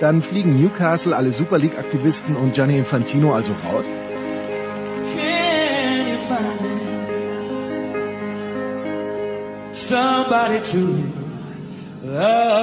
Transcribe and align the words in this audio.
Dann 0.00 0.20
fliegen 0.20 0.60
Newcastle, 0.60 1.16
alle 1.16 1.32
Super 1.32 1.58
League-Aktivisten 1.58 2.36
und 2.36 2.54
Gianni 2.54 2.76
Infantino 2.78 3.34
also 3.34 3.52
raus? 3.64 3.86
Somebody 9.72 10.58
to 10.72 10.78
love. 12.02 12.56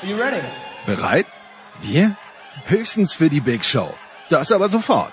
Are 0.00 0.08
you 0.08 0.16
ready? 0.16 0.40
Bereit? 0.86 1.26
Wir? 1.82 2.16
Höchstens 2.66 3.12
für 3.12 3.28
die 3.28 3.40
Big 3.40 3.64
Show. 3.64 3.92
Das 4.30 4.50
aber 4.50 4.68
sofort. 4.68 5.12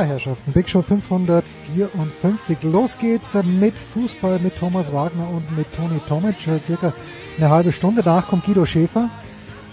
Ja, 0.00 0.06
Herrschaften, 0.06 0.52
Big 0.52 0.66
Show 0.66 0.80
554. 0.80 2.62
Los 2.62 2.96
geht's 2.96 3.34
mit 3.44 3.74
Fußball 3.74 4.38
mit 4.38 4.56
Thomas 4.56 4.94
Wagner 4.94 5.28
und 5.28 5.54
mit 5.54 5.66
Toni 5.76 6.00
Tomic. 6.08 6.36
Circa 6.38 6.94
eine 7.36 7.50
halbe 7.50 7.70
Stunde. 7.70 8.02
Danach 8.02 8.28
kommt 8.28 8.46
Guido 8.46 8.64
Schäfer. 8.64 9.10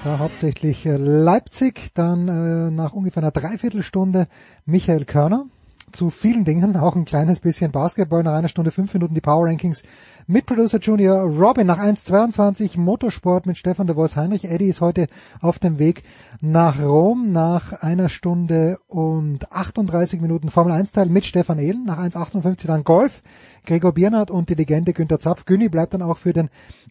Da 0.04 0.20
hauptsächlich 0.20 0.86
äh, 0.86 0.98
Leipzig. 0.98 1.92
Dann 1.94 2.28
äh, 2.28 2.72
nach 2.72 2.92
ungefähr 2.92 3.24
einer 3.24 3.32
Dreiviertelstunde 3.32 4.28
Michael 4.66 5.06
Körner 5.06 5.46
zu 5.92 6.10
vielen 6.10 6.44
Dingen, 6.44 6.76
auch 6.76 6.96
ein 6.96 7.06
kleines 7.06 7.40
bisschen 7.40 7.72
Basketball, 7.72 8.24
nach 8.24 8.34
einer 8.34 8.50
Stunde 8.50 8.72
fünf 8.72 8.94
Minuten 8.94 9.14
die 9.14 9.22
Power 9.22 9.46
Rankings 9.46 9.84
mit 10.28 10.46
Producer 10.46 10.80
Junior 10.80 11.22
Robin, 11.22 11.66
nach 11.66 11.80
1.22 11.80 12.78
Motorsport 12.78 13.46
mit 13.46 13.58
Stefan 13.58 13.88
de 13.88 13.96
Vos 13.96 14.18
Heinrich. 14.18 14.46
Eddie 14.46 14.68
ist 14.68 14.82
heute 14.82 15.08
auf 15.40 15.60
dem 15.60 15.80
Weg 15.80 16.04
nach 16.42 16.82
Rom, 16.82 17.32
nach 17.32 17.72
einer 17.72 18.10
Stunde 18.10 18.80
und 18.88 19.52
38 19.52 20.20
Minuten 20.20 20.50
Formel 20.50 20.74
1 20.74 20.92
Teil 20.92 21.08
mit 21.08 21.26
Stefan 21.26 21.60
Ehlen, 21.60 21.86
nach 21.86 22.00
1.58 22.00 22.68
dann 22.68 22.84
Golf, 22.84 23.24
Gregor 23.68 23.94
Biernert 23.94 24.32
und 24.32 24.50
die 24.50 24.56
Legende 24.56 24.94
Günter 24.94 25.20
Zapf. 25.20 25.44
Günni 25.44 25.68
bleibt 25.68 25.94
dann 25.94 26.02
auch 26.02 26.18
für 26.18 26.32
den 26.32 26.50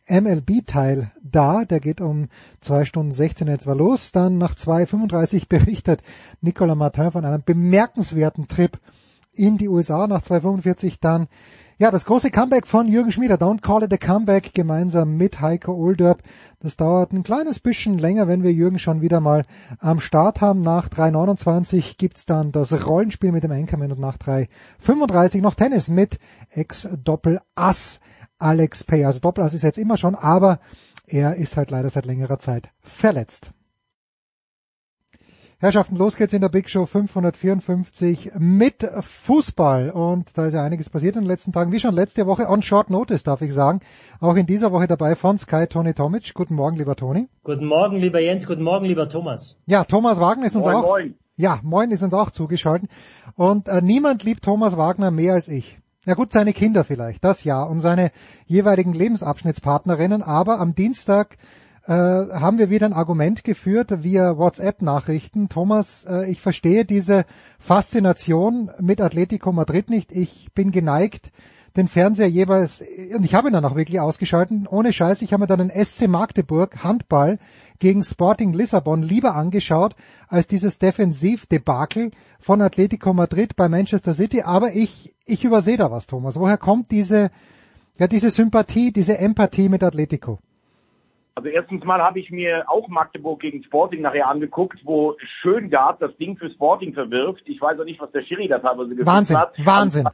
MLB-Teil 0.08 1.10
da. 1.22 1.64
Der 1.64 1.80
geht 1.80 2.02
um 2.02 2.28
zwei 2.60 2.84
Stunden 2.84 3.12
16 3.12 3.48
etwa 3.48 3.72
los. 3.72 4.12
Dann 4.12 4.36
nach 4.36 4.54
2.35 4.54 5.48
berichtet 5.48 6.02
Nicolas 6.42 6.76
Martin 6.76 7.10
von 7.10 7.24
einem 7.24 7.42
bemerkenswerten 7.42 8.46
Trip 8.46 8.78
in 9.32 9.56
die 9.56 9.68
USA. 9.68 10.06
Nach 10.06 10.20
2.45 10.20 10.98
dann 11.00 11.28
ja, 11.78 11.90
das 11.90 12.06
große 12.06 12.30
Comeback 12.30 12.66
von 12.66 12.88
Jürgen 12.88 13.12
Schmieder, 13.12 13.34
Don't 13.34 13.60
Call 13.60 13.82
It 13.82 13.92
a 13.92 13.98
Comeback, 13.98 14.54
gemeinsam 14.54 15.16
mit 15.18 15.42
Heiko 15.42 15.74
Olderb. 15.74 16.22
Das 16.58 16.78
dauert 16.78 17.12
ein 17.12 17.22
kleines 17.22 17.60
bisschen 17.60 17.98
länger, 17.98 18.28
wenn 18.28 18.42
wir 18.42 18.52
Jürgen 18.52 18.78
schon 18.78 19.02
wieder 19.02 19.20
mal 19.20 19.44
am 19.78 20.00
Start 20.00 20.40
haben. 20.40 20.62
Nach 20.62 20.88
3.29 20.88 21.98
gibt's 21.98 22.24
dann 22.24 22.50
das 22.50 22.86
Rollenspiel 22.86 23.30
mit 23.30 23.44
dem 23.44 23.50
Anchorman 23.50 23.92
und 23.92 24.00
nach 24.00 24.16
3.35 24.16 25.42
noch 25.42 25.54
Tennis 25.54 25.88
mit 25.88 26.18
Ex-Doppel-Ass 26.48 28.00
Alex 28.38 28.84
Pay. 28.84 29.04
Also 29.04 29.20
Doppel-Ass 29.20 29.52
ist 29.52 29.62
jetzt 29.62 29.78
immer 29.78 29.98
schon, 29.98 30.14
aber 30.14 30.60
er 31.06 31.36
ist 31.36 31.58
halt 31.58 31.70
leider 31.70 31.90
seit 31.90 32.06
längerer 32.06 32.38
Zeit 32.38 32.70
verletzt. 32.80 33.52
Herrschaften, 35.66 35.96
los 35.96 36.14
geht's 36.14 36.32
in 36.32 36.42
der 36.42 36.48
Big 36.48 36.70
Show 36.70 36.86
554 36.86 38.34
mit 38.38 38.88
Fußball. 39.00 39.90
Und 39.90 40.38
da 40.38 40.46
ist 40.46 40.54
ja 40.54 40.62
einiges 40.62 40.88
passiert 40.88 41.16
in 41.16 41.22
den 41.22 41.28
letzten 41.28 41.50
Tagen, 41.50 41.72
wie 41.72 41.80
schon 41.80 41.92
letzte 41.92 42.24
Woche, 42.24 42.48
on 42.48 42.62
short 42.62 42.88
notice, 42.88 43.24
darf 43.24 43.42
ich 43.42 43.52
sagen. 43.52 43.80
Auch 44.20 44.36
in 44.36 44.46
dieser 44.46 44.70
Woche 44.70 44.86
dabei 44.86 45.16
von 45.16 45.38
Sky 45.38 45.66
Tony 45.66 45.92
Tomic. 45.92 46.34
Guten 46.34 46.54
Morgen, 46.54 46.76
lieber 46.76 46.94
Tony. 46.94 47.26
Guten 47.42 47.66
Morgen, 47.66 47.96
lieber 47.96 48.20
Jens. 48.20 48.46
Guten 48.46 48.62
Morgen, 48.62 48.86
lieber 48.86 49.08
Thomas. 49.08 49.56
Ja, 49.66 49.82
Thomas 49.82 50.20
Wagner 50.20 50.46
ist 50.46 50.54
uns 50.54 50.66
moin, 50.66 50.76
auch. 50.76 50.86
Moin. 50.86 51.14
Ja, 51.36 51.58
moin 51.64 51.90
ist 51.90 52.04
uns 52.04 52.14
auch 52.14 52.30
zugeschaltet. 52.30 52.88
Und 53.34 53.66
äh, 53.66 53.82
niemand 53.82 54.22
liebt 54.22 54.44
Thomas 54.44 54.76
Wagner 54.76 55.10
mehr 55.10 55.32
als 55.32 55.48
ich. 55.48 55.80
Ja 56.04 56.14
gut, 56.14 56.32
seine 56.32 56.52
Kinder 56.52 56.84
vielleicht, 56.84 57.24
das 57.24 57.42
ja, 57.42 57.64
und 57.64 57.80
seine 57.80 58.12
jeweiligen 58.44 58.92
Lebensabschnittspartnerinnen. 58.92 60.22
Aber 60.22 60.60
am 60.60 60.76
Dienstag 60.76 61.38
äh, 61.86 61.92
haben 61.92 62.58
wir 62.58 62.68
wieder 62.68 62.86
ein 62.86 62.92
Argument 62.92 63.44
geführt 63.44 64.02
via 64.02 64.36
WhatsApp-Nachrichten. 64.36 65.48
Thomas, 65.48 66.04
äh, 66.08 66.30
ich 66.30 66.40
verstehe 66.40 66.84
diese 66.84 67.24
Faszination 67.58 68.70
mit 68.80 69.00
Atletico 69.00 69.52
Madrid 69.52 69.88
nicht. 69.88 70.10
Ich 70.10 70.52
bin 70.52 70.72
geneigt, 70.72 71.30
den 71.76 71.88
Fernseher 71.88 72.28
jeweils, 72.28 72.82
und 73.14 73.24
ich 73.24 73.34
habe 73.34 73.48
ihn 73.48 73.52
dann 73.52 73.64
auch 73.64 73.76
wirklich 73.76 74.00
ausgeschalten, 74.00 74.66
ohne 74.66 74.92
Scheiß, 74.92 75.22
ich 75.22 75.32
habe 75.32 75.42
mir 75.42 75.46
dann 75.46 75.68
den 75.68 75.84
SC 75.84 76.08
Magdeburg 76.08 76.82
Handball 76.82 77.38
gegen 77.78 78.02
Sporting 78.02 78.52
Lissabon 78.52 79.02
lieber 79.02 79.34
angeschaut, 79.34 79.94
als 80.26 80.46
dieses 80.46 80.78
Defensivdebakel 80.78 82.10
von 82.40 82.62
Atletico 82.62 83.12
Madrid 83.12 83.56
bei 83.56 83.68
Manchester 83.68 84.14
City, 84.14 84.42
aber 84.42 84.72
ich, 84.74 85.14
ich 85.26 85.44
übersehe 85.44 85.76
da 85.76 85.90
was, 85.90 86.06
Thomas. 86.06 86.36
Woher 86.36 86.56
kommt 86.56 86.90
diese, 86.90 87.30
ja, 87.98 88.08
diese 88.08 88.30
Sympathie, 88.30 88.92
diese 88.92 89.18
Empathie 89.18 89.68
mit 89.68 89.82
Atletico? 89.82 90.40
Also 91.36 91.50
erstens 91.50 91.84
mal 91.84 92.00
habe 92.00 92.18
ich 92.18 92.30
mir 92.30 92.64
auch 92.66 92.88
Magdeburg 92.88 93.40
gegen 93.40 93.62
Sporting 93.62 94.00
nachher 94.00 94.26
angeguckt, 94.26 94.80
wo 94.84 95.16
Schöngard 95.42 96.00
das 96.00 96.16
Ding 96.16 96.38
für 96.38 96.50
Sporting 96.50 96.94
verwirft. 96.94 97.42
Ich 97.44 97.60
weiß 97.60 97.78
auch 97.78 97.84
nicht, 97.84 98.00
was 98.00 98.10
der 98.12 98.22
Schiri 98.22 98.48
da 98.48 98.58
teilweise 98.58 98.96
gesagt 98.96 99.06
Wahnsinn, 99.06 99.36
hat. 99.36 99.54
Wahnsinn. 99.58 100.04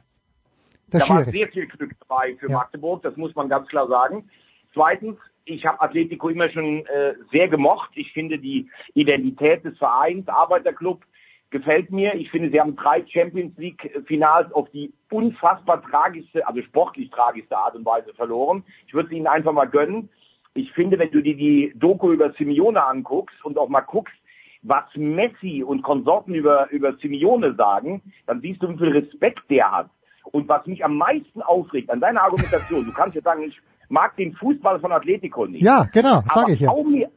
Da 0.89 0.99
Der 0.99 1.09
war 1.09 1.23
sehr 1.23 1.47
viel 1.47 1.65
Glück 1.67 1.91
dabei 2.01 2.35
für 2.37 2.49
Ja. 2.49 2.57
Magdeburg, 2.57 3.03
das 3.03 3.15
muss 3.15 3.33
man 3.35 3.47
ganz 3.47 3.69
klar 3.69 3.87
sagen. 3.87 4.29
Zweitens, 4.73 5.17
ich 5.45 5.65
habe 5.65 5.79
Atletico 5.79 6.27
immer 6.27 6.49
schon 6.49 6.85
äh, 6.87 7.13
sehr 7.31 7.47
gemocht. 7.47 7.91
Ich 7.95 8.11
finde 8.11 8.37
die 8.37 8.69
Identität 8.93 9.63
des 9.63 9.77
Vereins, 9.77 10.27
Arbeiterclub, 10.27 11.03
gefällt 11.51 11.89
mir. 11.89 12.15
Ich 12.15 12.31
finde, 12.31 12.49
sie 12.49 12.59
haben 12.59 12.75
drei 12.75 13.05
Champions 13.07 13.57
League 13.57 14.03
Finals 14.07 14.51
auf 14.51 14.69
die 14.71 14.91
unfassbar 15.09 15.81
tragischste, 15.83 16.45
also 16.45 16.61
sportlich 16.63 17.09
tragischste 17.11 17.57
Art 17.57 17.75
und 17.75 17.85
Weise 17.85 18.13
verloren. 18.13 18.65
Ich 18.87 18.93
würde 18.93 19.07
es 19.07 19.13
ihnen 19.13 19.27
einfach 19.27 19.53
mal 19.53 19.69
gönnen. 19.69 20.09
Ich 20.55 20.71
finde, 20.73 20.99
wenn 20.99 21.11
du 21.11 21.21
dir 21.21 21.35
die 21.35 21.73
Doku 21.75 22.11
über 22.11 22.31
Simeone 22.33 22.83
anguckst 22.83 23.43
und 23.43 23.57
auch 23.57 23.69
mal 23.69 23.81
guckst, 23.81 24.15
was 24.61 24.85
Messi 24.95 25.63
und 25.63 25.81
Konsorten 25.81 26.35
über, 26.35 26.69
über 26.71 26.93
Simeone 26.97 27.55
sagen, 27.55 28.01
dann 28.27 28.41
siehst 28.41 28.61
du, 28.61 28.69
wie 28.69 28.77
viel 28.77 28.97
Respekt 28.97 29.41
der 29.49 29.71
hat. 29.71 29.89
Und 30.31 30.47
was 30.47 30.65
mich 30.67 30.83
am 30.85 30.97
meisten 30.97 31.41
aufregt 31.41 31.89
an 31.89 31.99
deiner 31.99 32.23
Argumentation, 32.23 32.85
du 32.85 32.93
kannst 32.93 33.15
ja 33.15 33.21
sagen, 33.21 33.43
ich 33.43 33.59
mag 33.89 34.15
den 34.15 34.33
Fußball 34.33 34.79
von 34.79 34.91
Atletico 34.91 35.45
nicht. 35.45 35.61
Ja, 35.61 35.87
genau, 35.91 36.21
sage 36.27 36.53
ich 36.53 36.61
ja. 36.61 36.69
Hau 36.69 36.83
mir, 36.83 37.09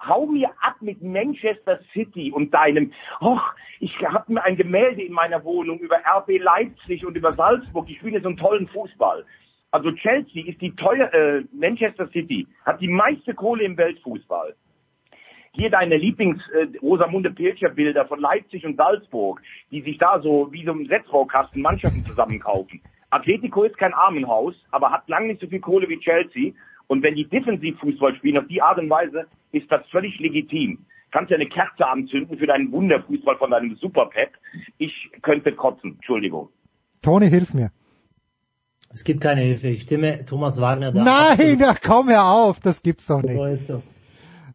hau 0.00 0.26
mir 0.26 0.48
ab 0.60 0.76
mit 0.80 1.02
Manchester 1.02 1.80
City 1.92 2.30
und 2.30 2.54
deinem, 2.54 2.92
och, 3.20 3.42
ich 3.80 3.94
habe 4.06 4.32
mir 4.34 4.44
ein 4.44 4.56
Gemälde 4.56 5.02
in 5.02 5.12
meiner 5.12 5.42
Wohnung 5.44 5.80
über 5.80 5.96
RB 5.96 6.38
Leipzig 6.38 7.04
und 7.04 7.16
über 7.16 7.34
Salzburg. 7.34 7.88
Ich 7.88 7.98
spiele 7.98 8.20
so 8.20 8.28
einen 8.28 8.36
tollen 8.36 8.68
Fußball. 8.68 9.24
Also 9.72 9.90
Chelsea 9.92 10.46
ist 10.46 10.60
die 10.60 10.76
teuer, 10.76 11.12
äh, 11.14 11.44
Manchester 11.52 12.06
City 12.12 12.46
hat 12.64 12.80
die 12.82 12.88
meiste 12.88 13.34
Kohle 13.34 13.64
im 13.64 13.76
Weltfußball. 13.78 14.54
Hier 15.54 15.70
deine 15.70 15.96
Lieblings 15.96 16.40
äh, 16.50 16.68
Rosamunde 16.82 17.30
Pilcher 17.30 17.70
Bilder 17.70 18.06
von 18.06 18.20
Leipzig 18.20 18.66
und 18.66 18.76
Salzburg, 18.76 19.40
die 19.70 19.80
sich 19.80 19.96
da 19.96 20.20
so 20.20 20.52
wie 20.52 20.64
so 20.64 20.72
ein 20.72 20.86
Setzbaukasten 20.86 21.62
Mannschaften 21.62 22.04
zusammenkaufen. 22.04 22.82
Atletico 23.08 23.62
ist 23.62 23.78
kein 23.78 23.94
Armenhaus, 23.94 24.54
aber 24.70 24.90
hat 24.90 25.08
lang 25.08 25.26
nicht 25.26 25.40
so 25.40 25.46
viel 25.46 25.60
Kohle 25.60 25.88
wie 25.88 25.98
Chelsea 25.98 26.52
Und 26.86 27.02
wenn 27.02 27.14
die 27.14 27.26
defensiv 27.26 27.78
Fußball 27.80 28.14
spielen, 28.16 28.38
auf 28.38 28.48
die 28.48 28.60
Art 28.60 28.78
und 28.78 28.90
Weise, 28.90 29.26
ist 29.52 29.72
das 29.72 29.86
völlig 29.90 30.18
legitim. 30.18 30.84
Kannst 31.10 31.30
ja 31.30 31.36
eine 31.36 31.48
Kerze 31.48 31.86
anzünden 31.86 32.36
für 32.36 32.46
deinen 32.46 32.70
Wunderfußball 32.72 33.36
von 33.36 33.50
deinem 33.50 33.76
Superpep. 33.76 34.32
Ich 34.76 35.10
könnte 35.22 35.52
kotzen. 35.52 35.92
Entschuldigung. 35.92 36.50
Toni, 37.00 37.28
hilf 37.28 37.54
mir. 37.54 37.70
Es 38.92 39.04
gibt 39.04 39.20
keine 39.20 39.40
Hilfe. 39.40 39.68
Ich 39.68 39.82
stimme 39.82 40.24
Thomas 40.24 40.60
Wagner 40.60 40.92
da. 40.92 41.02
Nein, 41.02 41.62
ach, 41.66 41.78
komm 41.82 42.08
her 42.08 42.24
auf. 42.24 42.60
Das 42.60 42.82
gibt's 42.82 43.06
doch 43.06 43.22
nicht. 43.22 43.36
So 43.36 43.44
ist 43.46 43.68
das. 43.68 43.96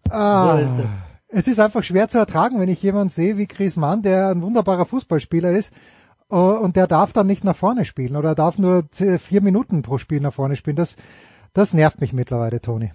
Ah, 0.09 0.57
so 0.57 0.63
ist 0.63 0.73
das. 0.77 0.85
Es 1.29 1.47
ist 1.47 1.59
einfach 1.59 1.83
schwer 1.83 2.07
zu 2.07 2.17
ertragen, 2.17 2.59
wenn 2.59 2.69
ich 2.69 2.81
jemanden 2.81 3.09
sehe 3.09 3.37
wie 3.37 3.47
Chris 3.47 3.75
Mann, 3.75 4.01
der 4.01 4.29
ein 4.29 4.41
wunderbarer 4.41 4.85
Fußballspieler 4.85 5.51
ist, 5.51 5.73
äh, 6.29 6.35
und 6.35 6.75
der 6.75 6.87
darf 6.87 7.13
dann 7.13 7.27
nicht 7.27 7.43
nach 7.43 7.55
vorne 7.55 7.83
spielen 7.83 8.15
oder 8.15 8.35
darf 8.35 8.57
nur 8.57 8.85
vier 8.91 9.41
Minuten 9.41 9.81
pro 9.81 9.97
Spiel 9.97 10.21
nach 10.21 10.33
vorne 10.33 10.55
spielen. 10.55 10.77
Das, 10.77 10.95
das 11.53 11.73
nervt 11.73 11.99
mich 11.99 12.13
mittlerweile, 12.13 12.61
Toni. 12.61 12.91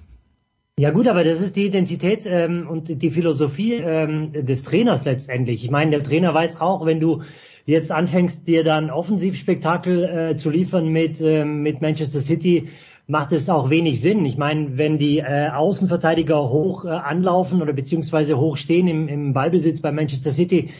Ja 0.79 0.91
gut, 0.91 1.07
aber 1.07 1.23
das 1.23 1.43
ist 1.43 1.57
die 1.57 1.67
Identität 1.67 2.25
ähm, 2.25 2.67
und 2.69 3.03
die 3.03 3.11
Philosophie 3.11 3.75
ähm, 3.75 4.33
des 4.33 4.65
Trainers 4.65 5.05
letztendlich. 5.05 5.65
Ich 5.65 5.71
meine, 5.71 5.91
der 5.91 6.03
Trainer 6.03 6.33
weiß 6.33 6.61
auch, 6.61 6.87
wenn 6.87 6.99
du 6.99 7.23
jetzt 7.67 7.93
anfängst, 7.93 8.47
dir 8.49 8.65
dann 8.65 8.91
Offensivspektakel 8.91 10.05
äh, 10.05 10.37
zu 10.37 10.51
liefern 10.51 10.89
mit, 10.89 11.21
äh, 11.21 11.45
mit 11.45 11.81
Manchester 11.81 12.21
City, 12.21 12.69
macht 13.07 13.33
es 13.33 13.49
auch 13.49 13.71
wenig 13.71 14.01
Sinn. 14.01 14.25
Ich 14.25 14.37
meine, 14.37 14.79
wenn 14.79 14.99
die 14.99 15.19
äh, 15.19 15.49
Außenverteidiger 15.51 16.49
hoch 16.49 16.85
äh, 16.85 16.89
anlaufen 16.89 17.61
oder 17.63 17.73
beziehungsweise 17.73 18.39
hoch 18.39 18.57
stehen 18.57 18.89
im, 18.89 19.09
im 19.09 19.33
Ballbesitz 19.33 19.81
bei 19.81 19.93
Manchester 19.93 20.31
City, 20.31 20.71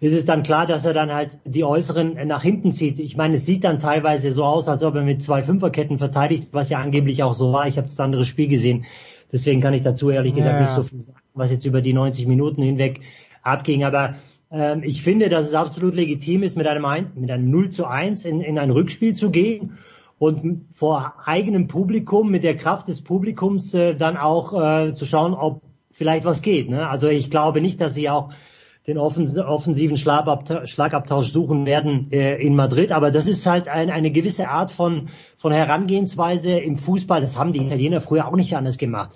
ist 0.00 0.14
es 0.14 0.24
dann 0.24 0.42
klar, 0.42 0.66
dass 0.66 0.84
er 0.84 0.94
dann 0.94 1.12
halt 1.12 1.38
die 1.44 1.62
Äußeren 1.62 2.26
nach 2.26 2.42
hinten 2.42 2.72
zieht. 2.72 2.98
Ich 2.98 3.16
meine, 3.16 3.34
es 3.34 3.46
sieht 3.46 3.62
dann 3.62 3.78
teilweise 3.78 4.32
so 4.32 4.42
aus, 4.42 4.68
als 4.68 4.82
ob 4.82 4.96
er 4.96 5.02
mit 5.02 5.22
zwei 5.22 5.44
Fünferketten 5.44 5.98
verteidigt, 5.98 6.48
was 6.50 6.70
ja 6.70 6.78
angeblich 6.78 7.22
auch 7.22 7.34
so 7.34 7.52
war. 7.52 7.68
Ich 7.68 7.76
habe 7.76 7.86
das 7.86 8.00
andere 8.00 8.24
Spiel 8.24 8.48
gesehen. 8.48 8.84
Deswegen 9.30 9.60
kann 9.60 9.74
ich 9.74 9.82
dazu 9.82 10.10
ehrlich 10.10 10.34
gesagt 10.34 10.56
ja. 10.56 10.62
nicht 10.62 10.74
so 10.74 10.82
viel 10.82 11.02
sagen, 11.02 11.18
was 11.34 11.52
jetzt 11.52 11.64
über 11.64 11.80
die 11.80 11.92
90 11.92 12.26
Minuten 12.26 12.62
hinweg 12.62 13.00
abging. 13.42 13.84
Aber 13.84 14.16
ähm, 14.52 14.82
ich 14.84 15.02
finde, 15.02 15.28
dass 15.28 15.46
es 15.46 15.54
absolut 15.54 15.94
legitim 15.94 16.42
ist, 16.42 16.56
mit 16.56 16.66
einem, 16.66 16.84
ein, 16.84 17.10
mit 17.14 17.30
einem 17.30 17.50
0 17.50 17.70
zu 17.70 17.86
1 17.86 18.24
in, 18.26 18.40
in 18.40 18.58
ein 18.58 18.70
Rückspiel 18.70 19.14
zu 19.14 19.30
gehen 19.30 19.78
und 20.18 20.66
vor 20.70 21.14
eigenem 21.24 21.66
Publikum, 21.66 22.30
mit 22.30 22.44
der 22.44 22.56
Kraft 22.56 22.88
des 22.88 23.02
Publikums 23.02 23.74
äh, 23.74 23.94
dann 23.94 24.16
auch 24.16 24.52
äh, 24.52 24.94
zu 24.94 25.06
schauen, 25.06 25.34
ob 25.34 25.62
vielleicht 25.90 26.24
was 26.24 26.42
geht. 26.42 26.68
Ne? 26.68 26.88
Also 26.88 27.08
ich 27.08 27.30
glaube 27.30 27.60
nicht, 27.60 27.80
dass 27.80 27.94
sie 27.94 28.08
auch 28.08 28.30
den 28.86 28.98
offensiven 28.98 29.96
Schlagabtausch 29.96 31.30
suchen 31.30 31.66
werden 31.66 32.10
äh, 32.10 32.34
in 32.44 32.56
Madrid. 32.56 32.90
Aber 32.90 33.12
das 33.12 33.28
ist 33.28 33.46
halt 33.46 33.68
ein, 33.68 33.90
eine 33.90 34.10
gewisse 34.10 34.48
Art 34.48 34.72
von, 34.72 35.08
von 35.36 35.52
Herangehensweise 35.52 36.58
im 36.58 36.76
Fußball. 36.76 37.20
Das 37.20 37.38
haben 37.38 37.52
die 37.52 37.60
Italiener 37.60 38.00
früher 38.00 38.26
auch 38.26 38.34
nicht 38.34 38.56
anders 38.56 38.78
gemacht. 38.78 39.10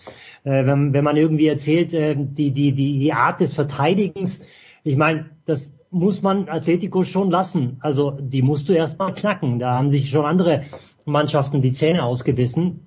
Äh, 0.44 0.66
wenn, 0.66 0.92
wenn 0.92 1.02
man 1.02 1.16
irgendwie 1.16 1.48
erzählt, 1.48 1.92
äh, 1.94 2.14
die, 2.16 2.52
die, 2.52 2.72
die, 2.72 2.98
die 3.00 3.12
Art 3.12 3.40
des 3.40 3.54
Verteidigens, 3.54 4.40
ich 4.86 4.96
meine, 4.96 5.30
das 5.46 5.74
muss 5.90 6.22
man 6.22 6.48
Atletico 6.48 7.02
schon 7.02 7.28
lassen. 7.28 7.78
Also 7.80 8.12
die 8.20 8.42
musst 8.42 8.68
du 8.68 8.72
erst 8.72 9.00
mal 9.00 9.12
knacken. 9.12 9.58
Da 9.58 9.74
haben 9.74 9.90
sich 9.90 10.10
schon 10.10 10.24
andere 10.24 10.62
Mannschaften 11.04 11.60
die 11.60 11.72
Zähne 11.72 12.04
ausgebissen. 12.04 12.86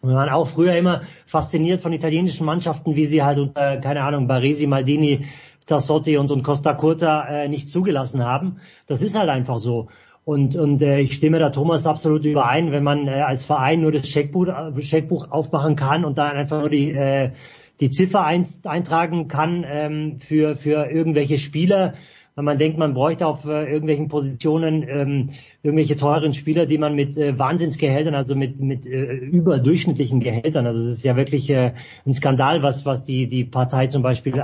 Wir 0.00 0.14
waren 0.14 0.28
auch 0.28 0.46
früher 0.46 0.76
immer 0.76 1.02
fasziniert 1.26 1.80
von 1.80 1.92
italienischen 1.92 2.46
Mannschaften, 2.46 2.94
wie 2.94 3.06
sie 3.06 3.24
halt 3.24 3.38
unter, 3.38 3.78
keine 3.78 4.02
Ahnung, 4.02 4.28
Baresi, 4.28 4.68
Maldini, 4.68 5.26
Tassotti 5.66 6.16
und, 6.18 6.30
und 6.30 6.44
Costa 6.44 6.72
Curta 6.72 7.26
äh, 7.26 7.48
nicht 7.48 7.68
zugelassen 7.68 8.24
haben. 8.24 8.58
Das 8.86 9.02
ist 9.02 9.16
halt 9.16 9.28
einfach 9.28 9.58
so. 9.58 9.88
Und, 10.24 10.54
und 10.54 10.82
äh, 10.82 11.00
ich 11.00 11.14
stimme 11.14 11.40
da 11.40 11.50
Thomas 11.50 11.84
absolut 11.84 12.24
überein, 12.24 12.70
wenn 12.70 12.84
man 12.84 13.08
äh, 13.08 13.22
als 13.22 13.44
Verein 13.44 13.80
nur 13.80 13.90
das 13.90 14.08
Scheckbuch, 14.08 14.46
Scheckbuch 14.78 15.32
aufmachen 15.32 15.74
kann 15.74 16.04
und 16.04 16.16
da 16.16 16.28
einfach 16.28 16.60
nur 16.60 16.70
die, 16.70 16.92
äh, 16.92 17.32
die 17.80 17.90
Ziffer 17.90 18.24
ein, 18.24 18.46
eintragen 18.64 19.28
kann 19.28 19.64
ähm, 19.66 20.20
für, 20.20 20.56
für 20.56 20.90
irgendwelche 20.90 21.38
Spieler, 21.38 21.94
wenn 22.36 22.44
man 22.44 22.58
denkt, 22.58 22.78
man 22.78 22.94
bräuchte 22.94 23.26
auf 23.26 23.44
äh, 23.44 23.64
irgendwelchen 23.64 24.08
Positionen 24.08 24.86
ähm, 24.88 25.30
irgendwelche 25.62 25.96
teuren 25.96 26.32
Spieler, 26.32 26.66
die 26.66 26.78
man 26.78 26.94
mit 26.94 27.16
äh, 27.16 27.38
Wahnsinnsgehältern, 27.38 28.14
also 28.14 28.36
mit, 28.36 28.60
mit 28.60 28.86
äh, 28.86 29.14
überdurchschnittlichen 29.14 30.20
Gehältern, 30.20 30.66
also 30.66 30.80
es 30.80 30.86
ist 30.98 31.04
ja 31.04 31.16
wirklich 31.16 31.50
äh, 31.50 31.74
ein 32.06 32.14
Skandal, 32.14 32.62
was, 32.62 32.86
was 32.86 33.04
die, 33.04 33.28
die 33.28 33.44
Partei 33.44 33.88
zum 33.88 34.02
Beispiel 34.02 34.42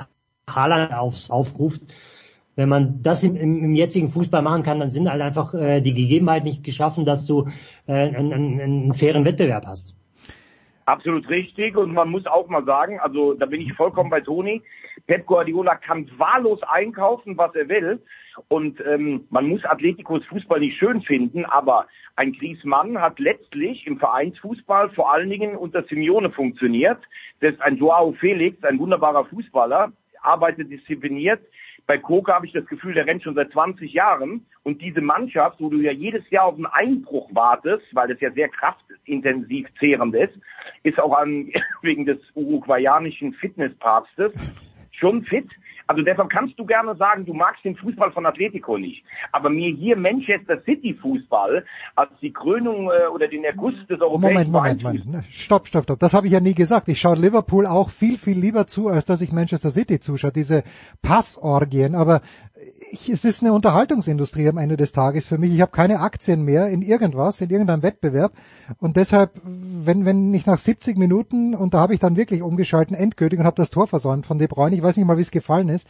Haaland 0.48 0.92
auf, 0.94 1.30
aufruft. 1.30 1.82
Wenn 2.54 2.68
man 2.70 3.02
das 3.02 3.22
im, 3.22 3.36
im, 3.36 3.64
im 3.64 3.74
jetzigen 3.74 4.08
Fußball 4.08 4.42
machen 4.42 4.62
kann, 4.62 4.80
dann 4.80 4.90
sind 4.90 5.08
halt 5.08 5.20
einfach 5.20 5.54
äh, 5.54 5.80
die 5.80 5.92
Gegebenheiten 5.94 6.48
nicht 6.48 6.64
geschaffen, 6.64 7.04
dass 7.04 7.26
du 7.26 7.48
äh, 7.86 7.92
einen, 7.92 8.32
einen, 8.32 8.60
einen 8.60 8.94
fairen 8.94 9.24
Wettbewerb 9.24 9.66
hast. 9.66 9.94
Absolut 10.86 11.28
richtig. 11.28 11.76
Und 11.76 11.92
man 11.92 12.08
muss 12.08 12.26
auch 12.26 12.48
mal 12.48 12.64
sagen, 12.64 13.00
also 13.00 13.34
da 13.34 13.46
bin 13.46 13.60
ich 13.60 13.72
vollkommen 13.74 14.08
bei 14.08 14.20
Toni. 14.20 14.62
Pep 15.08 15.26
Guardiola 15.26 15.74
kann 15.74 16.08
wahllos 16.16 16.62
einkaufen, 16.62 17.36
was 17.36 17.52
er 17.56 17.68
will. 17.68 18.00
Und 18.48 18.80
ähm, 18.86 19.26
man 19.30 19.48
muss 19.48 19.64
Atleticos 19.64 20.24
Fußball 20.26 20.60
nicht 20.60 20.78
schön 20.78 21.02
finden, 21.02 21.44
aber 21.44 21.86
ein 22.14 22.32
Griezmann 22.32 23.00
hat 23.00 23.18
letztlich 23.18 23.86
im 23.86 23.98
Vereinsfußball 23.98 24.90
vor 24.90 25.12
allen 25.12 25.28
Dingen 25.28 25.56
unter 25.56 25.82
Simeone 25.82 26.30
funktioniert. 26.30 26.98
Das 27.40 27.54
ist 27.54 27.60
ein 27.62 27.78
Joao 27.78 28.12
Felix, 28.12 28.62
ein 28.62 28.78
wunderbarer 28.78 29.24
Fußballer, 29.24 29.92
arbeitet 30.22 30.70
diszipliniert. 30.70 31.40
Bei 31.86 31.98
Koke 31.98 32.32
habe 32.34 32.46
ich 32.46 32.52
das 32.52 32.66
Gefühl, 32.66 32.94
der 32.94 33.06
rennt 33.06 33.22
schon 33.22 33.34
seit 33.34 33.52
20 33.52 33.92
Jahren. 33.92 34.44
Und 34.64 34.82
diese 34.82 35.00
Mannschaft, 35.00 35.60
wo 35.60 35.70
du 35.70 35.78
ja 35.78 35.92
jedes 35.92 36.28
Jahr 36.30 36.46
auf 36.46 36.56
einen 36.56 36.66
Einbruch 36.66 37.28
wartest, 37.32 37.86
weil 37.92 38.10
es 38.10 38.20
ja 38.20 38.32
sehr 38.32 38.48
kraftintensiv 38.48 39.68
zehrend 39.78 40.14
ist, 40.14 40.34
ist 40.82 40.98
auch 40.98 41.16
an, 41.16 41.52
wegen 41.82 42.04
des 42.04 42.18
uruguayanischen 42.34 43.34
Fitnesspapstes 43.34 44.32
schon 44.90 45.24
fit. 45.24 45.48
Also 45.86 46.02
deshalb 46.02 46.28
kannst 46.30 46.58
du 46.58 46.66
gerne 46.66 46.96
sagen, 46.96 47.24
du 47.24 47.32
magst 47.32 47.64
den 47.64 47.76
Fußball 47.76 48.12
von 48.12 48.26
Atletico 48.26 48.76
nicht. 48.76 49.04
Aber 49.32 49.50
mir 49.50 49.70
hier 49.70 49.96
Manchester 49.96 50.60
City 50.64 50.94
Fußball 51.00 51.64
als 51.94 52.10
die 52.20 52.32
Krönung 52.32 52.90
äh, 52.90 53.06
oder 53.08 53.28
den 53.28 53.44
Erguss 53.44 53.74
des 53.88 54.00
europäischen 54.00 54.50
Moment, 54.50 54.82
Moment, 54.82 55.04
Moment. 55.04 55.26
Stopp, 55.30 55.66
stopp, 55.66 55.84
stopp. 55.84 55.98
Das 56.00 56.12
habe 56.12 56.26
ich 56.26 56.32
ja 56.32 56.40
nie 56.40 56.54
gesagt. 56.54 56.88
Ich 56.88 57.00
schaue 57.00 57.16
Liverpool 57.16 57.66
auch 57.66 57.90
viel, 57.90 58.18
viel 58.18 58.38
lieber 58.38 58.66
zu, 58.66 58.88
als 58.88 59.04
dass 59.04 59.20
ich 59.20 59.32
Manchester 59.32 59.70
City 59.70 60.00
zuschaue. 60.00 60.32
Diese 60.32 60.64
Passorgien. 61.02 61.94
Aber 61.94 62.20
ich, 62.90 63.08
es 63.08 63.24
ist 63.24 63.42
eine 63.42 63.52
Unterhaltungsindustrie 63.52 64.48
am 64.48 64.58
Ende 64.58 64.76
des 64.76 64.92
Tages 64.92 65.26
für 65.26 65.38
mich. 65.38 65.52
Ich 65.52 65.60
habe 65.60 65.72
keine 65.72 66.00
Aktien 66.00 66.42
mehr 66.42 66.68
in 66.68 66.82
irgendwas, 66.82 67.40
in 67.40 67.50
irgendeinem 67.50 67.82
Wettbewerb. 67.82 68.32
Und 68.78 68.96
deshalb, 68.96 69.32
wenn, 69.44 70.04
wenn 70.04 70.32
ich 70.34 70.46
nach 70.46 70.58
70 70.58 70.96
Minuten, 70.96 71.54
und 71.54 71.74
da 71.74 71.80
habe 71.80 71.94
ich 71.94 72.00
dann 72.00 72.16
wirklich 72.16 72.42
umgeschalten, 72.42 72.96
endgültig 72.96 73.38
und 73.38 73.46
habe 73.46 73.56
das 73.56 73.70
Tor 73.70 73.86
versäumt 73.86 74.26
von 74.26 74.38
De 74.38 74.46
Bruyne, 74.46 74.76
ich 74.76 74.82
weiß 74.82 74.96
nicht 74.96 75.06
mal, 75.06 75.18
wie 75.18 75.22
es 75.22 75.30
gefallen 75.30 75.68
ist, 75.68 75.86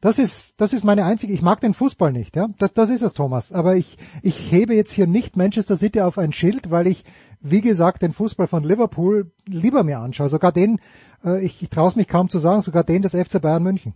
das 0.00 0.18
ist, 0.18 0.54
das 0.58 0.72
ist 0.72 0.84
meine 0.84 1.04
einzige, 1.04 1.32
ich 1.32 1.40
mag 1.40 1.60
den 1.60 1.72
Fußball 1.72 2.12
nicht, 2.12 2.36
ja. 2.36 2.48
Das, 2.58 2.74
das 2.74 2.90
ist 2.90 3.02
es, 3.02 3.14
Thomas. 3.14 3.50
Aber 3.52 3.76
ich, 3.76 3.96
ich 4.22 4.52
hebe 4.52 4.74
jetzt 4.74 4.92
hier 4.92 5.06
nicht 5.06 5.36
Manchester 5.36 5.76
City 5.76 6.02
auf 6.02 6.18
ein 6.18 6.32
Schild, 6.32 6.70
weil 6.70 6.86
ich, 6.86 7.04
wie 7.40 7.62
gesagt, 7.62 8.02
den 8.02 8.12
Fußball 8.12 8.46
von 8.46 8.62
Liverpool 8.62 9.30
lieber 9.46 9.84
mir 9.84 10.00
anschaue. 10.00 10.28
Sogar 10.28 10.52
den, 10.52 10.80
äh, 11.24 11.44
ich, 11.44 11.62
ich 11.62 11.70
traue 11.70 11.88
es 11.88 11.96
mich 11.96 12.08
kaum 12.08 12.28
zu 12.28 12.38
sagen, 12.38 12.60
sogar 12.60 12.84
den 12.84 13.02
des 13.02 13.12
FC 13.12 13.40
Bayern 13.40 13.62
München. 13.62 13.94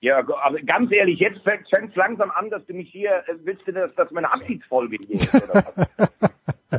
Ja, 0.00 0.18
aber 0.18 0.60
ganz 0.64 0.92
ehrlich, 0.92 1.18
jetzt 1.18 1.40
fängt 1.42 1.90
es 1.90 1.96
langsam 1.96 2.30
an, 2.30 2.50
dass 2.50 2.64
du 2.66 2.74
mich 2.74 2.88
hier, 2.90 3.10
äh, 3.26 3.34
willst 3.42 3.66
du, 3.66 3.72
dass 3.72 3.92
das 3.96 4.12
meine 4.12 4.32
Abschiedsfolge 4.32 4.96
hier 5.04 5.16
ist, 5.16 5.34
oder 5.34 5.64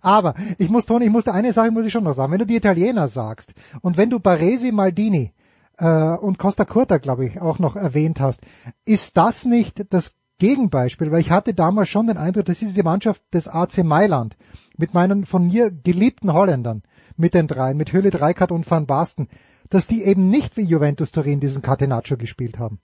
aber 0.00 0.34
ich 0.58 0.70
muss, 0.70 0.86
Toni, 0.86 1.06
ich 1.06 1.10
musste 1.10 1.34
eine 1.34 1.52
Sache 1.52 1.70
muss 1.70 1.84
ich 1.84 1.92
schon 1.92 2.04
noch 2.04 2.14
sagen. 2.14 2.32
Wenn 2.32 2.38
du 2.38 2.46
die 2.46 2.56
Italiener 2.56 3.08
sagst 3.08 3.52
und 3.82 3.96
wenn 3.96 4.10
du 4.10 4.20
Baresi, 4.20 4.72
Maldini 4.72 5.32
äh, 5.78 5.86
und 5.86 6.38
Costa 6.38 6.64
Curta, 6.64 6.98
glaube 6.98 7.26
ich, 7.26 7.40
auch 7.40 7.58
noch 7.58 7.76
erwähnt 7.76 8.20
hast, 8.20 8.40
ist 8.86 9.16
das 9.16 9.44
nicht 9.44 9.92
das 9.92 10.14
Gegenbeispiel? 10.38 11.10
Weil 11.10 11.20
ich 11.20 11.30
hatte 11.30 11.52
damals 11.52 11.88
schon 11.88 12.06
den 12.06 12.16
Eindruck, 12.16 12.46
das 12.46 12.62
ist 12.62 12.76
die 12.76 12.82
Mannschaft 12.82 13.22
des 13.34 13.48
AC 13.48 13.84
Mailand 13.84 14.36
mit 14.76 14.94
meinen 14.94 15.26
von 15.26 15.48
mir 15.48 15.70
geliebten 15.70 16.32
Holländern, 16.32 16.82
mit 17.16 17.34
den 17.34 17.48
dreien, 17.48 17.76
mit 17.76 17.92
Höhle 17.92 18.10
Dreikart 18.10 18.50
und 18.50 18.70
Van 18.70 18.86
Basten 18.86 19.28
dass 19.74 19.88
die 19.88 20.04
eben 20.04 20.28
nicht 20.28 20.56
wie 20.56 20.62
Juventus 20.62 21.10
Turin 21.10 21.40
diesen 21.40 21.60
Catenaccio 21.60 22.16
gespielt 22.16 22.60
haben. 22.60 22.78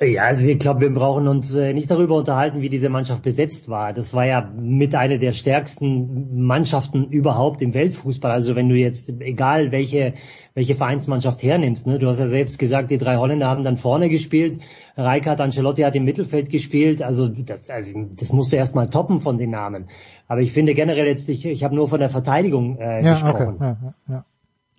Ja, 0.00 0.24
also 0.24 0.44
ich 0.44 0.58
glaube, 0.58 0.80
wir 0.80 0.92
brauchen 0.92 1.28
uns 1.28 1.54
äh, 1.54 1.72
nicht 1.72 1.88
darüber 1.90 2.16
unterhalten, 2.16 2.60
wie 2.60 2.68
diese 2.68 2.88
Mannschaft 2.88 3.22
besetzt 3.22 3.68
war. 3.68 3.92
Das 3.92 4.14
war 4.14 4.26
ja 4.26 4.50
mit 4.56 4.96
einer 4.96 5.18
der 5.18 5.32
stärksten 5.32 6.44
Mannschaften 6.44 7.04
überhaupt 7.04 7.62
im 7.62 7.72
Weltfußball. 7.72 8.32
Also 8.32 8.56
wenn 8.56 8.68
du 8.68 8.74
jetzt, 8.74 9.10
egal 9.20 9.70
welche, 9.70 10.14
welche 10.54 10.74
Vereinsmannschaft 10.74 11.40
hernimmst, 11.40 11.86
ne? 11.86 12.00
du 12.00 12.08
hast 12.08 12.18
ja 12.18 12.26
selbst 12.26 12.58
gesagt, 12.58 12.90
die 12.90 12.98
drei 12.98 13.16
Holländer 13.16 13.46
haben 13.46 13.62
dann 13.62 13.76
vorne 13.76 14.08
gespielt, 14.08 14.60
Rijkaard 14.96 15.40
Ancelotti 15.40 15.82
hat 15.82 15.94
im 15.94 16.04
Mittelfeld 16.04 16.50
gespielt. 16.50 17.00
Also 17.00 17.28
das, 17.28 17.70
also 17.70 17.92
das 18.16 18.32
musst 18.32 18.52
du 18.52 18.56
erstmal 18.56 18.90
toppen 18.90 19.20
von 19.20 19.38
den 19.38 19.50
Namen. 19.50 19.86
Aber 20.26 20.40
ich 20.40 20.52
finde 20.52 20.74
generell 20.74 21.06
jetzt, 21.06 21.28
ich, 21.28 21.46
ich 21.46 21.62
habe 21.62 21.76
nur 21.76 21.86
von 21.86 22.00
der 22.00 22.10
Verteidigung 22.10 22.78
äh, 22.78 23.04
ja, 23.04 23.12
gesprochen. 23.12 23.54
Okay, 23.54 23.76
ja, 23.82 23.94
ja. 24.08 24.24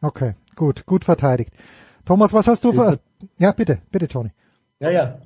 Okay, 0.01 0.33
gut, 0.55 0.85
gut 0.85 1.03
verteidigt. 1.03 1.53
Thomas, 2.05 2.33
was 2.33 2.47
hast 2.47 2.63
du 2.63 2.73
für... 2.73 2.99
Ja, 3.37 3.51
bitte, 3.51 3.79
bitte, 3.91 4.07
Tony. 4.07 4.31
Ja, 4.79 4.89
ja. 4.89 5.19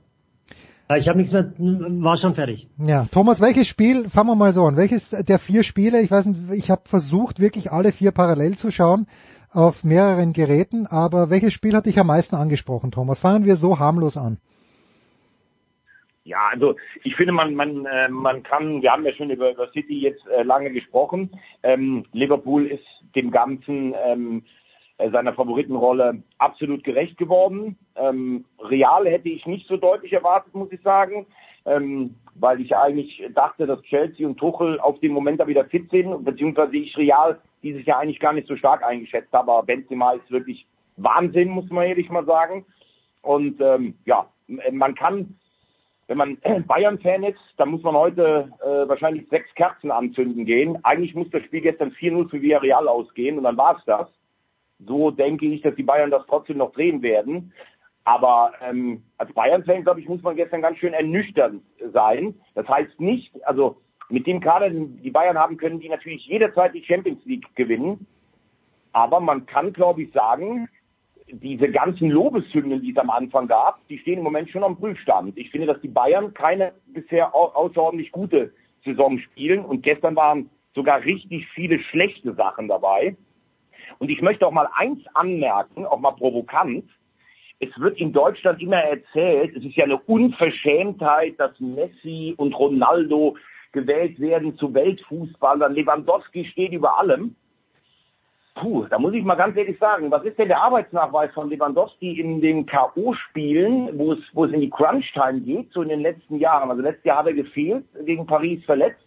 Ich 0.98 1.08
habe 1.08 1.18
nichts 1.18 1.34
mehr, 1.34 1.52
war 1.58 2.18
schon 2.18 2.34
fertig. 2.34 2.68
Ja, 2.78 3.06
Thomas, 3.12 3.40
welches 3.40 3.68
Spiel, 3.68 4.10
fangen 4.10 4.30
wir 4.30 4.36
mal 4.36 4.52
so 4.52 4.66
an, 4.66 4.76
welches 4.76 5.10
der 5.12 5.40
vier 5.40 5.64
Spiele, 5.64 6.02
ich 6.02 6.12
weiß 6.12 6.26
nicht, 6.28 6.52
ich 6.52 6.70
habe 6.70 6.82
versucht, 6.86 7.40
wirklich 7.40 7.72
alle 7.72 7.92
vier 7.92 8.12
parallel 8.12 8.58
zu 8.58 8.70
schauen 8.70 9.08
auf 9.52 9.84
mehreren 9.84 10.34
Geräten, 10.34 10.88
aber 10.88 11.30
welches 11.30 11.54
Spiel 11.54 11.76
hat 11.76 11.86
dich 11.86 12.00
am 12.00 12.08
meisten 12.08 12.36
angesprochen, 12.36 12.92
Thomas? 12.92 13.20
Fangen 13.20 13.46
wir 13.46 13.56
so 13.56 13.80
harmlos 13.80 14.18
an. 14.18 14.38
Ja, 16.26 16.50
also 16.52 16.76
ich 17.04 17.16
finde, 17.16 17.34
man 17.34 17.54
man 17.54 17.86
äh, 17.86 18.08
man 18.10 18.44
kann, 18.44 18.82
wir 18.82 18.92
haben 18.92 19.06
ja 19.06 19.14
schon 19.14 19.30
über, 19.30 19.52
über 19.52 19.70
City 19.74 20.00
jetzt 20.00 20.26
äh, 20.28 20.44
lange 20.44 20.72
gesprochen. 20.72 21.32
Ähm, 21.64 22.06
Liverpool 22.14 22.66
ist 22.66 22.86
dem 23.16 23.30
Ganzen 23.30 23.94
ähm, 24.06 24.38
äh, 24.38 24.63
seiner 24.98 25.34
Favoritenrolle 25.34 26.24
absolut 26.38 26.84
gerecht 26.84 27.18
geworden. 27.18 27.78
Ähm, 27.96 28.46
Real 28.60 29.06
hätte 29.08 29.30
ich 29.30 29.46
nicht 29.46 29.68
so 29.68 29.78
deutlich 29.78 30.14
erwartet, 30.14 30.54
muss 30.54 30.72
ich 30.72 30.82
sagen, 30.82 31.26
ähm, 31.66 32.16
weil 32.36 32.62
ich 32.62 32.76
eigentlich 32.76 33.24
dachte, 33.34 33.66
dass 33.66 33.82
Chelsea 33.84 34.28
und 34.28 34.38
Tuchel 34.38 34.80
auf 34.80 35.00
dem 35.00 35.14
Moment 35.14 35.40
da 35.40 35.48
wieder 35.48 35.66
fit 35.66 35.90
sind, 35.90 36.24
beziehungsweise 36.24 36.78
ich 36.78 36.96
Real 36.98 37.40
dieses 37.64 37.86
Jahr 37.86 38.00
eigentlich 38.00 38.20
gar 38.20 38.34
nicht 38.34 38.48
so 38.48 38.56
stark 38.56 38.84
eingeschätzt 38.84 39.34
habe. 39.34 39.52
Aber 39.52 39.64
Benzema 39.64 40.14
ist 40.14 40.30
wirklich 40.32 40.66
Wahnsinn, 40.98 41.50
muss 41.50 41.70
man 41.70 41.86
ehrlich 41.86 42.10
mal 42.10 42.26
sagen. 42.26 42.66
Und 43.22 43.60
ähm, 43.62 43.96
ja, 44.06 44.28
man 44.72 44.96
kann 44.96 45.36
wenn 46.08 46.18
man 46.18 46.38
Bayern-Fan 46.68 47.24
ist, 47.24 47.40
dann 47.58 47.70
muss 47.70 47.84
man 47.84 47.96
heute 47.96 48.52
äh, 48.62 48.88
wahrscheinlich 48.88 49.28
sechs 49.30 49.54
Kerzen 49.56 49.92
anzünden 49.92 50.46
gehen. 50.46 50.78
Eigentlich 50.84 51.16
muss 51.16 51.30
das 51.32 51.44
Spiel 51.44 51.62
gestern 51.62 51.92
4-0 51.92 52.30
für 52.30 52.42
Villarreal 52.42 52.88
ausgehen 52.88 53.38
und 53.38 53.44
dann 53.44 53.58
war 53.58 53.78
es 53.78 53.86
das. 53.86 54.08
So 54.86 55.12
denke 55.12 55.46
ich, 55.46 55.62
dass 55.62 55.76
die 55.76 55.84
Bayern 55.84 56.12
das 56.12 56.26
trotzdem 56.28 56.58
noch 56.58 56.72
drehen 56.74 57.02
werden. 57.02 57.54
Aber 58.06 58.52
ähm, 58.62 59.04
als 59.18 59.32
Bayern-Fan, 59.34 59.84
glaube 59.84 60.02
ich, 60.02 60.10
muss 60.10 60.22
man 60.24 60.36
gestern 60.36 60.62
ganz 60.62 60.78
schön 60.78 60.94
ernüchternd 60.94 61.64
sein. 61.94 62.36
Das 62.54 62.68
heißt 62.68 63.00
nicht, 63.00 63.34
also 63.46 63.78
mit 64.10 64.28
dem 64.28 64.42
Kader, 64.42 64.70
den 64.70 65.02
die 65.02 65.12
Bayern 65.12 65.38
haben, 65.38 65.58
können 65.58 65.80
die 65.80 65.90
natürlich 65.90 66.26
jederzeit 66.28 66.74
die 66.74 66.84
Champions 66.84 67.24
League 67.26 67.48
gewinnen. 67.56 68.06
Aber 68.92 69.20
man 69.20 69.46
kann, 69.46 69.74
glaube 69.74 70.04
ich, 70.04 70.12
sagen, 70.12 70.68
diese 71.28 71.70
ganzen 71.70 72.10
Lobeshymnen, 72.10 72.82
die 72.82 72.92
es 72.92 72.98
am 72.98 73.10
Anfang 73.10 73.48
gab, 73.48 73.88
die 73.88 73.98
stehen 73.98 74.20
im 74.20 74.24
Moment 74.24 74.50
schon 74.50 74.64
am 74.64 74.78
Prüfstand. 74.78 75.38
Ich 75.38 75.50
finde, 75.50 75.68
dass 75.68 75.82
die 75.82 75.88
Bayern 75.88 76.34
keine 76.34 76.74
bisher 76.88 77.34
außerordentlich 77.34 78.12
gute 78.12 78.54
Saison 78.84 79.18
spielen 79.20 79.64
und 79.64 79.82
gestern 79.82 80.16
waren 80.16 80.50
sogar 80.76 81.04
richtig 81.04 81.48
viele 81.54 81.80
schlechte 81.80 82.34
Sachen 82.34 82.68
dabei. 82.68 83.16
Und 84.00 84.10
ich 84.10 84.22
möchte 84.22 84.46
auch 84.46 84.52
mal 84.52 84.70
eins 84.76 85.00
anmerken, 85.14 85.86
auch 85.86 86.00
mal 86.00 86.12
provokant. 86.12 86.86
Es 87.60 87.70
wird 87.80 88.00
in 88.00 88.12
Deutschland 88.12 88.62
immer 88.62 88.78
erzählt, 88.78 89.56
es 89.56 89.64
ist 89.64 89.76
ja 89.76 89.86
eine 89.86 90.00
Unverschämtheit, 90.00 91.40
dass 91.40 91.58
Messi 91.60 92.34
und 92.38 92.54
Ronaldo 92.54 93.38
gewählt 93.72 94.20
werden 94.20 94.58
zu 94.58 94.74
Weltfußballern. 94.74 95.74
Lewandowski 95.74 96.46
steht 96.46 96.74
über 96.74 97.00
allem. 97.00 97.36
Puh, 98.56 98.86
da 98.88 99.00
muss 99.00 99.14
ich 99.14 99.24
mal 99.24 99.36
ganz 99.36 99.58
ehrlich 99.58 99.80
sagen, 99.80 100.12
was 100.12 100.24
ist 100.26 100.38
denn 100.38 100.48
der 100.48 100.62
Arbeitsnachweis 100.62 101.34
von 101.34 101.50
Lewandowski 101.50 102.20
in 102.20 102.40
den 102.40 102.68
K.O.-Spielen, 102.68 103.98
wo 103.98 104.14
es, 104.14 104.20
wo 104.34 104.46
es 104.46 104.52
in 104.52 104.62
die 104.62 104.70
Crunch-Time 104.70 105.42
geht, 105.42 105.72
so 105.72 105.82
in 105.82 105.90
den 105.90 106.02
letzten 106.02 106.38
Jahren? 106.38 106.70
Also 106.70 106.84
letztes 106.84 107.04
Jahr 107.04 107.18
hat 107.20 107.28
er 107.28 107.34
gefehlt, 107.34 107.86
gegen 108.06 108.28
Paris 108.28 108.64
verletzt. 108.66 109.04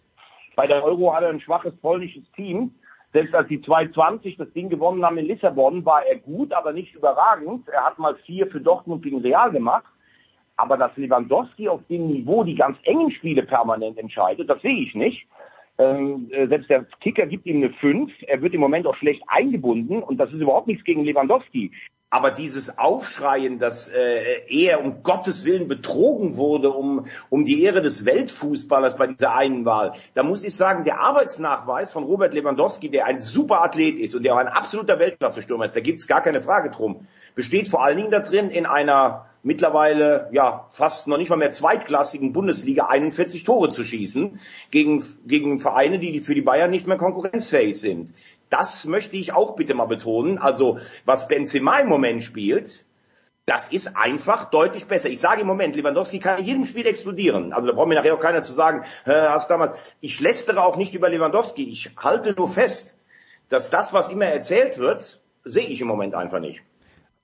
Bei 0.57 0.67
der 0.67 0.83
Euro 0.83 1.13
hat 1.13 1.23
er 1.23 1.29
ein 1.29 1.39
schwaches 1.39 1.75
polnisches 1.77 2.29
Team. 2.33 2.71
Selbst 3.13 3.33
als 3.33 3.47
die 3.47 3.61
220 3.61 4.37
das 4.37 4.51
Ding 4.53 4.69
gewonnen 4.69 5.03
haben 5.05 5.17
in 5.17 5.25
Lissabon, 5.25 5.85
war 5.85 6.05
er 6.05 6.17
gut, 6.17 6.53
aber 6.53 6.73
nicht 6.73 6.93
überragend. 6.93 7.67
Er 7.69 7.85
hat 7.85 7.99
mal 7.99 8.15
vier 8.25 8.47
für 8.47 8.59
Dortmund 8.59 9.03
gegen 9.03 9.21
Real 9.21 9.51
gemacht. 9.51 9.85
Aber 10.57 10.75
dass 10.75 10.95
Lewandowski 10.97 11.69
auf 11.69 11.81
dem 11.87 12.07
Niveau 12.07 12.43
die 12.43 12.55
ganz 12.55 12.77
engen 12.83 13.11
Spiele 13.11 13.43
permanent 13.43 13.97
entscheidet, 13.97 14.49
das 14.49 14.61
sehe 14.61 14.81
ich 14.81 14.95
nicht. 14.95 15.27
Ähm, 15.77 16.29
äh, 16.31 16.47
selbst 16.47 16.69
der 16.69 16.85
Kicker 17.01 17.27
gibt 17.27 17.45
ihm 17.45 17.57
eine 17.57 17.71
5. 17.73 18.11
Er 18.23 18.41
wird 18.41 18.55
im 18.55 18.61
Moment 18.61 18.87
auch 18.87 18.95
schlecht 18.95 19.21
eingebunden 19.27 20.01
und 20.01 20.17
das 20.17 20.31
ist 20.33 20.41
überhaupt 20.41 20.67
nichts 20.67 20.83
gegen 20.83 21.03
Lewandowski. 21.03 21.71
Aber 22.09 22.31
dieses 22.31 22.77
Aufschreien, 22.77 23.59
dass 23.59 23.89
äh, 23.89 24.41
er 24.47 24.81
um 24.81 25.03
Gottes 25.03 25.43
Willen 25.43 25.67
betrogen 25.67 26.37
wurde 26.37 26.69
um, 26.71 27.07
um 27.29 27.43
die 27.43 27.61
Ehre 27.63 27.81
des 27.81 28.05
Weltfußballers 28.05 28.95
bei 28.95 29.07
dieser 29.07 29.35
einen 29.35 29.65
Wahl, 29.65 29.91
da 30.13 30.23
muss 30.23 30.45
ich 30.45 30.55
sagen, 30.55 30.85
der 30.85 31.01
Arbeitsnachweis 31.01 31.91
von 31.91 32.05
Robert 32.05 32.33
Lewandowski, 32.33 32.89
der 32.89 33.07
ein 33.07 33.19
super 33.19 33.61
Athlet 33.61 33.99
ist 33.99 34.15
und 34.15 34.23
der 34.23 34.35
auch 34.35 34.39
ein 34.39 34.47
absoluter 34.47 34.99
Weltklasse-Stürmer 34.99 35.65
ist, 35.65 35.75
da 35.75 35.81
gibt 35.81 35.99
es 35.99 36.07
gar 36.07 36.21
keine 36.21 36.39
Frage 36.39 36.69
drum, 36.69 37.07
besteht 37.35 37.67
vor 37.67 37.83
allen 37.83 37.97
Dingen 37.97 38.11
darin, 38.11 38.51
in 38.51 38.65
einer 38.65 39.25
mittlerweile 39.43 40.29
ja 40.31 40.67
fast 40.69 41.07
noch 41.07 41.17
nicht 41.17 41.29
mal 41.29 41.35
mehr 41.35 41.51
zweitklassigen 41.51 42.33
Bundesliga 42.33 42.87
41 42.87 43.43
Tore 43.43 43.69
zu 43.69 43.83
schießen 43.83 44.39
gegen, 44.71 45.03
gegen 45.25 45.59
Vereine, 45.59 45.99
die 45.99 46.19
für 46.19 46.35
die 46.35 46.41
Bayern 46.41 46.71
nicht 46.71 46.87
mehr 46.87 46.97
konkurrenzfähig 46.97 47.79
sind. 47.79 48.13
Das 48.49 48.85
möchte 48.85 49.17
ich 49.17 49.33
auch 49.33 49.55
bitte 49.55 49.73
mal 49.73 49.85
betonen. 49.85 50.37
Also 50.37 50.79
was 51.05 51.27
Benzema 51.27 51.79
im 51.79 51.87
Moment 51.87 52.23
spielt, 52.23 52.85
das 53.45 53.67
ist 53.67 53.95
einfach 53.95 54.45
deutlich 54.45 54.87
besser. 54.87 55.09
Ich 55.09 55.19
sage 55.19 55.41
im 55.41 55.47
Moment, 55.47 55.75
Lewandowski 55.75 56.19
kann 56.19 56.39
in 56.39 56.45
jedem 56.45 56.65
Spiel 56.65 56.85
explodieren. 56.85 57.53
Also 57.53 57.69
da 57.69 57.75
braucht 57.75 57.87
mir 57.87 57.95
nachher 57.95 58.13
auch 58.13 58.19
keiner 58.19 58.43
zu 58.43 58.53
sagen, 58.53 58.83
hast 59.05 59.49
damals. 59.49 59.95
Ich 60.01 60.19
lästere 60.19 60.63
auch 60.63 60.75
nicht 60.75 60.93
über 60.93 61.09
Lewandowski. 61.09 61.63
Ich 61.69 61.91
halte 61.97 62.33
nur 62.33 62.49
fest, 62.49 62.97
dass 63.49 63.69
das, 63.69 63.93
was 63.93 64.09
immer 64.09 64.25
erzählt 64.25 64.77
wird, 64.77 65.21
sehe 65.45 65.65
ich 65.65 65.79
im 65.79 65.87
Moment 65.87 66.13
einfach 66.13 66.41
nicht. 66.41 66.61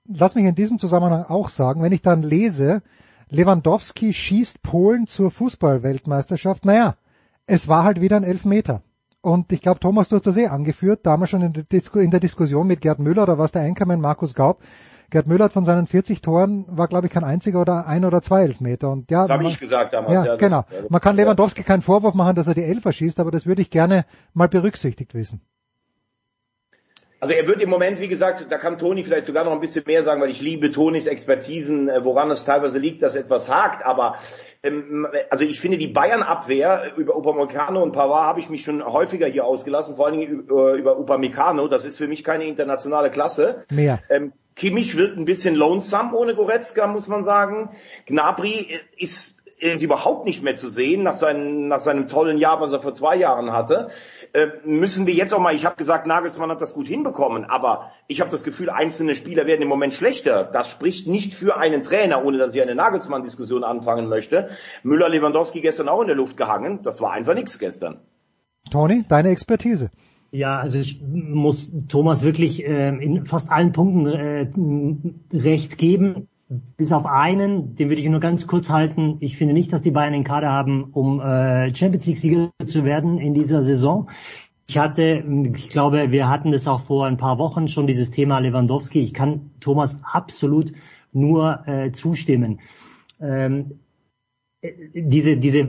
Lass 0.06 0.34
mich 0.34 0.46
in 0.46 0.54
diesem 0.54 0.78
Zusammenhang 0.78 1.24
auch 1.24 1.50
sagen, 1.50 1.82
wenn 1.82 1.92
ich 1.92 2.00
dann 2.00 2.22
lese, 2.22 2.82
Lewandowski 3.28 4.12
schießt 4.12 4.62
Polen 4.62 5.06
zur 5.06 5.30
Fußballweltmeisterschaft, 5.30 6.64
naja, 6.64 6.96
es 7.46 7.68
war 7.68 7.84
halt 7.84 8.00
wieder 8.00 8.16
ein 8.16 8.24
Elfmeter. 8.24 8.82
Und 9.24 9.50
ich 9.52 9.62
glaube, 9.62 9.80
Thomas, 9.80 10.10
du 10.10 10.16
hast 10.16 10.26
das 10.26 10.36
eh 10.36 10.48
angeführt, 10.48 11.00
damals 11.06 11.30
schon 11.30 11.40
in 11.40 11.54
der, 11.54 11.62
Disku 11.62 11.98
in 11.98 12.10
der 12.10 12.20
Diskussion 12.20 12.66
mit 12.66 12.82
Gerd 12.82 12.98
Müller 12.98 13.22
oder 13.22 13.38
was 13.38 13.52
der 13.52 13.62
Einkommen 13.62 13.98
Markus 13.98 14.34
Gaub. 14.34 14.60
Gerd 15.08 15.26
Müller 15.26 15.46
hat 15.46 15.52
von 15.54 15.64
seinen 15.64 15.86
40 15.86 16.20
Toren 16.20 16.66
war, 16.68 16.88
glaube 16.88 17.06
ich, 17.06 17.12
kein 17.12 17.24
einziger 17.24 17.62
oder 17.62 17.86
ein 17.86 18.04
oder 18.04 18.20
zwei 18.20 18.42
Elfmeter. 18.42 18.90
Und 18.90 19.10
ja, 19.10 19.22
das 19.22 19.30
habe 19.30 19.46
ich 19.46 19.58
gesagt 19.58 19.94
damals. 19.94 20.12
Ja, 20.12 20.26
ja 20.26 20.36
genau. 20.36 20.64
Man 20.90 21.00
kann 21.00 21.16
Lewandowski 21.16 21.62
keinen 21.62 21.80
Vorwurf 21.80 22.12
machen, 22.12 22.36
dass 22.36 22.48
er 22.48 22.54
die 22.54 22.64
Elfer 22.64 22.92
schießt, 22.92 23.18
aber 23.18 23.30
das 23.30 23.46
würde 23.46 23.62
ich 23.62 23.70
gerne 23.70 24.04
mal 24.34 24.48
berücksichtigt 24.48 25.14
wissen. 25.14 25.40
Also 27.24 27.32
er 27.32 27.46
wird 27.46 27.62
im 27.62 27.70
Moment, 27.70 28.02
wie 28.02 28.08
gesagt, 28.08 28.44
da 28.50 28.58
kann 28.58 28.76
Toni 28.76 29.02
vielleicht 29.02 29.24
sogar 29.24 29.44
noch 29.44 29.52
ein 29.52 29.60
bisschen 29.60 29.82
mehr 29.86 30.02
sagen, 30.02 30.20
weil 30.20 30.28
ich 30.28 30.42
liebe 30.42 30.70
Tonis 30.70 31.06
Expertisen, 31.06 31.88
äh, 31.88 32.04
woran 32.04 32.30
es 32.30 32.44
teilweise 32.44 32.78
liegt, 32.78 33.00
dass 33.00 33.16
etwas 33.16 33.48
hakt. 33.48 33.82
Aber 33.82 34.16
ähm, 34.62 35.06
also 35.30 35.46
ich 35.46 35.58
finde 35.58 35.78
die 35.78 35.86
Bayern-Abwehr 35.86 36.92
über 36.98 37.16
Upamecano 37.16 37.82
und 37.82 37.92
Pavard 37.92 38.26
habe 38.26 38.40
ich 38.40 38.50
mich 38.50 38.60
schon 38.60 38.84
häufiger 38.84 39.26
hier 39.26 39.46
ausgelassen, 39.46 39.96
vor 39.96 40.04
allen 40.04 40.20
Dingen 40.20 40.40
über, 40.40 40.74
über 40.74 40.98
Upamecano. 40.98 41.66
Das 41.66 41.86
ist 41.86 41.96
für 41.96 42.08
mich 42.08 42.24
keine 42.24 42.44
internationale 42.44 43.10
Klasse. 43.10 43.64
Mehr. 43.70 44.00
Ähm, 44.10 44.34
Kimmich 44.54 44.94
wird 44.98 45.16
ein 45.16 45.24
bisschen 45.24 45.54
lonesome 45.54 46.14
ohne 46.14 46.34
Goretzka, 46.34 46.86
muss 46.88 47.08
man 47.08 47.24
sagen. 47.24 47.70
Gnabry 48.04 48.68
ist 48.98 49.42
irgendwie 49.43 49.43
überhaupt 49.64 50.26
nicht 50.26 50.42
mehr 50.42 50.54
zu 50.54 50.68
sehen 50.68 51.02
nach, 51.02 51.14
seinen, 51.14 51.68
nach 51.68 51.80
seinem 51.80 52.08
tollen 52.08 52.38
Jahr, 52.38 52.60
was 52.60 52.72
er 52.72 52.80
vor 52.80 52.94
zwei 52.94 53.16
Jahren 53.16 53.52
hatte. 53.52 53.88
Äh, 54.32 54.48
müssen 54.64 55.06
wir 55.06 55.14
jetzt 55.14 55.32
auch 55.32 55.38
mal, 55.38 55.54
ich 55.54 55.64
habe 55.64 55.76
gesagt, 55.76 56.06
Nagelsmann 56.06 56.50
hat 56.50 56.60
das 56.60 56.74
gut 56.74 56.86
hinbekommen, 56.86 57.44
aber 57.44 57.90
ich 58.06 58.20
habe 58.20 58.30
das 58.30 58.44
Gefühl, 58.44 58.70
einzelne 58.70 59.14
Spieler 59.14 59.46
werden 59.46 59.62
im 59.62 59.68
Moment 59.68 59.94
schlechter. 59.94 60.44
Das 60.44 60.70
spricht 60.70 61.06
nicht 61.06 61.34
für 61.34 61.56
einen 61.56 61.82
Trainer, 61.82 62.24
ohne 62.24 62.38
dass 62.38 62.54
ich 62.54 62.60
eine 62.60 62.74
Nagelsmann-Diskussion 62.74 63.64
anfangen 63.64 64.08
möchte. 64.08 64.48
Müller, 64.82 65.08
Lewandowski 65.08 65.60
gestern 65.60 65.88
auch 65.88 66.00
in 66.00 66.08
der 66.08 66.16
Luft 66.16 66.36
gehangen. 66.36 66.80
Das 66.82 67.00
war 67.00 67.12
einfach 67.12 67.34
nichts 67.34 67.58
gestern. 67.58 68.00
Tony, 68.70 69.04
deine 69.08 69.30
Expertise. 69.30 69.90
Ja, 70.30 70.58
also 70.58 70.78
ich 70.78 71.00
muss 71.00 71.70
Thomas 71.88 72.22
wirklich 72.22 72.64
äh, 72.64 72.88
in 72.88 73.24
fast 73.24 73.50
allen 73.50 73.72
Punkten 73.72 74.06
äh, 74.06 75.36
recht 75.36 75.78
geben 75.78 76.28
bis 76.48 76.92
auf 76.92 77.06
einen, 77.06 77.74
den 77.76 77.88
würde 77.88 78.02
ich 78.02 78.08
nur 78.08 78.20
ganz 78.20 78.46
kurz 78.46 78.68
halten. 78.68 79.16
Ich 79.20 79.36
finde 79.36 79.54
nicht, 79.54 79.72
dass 79.72 79.82
die 79.82 79.90
Bayern 79.90 80.12
den 80.12 80.24
Kader 80.24 80.50
haben, 80.50 80.84
um 80.92 81.20
äh, 81.20 81.74
Champions 81.74 82.06
League 82.06 82.18
Sieger 82.18 82.50
zu 82.64 82.84
werden 82.84 83.18
in 83.18 83.34
dieser 83.34 83.62
Saison. 83.62 84.10
Ich 84.66 84.78
hatte, 84.78 85.24
ich 85.54 85.68
glaube, 85.68 86.10
wir 86.10 86.28
hatten 86.28 86.52
das 86.52 86.66
auch 86.66 86.80
vor 86.80 87.06
ein 87.06 87.18
paar 87.18 87.38
Wochen 87.38 87.68
schon, 87.68 87.86
dieses 87.86 88.10
Thema 88.10 88.38
Lewandowski. 88.38 89.00
Ich 89.00 89.12
kann 89.12 89.50
Thomas 89.60 89.98
absolut 90.02 90.72
nur 91.12 91.66
äh, 91.66 91.92
zustimmen. 91.92 92.60
Ähm, 93.20 93.78
diese, 94.94 95.36
diese 95.36 95.68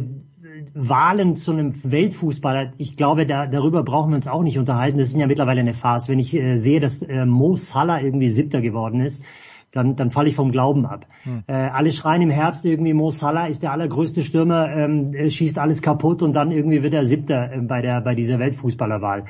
Wahlen 0.74 1.36
zu 1.36 1.52
einem 1.52 1.74
Weltfußballer, 1.84 2.74
ich 2.78 2.96
glaube, 2.96 3.26
da, 3.26 3.48
darüber 3.48 3.84
brauchen 3.84 4.12
wir 4.12 4.16
uns 4.16 4.28
auch 4.28 4.44
nicht 4.44 4.58
unterhalten. 4.58 4.98
Das 4.98 5.10
ist 5.10 5.18
ja 5.18 5.28
mittlerweile 5.28 5.60
eine 5.60 5.74
Farce. 5.74 6.08
Wenn 6.08 6.20
ich 6.20 6.34
äh, 6.34 6.58
sehe, 6.58 6.80
dass 6.80 7.02
äh, 7.02 7.26
Mo 7.26 7.56
Salah 7.58 8.02
irgendwie 8.02 8.30
Siebter 8.30 8.62
geworden 8.62 9.02
ist, 9.02 9.24
dann, 9.76 9.96
dann 9.96 10.12
falle 10.12 10.30
ich 10.30 10.36
vom 10.36 10.52
Glauben 10.52 10.86
ab. 10.86 11.06
Hm. 11.24 11.44
Äh, 11.48 11.54
alle 11.54 11.92
schreien 11.92 12.22
im 12.22 12.30
Herbst 12.30 12.66
irgendwie, 12.66 12.94
Mo 12.94 13.12
Salah 13.12 13.48
ist 13.48 13.62
der 13.62 13.72
allergrößte 13.72 14.22
Stürmer, 14.24 14.70
ähm, 14.70 15.12
schießt 15.30 15.60
alles 15.60 15.82
kaputt 15.82 16.24
und 16.24 16.34
dann 16.34 16.52
irgendwie 16.52 16.82
wird 16.82 16.94
er 16.94 17.06
Siebter 17.06 17.52
äh, 17.52 17.60
bei 17.60 17.82
der 17.82 18.02
bei 18.02 18.16
dieser 18.16 18.40
Weltfußballerwahl. 18.40 19.26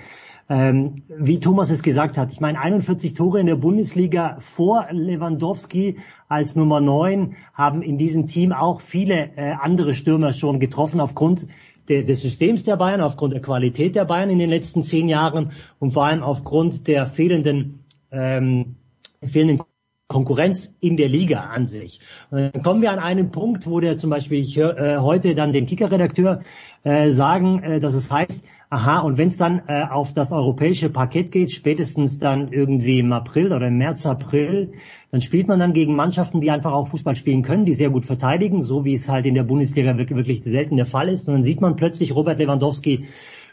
Ähm, 0.48 1.02
wie 1.10 1.40
Thomas 1.40 1.72
es 1.72 1.82
gesagt 1.82 2.20
hat, 2.20 2.32
ich 2.32 2.40
meine 2.40 2.60
41 2.60 3.16
Tore 3.16 3.40
in 3.40 3.48
der 3.48 3.56
Bundesliga 3.56 4.38
vor 4.40 4.86
Lewandowski 4.92 5.98
als 6.28 6.56
Nummer 6.56 6.82
9 6.82 7.36
haben 7.56 7.82
in 7.82 7.98
diesem 7.98 8.28
Team 8.28 8.52
auch 8.52 8.80
viele 8.80 9.32
äh, 9.38 9.54
andere 9.60 9.96
Stürmer 9.96 10.34
schon 10.34 10.60
getroffen 10.60 11.00
aufgrund 11.00 11.48
der, 11.90 12.04
des 12.04 12.22
Systems 12.22 12.64
der 12.64 12.78
Bayern, 12.78 13.02
aufgrund 13.02 13.34
der 13.34 13.42
Qualität 13.42 13.96
der 13.96 14.06
Bayern 14.06 14.30
in 14.30 14.38
den 14.38 14.52
letzten 14.52 14.84
zehn 14.84 15.10
Jahren 15.10 15.52
und 15.80 15.92
vor 15.92 16.06
allem 16.06 16.22
aufgrund 16.22 16.88
der 16.88 17.08
fehlenden, 17.08 17.80
ähm, 18.12 18.76
fehlenden 19.24 19.66
Konkurrenz 20.08 20.76
in 20.82 20.98
der 20.98 21.10
Liga 21.10 21.46
an 21.46 21.66
sich. 21.66 22.00
Und 22.30 22.54
dann 22.54 22.64
kommen 22.64 22.82
wir 22.82 22.92
an 22.92 23.00
einen 23.00 23.32
Punkt, 23.32 23.68
wo 23.68 23.80
der 23.80 23.98
zum 23.98 24.12
Beispiel, 24.12 24.40
ich 24.40 24.56
höre 24.56 24.78
äh, 24.78 24.98
heute 24.98 25.34
dann 25.34 25.52
den 25.52 25.66
Kicker-Redakteur 25.66 26.42
äh, 26.84 27.10
sagen, 27.10 27.64
äh, 27.64 27.80
dass 27.80 27.96
es 27.96 28.12
heißt, 28.12 28.44
aha, 28.70 29.00
und 29.00 29.18
wenn 29.18 29.30
es 29.30 29.38
dann 29.38 29.64
äh, 29.68 29.84
auf 29.90 30.14
das 30.14 30.32
europäische 30.32 30.90
Parkett 30.90 31.32
geht, 31.32 31.52
spätestens 31.52 32.20
dann 32.20 32.52
irgendwie 32.52 33.00
im 33.00 33.12
April 33.14 33.52
oder 33.52 33.68
im 33.68 33.78
März, 33.78 34.06
April, 34.06 34.74
dann 35.10 35.22
spielt 35.22 35.48
man 35.48 35.60
dann 35.60 35.74
gegen 35.74 35.96
Mannschaften, 35.96 36.40
die 36.40 36.52
einfach 36.52 36.74
auch 36.74 36.88
Fußball 36.88 37.16
spielen 37.16 37.42
können, 37.42 37.66
die 37.66 37.74
sehr 37.74 37.90
gut 37.90 38.06
verteidigen, 38.06 38.62
so 38.62 38.86
wie 38.86 38.94
es 38.94 39.10
halt 39.10 39.26
in 39.26 39.34
der 39.34 39.44
Bundesliga 39.44 39.98
wirklich, 39.98 40.18
wirklich 40.18 40.44
selten 40.44 40.76
der 40.76 40.86
Fall 40.86 41.10
ist. 41.10 41.28
Und 41.28 41.34
dann 41.34 41.44
sieht 41.44 41.62
man 41.62 41.76
plötzlich 41.76 42.14
Robert 42.14 42.38
Lewandowski 42.38 43.08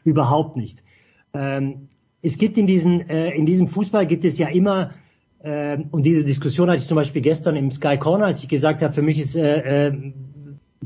überhaupt 0.04 0.56
nicht. 0.56 0.85
Ähm, 1.32 1.88
es 2.21 2.37
gibt 2.37 2.59
in, 2.59 2.66
diesen, 2.66 3.09
äh, 3.09 3.30
in 3.30 3.47
diesem 3.47 3.68
Fußball 3.68 4.06
gibt 4.06 4.25
es 4.25 4.38
ja 4.38 4.49
immer 4.49 4.90
und 5.90 6.02
diese 6.04 6.25
Diskussion 6.25 6.68
hatte 6.68 6.80
ich 6.80 6.87
zum 6.87 6.96
Beispiel 6.96 7.22
gestern 7.22 7.56
im 7.56 7.70
Sky 7.70 7.99
Corner, 7.99 8.26
als 8.26 8.42
ich 8.42 8.49
gesagt 8.49 8.80
habe, 8.80 8.92
für 8.92 9.02
mich 9.02 9.18
ist 9.18 9.34
äh, 9.34 9.88
äh, 9.88 10.12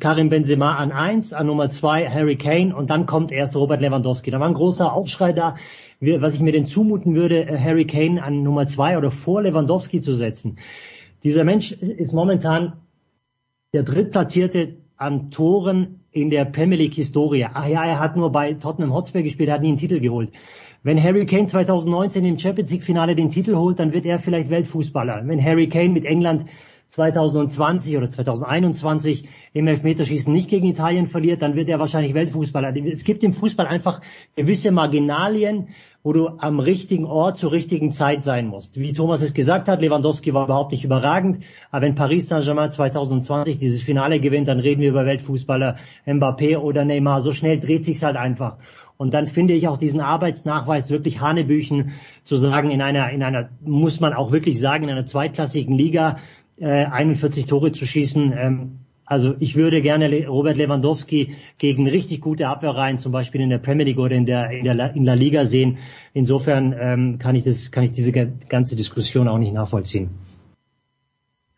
Karim 0.00 0.30
Benzema 0.30 0.76
an 0.76 0.92
eins, 0.92 1.32
an 1.32 1.46
Nummer 1.46 1.68
zwei 1.70 2.08
Harry 2.08 2.36
Kane 2.36 2.74
und 2.74 2.88
dann 2.88 3.06
kommt 3.06 3.32
erst 3.32 3.56
Robert 3.56 3.80
Lewandowski. 3.80 4.30
Da 4.30 4.40
war 4.40 4.48
ein 4.48 4.54
großer 4.54 4.92
Aufschrei 4.92 5.32
da, 5.32 5.56
was 6.00 6.34
ich 6.34 6.40
mir 6.40 6.52
denn 6.52 6.66
zumuten 6.66 7.14
würde, 7.14 7.46
äh, 7.46 7.58
Harry 7.58 7.86
Kane 7.86 8.22
an 8.22 8.42
Nummer 8.42 8.66
zwei 8.66 8.96
oder 8.96 9.10
vor 9.10 9.42
Lewandowski 9.42 10.00
zu 10.00 10.14
setzen. 10.14 10.56
Dieser 11.22 11.44
Mensch 11.44 11.72
ist 11.72 12.12
momentan 12.12 12.74
der 13.74 13.82
drittplatzierte 13.82 14.76
an 14.96 15.30
Toren 15.30 16.00
in 16.10 16.30
der 16.30 16.46
Premier 16.46 16.78
League 16.78 16.94
Historie. 16.94 17.46
Ach 17.52 17.66
ja, 17.66 17.84
er 17.84 18.00
hat 18.00 18.16
nur 18.16 18.32
bei 18.32 18.54
Tottenham 18.54 18.94
Hotspur 18.94 19.20
gespielt, 19.20 19.50
er 19.50 19.56
hat 19.56 19.62
nie 19.62 19.68
einen 19.68 19.76
Titel 19.76 20.00
geholt. 20.00 20.32
Wenn 20.86 21.02
Harry 21.02 21.26
Kane 21.26 21.48
2019 21.48 22.24
im 22.24 22.38
Champions 22.38 22.70
League 22.70 22.84
Finale 22.84 23.16
den 23.16 23.28
Titel 23.32 23.56
holt, 23.56 23.80
dann 23.80 23.92
wird 23.92 24.06
er 24.06 24.20
vielleicht 24.20 24.50
Weltfußballer. 24.50 25.20
Wenn 25.24 25.44
Harry 25.44 25.68
Kane 25.68 25.88
mit 25.88 26.04
England 26.04 26.44
2020 26.86 27.96
oder 27.96 28.08
2021 28.08 29.28
im 29.52 29.66
Elfmeterschießen 29.66 30.32
nicht 30.32 30.48
gegen 30.48 30.68
Italien 30.68 31.08
verliert, 31.08 31.42
dann 31.42 31.56
wird 31.56 31.68
er 31.68 31.80
wahrscheinlich 31.80 32.14
Weltfußballer. 32.14 32.72
Es 32.86 33.02
gibt 33.02 33.24
im 33.24 33.32
Fußball 33.32 33.66
einfach 33.66 34.00
gewisse 34.36 34.70
Marginalien, 34.70 35.70
wo 36.04 36.12
du 36.12 36.28
am 36.38 36.60
richtigen 36.60 37.04
Ort 37.04 37.36
zur 37.36 37.50
richtigen 37.50 37.90
Zeit 37.90 38.22
sein 38.22 38.46
musst. 38.46 38.78
Wie 38.78 38.92
Thomas 38.92 39.22
es 39.22 39.34
gesagt 39.34 39.66
hat, 39.66 39.80
Lewandowski 39.80 40.34
war 40.34 40.44
überhaupt 40.44 40.70
nicht 40.70 40.84
überragend, 40.84 41.40
aber 41.72 41.84
wenn 41.84 41.96
Paris 41.96 42.28
Saint-Germain 42.28 42.70
2020 42.70 43.58
dieses 43.58 43.82
Finale 43.82 44.20
gewinnt, 44.20 44.46
dann 44.46 44.60
reden 44.60 44.82
wir 44.82 44.90
über 44.90 45.04
Weltfußballer 45.04 45.78
Mbappé 46.06 46.58
oder 46.58 46.84
Neymar. 46.84 47.22
So 47.22 47.32
schnell 47.32 47.58
dreht 47.58 47.84
sich's 47.84 48.04
halt 48.04 48.14
einfach. 48.14 48.58
Und 48.96 49.12
dann 49.14 49.26
finde 49.26 49.54
ich 49.54 49.68
auch 49.68 49.76
diesen 49.76 50.00
Arbeitsnachweis 50.00 50.90
wirklich 50.90 51.20
Hanebüchen 51.20 51.92
zu 52.24 52.36
sagen, 52.36 52.70
in 52.70 52.80
einer, 52.80 53.10
in 53.10 53.22
einer, 53.22 53.50
muss 53.62 54.00
man 54.00 54.14
auch 54.14 54.32
wirklich 54.32 54.58
sagen, 54.58 54.84
in 54.84 54.90
einer 54.90 55.06
zweitklassigen 55.06 55.76
Liga 55.76 56.18
äh, 56.58 56.86
41 56.86 57.46
Tore 57.46 57.72
zu 57.72 57.86
schießen. 57.86 58.32
Ähm, 58.32 58.78
also 59.04 59.34
ich 59.38 59.54
würde 59.54 59.82
gerne 59.82 60.26
Robert 60.26 60.56
Lewandowski 60.56 61.36
gegen 61.58 61.86
richtig 61.88 62.20
gute 62.20 62.48
Abwehrreihen, 62.48 62.98
zum 62.98 63.12
Beispiel 63.12 63.40
in 63.40 63.50
der 63.50 63.58
Premier 63.58 63.84
League 63.86 63.98
oder 63.98 64.16
in 64.16 64.26
der 64.26 64.50
in 64.50 64.64
der 64.64 64.96
in 64.96 65.04
der 65.04 65.14
Liga 65.14 65.44
sehen. 65.44 65.78
Insofern 66.12 66.74
ähm, 66.78 67.18
kann 67.20 67.36
ich 67.36 67.44
das 67.44 67.70
kann 67.70 67.84
ich 67.84 67.92
diese 67.92 68.10
ganze 68.10 68.74
Diskussion 68.74 69.28
auch 69.28 69.38
nicht 69.38 69.52
nachvollziehen. 69.52 70.10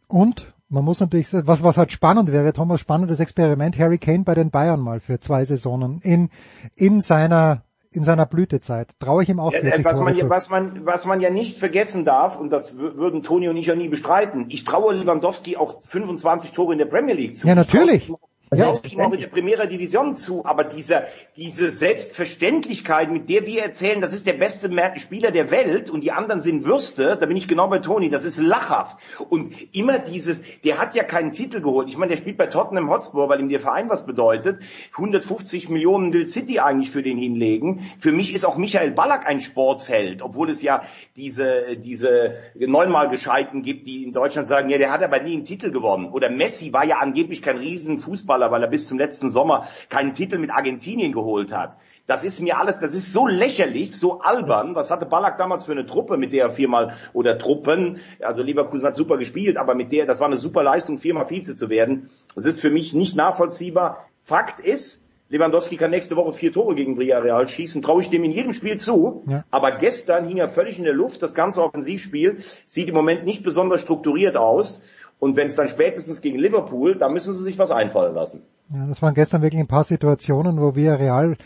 Und 0.09 0.53
man 0.69 0.85
muss 0.85 1.01
natürlich, 1.01 1.29
was, 1.33 1.63
was 1.63 1.77
halt 1.77 1.93
spannend 1.93 2.31
wäre, 2.31 2.53
Thomas, 2.53 2.81
spannendes 2.81 3.21
Experiment, 3.21 3.79
Harry 3.79 3.99
Kane 3.99 4.25
bei 4.25 4.35
den 4.35 4.51
Bayern 4.51 4.81
mal 4.81 5.01
für 5.01 5.19
zwei 5.21 5.45
Saisonen 5.45 6.01
in, 6.03 6.31
in 6.77 7.01
seiner, 7.01 7.63
in 7.91 8.05
seiner 8.05 8.27
Blütezeit. 8.27 8.91
Traue 9.01 9.23
ich 9.23 9.29
ihm 9.29 9.41
auch 9.41 9.53
40 9.53 9.85
was 9.85 10.01
man, 10.01 10.17
ja, 10.17 10.29
was 10.29 10.51
man, 10.51 10.87
was 10.87 11.05
man 11.07 11.21
ja 11.21 11.31
nicht 11.31 11.57
vergessen 11.57 12.05
darf, 12.05 12.39
und 12.39 12.51
das 12.51 12.77
würden 12.77 13.23
Toni 13.23 13.49
und 13.49 13.57
ich 13.57 13.67
ja 13.67 13.75
nie 13.75 13.89
bestreiten, 13.89 14.47
ich 14.49 14.65
traue 14.65 14.95
Lewandowski 14.95 15.57
auch 15.57 15.81
25 15.81 16.53
Tore 16.53 16.73
in 16.73 16.79
der 16.79 16.87
Premier 16.87 17.15
League 17.15 17.37
zu. 17.37 17.47
Ja, 17.47 17.55
natürlich. 17.55 18.13
Das 18.51 18.61
ja, 18.61 18.75
ich 18.83 18.99
auch 18.99 19.13
in 19.13 19.21
der 19.21 19.27
Primera 19.27 19.67
Division 19.67 20.15
zu, 20.15 20.45
aber 20.47 20.65
diese, 20.65 21.05
diese 21.37 21.69
Selbstverständlichkeit, 21.69 23.11
mit 23.11 23.29
der 23.29 23.45
wir 23.47 23.63
erzählen, 23.63 24.01
das 24.01 24.15
ist 24.15 24.27
der 24.27 24.35
beste 24.35 24.71
Spieler 24.97 25.31
der 25.31 25.51
Welt 25.51 25.91
und 25.91 26.03
die 26.03 26.13
anderen 26.13 26.41
sind 26.41 26.65
Würste, 26.65 27.19
da 27.21 27.27
bin 27.27 27.37
ich 27.37 27.47
genau 27.47 27.69
bei 27.69 27.79
Toni, 27.79 28.09
das 28.09 28.25
ist 28.25 28.39
lachhaft. 28.39 28.99
Und 29.29 29.53
immer 29.77 29.99
dieses, 29.99 30.43
der 30.63 30.79
hat 30.79 30.95
ja 30.95 31.05
keinen 31.05 31.33
Titel 31.33 31.61
geholt. 31.61 31.89
Ich 31.89 31.99
meine, 31.99 32.11
der 32.11 32.17
spielt 32.17 32.39
bei 32.39 32.47
Tottenham 32.47 32.89
Hotspur, 32.89 33.29
weil 33.29 33.41
ihm 33.41 33.51
der 33.51 33.61
Verein 33.61 33.91
was 33.91 34.07
bedeutet. 34.07 34.63
150 34.93 35.69
Millionen 35.69 36.13
will 36.15 36.27
City 36.27 36.59
eigentlich 36.59 36.91
für 36.91 37.03
den 37.03 37.19
hinlegen. 37.19 37.87
Für 37.99 38.13
mich 38.13 38.35
ist 38.35 38.47
auch 38.47 38.57
Michael 38.57 38.93
Ballack 38.93 39.27
ein 39.27 39.41
Sportsheld, 39.41 40.23
obwohl 40.23 40.49
es 40.49 40.63
ja 40.63 40.83
diese, 41.17 41.77
diese 41.77 42.35
neunmal 42.55 43.09
Gescheiten 43.09 43.63
gibt, 43.63 43.87
die 43.87 44.05
in 44.05 44.13
Deutschland 44.13 44.49
sagen, 44.49 44.71
ja, 44.71 44.79
der 44.79 44.91
hat 44.91 45.03
aber 45.03 45.21
nie 45.21 45.35
einen 45.35 45.45
Titel 45.45 45.71
gewonnen. 45.71 46.11
Oder 46.11 46.31
Messi 46.31 46.73
war 46.73 46.87
ja 46.87 46.99
angeblich 46.99 47.43
kein 47.43 47.59
riesen 47.59 47.99
Fußballer 47.99 48.38
Fußballer, 48.39 48.51
weil 48.51 48.63
er 48.63 48.69
bis 48.69 48.87
zum 48.87 48.99
letzten 48.99 49.29
Sommer 49.29 49.67
keinen 49.89 50.15
Titel 50.15 50.39
mit 50.39 50.51
Argentinien 50.51 51.13
geholt 51.13 51.53
hat. 51.53 51.77
Das 52.07 52.25
ist 52.25 52.41
mir 52.41 52.59
alles, 52.59 52.79
das 52.79 52.95
ist 52.95 53.13
so 53.13 53.27
lächerlich, 53.27 53.97
so 53.99 54.21
albern. 54.21 54.75
Was 54.75 54.91
hatte 54.91 55.07
Ballack 55.07 55.39
damals 55.39 55.67
für 55.67 55.73
eine 55.73 55.87
Truppe, 55.87 56.17
mit 56.17 56.33
der 56.33 56.45
er 56.45 56.51
viermal, 56.51 56.95
oder 57.13 57.37
Truppen, 57.37 57.99
also 58.21 58.43
Leverkusen 58.43 58.87
hat 58.87 58.97
super 58.97 59.19
gespielt, 59.19 59.57
aber 59.57 59.75
mit 59.75 59.93
der, 59.93 60.07
das 60.07 60.21
war 60.21 60.27
eine 60.27 60.37
super 60.37 60.63
Leistung, 60.63 60.99
viermal 60.99 61.29
Vize 61.29 61.55
zu 61.55 61.69
werden. 61.69 62.09
Das 62.35 62.45
ist 62.45 62.61
für 62.61 62.71
mich 62.71 62.95
nicht 62.95 63.17
nachvollziehbar. 63.17 64.07
Fakt 64.19 64.61
ist, 64.61 65.03
Lewandowski 65.31 65.77
kann 65.77 65.91
nächste 65.91 66.17
Woche 66.17 66.33
vier 66.33 66.53
Tore 66.53 66.75
gegen 66.75 66.97
Villarreal 66.97 67.47
schießen, 67.47 67.83
traue 67.83 68.01
ich 68.01 68.09
dem 68.09 68.25
in 68.25 68.31
jedem 68.31 68.55
Spiel 68.55 68.79
zu. 68.79 69.25
Ja. 69.27 69.45
Aber 69.51 69.73
gestern 69.77 70.25
hing 70.25 70.39
er 70.39 70.49
völlig 70.49 70.79
in 70.79 70.85
der 70.85 70.95
Luft. 70.95 71.23
Das 71.23 71.35
ganze 71.35 71.63
Offensivspiel 71.63 72.39
sieht 72.65 72.89
im 72.89 72.95
Moment 72.95 73.25
nicht 73.25 73.43
besonders 73.43 73.83
strukturiert 73.83 74.39
aus. 74.39 74.81
Und 75.19 75.37
wenn 75.37 75.49
es 75.49 75.57
dann 75.57 75.69
spätestens 75.69 76.21
gegen 76.21 76.39
Liverpool, 76.39 76.97
da 76.97 77.09
müssen 77.09 77.35
sie 77.35 77.43
sich 77.43 77.59
was 77.59 77.71
einfallen 77.71 78.15
lassen. 78.15 78.43
Ja, 78.73 78.87
das 78.87 79.03
waren 79.03 79.15
gestern 79.15 79.43
wirklich 79.43 79.61
ein 79.61 79.67
paar 79.67 79.85
Situationen, 79.85 80.61
wo 80.61 80.77
wir 80.77 80.99
Real 80.99 81.37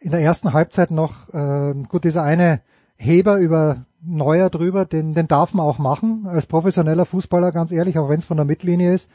in 0.00 0.10
der 0.10 0.20
ersten 0.20 0.52
Halbzeit 0.52 0.90
noch, 0.90 1.32
äh, 1.32 1.74
gut, 1.88 2.04
dieser 2.04 2.22
eine 2.22 2.60
Heber 2.96 3.38
über 3.38 3.86
Neuer 4.02 4.50
drüber, 4.50 4.84
den, 4.84 5.14
den 5.14 5.28
darf 5.28 5.54
man 5.54 5.64
auch 5.64 5.78
machen, 5.78 6.26
als 6.26 6.46
professioneller 6.46 7.06
Fußballer, 7.06 7.52
ganz 7.52 7.72
ehrlich, 7.72 7.98
auch 7.98 8.10
wenn 8.10 8.18
es 8.18 8.26
von 8.26 8.36
der 8.36 8.44
Mittellinie 8.44 8.92
ist. 8.92 9.08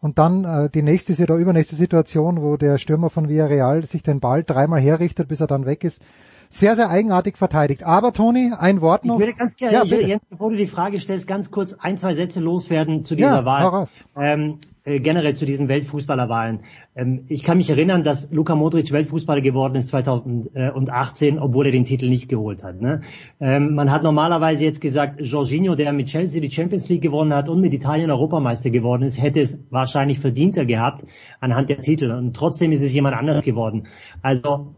Und 0.00 0.18
dann 0.18 0.44
äh, 0.44 0.68
die 0.68 0.82
nächste 0.82 1.12
oder 1.22 1.36
übernächste 1.36 1.76
Situation, 1.76 2.42
wo 2.42 2.56
der 2.56 2.78
Stürmer 2.78 3.08
von 3.08 3.28
Villarreal 3.28 3.82
sich 3.84 4.02
den 4.02 4.18
Ball 4.18 4.42
dreimal 4.42 4.80
herrichtet, 4.80 5.28
bis 5.28 5.40
er 5.40 5.46
dann 5.46 5.64
weg 5.64 5.84
ist 5.84 6.02
sehr, 6.52 6.76
sehr 6.76 6.90
eigenartig 6.90 7.38
verteidigt. 7.38 7.82
Aber 7.82 8.12
Toni, 8.12 8.52
ein 8.56 8.82
Wort 8.82 9.06
noch. 9.06 9.14
Ich 9.14 9.20
würde 9.20 9.34
ganz 9.34 9.56
gerne, 9.56 9.86
ja, 9.88 9.96
Jens, 9.96 10.22
bevor 10.28 10.50
du 10.50 10.56
die 10.56 10.66
Frage 10.66 11.00
stellst, 11.00 11.26
ganz 11.26 11.50
kurz 11.50 11.72
ein, 11.72 11.96
zwei 11.96 12.14
Sätze 12.14 12.40
loswerden 12.40 13.04
zu 13.04 13.16
dieser 13.16 13.36
ja, 13.36 13.44
Wahl. 13.46 13.88
Ähm, 14.16 14.58
äh, 14.84 15.00
generell 15.00 15.34
zu 15.34 15.46
diesen 15.46 15.68
Weltfußballerwahlen. 15.68 16.60
Ähm, 16.94 17.24
ich 17.28 17.42
kann 17.42 17.56
mich 17.56 17.70
erinnern, 17.70 18.04
dass 18.04 18.30
Luka 18.32 18.54
Modric 18.54 18.92
Weltfußballer 18.92 19.40
geworden 19.40 19.76
ist 19.76 19.88
2018, 19.88 21.38
obwohl 21.38 21.66
er 21.66 21.72
den 21.72 21.86
Titel 21.86 22.10
nicht 22.10 22.28
geholt 22.28 22.62
hat. 22.62 22.82
Ne? 22.82 23.00
Ähm, 23.40 23.74
man 23.74 23.90
hat 23.90 24.02
normalerweise 24.02 24.64
jetzt 24.64 24.82
gesagt, 24.82 25.20
Jorginho, 25.22 25.74
der 25.74 25.92
mit 25.92 26.08
Chelsea 26.08 26.42
die 26.42 26.50
Champions 26.50 26.88
League 26.88 27.00
gewonnen 27.00 27.32
hat 27.32 27.48
und 27.48 27.62
mit 27.62 27.72
Italien 27.72 28.10
Europameister 28.10 28.68
geworden 28.68 29.04
ist, 29.04 29.22
hätte 29.22 29.40
es 29.40 29.58
wahrscheinlich 29.70 30.18
verdienter 30.18 30.66
gehabt 30.66 31.04
anhand 31.40 31.70
der 31.70 31.80
Titel. 31.80 32.10
Und 32.10 32.34
trotzdem 32.34 32.72
ist 32.72 32.82
es 32.82 32.92
jemand 32.92 33.16
anderes 33.16 33.42
geworden. 33.42 33.86
Also 34.20 34.74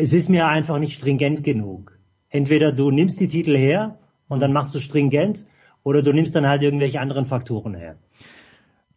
es 0.00 0.14
ist 0.14 0.30
mir 0.30 0.46
einfach 0.46 0.78
nicht 0.78 0.94
stringent 0.94 1.44
genug. 1.44 1.98
Entweder 2.30 2.72
du 2.72 2.90
nimmst 2.90 3.20
die 3.20 3.28
Titel 3.28 3.54
her 3.54 3.98
und 4.28 4.40
dann 4.40 4.52
machst 4.52 4.74
du 4.74 4.80
stringent 4.80 5.44
oder 5.82 6.02
du 6.02 6.14
nimmst 6.14 6.34
dann 6.34 6.48
halt 6.48 6.62
irgendwelche 6.62 7.00
anderen 7.00 7.26
Faktoren 7.26 7.74
her. 7.74 7.96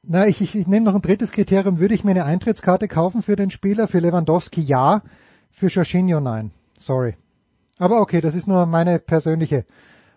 Na, 0.01 0.27
ich, 0.27 0.39
ich, 0.39 0.55
ich 0.55 0.65
nehme 0.65 0.85
noch 0.85 0.95
ein 0.95 1.01
drittes 1.01 1.31
Kriterium. 1.31 1.79
Würde 1.79 1.93
ich 1.93 2.05
mir 2.05 2.11
eine 2.11 2.23
Eintrittskarte 2.23 2.87
kaufen 2.87 3.21
für 3.21 3.35
den 3.35 3.51
Spieler? 3.51 3.89
Für 3.89 3.99
Lewandowski 3.99 4.61
ja, 4.61 5.01
für 5.51 5.67
Jorginho 5.67 6.21
nein. 6.21 6.51
Sorry. 6.79 7.15
Aber 7.79 7.99
okay, 7.99 8.21
das 8.21 8.33
ist 8.33 8.47
nur 8.47 8.65
meine 8.65 8.99
persönliche 8.99 9.65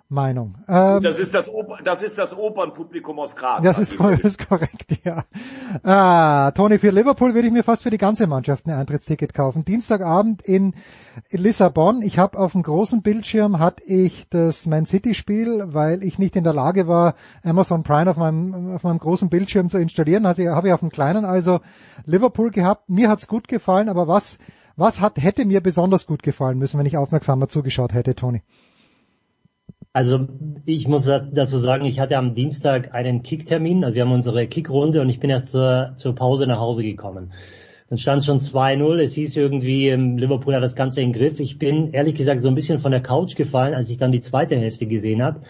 Meinung. 0.09 0.57
Ähm, 0.69 1.03
das 1.03 1.19
ist 1.19 1.35
das, 1.35 1.49
Oper, 1.49 1.79
das 1.83 2.03
ist 2.03 2.17
das 2.17 2.37
Opernpublikum 2.37 3.19
aus 3.19 3.35
Graz. 3.35 3.63
Das 3.65 3.79
ist, 3.79 3.93
ist 4.23 4.49
korrekt, 4.49 4.99
ja. 5.05 5.25
Ah, 5.83 6.53
Tony, 6.53 6.79
für 6.79 6.91
Liverpool 6.91 7.35
würde 7.35 7.49
ich 7.49 7.53
mir 7.53 7.65
fast 7.65 7.83
für 7.83 7.91
die 7.91 7.99
ganze 7.99 8.27
Mannschaft 8.27 8.67
ein 8.67 8.73
Eintrittsticket 8.73 9.35
kaufen. 9.35 9.65
Dienstagabend 9.65 10.43
in 10.43 10.75
Lissabon. 11.33 12.03
Ich 12.03 12.19
habe 12.19 12.39
auf 12.39 12.53
dem 12.53 12.63
großen 12.63 13.03
Bildschirm 13.03 13.59
hatte 13.59 13.83
ich 13.85 14.29
das 14.29 14.67
Man 14.67 14.87
City 14.87 15.15
Spiel, 15.15 15.65
weil 15.67 16.05
ich 16.05 16.19
nicht 16.19 16.37
in 16.37 16.45
der 16.45 16.55
Lage 16.55 16.87
war, 16.87 17.15
Amazon 17.43 17.83
Prime 17.83 18.09
auf 18.09 18.17
meinem, 18.17 18.75
auf 18.77 18.85
meinem 18.85 18.99
großen 18.99 19.29
Bildschirm 19.29 19.71
zu 19.71 19.79
installieren. 19.79 20.25
Also 20.25 20.47
habe 20.47 20.69
ich 20.69 20.75
auf 20.75 20.81
dem 20.81 20.91
kleinen 20.91 21.25
also 21.25 21.61
Liverpool 22.05 22.53
gehabt. 22.53 22.89
Mir 22.89 23.09
hat's 23.09 23.27
gut 23.27 23.49
gefallen, 23.49 23.89
aber 23.89 24.07
was 24.07 24.39
Was 24.79 25.01
hat, 25.01 25.17
hätte 25.17 25.47
mir 25.47 25.63
besonders 25.63 26.07
gut 26.07 26.23
gefallen 26.23 26.59
müssen, 26.59 26.79
wenn 26.79 26.85
ich 26.85 26.99
aufmerksamer 26.99 27.49
zugeschaut 27.49 27.95
hätte, 27.95 28.15
Toni? 28.15 28.43
Also 29.97 30.29
ich 30.67 30.87
muss 30.89 31.07
dazu 31.07 31.57
sagen, 31.57 31.87
ich 31.87 32.01
hatte 32.01 32.19
am 32.19 32.35
Dienstag 32.35 32.93
einen 32.93 33.23
Kicktermin, 33.23 33.83
also 33.83 33.95
wir 33.95 34.03
haben 34.03 34.13
unsere 34.13 34.47
Kickrunde 34.47 35.01
und 35.01 35.09
ich 35.09 35.21
bin 35.21 35.31
erst 35.31 35.49
zur, 35.49 35.95
zur 35.97 36.15
Pause 36.15 36.47
nach 36.47 36.59
Hause 36.59 36.83
gekommen. 36.83 37.33
Dann 37.89 37.97
stand 37.97 38.23
schon 38.23 38.39
2-0, 38.39 38.99
es 39.01 39.15
hieß 39.15 39.35
irgendwie, 39.39 39.89
ähm, 39.89 40.19
Liverpool 40.19 40.55
hat 40.55 40.63
das 40.63 40.77
Ganze 40.77 41.01
in 41.01 41.15
Griff. 41.15 41.41
Ich 41.41 41.59
bin 41.59 41.95
ehrlich 41.95 42.15
gesagt 42.15 42.43
so 42.43 42.49
ein 42.49 42.55
bisschen 42.55 42.79
von 42.79 42.91
der 42.91 43.01
Couch 43.01 43.37
gefallen, 43.37 43.73
als 43.73 43.89
ich 43.89 43.97
dann 43.97 44.13
die 44.13 44.21
zweite 44.21 44.55
Hälfte 44.59 44.85
gesehen 44.85 45.23
habe 45.23 45.41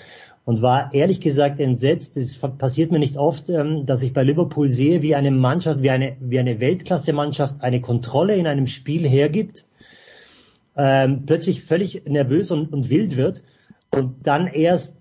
und 0.44 0.62
war 0.62 0.94
ehrlich 0.94 1.20
gesagt 1.20 1.58
entsetzt. 1.58 2.16
Es 2.16 2.38
passiert 2.38 2.92
mir 2.92 3.00
nicht 3.00 3.16
oft, 3.16 3.50
ähm, 3.50 3.84
dass 3.84 4.04
ich 4.04 4.12
bei 4.12 4.22
Liverpool 4.22 4.68
sehe, 4.68 5.02
wie 5.02 5.16
eine 5.16 5.32
Mannschaft, 5.32 5.82
wie 5.82 5.90
eine, 5.90 6.18
wie 6.20 6.38
eine 6.38 6.60
Weltklasse-Mannschaft 6.60 7.56
eine 7.62 7.80
Kontrolle 7.80 8.36
in 8.36 8.46
einem 8.46 8.68
Spiel 8.68 9.08
hergibt, 9.08 9.66
ähm, 10.76 11.24
plötzlich 11.26 11.64
völlig 11.64 12.04
nervös 12.06 12.52
und, 12.52 12.72
und 12.72 12.90
wild 12.90 13.16
wird 13.16 13.42
und 13.96 14.26
dann 14.26 14.46
erst 14.46 14.96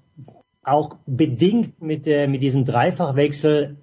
auch 0.64 0.96
bedingt 1.06 1.82
mit, 1.82 2.06
der, 2.06 2.28
mit 2.28 2.42
diesem 2.42 2.66
Dreifachwechsel 2.66 3.78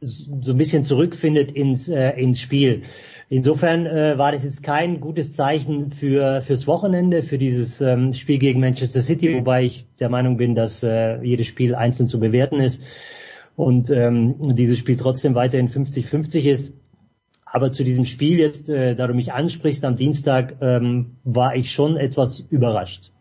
so 0.00 0.52
ein 0.52 0.58
bisschen 0.58 0.84
zurückfindet 0.84 1.52
ins, 1.52 1.88
äh, 1.88 2.10
ins 2.10 2.40
Spiel. 2.40 2.82
Insofern 3.28 3.86
äh, 3.86 4.18
war 4.18 4.32
das 4.32 4.44
jetzt 4.44 4.62
kein 4.62 5.00
gutes 5.00 5.32
Zeichen 5.34 5.92
für 5.92 6.42
fürs 6.42 6.66
Wochenende, 6.66 7.22
für 7.22 7.38
dieses 7.38 7.80
ähm, 7.80 8.12
Spiel 8.12 8.38
gegen 8.38 8.60
Manchester 8.60 9.02
City, 9.02 9.34
wobei 9.34 9.64
ich 9.64 9.86
der 10.00 10.08
Meinung 10.08 10.36
bin, 10.36 10.54
dass 10.54 10.82
äh, 10.82 11.22
jedes 11.22 11.46
Spiel 11.46 11.74
einzeln 11.74 12.06
zu 12.08 12.18
bewerten 12.18 12.60
ist 12.60 12.82
und 13.56 13.90
ähm, 13.90 14.36
dieses 14.56 14.78
Spiel 14.78 14.96
trotzdem 14.96 15.34
weiterhin 15.34 15.68
50-50 15.68 16.42
ist. 16.50 16.72
Aber 17.44 17.72
zu 17.72 17.84
diesem 17.84 18.04
Spiel 18.04 18.38
jetzt, 18.38 18.68
äh, 18.68 18.94
da 18.94 19.06
du 19.06 19.14
mich 19.14 19.32
ansprichst 19.32 19.84
am 19.84 19.96
Dienstag, 19.96 20.56
ähm, 20.60 21.16
war 21.24 21.54
ich 21.56 21.72
schon 21.72 21.96
etwas 21.96 22.40
überrascht. 22.40 23.12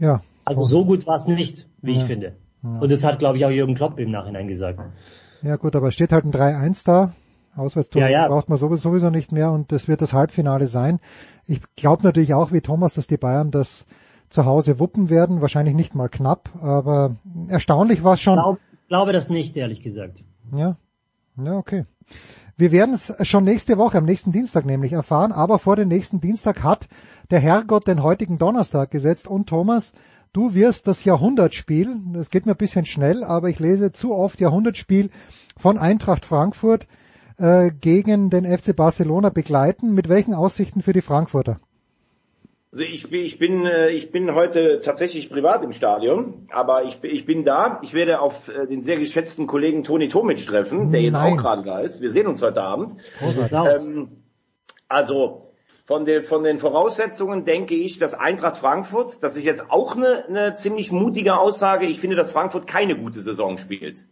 Ja. 0.00 0.22
Also 0.44 0.64
so 0.64 0.84
gut 0.84 1.06
war 1.06 1.16
es 1.16 1.26
nicht, 1.26 1.68
wie 1.82 1.94
ja. 1.94 2.00
ich 2.00 2.06
finde. 2.06 2.34
Ja. 2.62 2.78
Und 2.80 2.90
das 2.90 3.04
hat, 3.04 3.20
glaube 3.20 3.38
ich, 3.38 3.44
auch 3.44 3.50
Jürgen 3.50 3.74
Klopp 3.74 3.98
im 3.98 4.10
Nachhinein 4.10 4.48
gesagt. 4.48 4.80
Ja 5.42 5.56
gut, 5.56 5.76
aber 5.76 5.88
es 5.88 5.94
steht 5.94 6.12
halt 6.12 6.24
ein 6.24 6.32
3-1 6.32 6.84
da. 6.84 7.12
Auswärtstor 7.56 8.02
ja, 8.02 8.08
ja. 8.08 8.28
braucht 8.28 8.48
man 8.48 8.58
sowieso 8.58 9.10
nicht 9.10 9.32
mehr 9.32 9.50
und 9.50 9.72
das 9.72 9.88
wird 9.88 10.02
das 10.02 10.12
Halbfinale 10.12 10.68
sein. 10.68 11.00
Ich 11.46 11.60
glaube 11.74 12.04
natürlich 12.04 12.32
auch 12.32 12.52
wie 12.52 12.60
Thomas, 12.60 12.94
dass 12.94 13.06
die 13.06 13.16
Bayern 13.16 13.50
das 13.50 13.86
zu 14.28 14.44
Hause 14.44 14.78
wuppen 14.78 15.10
werden. 15.10 15.40
Wahrscheinlich 15.40 15.74
nicht 15.74 15.94
mal 15.94 16.08
knapp, 16.08 16.50
aber 16.62 17.16
erstaunlich 17.48 18.04
war 18.04 18.14
es 18.14 18.20
schon. 18.20 18.38
Ich 18.38 18.42
glaub, 18.42 18.58
glaube 18.88 19.12
das 19.12 19.28
nicht, 19.28 19.56
ehrlich 19.56 19.82
gesagt. 19.82 20.22
Ja, 20.56 20.76
ja 21.42 21.56
okay. 21.56 21.86
Wir 22.60 22.72
werden 22.72 22.94
es 22.94 23.14
schon 23.26 23.44
nächste 23.44 23.78
Woche, 23.78 23.96
am 23.96 24.04
nächsten 24.04 24.32
Dienstag 24.32 24.66
nämlich 24.66 24.92
erfahren, 24.92 25.32
aber 25.32 25.58
vor 25.58 25.76
dem 25.76 25.88
nächsten 25.88 26.20
Dienstag 26.20 26.62
hat 26.62 26.88
der 27.30 27.40
Herrgott 27.40 27.86
den 27.86 28.02
heutigen 28.02 28.36
Donnerstag 28.36 28.90
gesetzt 28.90 29.26
und 29.26 29.48
Thomas, 29.48 29.94
du 30.34 30.52
wirst 30.52 30.86
das 30.86 31.02
Jahrhundertspiel, 31.04 31.96
das 32.12 32.28
geht 32.28 32.44
mir 32.44 32.52
ein 32.52 32.58
bisschen 32.58 32.84
schnell, 32.84 33.24
aber 33.24 33.48
ich 33.48 33.60
lese 33.60 33.92
zu 33.92 34.12
oft 34.14 34.42
Jahrhundertspiel 34.42 35.08
von 35.56 35.78
Eintracht 35.78 36.26
Frankfurt 36.26 36.86
äh, 37.38 37.70
gegen 37.70 38.28
den 38.28 38.44
FC 38.44 38.76
Barcelona 38.76 39.30
begleiten. 39.30 39.94
Mit 39.94 40.10
welchen 40.10 40.34
Aussichten 40.34 40.82
für 40.82 40.92
die 40.92 41.00
Frankfurter? 41.00 41.60
Also 42.72 42.84
ich 42.84 43.10
bin, 43.10 43.24
ich 43.24 43.38
bin, 43.38 43.66
äh, 43.66 43.88
ich 43.90 44.12
bin 44.12 44.32
heute 44.32 44.80
tatsächlich 44.80 45.28
privat 45.28 45.64
im 45.64 45.72
Stadion, 45.72 46.46
aber 46.50 46.84
ich, 46.84 47.02
ich 47.02 47.26
bin 47.26 47.44
da. 47.44 47.80
Ich 47.82 47.94
werde 47.94 48.20
auf 48.20 48.48
äh, 48.48 48.68
den 48.68 48.80
sehr 48.80 48.96
geschätzten 48.96 49.48
Kollegen 49.48 49.82
Toni 49.82 50.08
Tomic 50.08 50.46
treffen, 50.46 50.92
der 50.92 51.02
jetzt 51.02 51.14
Nein. 51.14 51.32
auch 51.32 51.36
gerade 51.36 51.62
da 51.64 51.80
ist. 51.80 52.00
Wir 52.00 52.12
sehen 52.12 52.28
uns 52.28 52.42
heute 52.42 52.62
Abend. 52.62 52.94
Ähm, 53.20 54.22
also 54.86 55.50
von 55.84 56.04
den, 56.04 56.22
von 56.22 56.44
den 56.44 56.60
Voraussetzungen 56.60 57.44
denke 57.44 57.74
ich, 57.74 57.98
dass 57.98 58.14
Eintracht 58.14 58.56
Frankfurt, 58.56 59.20
das 59.20 59.36
ist 59.36 59.44
jetzt 59.44 59.72
auch 59.72 59.96
eine, 59.96 60.24
eine 60.28 60.54
ziemlich 60.54 60.92
mutige 60.92 61.38
Aussage. 61.38 61.86
Ich 61.86 61.98
finde, 61.98 62.14
dass 62.14 62.30
Frankfurt 62.30 62.68
keine 62.68 62.96
gute 62.96 63.20
Saison 63.20 63.58
spielt. 63.58 64.06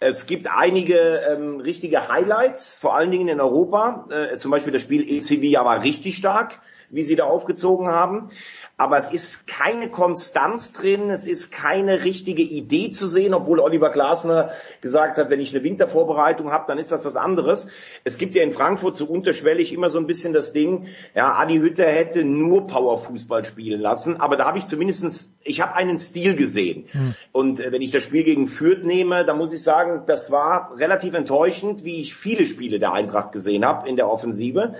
Es 0.00 0.26
gibt 0.26 0.48
einige 0.48 1.20
ähm, 1.28 1.60
richtige 1.60 2.08
Highlights, 2.08 2.78
vor 2.78 2.96
allen 2.96 3.10
Dingen 3.10 3.28
in 3.28 3.40
Europa. 3.40 4.06
Äh, 4.10 4.36
zum 4.36 4.50
Beispiel 4.50 4.72
das 4.72 4.82
Spiel 4.82 5.02
in 5.08 5.20
Sevilla 5.20 5.64
war 5.64 5.82
richtig 5.82 6.16
stark, 6.16 6.60
wie 6.90 7.02
sie 7.02 7.16
da 7.16 7.24
aufgezogen 7.24 7.88
haben 7.88 8.30
aber 8.76 8.98
es 8.98 9.12
ist 9.12 9.46
keine 9.46 9.88
Konstanz 9.88 10.72
drin, 10.72 11.10
es 11.10 11.26
ist 11.26 11.52
keine 11.52 12.02
richtige 12.02 12.42
Idee 12.42 12.90
zu 12.90 13.06
sehen, 13.06 13.32
obwohl 13.32 13.60
Oliver 13.60 13.90
Glasner 13.90 14.50
gesagt 14.80 15.16
hat, 15.16 15.30
wenn 15.30 15.38
ich 15.38 15.54
eine 15.54 15.62
Wintervorbereitung 15.62 16.50
habe, 16.50 16.64
dann 16.66 16.78
ist 16.78 16.90
das 16.90 17.04
was 17.04 17.14
anderes. 17.14 17.68
Es 18.02 18.18
gibt 18.18 18.34
ja 18.34 18.42
in 18.42 18.50
Frankfurt 18.50 18.96
so 18.96 19.06
unterschwellig 19.06 19.72
immer 19.72 19.90
so 19.90 19.98
ein 19.98 20.08
bisschen 20.08 20.32
das 20.32 20.52
Ding, 20.52 20.88
ja, 21.14 21.34
Adi 21.34 21.58
Hütter 21.58 21.86
hätte 21.86 22.24
nur 22.24 22.66
Powerfußball 22.66 23.44
spielen 23.44 23.80
lassen, 23.80 24.20
aber 24.20 24.36
da 24.36 24.44
habe 24.44 24.58
ich 24.58 24.66
zumindestens, 24.66 25.30
ich 25.44 25.60
habe 25.60 25.74
einen 25.74 25.98
Stil 25.98 26.34
gesehen. 26.34 26.86
Hm. 26.90 27.14
Und 27.30 27.60
äh, 27.60 27.70
wenn 27.70 27.82
ich 27.82 27.92
das 27.92 28.02
Spiel 28.02 28.24
gegen 28.24 28.48
Fürth 28.48 28.82
nehme, 28.82 29.24
dann 29.24 29.38
muss 29.38 29.52
ich 29.52 29.62
sagen, 29.62 30.02
das 30.06 30.32
war 30.32 30.76
relativ 30.76 31.14
enttäuschend, 31.14 31.84
wie 31.84 32.00
ich 32.00 32.14
viele 32.14 32.44
Spiele 32.44 32.80
der 32.80 32.92
Eintracht 32.92 33.30
gesehen 33.30 33.64
habe 33.64 33.88
in 33.88 33.94
der 33.94 34.10
Offensive. 34.10 34.74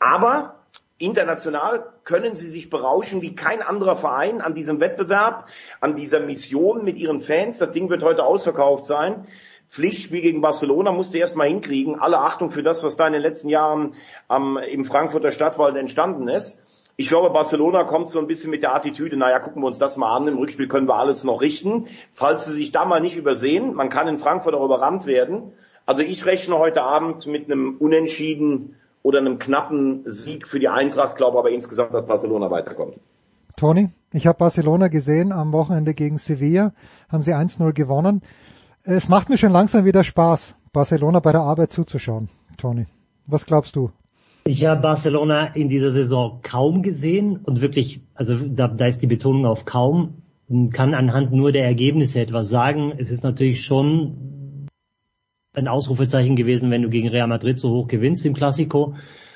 Aber 0.00 0.55
International 0.98 1.92
können 2.04 2.34
sie 2.34 2.48
sich 2.48 2.70
berauschen 2.70 3.20
wie 3.20 3.34
kein 3.34 3.60
anderer 3.60 3.96
Verein 3.96 4.40
an 4.40 4.54
diesem 4.54 4.80
Wettbewerb, 4.80 5.48
an 5.80 5.94
dieser 5.94 6.20
Mission 6.20 6.84
mit 6.84 6.96
ihren 6.96 7.20
Fans. 7.20 7.58
Das 7.58 7.70
Ding 7.72 7.90
wird 7.90 8.02
heute 8.02 8.24
ausverkauft 8.24 8.86
sein. 8.86 9.26
Pflichtspiel 9.68 10.22
gegen 10.22 10.40
Barcelona 10.40 10.92
musste 10.92 11.18
erst 11.18 11.36
mal 11.36 11.48
hinkriegen. 11.48 11.98
Alle 11.98 12.18
Achtung 12.18 12.50
für 12.50 12.62
das, 12.62 12.82
was 12.82 12.96
da 12.96 13.06
in 13.06 13.12
den 13.12 13.22
letzten 13.22 13.48
Jahren 13.48 13.94
am, 14.28 14.56
im 14.56 14.84
Frankfurter 14.84 15.32
Stadtwald 15.32 15.76
entstanden 15.76 16.28
ist. 16.28 16.62
Ich 16.98 17.08
glaube, 17.08 17.28
Barcelona 17.28 17.84
kommt 17.84 18.08
so 18.08 18.18
ein 18.18 18.26
bisschen 18.26 18.50
mit 18.50 18.62
der 18.62 18.74
Attitüde, 18.74 19.18
naja, 19.18 19.38
gucken 19.38 19.60
wir 19.60 19.66
uns 19.66 19.76
das 19.76 19.98
mal 19.98 20.16
an, 20.16 20.28
im 20.28 20.38
Rückspiel 20.38 20.66
können 20.66 20.88
wir 20.88 20.94
alles 20.94 21.24
noch 21.24 21.42
richten. 21.42 21.88
Falls 22.14 22.46
sie 22.46 22.52
sich 22.52 22.72
da 22.72 22.86
mal 22.86 23.02
nicht 23.02 23.16
übersehen, 23.16 23.74
man 23.74 23.90
kann 23.90 24.08
in 24.08 24.16
Frankfurt 24.16 24.54
auch 24.54 24.64
überrannt 24.64 25.04
werden. 25.04 25.52
Also 25.84 26.00
ich 26.00 26.24
rechne 26.24 26.56
heute 26.56 26.82
Abend 26.82 27.26
mit 27.26 27.50
einem 27.50 27.76
Unentschieden 27.76 28.76
oder 29.06 29.20
einem 29.20 29.38
knappen 29.38 30.02
Sieg 30.06 30.48
für 30.48 30.58
die 30.58 30.66
Eintracht, 30.66 31.16
glaube 31.16 31.38
aber 31.38 31.52
insgesamt, 31.52 31.94
dass 31.94 32.04
Barcelona 32.08 32.50
weiterkommt. 32.50 32.98
Toni, 33.56 33.90
ich 34.12 34.26
habe 34.26 34.36
Barcelona 34.36 34.88
gesehen 34.88 35.30
am 35.30 35.52
Wochenende 35.52 35.94
gegen 35.94 36.18
Sevilla, 36.18 36.72
haben 37.08 37.22
sie 37.22 37.32
1-0 37.32 37.72
gewonnen. 37.72 38.22
Es 38.82 39.08
macht 39.08 39.28
mir 39.28 39.38
schon 39.38 39.52
langsam 39.52 39.84
wieder 39.84 40.02
Spaß, 40.02 40.56
Barcelona 40.72 41.20
bei 41.20 41.30
der 41.30 41.42
Arbeit 41.42 41.70
zuzuschauen. 41.70 42.30
Toni, 42.58 42.86
was 43.28 43.46
glaubst 43.46 43.76
du? 43.76 43.92
Ich 44.44 44.66
habe 44.66 44.80
Barcelona 44.80 45.54
in 45.54 45.68
dieser 45.68 45.92
Saison 45.92 46.40
kaum 46.42 46.82
gesehen 46.82 47.36
und 47.36 47.60
wirklich, 47.60 48.00
also 48.14 48.34
da, 48.34 48.66
da 48.66 48.86
ist 48.86 49.02
die 49.02 49.06
Betonung 49.06 49.46
auf 49.46 49.66
kaum, 49.66 50.14
kann 50.72 50.94
anhand 50.94 51.30
nur 51.30 51.52
der 51.52 51.64
Ergebnisse 51.64 52.20
etwas 52.20 52.48
sagen. 52.48 52.92
Es 52.98 53.12
ist 53.12 53.22
natürlich 53.22 53.64
schon 53.64 54.45
ein 55.56 55.68
Ausrufezeichen 55.68 56.36
gewesen, 56.36 56.70
wenn 56.70 56.82
du 56.82 56.90
gegen 56.90 57.08
Real 57.08 57.26
Madrid 57.26 57.58
so 57.58 57.70
hoch 57.70 57.88
gewinnst 57.88 58.26
im 58.26 58.34
Klassiko. 58.34 58.94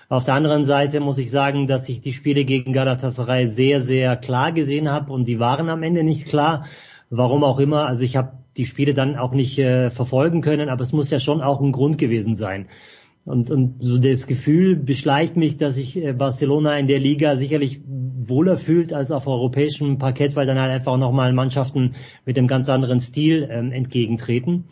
Auf 0.09 0.25
der 0.25 0.35
anderen 0.35 0.65
Seite 0.65 1.01
muss 1.01 1.19
ich 1.19 1.31
sagen, 1.31 1.67
dass 1.67 1.89
ich 1.89 2.01
die 2.01 2.13
Spiele 2.13 2.45
gegen 2.45 2.73
Galatasaray 2.73 3.47
sehr, 3.47 3.81
sehr 3.81 4.17
klar 4.17 4.53
gesehen 4.53 4.91
habe 4.91 5.13
und 5.13 5.27
die 5.29 5.39
waren 5.39 5.69
am 5.69 5.83
Ende 5.83 6.05
nicht 6.05 6.29
klar. 6.29 6.67
Warum 7.09 7.43
auch 7.43 7.59
immer. 7.59 7.87
Also 7.87 8.03
ich 8.03 8.17
habe 8.17 8.33
die 8.57 8.67
Spiele 8.67 8.93
dann 8.93 9.17
auch 9.17 9.33
nicht 9.33 9.59
äh, 9.59 9.91
verfolgen 9.91 10.43
können, 10.43 10.69
aber 10.69 10.83
es 10.83 10.93
muss 10.93 11.11
ja 11.11 11.21
schon 11.21 11.41
auch 11.41 11.61
ein 11.61 11.73
Grund 11.73 11.97
gewesen 11.97 12.35
sein. 12.35 12.67
Und, 13.25 13.51
und 13.51 13.77
so 13.81 13.99
das 13.99 14.27
Gefühl 14.27 14.77
beschleicht 14.77 15.37
mich, 15.37 15.57
dass 15.57 15.77
sich 15.77 15.97
äh, 15.97 16.13
Barcelona 16.13 16.79
in 16.79 16.87
der 16.87 16.99
Liga 16.99 17.37
sicherlich 17.37 17.81
wohler 17.87 18.59
fühlt 18.59 18.93
als 18.93 19.11
auf 19.11 19.27
europäischem 19.27 19.99
Parkett, 19.99 20.37
weil 20.37 20.47
dann 20.47 20.59
halt 20.59 20.73
einfach 20.73 20.97
nochmal 20.99 21.33
Mannschaften 21.33 21.93
mit 22.27 22.37
einem 22.37 22.49
ganz 22.49 22.69
anderen 22.69 23.01
Stil 23.01 23.49
ähm, 23.51 23.73
entgegentreten. 23.73 24.65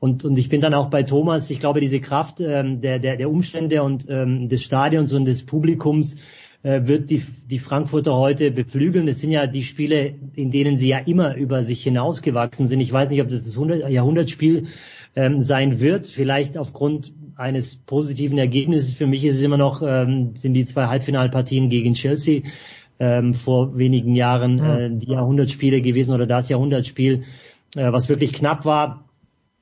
Und, 0.00 0.24
und 0.24 0.38
ich 0.38 0.48
bin 0.48 0.62
dann 0.62 0.72
auch 0.72 0.88
bei 0.88 1.02
Thomas, 1.02 1.50
ich 1.50 1.60
glaube, 1.60 1.80
diese 1.80 2.00
Kraft 2.00 2.40
ähm, 2.40 2.80
der, 2.80 2.98
der, 2.98 3.16
der 3.16 3.30
Umstände 3.30 3.82
und 3.82 4.06
ähm, 4.08 4.48
des 4.48 4.64
Stadions 4.64 5.12
und 5.12 5.26
des 5.26 5.44
Publikums 5.44 6.16
äh, 6.62 6.80
wird 6.84 7.10
die, 7.10 7.22
die 7.50 7.58
Frankfurter 7.58 8.16
heute 8.16 8.50
beflügeln. 8.50 9.08
Es 9.08 9.20
sind 9.20 9.30
ja 9.30 9.46
die 9.46 9.62
Spiele, 9.62 10.14
in 10.34 10.50
denen 10.50 10.78
sie 10.78 10.88
ja 10.88 10.98
immer 10.98 11.36
über 11.36 11.64
sich 11.64 11.82
hinausgewachsen 11.82 12.66
sind. 12.66 12.80
Ich 12.80 12.92
weiß 12.92 13.10
nicht, 13.10 13.20
ob 13.20 13.28
das 13.28 13.44
das 13.44 13.54
100, 13.54 13.90
Jahrhundertspiel 13.90 14.68
ähm, 15.16 15.40
sein 15.40 15.80
wird. 15.80 16.06
Vielleicht 16.06 16.56
aufgrund 16.56 17.12
eines 17.36 17.76
positiven 17.76 18.38
Ergebnisses. 18.38 18.94
Für 18.94 19.06
mich 19.06 19.22
ist 19.22 19.36
es 19.36 19.42
immer 19.42 19.58
noch, 19.58 19.82
ähm, 19.82 20.32
sind 20.34 20.54
die 20.54 20.64
zwei 20.64 20.86
Halbfinalpartien 20.86 21.68
gegen 21.68 21.92
Chelsea 21.92 22.42
ähm, 22.98 23.34
vor 23.34 23.76
wenigen 23.76 24.14
Jahren 24.14 24.58
äh, 24.58 24.90
die 24.90 25.10
Jahrhundertspiele 25.10 25.82
gewesen 25.82 26.12
oder 26.14 26.26
das 26.26 26.48
Jahrhundertspiel, 26.48 27.24
äh, 27.76 27.92
was 27.92 28.08
wirklich 28.08 28.32
knapp 28.32 28.64
war 28.64 29.09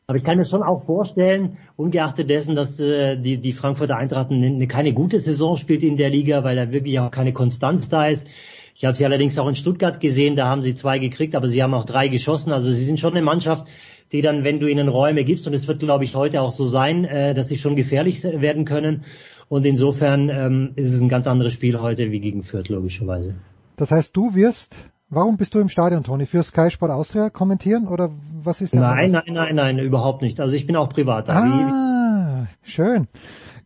aber 0.09 0.17
ich 0.17 0.25
kann 0.25 0.39
mir 0.39 0.47
schon 0.47 0.63
auch 0.63 0.83
vorstellen, 0.83 1.59
ungeachtet 1.77 2.31
dessen, 2.31 2.57
dass 2.57 2.81
äh, 2.81 3.19
die, 3.19 3.37
die 3.37 3.53
Frankfurter 3.53 3.99
Eintracht 3.99 4.31
eine, 4.31 4.67
keine 4.67 4.95
gute 4.95 5.21
Saison 5.21 5.59
spielt 5.59 5.83
in 5.83 5.99
der 5.99 6.09
Liga, 6.09 6.45
weil 6.45 6.57
da 6.57 6.73
wirklich 6.73 6.99
auch 6.99 7.11
keine 7.11 7.35
Konstanz 7.35 7.91
da 7.91 8.07
ist. 8.07 8.27
Ich 8.75 8.87
habe 8.87 8.97
sie 8.97 9.05
allerdings 9.05 9.39
auch 9.39 9.47
in 9.47 9.55
Stuttgart 9.55 10.01
gesehen, 10.01 10.35
da 10.35 10.47
haben 10.47 10.63
sie 10.63 10.75
zwei 10.75 10.99
gekriegt, 10.99 11.37
aber 11.37 11.47
sie 11.47 11.63
haben 11.63 11.75
auch 11.75 11.85
drei 11.85 12.09
geschossen. 12.09 12.53
Also 12.53 12.71
sie 12.71 12.85
sind 12.85 12.99
schon 12.99 13.13
eine 13.13 13.21
Mannschaft, 13.21 13.67
die 14.11 14.23
dann, 14.23 14.45
wenn 14.45 14.61
du 14.61 14.67
ihnen 14.67 14.89
Räume 14.89 15.25
gibst, 15.25 15.47
und 15.47 15.53
es 15.53 15.69
wird, 15.69 15.81
glaube 15.81 16.05
ich, 16.05 16.15
heute 16.15 16.41
auch 16.41 16.53
so 16.53 16.65
sein, 16.65 17.05
äh, 17.05 17.35
dass 17.35 17.49
sie 17.49 17.59
schon 17.59 17.77
gefährlich 17.77 18.25
werden 18.25 18.65
können. 18.65 19.05
Und 19.51 19.67
insofern 19.67 20.31
ähm, 20.31 20.71
ist 20.77 20.91
es 20.91 21.03
ein 21.03 21.11
ganz 21.11 21.27
anderes 21.27 21.53
Spiel 21.53 21.83
heute 21.83 22.11
wie 22.11 22.21
gegen 22.21 22.45
Fürth, 22.45 22.71
logischerweise. 22.71 23.35
Das 23.77 23.91
heißt, 23.91 24.17
du 24.17 24.35
wirst, 24.35 24.89
warum 25.11 25.37
bist 25.37 25.55
du 25.55 25.61
im 25.61 25.69
Stadion, 25.69 26.03
Toni? 26.05 26.27
Für 26.27 26.43
Sky 26.43 26.71
Sport 26.71 26.93
Austria 26.93 27.31
kommentieren 27.31 27.89
oder 27.89 28.11
was 28.43 28.61
ist 28.61 28.75
das? 28.75 28.81
Nein, 28.81 29.11
nein, 29.11 29.25
nein, 29.29 29.55
nein, 29.55 29.79
überhaupt 29.79 30.23
nicht. 30.23 30.41
Also 30.41 30.55
ich 30.55 30.67
bin 30.67 30.77
auch 30.77 30.89
privat 30.89 31.29
da. 31.29 31.35
Ah, 31.35 32.47
schön. 32.63 33.09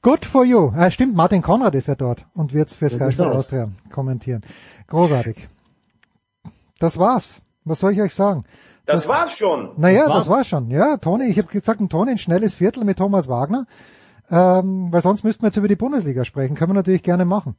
Good 0.02 0.24
for 0.24 0.44
you. 0.44 0.72
Ah, 0.76 0.90
stimmt, 0.90 1.14
Martin 1.14 1.42
Konrad 1.42 1.74
ist 1.74 1.87
ja 1.88 1.94
dort 1.94 2.26
und 2.35 2.52
wird 2.52 2.70
für 2.70 2.90
Sky 2.90 3.12
Sport 3.12 3.35
Austria 3.35 3.68
kommentieren. 3.90 4.42
Großartig. 4.88 5.48
Das 6.78 6.98
war's. 6.98 7.40
Was 7.64 7.78
soll 7.78 7.92
ich 7.92 8.00
euch 8.00 8.14
sagen? 8.14 8.44
Das, 8.87 9.02
das 9.02 9.09
war's 9.09 9.37
schon. 9.37 9.70
Naja, 9.76 10.00
das 10.00 10.09
war's, 10.09 10.18
das 10.24 10.28
war's 10.28 10.46
schon. 10.48 10.70
Ja, 10.70 10.96
Toni, 10.96 11.26
ich 11.26 11.38
habe 11.38 11.48
gesagt, 11.48 11.81
ein 11.81 11.88
Toni, 11.88 12.12
ein 12.12 12.18
schnelles 12.18 12.55
Viertel 12.55 12.85
mit 12.85 12.98
Thomas 12.98 13.28
Wagner. 13.28 13.66
Ähm, 14.31 14.88
weil 14.90 15.02
sonst 15.02 15.22
müssten 15.24 15.42
wir 15.42 15.48
jetzt 15.48 15.57
über 15.57 15.68
die 15.68 15.76
Bundesliga 15.76 16.24
sprechen. 16.24 16.57
Können 16.57 16.70
wir 16.70 16.76
natürlich 16.76 17.02
gerne 17.02 17.24
machen. 17.24 17.55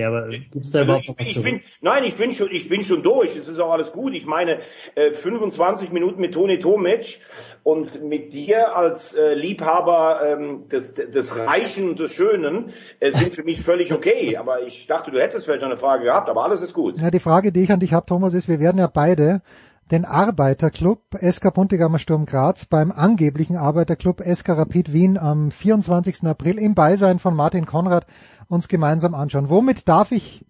Ja, 0.00 0.08
aber 0.08 0.28
gibt's 0.28 0.70
da 0.70 0.80
also 0.80 0.92
überhaupt 0.92 1.20
ich, 1.20 1.36
ich 1.36 1.42
bin, 1.42 1.60
Nein, 1.82 2.04
ich 2.04 2.16
bin 2.16 2.32
schon, 2.32 2.48
ich 2.50 2.68
bin 2.68 2.82
schon 2.82 3.02
durch. 3.02 3.36
Es 3.36 3.48
ist 3.48 3.58
auch 3.58 3.70
alles 3.70 3.92
gut. 3.92 4.14
Ich 4.14 4.24
meine, 4.24 4.60
äh, 4.94 5.12
25 5.12 5.92
Minuten 5.92 6.20
mit 6.20 6.32
Toni 6.32 6.58
Tomic 6.58 7.20
und 7.62 8.02
mit 8.02 8.32
dir 8.32 8.74
als 8.74 9.14
äh, 9.14 9.34
Liebhaber 9.34 10.22
ähm, 10.24 10.68
des, 10.68 10.94
des 10.94 11.36
Reichen 11.36 11.90
und 11.90 12.00
des 12.00 12.12
Schönen 12.12 12.72
äh, 13.00 13.10
sind 13.10 13.34
für 13.34 13.42
mich 13.42 13.60
völlig 13.60 13.92
okay. 13.92 14.36
Aber 14.38 14.62
ich 14.62 14.86
dachte, 14.86 15.10
du 15.10 15.20
hättest 15.20 15.44
vielleicht 15.44 15.60
noch 15.60 15.68
eine 15.68 15.76
Frage 15.76 16.04
gehabt, 16.04 16.30
aber 16.30 16.44
alles 16.44 16.62
ist 16.62 16.72
gut. 16.72 16.98
Ja, 16.98 17.10
die 17.10 17.20
Frage, 17.20 17.52
die 17.52 17.62
ich 17.62 17.70
an 17.70 17.80
dich 17.80 17.92
habe, 17.92 18.06
Thomas, 18.06 18.32
ist, 18.32 18.48
wir 18.48 18.58
werden 18.58 18.78
ja 18.78 18.86
beide 18.86 19.42
den 19.90 20.04
Arbeiterclub 20.04 21.00
SK 21.20 21.52
Buntegammer 21.52 21.98
Sturm 21.98 22.26
Graz 22.26 22.64
beim 22.66 22.92
angeblichen 22.92 23.56
Arbeiterclub 23.56 24.20
SK 24.20 24.50
Rapid 24.50 24.92
Wien 24.92 25.18
am 25.18 25.50
24. 25.50 26.24
April 26.24 26.58
im 26.58 26.74
Beisein 26.74 27.18
von 27.18 27.34
Martin 27.34 27.66
Konrad 27.66 28.06
uns 28.48 28.68
gemeinsam 28.68 29.14
anschauen. 29.14 29.48
Womit 29.48 29.88
darf 29.88 30.12
ich 30.12 30.44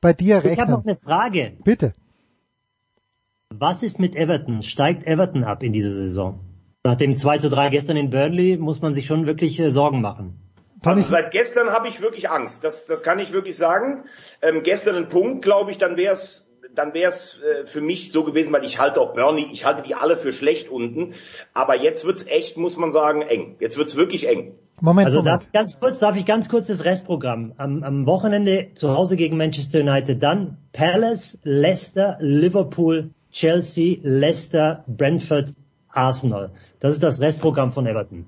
bei 0.00 0.12
dir 0.12 0.36
rechnen? 0.36 0.52
Ich 0.52 0.60
habe 0.60 0.72
noch 0.72 0.84
eine 0.84 0.96
Frage. 0.96 1.56
Bitte. 1.64 1.92
Was 3.50 3.82
ist 3.82 3.98
mit 3.98 4.14
Everton? 4.14 4.62
Steigt 4.62 5.06
Everton 5.06 5.44
ab 5.44 5.62
in 5.62 5.72
dieser 5.72 5.92
Saison? 5.92 6.40
Nach 6.84 6.96
dem 6.96 7.16
2 7.16 7.38
zu 7.38 7.50
3 7.50 7.70
gestern 7.70 7.96
in 7.96 8.10
Burnley 8.10 8.56
muss 8.56 8.80
man 8.80 8.94
sich 8.94 9.06
schon 9.06 9.26
wirklich 9.26 9.58
äh, 9.60 9.70
Sorgen 9.70 10.00
machen. 10.00 10.40
Also 10.84 11.02
seit 11.02 11.32
gestern 11.32 11.70
habe 11.70 11.88
ich 11.88 12.00
wirklich 12.00 12.30
Angst. 12.30 12.62
Das, 12.62 12.86
das 12.86 13.02
kann 13.02 13.18
ich 13.18 13.32
wirklich 13.32 13.56
sagen. 13.56 14.04
Ähm, 14.40 14.62
gestern 14.62 14.96
ein 14.96 15.08
Punkt, 15.08 15.42
glaube 15.42 15.70
ich, 15.72 15.78
dann 15.78 15.96
wäre 15.96 16.14
es 16.14 16.47
dann 16.78 16.94
wäre 16.94 17.10
es 17.10 17.40
äh, 17.42 17.66
für 17.66 17.80
mich 17.80 18.12
so 18.12 18.24
gewesen, 18.24 18.52
weil 18.52 18.64
ich 18.64 18.78
halte 18.78 19.00
auch 19.00 19.12
Bernie, 19.12 19.48
ich 19.52 19.64
halte 19.64 19.82
die 19.82 19.94
alle 19.94 20.16
für 20.16 20.32
schlecht 20.32 20.70
unten. 20.70 21.14
Aber 21.52 21.76
jetzt 21.76 22.04
wird's 22.04 22.24
echt, 22.26 22.56
muss 22.56 22.76
man 22.76 22.92
sagen, 22.92 23.22
eng. 23.22 23.56
Jetzt 23.58 23.76
wird's 23.78 23.96
wirklich 23.96 24.28
eng. 24.28 24.54
Moment, 24.80 25.06
also 25.06 25.18
Moment. 25.18 25.42
Darf, 25.42 25.52
ganz 25.52 25.80
kurz, 25.80 25.98
darf 25.98 26.16
ich 26.16 26.24
ganz 26.24 26.48
kurz 26.48 26.68
das 26.68 26.84
Restprogramm. 26.84 27.52
Am, 27.56 27.82
am 27.82 28.06
Wochenende 28.06 28.68
zu 28.74 28.96
Hause 28.96 29.16
gegen 29.16 29.36
Manchester 29.36 29.80
United, 29.80 30.22
dann 30.22 30.56
Palace, 30.72 31.38
Leicester, 31.42 32.16
Liverpool, 32.20 33.10
Chelsea, 33.32 33.98
Leicester, 34.02 34.84
Brentford, 34.86 35.54
Arsenal. 35.88 36.52
Das 36.78 36.92
ist 36.92 37.02
das 37.02 37.20
Restprogramm 37.20 37.72
von 37.72 37.86
Everton. 37.86 38.24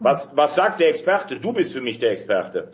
Was, 0.00 0.36
was 0.36 0.54
sagt 0.54 0.80
der 0.80 0.88
Experte? 0.88 1.38
Du 1.38 1.52
bist 1.52 1.72
für 1.72 1.80
mich 1.80 1.98
der 1.98 2.10
Experte. 2.12 2.70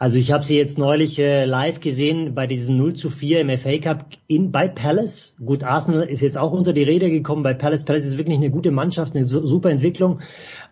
Also 0.00 0.16
ich 0.16 0.30
habe 0.30 0.44
sie 0.44 0.56
jetzt 0.56 0.78
neulich 0.78 1.18
äh, 1.18 1.44
live 1.44 1.80
gesehen 1.80 2.32
bei 2.32 2.46
diesem 2.46 2.76
0 2.76 2.94
zu 2.94 3.10
4 3.10 3.40
im 3.40 3.58
FA 3.58 3.78
Cup 3.78 4.06
in, 4.28 4.52
bei 4.52 4.68
Palace. 4.68 5.34
Gut, 5.44 5.64
Arsenal 5.64 6.08
ist 6.08 6.20
jetzt 6.20 6.38
auch 6.38 6.52
unter 6.52 6.72
die 6.72 6.84
Rede 6.84 7.10
gekommen 7.10 7.42
bei 7.42 7.52
Palace. 7.52 7.84
Palace 7.84 8.06
ist 8.06 8.16
wirklich 8.16 8.36
eine 8.36 8.50
gute 8.50 8.70
Mannschaft, 8.70 9.16
eine 9.16 9.24
super 9.26 9.70
Entwicklung. 9.70 10.20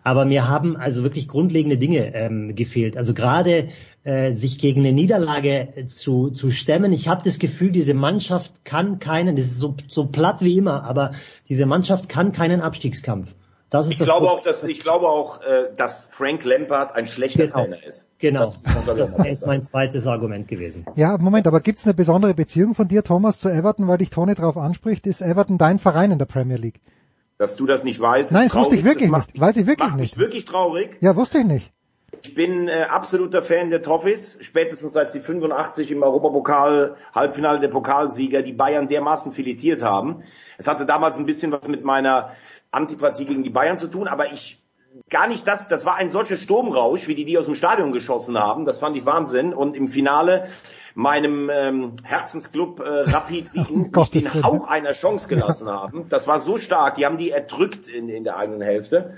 Aber 0.01 0.23
mir 0.23 0.47
haben 0.47 0.77
also 0.77 1.03
wirklich 1.03 1.27
grundlegende 1.27 1.77
Dinge 1.77 2.15
ähm, 2.15 2.55
gefehlt. 2.55 2.95
Also 2.95 3.13
gerade 3.13 3.67
äh, 4.05 4.31
sich 4.31 4.59
gegen 4.59 4.79
eine 4.79 4.93
Niederlage 4.93 5.73
zu, 5.87 6.29
zu 6.29 6.49
stemmen. 6.49 6.93
Ich 6.93 7.09
habe 7.09 7.21
das 7.25 7.37
Gefühl, 7.37 7.73
diese 7.73 7.93
Mannschaft 7.93 8.63
kann 8.63 8.99
keinen, 8.99 9.35
das 9.35 9.47
ist 9.47 9.59
so, 9.59 9.75
so 9.89 10.05
platt 10.05 10.39
wie 10.39 10.57
immer, 10.57 10.85
aber 10.85 11.11
diese 11.49 11.65
Mannschaft 11.65 12.07
kann 12.07 12.31
keinen 12.31 12.61
Abstiegskampf. 12.61 13.35
Das 13.69 13.85
ist 13.85 13.93
ich, 13.93 13.97
das 13.97 14.07
glaube 14.07 14.29
auch, 14.29 14.41
dass, 14.41 14.63
ich 14.63 14.79
glaube 14.79 15.09
auch, 15.09 15.41
äh, 15.41 15.69
dass 15.75 16.05
Frank 16.05 16.45
Lampard 16.45 16.95
ein 16.95 17.07
schlechter 17.07 17.47
genau. 17.47 17.63
Trainer 17.63 17.83
ist. 17.83 18.05
Genau, 18.17 18.39
das, 18.41 18.61
das, 18.63 18.85
das 18.85 19.13
ist 19.25 19.45
mein 19.45 19.61
zweites 19.61 20.07
Argument 20.07 20.47
gewesen. 20.47 20.85
Ja, 20.95 21.17
Moment, 21.17 21.47
aber 21.47 21.59
gibt 21.59 21.79
es 21.79 21.85
eine 21.85 21.93
besondere 21.93 22.33
Beziehung 22.33 22.75
von 22.75 22.87
dir, 22.87 23.03
Thomas, 23.03 23.39
zu 23.39 23.49
Everton, 23.49 23.87
weil 23.87 23.97
dich 23.97 24.09
Tony 24.09 24.35
darauf 24.35 24.55
anspricht? 24.55 25.05
Ist 25.05 25.21
Everton 25.21 25.57
dein 25.57 25.79
Verein 25.79 26.11
in 26.11 26.19
der 26.19 26.25
Premier 26.25 26.55
League? 26.55 26.79
Dass 27.37 27.57
du 27.57 27.65
das 27.65 27.83
nicht 27.83 27.99
weißt. 27.99 28.31
Nein, 28.31 28.47
das 28.47 28.55
wusste 28.55 28.75
ich 28.75 28.85
wirklich 28.85 29.11
nicht. 29.11 29.33
Mich, 29.33 29.41
Weiß 29.41 29.57
ich 29.57 29.67
wirklich 29.67 29.87
macht 29.89 29.99
nicht. 29.99 30.15
Mich 30.15 30.23
wirklich 30.23 30.45
traurig. 30.45 30.97
Ja, 31.01 31.15
wusste 31.15 31.39
ich 31.39 31.45
nicht. 31.45 31.71
Ich 32.23 32.33
bin 32.33 32.67
äh, 32.67 32.83
absoluter 32.89 33.41
Fan 33.41 33.69
der 33.69 33.81
Toffees, 33.81 34.39
spätestens 34.41 34.93
seit 34.93 35.11
sie 35.11 35.19
85 35.19 35.91
im 35.91 36.03
Europapokal 36.03 36.95
Halbfinale 37.13 37.59
der 37.59 37.67
Pokalsieger 37.67 38.41
die 38.41 38.53
Bayern 38.53 38.87
dermaßen 38.87 39.31
filetiert 39.33 39.83
haben. 39.83 40.23
Es 40.57 40.67
hatte 40.67 40.85
damals 40.85 41.17
ein 41.17 41.25
bisschen 41.25 41.51
was 41.51 41.67
mit 41.67 41.83
meiner 41.83 42.31
Antipathie 42.71 43.25
gegen 43.25 43.43
die 43.43 43.49
Bayern 43.49 43.77
zu 43.77 43.87
tun, 43.87 44.07
aber 44.07 44.31
ich 44.31 44.61
gar 45.09 45.27
nicht 45.27 45.47
das, 45.47 45.67
das 45.67 45.85
war 45.85 45.95
ein 45.95 46.09
solcher 46.09 46.37
Sturmrausch, 46.37 47.07
wie 47.07 47.15
die 47.15 47.25
die 47.25 47.37
aus 47.37 47.45
dem 47.45 47.55
Stadion 47.55 47.91
geschossen 47.91 48.37
haben, 48.37 48.65
das 48.65 48.79
fand 48.79 48.97
ich 48.97 49.05
Wahnsinn 49.05 49.53
und 49.53 49.75
im 49.75 49.87
Finale 49.87 50.45
meinem 50.95 51.51
ähm, 51.53 51.95
Herzensclub 52.03 52.79
äh, 52.79 52.83
Rapid 52.83 53.53
Wien 53.53 53.91
oh, 53.95 54.05
den 54.11 54.33
Hauch 54.43 54.67
einer 54.67 54.93
Chance 54.93 55.27
gelassen 55.27 55.67
ja. 55.67 55.73
haben. 55.73 56.09
Das 56.09 56.27
war 56.27 56.39
so 56.39 56.57
stark, 56.57 56.95
die 56.95 57.05
haben 57.05 57.17
die 57.17 57.29
erdrückt 57.29 57.87
in, 57.87 58.09
in 58.09 58.23
der 58.23 58.37
eigenen 58.37 58.61
Hälfte 58.61 59.17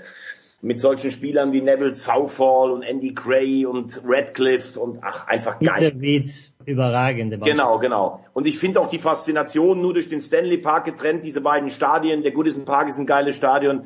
mit 0.62 0.78
solchen 0.78 1.10
Spielern 1.10 1.52
wie 1.52 1.62
Neville 1.62 1.94
Southall 1.94 2.70
und 2.70 2.82
Andy 2.82 3.14
Gray 3.14 3.64
und 3.64 4.02
Radcliffe 4.04 4.78
und 4.78 4.98
ach, 5.02 5.26
einfach 5.26 5.58
geil. 5.58 5.96
Reed, 5.98 6.49
überragende 6.64 7.38
Mann. 7.38 7.48
Genau, 7.48 7.78
genau. 7.78 8.20
Und 8.32 8.46
ich 8.46 8.58
finde 8.58 8.80
auch 8.80 8.86
die 8.86 8.98
Faszination 8.98 9.80
nur 9.80 9.94
durch 9.94 10.08
den 10.08 10.20
Stanley 10.20 10.58
Park 10.58 10.84
getrennt, 10.84 11.24
diese 11.24 11.40
beiden 11.40 11.70
Stadien. 11.70 12.22
Der 12.22 12.32
Goodison 12.32 12.64
Park 12.64 12.88
ist 12.88 12.98
ein 12.98 13.06
geiles 13.06 13.36
Stadion. 13.36 13.84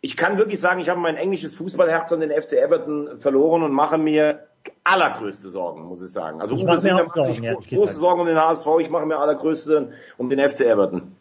Ich 0.00 0.16
kann 0.16 0.36
wirklich 0.36 0.60
sagen, 0.60 0.80
ich 0.80 0.88
habe 0.88 1.00
mein 1.00 1.16
englisches 1.16 1.54
Fußballherz 1.54 2.12
an 2.12 2.20
den 2.20 2.30
FC 2.30 2.54
Everton 2.54 3.18
verloren 3.18 3.62
und 3.62 3.72
mache 3.72 3.98
mir 3.98 4.48
allergrößte 4.84 5.48
Sorgen, 5.48 5.84
muss 5.84 6.02
ich 6.02 6.10
sagen. 6.10 6.40
Also 6.40 6.54
Uwe 6.56 6.80
Singer 6.80 7.04
macht 7.04 7.24
sich 7.24 7.40
große 7.40 7.96
Sorgen 7.96 8.20
um 8.20 8.26
den 8.26 8.36
HSV, 8.36 8.66
ich 8.80 8.90
mache 8.90 9.06
mir 9.06 9.18
allergrößte 9.18 9.92
um 10.18 10.28
den 10.28 10.38
FC 10.38 10.62
Everton. 10.62 11.16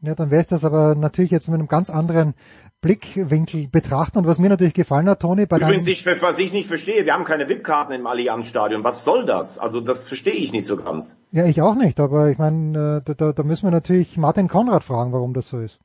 Ja, 0.00 0.14
dann 0.14 0.30
wäre 0.30 0.46
das 0.48 0.64
aber 0.64 0.94
natürlich 0.94 1.32
jetzt 1.32 1.48
mit 1.48 1.58
einem 1.58 1.66
ganz 1.66 1.90
anderen 1.90 2.34
Blickwinkel 2.80 3.68
betrachten. 3.68 4.18
Und 4.18 4.26
was 4.26 4.38
mir 4.38 4.48
natürlich 4.48 4.74
gefallen 4.74 5.08
hat, 5.08 5.20
Toni, 5.20 5.46
bei 5.46 5.56
Übrigens, 5.56 5.86
ich, 5.86 6.04
was 6.06 6.38
ich 6.38 6.52
nicht 6.52 6.68
verstehe, 6.68 7.04
wir 7.04 7.12
haben 7.12 7.24
keine 7.24 7.48
VIP-Karten 7.48 7.92
im 7.92 8.06
Allianzstadion. 8.06 8.84
Was 8.84 9.04
soll 9.04 9.26
das? 9.26 9.58
Also 9.58 9.80
das 9.80 10.04
verstehe 10.04 10.34
ich 10.34 10.52
nicht 10.52 10.66
so 10.66 10.76
ganz. 10.76 11.16
Ja, 11.32 11.46
ich 11.46 11.60
auch 11.60 11.74
nicht, 11.74 11.98
aber 11.98 12.30
ich 12.30 12.38
meine, 12.38 13.02
äh, 13.04 13.14
da, 13.14 13.32
da 13.32 13.42
müssen 13.42 13.66
wir 13.66 13.72
natürlich 13.72 14.16
Martin 14.16 14.48
Konrad 14.48 14.84
fragen, 14.84 15.12
warum 15.12 15.34
das 15.34 15.48
so 15.48 15.58
ist. 15.58 15.78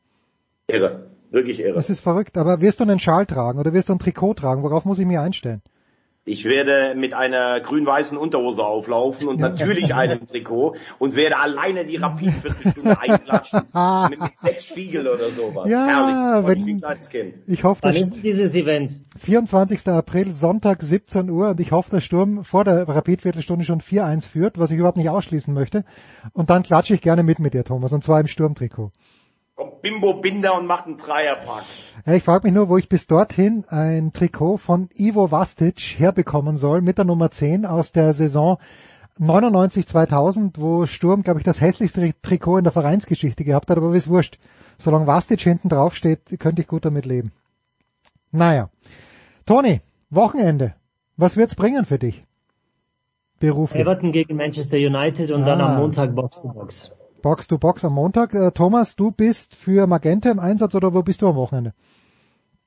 Irre, 0.67 1.08
wirklich 1.32 1.60
irre. 1.60 1.73
Das 1.73 1.89
ist 1.89 1.99
verrückt. 1.99 2.38
Aber 2.38 2.62
wirst 2.62 2.79
du 2.79 2.84
einen 2.84 2.99
Schal 2.99 3.25
tragen 3.25 3.60
oder 3.60 3.73
wirst 3.73 3.89
du 3.89 3.93
ein 3.93 3.99
Trikot 3.99 4.36
tragen? 4.36 4.62
Worauf 4.62 4.86
muss 4.86 4.99
ich 4.99 5.06
mich 5.06 5.17
einstellen? 5.17 5.62
Ich 6.25 6.45
werde 6.45 6.95
mit 6.95 7.13
einer 7.13 7.59
grün-weißen 7.59 8.17
Unterhose 8.17 8.63
auflaufen 8.63 9.27
und 9.27 9.41
natürlich 9.41 9.93
einem 9.93 10.25
Trikot 10.25 10.77
und 10.97 11.17
werde 11.17 11.38
alleine 11.38 11.86
die 11.86 11.97
Rapid-Viertelstunde 11.97 12.97
einklatschen 12.97 13.63
mit, 14.09 14.21
mit 14.21 14.38
sechs 14.38 14.67
Spiegel 14.67 15.05
oder 15.05 15.27
sowas. 15.31 15.69
Ja, 15.69 15.86
Herrlich, 15.86 16.47
wenn, 16.47 16.97
ich, 17.01 17.09
kind. 17.09 17.33
ich 17.45 17.65
hoffe, 17.65 17.81
Wann 17.83 17.95
ist 17.97 18.23
dieses 18.23 18.55
Event? 18.55 19.01
24. 19.19 19.86
April, 19.89 20.31
Sonntag 20.31 20.81
17 20.81 21.29
Uhr 21.29 21.49
und 21.49 21.59
ich 21.59 21.73
hoffe, 21.73 21.91
der 21.91 21.99
Sturm 21.99 22.45
vor 22.45 22.63
der 22.63 22.88
Rapid-Viertelstunde 22.88 23.65
schon 23.65 23.81
4-1 23.81 24.29
führt, 24.29 24.57
was 24.57 24.71
ich 24.71 24.77
überhaupt 24.77 24.97
nicht 24.97 25.09
ausschließen 25.09 25.53
möchte. 25.53 25.83
Und 26.31 26.49
dann 26.49 26.63
klatsche 26.63 26.93
ich 26.93 27.01
gerne 27.01 27.23
mit 27.23 27.39
mit 27.39 27.53
dir, 27.53 27.65
Thomas, 27.65 27.91
und 27.91 28.01
zwar 28.01 28.21
im 28.21 28.27
Sturmtrikot 28.27 28.93
kommt 29.55 29.81
Bimbo 29.81 30.15
Binder 30.15 30.57
und 30.57 30.65
macht 30.65 30.85
einen 30.85 30.97
Dreierpack. 30.97 31.63
Ja, 32.05 32.13
ich 32.13 32.23
frage 32.23 32.47
mich 32.47 32.53
nur, 32.53 32.69
wo 32.69 32.77
ich 32.77 32.89
bis 32.89 33.07
dorthin 33.07 33.65
ein 33.67 34.13
Trikot 34.13 34.57
von 34.57 34.89
Ivo 34.95 35.31
Vastic 35.31 35.79
herbekommen 35.97 36.57
soll 36.57 36.81
mit 36.81 36.97
der 36.97 37.05
Nummer 37.05 37.31
10 37.31 37.65
aus 37.65 37.91
der 37.91 38.13
Saison 38.13 38.57
99-2000, 39.19 40.53
wo 40.57 40.87
Sturm, 40.87 41.21
glaube 41.21 41.39
ich, 41.39 41.43
das 41.43 41.61
hässlichste 41.61 42.13
Trikot 42.21 42.57
in 42.57 42.63
der 42.63 42.73
Vereinsgeschichte 42.73 43.43
gehabt 43.43 43.69
hat, 43.69 43.77
aber 43.77 43.93
ist 43.93 44.09
wurscht. 44.09 44.39
Solange 44.79 45.05
Vastic 45.05 45.41
hinten 45.41 45.69
drauf 45.69 45.95
steht, 45.95 46.39
könnte 46.39 46.63
ich 46.63 46.67
gut 46.67 46.85
damit 46.85 47.05
leben. 47.05 47.31
Naja. 48.31 48.69
Toni, 49.45 49.81
Wochenende. 50.09 50.73
Was 51.15 51.37
wird's 51.37 51.53
bringen 51.53 51.85
für 51.85 51.99
dich? 51.99 52.25
Beruflich. 53.39 53.81
Everton 53.81 54.11
gegen 54.11 54.35
Manchester 54.35 54.77
United 54.77 55.29
und 55.31 55.43
ah. 55.43 55.45
dann 55.45 55.61
am 55.61 55.77
Montag 55.77 56.15
Box 56.15 56.41
to 56.41 56.47
Box. 56.47 56.91
Box 57.23 57.47
to 57.47 57.57
Box 57.57 57.83
am 57.86 57.93
Montag. 57.93 58.33
Äh, 58.36 58.51
Thomas, 58.51 58.97
du 58.97 59.09
bist 59.09 59.55
für 59.55 59.88
Magenta 59.88 60.29
im 60.29 60.39
Einsatz 60.39 60.75
oder 60.75 60.93
wo 60.93 61.01
bist 61.01 61.21
du 61.21 61.29
am 61.29 61.36
Wochenende? 61.38 61.73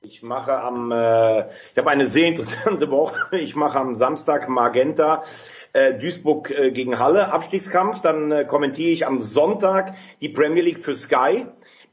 Ich 0.01 0.23
mache 0.23 0.59
am, 0.59 0.91
äh, 0.91 1.45
ich 1.45 1.77
habe 1.77 1.89
eine 1.91 2.07
sehr 2.07 2.27
interessante 2.27 2.89
Woche. 2.91 3.37
Ich 3.37 3.55
mache 3.55 3.79
am 3.79 3.95
Samstag 3.95 4.49
Magenta 4.49 5.23
äh, 5.73 5.93
Duisburg 5.93 6.49
äh, 6.49 6.71
gegen 6.71 6.97
Halle 6.97 7.31
Abstiegskampf. 7.31 8.01
Dann 8.01 8.31
äh, 8.31 8.45
kommentiere 8.45 8.89
ich 8.89 9.05
am 9.05 9.21
Sonntag 9.21 9.93
die 10.21 10.29
Premier 10.29 10.63
League 10.63 10.79
für 10.79 10.95
Sky 10.95 11.45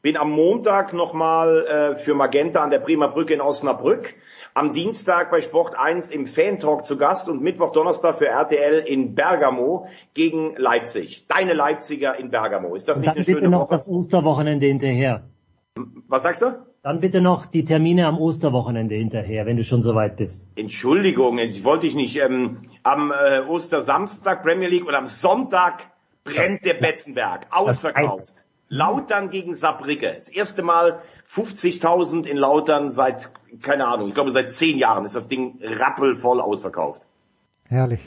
bin 0.05 0.19
am 0.19 0.33
Montag 0.33 0.93
nochmal 0.93 1.64
äh, 1.64 1.97
für 1.97 2.14
Magenta 2.14 2.62
an 2.62 2.69
der 2.69 2.79
Bremer 2.79 3.09
Brücke 3.09 3.33
in 3.33 3.40
Osnabrück, 3.40 4.14
am 4.53 4.75
Dienstag 4.75 5.31
bei 5.31 5.40
Sport 5.40 5.79
1 5.79 6.11
im 6.11 6.27
Fan 6.27 6.59
Talk 6.59 6.85
zu 6.85 6.99
Gast 6.99 7.27
und 7.27 7.40
Mittwoch, 7.40 7.73
Donnerstag 7.73 8.17
für 8.17 8.27
RTL 8.27 8.81
in 8.87 9.14
Bergamo 9.14 9.87
gegen 10.12 10.57
Leipzig. 10.57 11.27
Deine 11.27 11.55
Leipziger 11.55 12.19
in 12.19 12.31
Bergamo. 12.31 12.75
Ist 12.75 12.87
das 12.87 13.01
nicht 13.01 13.09
eine 13.09 13.25
schöne 13.25 13.37
bitte 13.37 13.51
noch 13.51 13.62
Woche? 13.62 13.71
das 13.71 13.88
Osterwochenende 13.88 14.67
hinterher. 14.67 15.23
Was 16.07 16.25
sagst 16.25 16.43
du? 16.43 16.53
Dann 16.83 17.01
bitte 17.01 17.23
noch 17.23 17.47
die 17.47 17.64
Termine 17.64 18.07
am 18.07 18.19
Osterwochenende 18.19 18.97
hinterher, 18.97 19.47
wenn 19.47 19.57
du 19.57 19.64
schon 19.64 19.83
so 19.83 19.95
weit 19.95 20.19
bist. 20.19 20.49
Entschuldigung, 20.55 21.38
ich 21.38 21.64
wollte 21.64 21.87
ich 21.87 21.95
nicht. 21.95 22.17
Ähm, 22.17 22.59
am 22.83 23.11
äh, 23.11 23.40
Ostersamstag 23.49 24.43
Premier 24.43 24.69
League 24.69 24.87
und 24.87 24.95
am 24.95 25.07
Sonntag 25.07 25.90
brennt 26.25 26.67
der 26.67 26.75
Betzenberg. 26.75 27.47
Ausverkauft. 27.51 28.45
Lautern 28.68 29.31
gegen 29.31 29.55
Saarbrücke. 29.55 30.12
Das 30.14 30.29
erste 30.29 30.62
Mal 30.62 31.00
50.000 31.27 32.27
in 32.27 32.37
Lautern 32.37 32.90
seit, 32.90 33.31
keine 33.62 33.87
Ahnung, 33.87 34.09
ich 34.09 34.14
glaube 34.14 34.31
seit 34.31 34.53
zehn 34.53 34.79
Jahren 34.79 35.05
ist 35.05 35.14
das 35.14 35.29
Ding 35.29 35.59
rappelvoll 35.62 36.40
ausverkauft. 36.40 37.03
Herrlich. 37.66 38.00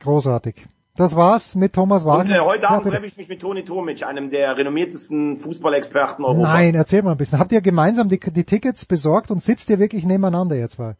Großartig. 0.00 0.66
Das 0.96 1.14
war's 1.14 1.54
mit 1.54 1.74
Thomas 1.74 2.06
Wagner. 2.06 2.24
Und 2.24 2.30
äh, 2.30 2.40
heute 2.40 2.70
Abend 2.70 2.86
ja, 2.86 2.92
treffe 2.92 3.06
ich 3.06 3.16
mich 3.18 3.28
mit 3.28 3.40
Toni 3.40 3.64
Tomic, 3.64 4.02
einem 4.02 4.30
der 4.30 4.56
renommiertesten 4.56 5.36
Fußballexperten 5.36 6.24
Europas. 6.24 6.48
Nein, 6.48 6.74
erzähl 6.74 7.02
mal 7.02 7.12
ein 7.12 7.18
bisschen. 7.18 7.38
Habt 7.38 7.52
ihr 7.52 7.60
gemeinsam 7.60 8.08
die, 8.08 8.18
die 8.18 8.44
Tickets 8.44 8.86
besorgt 8.86 9.30
und 9.30 9.42
sitzt 9.42 9.68
ihr 9.68 9.78
wirklich 9.78 10.04
nebeneinander 10.04 10.56
jetzt 10.56 10.78
mal? 10.78 10.96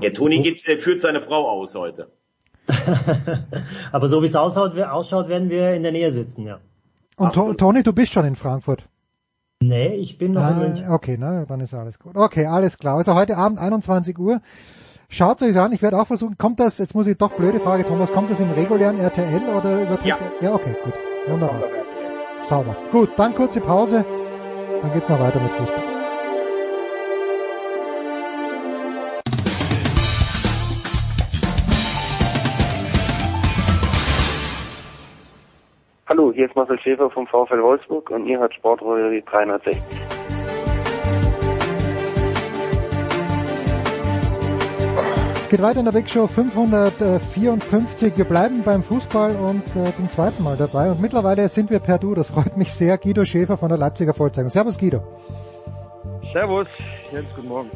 Ja, 0.00 0.10
Toni 0.10 0.42
geht, 0.42 0.66
äh, 0.68 0.76
führt 0.76 1.00
seine 1.00 1.22
Frau 1.22 1.48
aus 1.48 1.74
heute. 1.74 2.12
Aber 3.92 4.08
so 4.08 4.22
wie 4.22 4.26
es 4.26 4.36
ausschaut, 4.36 4.78
ausschaut, 4.78 5.28
werden 5.28 5.48
wir 5.48 5.74
in 5.74 5.82
der 5.82 5.92
Nähe 5.92 6.12
sitzen, 6.12 6.46
ja. 6.46 6.60
Und 7.16 7.34
to 7.34 7.54
Toni, 7.54 7.82
du 7.82 7.92
bist 7.92 8.12
schon 8.12 8.24
in 8.24 8.36
Frankfurt? 8.36 8.88
Nee, 9.60 9.94
ich 9.94 10.18
bin 10.18 10.32
noch 10.32 10.42
ah, 10.42 10.50
in 10.50 10.58
München. 10.58 10.90
Okay, 10.90 11.16
na, 11.18 11.44
dann 11.44 11.60
ist 11.60 11.72
alles 11.72 11.98
gut. 11.98 12.16
Okay, 12.16 12.46
alles 12.46 12.78
klar. 12.78 12.96
Also 12.96 13.14
heute 13.14 13.36
Abend 13.36 13.58
21 13.58 14.18
Uhr. 14.18 14.40
Schaut 15.08 15.42
euch 15.42 15.58
an, 15.58 15.72
ich 15.72 15.82
werde 15.82 16.00
auch 16.00 16.06
versuchen, 16.06 16.38
kommt 16.38 16.58
das, 16.58 16.78
jetzt 16.78 16.94
muss 16.94 17.06
ich 17.06 17.18
doch 17.18 17.32
blöde 17.32 17.60
Frage, 17.60 17.84
Thomas, 17.84 18.10
kommt 18.12 18.30
das 18.30 18.40
im 18.40 18.50
regulären 18.50 18.98
RTL 18.98 19.42
oder 19.42 19.82
über 19.82 19.98
Ja. 20.04 20.16
ja, 20.40 20.54
okay, 20.54 20.74
gut. 20.82 20.94
Wunderbar. 21.26 21.62
Sauber. 22.40 22.74
Gut, 22.90 23.10
dann 23.18 23.34
kurze 23.34 23.60
Pause, 23.60 24.06
dann 24.80 24.92
geht's 24.94 25.10
noch 25.10 25.20
weiter 25.20 25.38
mit 25.38 25.50
Fußball. 25.52 25.91
Hallo, 36.14 36.30
hier 36.30 36.44
ist 36.44 36.54
Marcel 36.54 36.78
Schäfer 36.78 37.08
vom 37.08 37.26
VfL 37.26 37.62
Wolfsburg 37.62 38.10
und 38.10 38.26
ihr 38.26 38.38
hört 38.38 38.52
Sportrolle 38.52 39.22
360. 39.22 39.82
Es 45.36 45.48
geht 45.48 45.62
weiter 45.62 45.78
in 45.78 45.86
der 45.86 45.92
Big 45.92 46.10
Show 46.10 46.26
554. 46.26 48.18
Wir 48.18 48.26
bleiben 48.26 48.60
beim 48.62 48.82
Fußball 48.82 49.34
und 49.36 49.64
äh, 49.74 49.94
zum 49.94 50.10
zweiten 50.10 50.42
Mal 50.42 50.58
dabei. 50.58 50.90
Und 50.90 51.00
mittlerweile 51.00 51.48
sind 51.48 51.70
wir 51.70 51.78
per 51.78 51.96
Du. 51.96 52.14
Das 52.14 52.30
freut 52.30 52.58
mich 52.58 52.70
sehr. 52.70 52.98
Guido 52.98 53.24
Schäfer 53.24 53.56
von 53.56 53.70
der 53.70 53.78
Leipziger 53.78 54.12
Volkszeitung. 54.12 54.50
Servus 54.50 54.76
Guido. 54.76 55.00
Servus. 56.34 56.68
Jens, 57.10 57.34
guten 57.34 57.48
Morgen. 57.48 57.70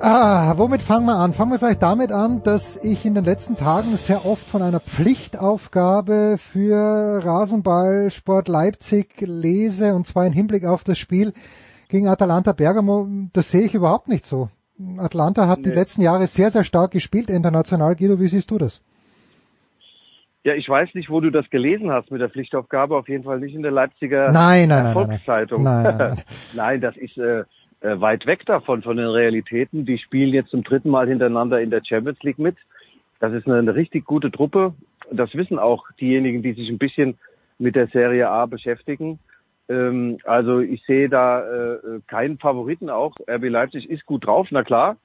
Ah, 0.00 0.56
womit 0.56 0.80
fangen 0.80 1.06
wir 1.06 1.16
an? 1.16 1.32
Fangen 1.32 1.50
wir 1.50 1.58
vielleicht 1.58 1.82
damit 1.82 2.12
an, 2.12 2.40
dass 2.44 2.82
ich 2.84 3.04
in 3.04 3.14
den 3.14 3.24
letzten 3.24 3.56
Tagen 3.56 3.96
sehr 3.96 4.26
oft 4.26 4.46
von 4.46 4.62
einer 4.62 4.78
Pflichtaufgabe 4.78 6.36
für 6.38 7.20
Rasenballsport 7.24 8.46
Leipzig 8.46 9.20
lese, 9.20 9.96
und 9.96 10.06
zwar 10.06 10.24
im 10.24 10.32
Hinblick 10.32 10.64
auf 10.64 10.84
das 10.84 10.98
Spiel 10.98 11.32
gegen 11.88 12.06
Atalanta 12.06 12.52
Bergamo. 12.52 13.08
Das 13.32 13.50
sehe 13.50 13.62
ich 13.62 13.74
überhaupt 13.74 14.06
nicht 14.06 14.24
so. 14.24 14.50
Atlanta 14.98 15.48
hat 15.48 15.58
nee. 15.58 15.70
die 15.70 15.74
letzten 15.74 16.02
Jahre 16.02 16.28
sehr, 16.28 16.52
sehr 16.52 16.62
stark 16.62 16.92
gespielt 16.92 17.28
international. 17.28 17.96
Guido, 17.96 18.20
wie 18.20 18.28
siehst 18.28 18.52
du 18.52 18.58
das? 18.58 18.80
Ja, 20.44 20.54
ich 20.54 20.68
weiß 20.68 20.94
nicht, 20.94 21.10
wo 21.10 21.20
du 21.20 21.30
das 21.30 21.50
gelesen 21.50 21.90
hast 21.90 22.12
mit 22.12 22.20
der 22.20 22.30
Pflichtaufgabe. 22.30 22.96
Auf 22.96 23.08
jeden 23.08 23.24
Fall 23.24 23.40
nicht 23.40 23.56
in 23.56 23.62
der 23.62 23.72
Leipziger 23.72 24.30
nein, 24.30 24.68
nein, 24.68 24.92
Volkszeitung. 24.92 25.64
Nein, 25.64 25.82
nein, 25.82 25.96
nein. 25.98 26.08
nein, 26.08 26.24
nein 26.54 26.80
das 26.80 26.96
ist 26.96 27.18
äh, 27.18 27.42
äh, 27.80 28.00
weit 28.00 28.26
weg 28.26 28.44
davon, 28.46 28.82
von 28.82 28.96
den 28.96 29.08
Realitäten. 29.08 29.84
Die 29.84 29.98
spielen 29.98 30.32
jetzt 30.32 30.50
zum 30.50 30.64
dritten 30.64 30.90
Mal 30.90 31.08
hintereinander 31.08 31.60
in 31.60 31.70
der 31.70 31.82
Champions 31.84 32.22
League 32.22 32.38
mit. 32.38 32.56
Das 33.20 33.32
ist 33.32 33.46
eine, 33.46 33.58
eine 33.58 33.74
richtig 33.74 34.04
gute 34.04 34.30
Truppe. 34.30 34.74
Das 35.10 35.34
wissen 35.34 35.58
auch 35.58 35.84
diejenigen, 36.00 36.42
die 36.42 36.52
sich 36.52 36.68
ein 36.68 36.78
bisschen 36.78 37.18
mit 37.58 37.76
der 37.76 37.88
Serie 37.88 38.28
A 38.28 38.46
beschäftigen. 38.46 39.18
Ähm, 39.68 40.18
also 40.24 40.60
ich 40.60 40.82
sehe 40.86 41.08
da 41.08 41.40
äh, 41.40 42.00
keinen 42.06 42.38
Favoriten 42.38 42.90
auch. 42.90 43.14
RB 43.28 43.48
Leipzig 43.48 43.88
ist 43.88 44.06
gut 44.06 44.26
drauf, 44.26 44.48
na 44.50 44.62
klar. 44.62 44.96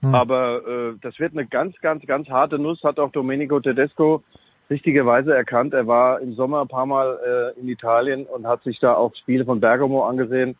Hm. 0.00 0.14
Aber 0.14 0.62
äh, 0.66 0.98
das 1.00 1.18
wird 1.18 1.32
eine 1.32 1.46
ganz, 1.46 1.76
ganz, 1.80 2.06
ganz 2.06 2.28
harte 2.28 2.58
Nuss, 2.58 2.82
hat 2.82 2.98
auch 2.98 3.10
Domenico 3.10 3.60
Tedesco 3.60 4.22
richtigerweise 4.70 5.34
erkannt. 5.34 5.74
Er 5.74 5.86
war 5.86 6.20
im 6.20 6.34
Sommer 6.34 6.62
ein 6.62 6.68
paar 6.68 6.86
Mal 6.86 7.18
äh, 7.56 7.60
in 7.60 7.68
Italien 7.68 8.26
und 8.26 8.46
hat 8.46 8.62
sich 8.62 8.78
da 8.80 8.94
auch 8.94 9.14
Spiele 9.14 9.44
von 9.44 9.60
Bergamo 9.60 10.04
angesehen. 10.04 10.56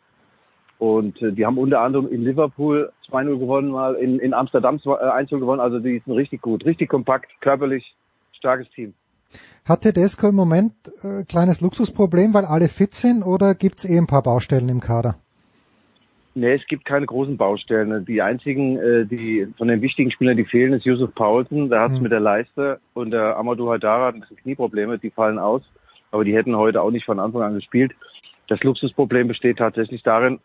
Und 0.77 1.21
äh, 1.21 1.31
die 1.31 1.45
haben 1.45 1.57
unter 1.57 1.81
anderem 1.81 2.11
in 2.11 2.23
Liverpool 2.23 2.91
2-0 3.09 3.39
gewonnen, 3.39 3.71
mal 3.71 3.95
in, 3.95 4.19
in 4.19 4.33
Amsterdam 4.33 4.77
1-0 4.77 5.21
äh, 5.21 5.39
gewonnen. 5.39 5.61
Also 5.61 5.79
die 5.79 6.01
sind 6.05 6.13
richtig 6.13 6.41
gut, 6.41 6.65
richtig 6.65 6.89
kompakt, 6.89 7.31
körperlich, 7.41 7.95
starkes 8.33 8.69
Team. 8.71 8.93
Hat 9.65 9.81
Tedesco 9.81 10.27
im 10.27 10.35
Moment 10.35 10.73
äh, 11.03 11.23
kleines 11.23 11.61
Luxusproblem, 11.61 12.33
weil 12.33 12.45
alle 12.45 12.67
fit 12.67 12.93
sind 12.93 13.23
oder 13.23 13.55
gibt 13.55 13.79
es 13.79 13.89
eh 13.89 13.97
ein 13.97 14.07
paar 14.07 14.21
Baustellen 14.21 14.69
im 14.69 14.79
Kader? 14.79 15.15
Nee, 16.37 16.53
es 16.53 16.67
gibt 16.67 16.83
keine 16.83 17.05
großen 17.05 17.37
Baustellen. 17.37 18.05
Die 18.05 18.21
einzigen, 18.21 18.77
äh, 18.77 19.05
die 19.05 19.47
von 19.57 19.69
den 19.69 19.81
wichtigen 19.81 20.11
Spielern, 20.11 20.35
die 20.35 20.43
fehlen, 20.43 20.73
ist 20.73 20.85
Yusuf 20.85 21.15
Paulsen, 21.15 21.69
der 21.69 21.79
hat 21.79 21.91
es 21.91 21.97
mhm. 21.97 22.03
mit 22.03 22.11
der 22.11 22.19
Leiste 22.19 22.79
und 22.93 23.11
der 23.11 23.37
Amadou 23.37 23.71
Haidara 23.71 24.07
hat 24.07 24.15
ein 24.15 24.19
bisschen 24.19 24.37
Knieprobleme, 24.37 24.99
die 24.99 25.11
fallen 25.11 25.39
aus. 25.39 25.61
Aber 26.11 26.25
die 26.25 26.35
hätten 26.35 26.55
heute 26.55 26.81
auch 26.81 26.91
nicht 26.91 27.05
von 27.05 27.19
Anfang 27.19 27.41
an 27.41 27.55
gespielt. 27.55 27.93
Das 28.47 28.61
Luxusproblem 28.61 29.29
besteht 29.29 29.57
tatsächlich 29.57 30.03
darin, 30.03 30.39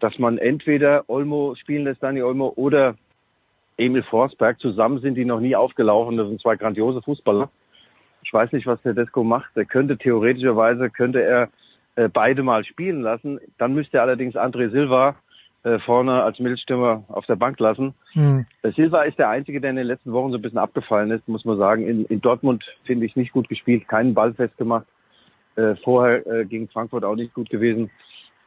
dass 0.00 0.18
man 0.18 0.38
entweder 0.38 1.04
Olmo 1.08 1.54
spielen 1.54 1.84
lässt, 1.84 2.02
Dani 2.02 2.22
Olmo, 2.22 2.52
oder 2.56 2.96
Emil 3.76 4.02
Forsberg. 4.02 4.60
Zusammen 4.60 5.00
sind 5.00 5.14
die 5.14 5.24
noch 5.24 5.40
nie 5.40 5.56
aufgelaufen. 5.56 6.16
Das 6.16 6.28
sind 6.28 6.40
zwei 6.40 6.56
grandiose 6.56 7.02
Fußballer. 7.02 7.50
Ich 8.22 8.32
weiß 8.32 8.52
nicht, 8.52 8.66
was 8.66 8.82
der 8.82 8.94
Desko 8.94 9.24
macht. 9.24 9.50
Er 9.56 9.64
könnte 9.64 9.96
theoretischerweise, 9.96 10.90
könnte 10.90 11.22
er 11.22 11.48
äh, 11.96 12.08
beide 12.08 12.42
mal 12.42 12.64
spielen 12.64 13.02
lassen. 13.02 13.40
Dann 13.58 13.74
müsste 13.74 13.98
er 13.98 14.02
allerdings 14.02 14.36
André 14.36 14.70
Silva 14.70 15.16
äh, 15.62 15.78
vorne 15.80 16.22
als 16.22 16.38
Mittelstürmer 16.38 17.04
auf 17.08 17.26
der 17.26 17.36
Bank 17.36 17.58
lassen. 17.60 17.94
Hm. 18.12 18.46
Der 18.62 18.72
Silva 18.72 19.02
ist 19.02 19.18
der 19.18 19.28
Einzige, 19.28 19.60
der 19.60 19.70
in 19.70 19.76
den 19.76 19.86
letzten 19.86 20.12
Wochen 20.12 20.30
so 20.30 20.36
ein 20.36 20.42
bisschen 20.42 20.58
abgefallen 20.58 21.10
ist, 21.10 21.28
muss 21.28 21.44
man 21.44 21.58
sagen. 21.58 21.86
In, 21.86 22.04
in 22.06 22.20
Dortmund 22.20 22.64
finde 22.84 23.06
ich 23.06 23.16
nicht 23.16 23.32
gut 23.32 23.48
gespielt, 23.48 23.88
keinen 23.88 24.14
Ball 24.14 24.34
festgemacht. 24.34 24.86
Äh, 25.56 25.74
vorher 25.76 26.26
äh, 26.26 26.44
gegen 26.44 26.68
Frankfurt 26.68 27.04
auch 27.04 27.16
nicht 27.16 27.34
gut 27.34 27.50
gewesen. 27.50 27.90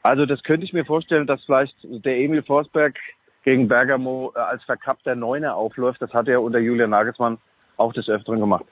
Also 0.03 0.25
das 0.25 0.43
könnte 0.43 0.65
ich 0.65 0.73
mir 0.73 0.85
vorstellen, 0.85 1.27
dass 1.27 1.41
vielleicht 1.45 1.75
der 1.81 2.17
Emil 2.17 2.43
Forsberg 2.43 2.95
gegen 3.43 3.67
Bergamo 3.67 4.33
äh, 4.35 4.39
als 4.39 4.63
verkappter 4.63 5.15
Neuner 5.15 5.55
aufläuft. 5.55 6.01
Das 6.01 6.13
hat 6.13 6.27
er 6.27 6.41
unter 6.41 6.59
Julian 6.59 6.89
Nagelsmann 6.89 7.37
auch 7.77 7.93
des 7.93 8.09
Öfteren 8.09 8.39
gemacht. 8.39 8.65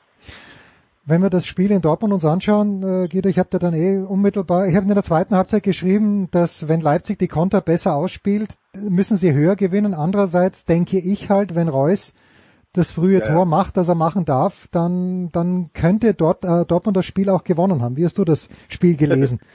Wenn 1.05 1.21
wir 1.21 1.29
das 1.29 1.47
Spiel 1.47 1.71
in 1.71 1.81
Dortmund 1.81 2.13
uns 2.13 2.25
anschauen, 2.25 2.83
äh, 2.83 3.07
Guido, 3.07 3.27
ich 3.27 3.39
habe 3.39 3.49
da 3.49 3.57
dann 3.57 3.73
eh 3.73 3.97
unmittelbar, 3.97 4.67
ich 4.67 4.75
habe 4.75 4.85
in 4.87 4.93
der 4.93 5.03
zweiten 5.03 5.35
Halbzeit 5.35 5.63
geschrieben, 5.63 6.29
dass 6.31 6.67
wenn 6.67 6.81
Leipzig 6.81 7.17
die 7.17 7.27
Konter 7.27 7.61
besser 7.61 7.95
ausspielt, 7.95 8.49
müssen 8.73 9.17
sie 9.17 9.33
höher 9.33 9.55
gewinnen. 9.55 9.93
Andererseits 9.93 10.65
denke 10.65 10.99
ich 10.99 11.29
halt, 11.29 11.55
wenn 11.55 11.69
Reus 11.69 12.13
das 12.73 12.91
frühe 12.91 13.19
ja, 13.19 13.25
Tor 13.25 13.45
macht, 13.45 13.77
das 13.77 13.89
er 13.89 13.95
machen 13.95 14.25
darf, 14.25 14.67
dann, 14.71 15.29
dann 15.31 15.71
könnte 15.73 16.13
dort, 16.13 16.45
äh, 16.45 16.65
Dortmund 16.65 16.95
das 16.95 17.05
Spiel 17.05 17.29
auch 17.29 17.43
gewonnen 17.43 17.81
haben. 17.81 17.97
Wie 17.97 18.05
hast 18.05 18.17
du 18.17 18.25
das 18.25 18.47
Spiel 18.69 18.95
gelesen? 18.95 19.39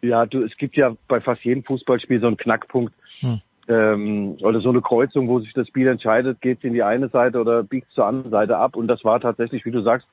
Ja, 0.00 0.26
du, 0.26 0.42
es 0.42 0.56
gibt 0.56 0.76
ja 0.76 0.94
bei 1.08 1.20
fast 1.20 1.42
jedem 1.44 1.64
Fußballspiel 1.64 2.20
so 2.20 2.26
einen 2.28 2.36
Knackpunkt 2.36 2.92
hm. 3.20 3.40
ähm, 3.68 4.36
oder 4.40 4.60
so 4.60 4.68
eine 4.68 4.80
Kreuzung, 4.80 5.28
wo 5.28 5.40
sich 5.40 5.52
das 5.52 5.68
Spiel 5.68 5.88
entscheidet, 5.88 6.40
geht 6.40 6.58
es 6.58 6.64
in 6.64 6.72
die 6.72 6.82
eine 6.82 7.08
Seite 7.08 7.40
oder 7.40 7.62
biegt 7.62 7.90
zur 7.92 8.06
anderen 8.06 8.30
Seite 8.30 8.56
ab. 8.58 8.76
Und 8.76 8.88
das 8.88 9.04
war 9.04 9.20
tatsächlich, 9.20 9.64
wie 9.64 9.70
du 9.70 9.82
sagst, 9.82 10.06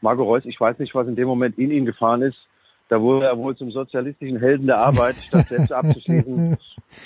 Marco 0.00 0.22
Reus, 0.22 0.44
ich 0.44 0.60
weiß 0.60 0.78
nicht, 0.78 0.94
was 0.94 1.08
in 1.08 1.16
dem 1.16 1.28
Moment 1.28 1.58
in 1.58 1.70
ihn 1.70 1.84
gefahren 1.84 2.22
ist. 2.22 2.38
Da 2.88 3.00
wurde 3.00 3.26
er 3.26 3.36
wohl 3.36 3.54
zum 3.56 3.70
sozialistischen 3.70 4.38
Helden 4.38 4.66
der 4.66 4.78
Arbeit, 4.78 5.16
statt 5.20 5.46
selbst 5.46 5.72
abzuschließen, 5.72 6.56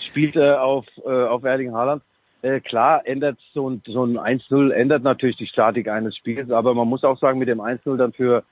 spielt 0.00 0.36
er 0.36 0.62
auf, 0.62 0.86
äh, 1.04 1.24
auf 1.24 1.42
Erling 1.44 1.72
Haaland. 1.72 2.02
Äh, 2.42 2.60
klar, 2.60 3.06
ändert 3.06 3.38
so 3.52 3.68
ein, 3.70 3.82
so 3.86 4.04
ein 4.04 4.18
1-0 4.18 4.70
ändert 4.70 5.02
natürlich 5.02 5.36
die 5.36 5.46
Statik 5.46 5.88
eines 5.88 6.16
Spiels, 6.16 6.50
aber 6.50 6.74
man 6.74 6.88
muss 6.88 7.04
auch 7.04 7.18
sagen, 7.18 7.38
mit 7.38 7.48
dem 7.48 7.60
1-0 7.60 7.96
dann 7.96 8.12
für 8.12 8.42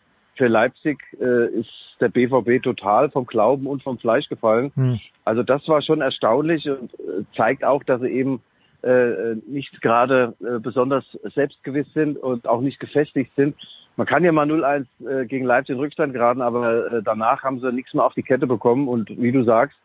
für 0.41 0.49
Leipzig 0.49 0.99
äh, 1.21 1.49
ist 1.49 1.69
der 2.01 2.09
BVB 2.09 2.63
total 2.63 3.11
vom 3.11 3.27
Glauben 3.27 3.67
und 3.67 3.83
vom 3.83 3.99
Fleisch 3.99 4.27
gefallen. 4.31 4.73
Hm. 4.75 4.99
Also 5.27 5.43
das 5.43 5.69
war 5.69 5.83
schon 5.83 6.01
erstaunlich 6.01 6.67
und 6.67 6.95
äh, 6.95 7.25
zeigt 7.37 7.63
auch, 7.63 7.85
dass 7.85 8.01
sie 8.01 8.09
eben 8.09 8.41
äh, 8.83 9.35
nicht 9.47 9.83
gerade 9.83 10.35
äh, 10.41 10.59
besonders 10.59 11.05
selbstgewiss 11.35 11.93
sind 11.93 12.17
und 12.17 12.49
auch 12.49 12.63
nicht 12.63 12.81
gefestigt 12.81 13.31
sind. 13.37 13.55
man 13.97 14.07
kann 14.07 14.25
ja 14.25 14.33
mal 14.33 14.51
0-1 14.51 14.87
äh, 15.07 15.27
gegen 15.27 15.45
Leipzig 15.45 15.75
in 15.75 15.81
Rückstand 15.81 16.15
geraten, 16.15 16.41
aber 16.41 16.91
äh, 16.91 17.03
danach 17.03 17.43
haben 17.43 17.61
sie 17.61 17.71
nichts 17.71 17.93
mehr 17.93 18.05
auf 18.07 18.15
die 18.15 18.23
Kette 18.23 18.47
bekommen 18.47 18.89
und 18.89 19.11
wie 19.11 19.33
du 19.33 19.45
sagst, 19.45 19.77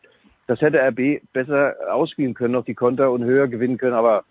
das 0.47 0.61
hätte 0.61 0.79
RB 0.79 1.21
besser 1.33 1.75
ausspielen 1.91 2.33
können, 2.33 2.53
noch 2.53 2.63
die 2.63 2.75
Konter 2.75 3.11
und 3.11 3.25
höher 3.25 3.49
gewinnen 3.49 3.77
können, 3.77 3.95
aber 3.95 4.23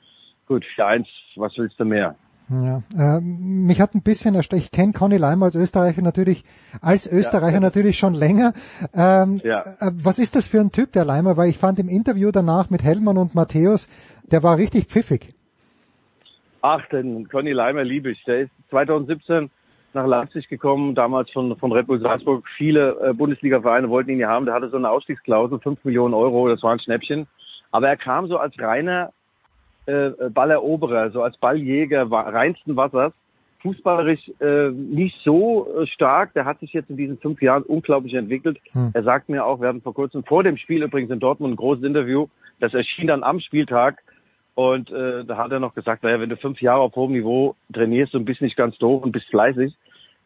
gut, 0.46 0.64
4-1, 0.74 1.04
was 1.36 1.52
willst 1.58 1.78
du 1.78 1.84
mehr? 1.84 2.16
Ja, 2.50 2.82
äh, 2.94 3.20
mich 3.20 3.80
hat 3.80 3.94
ein 3.94 4.02
bisschen 4.02 4.34
erstaunt, 4.34 4.62
ich 4.62 4.70
kenne 4.70 4.92
Conny 4.92 5.16
Leimer 5.16 5.46
als 5.46 5.54
Österreicher 5.54 6.02
natürlich, 6.02 6.44
als 6.82 7.10
Österreicher 7.10 7.54
ja. 7.54 7.60
natürlich 7.60 7.96
schon 7.96 8.12
länger. 8.12 8.52
Ähm, 8.94 9.40
ja. 9.42 9.60
Äh, 9.80 9.92
was 9.94 10.18
ist 10.18 10.36
das 10.36 10.46
für 10.46 10.60
ein 10.60 10.70
Typ, 10.70 10.92
der 10.92 11.06
Leimer? 11.06 11.38
Weil 11.38 11.48
ich 11.48 11.56
fand 11.56 11.78
im 11.78 11.88
Interview 11.88 12.30
danach 12.30 12.68
mit 12.68 12.82
Hellmann 12.82 13.16
und 13.16 13.34
Matthäus, 13.34 13.88
der 14.30 14.42
war 14.42 14.58
richtig 14.58 14.86
pfiffig. 14.86 15.30
Ach, 16.60 16.86
den 16.88 17.28
Conny 17.28 17.52
Leimer 17.52 17.82
liebe 17.84 18.10
ich. 18.10 18.22
Der 18.24 18.40
ist 18.40 18.50
2017 18.70 19.50
nach 19.94 20.06
Leipzig 20.06 20.48
gekommen, 20.48 20.94
damals 20.94 21.30
von, 21.30 21.56
von 21.56 21.72
Red 21.72 21.86
Bull 21.86 22.00
Salzburg. 22.00 22.44
Viele 22.58 22.98
äh, 23.00 23.12
Bundesliga-Vereine 23.14 23.88
wollten 23.88 24.10
ihn 24.10 24.16
hier 24.16 24.28
haben. 24.28 24.44
Der 24.44 24.54
hatte 24.54 24.68
so 24.68 24.76
eine 24.76 24.90
Ausstiegsklausel, 24.90 25.60
5 25.60 25.84
Millionen 25.84 26.14
Euro, 26.14 26.48
das 26.48 26.62
war 26.62 26.72
ein 26.72 26.80
Schnäppchen. 26.80 27.26
Aber 27.70 27.88
er 27.88 27.96
kam 27.96 28.26
so 28.26 28.36
als 28.36 28.58
reiner 28.58 29.12
äh, 29.86 30.10
Balleroberer, 30.30 31.10
so 31.10 31.22
als 31.22 31.36
Balljäger 31.38 32.10
reinsten 32.10 32.76
Wassers. 32.76 33.12
Fußballerisch 33.60 34.30
äh, 34.40 34.68
nicht 34.70 35.16
so 35.24 35.66
äh, 35.66 35.86
stark. 35.86 36.34
Der 36.34 36.44
hat 36.44 36.60
sich 36.60 36.72
jetzt 36.74 36.90
in 36.90 36.98
diesen 36.98 37.18
fünf 37.18 37.40
Jahren 37.40 37.62
unglaublich 37.62 38.12
entwickelt. 38.12 38.58
Hm. 38.72 38.90
Er 38.92 39.02
sagt 39.02 39.30
mir 39.30 39.46
auch, 39.46 39.60
wir 39.60 39.68
hatten 39.68 39.80
vor 39.80 39.94
kurzem 39.94 40.22
vor 40.24 40.42
dem 40.42 40.58
Spiel 40.58 40.82
übrigens 40.82 41.10
in 41.10 41.18
Dortmund 41.18 41.54
ein 41.54 41.56
großes 41.56 41.84
Interview. 41.84 42.26
Das 42.60 42.74
erschien 42.74 43.06
dann 43.06 43.22
am 43.22 43.40
Spieltag. 43.40 44.02
Und 44.54 44.90
äh, 44.90 45.24
da 45.24 45.36
hat 45.36 45.50
er 45.50 45.60
noch 45.60 45.74
gesagt, 45.74 46.02
naja, 46.02 46.20
wenn 46.20 46.28
du 46.28 46.36
fünf 46.36 46.60
Jahre 46.60 46.80
auf 46.80 46.94
hohem 46.94 47.12
Niveau 47.12 47.56
trainierst 47.72 48.14
und 48.14 48.24
bist 48.24 48.40
nicht 48.40 48.56
ganz 48.56 48.76
doof 48.78 49.02
und 49.02 49.12
bist 49.12 49.26
fleißig, 49.26 49.74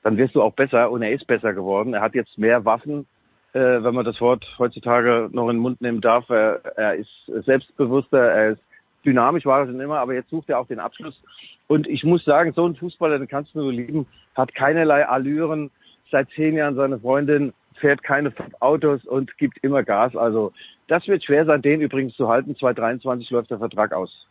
dann 0.03 0.17
wirst 0.17 0.35
du 0.35 0.43
auch 0.43 0.53
besser 0.53 0.91
und 0.91 1.03
er 1.03 1.13
ist 1.13 1.27
besser 1.27 1.55
geworden. 1.55 1.95
Er 1.95 2.03
hat 2.03 2.15
jetzt 2.15 2.37
mehr 2.39 2.65
Waffen, 2.65 3.07
äh, 3.53 3.61
wenn 3.61 3.95
man 3.95 4.05
das 4.05 4.21
Wort 4.21 4.45
heutzutage 4.59 5.29
noch 5.33 5.49
in 5.49 5.57
den 5.57 5.63
Mund 5.63 5.81
nehmen 5.81 6.01
darf. 6.01 6.29
Er, 6.29 6.61
er 6.77 6.95
ist 6.97 7.09
selbstbewusster, 7.47 8.19
er 8.19 8.51
ist 8.51 8.63
dynamisch, 9.05 9.47
war 9.47 9.61
er 9.61 9.67
schon 9.67 9.81
immer, 9.81 9.99
aber 9.99 10.15
jetzt 10.15 10.31
sucht 10.31 10.49
er 10.49 10.59
auch 10.59 10.67
den 10.67 10.81
Abschluss. 10.81 11.21
Und 11.67 11.87
ich 11.87 12.05
muss 12.05 12.25
sagen, 12.25 12.53
so 12.55 12.67
ein 12.67 12.77
Fußballer, 12.77 13.19
den 13.19 13.29
kannst 13.29 13.55
du 13.55 13.61
nur 13.61 13.73
lieben, 13.73 14.07
hat 14.35 14.55
keinerlei 14.55 15.07
Allüren, 15.07 15.71
seit 16.11 16.29
zehn 16.31 16.55
Jahren 16.55 16.77
seine 16.77 16.99
Freundin, 16.99 17.53
fährt 17.81 18.03
keine 18.03 18.33
Autos 18.61 19.05
und 19.05 19.37
gibt 19.39 19.59
immer 19.63 19.83
Gas. 19.83 20.17
Also 20.17 20.53
das 20.89 21.07
wird 21.07 21.25
schwer 21.25 21.45
sein, 21.45 21.63
den 21.63 21.81
übrigens 21.81 22.15
zu 22.17 22.29
halten. 22.29 22.57
2023 22.57 23.31
läuft 23.31 23.51
der 23.51 23.59
Vertrag 23.59 23.93
aus 23.93 24.27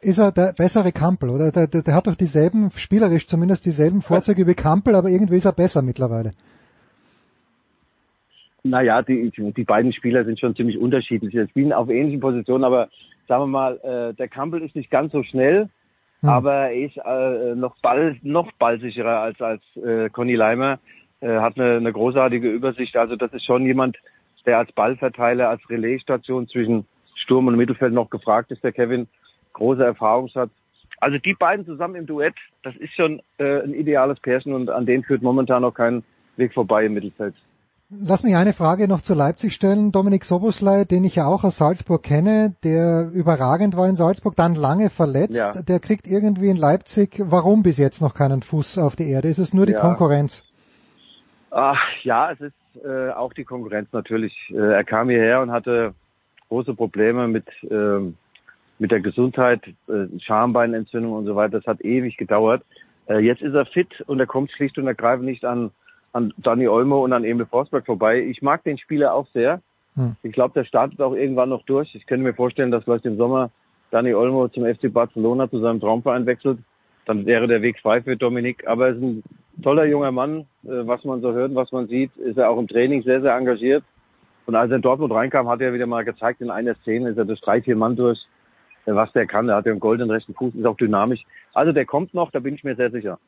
ist 0.00 0.18
er 0.18 0.32
der 0.32 0.52
bessere 0.52 0.92
Kampel, 0.92 1.30
oder? 1.30 1.50
Der, 1.50 1.66
der, 1.66 1.82
der 1.82 1.94
hat 1.94 2.06
doch 2.06 2.14
dieselben, 2.14 2.70
spielerisch 2.74 3.26
zumindest 3.26 3.64
dieselben 3.64 4.00
Vorzüge 4.00 4.46
wie 4.46 4.54
Kampel, 4.54 4.94
aber 4.94 5.08
irgendwie 5.08 5.36
ist 5.36 5.44
er 5.44 5.52
besser 5.52 5.82
mittlerweile. 5.82 6.30
Naja, 8.64 9.02
die, 9.02 9.30
die 9.30 9.64
beiden 9.64 9.92
Spieler 9.92 10.24
sind 10.24 10.40
schon 10.40 10.56
ziemlich 10.56 10.78
unterschiedlich. 10.78 11.34
Sie 11.34 11.48
spielen 11.48 11.72
auf 11.72 11.90
ähnlichen 11.90 12.20
Positionen, 12.20 12.64
aber 12.64 12.88
sagen 13.28 13.42
wir 13.42 13.46
mal, 13.46 13.76
äh, 13.82 14.14
der 14.14 14.28
Kampel 14.28 14.62
ist 14.62 14.74
nicht 14.74 14.90
ganz 14.90 15.12
so 15.12 15.22
schnell, 15.22 15.68
hm. 16.20 16.28
aber 16.28 16.70
er 16.70 16.74
ist 16.74 16.96
äh, 16.96 17.54
noch 17.54 17.76
ball, 17.82 18.16
noch 18.22 18.50
ballsicherer 18.52 19.20
als 19.20 19.40
als 19.40 19.62
äh, 19.76 20.08
Conny 20.08 20.34
Leimer. 20.34 20.78
Äh, 21.20 21.40
hat 21.40 21.58
eine, 21.58 21.76
eine 21.76 21.92
großartige 21.92 22.50
Übersicht. 22.50 22.96
Also 22.96 23.16
das 23.16 23.32
ist 23.32 23.44
schon 23.44 23.66
jemand, 23.66 23.98
der 24.46 24.58
als 24.58 24.72
Ballverteiler, 24.72 25.48
als 25.48 25.62
Relaisstation 25.70 26.48
zwischen 26.48 26.86
Sturm 27.14 27.46
und 27.46 27.56
Mittelfeld 27.56 27.92
noch 27.92 28.10
gefragt 28.10 28.50
ist, 28.50 28.64
der 28.64 28.72
Kevin 28.72 29.08
großer 29.52 29.84
Erfahrungsschatz. 29.84 30.50
Also 31.00 31.18
die 31.18 31.34
beiden 31.34 31.66
zusammen 31.66 31.96
im 31.96 32.06
Duett, 32.06 32.34
das 32.62 32.74
ist 32.76 32.94
schon 32.94 33.20
äh, 33.38 33.62
ein 33.62 33.74
ideales 33.74 34.20
Pärchen 34.20 34.52
und 34.52 34.70
an 34.70 34.86
denen 34.86 35.04
führt 35.04 35.22
momentan 35.22 35.62
noch 35.62 35.74
kein 35.74 36.02
Weg 36.36 36.52
vorbei 36.54 36.86
im 36.86 36.94
Mittelfeld. 36.94 37.34
Lass 38.00 38.22
mich 38.22 38.36
eine 38.36 38.52
Frage 38.52 38.88
noch 38.88 39.00
zu 39.00 39.14
Leipzig 39.14 39.54
stellen. 39.54 39.92
Dominik 39.92 40.24
Soboslai, 40.24 40.84
den 40.84 41.04
ich 41.04 41.16
ja 41.16 41.26
auch 41.26 41.44
aus 41.44 41.56
Salzburg 41.56 42.02
kenne, 42.02 42.54
der 42.64 43.10
überragend 43.12 43.76
war 43.76 43.88
in 43.88 43.96
Salzburg, 43.96 44.36
dann 44.36 44.54
lange 44.54 44.90
verletzt, 44.90 45.36
ja. 45.36 45.62
der 45.62 45.80
kriegt 45.80 46.06
irgendwie 46.06 46.48
in 46.48 46.56
Leipzig, 46.56 47.16
warum 47.18 47.62
bis 47.62 47.78
jetzt 47.78 48.00
noch 48.00 48.14
keinen 48.14 48.42
Fuß 48.42 48.78
auf 48.78 48.96
die 48.96 49.10
Erde? 49.10 49.28
Ist 49.28 49.38
es 49.38 49.54
nur 49.54 49.66
die 49.66 49.72
ja. 49.72 49.80
Konkurrenz? 49.80 50.44
Ach, 51.50 51.78
ja, 52.02 52.32
es 52.32 52.40
ist 52.40 52.84
äh, 52.84 53.10
auch 53.10 53.32
die 53.32 53.44
Konkurrenz 53.44 53.92
natürlich. 53.92 54.34
Äh, 54.50 54.56
er 54.56 54.84
kam 54.84 55.08
hierher 55.08 55.40
und 55.40 55.52
hatte 55.52 55.94
große 56.48 56.74
Probleme 56.74 57.28
mit 57.28 57.46
ähm, 57.70 58.16
mit 58.78 58.90
der 58.90 59.00
Gesundheit, 59.00 59.62
äh, 59.88 60.06
Schambeinentzündung 60.20 61.12
und 61.12 61.26
so 61.26 61.36
weiter. 61.36 61.58
Das 61.58 61.66
hat 61.66 61.84
ewig 61.84 62.16
gedauert. 62.16 62.62
Äh, 63.06 63.18
jetzt 63.18 63.42
ist 63.42 63.54
er 63.54 63.66
fit 63.66 64.00
und 64.06 64.18
er 64.20 64.26
kommt 64.26 64.50
schlicht 64.50 64.78
und 64.78 64.86
ergreifend 64.86 65.26
nicht 65.26 65.44
an, 65.44 65.70
an 66.14 66.32
Danny 66.38 66.66
Olmo 66.68 67.04
und 67.04 67.12
an 67.12 67.24
Emil 67.24 67.46
Forsberg 67.46 67.84
vorbei. 67.84 68.22
Ich 68.22 68.40
mag 68.40 68.64
den 68.64 68.78
Spieler 68.78 69.14
auch 69.14 69.26
sehr. 69.34 69.60
Hm. 69.96 70.16
Ich 70.22 70.32
glaube, 70.32 70.54
der 70.54 70.64
startet 70.64 71.00
auch 71.00 71.14
irgendwann 71.14 71.50
noch 71.50 71.64
durch. 71.64 71.94
Ich 71.94 72.06
könnte 72.06 72.24
mir 72.24 72.34
vorstellen, 72.34 72.70
dass 72.70 72.84
vielleicht 72.84 73.04
im 73.04 73.16
Sommer 73.16 73.50
Danny 73.90 74.14
Olmo 74.14 74.48
zum 74.48 74.64
FC 74.64 74.92
Barcelona 74.92 75.50
zu 75.50 75.60
seinem 75.60 75.80
Traumverein 75.80 76.26
wechselt. 76.26 76.58
Dann 77.06 77.26
wäre 77.26 77.46
der 77.46 77.62
Weg 77.62 77.78
frei 77.80 78.00
für 78.00 78.16
Dominik. 78.16 78.66
Aber 78.66 78.86
er 78.86 78.94
ist 78.94 79.02
ein 79.02 79.22
toller 79.62 79.84
junger 79.84 80.12
Mann, 80.12 80.46
äh, 80.62 80.86
was 80.86 81.04
man 81.04 81.20
so 81.20 81.32
hört, 81.32 81.54
was 81.54 81.70
man 81.72 81.88
sieht, 81.88 82.16
ist 82.16 82.38
er 82.38 82.48
auch 82.48 82.58
im 82.58 82.68
Training 82.68 83.02
sehr, 83.02 83.20
sehr 83.20 83.36
engagiert. 83.36 83.84
Und 84.46 84.54
als 84.54 84.70
er 84.70 84.76
in 84.76 84.82
Dortmund 84.82 85.12
reinkam, 85.12 85.48
hat 85.48 85.60
er 85.60 85.74
wieder 85.74 85.86
mal 85.86 86.04
gezeigt, 86.04 86.40
in 86.40 86.50
einer 86.50 86.74
Szene 86.76 87.10
ist 87.10 87.18
er 87.18 87.24
durch 87.24 87.40
drei, 87.40 87.60
vier 87.60 87.76
Mann 87.76 87.96
durch 87.96 88.18
was 88.86 89.12
der 89.12 89.26
kann. 89.26 89.46
Der 89.46 89.56
hat 89.56 89.66
ja 89.66 89.72
einen 89.72 89.80
goldenen 89.80 90.10
rechten 90.10 90.34
Fuß, 90.34 90.54
ist 90.54 90.66
auch 90.66 90.76
dynamisch. 90.76 91.24
Also 91.54 91.72
der 91.72 91.86
kommt 91.86 92.14
noch, 92.14 92.30
da 92.30 92.40
bin 92.40 92.54
ich 92.54 92.64
mir 92.64 92.76
sehr 92.76 92.90
sicher. 92.90 93.18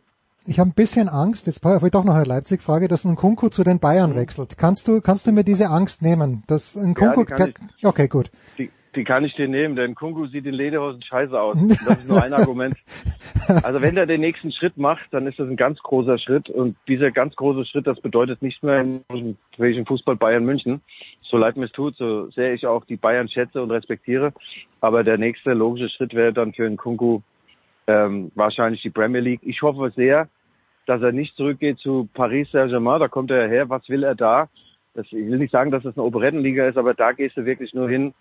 Ich 0.48 0.60
habe 0.60 0.70
ein 0.70 0.74
bisschen 0.74 1.08
Angst, 1.08 1.46
jetzt 1.48 1.64
habe 1.64 1.84
ich 1.84 1.90
doch 1.90 2.04
noch 2.04 2.14
eine 2.14 2.24
Leipzig-Frage, 2.24 2.86
dass 2.86 3.04
ein 3.04 3.16
Kunku 3.16 3.48
zu 3.48 3.64
den 3.64 3.80
Bayern 3.80 4.12
mhm. 4.12 4.16
wechselt. 4.16 4.56
Kannst 4.56 4.86
du, 4.86 5.00
kannst 5.00 5.26
du 5.26 5.32
mir 5.32 5.42
diese 5.42 5.68
Angst 5.70 6.02
nehmen? 6.02 6.44
Dass 6.46 6.76
ein 6.76 6.94
Kunku, 6.94 7.24
ja, 7.28 7.46
ich, 7.46 7.84
okay, 7.84 8.06
gut. 8.06 8.30
Die, 8.56 8.70
die 8.94 9.02
kann 9.02 9.24
ich 9.24 9.34
dir 9.34 9.48
nehmen, 9.48 9.74
denn 9.74 9.96
Kunku 9.96 10.26
sieht 10.26 10.46
in 10.46 10.54
Lederhosen 10.54 11.02
scheiße 11.02 11.38
aus. 11.38 11.56
Das 11.86 11.98
ist 11.98 12.08
nur 12.08 12.22
ein 12.22 12.32
Argument. 12.32 12.76
Also 13.62 13.80
wenn 13.80 13.96
er 13.96 14.06
den 14.06 14.20
nächsten 14.20 14.52
Schritt 14.52 14.76
macht, 14.76 15.06
dann 15.10 15.26
ist 15.26 15.38
das 15.38 15.48
ein 15.48 15.56
ganz 15.56 15.78
großer 15.80 16.18
Schritt 16.18 16.48
und 16.48 16.76
dieser 16.88 17.10
ganz 17.10 17.34
große 17.36 17.64
Schritt, 17.66 17.86
das 17.86 18.00
bedeutet 18.00 18.40
nicht 18.42 18.62
mehr 18.62 18.80
in 18.80 19.36
welchem 19.56 19.86
Fußball 19.86 20.16
Bayern 20.16 20.44
München, 20.44 20.80
so 21.22 21.36
leid 21.36 21.56
mir 21.56 21.66
es 21.66 21.72
tut, 21.72 21.96
so 21.96 22.30
sehr 22.30 22.54
ich 22.54 22.66
auch 22.66 22.84
die 22.84 22.96
Bayern 22.96 23.28
schätze 23.28 23.62
und 23.62 23.70
respektiere. 23.70 24.32
Aber 24.80 25.04
der 25.04 25.18
nächste 25.18 25.52
logische 25.52 25.88
Schritt 25.88 26.14
wäre 26.14 26.32
dann 26.32 26.54
für 26.54 26.66
einen 26.66 26.76
Kunku 26.76 27.20
ähm, 27.86 28.32
wahrscheinlich 28.34 28.82
die 28.82 28.90
Premier 28.90 29.20
League. 29.20 29.40
Ich 29.42 29.62
hoffe 29.62 29.92
sehr, 29.94 30.28
dass 30.86 31.02
er 31.02 31.12
nicht 31.12 31.36
zurückgeht 31.36 31.78
zu 31.78 32.08
Paris 32.14 32.50
Saint-Germain. 32.50 33.00
Da 33.00 33.08
kommt 33.08 33.30
er 33.30 33.48
her. 33.48 33.68
Was 33.68 33.88
will 33.88 34.04
er 34.04 34.14
da? 34.14 34.48
Das, 34.94 35.06
ich 35.06 35.12
will 35.12 35.38
nicht 35.38 35.52
sagen, 35.52 35.70
dass 35.70 35.82
das 35.82 35.96
eine 35.96 36.06
Operettenliga 36.06 36.66
ist, 36.66 36.78
aber 36.78 36.94
da 36.94 37.12
gehst 37.12 37.36
du 37.36 37.44
wirklich 37.44 37.74
nur 37.74 37.88
hin, 37.88 38.14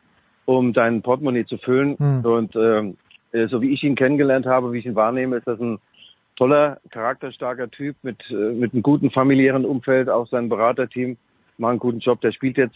um 0.46 0.74
deinen 0.74 1.02
Portemonnaie 1.02 1.46
zu 1.46 1.58
füllen. 1.58 1.98
Hm. 1.98 2.26
Und 2.26 2.56
ähm, 2.56 2.98
äh, 3.32 3.48
so 3.48 3.62
wie 3.62 3.72
ich 3.72 3.84
ihn 3.84 3.96
kennengelernt 3.96 4.46
habe, 4.46 4.74
wie 4.74 4.80
ich 4.80 4.86
ihn 4.86 4.96
wahrnehme, 4.96 5.38
ist 5.38 5.48
das 5.48 5.60
ein 5.60 5.80
toller, 6.36 6.80
charakterstarker 6.90 7.72
Typ 7.72 7.96
mit, 8.04 8.20
äh, 8.30 8.54
mit 8.54 8.74
einem 8.74 8.84
guten 8.84 9.10
familiären 9.12 9.66
Umfeld, 9.66 10.10
auch 10.10 10.28
sein 10.28 10.50
Beraterteam 10.50 11.18
macht 11.58 11.72
einen 11.72 11.80
guten 11.80 12.00
Job. 12.00 12.22
Der 12.22 12.32
spielt 12.32 12.58
jetzt 12.58 12.76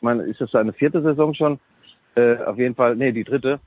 meine, 0.00 0.22
ist 0.22 0.40
das 0.40 0.50
seine 0.50 0.72
vierte 0.72 1.02
Saison 1.02 1.34
schon? 1.34 1.58
Äh, 2.14 2.36
auf 2.36 2.58
jeden 2.58 2.74
Fall, 2.74 2.96
nee, 2.96 3.12
die 3.12 3.24
dritte. 3.24 3.60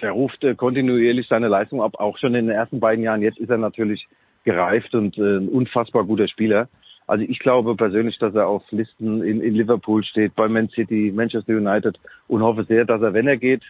Der 0.00 0.12
ruft 0.12 0.44
äh, 0.44 0.54
kontinuierlich 0.54 1.26
seine 1.28 1.48
Leistung 1.48 1.82
ab, 1.82 1.94
auch 1.98 2.18
schon 2.18 2.34
in 2.34 2.46
den 2.46 2.56
ersten 2.56 2.80
beiden 2.80 3.04
Jahren. 3.04 3.22
Jetzt 3.22 3.38
ist 3.38 3.50
er 3.50 3.58
natürlich 3.58 4.06
gereift 4.46 4.94
und 4.94 5.18
äh, 5.18 5.38
ein 5.38 5.48
unfassbar 5.48 6.04
guter 6.04 6.28
Spieler. 6.28 6.68
Also 7.06 7.24
ich 7.28 7.38
glaube 7.40 7.76
persönlich, 7.76 8.18
dass 8.18 8.34
er 8.34 8.48
auf 8.48 8.62
Listen 8.70 9.22
in, 9.22 9.40
in 9.42 9.54
Liverpool 9.54 10.02
steht, 10.02 10.34
bei 10.34 10.48
Man 10.48 10.70
City, 10.70 11.12
Manchester 11.14 11.52
United 11.52 11.98
und 12.28 12.42
hoffe 12.42 12.64
sehr, 12.64 12.84
dass 12.84 13.02
er, 13.02 13.12
wenn 13.12 13.28
er 13.28 13.36
geht, 13.36 13.62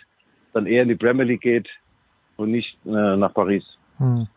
dann 0.53 0.67
eher 0.67 0.83
in 0.83 0.89
die 0.89 0.95
Premier 0.95 1.25
League 1.25 1.41
geht 1.41 1.69
und 2.37 2.51
nicht 2.53 2.79
äh, 2.87 3.17
nach 3.17 3.35
Paris. 3.35 3.65
Hm. 3.99 4.29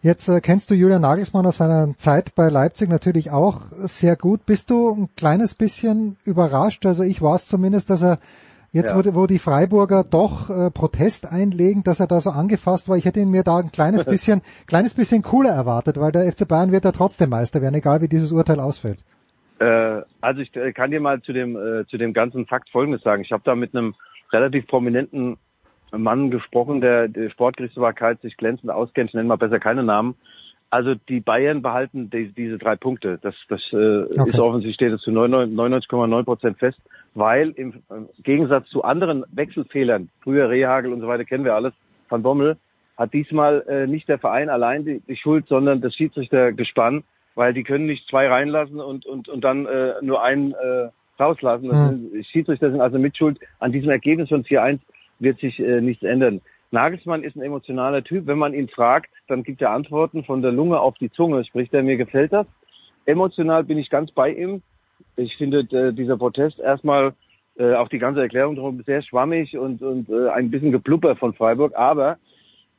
Jetzt 0.00 0.28
äh, 0.28 0.40
kennst 0.40 0.70
du 0.70 0.74
Julian 0.74 1.02
Nagelsmann 1.02 1.46
aus 1.46 1.56
seiner 1.56 1.96
Zeit 1.96 2.34
bei 2.36 2.48
Leipzig 2.48 2.88
natürlich 2.88 3.30
auch 3.30 3.62
sehr 3.72 4.16
gut. 4.16 4.46
Bist 4.46 4.70
du 4.70 4.90
ein 4.90 5.08
kleines 5.16 5.54
bisschen 5.54 6.16
überrascht? 6.24 6.86
Also 6.86 7.02
ich 7.02 7.20
war 7.22 7.34
es 7.34 7.46
zumindest, 7.46 7.90
dass 7.90 8.02
er 8.02 8.18
jetzt, 8.72 8.90
ja. 8.90 8.96
wo, 8.96 9.14
wo, 9.14 9.26
die 9.26 9.38
Freiburger 9.38 10.04
doch 10.04 10.50
äh, 10.50 10.70
Protest 10.70 11.30
einlegen, 11.30 11.82
dass 11.82 12.00
er 12.00 12.06
da 12.06 12.20
so 12.20 12.30
angefasst 12.30 12.88
war. 12.88 12.96
Ich 12.96 13.04
hätte 13.04 13.20
ihn 13.20 13.30
mir 13.30 13.42
da 13.42 13.58
ein 13.58 13.72
kleines 13.72 14.04
bisschen, 14.06 14.42
kleines 14.66 14.94
bisschen 14.94 15.22
cooler 15.22 15.50
erwartet, 15.50 15.98
weil 15.98 16.12
der 16.12 16.30
FC 16.30 16.46
Bayern 16.46 16.72
wird 16.72 16.84
ja 16.84 16.92
trotzdem 16.92 17.30
Meister 17.30 17.62
werden, 17.62 17.74
egal 17.74 18.00
wie 18.00 18.08
dieses 18.08 18.32
Urteil 18.32 18.60
ausfällt. 18.60 18.98
Äh, 19.58 20.02
also 20.20 20.40
ich 20.40 20.54
äh, 20.56 20.72
kann 20.72 20.90
dir 20.90 21.00
mal 21.00 21.20
zu 21.22 21.32
dem 21.32 21.56
äh, 21.56 21.86
zu 21.86 21.98
dem 21.98 22.12
ganzen 22.12 22.46
Fakt 22.46 22.70
Folgendes 22.70 23.02
sagen. 23.02 23.22
Ich 23.22 23.32
habe 23.32 23.42
da 23.44 23.54
mit 23.54 23.74
einem 23.74 23.94
relativ 24.32 24.66
prominenten 24.66 25.36
Mann 25.90 26.30
gesprochen, 26.30 26.80
der 26.80 27.08
die 27.08 27.30
Sportgerichtsbarkeit 27.30 28.20
sich 28.20 28.36
glänzend 28.36 28.70
auskennt. 28.70 29.10
Ich 29.10 29.14
nenne 29.14 29.28
mal 29.28 29.36
besser 29.36 29.58
keine 29.58 29.82
Namen. 29.82 30.14
Also 30.70 30.94
die 30.94 31.20
Bayern 31.20 31.62
behalten 31.62 32.10
die, 32.10 32.30
diese 32.32 32.58
drei 32.58 32.76
Punkte. 32.76 33.18
Das, 33.22 33.34
das 33.48 33.62
äh, 33.72 34.02
okay. 34.02 34.28
ist 34.28 34.38
offensichtlich 34.38 34.74
steht 34.74 34.92
es 34.92 35.00
zu 35.00 35.10
99,9 35.10 36.24
Prozent 36.24 36.58
fest, 36.58 36.78
weil 37.18 37.50
im, 37.50 37.82
im, 37.90 38.08
Gegensatz 38.22 38.68
zu 38.68 38.84
anderen 38.84 39.24
Wechselfehlern, 39.32 40.08
früher 40.22 40.48
Rehagel 40.48 40.92
und 40.92 41.00
so 41.00 41.08
weiter 41.08 41.24
kennen 41.24 41.44
wir 41.44 41.54
alles, 41.54 41.72
Van 42.08 42.22
Bommel, 42.22 42.56
hat 42.96 43.12
diesmal 43.12 43.64
äh, 43.68 43.86
nicht 43.86 44.08
der 44.08 44.18
Verein 44.18 44.48
allein 44.48 44.84
die, 44.84 45.00
die 45.00 45.16
Schuld, 45.16 45.46
sondern 45.48 45.80
das 45.80 45.94
Schiedsrichtergespann, 45.94 47.04
weil 47.34 47.54
die 47.54 47.64
können 47.64 47.86
nicht 47.86 48.08
zwei 48.08 48.28
reinlassen 48.28 48.80
und, 48.80 49.04
und, 49.06 49.28
und 49.28 49.42
dann 49.42 49.66
äh, 49.66 49.94
nur 50.00 50.22
einen 50.22 50.52
äh, 50.52 50.88
rauslassen. 51.20 51.68
Mhm. 51.68 52.10
Sind, 52.12 52.26
Schiedsrichter 52.26 52.70
sind 52.70 52.80
also 52.80 52.98
mitschuld. 52.98 53.38
An 53.58 53.72
diesem 53.72 53.90
Ergebnis 53.90 54.28
von 54.28 54.44
4-1 54.44 54.80
wird 55.18 55.38
sich 55.40 55.58
äh, 55.58 55.80
nichts 55.80 56.02
ändern. 56.02 56.40
Nagelsmann 56.70 57.24
ist 57.24 57.36
ein 57.36 57.42
emotionaler 57.42 58.04
Typ. 58.04 58.26
Wenn 58.26 58.38
man 58.38 58.54
ihn 58.54 58.68
fragt, 58.68 59.10
dann 59.26 59.42
gibt 59.42 59.62
er 59.62 59.70
Antworten 59.70 60.24
von 60.24 60.42
der 60.42 60.52
Lunge 60.52 60.80
auf 60.80 60.96
die 60.98 61.10
Zunge. 61.10 61.44
Spricht 61.44 61.72
er, 61.74 61.82
mir 61.82 61.96
gefällt 61.96 62.32
das. 62.32 62.46
Emotional 63.06 63.64
bin 63.64 63.78
ich 63.78 63.90
ganz 63.90 64.12
bei 64.12 64.30
ihm. 64.32 64.62
Ich 65.16 65.36
finde 65.36 65.60
äh, 65.60 65.92
dieser 65.92 66.16
Protest 66.16 66.58
erstmal 66.58 67.12
äh, 67.58 67.74
auch 67.74 67.88
die 67.88 67.98
ganze 67.98 68.20
Erklärung 68.20 68.56
darum 68.56 68.82
sehr 68.84 69.02
schwammig 69.02 69.56
und, 69.56 69.82
und 69.82 70.08
äh, 70.08 70.28
ein 70.30 70.50
bisschen 70.50 70.72
geplupper 70.72 71.16
von 71.16 71.34
Freiburg. 71.34 71.76
Aber 71.76 72.18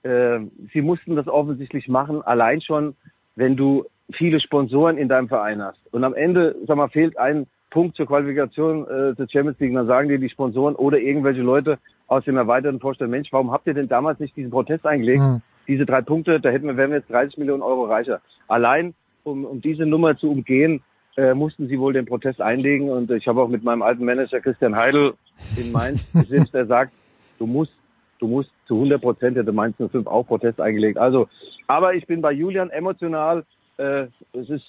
äh, 0.03 0.39
sie 0.73 0.81
mussten 0.81 1.15
das 1.15 1.27
offensichtlich 1.27 1.87
machen, 1.87 2.21
allein 2.21 2.61
schon, 2.61 2.95
wenn 3.35 3.55
du 3.55 3.85
viele 4.13 4.39
Sponsoren 4.39 4.97
in 4.97 5.09
deinem 5.09 5.27
Verein 5.27 5.61
hast. 5.61 5.79
Und 5.91 6.03
am 6.03 6.13
Ende, 6.13 6.55
sag 6.67 6.77
mal, 6.77 6.89
fehlt 6.89 7.17
ein 7.17 7.47
Punkt 7.69 7.95
zur 7.95 8.07
Qualifikation 8.07 8.83
äh, 8.83 9.15
zur 9.15 9.29
Champions 9.29 9.59
League, 9.59 9.73
dann 9.73 9.87
sagen 9.87 10.09
dir 10.09 10.17
die 10.17 10.29
Sponsoren 10.29 10.75
oder 10.75 10.97
irgendwelche 10.97 11.41
Leute 11.41 11.77
aus 12.07 12.25
dem 12.25 12.37
erweiterten 12.37 12.79
Vorstand, 12.79 13.11
Mensch, 13.11 13.31
warum 13.31 13.51
habt 13.51 13.67
ihr 13.67 13.75
denn 13.75 13.87
damals 13.87 14.19
nicht 14.19 14.35
diesen 14.35 14.49
Protest 14.49 14.85
eingelegt? 14.85 15.21
Mhm. 15.21 15.41
Diese 15.67 15.85
drei 15.85 16.01
Punkte, 16.01 16.39
da 16.39 16.49
hätten 16.49 16.65
wir, 16.65 16.77
wären 16.77 16.89
wir 16.89 16.97
jetzt 16.97 17.11
30 17.11 17.37
Millionen 17.37 17.61
Euro 17.61 17.85
reicher. 17.85 18.21
Allein, 18.47 18.95
um, 19.23 19.45
um 19.45 19.61
diese 19.61 19.85
Nummer 19.85 20.17
zu 20.17 20.31
umgehen, 20.31 20.81
äh, 21.19 21.33
mussten 21.33 21.67
sie 21.67 21.79
wohl 21.79 21.93
den 21.93 22.05
Protest 22.05 22.41
einlegen. 22.41 22.89
Und 22.89 23.11
ich 23.11 23.27
habe 23.27 23.41
auch 23.41 23.49
mit 23.49 23.63
meinem 23.63 23.81
alten 23.81 24.05
Manager 24.05 24.39
Christian 24.39 24.75
Heidel 24.75 25.13
in 25.57 25.71
Mainz 25.71 26.03
besitzt, 26.13 26.53
der 26.53 26.65
sagt, 26.65 26.93
du 27.37 27.45
musst, 27.45 27.73
du 28.19 28.27
musst 28.27 28.51
zu 28.67 28.75
100 28.75 29.01
Prozent 29.01 29.37
hätte 29.37 29.51
Mainz 29.51 29.75
05 29.77 30.07
auch 30.07 30.25
Protest 30.25 30.61
eingelegt. 30.61 30.97
Also, 30.97 31.27
aber 31.67 31.93
ich 31.93 32.07
bin 32.07 32.21
bei 32.21 32.31
Julian 32.31 32.69
emotional. 32.69 33.43
Äh, 33.77 34.07
es 34.33 34.49
ist 34.49 34.65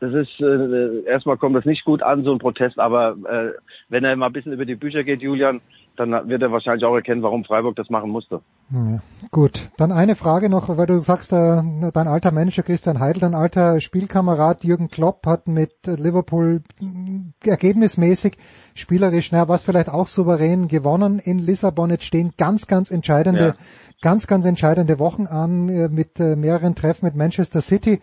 das 0.00 0.14
ist 0.14 0.40
äh, 0.40 1.02
erstmal 1.06 1.38
kommt 1.38 1.56
das 1.56 1.64
nicht 1.64 1.84
gut 1.84 2.04
an, 2.04 2.22
so 2.22 2.30
ein 2.30 2.38
Protest, 2.38 2.78
aber 2.78 3.16
äh, 3.28 3.58
wenn 3.88 4.04
er 4.04 4.14
mal 4.14 4.26
ein 4.26 4.32
bisschen 4.32 4.52
über 4.52 4.64
die 4.64 4.76
Bücher 4.76 5.02
geht, 5.02 5.22
Julian, 5.22 5.60
dann 5.98 6.28
wird 6.28 6.42
er 6.42 6.52
wahrscheinlich 6.52 6.84
auch 6.84 6.94
erkennen, 6.94 7.22
warum 7.22 7.44
Freiburg 7.44 7.76
das 7.76 7.90
machen 7.90 8.10
musste. 8.10 8.40
Ja, 8.70 9.00
gut, 9.30 9.70
dann 9.76 9.92
eine 9.92 10.14
Frage 10.14 10.48
noch, 10.48 10.76
weil 10.76 10.86
du 10.86 11.00
sagst, 11.00 11.32
äh, 11.32 11.62
dein 11.92 12.08
alter 12.08 12.32
Manager 12.32 12.62
Christian 12.62 13.00
Heidel, 13.00 13.20
dein 13.20 13.34
alter 13.34 13.80
Spielkamerad 13.80 14.64
Jürgen 14.64 14.88
Klopp 14.88 15.26
hat 15.26 15.48
mit 15.48 15.72
Liverpool 15.86 16.62
äh, 16.80 17.48
ergebnismäßig, 17.48 18.36
spielerisch, 18.74 19.32
na, 19.32 19.48
was 19.48 19.64
vielleicht 19.64 19.88
auch 19.88 20.06
souverän 20.06 20.68
gewonnen 20.68 21.18
in 21.18 21.38
Lissabon. 21.38 21.90
Jetzt 21.90 22.04
stehen 22.04 22.34
ganz, 22.36 22.66
ganz 22.66 22.90
entscheidende, 22.90 23.44
ja. 23.44 23.54
ganz, 24.00 24.26
ganz 24.26 24.44
entscheidende 24.44 24.98
Wochen 24.98 25.26
an 25.26 25.68
äh, 25.68 25.88
mit 25.88 26.20
äh, 26.20 26.36
mehreren 26.36 26.74
Treffen 26.74 27.06
mit 27.06 27.16
Manchester 27.16 27.60
City. 27.60 28.00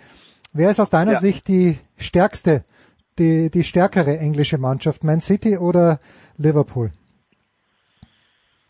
Wer 0.52 0.70
ist 0.70 0.80
aus 0.80 0.90
deiner 0.90 1.14
ja. 1.14 1.20
Sicht 1.20 1.48
die 1.48 1.78
stärkste, 1.98 2.64
die, 3.20 3.50
die 3.50 3.64
stärkere 3.64 4.18
englische 4.18 4.58
Mannschaft? 4.58 5.04
Man 5.04 5.22
City 5.22 5.58
oder 5.58 6.00
Liverpool? 6.38 6.92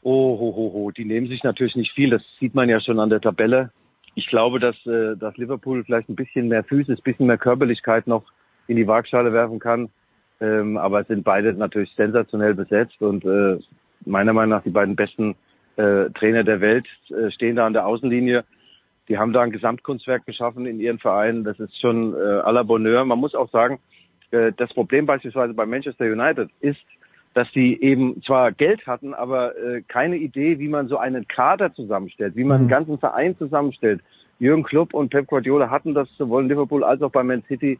Oh, 0.08 0.38
ho, 0.40 0.56
ho, 0.56 0.72
ho. 0.74 0.92
Die 0.92 1.04
nehmen 1.04 1.28
sich 1.28 1.44
natürlich 1.44 1.76
nicht 1.76 1.94
viel. 1.94 2.12
Das 2.12 2.22
sieht 2.40 2.54
man 2.54 2.70
ja 2.70 2.80
schon 2.80 3.00
an 3.00 3.10
der 3.10 3.22
Tabelle. 3.22 3.72
Ich 4.14 4.28
glaube, 4.28 4.60
dass, 4.60 4.76
äh, 4.86 5.18
dass 5.18 5.36
Liverpool 5.38 5.84
vielleicht 5.84 6.10
ein 6.10 6.16
bisschen 6.16 6.48
mehr 6.48 6.64
Physis, 6.64 7.00
ein 7.00 7.04
bisschen 7.04 7.26
mehr 7.26 7.40
Körperlichkeit 7.40 8.06
noch 8.06 8.24
in 8.68 8.76
die 8.76 8.88
Waagschale 8.88 9.34
werfen 9.34 9.60
kann. 9.60 9.90
Ähm, 10.40 10.78
aber 10.78 11.02
es 11.02 11.08
sind 11.08 11.24
beide 11.24 11.54
natürlich 11.54 11.92
sensationell 11.96 12.54
besetzt 12.54 13.02
und 13.02 13.26
äh, 13.26 13.58
meiner 14.06 14.34
Meinung 14.34 14.52
nach 14.52 14.64
die 14.64 14.70
beiden 14.70 14.96
besten 14.96 15.36
äh, 15.78 16.10
Trainer 16.12 16.44
der 16.44 16.62
Welt 16.62 16.86
äh, 17.10 17.32
stehen 17.32 17.56
da 17.56 17.66
an 17.66 17.74
der 17.74 17.88
Außenlinie 17.88 18.44
die 19.08 19.18
haben 19.18 19.34
da 19.34 19.42
ein 19.42 19.52
Gesamtkunstwerk 19.52 20.26
geschaffen 20.26 20.66
in 20.66 20.80
ihren 20.80 21.00
Vereinen. 21.00 21.44
Das 21.44 21.60
ist 21.60 21.80
schon 21.80 22.14
äh, 22.14 22.18
à 22.18 22.52
la 22.52 22.64
Bonheur. 22.64 23.06
Man 23.06 23.20
muss 23.20 23.36
auch 23.36 23.50
sagen, 23.52 23.80
äh, 24.32 24.52
das 24.58 24.74
Problem 24.74 25.06
beispielsweise 25.06 25.54
bei 25.54 25.66
Manchester 25.66 26.06
United 26.06 26.50
ist, 26.60 26.86
dass 27.36 27.52
sie 27.54 27.80
eben 27.82 28.24
zwar 28.24 28.54
Geld 28.54 28.88
hatten, 28.88 29.14
aber 29.14 29.58
äh, 29.58 29.82
keine 29.82 30.16
Idee, 30.16 30.58
wie 30.58 30.70
man 30.70 30.88
so 30.88 30.98
einen 30.98 31.28
Kader 31.28 31.74
zusammenstellt, 31.74 32.38
wie 32.38 32.46
man 32.46 32.58
einen 32.58 32.66
mhm. 32.66 32.70
ganzen 32.70 32.98
Verein 32.98 33.38
zusammenstellt. 33.38 34.02
Jürgen 34.40 34.64
Klopp 34.64 34.94
und 34.94 35.10
Pep 35.10 35.28
Guardiola 35.28 35.70
hatten 35.70 35.94
das 35.94 36.08
sowohl 36.18 36.44
in 36.44 36.50
Liverpool 36.50 36.86
als 36.86 37.02
auch 37.02 37.12
bei 37.12 37.24
Man 37.24 37.44
City 37.44 37.78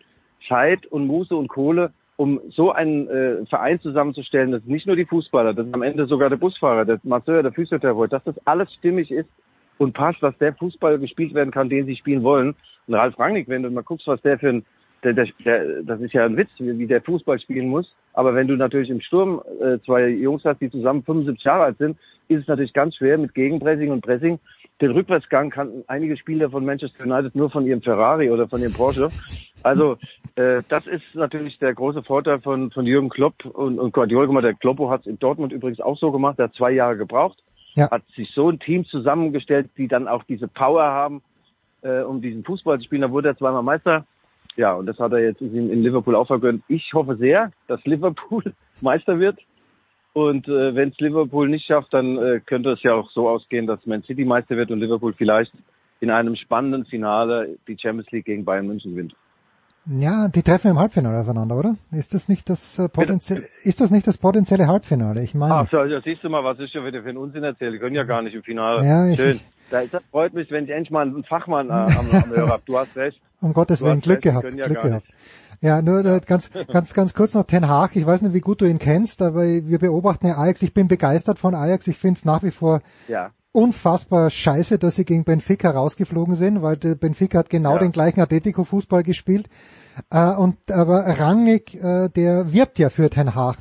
Zeit 0.48 0.86
und 0.88 1.08
Muße 1.08 1.34
und 1.34 1.48
Kohle, 1.48 1.94
um 2.18 2.42
so 2.50 2.74
einen 2.74 3.08
äh, 3.08 3.46
Verein 3.46 3.80
zusammenzustellen, 3.80 4.52
dass 4.52 4.66
nicht 4.66 4.88
nur 4.88 4.98
die 4.98 5.06
Fußballer, 5.06 5.54
dass 5.54 5.74
am 5.74 5.82
Ende 5.82 6.06
sogar 6.06 6.30
der 6.30 6.38
Busfahrer, 6.38 6.84
der 6.84 7.00
Masseur, 7.04 7.42
der 7.42 7.54
Physiotherapeut, 7.54 8.12
dass 8.12 8.26
das 8.26 8.36
alles 8.46 8.74
stimmig 8.74 9.10
ist 9.10 9.30
und 9.78 9.94
passt, 9.94 10.22
dass 10.22 10.38
der 10.38 10.54
Fußball 10.54 11.00
gespielt 11.00 11.34
werden 11.34 11.52
kann, 11.52 11.70
den 11.70 11.86
sie 11.86 11.96
spielen 11.96 12.24
wollen. 12.24 12.56
Und 12.88 12.94
Ralf 12.94 13.18
Rangnick, 13.18 13.48
wenn 13.48 13.64
du 13.64 13.70
mal 13.70 13.84
guckst, 13.84 14.08
was 14.08 14.22
der 14.22 14.38
für 14.38 14.50
ein, 14.50 14.66
der, 15.04 15.14
der, 15.14 15.28
der, 15.46 15.84
das 15.84 16.02
ist 16.02 16.14
ja 16.14 16.26
ein 16.26 16.36
Witz, 16.36 16.50
wie 16.58 16.88
der 16.88 17.02
Fußball 17.02 17.40
spielen 17.40 17.70
muss. 17.70 17.94
Aber 18.16 18.34
wenn 18.34 18.48
du 18.48 18.56
natürlich 18.56 18.90
im 18.90 19.02
Sturm 19.02 19.42
äh, 19.62 19.78
zwei 19.86 20.08
Jungs 20.08 20.44
hast, 20.44 20.62
die 20.62 20.72
zusammen 20.72 21.04
75 21.04 21.44
Jahre 21.44 21.66
alt 21.66 21.78
sind, 21.78 21.98
ist 22.28 22.42
es 22.42 22.48
natürlich 22.48 22.74
ganz 22.74 22.96
schwer 22.96 23.18
mit 23.18 23.34
Gegenpressing 23.34 23.92
und 23.92 24.02
Pressing. 24.02 24.40
Den 24.82 24.92
Rückwärtsgang 24.92 25.52
kannten 25.52 25.84
einige 25.88 26.18
Spieler 26.18 26.50
von 26.50 26.66
Manchester 26.66 27.04
United 27.04 27.36
nur 27.36 27.50
von 27.50 27.66
ihrem 27.66 27.82
Ferrari 27.82 28.30
oder 28.30 28.48
von 28.48 28.62
ihrem 28.62 28.74
Porsche. 28.74 29.10
Also 29.64 29.98
äh, 30.36 30.64
das 30.68 30.86
ist 30.88 31.04
natürlich 31.14 31.60
der 31.60 31.74
große 31.74 32.04
Vorteil 32.04 32.42
von, 32.42 32.72
von 32.72 32.86
Jürgen 32.86 33.10
Klopp 33.10 33.46
und, 33.46 33.80
und 33.80 33.94
Guardiola. 33.94 34.42
Der 34.42 34.54
Kloppo 34.54 34.90
hat 34.90 35.02
es 35.02 35.08
in 35.08 35.20
Dortmund 35.20 35.54
übrigens 35.54 35.80
auch 35.80 35.98
so 35.98 36.12
gemacht. 36.12 36.40
Der 36.40 36.46
hat 36.46 36.56
zwei 36.56 36.72
Jahre 36.72 36.98
gebraucht 36.98 37.42
ja. 37.76 37.90
hat 37.92 38.04
sich 38.16 38.32
so 38.34 38.50
ein 38.50 38.60
Team 38.60 38.86
zusammengestellt, 38.86 39.70
die 39.78 39.88
dann 39.88 40.08
auch 40.08 40.24
diese 40.24 40.48
Power 40.48 40.84
haben, 40.84 41.22
äh, 41.82 42.02
um 42.02 42.22
diesen 42.22 42.44
Fußball 42.44 42.80
zu 42.80 42.86
spielen. 42.86 43.02
Da 43.02 43.12
wurde 43.12 43.30
er 43.30 43.38
zweimal 43.38 43.64
Meister. 43.64 44.06
Ja, 44.56 44.74
und 44.74 44.86
das 44.86 44.98
hat 45.00 45.12
er 45.12 45.20
jetzt 45.20 45.42
in, 45.42 45.84
Liverpool 45.84 46.16
auch 46.16 46.28
vergönnt. 46.28 46.64
Ich 46.68 46.94
hoffe 46.94 47.18
sehr, 47.18 47.52
dass 47.68 47.84
Liverpool 47.86 48.54
Meister 48.82 49.20
wird. 49.20 49.38
Und 50.14 50.48
äh, 50.48 50.74
wenn 50.76 50.90
es 50.90 51.00
Liverpool 51.00 51.50
nicht 51.50 51.66
schafft, 51.66 51.94
dann 51.94 52.18
äh, 52.18 52.40
könnte 52.40 52.72
es 52.72 52.82
ja 52.84 52.94
auch 52.94 53.12
so 53.12 53.28
ausgehen, 53.28 53.68
dass 53.68 53.86
Man 53.86 54.04
City 54.04 54.24
Meister 54.24 54.56
wird 54.56 54.72
und 54.72 54.80
Liverpool 54.80 55.14
vielleicht 55.14 55.52
in 56.00 56.10
einem 56.10 56.38
spannenden 56.38 56.86
Finale 56.86 57.58
die 57.68 57.78
Champions 57.78 58.10
League 58.12 58.26
gegen 58.26 58.46
Bayern 58.46 58.68
München 58.68 58.92
gewinnt. 58.92 59.14
Ja, 59.88 60.30
die 60.30 60.42
treffen 60.42 60.72
im 60.72 60.80
Halbfinale 60.80 61.20
aufeinander, 61.20 61.58
oder? 61.58 61.76
Ist 61.92 62.14
das 62.14 62.28
nicht 62.28 62.50
das 62.50 62.80
äh, 62.80 62.90
potenzielle, 62.90 63.42
ist 63.64 63.80
das 63.80 63.92
nicht 63.92 64.08
das 64.08 64.18
potenzielle 64.18 64.68
Halbfinale? 64.68 65.24
Ich 65.24 65.36
meine. 65.36 65.54
Ach 65.54 65.70
so, 65.70 65.84
ja, 65.84 66.02
siehst 66.02 66.24
du 66.24 66.30
mal, 66.30 66.44
was 66.44 66.60
ich 66.60 66.72
schon 66.72 66.86
wieder 66.86 67.04
für 67.04 67.10
einen 67.10 67.20
Unsinn 67.20 67.44
erzähle. 67.44 67.74
Die 67.74 67.80
können 67.80 67.96
ja 67.96 68.04
gar 68.04 68.24
nicht 68.24 68.34
im 68.34 68.42
Finale. 68.42 68.84
Ja, 68.84 69.08
ich, 69.08 69.16
Schön. 69.16 69.40
Das 69.70 70.04
freut 70.12 70.34
mich, 70.34 70.50
wenn 70.50 70.66
ich 70.66 70.72
endlich 70.72 70.90
mal 70.90 71.02
einen 71.02 71.24
Fachmann 71.24 71.70
äh, 71.70 71.74
am, 71.74 72.10
am 72.12 72.30
Hörer 72.30 72.50
habe. 72.50 72.64
Du 72.66 72.78
hast 72.78 72.96
recht. 72.96 73.20
Um 73.42 73.54
Gottes 73.54 73.82
Willen, 73.82 74.00
Glück 74.00 74.22
gehabt. 74.22 74.54
Ja 74.56 74.66
Glück 74.66 74.82
gehabt. 74.82 75.08
Ja, 75.62 75.82
nur 75.82 76.04
äh, 76.06 76.22
ganz, 76.26 76.50
ganz, 76.68 76.94
ganz 76.94 77.14
kurz 77.14 77.34
noch 77.34 77.44
Ten 77.44 77.68
Hag. 77.68 77.96
Ich 77.96 78.06
weiß 78.06 78.22
nicht, 78.22 78.34
wie 78.34 78.42
gut 78.42 78.62
du 78.62 78.66
ihn 78.66 78.80
kennst, 78.80 79.22
aber 79.22 79.44
wir 79.44 79.80
beobachten 79.80 80.28
ja 80.28 80.38
Ajax. 80.38 80.62
Ich 80.62 80.74
bin 80.74 80.88
begeistert 80.88 81.40
von 81.40 81.56
Ajax. 81.56 81.88
Ich 81.88 81.98
finde 81.98 82.18
es 82.18 82.26
nach 82.26 82.44
wie 82.44 82.52
vor 82.52 82.82
ja 83.08 83.32
unfassbar 83.56 84.30
scheiße, 84.30 84.78
dass 84.78 84.96
sie 84.96 85.06
gegen 85.06 85.24
Benfica 85.24 85.72
rausgeflogen 85.72 86.36
sind, 86.36 86.62
weil 86.62 86.76
Benfica 86.76 87.40
hat 87.40 87.50
genau 87.50 87.74
ja. 87.74 87.80
den 87.80 87.94
gleichen 87.94 88.20
Atletico-Fußball 88.20 89.02
gespielt. 89.04 89.48
Äh, 90.12 90.32
und 90.36 90.58
aber 90.70 91.06
Rangnick, 91.06 91.74
äh, 91.76 92.10
der 92.10 92.52
wirbt 92.52 92.80
ja 92.80 92.90
für 92.90 93.10
Ten 93.10 93.34
Hag. 93.34 93.56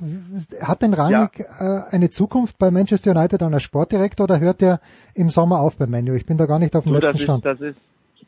Hat 0.61 0.83
denn 0.83 0.95
Rangnick 0.95 1.39
ja. 1.39 1.79
äh, 1.79 1.95
eine 1.95 2.11
Zukunft 2.11 2.59
bei 2.59 2.73
Manchester 2.73 3.13
United 3.13 3.41
als 3.41 3.63
Sportdirektor 3.63 4.25
oder 4.25 4.41
hört 4.41 4.61
er 4.63 4.81
im 5.15 5.31
Sommer 5.31 5.61
auf 5.61 5.77
bei 5.77 5.87
Menu? 5.87 6.15
Ich 6.15 6.27
bin 6.27 6.39
da 6.39 6.47
gar 6.47 6.59
nicht 6.59 6.75
auf 6.75 6.83
dem 6.83 6.95
so, 6.95 6.99
letzten 6.99 7.19
das 7.19 7.23
Stand. 7.23 7.47
Ist, 7.47 7.61
das 7.61 7.69
ist 7.71 7.77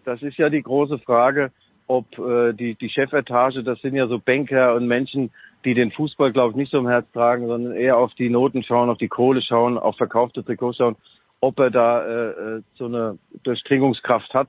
das 0.07 0.23
ist 0.23 0.39
ja 0.39 0.49
die 0.49 0.63
große 0.63 0.99
Frage, 0.99 1.51
ob 1.87 2.19
äh, 2.19 2.53
die 2.53 2.75
die 2.75 2.89
Chefetage, 2.89 3.63
das 3.63 3.81
sind 3.81 3.95
ja 3.95 4.07
so 4.07 4.19
Banker 4.19 4.75
und 4.75 4.87
Menschen, 4.87 5.31
die 5.65 5.75
den 5.75 5.93
Fußball, 5.93 6.33
glaube 6.33 6.53
ich, 6.53 6.57
nicht 6.57 6.73
so 6.73 6.79
im 6.79 6.89
Herz 6.89 7.07
tragen, 7.13 7.47
sondern 7.47 7.75
eher 7.75 7.99
auf 7.99 8.15
die 8.15 8.31
Noten 8.31 8.63
schauen, 8.63 8.89
auf 8.89 8.99
die 8.99 9.09
Kohle 9.09 9.43
schauen, 9.43 9.79
auf 9.79 9.97
verkaufte 9.97 10.45
Trikots 10.45 10.79
schauen 10.79 10.97
ob 11.41 11.59
er 11.59 11.71
da 11.71 12.03
äh, 12.05 12.31
äh, 12.31 12.63
so 12.77 12.87
eine 12.87 13.19
Durchdringungskraft 13.43 14.33
hat. 14.35 14.49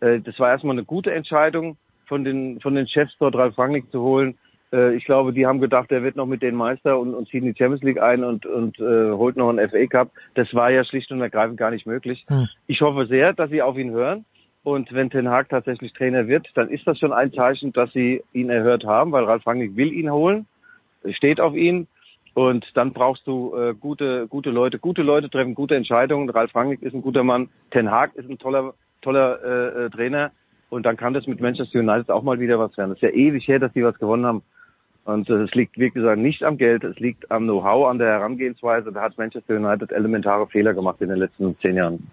Äh, 0.00 0.20
das 0.20 0.38
war 0.38 0.50
erstmal 0.50 0.74
eine 0.74 0.84
gute 0.84 1.12
Entscheidung 1.12 1.76
von 2.06 2.24
den 2.24 2.60
von 2.60 2.74
den 2.74 2.86
Chefs 2.86 3.14
dort 3.18 3.34
Ralf 3.34 3.58
Rangnick 3.58 3.90
zu 3.90 4.00
holen. 4.00 4.36
Äh, 4.72 4.94
ich 4.94 5.04
glaube, 5.04 5.32
die 5.32 5.46
haben 5.46 5.60
gedacht, 5.60 5.90
er 5.90 6.02
wird 6.02 6.16
noch 6.16 6.26
mit 6.26 6.42
den 6.42 6.54
Meister 6.54 6.98
und, 6.98 7.14
und 7.14 7.28
zieht 7.28 7.42
in 7.42 7.52
die 7.52 7.58
Champions 7.58 7.82
League 7.82 8.00
ein 8.00 8.22
und, 8.22 8.46
und 8.46 8.78
äh, 8.78 9.10
holt 9.12 9.36
noch 9.36 9.48
einen 9.48 9.68
FA 9.68 9.86
Cup. 9.86 10.10
Das 10.34 10.52
war 10.54 10.70
ja 10.70 10.84
schlicht 10.84 11.10
und 11.10 11.20
ergreifend 11.20 11.58
gar 11.58 11.70
nicht 11.70 11.86
möglich. 11.86 12.24
Hm. 12.28 12.48
Ich 12.66 12.80
hoffe 12.80 13.06
sehr, 13.06 13.32
dass 13.32 13.50
sie 13.50 13.62
auf 13.62 13.76
ihn 13.76 13.90
hören. 13.90 14.24
Und 14.66 14.92
wenn 14.92 15.10
Ten 15.10 15.30
Hag 15.30 15.48
tatsächlich 15.48 15.92
Trainer 15.92 16.26
wird, 16.26 16.48
dann 16.54 16.68
ist 16.68 16.88
das 16.88 16.98
schon 16.98 17.12
ein 17.12 17.32
Zeichen, 17.32 17.72
dass 17.72 17.92
sie 17.92 18.24
ihn 18.32 18.50
erhört 18.50 18.84
haben, 18.84 19.12
weil 19.12 19.22
Ralf 19.22 19.46
Rangnick 19.46 19.76
will 19.76 19.92
ihn 19.92 20.10
holen, 20.10 20.46
steht 21.12 21.40
auf 21.40 21.54
ihn. 21.54 21.86
Und 22.34 22.66
dann 22.74 22.92
brauchst 22.92 23.28
du 23.28 23.54
äh, 23.54 23.74
gute, 23.74 24.26
gute 24.26 24.50
Leute. 24.50 24.80
Gute 24.80 25.02
Leute 25.02 25.30
treffen 25.30 25.54
gute 25.54 25.76
Entscheidungen. 25.76 26.28
Ralf 26.30 26.52
Rangnick 26.52 26.82
ist 26.82 26.94
ein 26.94 27.02
guter 27.02 27.22
Mann. 27.22 27.48
Ten 27.70 27.92
Hag 27.92 28.16
ist 28.16 28.28
ein 28.28 28.38
toller, 28.38 28.74
toller 29.02 29.38
äh, 29.44 29.84
äh, 29.84 29.90
Trainer. 29.90 30.32
Und 30.68 30.84
dann 30.84 30.96
kann 30.96 31.14
das 31.14 31.28
mit 31.28 31.40
Manchester 31.40 31.78
United 31.78 32.10
auch 32.10 32.24
mal 32.24 32.40
wieder 32.40 32.58
was 32.58 32.76
werden. 32.76 32.90
Es 32.90 32.96
ist 32.96 33.02
ja 33.02 33.10
ewig 33.10 33.46
her, 33.46 33.60
dass 33.60 33.72
die 33.72 33.84
was 33.84 33.96
gewonnen 34.00 34.26
haben. 34.26 34.42
Und 35.04 35.30
äh, 35.30 35.44
es 35.44 35.54
liegt, 35.54 35.78
wie 35.78 35.90
gesagt, 35.90 36.18
nicht 36.18 36.42
am 36.42 36.58
Geld, 36.58 36.82
es 36.82 36.98
liegt 36.98 37.30
am 37.30 37.44
Know-how, 37.44 37.86
an 37.88 37.98
der 37.98 38.08
Herangehensweise. 38.08 38.90
Da 38.90 39.02
hat 39.02 39.16
Manchester 39.16 39.54
United 39.54 39.92
elementare 39.92 40.48
Fehler 40.48 40.74
gemacht 40.74 41.00
in 41.02 41.08
den 41.10 41.18
letzten 41.18 41.56
zehn 41.60 41.76
Jahren. 41.76 42.10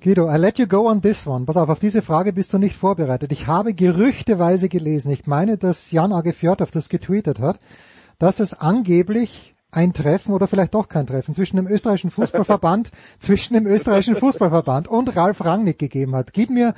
Guido, 0.00 0.30
I 0.30 0.36
let 0.36 0.60
you 0.60 0.66
go 0.68 0.88
on 0.88 1.00
this 1.00 1.26
one. 1.26 1.44
Pass 1.44 1.56
auf, 1.56 1.68
auf 1.68 1.80
diese 1.80 2.02
Frage 2.02 2.32
bist 2.32 2.52
du 2.52 2.58
nicht 2.58 2.76
vorbereitet. 2.76 3.32
Ich 3.32 3.48
habe 3.48 3.74
gerüchteweise 3.74 4.68
gelesen, 4.68 5.10
ich 5.10 5.26
meine, 5.26 5.58
dass 5.58 5.90
Jan 5.90 6.12
Age 6.12 6.32
Fjordov 6.34 6.70
das 6.70 6.88
getweetet 6.88 7.40
hat, 7.40 7.58
dass 8.20 8.38
es 8.38 8.54
angeblich 8.54 9.54
ein 9.72 9.92
Treffen 9.92 10.32
oder 10.32 10.46
vielleicht 10.46 10.74
doch 10.74 10.88
kein 10.88 11.06
Treffen 11.06 11.34
zwischen 11.34 11.56
dem 11.56 11.66
österreichischen 11.66 12.12
Fußballverband, 12.12 12.92
zwischen 13.18 13.54
dem 13.54 13.66
österreichischen 13.66 14.14
Fußballverband 14.14 14.86
und 14.86 15.16
Ralf 15.16 15.44
Rangnick 15.44 15.78
gegeben 15.78 16.14
hat. 16.14 16.32
Gib 16.32 16.50
mir 16.50 16.74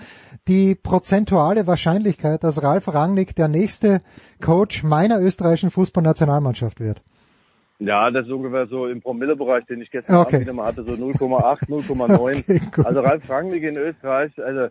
die 0.49 0.75
prozentuale 0.75 1.67
Wahrscheinlichkeit, 1.67 2.43
dass 2.43 2.63
Ralf 2.63 2.89
Rangnick 2.89 3.37
der 3.37 3.49
nächste 3.49 4.01
Coach 4.41 4.83
meiner 4.83 5.21
österreichischen 5.21 5.71
Fußballnationalmannschaft 5.71 6.81
wird. 6.81 7.03
Ja, 7.81 8.11
das 8.11 8.27
ist 8.27 8.33
ungefähr 8.33 8.67
so 8.67 8.87
im 8.87 9.01
Promillebereich, 9.01 9.65
den 9.65 9.81
ich 9.81 9.91
gestern 9.91 10.17
okay. 10.17 10.37
Abend 10.37 10.41
wieder 10.43 10.53
mal 10.53 10.67
hatte, 10.67 10.85
so 10.85 10.93
0,8, 10.93 11.69
0,9. 11.69 12.61
Okay, 12.71 12.83
also 12.85 13.01
Ralf 13.01 13.29
Rangnick 13.29 13.63
in 13.63 13.77
Österreich, 13.77 14.33
also 14.43 14.69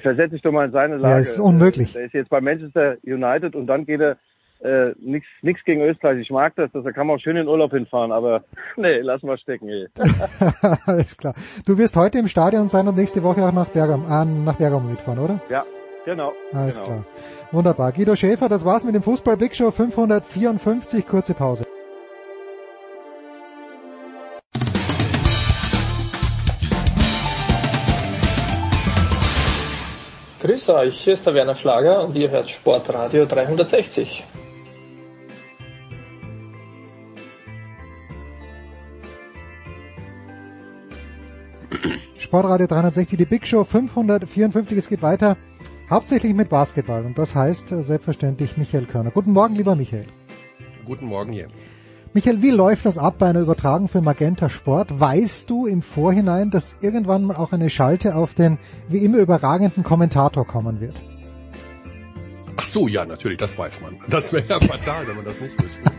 versetze 0.00 0.30
dich 0.30 0.42
doch 0.42 0.52
mal 0.52 0.66
in 0.66 0.72
seine 0.72 0.96
Lage. 0.96 1.14
Ja, 1.14 1.20
ist 1.20 1.38
unmöglich. 1.38 1.92
Der 1.92 2.04
ist 2.04 2.14
jetzt 2.14 2.30
bei 2.30 2.40
Manchester 2.40 2.96
United 3.04 3.54
und 3.54 3.68
dann 3.68 3.86
geht 3.86 4.00
er 4.00 4.16
äh, 4.60 4.94
nichts 4.98 5.28
nix 5.42 5.62
gegen 5.64 5.82
Österreich. 5.82 6.20
Ich 6.20 6.30
mag 6.30 6.54
das, 6.56 6.70
da 6.72 6.90
kann 6.90 7.06
man 7.06 7.16
auch 7.16 7.20
schön 7.20 7.36
in 7.36 7.46
Urlaub 7.46 7.72
hinfahren, 7.72 8.10
aber 8.10 8.44
nee, 8.76 8.98
lass 9.00 9.22
mal 9.22 9.38
stecken. 9.38 9.68
Ey. 9.68 9.86
Alles 10.86 11.16
klar. 11.16 11.34
Du 11.66 11.78
wirst 11.78 11.94
heute 11.96 12.18
im 12.18 12.28
Stadion 12.28 12.68
sein 12.68 12.88
und 12.88 12.96
nächste 12.96 13.22
Woche 13.22 13.44
auch 13.44 13.52
nach 13.52 13.68
Bergamo, 13.68 14.06
äh, 14.06 14.24
nach 14.24 14.56
Bergamo 14.56 14.88
mitfahren, 14.88 15.20
oder? 15.20 15.40
Ja, 15.48 15.64
genau. 16.04 16.32
Alles 16.52 16.74
genau. 16.74 16.86
klar. 16.86 17.04
Wunderbar. 17.52 17.92
Guido 17.92 18.16
Schäfer, 18.16 18.48
das 18.48 18.64
war's 18.64 18.84
mit 18.84 18.94
dem 18.94 19.02
Fußball 19.02 19.36
Big 19.36 19.54
Show 19.54 19.70
554. 19.70 21.06
Kurze 21.06 21.34
Pause. 21.34 21.64
Grüß 30.64 30.74
euch, 30.76 31.00
hier 31.00 31.12
ist 31.12 31.26
der 31.26 31.34
Werner 31.34 31.54
Schlager 31.54 32.02
und 32.02 32.16
ihr 32.16 32.30
hört 32.30 32.48
Sportradio 32.48 33.26
360. 33.26 34.24
Sportradio 42.16 42.66
360, 42.66 43.18
die 43.18 43.26
Big 43.26 43.46
Show 43.46 43.62
554. 43.64 44.78
Es 44.78 44.88
geht 44.88 45.02
weiter, 45.02 45.36
hauptsächlich 45.90 46.32
mit 46.32 46.48
Basketball. 46.48 47.04
Und 47.04 47.18
das 47.18 47.34
heißt 47.34 47.70
äh, 47.70 47.82
selbstverständlich 47.82 48.56
Michael 48.56 48.86
Körner. 48.86 49.10
Guten 49.10 49.32
Morgen, 49.32 49.56
lieber 49.56 49.76
Michael. 49.76 50.06
Guten 50.86 51.04
Morgen, 51.04 51.34
Jens. 51.34 51.62
Michael, 52.16 52.42
wie 52.42 52.50
läuft 52.52 52.86
das 52.86 52.96
ab 52.96 53.16
bei 53.18 53.26
einer 53.26 53.40
Übertragung 53.40 53.88
für 53.88 54.00
Magenta 54.00 54.48
Sport? 54.48 55.00
Weißt 55.00 55.50
du 55.50 55.66
im 55.66 55.82
Vorhinein, 55.82 56.52
dass 56.52 56.76
irgendwann 56.80 57.24
mal 57.24 57.34
auch 57.34 57.50
eine 57.50 57.68
Schalte 57.70 58.14
auf 58.14 58.34
den 58.34 58.58
wie 58.88 58.98
immer 58.98 59.18
überragenden 59.18 59.82
Kommentator 59.82 60.46
kommen 60.46 60.80
wird? 60.80 60.94
Ach 62.56 62.64
so, 62.64 62.86
ja, 62.86 63.04
natürlich, 63.04 63.38
das 63.38 63.58
weiß 63.58 63.80
man. 63.80 63.98
Das 64.08 64.32
wäre 64.32 64.44
ja 64.48 64.60
fatal, 64.60 65.08
wenn 65.08 65.16
man 65.16 65.24
das 65.24 65.40
nicht 65.40 65.60
wüsste. 65.60 65.90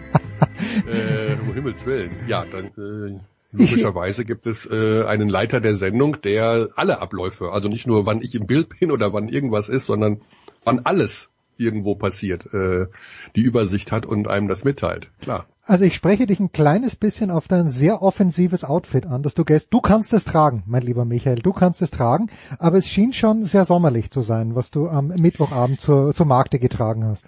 äh, 0.89 1.33
um 1.45 1.53
Himmels 1.53 1.85
Willen. 1.85 2.11
Ja, 2.29 2.45
dann 2.49 2.67
äh, 2.77 3.19
Logischerweise 3.51 4.23
gibt 4.23 4.47
es 4.47 4.65
äh, 4.71 5.03
einen 5.03 5.27
Leiter 5.27 5.59
der 5.59 5.75
Sendung, 5.75 6.21
der 6.21 6.69
alle 6.77 7.01
Abläufe, 7.01 7.51
also 7.51 7.67
nicht 7.67 7.87
nur 7.87 8.05
wann 8.05 8.21
ich 8.21 8.35
im 8.35 8.47
Bild 8.47 8.79
bin 8.79 8.93
oder 8.93 9.11
wann 9.11 9.27
irgendwas 9.27 9.67
ist, 9.67 9.85
sondern 9.85 10.21
wann 10.63 10.79
alles 10.79 11.29
irgendwo 11.57 11.95
passiert, 11.95 12.53
äh, 12.53 12.87
die 13.35 13.41
Übersicht 13.41 13.91
hat 13.91 14.05
und 14.05 14.29
einem 14.29 14.47
das 14.47 14.63
mitteilt. 14.63 15.09
Klar. 15.19 15.45
Also 15.67 15.83
ich 15.83 15.95
spreche 15.95 16.27
dich 16.27 16.39
ein 16.39 16.51
kleines 16.51 16.95
bisschen 16.95 17.31
auf 17.31 17.47
dein 17.47 17.67
sehr 17.67 18.03
offensives 18.03 18.63
Outfit 18.63 19.07
an, 19.07 19.23
dass 19.23 19.33
du 19.33 19.43
gehst. 19.43 19.73
Du 19.73 19.81
kannst 19.81 20.13
es 20.13 20.23
tragen, 20.23 20.61
mein 20.67 20.83
lieber 20.83 21.05
Michael, 21.05 21.37
du 21.37 21.53
kannst 21.53 21.81
es 21.81 21.89
tragen, 21.89 22.27
aber 22.59 22.77
es 22.77 22.87
schien 22.87 23.13
schon 23.13 23.43
sehr 23.45 23.65
sommerlich 23.65 24.11
zu 24.11 24.21
sein, 24.21 24.53
was 24.53 24.69
du 24.69 24.87
am 24.87 25.07
Mittwochabend 25.07 25.81
zur, 25.81 26.13
zur 26.13 26.27
Markte 26.27 26.59
getragen 26.59 27.03
hast. 27.03 27.25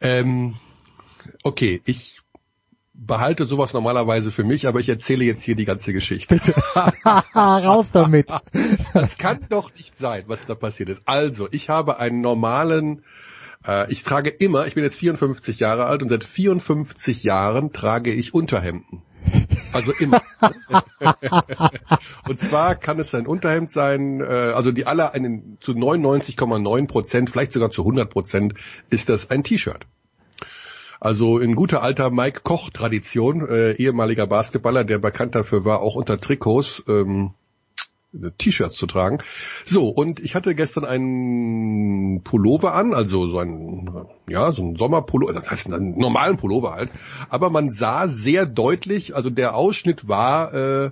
Ähm, 0.00 0.54
okay, 1.44 1.80
ich 1.84 2.20
behalte 2.92 3.44
sowas 3.44 3.72
normalerweise 3.72 4.32
für 4.32 4.44
mich, 4.44 4.66
aber 4.66 4.80
ich 4.80 4.88
erzähle 4.88 5.24
jetzt 5.24 5.44
hier 5.44 5.54
die 5.54 5.64
ganze 5.64 5.92
Geschichte. 5.92 6.40
Raus 7.34 7.92
damit. 7.92 8.28
Das 8.92 9.16
kann 9.18 9.46
doch 9.48 9.72
nicht 9.74 9.96
sein, 9.96 10.24
was 10.26 10.44
da 10.46 10.54
passiert 10.56 10.88
ist. 10.88 11.02
Also, 11.06 11.48
ich 11.52 11.68
habe 11.68 11.98
einen 11.98 12.20
normalen, 12.20 13.04
äh, 13.66 13.90
ich 13.90 14.02
trage 14.04 14.30
immer, 14.30 14.66
ich 14.66 14.74
bin 14.74 14.84
jetzt 14.84 14.96
54 14.96 15.60
Jahre 15.60 15.86
alt 15.86 16.02
und 16.02 16.08
seit 16.08 16.24
54 16.24 17.24
Jahren 17.24 17.72
trage 17.72 18.12
ich 18.12 18.34
Unterhemden. 18.34 19.02
Also 19.72 19.92
immer. 19.98 20.22
und 22.28 22.38
zwar 22.38 22.74
kann 22.76 22.98
es 23.00 23.14
ein 23.14 23.26
Unterhemd 23.26 23.70
sein, 23.70 24.20
äh, 24.20 24.24
also 24.24 24.70
die 24.70 24.86
alle 24.86 25.14
einen, 25.14 25.58
zu 25.60 25.72
99,9 25.72 26.86
Prozent, 26.86 27.30
vielleicht 27.30 27.52
sogar 27.52 27.70
zu 27.70 27.82
100 27.82 28.10
Prozent 28.10 28.54
ist 28.90 29.08
das 29.08 29.30
ein 29.30 29.42
T-Shirt. 29.42 29.86
Also 31.00 31.38
in 31.38 31.54
guter 31.54 31.82
alter 31.82 32.10
Mike 32.10 32.40
Koch-Tradition, 32.44 33.46
äh, 33.48 33.72
ehemaliger 33.72 34.26
Basketballer, 34.26 34.84
der 34.84 34.98
bekannt 34.98 35.34
dafür 35.34 35.64
war, 35.64 35.80
auch 35.80 35.96
unter 35.96 36.20
Trikots 36.20 36.82
ähm, 36.88 37.34
T-Shirts 38.38 38.76
zu 38.76 38.86
tragen. 38.86 39.18
So, 39.64 39.88
und 39.88 40.20
ich 40.20 40.34
hatte 40.34 40.54
gestern 40.54 40.84
einen 40.84 42.22
Pullover 42.22 42.74
an, 42.74 42.94
also 42.94 43.26
so 43.26 43.38
ein, 43.38 44.06
ja, 44.28 44.52
so 44.52 44.62
ein 44.62 44.76
Sommerpullover, 44.76 45.32
das 45.32 45.50
heißt 45.50 45.72
einen 45.72 45.98
normalen 45.98 46.36
Pullover 46.36 46.74
halt. 46.74 46.90
Aber 47.28 47.50
man 47.50 47.68
sah 47.68 48.08
sehr 48.08 48.46
deutlich, 48.46 49.14
also 49.14 49.30
der 49.30 49.56
Ausschnitt 49.56 50.08
war 50.08 50.54
äh, 50.54 50.90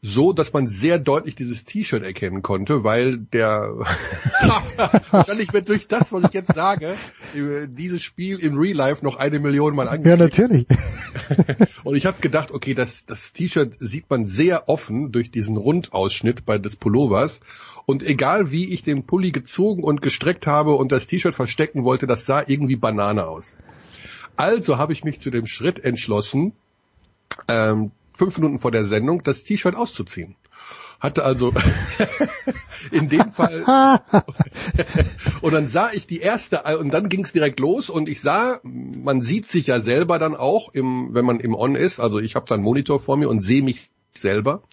so, 0.00 0.32
dass 0.32 0.52
man 0.52 0.68
sehr 0.68 0.98
deutlich 0.98 1.34
dieses 1.34 1.64
T-Shirt 1.64 2.04
erkennen 2.04 2.42
konnte, 2.42 2.84
weil 2.84 3.16
der 3.16 3.74
wahrscheinlich 5.10 5.52
wird 5.52 5.68
durch 5.68 5.88
das, 5.88 6.12
was 6.12 6.24
ich 6.24 6.32
jetzt 6.32 6.54
sage, 6.54 6.94
dieses 7.34 8.02
Spiel 8.02 8.38
im 8.38 8.56
Real 8.56 8.76
Life 8.76 9.04
noch 9.04 9.16
eine 9.16 9.40
Million 9.40 9.74
Mal 9.74 9.88
angeklickt. 9.88 10.18
Ja, 10.18 10.24
natürlich. 10.24 10.66
Und 11.84 11.96
ich 11.96 12.06
habe 12.06 12.20
gedacht, 12.20 12.52
okay, 12.52 12.74
das, 12.74 13.06
das 13.06 13.32
T-Shirt 13.32 13.74
sieht 13.80 14.08
man 14.08 14.24
sehr 14.24 14.68
offen 14.68 15.10
durch 15.10 15.32
diesen 15.32 15.56
Rundausschnitt 15.56 16.46
bei 16.46 16.58
des 16.58 16.76
Pullovers. 16.76 17.40
Und 17.84 18.04
egal 18.04 18.52
wie 18.52 18.72
ich 18.72 18.84
den 18.84 19.04
Pulli 19.04 19.32
gezogen 19.32 19.82
und 19.82 20.00
gestreckt 20.00 20.46
habe 20.46 20.74
und 20.74 20.92
das 20.92 21.06
T-Shirt 21.08 21.34
verstecken 21.34 21.82
wollte, 21.84 22.06
das 22.06 22.24
sah 22.24 22.44
irgendwie 22.46 22.76
Banane 22.76 23.26
aus. 23.26 23.58
Also 24.36 24.78
habe 24.78 24.92
ich 24.92 25.02
mich 25.02 25.18
zu 25.18 25.30
dem 25.30 25.46
Schritt 25.46 25.84
entschlossen, 25.84 26.52
ähm, 27.48 27.90
fünf 28.18 28.36
Minuten 28.38 28.60
vor 28.60 28.72
der 28.72 28.84
Sendung 28.84 29.22
das 29.22 29.44
T-Shirt 29.44 29.76
auszuziehen. 29.76 30.34
Hatte 31.00 31.24
also 31.24 31.52
in 32.90 33.08
dem 33.08 33.32
Fall 33.32 33.64
und 35.40 35.54
dann 35.54 35.68
sah 35.68 35.92
ich 35.92 36.08
die 36.08 36.18
erste 36.18 36.62
und 36.78 36.92
dann 36.92 37.08
ging 37.08 37.22
es 37.24 37.32
direkt 37.32 37.60
los 37.60 37.88
und 37.88 38.08
ich 38.08 38.20
sah, 38.20 38.58
man 38.64 39.20
sieht 39.20 39.46
sich 39.46 39.68
ja 39.68 39.78
selber 39.78 40.18
dann 40.18 40.34
auch, 40.34 40.74
im, 40.74 41.14
wenn 41.14 41.24
man 41.24 41.38
im 41.38 41.54
On 41.54 41.76
ist. 41.76 42.00
Also 42.00 42.18
ich 42.18 42.34
habe 42.34 42.46
da 42.48 42.56
einen 42.56 42.64
Monitor 42.64 43.00
vor 43.00 43.16
mir 43.16 43.28
und 43.28 43.38
sehe 43.38 43.62
mich 43.62 43.90
selber 44.12 44.64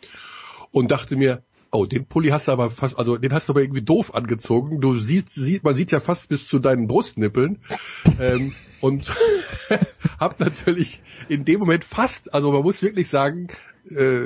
und 0.71 0.89
dachte 0.89 1.15
mir, 1.15 1.43
oh, 1.75 1.85
den 1.85 2.05
Pulli 2.05 2.29
hast 2.29 2.47
du 2.47 2.51
aber 2.51 2.71
fast, 2.71 2.97
also 2.97 3.17
den 3.17 3.33
hast 3.33 3.49
du 3.49 3.53
aber 3.53 3.61
irgendwie 3.61 3.81
doof 3.81 4.15
angezogen. 4.15 4.81
Du 4.81 4.97
siehst, 4.97 5.31
sieht, 5.31 5.63
man 5.63 5.75
sieht 5.75 5.91
ja 5.91 5.99
fast 5.99 6.29
bis 6.29 6.47
zu 6.47 6.59
deinen 6.59 6.87
Brustnippeln. 6.87 7.59
ähm, 8.19 8.53
und 8.81 9.13
hab 10.19 10.39
natürlich 10.39 11.01
in 11.29 11.45
dem 11.45 11.59
Moment 11.59 11.83
fast, 11.83 12.33
also 12.33 12.51
man 12.51 12.61
muss 12.61 12.81
wirklich 12.81 13.09
sagen, 13.09 13.47
äh, 13.89 14.21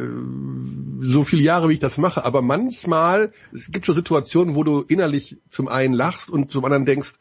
so 1.02 1.24
viele 1.24 1.42
Jahre, 1.42 1.70
wie 1.70 1.74
ich 1.74 1.80
das 1.80 1.98
mache, 1.98 2.24
aber 2.24 2.42
manchmal, 2.42 3.32
es 3.54 3.72
gibt 3.72 3.86
schon 3.86 3.96
Situationen, 3.96 4.56
wo 4.56 4.64
du 4.64 4.82
innerlich 4.82 5.38
zum 5.50 5.68
einen 5.68 5.94
lachst 5.94 6.30
und 6.30 6.52
zum 6.52 6.64
anderen 6.66 6.86
denkst, 6.86 7.14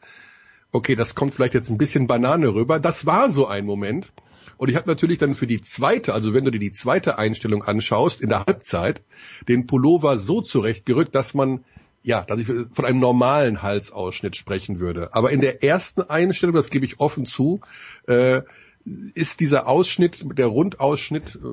okay, 0.71 0.95
das 0.95 1.15
kommt 1.15 1.33
vielleicht 1.33 1.53
jetzt 1.53 1.69
ein 1.69 1.77
bisschen 1.77 2.07
Banane 2.07 2.53
rüber. 2.53 2.79
Das 2.79 3.05
war 3.05 3.29
so 3.29 3.47
ein 3.47 3.65
Moment. 3.65 4.11
Und 4.59 4.67
ich 4.67 4.75
habe 4.75 4.89
natürlich 4.89 5.19
dann 5.19 5.35
für 5.35 5.47
die 5.47 5.61
zweite, 5.61 6.13
also 6.13 6.33
wenn 6.33 6.43
du 6.43 6.51
dir 6.51 6.59
die 6.59 6.73
zweite 6.73 7.17
Einstellung 7.17 7.63
anschaust, 7.63 8.19
in 8.19 8.27
der 8.27 8.43
Halbzeit, 8.45 9.01
den 9.47 9.67
Pullover 9.67 10.17
so 10.17 10.41
zurechtgerückt, 10.41 11.15
dass 11.15 11.33
man 11.33 11.63
ja, 12.03 12.23
dass 12.23 12.41
ich 12.41 12.47
von 12.47 12.83
einem 12.83 12.99
normalen 12.99 13.61
Halsausschnitt 13.61 14.35
sprechen 14.35 14.81
würde. 14.81 15.13
Aber 15.13 15.31
in 15.31 15.39
der 15.39 15.63
ersten 15.63 16.01
Einstellung, 16.01 16.55
das 16.55 16.69
gebe 16.69 16.85
ich 16.85 16.99
offen 16.99 17.25
zu, 17.25 17.61
äh, 18.07 18.41
ist 18.85 19.39
dieser 19.39 19.67
Ausschnitt, 19.67 20.25
der 20.37 20.47
Rundausschnitt 20.47 21.35
äh, 21.35 21.47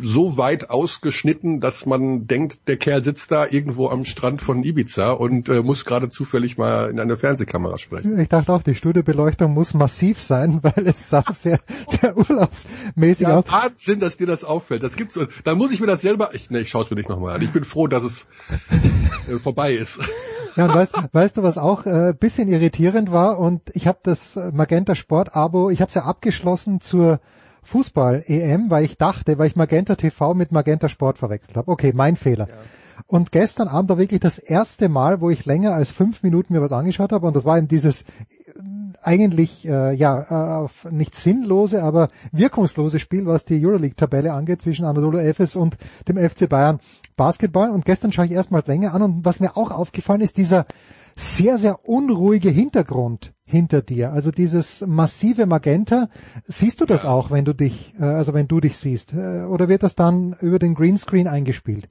so 0.00 0.38
weit 0.38 0.70
ausgeschnitten, 0.70 1.60
dass 1.60 1.86
man 1.86 2.26
denkt, 2.26 2.68
der 2.68 2.76
Kerl 2.76 3.02
sitzt 3.02 3.30
da 3.32 3.46
irgendwo 3.46 3.88
am 3.88 4.04
Strand 4.04 4.42
von 4.42 4.62
Ibiza 4.64 5.10
und 5.10 5.48
äh, 5.48 5.62
muss 5.62 5.84
gerade 5.84 6.08
zufällig 6.08 6.56
mal 6.56 6.88
in 6.90 7.00
eine 7.00 7.16
Fernsehkamera 7.16 7.78
sprechen. 7.78 8.18
Ich 8.18 8.28
dachte 8.28 8.52
auch, 8.52 8.62
die 8.62 8.74
Studiobeleuchtung 8.74 9.52
muss 9.52 9.74
massiv 9.74 10.22
sein, 10.22 10.60
weil 10.62 10.86
es 10.86 11.08
sah 11.08 11.24
sehr, 11.30 11.60
sehr 11.88 12.16
urlaubsmäßig 12.16 13.26
ja, 13.26 13.38
aus. 13.38 13.44
Wahnsinn, 13.50 14.00
dass 14.00 14.16
dir 14.16 14.26
das 14.26 14.44
auffällt. 14.44 14.82
Das 14.82 14.96
gibt's. 14.96 15.18
Da 15.44 15.54
muss 15.54 15.72
ich 15.72 15.80
mir 15.80 15.86
das 15.86 16.00
selber. 16.00 16.30
Ich, 16.32 16.50
nee, 16.50 16.60
ich 16.60 16.70
schaue 16.70 16.84
es 16.84 16.90
mir 16.90 16.96
nicht 16.96 17.08
nochmal 17.08 17.34
an. 17.34 17.42
Ich 17.42 17.50
bin 17.50 17.64
froh, 17.64 17.86
dass 17.86 18.04
es 18.04 18.26
äh, 19.28 19.38
vorbei 19.38 19.74
ist. 19.74 20.00
Ja, 20.56 20.66
und 20.66 20.74
weißt, 20.74 20.94
weißt 21.12 21.36
du, 21.36 21.42
was 21.42 21.58
auch 21.58 21.86
äh, 21.86 22.14
bisschen 22.18 22.48
irritierend 22.48 23.12
war? 23.12 23.38
Und 23.38 23.62
ich 23.74 23.86
habe 23.86 23.98
das 24.02 24.38
Magenta 24.52 24.94
Sport 24.94 25.36
Abo, 25.36 25.70
ich 25.70 25.80
habe 25.80 25.88
es 25.88 25.94
ja 25.94 26.04
abgeschlossen 26.04 26.80
zur 26.80 27.20
Fußball-EM, 27.62 28.70
weil 28.70 28.84
ich 28.84 28.96
dachte, 28.96 29.38
weil 29.38 29.48
ich 29.48 29.56
Magenta 29.56 29.96
TV 29.96 30.34
mit 30.34 30.52
Magenta 30.52 30.88
Sport 30.88 31.18
verwechselt 31.18 31.56
habe. 31.56 31.70
Okay, 31.70 31.92
mein 31.94 32.16
Fehler. 32.16 32.48
Ja. 32.48 32.54
Und 33.06 33.30
gestern 33.30 33.68
Abend 33.68 33.90
war 33.90 33.98
wirklich 33.98 34.20
das 34.20 34.38
erste 34.38 34.88
Mal, 34.88 35.20
wo 35.20 35.30
ich 35.30 35.44
länger 35.44 35.74
als 35.74 35.90
fünf 35.90 36.22
Minuten 36.22 36.54
mir 36.54 36.62
was 36.62 36.72
angeschaut 36.72 37.12
habe. 37.12 37.26
Und 37.26 37.36
das 37.36 37.44
war 37.44 37.58
eben 37.58 37.68
dieses 37.68 38.02
äh, 38.02 38.04
eigentlich 39.02 39.66
äh, 39.66 39.94
ja 39.94 40.64
äh, 40.64 40.68
nicht 40.90 41.14
sinnlose, 41.14 41.82
aber 41.82 42.08
wirkungslose 42.32 42.98
Spiel, 42.98 43.26
was 43.26 43.44
die 43.44 43.64
Euroleague-Tabelle 43.64 44.32
angeht 44.32 44.62
zwischen 44.62 44.84
Anadolu 44.84 45.18
Efes 45.18 45.56
und 45.56 45.76
dem 46.08 46.16
FC 46.16 46.48
Bayern 46.48 46.80
Basketball. 47.16 47.70
Und 47.70 47.84
gestern 47.84 48.12
schaue 48.12 48.26
ich 48.26 48.32
erstmal 48.32 48.62
länger 48.66 48.94
an. 48.94 49.02
Und 49.02 49.24
was 49.24 49.40
mir 49.40 49.56
auch 49.56 49.70
aufgefallen 49.70 50.20
ist, 50.20 50.36
dieser 50.36 50.66
sehr, 51.16 51.56
sehr 51.58 51.88
unruhige 51.88 52.50
Hintergrund 52.50 53.32
hinter 53.46 53.80
dir. 53.80 54.12
Also 54.12 54.30
dieses 54.30 54.82
massive 54.86 55.46
Magenta, 55.46 56.10
siehst 56.46 56.80
du 56.80 56.84
das 56.84 57.04
ja. 57.04 57.08
auch, 57.08 57.30
wenn 57.30 57.44
du 57.44 57.54
dich, 57.54 57.94
äh, 57.98 58.04
also 58.04 58.34
wenn 58.34 58.48
du 58.48 58.60
dich 58.60 58.76
siehst? 58.76 59.14
Äh, 59.14 59.44
oder 59.44 59.68
wird 59.68 59.82
das 59.82 59.94
dann 59.94 60.34
über 60.40 60.58
den 60.58 60.74
Greenscreen 60.74 61.26
eingespielt? 61.26 61.88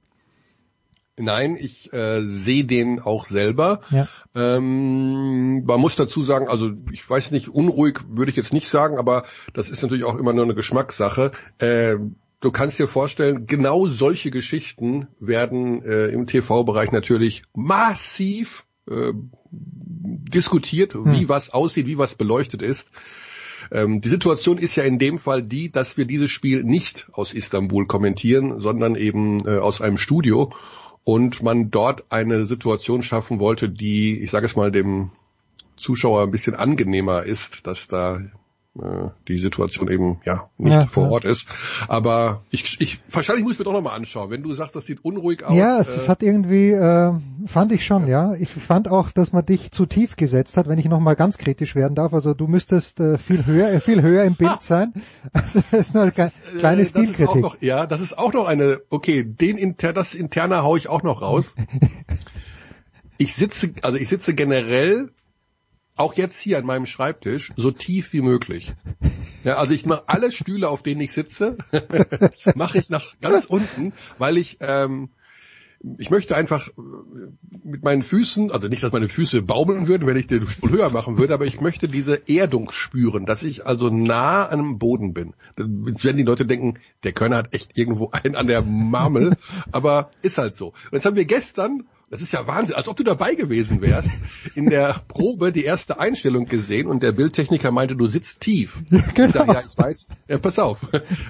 Nein, 1.18 1.56
ich 1.58 1.92
äh, 1.94 2.22
sehe 2.24 2.66
den 2.66 3.00
auch 3.00 3.24
selber. 3.24 3.80
Ja. 3.90 4.06
Ähm, 4.34 5.64
man 5.64 5.80
muss 5.80 5.96
dazu 5.96 6.22
sagen, 6.22 6.46
also 6.46 6.72
ich 6.92 7.08
weiß 7.08 7.30
nicht, 7.30 7.48
unruhig 7.48 8.00
würde 8.10 8.30
ich 8.30 8.36
jetzt 8.36 8.52
nicht 8.52 8.68
sagen, 8.68 8.98
aber 8.98 9.24
das 9.54 9.70
ist 9.70 9.82
natürlich 9.82 10.04
auch 10.04 10.16
immer 10.16 10.34
nur 10.34 10.44
eine 10.44 10.54
Geschmackssache. 10.54 11.32
Äh, 11.58 11.96
du 12.40 12.50
kannst 12.50 12.78
dir 12.78 12.88
vorstellen, 12.88 13.46
genau 13.46 13.86
solche 13.86 14.30
Geschichten 14.30 15.08
werden 15.18 15.82
äh, 15.82 16.06
im 16.06 16.26
TV-Bereich 16.26 16.92
natürlich 16.92 17.42
massiv 17.54 18.66
äh, 18.88 19.12
diskutiert, 19.50 20.94
hm. 20.94 21.12
wie 21.12 21.28
was 21.28 21.50
aussieht, 21.50 21.86
wie 21.86 21.98
was 21.98 22.14
beleuchtet 22.14 22.62
ist. 22.62 22.90
Ähm, 23.72 24.00
die 24.00 24.08
Situation 24.08 24.58
ist 24.58 24.76
ja 24.76 24.84
in 24.84 24.98
dem 24.98 25.18
Fall 25.18 25.42
die, 25.42 25.70
dass 25.70 25.96
wir 25.96 26.04
dieses 26.04 26.30
Spiel 26.30 26.62
nicht 26.62 27.08
aus 27.12 27.32
Istanbul 27.32 27.86
kommentieren, 27.86 28.60
sondern 28.60 28.94
eben 28.94 29.46
äh, 29.46 29.58
aus 29.58 29.80
einem 29.80 29.98
Studio 29.98 30.52
und 31.04 31.42
man 31.42 31.70
dort 31.70 32.04
eine 32.10 32.44
Situation 32.44 33.02
schaffen 33.02 33.38
wollte, 33.38 33.68
die, 33.68 34.20
ich 34.20 34.30
sage 34.30 34.46
es 34.46 34.56
mal, 34.56 34.70
dem 34.70 35.10
Zuschauer 35.76 36.22
ein 36.22 36.30
bisschen 36.30 36.54
angenehmer 36.54 37.22
ist, 37.24 37.66
dass 37.66 37.86
da 37.86 38.20
äh, 38.82 39.10
die 39.28 39.38
Situation 39.38 39.90
eben 39.90 40.20
ja 40.24 40.48
nicht 40.58 40.72
ja, 40.72 40.86
vor. 40.86 41.10
Ort 41.10 41.24
ist. 41.24 41.46
Aber 41.88 42.42
ich, 42.50 42.80
ich 42.80 43.00
wahrscheinlich 43.10 43.44
muss 43.44 43.54
ich 43.54 43.58
mir 43.58 43.64
doch 43.64 43.72
nochmal 43.72 43.96
anschauen. 43.96 44.30
Wenn 44.30 44.42
du 44.42 44.52
sagst, 44.54 44.76
das 44.76 44.86
sieht 44.86 45.04
unruhig 45.04 45.44
aus. 45.44 45.56
Ja, 45.56 45.78
es, 45.80 46.04
äh, 46.04 46.08
hat 46.08 46.22
irgendwie, 46.22 46.70
äh, 46.70 47.12
fand 47.46 47.72
ich 47.72 47.84
schon, 47.84 48.06
ja. 48.06 48.32
ja. 48.32 48.40
Ich 48.40 48.50
fand 48.50 48.88
auch, 48.88 49.12
dass 49.12 49.32
man 49.32 49.44
dich 49.44 49.70
zu 49.70 49.86
tief 49.86 50.16
gesetzt 50.16 50.56
hat, 50.56 50.68
wenn 50.68 50.78
ich 50.78 50.86
nochmal 50.86 51.16
ganz 51.16 51.38
kritisch 51.38 51.74
werden 51.74 51.94
darf. 51.94 52.12
Also 52.12 52.34
du 52.34 52.46
müsstest 52.46 53.00
äh, 53.00 53.18
viel 53.18 53.46
höher, 53.46 53.70
äh, 53.70 53.80
viel 53.80 54.02
höher 54.02 54.24
im 54.24 54.34
Bild 54.34 54.62
sein. 54.62 54.92
Also 55.32 55.62
das 55.70 55.88
ist 55.88 55.94
nur 55.94 56.04
eine 56.04 56.12
das 56.12 56.40
kleine 56.58 56.82
äh, 56.82 56.86
Stilkritik. 56.86 57.42
Noch, 57.42 57.60
ja, 57.60 57.86
das 57.86 58.00
ist 58.00 58.18
auch 58.18 58.32
noch 58.32 58.46
eine, 58.46 58.80
okay, 58.90 59.24
den 59.24 59.58
inter, 59.58 59.92
das 59.92 60.14
interne 60.14 60.62
hau 60.62 60.76
ich 60.76 60.88
auch 60.88 61.02
noch 61.02 61.22
raus. 61.22 61.54
ich 63.18 63.34
sitze, 63.34 63.72
also 63.82 63.98
ich 63.98 64.08
sitze 64.08 64.34
generell 64.34 65.10
auch 65.96 66.14
jetzt 66.14 66.40
hier 66.40 66.58
an 66.58 66.66
meinem 66.66 66.86
Schreibtisch, 66.86 67.52
so 67.56 67.70
tief 67.70 68.12
wie 68.12 68.22
möglich. 68.22 68.72
Ja, 69.44 69.56
also 69.56 69.74
ich 69.74 69.86
mache 69.86 70.04
alle 70.06 70.30
Stühle, 70.30 70.68
auf 70.68 70.82
denen 70.82 71.00
ich 71.00 71.12
sitze, 71.12 71.56
mache 72.54 72.78
ich 72.78 72.90
nach 72.90 73.18
ganz 73.20 73.44
unten, 73.44 73.92
weil 74.18 74.36
ich 74.36 74.58
ähm, 74.60 75.10
ich 75.98 76.10
möchte 76.10 76.36
einfach 76.36 76.68
äh, 76.68 76.72
mit 77.64 77.84
meinen 77.84 78.02
Füßen, 78.02 78.50
also 78.50 78.68
nicht, 78.68 78.82
dass 78.82 78.92
meine 78.92 79.08
Füße 79.08 79.42
baumeln 79.42 79.88
würden, 79.88 80.06
wenn 80.06 80.16
ich 80.16 80.26
den 80.26 80.46
Stuhl 80.46 80.70
höher 80.70 80.90
machen 80.90 81.18
würde, 81.18 81.34
aber 81.34 81.46
ich 81.46 81.60
möchte 81.60 81.88
diese 81.88 82.28
Erdung 82.28 82.70
spüren, 82.72 83.26
dass 83.26 83.42
ich 83.42 83.66
also 83.66 83.90
nah 83.90 84.46
an 84.46 84.58
dem 84.58 84.78
Boden 84.78 85.14
bin. 85.14 85.34
Jetzt 85.86 86.04
werden 86.04 86.16
die 86.16 86.22
Leute 86.22 86.46
denken, 86.46 86.78
der 87.04 87.12
Körner 87.12 87.36
hat 87.36 87.52
echt 87.52 87.76
irgendwo 87.76 88.10
einen 88.10 88.36
an 88.36 88.46
der 88.46 88.62
Marmel, 88.62 89.36
aber 89.72 90.10
ist 90.22 90.38
halt 90.38 90.54
so. 90.54 90.68
Und 90.68 90.92
jetzt 90.92 91.06
haben 91.06 91.16
wir 91.16 91.24
gestern 91.24 91.84
das 92.08 92.22
ist 92.22 92.32
ja 92.32 92.46
Wahnsinn, 92.46 92.76
als 92.76 92.86
ob 92.86 92.96
du 92.96 93.02
dabei 93.02 93.34
gewesen 93.34 93.80
wärst, 93.80 94.10
in 94.54 94.70
der 94.70 95.00
Probe 95.08 95.50
die 95.50 95.64
erste 95.64 95.98
Einstellung 95.98 96.46
gesehen 96.46 96.86
und 96.86 97.02
der 97.02 97.12
Bildtechniker 97.12 97.72
meinte, 97.72 97.96
du 97.96 98.06
sitzt 98.06 98.40
tief. 98.40 98.82
Ja, 98.90 99.00
genau. 99.14 99.26
Ich 99.26 99.32
sage, 99.32 99.52
ja, 99.52 99.62
ich 99.68 99.76
weiß, 99.76 100.06
ja, 100.28 100.38
pass 100.38 100.58
auf. 100.58 100.78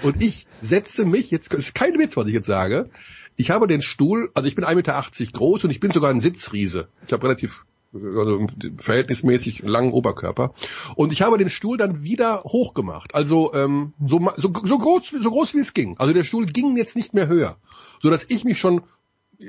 Und 0.03 0.23
ich 0.23 0.47
setze 0.61 1.07
mich, 1.07 1.31
jetzt 1.31 1.53
ist 1.55 1.75
kein 1.75 1.99
Witz, 1.99 2.17
was 2.17 2.27
ich 2.27 2.35
jetzt 2.35 2.47
sage, 2.47 2.91
ich 3.37 3.51
habe 3.51 3.67
den 3.67 3.83
Stuhl, 3.83 4.31
also 4.35 4.49
ich 4.49 4.55
bin 4.55 4.65
1,80 4.65 4.75
Meter 4.75 5.33
groß 5.33 5.65
und 5.65 5.71
ich 5.71 5.81
bin 5.81 5.93
sogar 5.93 6.11
ein 6.11 6.21
Sitzriese. 6.21 6.89
Ich 7.07 7.13
habe 7.13 7.25
relativ 7.25 7.65
also 7.93 8.47
verhältnismäßig 8.79 9.63
langen 9.63 9.93
Oberkörper. 9.93 10.53
Und 10.97 11.13
ich 11.13 11.23
habe 11.23 11.39
den 11.39 11.49
Stuhl 11.49 11.77
dann 11.79 12.03
wieder 12.03 12.43
hochgemacht. 12.45 13.15
Also 13.15 13.55
ähm, 13.55 13.95
so, 14.05 14.21
so, 14.37 14.53
so, 14.65 14.79
groß, 14.79 15.15
so 15.23 15.31
groß 15.31 15.55
wie 15.55 15.61
es 15.61 15.73
ging. 15.73 15.97
Also 15.99 16.13
der 16.13 16.25
Stuhl 16.25 16.47
ging 16.47 16.77
jetzt 16.77 16.97
nicht 16.97 17.15
mehr 17.15 17.29
höher. 17.29 17.57
So 18.03 18.11
dass 18.11 18.27
ich 18.29 18.45
mich 18.45 18.59
schon 18.59 18.83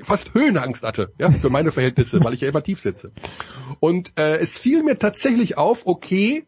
fast 0.02 0.34
Höhenangst 0.34 0.82
hatte, 0.82 1.12
ja, 1.18 1.30
für 1.30 1.50
meine 1.50 1.72
Verhältnisse, 1.72 2.22
weil 2.22 2.34
ich 2.34 2.40
ja 2.40 2.48
immer 2.48 2.62
tief 2.62 2.80
sitze. 2.80 3.12
Und 3.80 4.12
äh, 4.18 4.38
es 4.38 4.58
fiel 4.58 4.82
mir 4.82 4.98
tatsächlich 4.98 5.56
auf, 5.56 5.86
okay, 5.86 6.44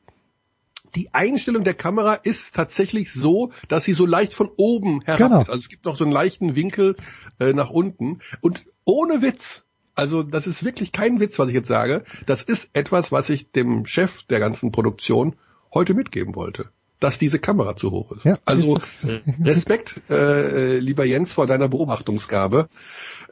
die 0.95 1.15
Einstellung 1.15 1.65
der 1.65 1.75
Kamera 1.75 2.15
ist 2.15 2.55
tatsächlich 2.55 3.13
so, 3.13 3.53
dass 3.69 3.85
sie 3.85 3.93
so 3.93 4.07
leicht 4.07 4.35
von 4.35 4.51
oben 4.57 5.03
herab 5.03 5.19
genau. 5.19 5.41
ist. 5.41 5.51
Also 5.51 5.61
es 5.61 5.69
gibt 5.69 5.85
noch 5.85 5.97
so 5.97 6.05
einen 6.05 6.13
leichten 6.13 6.57
Winkel 6.57 6.97
äh, 7.39 7.53
nach 7.53 7.71
unten. 7.71 8.19
Und 8.41 8.67
ohne 8.85 9.23
Witz, 9.23 9.65
also 9.95 10.23
das 10.23 10.47
ist 10.47 10.65
wirklich 10.65 10.91
kein 10.91 11.21
Witz, 11.21 11.39
was 11.39 11.49
ich 11.49 11.55
jetzt 11.55 11.69
sage, 11.69 12.05
das 12.27 12.43
ist 12.43 12.71
etwas, 12.73 13.13
was 13.13 13.29
ich 13.31 13.53
dem 13.53 13.87
Chef 13.87 14.25
der 14.25 14.41
ganzen 14.41 14.73
Produktion 14.73 15.37
heute 15.73 15.95
mitgeben 15.95 16.35
wollte 16.35 16.71
dass 17.01 17.19
diese 17.19 17.39
Kamera 17.39 17.77
zu 17.77 17.91
hoch 17.91 18.13
ist. 18.13 18.25
Ja, 18.25 18.39
also 18.45 18.77
Respekt, 19.45 20.01
äh, 20.11 20.79
lieber 20.79 21.05
Jens, 21.05 21.33
vor 21.33 21.47
deiner 21.47 21.69
Beobachtungsgabe. 21.69 22.69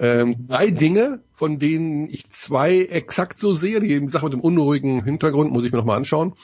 Ähm, 0.00 0.46
drei 0.48 0.70
Dinge, 0.70 1.20
von 1.34 1.58
denen 1.58 2.08
ich 2.08 2.30
zwei 2.30 2.78
exakt 2.78 3.38
so 3.38 3.54
sehe. 3.54 3.80
Die 3.80 4.08
Sache 4.08 4.26
mit 4.26 4.32
dem 4.32 4.40
unruhigen 4.40 5.04
Hintergrund 5.04 5.52
muss 5.52 5.64
ich 5.64 5.72
mir 5.72 5.78
nochmal 5.78 5.98
anschauen. 5.98 6.34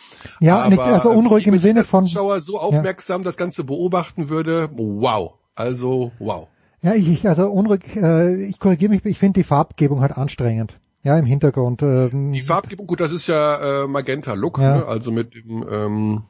Ja, 0.41 0.63
Aber, 0.63 0.85
also 0.85 1.11
unruhig 1.11 1.47
im 1.47 1.59
Sinne 1.59 1.85
von... 1.85 2.05
Zuschauer 2.05 2.41
so 2.43 2.61
aufmerksam 2.61 3.23
ja. 3.23 3.25
das 3.25 3.37
Ganze 3.37 3.65
beobachten 3.65 4.29
würde, 4.29 4.69
wow. 4.75 5.35
Also, 5.55 6.13
wow. 6.19 6.49
Ja, 6.83 6.95
ich, 6.95 7.27
also 7.27 7.49
unruhig, 7.49 7.97
äh, 7.97 8.45
ich 8.45 8.59
korrigiere 8.59 8.93
mich, 8.93 9.05
ich 9.07 9.19
finde 9.19 9.41
die 9.41 9.45
Farbgebung 9.45 10.03
halt 10.03 10.19
anstrengend. 10.19 10.79
Ja, 11.03 11.19
im 11.19 11.27
Hintergrund. 11.27 11.83
Ähm, 11.83 12.33
die 12.33 12.43
Farbgebung, 12.43 12.87
gut, 12.87 13.01
das 13.01 13.13
ist 13.13 13.27
ja 13.27 13.85
äh, 13.85 13.87
Magenta 13.87 14.35
Look, 14.35 14.59
ja. 14.59 14.79
Ne? 14.79 14.87
also 14.87 15.11
mit 15.13 15.35
dem 15.35 15.65
ähm, 15.71 16.23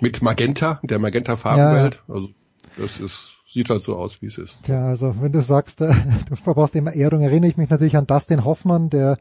mit 0.00 0.22
Magenta, 0.22 0.80
der 0.82 0.98
Magenta-Farbenwelt. 0.98 2.02
Ja. 2.08 2.14
Also 2.14 2.28
das 2.76 3.00
ist, 3.00 3.36
sieht 3.48 3.70
halt 3.70 3.84
so 3.84 3.96
aus, 3.96 4.22
wie 4.22 4.26
es 4.26 4.38
ist. 4.38 4.56
Ja, 4.66 4.86
also 4.86 5.14
wenn 5.20 5.32
du 5.32 5.42
sagst, 5.42 5.80
du 5.80 6.36
verbrauchst 6.42 6.74
immer 6.74 6.94
Erdung, 6.94 7.22
erinnere 7.22 7.50
ich 7.50 7.56
mich 7.56 7.70
natürlich 7.70 7.96
an 7.96 8.06
Dustin 8.06 8.44
Hoffmann, 8.44 8.90
der 8.90 9.18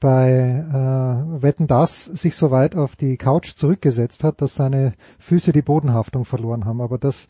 bei 0.00 0.28
äh, 0.30 1.42
Wetten 1.42 1.66
das 1.66 2.04
sich 2.04 2.36
so 2.36 2.50
weit 2.50 2.76
auf 2.76 2.94
die 2.96 3.16
Couch 3.16 3.54
zurückgesetzt 3.54 4.22
hat, 4.22 4.42
dass 4.42 4.54
seine 4.54 4.92
Füße 5.18 5.52
die 5.52 5.62
Bodenhaftung 5.62 6.24
verloren 6.24 6.66
haben. 6.66 6.80
Aber 6.80 6.98
das 6.98 7.28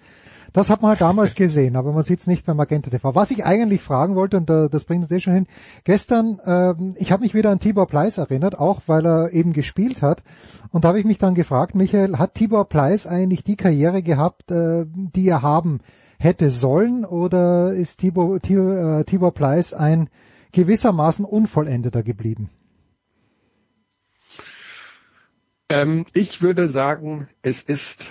das 0.55 0.71
hat 0.71 0.83
man 0.83 0.91
halt 0.91 1.01
damals 1.01 1.35
gesehen, 1.35 1.75
aber 1.75 1.93
man 1.93 2.05
sieht 2.05 2.21
es 2.21 2.29
nicht 2.29 2.47
bei 2.47 2.55
Magenta 2.55 2.89
TV. 2.89 3.17
Was 3.17 3.33
ich 3.33 3.45
eigentlich 3.45 3.83
fragen 3.83 4.15
wollte, 4.15 4.37
und 4.37 4.49
äh, 4.49 4.69
das 4.71 4.85
bringt 4.85 5.03
uns 5.03 5.11
eh 5.11 5.21
schon 5.21 5.35
hin, 5.35 5.47
gestern, 5.83 6.39
äh, 6.45 6.75
ich 7.03 7.11
habe 7.11 7.25
mich 7.25 7.35
wieder 7.35 7.51
an 7.51 7.59
Tibor 7.59 7.89
Pleiss 7.89 8.19
erinnert, 8.19 8.57
auch 8.57 8.83
weil 8.87 9.05
er 9.05 9.33
eben 9.33 9.53
gespielt 9.53 10.01
hat. 10.01 10.23
Und 10.71 10.85
da 10.85 10.89
habe 10.89 11.01
ich 11.01 11.05
mich 11.05 11.19
dann 11.19 11.35
gefragt, 11.35 11.75
Michael, 11.75 12.19
hat 12.19 12.35
Tibor 12.35 12.69
Pleiss 12.69 13.05
eigentlich 13.05 13.43
die 13.43 13.57
Karriere 13.57 14.01
gehabt, 14.01 14.53
äh, 14.53 14.87
die 14.87 15.27
er 15.27 15.43
haben 15.43 15.81
hätte 16.21 16.51
sollen, 16.51 17.05
oder 17.05 17.73
ist 17.73 17.99
Tibor, 17.99 18.41
Tibor, 18.41 19.01
äh, 19.01 19.05
Tibor 19.05 19.35
Pleiss 19.35 19.75
ein 19.75 20.09
gewissermaßen 20.53 21.25
unvollendeter 21.25 22.05
geblieben? 22.05 22.49
Ähm, 25.69 26.07
ich 26.13 26.43
würde 26.43 26.69
sagen, 26.69 27.27
es 27.43 27.61
ist 27.63 28.07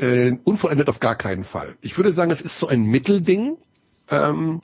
äh, 0.00 0.36
unvollendet 0.44 0.88
auf 0.88 1.00
gar 1.00 1.16
keinen 1.16 1.44
Fall. 1.44 1.76
Ich 1.80 1.96
würde 1.96 2.12
sagen, 2.12 2.30
es 2.30 2.40
ist 2.40 2.58
so 2.58 2.68
ein 2.68 2.82
Mittelding. 2.82 3.56
Ähm, 4.08 4.60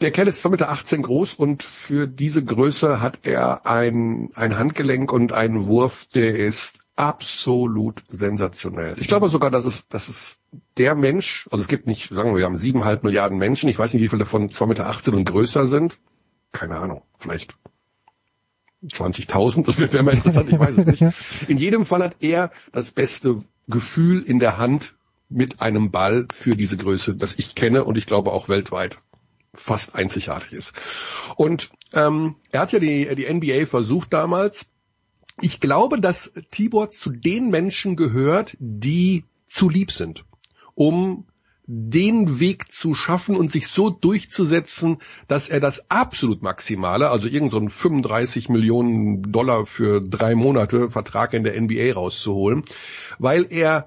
der 0.00 0.10
Kerl 0.10 0.28
ist 0.28 0.44
2,18 0.44 0.50
Meter 0.50 1.02
groß 1.02 1.34
und 1.34 1.62
für 1.62 2.06
diese 2.06 2.44
Größe 2.44 3.00
hat 3.00 3.20
er 3.24 3.66
ein, 3.66 4.30
ein 4.34 4.58
Handgelenk 4.58 5.12
und 5.12 5.32
einen 5.32 5.66
Wurf, 5.66 6.06
der 6.06 6.38
ist 6.38 6.78
absolut 6.96 8.02
sensationell. 8.08 8.96
Ich 8.98 9.08
glaube 9.08 9.28
sogar, 9.28 9.50
dass 9.50 9.64
es, 9.64 9.88
dass 9.88 10.08
es 10.08 10.40
der 10.76 10.94
Mensch, 10.94 11.48
also 11.50 11.62
es 11.62 11.68
gibt 11.68 11.86
nicht, 11.86 12.10
sagen 12.12 12.30
wir, 12.30 12.38
wir 12.38 12.44
haben 12.44 12.56
siebeneinhalb 12.56 13.02
Milliarden 13.02 13.38
Menschen, 13.38 13.68
ich 13.68 13.78
weiß 13.78 13.94
nicht, 13.94 14.02
wie 14.02 14.08
viele 14.08 14.20
davon 14.20 14.50
2,18 14.50 14.66
Meter 14.66 15.16
und 15.16 15.24
größer 15.24 15.66
sind. 15.66 15.98
Keine 16.52 16.76
Ahnung, 16.76 17.02
vielleicht 17.18 17.54
20.000, 18.86 19.66
das 19.66 19.78
wäre 19.78 20.02
mal 20.02 20.14
interessant, 20.14 20.50
ich 20.50 20.58
weiß 20.58 20.78
es 20.78 20.86
nicht. 20.86 21.14
In 21.48 21.58
jedem 21.58 21.86
Fall 21.86 22.02
hat 22.02 22.16
er 22.20 22.50
das 22.72 22.92
beste 22.92 23.42
Gefühl 23.72 24.22
in 24.22 24.38
der 24.38 24.58
Hand 24.58 24.94
mit 25.28 25.60
einem 25.60 25.90
Ball 25.90 26.28
für 26.32 26.56
diese 26.56 26.76
Größe, 26.76 27.16
das 27.16 27.34
ich 27.38 27.54
kenne 27.54 27.84
und 27.84 27.96
ich 27.98 28.06
glaube 28.06 28.32
auch 28.32 28.48
weltweit 28.48 28.98
fast 29.54 29.94
einzigartig 29.94 30.52
ist. 30.52 30.72
Und 31.36 31.70
ähm, 31.92 32.36
er 32.50 32.60
hat 32.60 32.72
ja 32.72 32.78
die, 32.78 33.14
die 33.14 33.32
NBA 33.32 33.66
versucht 33.66 34.12
damals, 34.12 34.66
ich 35.40 35.60
glaube, 35.60 36.00
dass 36.00 36.32
Tibor 36.50 36.90
zu 36.90 37.10
den 37.10 37.50
Menschen 37.50 37.96
gehört, 37.96 38.56
die 38.60 39.24
zu 39.46 39.68
lieb 39.68 39.90
sind, 39.90 40.24
um 40.74 41.26
den 41.66 42.40
Weg 42.40 42.72
zu 42.72 42.94
schaffen 42.94 43.36
und 43.36 43.52
sich 43.52 43.68
so 43.68 43.88
durchzusetzen, 43.88 44.98
dass 45.28 45.48
er 45.48 45.60
das 45.60 45.90
absolut 45.90 46.42
Maximale, 46.42 47.10
also 47.10 47.28
irgendein 47.28 47.68
so 47.68 47.76
35 47.76 48.48
Millionen 48.48 49.22
Dollar 49.30 49.66
für 49.66 50.00
drei 50.00 50.34
Monate 50.34 50.90
Vertrag 50.90 51.34
in 51.34 51.44
der 51.44 51.60
NBA 51.60 51.92
rauszuholen, 51.94 52.64
weil 53.18 53.46
er 53.48 53.86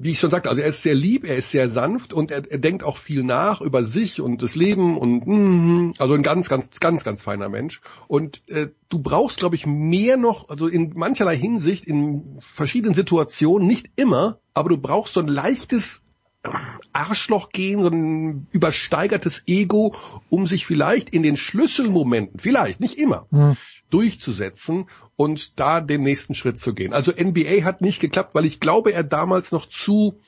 wie 0.00 0.12
ich 0.12 0.20
schon 0.20 0.30
sagte, 0.30 0.48
also 0.48 0.60
er 0.62 0.68
ist 0.68 0.82
sehr 0.82 0.94
lieb, 0.94 1.24
er 1.24 1.34
ist 1.34 1.50
sehr 1.50 1.68
sanft 1.68 2.12
und 2.12 2.30
er, 2.30 2.48
er 2.48 2.58
denkt 2.58 2.84
auch 2.84 2.98
viel 2.98 3.24
nach 3.24 3.60
über 3.60 3.82
sich 3.82 4.20
und 4.20 4.42
das 4.42 4.54
Leben 4.54 4.96
und 4.96 5.26
mm, 5.26 5.94
also 5.98 6.14
ein 6.14 6.22
ganz, 6.22 6.48
ganz, 6.48 6.70
ganz, 6.78 7.02
ganz 7.02 7.20
feiner 7.20 7.48
Mensch. 7.48 7.80
Und 8.06 8.42
äh, 8.48 8.68
du 8.88 9.00
brauchst, 9.00 9.38
glaube 9.38 9.56
ich, 9.56 9.66
mehr 9.66 10.16
noch, 10.16 10.50
also 10.50 10.68
in 10.68 10.92
mancherlei 10.94 11.36
Hinsicht, 11.36 11.84
in 11.84 12.36
verschiedenen 12.38 12.94
Situationen, 12.94 13.66
nicht 13.66 13.90
immer, 13.96 14.38
aber 14.54 14.68
du 14.68 14.78
brauchst 14.78 15.14
so 15.14 15.20
ein 15.20 15.26
leichtes 15.26 16.04
Arschloch 16.92 17.50
gehen, 17.50 17.82
so 17.82 17.88
ein 17.88 18.46
übersteigertes 18.50 19.44
Ego, 19.46 19.94
um 20.28 20.46
sich 20.46 20.66
vielleicht 20.66 21.10
in 21.10 21.22
den 21.22 21.36
Schlüsselmomenten, 21.36 22.40
vielleicht, 22.40 22.80
nicht 22.80 22.98
immer, 22.98 23.26
mhm. 23.30 23.56
durchzusetzen 23.90 24.88
und 25.16 25.58
da 25.58 25.80
den 25.80 26.02
nächsten 26.02 26.34
Schritt 26.34 26.58
zu 26.58 26.74
gehen. 26.74 26.92
Also 26.92 27.12
NBA 27.12 27.64
hat 27.64 27.80
nicht 27.80 28.00
geklappt, 28.00 28.34
weil 28.34 28.44
ich 28.44 28.60
glaube, 28.60 28.92
er 28.92 29.04
damals 29.04 29.52
noch 29.52 29.66
zu 29.66 30.20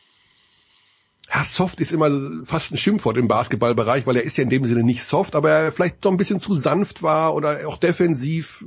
ja, 1.32 1.44
soft 1.44 1.80
ist 1.80 1.92
immer 1.92 2.10
fast 2.44 2.72
ein 2.72 2.76
Schimpfwort 2.76 3.16
im 3.16 3.28
Basketballbereich, 3.28 4.06
weil 4.06 4.16
er 4.16 4.24
ist 4.24 4.36
ja 4.36 4.42
in 4.42 4.50
dem 4.50 4.64
Sinne 4.64 4.82
nicht 4.82 5.04
soft, 5.04 5.36
aber 5.36 5.50
er 5.50 5.72
vielleicht 5.72 6.04
doch 6.04 6.10
ein 6.10 6.16
bisschen 6.16 6.40
zu 6.40 6.56
sanft 6.56 7.02
war 7.02 7.34
oder 7.34 7.68
auch 7.68 7.76
defensiv 7.76 8.64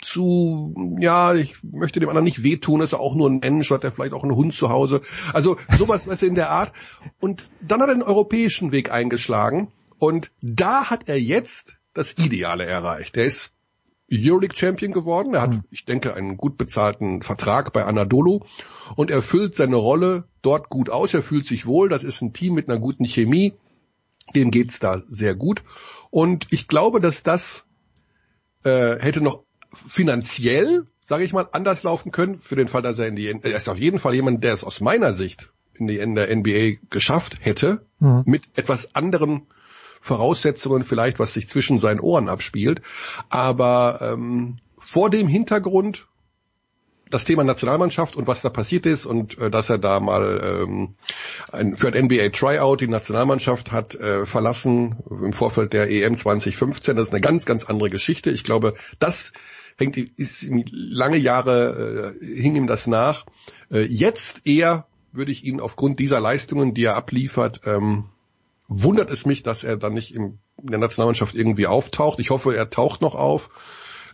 zu, 0.00 0.74
ja, 1.00 1.34
ich 1.34 1.56
möchte 1.62 1.98
dem 1.98 2.08
anderen 2.08 2.24
nicht 2.24 2.42
wehtun, 2.42 2.82
ist 2.82 2.92
er 2.92 3.00
auch 3.00 3.14
nur 3.14 3.28
ein 3.28 3.38
Mensch, 3.38 3.70
hat 3.70 3.84
er 3.84 3.90
vielleicht 3.90 4.12
auch 4.12 4.22
einen 4.22 4.36
Hund 4.36 4.54
zu 4.54 4.68
Hause. 4.68 5.00
Also 5.32 5.56
sowas, 5.76 6.06
was 6.06 6.22
in 6.22 6.34
der 6.34 6.50
Art. 6.50 6.72
Und 7.20 7.50
dann 7.60 7.80
hat 7.80 7.88
er 7.88 7.94
den 7.94 8.02
europäischen 8.02 8.70
Weg 8.70 8.92
eingeschlagen 8.92 9.72
und 9.98 10.30
da 10.40 10.90
hat 10.90 11.08
er 11.08 11.18
jetzt 11.18 11.78
das 11.94 12.16
Ideale 12.18 12.64
erreicht. 12.64 13.16
Er 13.16 13.24
ist 13.24 13.53
Euroleague 14.12 14.56
Champion 14.56 14.92
geworden. 14.92 15.34
Er 15.34 15.42
hat, 15.42 15.50
mhm. 15.50 15.64
ich 15.70 15.84
denke, 15.84 16.14
einen 16.14 16.36
gut 16.36 16.56
bezahlten 16.58 17.22
Vertrag 17.22 17.72
bei 17.72 17.84
Anadolu 17.84 18.40
und 18.96 19.10
er 19.10 19.22
füllt 19.22 19.54
seine 19.54 19.76
Rolle 19.76 20.24
dort 20.42 20.68
gut 20.68 20.90
aus. 20.90 21.14
Er 21.14 21.22
fühlt 21.22 21.46
sich 21.46 21.66
wohl. 21.66 21.88
Das 21.88 22.04
ist 22.04 22.20
ein 22.20 22.32
Team 22.32 22.54
mit 22.54 22.68
einer 22.68 22.78
guten 22.78 23.06
Chemie. 23.06 23.54
Dem 24.34 24.50
geht's 24.50 24.78
da 24.78 25.02
sehr 25.06 25.34
gut. 25.34 25.62
Und 26.10 26.46
ich 26.50 26.68
glaube, 26.68 27.00
dass 27.00 27.22
das 27.22 27.66
äh, 28.64 28.98
hätte 29.00 29.22
noch 29.22 29.44
finanziell, 29.72 30.86
sage 31.02 31.24
ich 31.24 31.32
mal, 31.32 31.48
anders 31.52 31.82
laufen 31.82 32.12
können. 32.12 32.36
Für 32.36 32.56
den 32.56 32.68
Fall, 32.68 32.82
dass 32.82 32.98
er 32.98 33.08
in 33.08 33.16
die, 33.16 33.26
er 33.26 33.56
ist 33.56 33.68
auf 33.68 33.78
jeden 33.78 33.98
Fall 33.98 34.14
jemand, 34.14 34.44
der 34.44 34.54
es 34.54 34.64
aus 34.64 34.80
meiner 34.80 35.12
Sicht 35.12 35.50
in 35.78 35.86
die 35.86 35.98
in 35.98 36.14
der 36.14 36.34
NBA 36.34 36.78
geschafft 36.90 37.38
hätte, 37.40 37.84
mhm. 37.98 38.22
mit 38.26 38.50
etwas 38.54 38.94
anderem 38.94 39.46
Voraussetzungen 40.04 40.84
vielleicht, 40.84 41.18
was 41.18 41.32
sich 41.32 41.48
zwischen 41.48 41.78
seinen 41.78 41.98
Ohren 41.98 42.28
abspielt. 42.28 42.82
Aber 43.30 44.00
ähm, 44.02 44.56
vor 44.78 45.08
dem 45.08 45.28
Hintergrund 45.28 46.08
das 47.08 47.24
Thema 47.24 47.42
Nationalmannschaft 47.42 48.14
und 48.14 48.26
was 48.26 48.42
da 48.42 48.50
passiert 48.50 48.84
ist 48.84 49.06
und 49.06 49.38
äh, 49.38 49.50
dass 49.50 49.70
er 49.70 49.78
da 49.78 50.00
mal 50.00 50.62
ähm, 50.62 50.96
ein, 51.50 51.78
für 51.78 51.88
ein 51.88 52.04
NBA 52.04 52.28
Tryout 52.28 52.82
die 52.82 52.88
Nationalmannschaft 52.88 53.72
hat 53.72 53.94
äh, 53.94 54.26
verlassen 54.26 54.96
im 55.08 55.32
Vorfeld 55.32 55.72
der 55.72 55.90
EM 55.90 56.18
2015. 56.18 56.96
Das 56.96 57.08
ist 57.08 57.14
eine 57.14 57.22
ganz, 57.22 57.46
ganz 57.46 57.64
andere 57.64 57.88
Geschichte. 57.88 58.30
Ich 58.30 58.44
glaube, 58.44 58.74
das 58.98 59.32
hängt 59.78 59.96
ist 59.96 60.46
lange 60.70 61.16
Jahre 61.16 62.14
äh, 62.20 62.42
hing 62.42 62.56
ihm 62.56 62.66
das 62.66 62.86
nach. 62.86 63.24
Äh, 63.70 63.84
jetzt 63.84 64.46
eher 64.46 64.86
würde 65.12 65.32
ich 65.32 65.44
ihn 65.44 65.60
aufgrund 65.60 65.98
dieser 65.98 66.20
Leistungen, 66.20 66.74
die 66.74 66.84
er 66.84 66.96
abliefert, 66.96 67.62
ähm, 67.64 68.10
wundert 68.68 69.10
es 69.10 69.26
mich, 69.26 69.42
dass 69.42 69.64
er 69.64 69.76
dann 69.76 69.94
nicht 69.94 70.14
in 70.14 70.38
der 70.62 70.78
Nationalmannschaft 70.78 71.34
irgendwie 71.34 71.66
auftaucht. 71.66 72.18
Ich 72.18 72.30
hoffe, 72.30 72.56
er 72.56 72.70
taucht 72.70 73.02
noch 73.02 73.14
auf. 73.14 73.50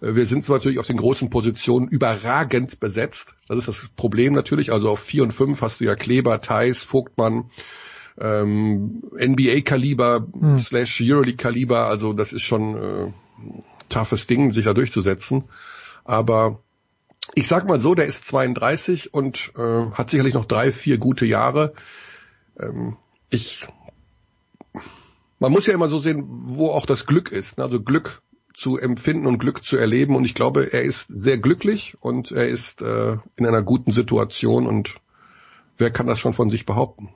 Äh, 0.01 0.15
wir 0.15 0.27
sind 0.27 0.45
zwar 0.45 0.57
natürlich 0.59 0.79
auf 0.79 0.87
den 0.87 0.97
großen 0.97 1.31
Positionen 1.31 1.89
überragend 1.89 2.81
besetzt. 2.81 3.37
Das 3.49 3.59
ist 3.59 3.69
das 3.69 3.89
Problem 3.97 4.33
natürlich. 4.33 4.73
Also 4.73 4.91
auf 4.91 5.01
vier 5.01 5.23
und 5.23 5.33
fünf 5.33 5.63
hast 5.63 5.81
du 5.81 5.85
ja 5.85 5.95
Kleber, 5.95 6.41
Theis, 6.41 6.83
Vogtmann, 6.83 7.51
ähm, 8.19 9.03
NBA-Kaliber 9.13 10.27
hm. 10.33 10.59
slash 10.59 11.01
Euroleague-Kaliber. 11.01 11.87
Also 11.87 12.13
das 12.13 12.33
ist 12.33 12.43
schon 12.43 12.77
äh, 12.77 13.13
toughes 13.89 14.27
Ding, 14.27 14.51
sich 14.51 14.65
da 14.65 14.75
durchzusetzen. 14.75 15.45
Aber 16.05 16.61
ich 17.35 17.47
sag 17.47 17.69
mal 17.69 17.79
so, 17.79 17.95
der 17.95 18.07
ist 18.07 18.25
32 18.27 19.15
und 19.15 19.53
äh, 19.57 19.91
hat 19.93 20.11
sicherlich 20.11 20.35
noch 20.35 20.47
drei, 20.47 20.73
vier 20.73 20.99
gute 20.99 21.27
Jahre. 21.27 21.75
Ähm, 22.59 22.97
ich 23.31 23.67
man 25.41 25.51
muss 25.51 25.67
ja 25.67 25.75
immer 25.75 25.89
so 25.89 25.99
sehen, 25.99 26.25
wo 26.29 26.69
auch 26.69 26.87
das 26.87 27.07
Glück 27.07 27.33
ist. 27.33 27.59
Ne? 27.59 27.65
Also 27.65 27.83
Glück 27.83 28.23
zu 28.55 28.79
empfinden 28.79 29.27
und 29.27 29.39
Glück 29.39 29.65
zu 29.65 29.77
erleben. 29.77 30.15
Und 30.15 30.25
ich 30.25 30.35
glaube, 30.35 30.73
er 30.73 30.83
ist 30.83 31.07
sehr 31.09 31.39
glücklich 31.39 31.97
und 32.01 32.31
er 32.31 32.47
ist 32.47 32.83
äh, 32.83 33.17
in 33.37 33.47
einer 33.47 33.63
guten 33.63 33.91
Situation. 33.91 34.67
Und 34.67 35.01
wer 35.79 35.91
kann 35.91 36.07
das 36.07 36.21
schon 36.21 36.35
von 36.35 36.51
sich 36.51 36.67
behaupten? 36.67 37.09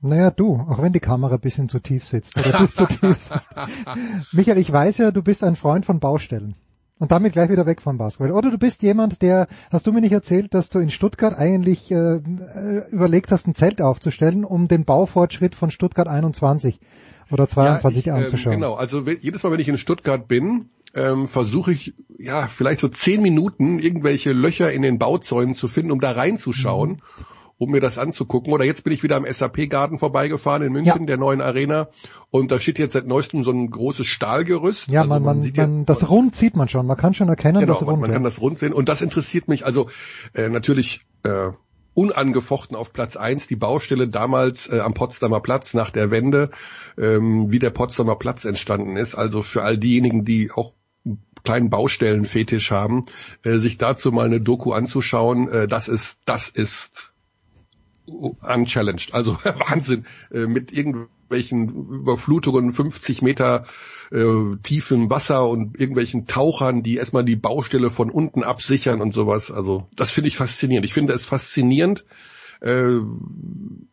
Naja, 0.00 0.30
du, 0.30 0.54
auch 0.54 0.80
wenn 0.80 0.92
die 0.92 1.00
Kamera 1.00 1.34
ein 1.34 1.40
bisschen 1.40 1.68
zu 1.68 1.80
tief 1.80 2.04
sitzt 2.04 2.36
oder 2.36 2.52
du 2.52 2.66
zu 2.66 2.86
tief 2.86 3.20
sitzt. 3.20 3.48
Michael, 4.32 4.58
ich 4.58 4.70
weiß 4.70 4.98
ja, 4.98 5.10
du 5.10 5.22
bist 5.22 5.42
ein 5.42 5.56
Freund 5.56 5.84
von 5.84 5.98
Baustellen. 5.98 6.54
Und 6.98 7.12
damit 7.12 7.32
gleich 7.32 7.50
wieder 7.50 7.66
weg 7.66 7.82
vom 7.82 7.98
Basketball. 7.98 8.32
Oder 8.32 8.50
du 8.50 8.56
bist 8.56 8.82
jemand, 8.82 9.20
der, 9.20 9.48
hast 9.70 9.86
du 9.86 9.92
mir 9.92 10.00
nicht 10.00 10.12
erzählt, 10.12 10.54
dass 10.54 10.70
du 10.70 10.78
in 10.78 10.90
Stuttgart 10.90 11.36
eigentlich 11.36 11.90
äh, 11.90 12.16
äh 12.16 12.90
überlegt 12.90 13.32
hast, 13.32 13.46
ein 13.46 13.54
Zelt 13.54 13.82
aufzustellen, 13.82 14.44
um 14.44 14.68
den 14.68 14.84
Baufortschritt 14.84 15.54
von 15.54 15.70
Stuttgart 15.70 16.08
21 16.08 16.80
oder 17.30 17.48
22 17.48 18.04
ja, 18.04 18.16
ich, 18.16 18.24
anzuschauen. 18.24 18.54
Ähm, 18.54 18.60
genau, 18.60 18.74
also 18.74 19.04
jedes 19.06 19.42
Mal, 19.42 19.52
wenn 19.52 19.60
ich 19.60 19.68
in 19.68 19.78
Stuttgart 19.78 20.28
bin, 20.28 20.70
ähm, 20.94 21.28
versuche 21.28 21.72
ich 21.72 21.94
ja 22.18 22.48
vielleicht 22.48 22.80
so 22.80 22.88
zehn 22.88 23.22
Minuten 23.22 23.78
irgendwelche 23.78 24.32
Löcher 24.32 24.72
in 24.72 24.82
den 24.82 24.98
Bauzäunen 24.98 25.54
zu 25.54 25.68
finden, 25.68 25.90
um 25.90 26.00
da 26.00 26.12
reinzuschauen. 26.12 26.90
Mhm 26.90 27.26
um 27.58 27.70
mir 27.70 27.80
das 27.80 27.98
anzugucken. 27.98 28.52
Oder 28.52 28.64
jetzt 28.64 28.84
bin 28.84 28.92
ich 28.92 29.02
wieder 29.02 29.16
am 29.16 29.24
SAP-Garten 29.26 29.98
vorbeigefahren 29.98 30.62
in 30.62 30.72
München, 30.72 31.00
ja. 31.00 31.06
der 31.06 31.16
neuen 31.16 31.40
Arena. 31.40 31.88
Und 32.30 32.52
da 32.52 32.60
steht 32.60 32.78
jetzt 32.78 32.92
seit 32.92 33.06
neuestem 33.06 33.44
so 33.44 33.50
ein 33.50 33.70
großes 33.70 34.06
Stahlgerüst. 34.06 34.88
Ja, 34.88 35.02
also 35.02 35.14
man, 35.14 35.22
man, 35.22 35.40
man, 35.40 35.52
man 35.56 35.86
das 35.86 36.08
Rund 36.10 36.36
sieht 36.36 36.56
man 36.56 36.68
schon. 36.68 36.86
Man 36.86 36.96
kann 36.96 37.14
schon 37.14 37.28
erkennen, 37.28 37.60
genau, 37.60 37.74
das 37.74 37.82
Rund. 37.82 38.00
Man, 38.00 38.00
man 38.00 38.12
kann 38.12 38.24
das 38.24 38.40
Rund 38.40 38.58
sehen. 38.58 38.72
Und 38.72 38.88
das 38.88 39.00
interessiert 39.00 39.48
mich. 39.48 39.64
Also 39.64 39.88
äh, 40.34 40.48
natürlich 40.48 41.00
äh, 41.22 41.52
unangefochten 41.94 42.76
auf 42.76 42.92
Platz 42.92 43.16
eins 43.16 43.46
die 43.46 43.56
Baustelle 43.56 44.06
damals 44.06 44.70
äh, 44.70 44.80
am 44.80 44.92
Potsdamer 44.92 45.40
Platz 45.40 45.72
nach 45.72 45.90
der 45.90 46.10
Wende, 46.10 46.50
ähm, 46.98 47.50
wie 47.50 47.58
der 47.58 47.70
Potsdamer 47.70 48.16
Platz 48.16 48.44
entstanden 48.44 48.96
ist. 48.96 49.14
Also 49.14 49.42
für 49.42 49.62
all 49.62 49.78
diejenigen, 49.78 50.24
die 50.24 50.50
auch 50.50 50.74
kleinen 51.44 51.70
Baustellenfetisch 51.70 52.70
haben, 52.70 53.06
äh, 53.44 53.56
sich 53.56 53.78
dazu 53.78 54.12
mal 54.12 54.26
eine 54.26 54.40
Doku 54.40 54.72
anzuschauen, 54.72 55.48
äh, 55.48 55.66
das 55.66 55.88
ist, 55.88 56.18
das 56.26 56.48
ist 56.48 57.12
unchallenged. 58.06 59.14
Also 59.14 59.38
Wahnsinn, 59.68 60.06
äh, 60.32 60.46
mit 60.46 60.72
irgendwelchen 60.72 61.68
Überflutungen 61.68 62.72
50 62.72 63.22
Meter 63.22 63.64
äh, 64.12 64.56
tiefem 64.62 65.10
Wasser 65.10 65.48
und 65.48 65.80
irgendwelchen 65.80 66.26
Tauchern, 66.26 66.82
die 66.82 66.96
erstmal 66.96 67.24
die 67.24 67.36
Baustelle 67.36 67.90
von 67.90 68.10
unten 68.10 68.42
absichern 68.42 69.00
und 69.00 69.12
sowas. 69.14 69.50
Also 69.50 69.88
das 69.96 70.10
finde 70.10 70.28
ich 70.28 70.36
faszinierend. 70.36 70.84
Ich 70.84 70.94
finde 70.94 71.12
es 71.12 71.24
faszinierend. 71.24 72.04
Äh, 72.60 73.00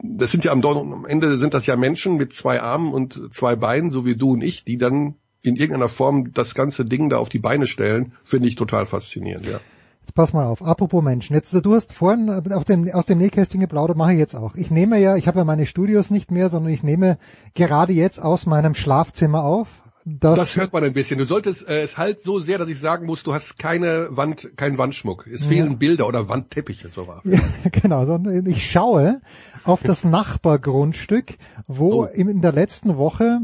das 0.04 0.32
sind 0.32 0.44
ja 0.44 0.52
am, 0.52 0.64
am 0.66 1.06
Ende 1.06 1.38
sind 1.38 1.54
das 1.54 1.66
ja 1.66 1.76
Menschen 1.76 2.16
mit 2.16 2.34
zwei 2.34 2.62
Armen 2.62 2.94
und 2.94 3.34
zwei 3.34 3.56
Beinen, 3.56 3.90
so 3.90 4.06
wie 4.06 4.16
du 4.16 4.34
und 4.34 4.42
ich, 4.42 4.64
die 4.64 4.78
dann 4.78 5.16
in 5.42 5.56
irgendeiner 5.56 5.90
Form 5.90 6.32
das 6.34 6.56
ganze 6.56 6.86
Ding 6.86 7.10
da 7.10 7.18
auf 7.18 7.30
die 7.30 7.40
Beine 7.40 7.68
stellen, 7.68 8.14
finde 8.24 8.48
ich 8.48 8.56
total 8.56 8.86
faszinierend, 8.86 9.48
ja. 9.48 9.60
Jetzt 10.02 10.16
pass 10.16 10.34
mal 10.34 10.46
auf, 10.46 10.62
apropos 10.62 11.02
Menschen. 11.02 11.34
Jetzt, 11.34 11.54
du 11.54 11.76
hast 11.76 11.94
vorhin 11.94 12.30
auf 12.30 12.66
dem, 12.66 12.92
aus 12.92 13.06
dem 13.06 13.20
Nähkästchen 13.20 13.62
geplaudert, 13.62 13.96
mache 13.96 14.14
ich 14.14 14.20
jetzt 14.20 14.36
auch. 14.36 14.56
Ich 14.56 14.70
nehme 14.70 15.00
ja, 15.00 15.16
ich 15.16 15.28
habe 15.28 15.40
ja 15.40 15.46
meine 15.46 15.66
Studios 15.66 16.10
nicht 16.12 16.30
mehr, 16.30 16.50
sondern 16.50 16.74
ich 16.74 16.84
nehme 16.84 17.18
gerade 17.54 17.94
jetzt 17.94 18.22
aus 18.22 18.46
meinem 18.46 18.74
Schlafzimmer 18.76 19.46
auf. 19.46 19.83
Das, 20.06 20.38
das 20.38 20.56
hört 20.58 20.74
man 20.74 20.84
ein 20.84 20.94
bisschen. 20.94 21.18
Du 21.18 21.26
solltest 21.26 21.68
äh, 21.68 21.82
es 21.82 21.98
halt 21.98 22.20
so 22.22 22.40
sehr, 22.40 22.58
dass 22.58 22.68
ich 22.68 22.80
sagen 22.80 23.06
muss, 23.06 23.24
du 23.24 23.34
hast 23.34 23.58
keine 23.58 24.08
Wand, 24.12 24.58
keinen 24.58 24.78
Wandschmuck. 24.78 25.28
Es 25.28 25.46
fehlen 25.46 25.72
ja. 25.72 25.76
Bilder 25.78 26.08
oder 26.08 26.28
Wandteppiche 26.28 26.90
so 26.90 27.08
war. 27.08 27.22
Ja, 27.24 27.40
genau, 27.72 28.06
sondern 28.06 28.46
ich 28.46 28.70
schaue 28.70 29.22
auf 29.64 29.82
das 29.82 30.04
Nachbargrundstück, 30.04 31.38
wo 31.68 32.04
oh. 32.04 32.06
in 32.06 32.42
der 32.42 32.52
letzten 32.52 32.98
Woche 32.98 33.40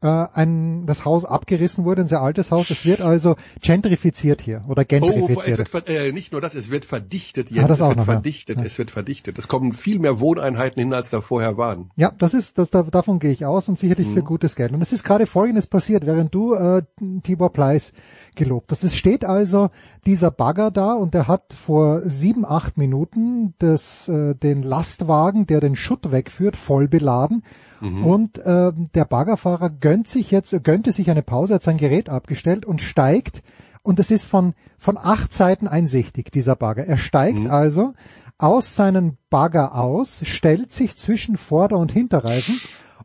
äh, 0.00 0.26
ein, 0.32 0.86
das 0.86 1.04
Haus 1.04 1.24
abgerissen 1.24 1.84
wurde, 1.84 2.02
ein 2.02 2.06
sehr 2.06 2.20
altes 2.22 2.50
Haus. 2.50 2.70
Es 2.70 2.84
wird 2.84 3.00
also 3.00 3.36
gentrifiziert 3.60 4.40
hier 4.40 4.64
oder 4.68 4.84
gentrifiziert. 4.84 5.58
Oh, 5.58 5.62
es 5.62 5.72
wird, 5.72 5.88
äh, 5.88 6.12
nicht 6.12 6.32
nur 6.32 6.40
das, 6.40 6.54
es 6.54 6.70
wird 6.70 6.84
verdichtet 6.84 7.50
jetzt. 7.50 7.64
Ah, 7.64 7.68
das 7.68 7.78
es 7.78 7.82
auch 7.82 7.88
wird 7.88 7.98
noch, 7.98 8.04
verdichtet, 8.04 8.58
ja. 8.58 8.64
es 8.64 8.78
wird 8.78 8.90
verdichtet. 8.90 9.38
Es 9.38 9.48
kommen 9.48 9.72
viel 9.72 9.98
mehr 9.98 10.20
Wohneinheiten 10.20 10.80
hin, 10.80 10.92
als 10.94 11.10
da 11.10 11.20
vorher 11.20 11.56
waren. 11.56 11.90
Ja, 11.96 12.12
das 12.16 12.34
ist, 12.34 12.58
das, 12.58 12.70
da, 12.70 12.82
davon 12.82 13.18
gehe 13.18 13.32
ich 13.32 13.44
aus 13.44 13.68
und 13.68 13.78
sicherlich 13.78 14.06
Mhm. 14.08 14.14
für 14.14 14.22
gutes 14.22 14.56
Geld. 14.56 14.72
Und 14.72 14.82
es 14.82 14.92
ist 14.92 15.04
gerade 15.04 15.26
Folgendes 15.26 15.66
passiert, 15.66 16.06
während 16.06 16.34
du 16.34 16.54
äh, 16.54 16.82
Tibor 17.22 17.52
Pleiss 17.52 17.92
gelobt 18.36 18.70
hast. 18.70 18.84
Es 18.84 18.96
steht 18.96 19.24
also 19.24 19.70
dieser 20.06 20.30
Bagger 20.30 20.70
da 20.70 20.92
und 20.92 21.14
der 21.14 21.26
hat 21.28 21.52
vor 21.52 22.02
sieben, 22.04 22.44
acht 22.46 22.76
Minuten 22.78 23.54
das, 23.58 24.08
äh, 24.08 24.34
den 24.34 24.62
Lastwagen, 24.62 25.46
der 25.46 25.60
den 25.60 25.76
Schutt 25.76 26.12
wegführt, 26.12 26.56
voll 26.56 26.88
beladen. 26.88 27.42
Und 27.80 28.38
äh, 28.38 28.72
der 28.94 29.04
Baggerfahrer 29.04 29.70
gönnt 29.70 30.08
sich 30.08 30.30
jetzt, 30.30 30.64
gönnte 30.64 30.90
sich 30.92 31.10
eine 31.10 31.22
Pause, 31.22 31.54
hat 31.54 31.62
sein 31.62 31.76
Gerät 31.76 32.08
abgestellt 32.08 32.66
und 32.66 32.80
steigt. 32.80 33.42
Und 33.82 33.98
es 34.00 34.10
ist 34.10 34.24
von, 34.24 34.54
von 34.78 34.98
acht 34.98 35.32
Seiten 35.32 35.68
einsichtig, 35.68 36.30
dieser 36.32 36.56
Bagger. 36.56 36.84
Er 36.86 36.96
steigt 36.96 37.46
also 37.48 37.94
aus 38.36 38.74
seinen 38.76 39.16
Bagger 39.30 39.74
aus, 39.74 40.20
stellt 40.24 40.72
sich 40.72 40.96
zwischen 40.96 41.36
Vorder- 41.36 41.78
und 41.78 41.92
Hinterreifen 41.92 42.56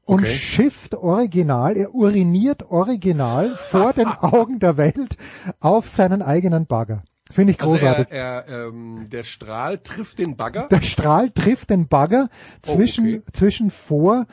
und 0.06 0.22
Okay. 0.22 0.32
schifft 0.36 0.96
original, 0.96 1.78
er 1.78 1.94
uriniert 1.96 2.64
original 2.70 3.56
vor 3.56 3.94
den 3.94 4.08
Augen 4.22 4.60
der 4.60 4.76
Welt 4.78 5.18
auf 5.60 5.90
seinen 5.90 6.22
eigenen 6.22 6.66
Bagger. 6.66 7.04
Finde 7.32 7.54
ich 7.54 7.62
Also 7.62 7.74
großartig. 7.76 8.08
er, 8.12 8.46
er, 8.48 8.68
ähm, 8.68 9.08
der 9.10 9.24
Strahl 9.24 9.78
trifft 9.78 10.20
den 10.20 10.36
Bagger. 10.36 10.68
Der 10.70 10.82
Strahl 10.82 11.30
trifft 11.32 11.70
den 11.70 11.88
Bagger 11.88 12.30
zwischen, 12.62 13.06
Oh, 13.06 13.10
okay. 13.10 13.22
zwischen 13.32 13.72
Vor, 13.72 14.26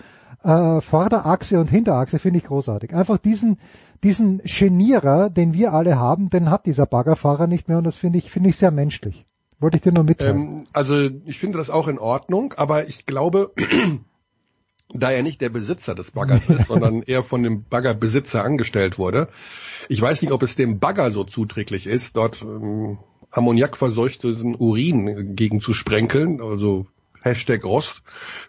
äh, 0.42 0.80
Vorderachse 0.80 1.60
und 1.60 1.68
Hinterachse, 1.68 2.18
finde 2.18 2.38
ich 2.38 2.46
großartig. 2.46 2.94
Einfach 2.94 3.18
diesen, 3.18 3.58
diesen 4.02 4.38
Genierer, 4.38 5.30
den 5.30 5.52
wir 5.52 5.72
alle 5.72 5.98
haben, 5.98 6.30
den 6.30 6.50
hat 6.50 6.66
dieser 6.66 6.86
Baggerfahrer 6.86 7.46
nicht 7.46 7.68
mehr 7.68 7.78
und 7.78 7.84
das 7.84 7.96
finde 7.96 8.18
ich, 8.18 8.30
finde 8.30 8.50
ich 8.50 8.56
sehr 8.56 8.70
menschlich. 8.70 9.26
Wollte 9.58 9.76
ich 9.76 9.82
dir 9.82 9.92
nur 9.92 10.04
mitteilen. 10.04 10.36
Ähm, 10.36 10.66
also 10.72 11.08
ich 11.26 11.38
finde 11.38 11.58
das 11.58 11.68
auch 11.70 11.88
in 11.88 11.98
Ordnung, 11.98 12.54
aber 12.56 12.88
ich 12.88 13.04
glaube, 13.04 13.52
da 14.92 15.10
er 15.10 15.22
nicht 15.22 15.40
der 15.40 15.50
Besitzer 15.50 15.94
des 15.94 16.12
Baggers 16.12 16.48
ist, 16.48 16.66
sondern 16.68 17.02
er 17.02 17.22
von 17.22 17.42
dem 17.42 17.64
Baggerbesitzer 17.64 18.42
angestellt 18.42 18.98
wurde. 18.98 19.28
Ich 19.88 20.00
weiß 20.00 20.22
nicht, 20.22 20.32
ob 20.32 20.42
es 20.42 20.56
dem 20.56 20.78
Bagger 20.78 21.10
so 21.10 21.24
zuträglich 21.24 21.86
ist, 21.86 22.16
dort 22.16 22.42
ähm, 22.42 22.98
ammoniakverseuchten 23.30 24.56
Urin 24.56 25.36
gegen 25.36 25.60
zu 25.60 25.74
sprenkeln, 25.74 26.40
also 26.40 26.86
Hashtag 27.22 27.64
Rost, 27.64 28.02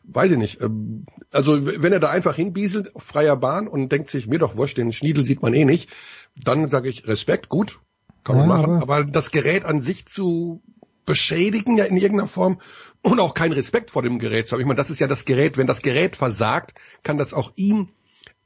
weiß 0.04 0.32
ich 0.32 0.38
nicht. 0.38 0.62
Ähm, 0.62 1.06
Also 1.32 1.66
wenn 1.82 1.94
er 1.94 2.00
da 2.00 2.10
einfach 2.10 2.36
hinbieselt 2.36 2.96
auf 2.96 3.04
freier 3.04 3.36
Bahn 3.38 3.68
und 3.68 3.90
denkt 3.92 4.10
sich, 4.10 4.28
mir 4.28 4.40
doch 4.40 4.56
wurscht, 4.58 4.78
den 4.78 4.92
Schniedel 4.92 5.26
sieht 5.26 5.42
man 5.42 5.54
eh 5.54 5.66
nicht, 5.66 5.90
dann 6.44 6.68
sage 6.68 6.90
ich 6.90 7.08
Respekt, 7.08 7.50
gut, 7.50 7.80
kann 8.24 8.38
man 8.38 8.50
Ja, 8.50 8.56
machen. 8.56 8.72
aber- 8.76 8.82
Aber 8.82 9.04
das 9.06 9.32
Gerät 9.32 9.66
an 9.66 9.80
sich 9.80 10.06
zu 10.06 10.62
beschädigen 11.06 11.78
ja 11.78 11.86
in 11.86 11.98
irgendeiner 11.98 12.28
Form 12.30 12.60
und 13.02 13.20
auch 13.20 13.34
keinen 13.34 13.54
Respekt 13.54 13.92
vor 13.92 14.04
dem 14.04 14.20
Gerät 14.20 14.48
zu 14.48 14.54
haben. 14.54 14.62
Ich 14.62 14.68
meine, 14.68 14.78
das 14.78 14.90
ist 14.90 15.00
ja 15.00 15.08
das 15.08 15.26
Gerät, 15.26 15.58
wenn 15.58 15.68
das 15.68 15.82
Gerät 15.82 16.16
versagt, 16.16 16.74
kann 17.04 17.18
das 17.18 17.34
auch 17.34 17.52
ihm 17.56 17.90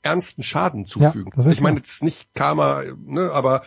ernsten 0.02 0.44
Schaden 0.44 0.86
zufügen. 0.86 1.32
ist 1.38 1.46
ich 1.48 1.62
meine 1.62 1.78
jetzt 1.78 2.04
nicht 2.04 2.34
Karma, 2.34 2.84
ne, 3.06 3.32
aber 3.32 3.64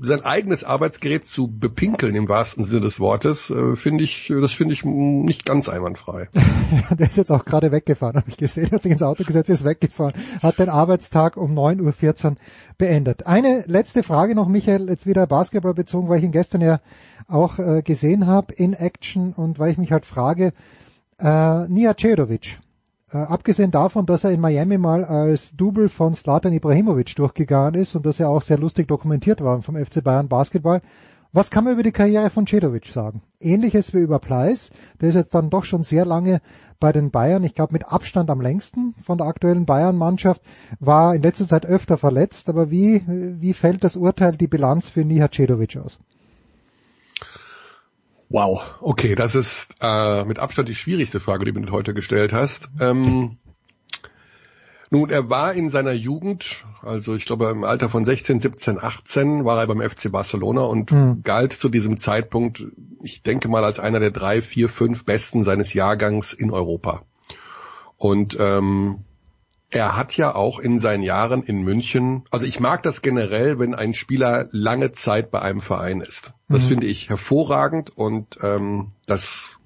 sein 0.00 0.24
eigenes 0.24 0.64
Arbeitsgerät 0.64 1.24
zu 1.24 1.46
bepinkeln 1.46 2.14
im 2.16 2.28
wahrsten 2.28 2.64
Sinne 2.64 2.80
des 2.80 2.98
Wortes, 2.98 3.50
äh, 3.50 3.76
finde 3.76 4.02
ich, 4.02 4.32
das 4.40 4.52
finde 4.52 4.74
ich 4.74 4.84
nicht 4.84 5.44
ganz 5.44 5.68
einwandfrei. 5.68 6.28
der 6.90 7.08
ist 7.08 7.16
jetzt 7.16 7.30
auch 7.30 7.44
gerade 7.44 7.70
weggefahren, 7.70 8.16
habe 8.16 8.28
ich 8.28 8.36
gesehen, 8.36 8.70
hat 8.72 8.82
sich 8.82 8.92
ins 8.92 9.02
Auto 9.02 9.24
gesetzt, 9.24 9.50
ist 9.50 9.64
weggefahren, 9.64 10.14
hat 10.42 10.58
den 10.58 10.68
Arbeitstag 10.68 11.36
um 11.36 11.56
9.14 11.56 12.24
Uhr 12.30 12.36
beendet. 12.78 13.26
Eine 13.26 13.62
letzte 13.66 14.02
Frage 14.02 14.34
noch, 14.34 14.48
Michael, 14.48 14.88
jetzt 14.88 15.06
wieder 15.06 15.26
Basketball 15.26 15.74
bezogen, 15.74 16.08
weil 16.08 16.18
ich 16.18 16.24
ihn 16.24 16.32
gestern 16.32 16.62
ja 16.62 16.80
auch 17.28 17.58
äh, 17.58 17.82
gesehen 17.82 18.26
habe 18.26 18.52
in 18.54 18.72
Action 18.72 19.32
und 19.32 19.58
weil 19.58 19.70
ich 19.70 19.78
mich 19.78 19.92
halt 19.92 20.06
frage, 20.06 20.52
äh, 21.20 21.68
Nia 21.68 21.94
Cedovic, 21.96 22.58
äh, 23.12 23.18
abgesehen 23.18 23.70
davon, 23.70 24.06
dass 24.06 24.24
er 24.24 24.30
in 24.30 24.40
Miami 24.40 24.78
mal 24.78 25.04
als 25.04 25.54
Double 25.54 25.88
von 25.88 26.14
Zlatan 26.14 26.52
Ibrahimovic 26.52 27.14
durchgegangen 27.16 27.74
ist 27.74 27.94
und 27.94 28.06
dass 28.06 28.20
er 28.20 28.30
auch 28.30 28.42
sehr 28.42 28.58
lustig 28.58 28.88
dokumentiert 28.88 29.42
war 29.42 29.60
vom 29.62 29.76
FC 29.76 30.02
Bayern 30.02 30.28
Basketball, 30.28 30.80
was 31.34 31.50
kann 31.50 31.64
man 31.64 31.72
über 31.72 31.82
die 31.82 31.92
Karriere 31.92 32.28
von 32.28 32.46
Cedovic 32.46 32.86
sagen? 32.86 33.22
Ähnliches 33.40 33.94
wie 33.94 34.00
über 34.00 34.18
Pleiss, 34.18 34.70
der 35.00 35.08
ist 35.08 35.14
jetzt 35.14 35.34
dann 35.34 35.48
doch 35.48 35.64
schon 35.64 35.82
sehr 35.82 36.04
lange 36.04 36.42
bei 36.78 36.92
den 36.92 37.10
Bayern, 37.10 37.42
ich 37.44 37.54
glaube 37.54 37.72
mit 37.72 37.88
Abstand 37.88 38.28
am 38.28 38.42
längsten 38.42 38.94
von 39.02 39.16
der 39.16 39.28
aktuellen 39.28 39.64
Bayern-Mannschaft, 39.64 40.42
war 40.78 41.14
in 41.14 41.22
letzter 41.22 41.46
Zeit 41.46 41.64
öfter 41.64 41.96
verletzt, 41.96 42.50
aber 42.50 42.70
wie, 42.70 43.02
wie 43.06 43.54
fällt 43.54 43.82
das 43.82 43.96
Urteil, 43.96 44.36
die 44.36 44.46
Bilanz 44.46 44.88
für 44.88 45.04
Niha 45.04 45.30
Cedovic 45.30 45.76
aus? 45.78 45.98
Wow, 48.32 48.62
okay, 48.80 49.14
das 49.14 49.34
ist 49.34 49.74
äh, 49.82 50.24
mit 50.24 50.38
Abstand 50.38 50.66
die 50.66 50.74
schwierigste 50.74 51.20
Frage, 51.20 51.44
die 51.44 51.52
du 51.52 51.60
mir 51.60 51.70
heute 51.70 51.92
gestellt 51.92 52.32
hast. 52.32 52.70
Ähm, 52.80 53.36
nun, 54.90 55.10
er 55.10 55.28
war 55.28 55.52
in 55.52 55.68
seiner 55.68 55.92
Jugend, 55.92 56.64
also 56.80 57.14
ich 57.14 57.26
glaube 57.26 57.50
im 57.50 57.62
Alter 57.62 57.90
von 57.90 58.04
16, 58.04 58.38
17, 58.40 58.78
18, 58.80 59.44
war 59.44 59.60
er 59.60 59.66
beim 59.66 59.82
FC 59.82 60.10
Barcelona 60.10 60.62
und 60.62 60.92
Mhm. 60.92 61.22
galt 61.22 61.52
zu 61.52 61.68
diesem 61.68 61.98
Zeitpunkt, 61.98 62.64
ich 63.02 63.22
denke 63.22 63.48
mal, 63.48 63.64
als 63.64 63.78
einer 63.78 64.00
der 64.00 64.10
drei, 64.10 64.40
vier, 64.40 64.70
fünf 64.70 65.04
Besten 65.04 65.42
seines 65.42 65.74
Jahrgangs 65.74 66.32
in 66.32 66.50
Europa. 66.50 67.02
Und 67.98 68.38
ähm, 68.40 69.04
er 69.72 69.96
hat 69.96 70.16
ja 70.18 70.34
auch 70.34 70.58
in 70.58 70.78
seinen 70.78 71.02
Jahren 71.02 71.42
in 71.42 71.62
München, 71.62 72.24
also 72.30 72.44
ich 72.44 72.60
mag 72.60 72.82
das 72.82 73.00
generell, 73.00 73.58
wenn 73.58 73.74
ein 73.74 73.94
Spieler 73.94 74.48
lange 74.50 74.92
Zeit 74.92 75.30
bei 75.30 75.40
einem 75.40 75.60
Verein 75.60 76.02
ist. 76.02 76.34
Das 76.48 76.64
Mhm. 76.64 76.68
finde 76.68 76.86
ich 76.88 77.08
hervorragend 77.08 77.90
und 77.96 78.38
ähm, 78.42 78.92
das 79.06 79.56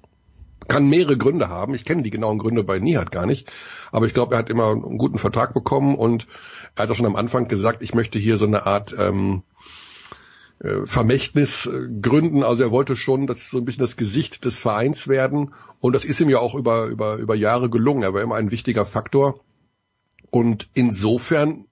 kann 0.68 0.88
mehrere 0.88 1.16
Gründe 1.16 1.48
haben. 1.48 1.74
Ich 1.74 1.84
kenne 1.84 2.02
die 2.02 2.10
genauen 2.10 2.38
Gründe 2.38 2.62
bei 2.62 2.78
Nihat 2.78 3.10
gar 3.10 3.26
nicht, 3.26 3.50
aber 3.90 4.06
ich 4.06 4.14
glaube, 4.14 4.36
er 4.36 4.38
hat 4.38 4.48
immer 4.48 4.70
einen 4.70 4.96
guten 4.98 5.18
Vertrag 5.18 5.54
bekommen 5.54 5.96
und 5.96 6.26
er 6.76 6.84
hat 6.84 6.90
auch 6.90 6.94
schon 6.96 7.06
am 7.06 7.16
Anfang 7.16 7.48
gesagt, 7.48 7.82
ich 7.82 7.92
möchte 7.94 8.18
hier 8.18 8.38
so 8.38 8.46
eine 8.46 8.64
Art 8.64 8.94
ähm, 8.96 9.42
äh, 10.60 10.86
Vermächtnis 10.86 11.66
äh, 11.66 11.88
gründen. 12.00 12.44
Also 12.44 12.62
er 12.62 12.70
wollte 12.70 12.94
schon 12.94 13.26
das 13.26 13.50
so 13.50 13.58
ein 13.58 13.64
bisschen 13.64 13.82
das 13.82 13.96
Gesicht 13.96 14.44
des 14.44 14.58
Vereins 14.60 15.08
werden 15.08 15.52
und 15.80 15.94
das 15.94 16.04
ist 16.04 16.20
ihm 16.20 16.30
ja 16.30 16.38
auch 16.38 16.54
über 16.54 16.86
über 16.86 17.16
über 17.16 17.34
Jahre 17.34 17.68
gelungen. 17.70 18.04
Er 18.04 18.14
war 18.14 18.22
immer 18.22 18.36
ein 18.36 18.52
wichtiger 18.52 18.86
Faktor 18.86 19.40
und 20.36 20.68
insofern 20.74 21.64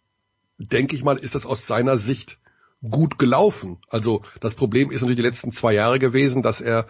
denke 0.57 0.97
ich 0.97 1.05
mal, 1.05 1.19
ist 1.19 1.35
das 1.35 1.45
aus 1.45 1.67
seiner 1.67 1.99
Sicht 1.99 2.39
gut 2.81 3.19
gelaufen. 3.19 3.77
Also 3.91 4.23
das 4.41 4.55
Problem 4.55 4.91
ist 4.91 5.03
natürlich 5.03 5.17
die 5.17 5.23
letzten 5.23 5.53
zwei 5.53 5.75
Jahre 5.75 5.99
gewesen, 5.99 6.43
dass 6.43 6.63
er 6.63 6.87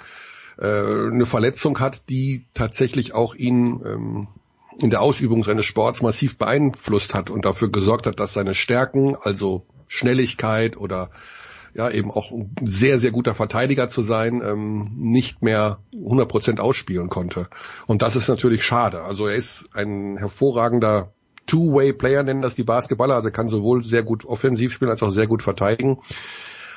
äh, 0.56 0.66
eine 0.68 1.26
Verletzung 1.26 1.80
hat, 1.80 2.08
die 2.08 2.46
tatsächlich 2.54 3.12
auch 3.12 3.34
ihn 3.34 3.82
ähm, 3.84 4.28
in 4.78 4.90
der 4.90 5.02
Ausübung 5.02 5.42
seines 5.42 5.64
Sports 5.64 6.00
massiv 6.00 6.38
beeinflusst 6.38 7.12
hat 7.12 7.28
und 7.28 7.44
dafür 7.44 7.72
gesorgt 7.72 8.06
hat, 8.06 8.20
dass 8.20 8.34
seine 8.34 8.54
Stärken, 8.54 9.16
also 9.20 9.66
Schnelligkeit 9.88 10.76
oder 10.76 11.10
ja 11.74 11.90
eben 11.90 12.12
auch 12.12 12.30
ein 12.30 12.54
sehr, 12.64 13.00
sehr 13.00 13.10
guter 13.10 13.34
Verteidiger 13.34 13.88
zu 13.88 14.02
sein, 14.02 14.42
ähm, 14.46 14.92
nicht 14.94 15.42
mehr 15.42 15.80
100% 15.92 16.60
ausspielen 16.60 17.08
konnte. 17.08 17.48
Und 17.88 18.02
das 18.02 18.14
ist 18.14 18.28
natürlich 18.28 18.64
schade. 18.64 19.02
Also 19.02 19.26
er 19.26 19.34
ist 19.34 19.70
ein 19.72 20.16
hervorragender 20.16 21.12
Two-Way-Player, 21.46 22.22
nennen 22.22 22.42
das 22.42 22.54
die 22.54 22.64
Basketballer. 22.64 23.14
Also 23.14 23.28
er 23.28 23.32
kann 23.32 23.48
sowohl 23.48 23.84
sehr 23.84 24.02
gut 24.02 24.24
offensiv 24.24 24.72
spielen 24.72 24.90
als 24.90 25.02
auch 25.02 25.10
sehr 25.10 25.26
gut 25.26 25.42
verteidigen. 25.42 25.98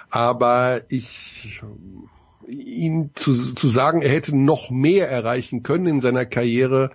Aber 0.10 0.82
ich 0.90 1.62
ihn 2.48 3.12
zu, 3.16 3.54
zu 3.54 3.68
sagen, 3.68 4.02
er 4.02 4.10
hätte 4.10 4.36
noch 4.36 4.70
mehr 4.70 5.10
erreichen 5.10 5.64
können 5.64 5.86
in 5.86 6.00
seiner 6.00 6.26
Karriere, 6.26 6.92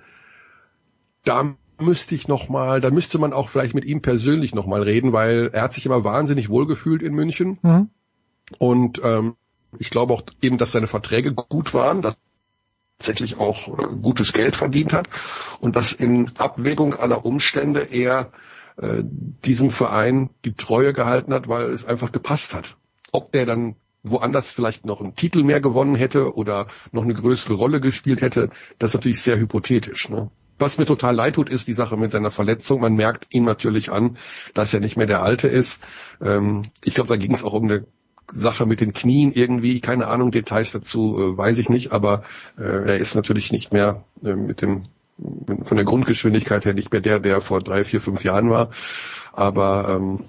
da 1.24 1.54
müsste 1.78 2.14
ich 2.14 2.28
noch 2.28 2.48
mal, 2.48 2.80
da 2.80 2.90
müsste 2.90 3.18
man 3.18 3.32
auch 3.32 3.48
vielleicht 3.48 3.74
mit 3.74 3.84
ihm 3.84 4.02
persönlich 4.02 4.54
noch 4.54 4.66
mal 4.66 4.82
reden, 4.82 5.12
weil 5.12 5.50
er 5.52 5.62
hat 5.62 5.74
sich 5.74 5.86
immer 5.86 6.04
wahnsinnig 6.04 6.48
wohlgefühlt 6.48 7.02
in 7.02 7.14
München 7.14 7.58
Mhm. 7.62 7.90
und 8.58 9.00
ähm, 9.04 9.34
ich 9.78 9.90
glaube 9.90 10.12
auch 10.12 10.22
eben, 10.42 10.58
dass 10.58 10.72
seine 10.72 10.86
Verträge 10.86 11.32
gut 11.32 11.74
waren, 11.74 12.02
dass 12.02 12.16
tatsächlich 13.02 13.38
auch 13.38 13.68
äh, 13.68 13.94
gutes 14.00 14.32
Geld 14.32 14.54
verdient 14.54 14.92
hat 14.92 15.08
und 15.60 15.74
dass 15.74 15.92
in 15.92 16.30
Abwägung 16.38 16.94
aller 16.94 17.24
Umstände 17.26 17.80
er 17.80 18.30
äh, 18.76 19.02
diesem 19.04 19.70
Verein 19.70 20.30
die 20.44 20.54
Treue 20.54 20.92
gehalten 20.92 21.34
hat, 21.34 21.48
weil 21.48 21.64
es 21.70 21.84
einfach 21.84 22.12
gepasst 22.12 22.54
hat. 22.54 22.76
Ob 23.10 23.32
der 23.32 23.44
dann 23.44 23.74
woanders 24.04 24.52
vielleicht 24.52 24.86
noch 24.86 25.00
einen 25.00 25.16
Titel 25.16 25.42
mehr 25.42 25.60
gewonnen 25.60 25.96
hätte 25.96 26.34
oder 26.34 26.68
noch 26.92 27.02
eine 27.02 27.14
größere 27.14 27.54
Rolle 27.54 27.80
gespielt 27.80 28.20
hätte, 28.20 28.50
das 28.78 28.90
ist 28.90 28.94
natürlich 28.94 29.20
sehr 29.20 29.38
hypothetisch. 29.38 30.08
Ne? 30.08 30.30
Was 30.58 30.78
mir 30.78 30.86
total 30.86 31.14
leid 31.14 31.34
tut, 31.34 31.48
ist 31.48 31.66
die 31.66 31.72
Sache 31.72 31.96
mit 31.96 32.12
seiner 32.12 32.30
Verletzung. 32.30 32.80
Man 32.80 32.94
merkt 32.94 33.26
ihm 33.30 33.44
natürlich 33.44 33.90
an, 33.90 34.16
dass 34.54 34.72
er 34.72 34.80
nicht 34.80 34.96
mehr 34.96 35.06
der 35.06 35.22
Alte 35.22 35.48
ist. 35.48 35.80
Ähm, 36.20 36.62
ich 36.84 36.94
glaube, 36.94 37.08
da 37.08 37.16
ging 37.16 37.34
es 37.34 37.42
auch 37.42 37.52
um 37.52 37.64
eine 37.64 37.86
Sache 38.30 38.66
mit 38.66 38.80
den 38.80 38.92
Knien 38.92 39.32
irgendwie, 39.32 39.80
keine 39.80 40.06
Ahnung, 40.08 40.30
Details 40.30 40.72
dazu 40.72 41.18
äh, 41.18 41.36
weiß 41.36 41.58
ich 41.58 41.68
nicht, 41.68 41.92
aber 41.92 42.22
äh, 42.58 42.62
er 42.62 42.96
ist 42.96 43.14
natürlich 43.14 43.52
nicht 43.52 43.72
mehr 43.72 44.04
äh, 44.24 44.34
mit 44.34 44.62
dem 44.62 44.86
von 45.64 45.76
der 45.76 45.84
Grundgeschwindigkeit 45.84 46.64
her 46.64 46.74
nicht 46.74 46.90
mehr 46.90 47.00
der, 47.00 47.20
der 47.20 47.40
vor 47.40 47.62
drei, 47.62 47.84
vier, 47.84 48.00
fünf 48.00 48.24
Jahren 48.24 48.50
war. 48.50 48.70
Aber 49.32 49.88
ähm, 49.88 50.24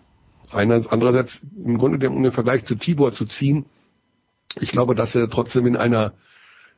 andererseits 0.52 1.42
im 1.64 1.78
Grunde 1.78 2.10
um 2.10 2.22
den 2.22 2.32
Vergleich 2.32 2.64
zu 2.64 2.76
Tibor 2.76 3.14
zu 3.14 3.26
ziehen, 3.26 3.66
ich 4.60 4.72
glaube, 4.72 4.94
dass 4.94 5.16
er 5.16 5.30
trotzdem 5.30 5.66
in 5.66 5.78
einer 5.78 6.14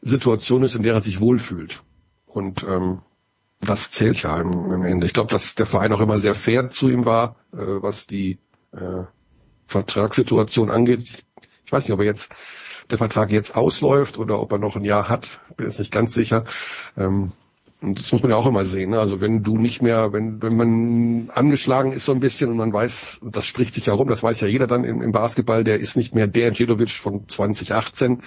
Situation 0.02 0.64
ist, 0.64 0.76
in 0.76 0.84
der 0.84 0.94
er 0.94 1.02
sich 1.02 1.20
wohlfühlt. 1.20 1.84
Und 2.26 2.64
ähm, 2.64 3.00
das 3.60 3.92
zählt 3.92 4.22
ja 4.22 4.36
am 4.36 4.84
Ende. 4.84 5.08
Ich 5.08 5.14
glaube, 5.14 5.32
dass 5.32 5.56
der 5.56 5.66
Verein 5.66 5.92
auch 5.92 6.02
immer 6.02 6.20
sehr 6.20 6.36
fair 6.36 6.70
zu 6.70 6.90
ihm 6.90 7.06
war, 7.06 7.36
äh, 7.54 7.58
was 7.58 8.08
die 8.08 8.38
äh, 8.72 9.04
Vertragssituation 9.68 10.72
angeht. 10.72 11.24
Ich 11.66 11.72
weiß 11.72 11.86
nicht, 11.86 11.94
ob 11.94 12.00
er 12.00 12.06
jetzt 12.06 12.32
der 12.92 12.98
Vertrag 12.98 13.32
jetzt 13.32 13.56
ausläuft 13.56 14.18
oder 14.18 14.40
ob 14.40 14.52
er 14.52 14.60
noch 14.60 14.76
ein 14.76 14.86
Jahr 14.86 15.10
hat. 15.10 15.40
Bin 15.58 15.68
jetzt 15.68 15.80
nicht 15.80 15.92
ganz 15.92 16.14
sicher. 16.14 16.46
Ähm, 16.98 17.32
und 17.82 18.00
das 18.00 18.12
muss 18.12 18.22
man 18.22 18.32
ja 18.32 18.38
auch 18.38 18.46
immer 18.46 18.66
sehen. 18.66 18.92
Ne? 18.92 19.00
Also 19.00 19.22
wenn 19.22 19.44
du 19.44 19.58
nicht 19.58 19.82
mehr, 19.82 20.14
wenn, 20.14 20.42
wenn 20.42 20.56
man 20.56 21.30
angeschlagen 21.30 21.92
ist 21.92 22.06
so 22.06 22.14
ein 22.14 22.20
bisschen 22.20 22.50
und 22.50 22.58
man 22.58 22.74
weiß, 22.74 23.20
das 23.24 23.46
spricht 23.46 23.74
sich 23.74 23.88
ja 23.88 23.94
rum, 23.94 24.08
das 24.08 24.24
weiß 24.24 24.40
ja 24.42 24.48
jeder 24.48 24.68
dann 24.68 24.84
im, 24.84 25.02
im 25.02 25.12
Basketball, 25.12 25.64
der 25.64 25.80
ist 25.80 25.98
nicht 25.98 26.16
mehr 26.16 26.28
der 26.28 26.52
Djedovic 26.52 26.92
von 26.92 27.28
2018 27.28 28.24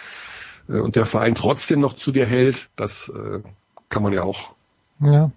äh, 0.69 0.79
und 0.79 0.97
der 0.97 1.07
Verein 1.07 1.35
trotzdem 1.35 1.81
noch 1.81 1.95
zu 1.95 2.13
dir 2.13 2.27
hält, 2.27 2.69
das 2.77 3.09
äh, 3.09 3.41
kann 3.89 4.03
man 4.03 4.13
ja 4.13 4.23
auch 4.23 4.55
ja. 5.01 5.31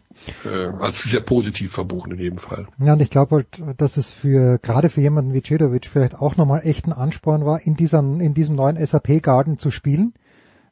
Äh, 0.46 0.68
als 0.80 1.02
sehr 1.04 1.22
positiv 1.22 1.72
verbuchen 1.72 2.12
in 2.12 2.20
jedem 2.20 2.38
Fall. 2.38 2.68
Ja, 2.80 2.94
und 2.94 3.02
ich 3.02 3.10
glaube 3.10 3.38
halt, 3.38 3.80
dass 3.80 3.98
es 3.98 4.12
für 4.12 4.60
gerade 4.60 4.90
für 4.90 5.02
jemanden 5.02 5.34
wie 5.34 5.42
Cedovic 5.42 5.88
vielleicht 5.88 6.16
auch 6.16 6.38
nochmal 6.38 6.62
echt 6.64 6.86
ein 6.86 6.94
Ansporn 6.94 7.46
war, 7.46 7.62
in 7.62 7.76
diesem, 7.76 8.20
in 8.22 8.34
diesem 8.34 8.56
neuen 8.56 8.84
SAP-Garden 8.84 9.58
zu 9.58 9.72
spielen. 9.72 10.14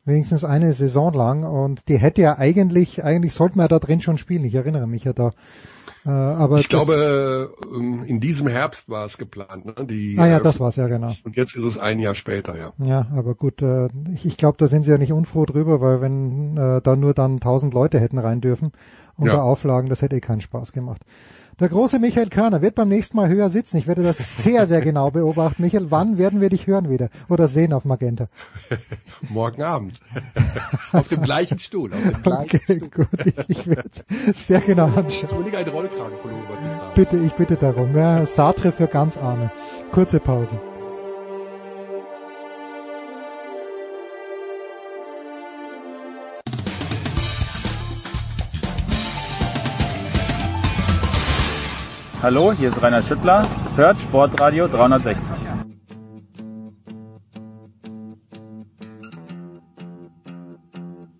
Wenigstens 0.05 0.43
eine 0.43 0.73
Saison 0.73 1.13
lang. 1.13 1.43
Und 1.43 1.87
die 1.87 1.97
hätte 1.97 2.21
ja 2.21 2.37
eigentlich, 2.37 3.03
eigentlich 3.03 3.33
sollten 3.33 3.57
wir 3.57 3.63
ja 3.63 3.67
da 3.67 3.79
drin 3.79 4.01
schon 4.01 4.17
spielen. 4.17 4.45
Ich 4.45 4.55
erinnere 4.55 4.87
mich 4.87 5.03
ja 5.03 5.13
da 5.13 5.31
äh, 6.05 6.09
aber 6.09 6.59
ich 6.59 6.69
glaube, 6.69 7.49
ähm, 7.75 8.03
in 8.05 8.19
diesem 8.19 8.47
Herbst 8.47 8.89
war 8.89 9.05
es 9.05 9.17
geplant. 9.17 9.65
Ne? 9.65 9.85
Die, 9.85 10.17
ah 10.17 10.27
ja, 10.27 10.39
das 10.39 10.59
war's 10.59 10.75
ja 10.75 10.87
genau. 10.87 11.11
Und 11.23 11.35
jetzt 11.35 11.55
ist 11.55 11.65
es 11.65 11.77
ein 11.77 11.99
Jahr 11.99 12.15
später, 12.15 12.57
ja. 12.57 12.73
Ja, 12.77 13.07
aber 13.15 13.35
gut, 13.35 13.61
äh, 13.61 13.89
ich, 14.13 14.25
ich 14.25 14.37
glaube, 14.37 14.57
da 14.57 14.67
sind 14.67 14.83
sie 14.83 14.91
ja 14.91 14.97
nicht 14.97 15.11
unfroh 15.11 15.45
drüber, 15.45 15.81
weil 15.81 16.01
wenn 16.01 16.57
äh, 16.57 16.81
da 16.81 16.95
nur 16.95 17.13
dann 17.13 17.39
tausend 17.39 17.73
Leute 17.73 17.99
hätten 17.99 18.17
rein 18.17 18.41
dürfen 18.41 18.71
unter 19.17 19.33
ja. 19.33 19.41
Auflagen, 19.41 19.89
das 19.89 20.01
hätte 20.01 20.15
eh 20.15 20.21
keinen 20.21 20.41
Spaß 20.41 20.71
gemacht. 20.71 21.01
Der 21.59 21.67
große 21.67 21.99
Michael 21.99 22.29
Körner 22.29 22.61
wird 22.61 22.75
beim 22.75 22.87
nächsten 22.87 23.17
Mal 23.17 23.27
höher 23.27 23.49
sitzen. 23.49 23.77
Ich 23.77 23.87
werde 23.87 24.01
das 24.01 24.43
sehr, 24.43 24.65
sehr 24.65 24.79
genau 24.79 25.11
beobachten. 25.11 25.61
Michael, 25.61 25.91
wann 25.91 26.17
werden 26.17 26.39
wir 26.39 26.49
dich 26.49 26.67
hören 26.67 26.89
wieder? 26.89 27.09
Oder 27.27 27.49
sehen 27.49 27.73
auf 27.73 27.83
Magenta? 27.83 28.27
Morgen 29.29 29.61
Abend. 29.61 29.99
auf 30.93 31.09
dem 31.09 31.21
gleichen 31.21 31.59
Stuhl. 31.59 31.91
Auf 31.93 32.01
dem 32.01 32.21
gleichen 32.21 32.61
okay, 32.63 32.75
Stuhl. 32.75 32.89
gut. 32.89 33.07
Ich, 33.25 33.59
ich 33.59 33.67
werde 33.67 33.89
sehr 34.33 34.61
genau 34.61 34.85
anschauen. 34.85 35.45
Ich 35.47 35.57
eine 35.57 35.69
Rollkragenpullover. 35.69 36.91
Bitte, 36.95 37.17
ich 37.17 37.33
bitte 37.33 37.55
darum. 37.57 37.95
Ja, 37.95 38.25
Sartre 38.25 38.71
für 38.71 38.87
ganz 38.87 39.17
Arme. 39.17 39.51
Kurze 39.91 40.19
Pause. 40.19 40.59
Hallo, 52.21 52.51
hier 52.51 52.67
ist 52.67 52.81
Rainer 52.81 53.01
Schüttler. 53.01 53.47
Hört 53.77 54.01
Sportradio 54.01 54.67
360. 54.67 55.37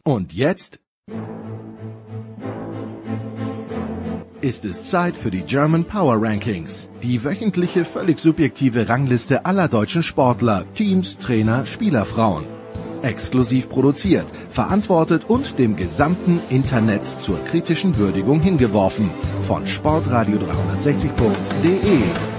Und 0.04 0.34
jetzt 0.34 0.82
ist 4.42 4.66
es 4.66 4.84
Zeit 4.84 5.16
für 5.16 5.32
die 5.32 5.44
German 5.44 5.86
Power 5.86 6.18
Rankings, 6.22 6.90
die 7.02 7.24
wöchentliche 7.24 7.86
völlig 7.86 8.20
subjektive 8.20 8.90
Rangliste 8.90 9.46
aller 9.46 9.70
deutschen 9.70 10.04
Sportler, 10.04 10.66
Teams, 10.74 11.18
Trainer, 11.18 11.66
Spielerfrauen. 11.66 12.59
Exklusiv 13.02 13.70
produziert, 13.70 14.26
verantwortet 14.50 15.24
und 15.28 15.60
dem 15.60 15.76
gesamten 15.76 16.40
Internet 16.50 17.06
zur 17.06 17.44
kritischen 17.46 17.98
Würdigung 17.98 18.42
hingeworfen. 18.42 19.12
Von 19.48 19.66
sportradio360.de. 19.66 22.39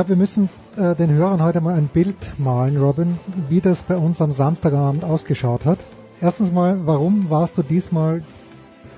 glaube, 0.00 0.16
wir 0.16 0.16
müssen 0.16 0.48
äh, 0.78 0.94
den 0.94 1.10
Hörern 1.10 1.42
heute 1.42 1.60
mal 1.60 1.74
ein 1.74 1.88
Bild 1.88 2.16
malen, 2.38 2.78
Robin, 2.78 3.18
wie 3.50 3.60
das 3.60 3.82
bei 3.82 3.96
uns 3.96 4.18
am 4.22 4.32
Samstagabend 4.32 5.04
ausgeschaut 5.04 5.66
hat. 5.66 5.78
Erstens 6.22 6.50
mal, 6.50 6.78
warum 6.86 7.28
warst 7.28 7.58
du 7.58 7.62
diesmal 7.62 8.22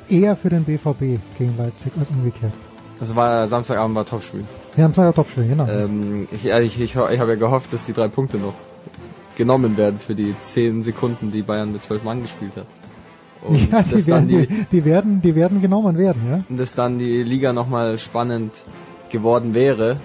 eher 0.08 0.36
für 0.36 0.48
den 0.48 0.62
BVB 0.62 1.18
gegen 1.38 1.56
Leipzig 1.58 1.90
als 1.98 2.08
umgekehrt? 2.10 2.52
Das 3.00 3.16
war 3.16 3.48
Samstagabend 3.48 3.96
war 3.96 4.04
Topspiel. 4.04 4.44
Ja, 4.76 4.84
Samstag 4.84 5.06
war 5.06 5.14
Topspiel, 5.14 5.48
genau. 5.48 5.66
Ähm, 5.66 6.28
ich 6.30 6.46
ich, 6.46 6.80
ich, 6.80 6.94
ich 6.94 6.96
habe 6.96 7.30
ja 7.30 7.34
gehofft, 7.34 7.72
dass 7.72 7.84
die 7.84 7.94
drei 7.94 8.06
Punkte 8.06 8.36
noch 8.36 8.54
genommen 9.36 9.76
werden 9.76 9.98
für 9.98 10.14
die 10.14 10.36
zehn 10.44 10.84
Sekunden, 10.84 11.32
die 11.32 11.42
Bayern 11.42 11.72
mit 11.72 11.82
zwölf 11.82 12.04
Mann 12.04 12.22
gespielt 12.22 12.52
hat. 12.54 12.66
Und 13.42 13.72
ja, 13.72 13.82
die 13.82 14.06
werden, 14.06 14.28
die, 14.28 14.46
die, 14.70 14.84
werden, 14.84 15.20
die 15.20 15.34
werden 15.34 15.60
genommen 15.60 15.98
werden, 15.98 16.22
ja. 16.30 16.38
Und 16.48 16.58
dass 16.58 16.76
dann 16.76 17.00
die 17.00 17.24
Liga 17.24 17.52
nochmal 17.52 17.98
spannend 17.98 18.52
geworden 19.10 19.52
wäre, 19.52 19.96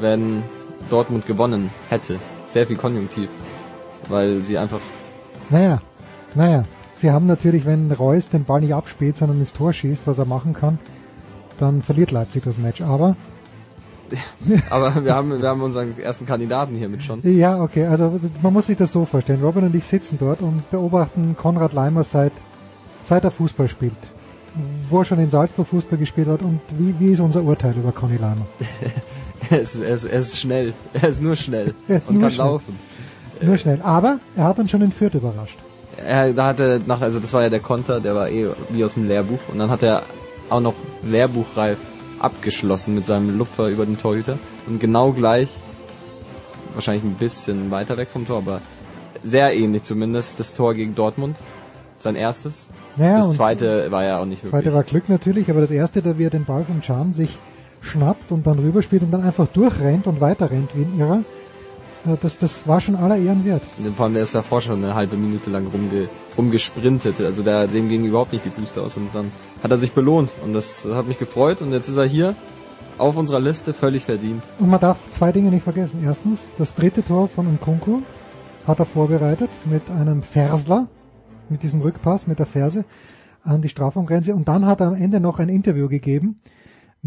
wenn 0.00 0.42
Dortmund 0.90 1.26
gewonnen 1.26 1.70
hätte. 1.88 2.18
Sehr 2.48 2.66
viel 2.66 2.76
Konjunktiv. 2.76 3.28
Weil 4.08 4.40
sie 4.42 4.58
einfach. 4.58 4.80
Naja, 5.50 5.80
naja. 6.34 6.64
Sie 6.96 7.10
haben 7.10 7.26
natürlich, 7.26 7.66
wenn 7.66 7.92
Reus 7.92 8.30
den 8.30 8.44
Ball 8.44 8.62
nicht 8.62 8.72
abspielt, 8.72 9.18
sondern 9.18 9.38
ins 9.38 9.52
Tor 9.52 9.72
schießt, 9.72 10.06
was 10.06 10.16
er 10.16 10.24
machen 10.24 10.54
kann, 10.54 10.78
dann 11.58 11.82
verliert 11.82 12.10
Leipzig 12.10 12.44
das 12.44 12.56
Match. 12.56 12.80
Aber 12.80 13.16
aber 14.70 15.04
wir 15.04 15.14
haben, 15.14 15.40
wir 15.42 15.48
haben 15.48 15.62
unseren 15.62 15.98
ersten 15.98 16.26
Kandidaten 16.26 16.76
hier 16.76 16.88
mit 16.88 17.02
schon. 17.02 17.20
Ja, 17.24 17.60
okay, 17.60 17.86
also 17.86 18.18
man 18.42 18.52
muss 18.52 18.66
sich 18.66 18.76
das 18.76 18.92
so 18.92 19.04
vorstellen. 19.04 19.42
Robin 19.42 19.64
und 19.64 19.74
ich 19.74 19.84
sitzen 19.84 20.16
dort 20.18 20.40
und 20.42 20.70
beobachten 20.70 21.36
Konrad 21.36 21.72
Leimer 21.72 22.04
seit, 22.04 22.32
seit 23.04 23.24
er 23.24 23.30
Fußball 23.30 23.68
spielt. 23.68 23.98
Wo 24.88 25.00
er 25.00 25.04
schon 25.04 25.18
in 25.18 25.28
Salzburg 25.28 25.66
Fußball 25.66 25.98
gespielt 25.98 26.28
hat 26.28 26.42
und 26.42 26.60
wie, 26.78 26.94
wie 26.98 27.12
ist 27.12 27.20
unser 27.20 27.42
Urteil 27.42 27.74
über 27.76 27.92
Conny 27.92 28.16
Leimer? 28.16 28.46
er, 29.50 29.60
ist, 29.60 29.74
er, 29.76 29.94
ist, 29.94 30.04
er 30.04 30.20
ist 30.20 30.38
schnell. 30.38 30.72
Er 30.92 31.08
ist 31.08 31.20
nur 31.20 31.36
schnell. 31.36 31.74
Er 31.88 31.98
ist 31.98 32.08
und 32.08 32.20
kann 32.20 32.30
schnell. 32.30 32.46
laufen. 32.46 32.78
Nur 33.40 33.58
schnell. 33.58 33.80
Aber 33.82 34.18
er 34.36 34.44
hat 34.44 34.58
uns 34.58 34.70
schon 34.70 34.82
in 34.82 34.92
Fürth 34.92 35.14
überrascht. 35.14 35.58
Er, 35.96 36.32
da 36.32 36.46
hatte 36.48 36.80
nach, 36.86 37.00
also 37.00 37.20
das 37.20 37.32
war 37.32 37.42
ja 37.42 37.50
der 37.50 37.60
Konter, 37.60 38.00
der 38.00 38.14
war 38.14 38.28
eh 38.28 38.46
wie 38.70 38.84
aus 38.84 38.94
dem 38.94 39.06
Lehrbuch. 39.06 39.40
Und 39.52 39.58
dann 39.58 39.70
hat 39.70 39.82
er 39.82 40.02
auch 40.50 40.60
noch 40.60 40.74
lehrbuchreif 41.02 41.78
abgeschlossen 42.18 42.94
mit 42.94 43.06
seinem 43.06 43.36
Lupfer 43.36 43.68
über 43.68 43.84
den 43.84 43.98
Torhüter. 43.98 44.38
Und 44.66 44.80
genau 44.80 45.12
gleich, 45.12 45.48
wahrscheinlich 46.74 47.04
ein 47.04 47.14
bisschen 47.14 47.70
weiter 47.70 47.96
weg 47.96 48.08
vom 48.12 48.26
Tor, 48.26 48.38
aber 48.38 48.60
sehr 49.24 49.54
ähnlich 49.54 49.82
zumindest, 49.84 50.38
das 50.38 50.54
Tor 50.54 50.74
gegen 50.74 50.94
Dortmund. 50.94 51.36
Sein 51.98 52.14
erstes. 52.14 52.68
Ja, 52.98 53.18
das 53.18 53.32
zweite 53.32 53.90
war 53.90 54.04
ja 54.04 54.20
auch 54.20 54.26
nicht 54.26 54.44
wirklich. 54.44 54.52
Das 54.52 54.60
zweite 54.62 54.74
war 54.74 54.82
Glück 54.82 55.08
natürlich, 55.08 55.50
aber 55.50 55.62
das 55.62 55.70
erste, 55.70 56.02
da 56.02 56.18
wie 56.18 56.24
er 56.24 56.30
den 56.30 56.44
Ball 56.44 56.64
vom 56.64 56.82
Chan 56.82 57.12
sich 57.14 57.38
schnappt 57.86 58.32
und 58.32 58.46
dann 58.46 58.58
rüberspielt 58.58 59.02
und 59.02 59.10
dann 59.10 59.22
einfach 59.22 59.46
durchrennt 59.46 60.06
und 60.06 60.20
weiter 60.20 60.50
rennt 60.50 60.70
wie 60.74 60.82
ein 60.82 60.98
Irrer. 60.98 61.22
Äh, 62.06 62.16
das, 62.20 62.38
das 62.38 62.66
war 62.66 62.80
schon 62.80 62.96
aller 62.96 63.16
Ehren 63.16 63.44
wert. 63.44 63.62
Vor 63.96 64.04
allem, 64.04 64.14
der 64.14 64.22
ist 64.22 64.34
davor 64.34 64.60
schon 64.60 64.82
eine 64.82 64.94
halbe 64.94 65.16
Minute 65.16 65.50
lang 65.50 65.66
rumge, 65.66 66.08
rumgesprintet. 66.36 67.20
Also 67.20 67.42
der, 67.42 67.66
dem 67.66 67.88
ging 67.88 68.04
überhaupt 68.04 68.32
nicht 68.32 68.44
die 68.44 68.50
Puste 68.50 68.82
aus 68.82 68.96
und 68.96 69.14
dann 69.14 69.32
hat 69.62 69.70
er 69.70 69.76
sich 69.76 69.92
belohnt 69.92 70.30
und 70.44 70.52
das, 70.52 70.82
das 70.82 70.94
hat 70.94 71.06
mich 71.06 71.18
gefreut 71.18 71.62
und 71.62 71.72
jetzt 71.72 71.88
ist 71.88 71.96
er 71.96 72.06
hier 72.06 72.34
auf 72.98 73.16
unserer 73.16 73.40
Liste 73.40 73.74
völlig 73.74 74.04
verdient. 74.04 74.42
Und 74.58 74.70
man 74.70 74.80
darf 74.80 74.96
zwei 75.10 75.32
Dinge 75.32 75.50
nicht 75.50 75.64
vergessen. 75.64 76.00
Erstens, 76.02 76.40
das 76.56 76.74
dritte 76.74 77.04
Tor 77.04 77.28
von 77.28 77.46
Nkunku 77.46 78.00
hat 78.66 78.78
er 78.78 78.86
vorbereitet 78.86 79.50
mit 79.64 79.90
einem 79.90 80.22
Fersler, 80.22 80.88
mit 81.48 81.62
diesem 81.62 81.82
Rückpass, 81.82 82.26
mit 82.26 82.38
der 82.38 82.46
Ferse 82.46 82.84
an 83.42 83.62
die 83.62 83.68
Strafraumgrenze 83.68 84.34
und 84.34 84.48
dann 84.48 84.66
hat 84.66 84.80
er 84.80 84.88
am 84.88 84.94
Ende 84.94 85.20
noch 85.20 85.38
ein 85.38 85.48
Interview 85.48 85.88
gegeben 85.88 86.40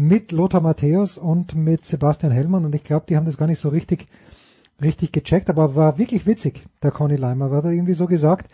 mit 0.00 0.32
Lothar 0.32 0.62
Matthäus 0.62 1.18
und 1.18 1.54
mit 1.54 1.84
Sebastian 1.84 2.32
Hellmann 2.32 2.64
und 2.64 2.74
ich 2.74 2.82
glaube, 2.82 3.04
die 3.06 3.16
haben 3.16 3.26
das 3.26 3.36
gar 3.36 3.46
nicht 3.46 3.58
so 3.58 3.68
richtig 3.68 4.08
richtig 4.82 5.12
gecheckt, 5.12 5.50
aber 5.50 5.74
war 5.74 5.98
wirklich 5.98 6.26
witzig, 6.26 6.64
der 6.82 6.90
Conny 6.90 7.16
Leimer, 7.16 7.50
war 7.50 7.60
da 7.60 7.68
irgendwie 7.68 7.92
so 7.92 8.06
gesagt, 8.06 8.50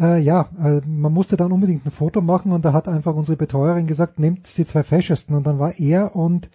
äh, 0.00 0.20
ja, 0.20 0.48
äh, 0.60 0.80
man 0.84 1.12
musste 1.12 1.36
dann 1.36 1.52
unbedingt 1.52 1.86
ein 1.86 1.92
Foto 1.92 2.20
machen 2.20 2.50
und 2.50 2.64
da 2.64 2.72
hat 2.72 2.88
einfach 2.88 3.14
unsere 3.14 3.36
Betreuerin 3.36 3.86
gesagt, 3.86 4.18
nehmt 4.18 4.56
die 4.56 4.64
zwei 4.64 4.82
feschesten 4.82 5.36
und 5.36 5.46
dann 5.46 5.60
war 5.60 5.78
er 5.78 6.16
und 6.16 6.50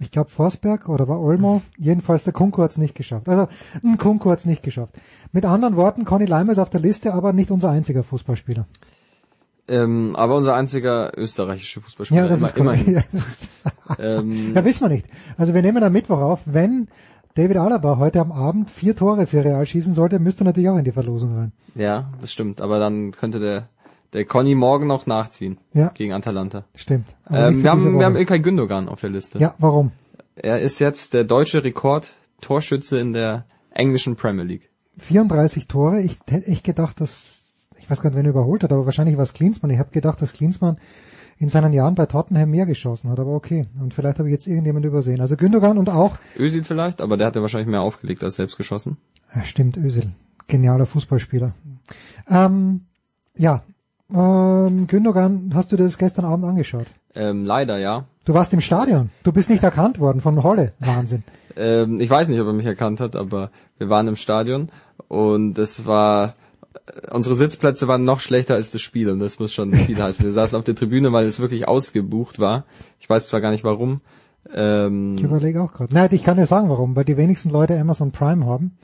ich 0.00 0.10
glaube 0.10 0.28
Forsberg 0.28 0.90
oder 0.90 1.08
war 1.08 1.20
Olmo, 1.20 1.62
jedenfalls 1.78 2.24
der 2.24 2.34
Kunko 2.34 2.62
hat 2.62 2.72
es 2.72 2.78
nicht 2.78 2.94
geschafft. 2.94 3.26
Also 3.26 3.48
ein 3.82 3.96
Kunko 3.96 4.30
hat 4.30 4.40
es 4.40 4.44
nicht 4.44 4.62
geschafft. 4.62 5.00
Mit 5.32 5.46
anderen 5.46 5.76
Worten, 5.76 6.04
Conny 6.04 6.26
Leimer 6.26 6.52
ist 6.52 6.58
auf 6.58 6.70
der 6.70 6.80
Liste, 6.80 7.14
aber 7.14 7.32
nicht 7.32 7.50
unser 7.50 7.70
einziger 7.70 8.02
Fußballspieler. 8.02 8.66
Ähm, 9.72 10.14
aber 10.16 10.36
unser 10.36 10.54
einziger 10.54 11.12
österreichischer 11.16 11.80
Fußballspieler. 11.80 12.22
Ja, 12.22 12.28
das 12.28 12.38
immer, 12.38 12.48
ist 12.48 12.56
immerhin. 12.58 12.94
Ja, 12.94 13.02
das 13.12 13.98
Ähm, 13.98 14.54
ja, 14.54 14.64
wissen 14.64 14.82
wir 14.82 14.88
nicht. 14.88 15.06
Also 15.38 15.54
wir 15.54 15.62
nehmen 15.62 15.82
am 15.82 15.92
Mittwoch 15.92 16.20
auf. 16.20 16.40
Wenn 16.44 16.88
David 17.34 17.56
Alaba 17.56 17.96
heute 17.98 18.20
am 18.20 18.30
Abend 18.32 18.70
vier 18.70 18.94
Tore 18.94 19.26
für 19.26 19.44
Real 19.44 19.64
schießen 19.64 19.94
sollte, 19.94 20.18
müsste 20.18 20.44
natürlich 20.44 20.68
auch 20.68 20.76
in 20.76 20.84
die 20.84 20.92
Verlosung 20.92 21.34
rein. 21.36 21.52
ja, 21.74 22.10
das 22.20 22.32
stimmt. 22.32 22.60
Aber 22.60 22.78
dann 22.78 23.12
könnte 23.12 23.38
der 23.40 23.68
der 24.12 24.26
Conny 24.26 24.54
morgen 24.54 24.86
noch 24.86 25.06
nachziehen 25.06 25.56
Ja. 25.72 25.88
gegen 25.94 26.12
Atalanta. 26.12 26.64
Stimmt. 26.74 27.06
Ähm, 27.30 27.62
wir, 27.62 27.70
haben, 27.70 27.98
wir 27.98 28.04
haben 28.04 28.16
Ilkay 28.16 28.40
Gündogan 28.40 28.90
auf 28.90 29.00
der 29.00 29.08
Liste. 29.08 29.38
Ja, 29.38 29.54
warum? 29.58 29.90
Er 30.36 30.60
ist 30.60 30.80
jetzt 30.80 31.14
der 31.14 31.24
deutsche 31.24 31.64
Rekord-Torschütze 31.64 32.98
in 32.98 33.14
der 33.14 33.46
englischen 33.70 34.16
Premier 34.16 34.44
League. 34.44 34.68
34 34.98 35.66
Tore. 35.66 36.02
Ich 36.02 36.18
hätte 36.28 36.46
echt 36.46 36.64
gedacht, 36.64 37.00
dass, 37.00 37.31
ich 37.82 37.90
weiß 37.90 38.00
gar 38.00 38.10
nicht, 38.10 38.18
wen 38.18 38.26
er 38.26 38.30
überholt 38.30 38.62
hat, 38.62 38.72
aber 38.72 38.86
wahrscheinlich 38.86 39.16
war 39.16 39.24
es 39.24 39.32
Klinsmann. 39.32 39.70
Ich 39.70 39.78
habe 39.78 39.90
gedacht, 39.90 40.22
dass 40.22 40.32
Klinsmann 40.32 40.76
in 41.38 41.48
seinen 41.48 41.72
Jahren 41.72 41.96
bei 41.96 42.06
Tottenham 42.06 42.50
mehr 42.50 42.66
geschossen 42.66 43.10
hat, 43.10 43.18
aber 43.18 43.32
okay. 43.32 43.66
Und 43.80 43.92
vielleicht 43.92 44.18
habe 44.20 44.28
ich 44.28 44.32
jetzt 44.32 44.46
irgendjemand 44.46 44.86
übersehen. 44.86 45.20
Also 45.20 45.36
Gündogan 45.36 45.78
und 45.78 45.90
auch, 45.90 46.16
Özil 46.38 46.62
vielleicht, 46.62 47.00
aber 47.00 47.16
der 47.16 47.26
hat 47.26 47.36
ja 47.36 47.42
wahrscheinlich 47.42 47.68
mehr 47.68 47.80
aufgelegt 47.82 48.22
als 48.22 48.36
selbst 48.36 48.56
geschossen. 48.56 48.98
ja, 49.34 49.42
stimmt, 49.42 49.76
Özil. 49.76 50.12
Genialer 50.46 50.86
Fußballspieler. 50.86 51.54
Ähm, 52.28 52.82
ja, 53.36 53.62
ähm, 54.14 54.86
Gündogan, 54.86 55.50
hast 55.54 55.72
du 55.72 55.76
dir 55.76 55.84
das 55.84 55.98
gestern 55.98 56.24
Abend 56.24 56.44
angeschaut? 56.44 56.86
Ähm, 57.16 57.44
leider, 57.44 57.78
ja. 57.78 58.06
Du 58.24 58.34
warst 58.34 58.52
im 58.52 58.60
Stadion. 58.60 59.10
Du 59.24 59.32
bist 59.32 59.50
nicht 59.50 59.62
erkannt 59.62 59.98
worden 59.98 60.20
von 60.20 60.40
Holle. 60.42 60.74
Wahnsinn. 60.78 61.24
Ähm, 61.56 62.00
ich 62.00 62.08
weiß 62.08 62.28
nicht, 62.28 62.40
ob 62.40 62.46
er 62.46 62.52
mich 62.52 62.66
erkannt 62.66 63.00
hat, 63.00 63.16
aber 63.16 63.50
wir 63.78 63.88
waren 63.88 64.06
im 64.06 64.16
Stadion 64.16 64.70
und 65.08 65.58
es 65.58 65.86
war 65.86 66.34
unsere 67.10 67.34
Sitzplätze 67.34 67.88
waren 67.88 68.04
noch 68.04 68.20
schlechter 68.20 68.54
als 68.54 68.70
das 68.70 68.82
Spiel 68.82 69.10
und 69.10 69.18
das 69.18 69.38
muss 69.38 69.52
schon 69.52 69.72
viel 69.72 69.96
heißen. 70.02 70.24
Wir 70.24 70.32
saßen 70.32 70.56
auf 70.56 70.64
der 70.64 70.74
Tribüne, 70.74 71.12
weil 71.12 71.26
es 71.26 71.40
wirklich 71.40 71.68
ausgebucht 71.68 72.38
war. 72.38 72.64
Ich 73.00 73.08
weiß 73.08 73.28
zwar 73.28 73.40
gar 73.40 73.50
nicht 73.50 73.64
warum. 73.64 74.00
Ähm, 74.52 75.14
Ich 75.16 75.22
überlege 75.22 75.62
auch 75.62 75.72
gerade. 75.72 75.94
Nein, 75.94 76.08
ich 76.12 76.24
kann 76.24 76.36
dir 76.36 76.46
sagen, 76.46 76.68
warum. 76.68 76.96
Weil 76.96 77.04
die 77.04 77.16
wenigsten 77.16 77.50
Leute 77.50 77.78
Amazon 77.78 78.12
Prime 78.12 78.46
haben 78.46 78.76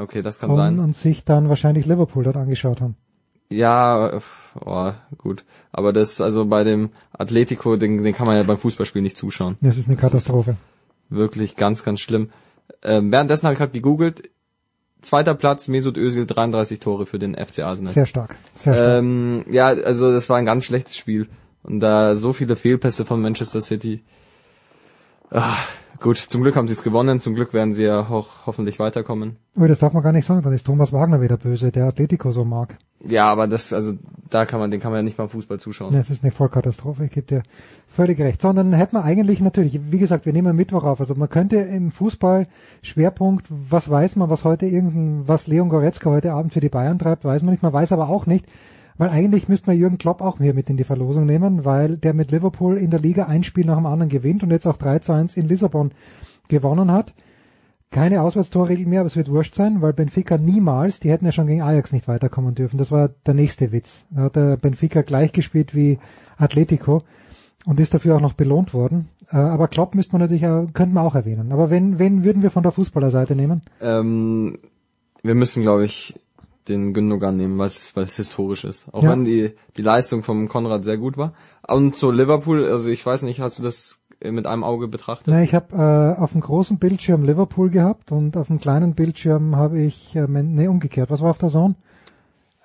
okay, 0.00 0.22
das 0.22 0.38
kann 0.38 0.50
und, 0.50 0.56
sein. 0.56 0.78
und 0.78 0.96
sich 0.96 1.24
dann 1.24 1.48
wahrscheinlich 1.48 1.86
Liverpool 1.86 2.24
dort 2.24 2.36
angeschaut 2.36 2.80
haben. 2.80 2.96
Ja, 3.50 4.08
äh, 4.08 4.20
oh, 4.64 4.92
gut. 5.18 5.44
Aber 5.72 5.92
das, 5.92 6.20
also 6.20 6.46
bei 6.46 6.64
dem 6.64 6.90
Atletico, 7.12 7.76
den, 7.76 8.02
den 8.02 8.14
kann 8.14 8.26
man 8.26 8.36
ja 8.36 8.42
beim 8.42 8.58
Fußballspiel 8.58 9.02
nicht 9.02 9.16
zuschauen. 9.16 9.56
Das 9.60 9.76
ist 9.76 9.88
eine 9.88 9.96
Katastrophe. 9.96 10.56
Wirklich 11.08 11.56
ganz, 11.56 11.82
ganz 11.82 12.00
schlimm. 12.00 12.30
Ähm, 12.82 13.10
währenddessen 13.10 13.44
habe 13.46 13.54
ich 13.54 13.58
gerade 13.58 13.72
gegoogelt. 13.72 14.30
Zweiter 15.02 15.34
Platz, 15.34 15.68
Mesut 15.68 15.96
Özil, 15.96 16.26
33 16.26 16.78
Tore 16.78 17.06
für 17.06 17.18
den 17.18 17.34
FC 17.34 17.60
Arsenal. 17.60 17.92
Sehr 17.92 18.06
stark. 18.06 18.36
Sehr 18.54 18.74
stark. 18.74 18.98
Ähm, 18.98 19.44
ja, 19.50 19.66
also 19.68 20.12
das 20.12 20.28
war 20.28 20.36
ein 20.36 20.46
ganz 20.46 20.64
schlechtes 20.64 20.96
Spiel. 20.96 21.28
Und 21.62 21.80
da 21.80 22.16
so 22.16 22.32
viele 22.32 22.56
Fehlpässe 22.56 23.04
von 23.04 23.20
Manchester 23.20 23.60
City. 23.60 24.02
Ah, 25.30 25.56
gut, 26.00 26.16
zum 26.16 26.42
Glück 26.42 26.56
haben 26.56 26.66
sie 26.66 26.72
es 26.72 26.82
gewonnen. 26.82 27.20
Zum 27.20 27.34
Glück 27.34 27.52
werden 27.52 27.74
sie 27.74 27.84
ja 27.84 28.00
auch 28.08 28.46
hoffentlich 28.46 28.78
weiterkommen. 28.78 29.36
Oh, 29.58 29.66
das 29.66 29.78
darf 29.78 29.92
man 29.92 30.02
gar 30.02 30.12
nicht 30.12 30.24
sagen. 30.24 30.42
Dann 30.42 30.52
ist 30.52 30.66
Thomas 30.66 30.92
Wagner 30.92 31.20
wieder 31.20 31.36
böse, 31.36 31.70
der 31.70 31.86
Atletico 31.86 32.30
so 32.30 32.44
mag. 32.44 32.76
Ja, 33.06 33.30
aber 33.30 33.46
das, 33.46 33.72
also 33.72 33.94
da 34.28 34.44
kann 34.44 34.60
man, 34.60 34.70
den 34.70 34.80
kann 34.80 34.90
man 34.90 34.98
ja 34.98 35.02
nicht 35.02 35.16
beim 35.16 35.28
Fußball 35.28 35.58
zuschauen. 35.58 35.94
Das 35.94 36.10
ist 36.10 36.22
eine 36.22 36.32
Vollkatastrophe. 36.32 37.04
Ich 37.04 37.10
gebe 37.12 37.26
dir 37.26 37.42
völlig 37.88 38.20
recht. 38.20 38.40
Sondern 38.42 38.72
hätte 38.72 38.94
man 38.94 39.04
eigentlich 39.04 39.40
natürlich, 39.40 39.80
wie 39.90 39.98
gesagt, 39.98 40.26
wir 40.26 40.32
nehmen 40.32 40.56
Mittwoch 40.56 40.84
auf. 40.84 41.00
Also 41.00 41.14
man 41.14 41.28
könnte 41.28 41.56
im 41.56 41.90
Fußball 41.90 42.46
Schwerpunkt, 42.82 43.46
was 43.48 43.88
weiß 43.88 44.16
man, 44.16 44.28
was 44.28 44.44
heute 44.44 44.66
irgendein, 44.66 45.28
was 45.28 45.46
Leon 45.46 45.68
Goretzka 45.68 46.10
heute 46.10 46.32
Abend 46.32 46.52
für 46.52 46.60
die 46.60 46.68
Bayern 46.68 46.98
treibt, 46.98 47.24
weiß 47.24 47.42
man 47.42 47.52
nicht. 47.52 47.62
Man 47.62 47.72
weiß 47.72 47.92
aber 47.92 48.08
auch 48.08 48.26
nicht, 48.26 48.46
weil 49.00 49.08
eigentlich 49.08 49.48
müsste 49.48 49.68
man 49.68 49.78
Jürgen 49.78 49.96
Klopp 49.96 50.20
auch 50.20 50.40
hier 50.40 50.52
mit 50.52 50.68
in 50.68 50.76
die 50.76 50.84
Verlosung 50.84 51.24
nehmen, 51.24 51.64
weil 51.64 51.96
der 51.96 52.12
mit 52.12 52.32
Liverpool 52.32 52.76
in 52.76 52.90
der 52.90 53.00
Liga 53.00 53.24
ein 53.24 53.42
Spiel 53.42 53.64
nach 53.64 53.78
dem 53.78 53.86
anderen 53.86 54.10
gewinnt 54.10 54.42
und 54.42 54.50
jetzt 54.50 54.66
auch 54.66 54.76
3 54.76 54.98
zu 54.98 55.12
1 55.12 55.38
in 55.38 55.48
Lissabon 55.48 55.92
gewonnen 56.48 56.92
hat. 56.92 57.14
Keine 57.90 58.20
Auswärtstorregel 58.20 58.84
mehr, 58.84 59.00
aber 59.00 59.06
es 59.06 59.16
wird 59.16 59.30
wurscht 59.30 59.54
sein, 59.54 59.80
weil 59.80 59.94
Benfica 59.94 60.36
niemals, 60.36 61.00
die 61.00 61.10
hätten 61.10 61.24
ja 61.24 61.32
schon 61.32 61.46
gegen 61.46 61.62
Ajax 61.62 61.92
nicht 61.92 62.08
weiterkommen 62.08 62.54
dürfen. 62.54 62.76
Das 62.76 62.90
war 62.90 63.08
der 63.08 63.32
nächste 63.32 63.72
Witz. 63.72 64.04
Da 64.10 64.24
hat 64.24 64.36
der 64.36 64.58
Benfica 64.58 65.00
gleich 65.00 65.32
gespielt 65.32 65.74
wie 65.74 65.98
Atletico 66.36 67.02
und 67.64 67.80
ist 67.80 67.94
dafür 67.94 68.16
auch 68.16 68.20
noch 68.20 68.34
belohnt 68.34 68.74
worden. 68.74 69.08
Äh, 69.30 69.36
Aber 69.36 69.68
Klopp 69.68 69.94
müsste 69.94 70.12
man 70.12 70.20
natürlich, 70.20 70.42
könnte 70.42 70.94
man 70.94 71.06
auch 71.06 71.14
erwähnen. 71.14 71.52
Aber 71.52 71.70
wen, 71.70 71.98
wen 71.98 72.22
würden 72.22 72.42
wir 72.42 72.50
von 72.50 72.64
der 72.64 72.72
Fußballerseite 72.72 73.34
nehmen? 73.34 73.62
Ähm, 73.80 74.58
wir 75.22 75.34
müssen, 75.34 75.62
glaube 75.62 75.86
ich, 75.86 76.20
den 76.70 76.94
Gündogan 76.94 77.36
nehmen, 77.36 77.58
weil 77.58 77.68
es 77.68 77.94
weil 77.96 78.04
es 78.04 78.16
historisch 78.16 78.64
ist. 78.64 78.86
Auch 78.92 79.02
Ja. 79.02 79.10
wenn 79.10 79.24
die 79.24 79.52
die 79.76 79.82
Leistung 79.82 80.22
vom 80.22 80.48
Konrad 80.48 80.84
sehr 80.84 80.96
gut 80.98 81.16
war. 81.16 81.32
Und 81.66 81.96
zu 81.96 82.10
Liverpool, 82.10 82.64
also 82.64 82.88
ich 82.88 83.04
weiß 83.04 83.22
nicht, 83.22 83.40
hast 83.40 83.58
du 83.58 83.62
das 83.62 83.98
äh, 84.20 84.30
mit 84.30 84.46
einem 84.46 84.64
Auge 84.64 84.88
betrachtet? 84.88 85.28
Na, 85.28 85.42
ich 85.42 85.54
habe 85.54 85.76
äh, 85.76 86.20
auf 86.22 86.32
dem 86.32 86.40
großen 86.40 86.78
Bildschirm 86.78 87.24
Liverpool 87.24 87.70
gehabt 87.70 88.12
und 88.12 88.36
auf 88.36 88.46
dem 88.46 88.60
kleinen 88.60 88.94
Bildschirm 88.94 89.56
habe 89.56 89.80
ich, 89.80 90.14
äh, 90.16 90.26
nee, 90.28 90.68
umgekehrt. 90.68 91.10
Was 91.10 91.20
war 91.20 91.30
auf 91.30 91.38
der 91.38 91.50
Zone? 91.50 91.74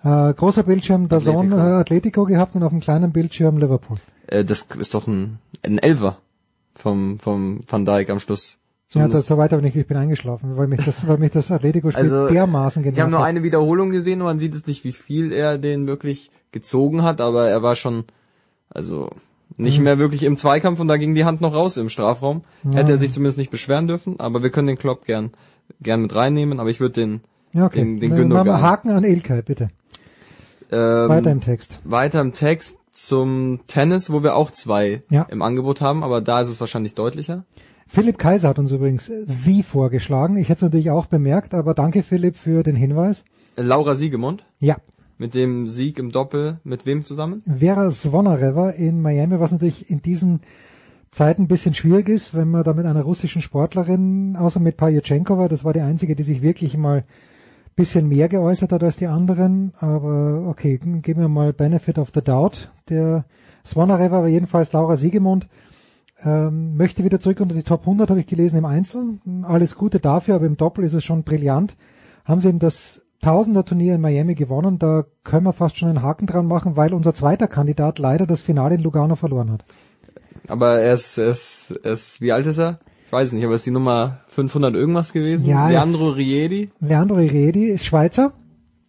Äh, 0.04 0.34
großer 0.34 0.64
Bildschirm 0.64 1.10
der 1.10 1.18
Atletico. 1.18 1.42
Zone 1.42 1.56
äh, 1.56 1.74
Atletico 1.82 2.26
gehabt 2.26 2.56
und 2.56 2.64
auf 2.64 2.72
dem 2.72 2.80
kleinen 2.82 3.12
Bildschirm 3.12 3.58
Liverpool. 3.58 3.98
Äh, 4.28 4.46
das 4.46 4.68
ist 4.78 4.94
doch 4.94 5.08
ein, 5.08 5.40
ein 5.64 5.78
Elfer 5.80 6.18
vom, 6.76 7.20
vom 7.20 7.60
Van 7.68 7.86
Dijk 7.86 8.10
am 8.10 8.20
Schluss. 8.20 8.60
Ja, 9.02 9.08
das, 9.08 9.26
so 9.28 9.38
weit 9.38 9.54
aber 9.54 9.62
nicht, 9.62 9.76
ich 9.76 9.88
bin 9.88 9.98
eingeschlafen, 9.98 10.58
weil 10.58 10.68
mich 10.68 10.84
das, 10.84 11.08
weil 11.08 11.18
mich 11.18 11.32
das 11.32 11.52
Atletico-Spiel 11.52 12.04
Also, 12.04 12.28
dermaßen 12.28 12.82
Ich 12.82 12.88
habe 12.88 12.96
genervt 12.96 13.12
nur 13.12 13.24
eine 13.24 13.44
Wiederholung 13.44 13.90
gesehen 13.90 14.22
und 14.22 14.26
man 14.26 14.40
sieht 14.40 14.56
es 14.56 14.66
nicht, 14.68 14.84
wie 14.84 14.94
viel 14.94 15.32
er 15.32 15.58
den 15.58 15.88
wirklich 15.88 16.32
gezogen 16.52 17.04
hat, 17.04 17.22
aber 17.22 17.50
er 17.50 17.62
war 17.64 17.76
schon, 17.76 18.06
also 18.70 19.10
nicht 19.58 19.78
Mhm. 19.78 19.84
mehr 19.84 20.00
wirklich 20.00 20.24
im 20.24 20.38
Zweikampf 20.38 20.80
und 20.80 20.88
da 20.88 20.98
ging 20.98 21.14
die 21.16 21.26
Hand 21.26 21.40
noch 21.42 21.54
raus 21.54 21.78
im 21.78 21.90
Strafraum. 21.90 22.44
Hätte 22.74 22.92
er 22.94 22.98
sich 22.98 23.12
zumindest 23.14 23.38
nicht 23.38 23.52
beschweren 23.52 23.88
dürfen, 23.88 24.20
aber 24.20 24.42
wir 24.44 24.50
können 24.50 24.68
den 24.68 24.78
Klopp 24.78 25.06
gern, 25.06 25.32
gern 25.82 26.02
mit 26.02 26.16
reinnehmen, 26.16 26.60
aber 26.60 26.70
ich 26.70 26.80
würde 26.80 26.94
den, 27.02 27.22
Ja, 27.54 27.66
okay. 27.68 27.80
den, 27.80 28.00
den 28.00 28.12
wir 28.12 28.18
Gündogan. 28.18 28.62
Haken 28.62 28.90
an 28.92 29.04
Ilkay, 29.04 29.42
bitte. 29.44 29.70
Ähm, 30.72 31.10
Weiter 31.10 31.32
im 31.32 31.42
Text. 31.42 31.80
Weiter 31.84 32.22
im 32.22 32.34
Text 32.34 32.78
zum 32.92 33.60
Tennis, 33.68 34.10
wo 34.12 34.24
wir 34.24 34.36
auch 34.36 34.52
zwei 34.52 35.04
Ja. 35.10 35.24
im 35.30 35.42
Angebot 35.42 35.82
haben, 35.82 36.04
aber 36.04 36.22
da 36.22 36.40
ist 36.42 36.48
es 36.50 36.60
wahrscheinlich 36.60 36.96
deutlicher. 36.96 37.44
Philipp 37.88 38.18
Kaiser 38.18 38.50
hat 38.50 38.60
uns 38.60 38.72
übrigens 38.72 39.12
Sie 39.26 39.64
vorgeschlagen. 39.64 40.38
Ich 40.38 40.50
hätte 40.50 40.58
es 40.58 40.62
natürlich 40.64 40.90
auch 40.90 41.06
bemerkt, 41.06 41.54
aber 41.54 41.74
danke 41.74 42.04
Philipp 42.04 42.36
für 42.36 42.64
den 42.64 42.76
Hinweis. 42.76 43.24
Laura 43.56 43.96
Siegemund 43.96 44.46
Ja, 44.60 44.78
mit 45.18 45.34
dem 45.34 45.68
Sieg 45.68 46.00
im 46.00 46.12
Doppel 46.12 46.60
mit 46.64 46.86
wem 46.86 47.06
zusammen? 47.06 47.44
Vera 47.46 47.90
Zvonareva 47.90 48.72
in 48.72 49.02
Miami, 49.02 49.40
was 49.40 49.52
natürlich 49.52 49.90
in 49.90 50.02
diesen 50.02 50.42
Zeiten 51.12 51.44
ein 51.44 51.48
bisschen 51.48 51.74
schwierig 51.74 52.10
ist, 52.10 52.36
wenn 52.36 52.50
man 52.50 52.64
da 52.64 52.74
mit 52.74 52.86
einer 52.86 53.04
russischen 53.04 53.42
Sportlerin, 53.42 54.36
außer 54.36 54.60
mit 54.60 54.76
Pajutschenkova, 54.76 55.48
das 55.48 55.64
war 55.64 55.72
die 55.72 55.80
einzige, 55.80 56.16
die 56.16 56.24
sich 56.24 56.42
wirklich 56.42 56.76
mal 56.76 56.98
ein 56.98 57.04
bisschen 57.76 58.10
mehr 58.10 58.28
geäußert 58.28 58.74
hat 58.74 58.84
als 58.84 58.98
die 58.98 59.08
anderen, 59.08 59.74
aber 59.80 60.48
okay, 60.50 60.78
geben 60.78 61.22
wir 61.22 61.30
mal 61.30 61.54
Benefit 61.54 62.00
of 62.00 62.12
the 62.14 62.22
Doubt. 62.22 62.72
Der 62.90 63.24
Zvonareva 63.64 64.22
war 64.22 64.28
jedenfalls 64.28 64.74
Laura 64.74 64.98
Siegemund, 64.98 65.48
ähm, 66.24 66.78
möchte 66.78 67.04
wieder 67.04 67.20
zurück 67.20 67.40
unter 67.40 67.56
die 67.56 67.64
Top 67.64 67.82
100, 67.82 68.10
habe 68.10 68.20
ich 68.20 68.28
gelesen, 68.28 68.58
im 68.58 68.66
Einzelnen. 68.66 69.46
Alles 69.46 69.76
Gute 69.76 70.00
dafür, 70.00 70.36
aber 70.36 70.46
im 70.46 70.58
Doppel 70.58 70.86
ist 70.86 70.94
es 70.94 71.04
schon 71.04 71.24
brillant. 71.24 71.76
Haben 72.24 72.42
sie 72.42 72.50
eben 72.50 72.60
das 72.60 73.06
Tausender-Turnier 73.22 73.96
in 73.96 74.02
Miami 74.02 74.36
gewonnen. 74.36 74.80
Da 74.80 75.06
können 75.24 75.46
wir 75.46 75.54
fast 75.54 75.78
schon 75.78 75.90
einen 75.90 76.02
Haken 76.02 76.28
dran 76.28 76.48
machen, 76.48 76.76
weil 76.76 76.94
unser 76.94 77.14
zweiter 77.14 77.48
Kandidat 77.48 78.00
leider 78.00 78.28
das 78.28 78.42
Finale 78.42 78.76
in 78.76 78.82
Lugano 78.82 79.16
verloren 79.16 79.52
hat. 79.52 79.66
Aber 80.48 80.80
er 80.80 80.94
ist, 80.94 81.18
er 81.18 81.32
ist, 81.32 81.74
er 81.84 81.94
ist, 81.94 82.22
wie 82.22 82.32
alt 82.32 82.46
ist 82.46 82.60
er? 82.60 82.80
Ich 83.08 83.12
weiß 83.12 83.32
nicht, 83.32 83.46
aber 83.46 83.56
ist 83.56 83.66
die 83.66 83.72
Nummer 83.72 84.20
500 84.28 84.76
irgendwas 84.76 85.14
gewesen? 85.14 85.48
Ja, 85.48 85.70
Leandro 85.70 86.10
Riedi 86.10 86.70
Leandro 86.80 87.20
Iredi 87.20 87.66
ist 87.66 87.86
Schweizer. 87.86 88.34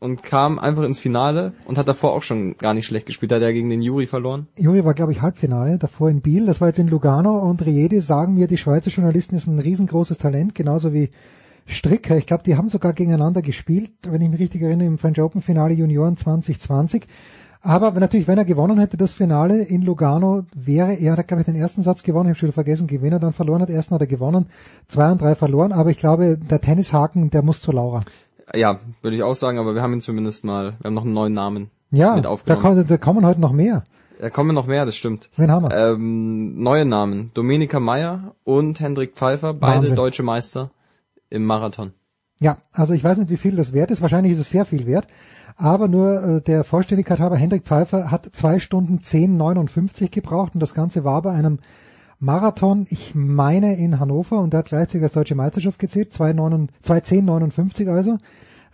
Und 0.07 0.23
kam 0.23 0.59
einfach 0.59 0.85
ins 0.85 1.01
Finale 1.01 1.53
und 1.67 1.77
hat 1.77 1.89
davor 1.89 2.13
auch 2.15 2.23
schon 2.23 2.57
gar 2.57 2.75
nicht 2.75 2.87
schlecht 2.87 3.07
gespielt. 3.07 3.33
Hat 3.33 3.43
er 3.43 3.53
gegen 3.53 3.69
den 3.69 3.83
Juri 3.83 4.07
verloren. 4.07 4.47
Juri 4.57 4.85
war, 4.85 4.95
glaube 4.95 5.11
ich, 5.11 5.21
Halbfinale, 5.21 5.79
davor 5.79 6.09
in 6.09 6.21
Biel. 6.21 6.47
Das 6.47 6.61
war 6.61 6.69
jetzt 6.69 6.79
in 6.79 6.89
Lugano. 6.89 7.39
Und 7.41 7.67
Riedi 7.67 8.01
sagen 8.01 8.35
mir, 8.35 8.47
die 8.47 8.57
Schweizer 8.57 8.91
Journalisten 8.91 9.35
ist 9.35 9.49
ein 9.49 9.59
riesengroßes 9.59 10.19
Talent, 10.19 10.55
genauso 10.55 10.95
wie 10.95 11.11
Stricker. 11.67 12.17
Ich 12.17 12.27
glaube, 12.27 12.45
die 12.45 12.57
haben 12.57 12.69
sogar 12.69 12.93
gegeneinander 12.93 13.43
gespielt, 13.43 13.91
wenn 14.09 14.23
ich 14.23 14.31
mich 14.31 14.41
richtig 14.41 14.63
erinnere, 14.63 14.87
im 14.87 14.99
French 14.99 15.21
Open 15.21 15.43
Finale 15.43 15.75
Junioren 15.75 16.17
2020. 16.17 17.07
Aber 17.63 17.91
natürlich, 17.99 18.29
wenn 18.29 18.39
er 18.39 18.45
gewonnen 18.45 18.79
hätte, 18.79 18.97
das 18.97 19.13
Finale 19.13 19.61
in 19.65 19.83
Lugano, 19.83 20.45
wäre 20.55 20.95
er, 20.95 21.17
hat, 21.17 21.27
glaube 21.27 21.41
ich, 21.41 21.47
den 21.47 21.57
ersten 21.57 21.83
Satz 21.83 22.05
gewonnen, 22.05 22.27
ich 22.27 22.31
habe 22.31 22.39
schon 22.39 22.47
wieder 22.49 22.55
vergessen, 22.55 22.87
gegen 22.87 23.03
wen 23.03 23.13
er 23.13 23.19
dann 23.19 23.33
verloren 23.33 23.61
hat. 23.61 23.71
Ersten 23.71 23.93
hat 23.93 24.03
er 24.03 24.07
gewonnen, 24.07 24.47
zwei 24.87 25.11
und 25.11 25.21
drei 25.21 25.35
verloren, 25.35 25.73
aber 25.73 25.91
ich 25.91 25.97
glaube, 25.97 26.39
der 26.39 26.61
Tennishaken, 26.61 27.31
der 27.31 27.43
muss 27.43 27.63
zu 27.63 27.73
Laura. 27.73 28.03
Ja, 28.55 28.79
würde 29.03 29.17
ich 29.17 29.23
auch 29.23 29.35
sagen, 29.35 29.59
aber 29.59 29.75
wir 29.75 29.83
haben 29.83 29.93
ihn 29.95 30.01
zumindest 30.01 30.45
mal, 30.45 30.75
wir 30.81 30.87
haben 30.89 30.95
noch 30.95 31.05
einen 31.05 31.15
neuen 31.15 31.33
Namen 31.33 31.71
Ja, 31.91 32.15
mit 32.15 32.25
da, 32.25 32.29
aufgenommen. 32.29 32.63
kommen, 32.63 32.87
da 32.87 32.97
kommen 32.97 33.27
heute 33.27 33.41
noch 33.41 33.53
mehr. 33.53 33.85
Da 34.21 34.31
kommen 34.31 34.55
noch 34.55 34.67
mehr, 34.67 34.87
das 34.87 34.97
stimmt. 34.97 35.29
Wen 35.37 35.51
haben 35.51 35.65
wir? 35.69 35.77
Ähm, 35.77 36.63
neue 36.63 36.87
Namen. 36.87 37.33
Domenica 37.35 37.81
Meyer 37.81 38.35
und 38.45 38.81
Hendrik 38.81 39.15
Pfeiffer, 39.15 39.53
beide 39.53 39.81
Wahnsinn. 39.81 39.97
deutsche 39.97 40.23
Meister 40.23 40.71
im 41.29 41.45
Marathon. 41.45 41.93
Ja, 42.39 42.59
also 42.73 42.93
ich 42.95 43.03
weiß 43.03 43.19
nicht, 43.19 43.31
wie 43.31 43.37
viel 43.37 43.57
das 43.57 43.73
wert 43.73 43.91
ist. 43.91 44.01
Wahrscheinlich 44.03 44.33
ist 44.33 44.39
es 44.39 44.51
sehr 44.51 44.65
viel 44.65 44.87
wert. 44.87 45.07
Aber 45.57 45.89
nur 45.89 46.23
äh, 46.23 46.41
der 46.43 46.65
Vollständigkeit 46.65 47.19
halber, 47.19 47.37
Hendrik 47.37 47.65
Pfeiffer 47.65 48.11
hat 48.11 48.27
zwei 48.35 48.59
Stunden 48.59 48.99
10,59 48.99 50.11
gebraucht 50.11 50.53
und 50.55 50.61
das 50.61 50.75
Ganze 50.75 51.03
war 51.05 51.23
bei 51.23 51.33
einem 51.33 51.59
Marathon, 52.19 52.87
ich 52.89 53.15
meine 53.15 53.77
in 53.77 54.01
Hannover 54.01 54.39
und 54.39 54.53
der 54.53 54.59
hat 54.59 54.69
gleichzeitig 54.69 55.03
als 55.03 55.13
deutsche 55.13 55.35
Meisterschaft 55.35 55.79
gezählt, 55.79 56.13
2,10,59 56.13 57.91
also. 57.91 58.19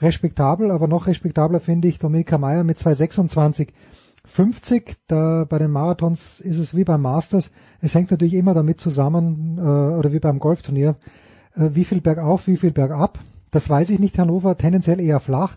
Respektabel, 0.01 0.70
aber 0.70 0.89
noch 0.89 1.06
respektabler 1.06 1.60
finde 1.60 1.89
ich 1.89 1.98
Dominika 1.98 2.39
Meyer 2.39 2.64
mit 2.64 2.78
2,26,50. 2.78 4.97
Da 5.06 5.44
bei 5.48 5.59
den 5.59 5.70
Marathons 5.70 6.40
ist 6.40 6.59
es 6.59 6.74
wie 6.74 6.85
beim 6.85 7.02
Masters. 7.02 7.52
Es 7.81 7.94
hängt 7.94 8.10
natürlich 8.10 8.35
immer 8.35 8.55
damit 8.55 8.81
zusammen, 8.81 9.59
äh, 9.59 9.60
oder 9.60 10.12
wie 10.12 10.19
beim 10.19 10.40
Golfturnier, 10.40 10.97
äh, 11.55 11.70
wie 11.73 11.85
viel 11.85 12.01
bergauf, 12.01 12.48
wie 12.48 12.56
viel 12.56 12.73
bergab. 12.73 13.20
Das 13.52 13.69
weiß 13.69 13.90
ich 13.90 14.01
nicht, 14.01 14.19
Hannover, 14.19 14.56
tendenziell 14.56 15.01
eher 15.01 15.20
flach. 15.20 15.56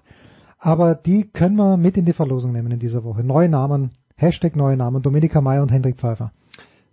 Aber 0.59 0.95
die 0.95 1.27
können 1.27 1.55
wir 1.55 1.77
mit 1.77 1.97
in 1.97 2.05
die 2.05 2.13
Verlosung 2.13 2.51
nehmen 2.51 2.71
in 2.71 2.79
dieser 2.79 3.03
Woche. 3.03 3.23
Neue 3.23 3.49
Namen, 3.49 3.91
Hashtag 4.15 4.55
neue 4.55 4.77
Namen, 4.77 5.01
Dominika 5.01 5.41
Meyer 5.41 5.61
und 5.61 5.71
Hendrik 5.71 5.97
Pfeiffer. 5.97 6.31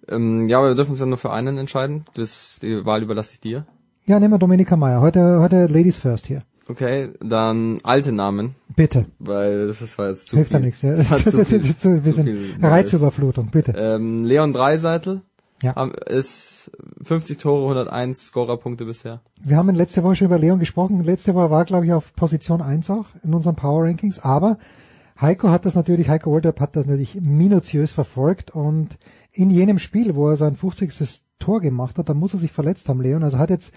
Ähm, 0.08 0.48
ja, 0.48 0.58
aber 0.58 0.68
wir 0.68 0.74
dürfen 0.74 0.90
uns 0.92 1.00
ja 1.00 1.06
nur 1.06 1.18
für 1.18 1.32
einen 1.32 1.58
entscheiden. 1.58 2.04
Das, 2.14 2.58
die 2.62 2.84
Wahl 2.84 3.02
überlasse 3.02 3.32
ich 3.34 3.40
dir. 3.40 3.66
Ja, 4.06 4.18
nehmen 4.18 4.34
wir 4.34 4.38
Dominika 4.38 4.76
Meyer. 4.76 5.00
Heute, 5.00 5.40
heute 5.40 5.66
Ladies 5.66 5.96
first 5.96 6.26
hier. 6.26 6.42
Okay, 6.68 7.10
dann 7.20 7.78
alte 7.82 8.12
Namen. 8.12 8.54
Bitte. 8.74 9.06
Weil 9.18 9.66
das 9.66 9.82
ist 9.82 9.98
war 9.98 10.08
jetzt 10.08 10.28
zu 10.28 10.36
Hilft 10.36 10.50
viel. 10.50 10.60
ja 10.60 10.64
nichts. 10.66 10.82
Ja. 10.82 10.94
Das 10.96 11.08
Das 11.24 11.52
ist 11.52 11.80
zu 11.80 11.88
ein 11.88 12.02
bisschen 12.02 12.54
Reizüberflutung, 12.62 13.48
bitte. 13.50 13.72
Ähm, 13.76 14.24
Leon 14.24 14.52
Dreiseitel 14.52 15.22
Ja. 15.62 15.74
haben- 15.76 15.92
ist 16.06 16.70
50 17.04 17.38
Tore, 17.38 17.62
101 17.62 18.26
Scorerpunkte 18.28 18.84
bisher. 18.84 19.20
Wir 19.42 19.56
haben 19.56 19.68
in 19.68 19.74
letzter 19.74 20.02
Woche 20.04 20.16
schon 20.16 20.26
über 20.26 20.38
Leon 20.38 20.58
gesprochen. 20.60 21.02
Letzte 21.04 21.34
Woche 21.34 21.50
war, 21.50 21.64
glaube 21.64 21.86
ich, 21.86 21.92
auf 21.92 22.14
Position 22.14 22.62
1 22.62 22.90
auch 22.90 23.06
in 23.24 23.34
unseren 23.34 23.56
Power 23.56 23.84
Rankings. 23.84 24.18
Aber 24.20 24.58
Heiko 25.20 25.48
hat 25.50 25.64
das 25.66 25.74
natürlich, 25.74 26.08
Heiko 26.08 26.30
Olderb 26.30 26.58
hat 26.60 26.74
das 26.76 26.86
natürlich 26.86 27.20
minutiös 27.20 27.92
verfolgt 27.92 28.50
und 28.52 28.98
in 29.32 29.50
jenem 29.50 29.78
Spiel, 29.78 30.14
wo 30.14 30.28
er 30.28 30.36
sein 30.36 30.56
50. 30.56 31.22
Tor 31.38 31.60
gemacht 31.60 31.98
hat, 31.98 32.09
da 32.09 32.14
muss 32.14 32.34
er 32.34 32.38
sich 32.38 32.52
verletzt 32.52 32.88
haben, 32.88 33.00
Leon. 33.00 33.24
Also 33.24 33.38
hat 33.38 33.50
jetzt 33.50 33.72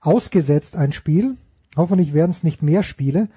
ausgesetzt 0.00 0.76
ein 0.76 0.92
Spiel. 0.92 1.36
Hoffentlich 1.76 2.14
werden 2.14 2.30
es 2.30 2.42
nicht 2.42 2.62
mehr 2.62 2.82
Spiele. 2.82 3.28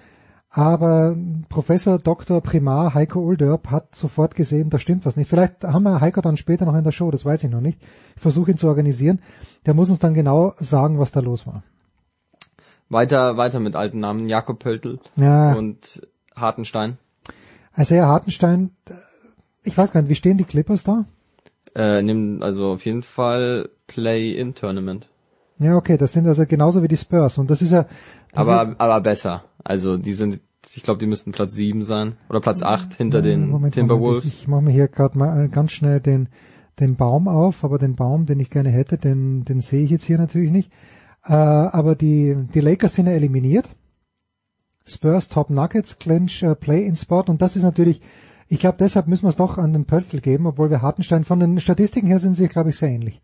Aber 0.49 1.15
Professor 1.49 1.99
Dr. 1.99 2.41
Primar 2.41 2.95
Heiko 2.95 3.19
Olderb 3.19 3.69
hat 3.69 3.93
sofort 3.93 4.33
gesehen, 4.33 4.71
da 4.71 4.79
stimmt 4.79 5.05
was 5.05 5.15
nicht. 5.15 5.29
Vielleicht 5.29 5.63
haben 5.63 5.83
wir 5.83 6.01
Heiko 6.01 6.21
dann 6.21 6.37
später 6.37 6.65
noch 6.65 6.73
in 6.73 6.83
der 6.83 6.91
Show, 6.91 7.11
das 7.11 7.23
weiß 7.23 7.43
ich 7.43 7.51
noch 7.51 7.61
nicht. 7.61 7.79
Ich 8.15 8.21
versuche 8.21 8.49
ihn 8.49 8.57
zu 8.57 8.67
organisieren. 8.67 9.19
Der 9.67 9.75
muss 9.75 9.91
uns 9.91 9.99
dann 9.99 10.15
genau 10.15 10.53
sagen, 10.57 10.97
was 10.97 11.11
da 11.11 11.19
los 11.19 11.45
war. 11.45 11.61
Weiter, 12.89 13.37
weiter 13.37 13.59
mit 13.59 13.75
alten 13.75 13.99
Namen. 13.99 14.27
Jakob 14.27 14.57
Pöltl 14.57 14.99
Ja. 15.15 15.53
und 15.53 16.01
Hartenstein. 16.35 16.97
Isaiah 17.77 18.07
Hartenstein, 18.07 18.71
äh, 18.89 18.93
ich 19.63 19.77
weiß 19.77 19.91
gar 19.91 20.01
nicht, 20.01 20.09
wie 20.09 20.15
stehen 20.15 20.37
die 20.37 20.43
Clippers 20.45 20.83
da? 20.83 21.05
Äh, 21.79 22.01
nehmen 22.01 22.43
also 22.43 22.73
auf 22.73 22.83
jeden 22.83 23.03
Fall 23.03 23.69
Play-in-Tournament. 23.87 25.07
Ja, 25.59 25.77
okay, 25.77 25.97
das 25.97 26.11
sind 26.11 26.27
also 26.27 26.45
genauso 26.45 26.83
wie 26.83 26.89
die 26.89 26.97
Spurs. 26.97 27.37
Und 27.37 27.49
das 27.49 27.61
ist 27.61 27.71
ja, 27.71 27.83
das 28.33 28.47
Aber, 28.47 28.75
aber 28.77 28.99
besser. 28.99 29.45
Also 29.63 29.95
die 29.95 30.11
sind, 30.11 30.41
ich 30.73 30.83
glaube, 30.83 30.99
die 30.99 31.07
müssten 31.07 31.31
Platz 31.31 31.53
7 31.53 31.81
sein. 31.81 32.17
Oder 32.29 32.41
Platz 32.41 32.61
8 32.61 32.95
hinter 32.95 33.19
ist, 33.19 33.25
den 33.25 33.47
Moment, 33.47 33.75
Timberwolves. 33.75 34.23
Moment, 34.23 34.25
ich, 34.25 34.41
ich 34.41 34.47
mache 34.49 34.61
mir 34.61 34.71
hier 34.71 34.89
gerade 34.89 35.17
mal 35.17 35.45
äh, 35.45 35.47
ganz 35.47 35.71
schnell 35.71 36.01
den, 36.01 36.27
den 36.81 36.97
Baum 36.97 37.29
auf, 37.29 37.63
aber 37.63 37.77
den 37.77 37.95
Baum, 37.95 38.25
den 38.25 38.41
ich 38.41 38.49
gerne 38.49 38.71
hätte, 38.71 38.97
den, 38.97 39.45
den 39.45 39.61
sehe 39.61 39.83
ich 39.83 39.89
jetzt 39.89 40.03
hier 40.03 40.17
natürlich 40.17 40.51
nicht. 40.51 40.73
Äh, 41.23 41.33
aber 41.33 41.95
die, 41.95 42.35
die 42.53 42.59
Lakers 42.59 42.95
sind 42.95 43.07
ja 43.07 43.13
eliminiert. 43.13 43.69
Spurs, 44.85 45.29
Top 45.29 45.49
Nuggets, 45.49 45.97
Clinch, 45.97 46.43
äh, 46.43 46.55
Play-in-Spot 46.55 47.23
und 47.27 47.41
das 47.41 47.55
ist 47.55 47.63
natürlich, 47.63 48.01
ich 48.49 48.59
glaube, 48.59 48.77
deshalb 48.79 49.07
müssen 49.07 49.23
wir 49.23 49.29
es 49.29 49.35
doch 49.35 49.57
an 49.57 49.73
den 49.73 49.85
Pöltl 49.85 50.19
geben, 50.21 50.47
obwohl 50.47 50.69
wir 50.69 50.81
Hartenstein 50.81 51.23
von 51.23 51.39
den 51.39 51.59
Statistiken 51.59 52.07
her 52.07 52.19
sind 52.19 52.33
sie, 52.33 52.47
glaube 52.47 52.71
ich, 52.71 52.77
sehr 52.77 52.89
ähnlich. 52.89 53.21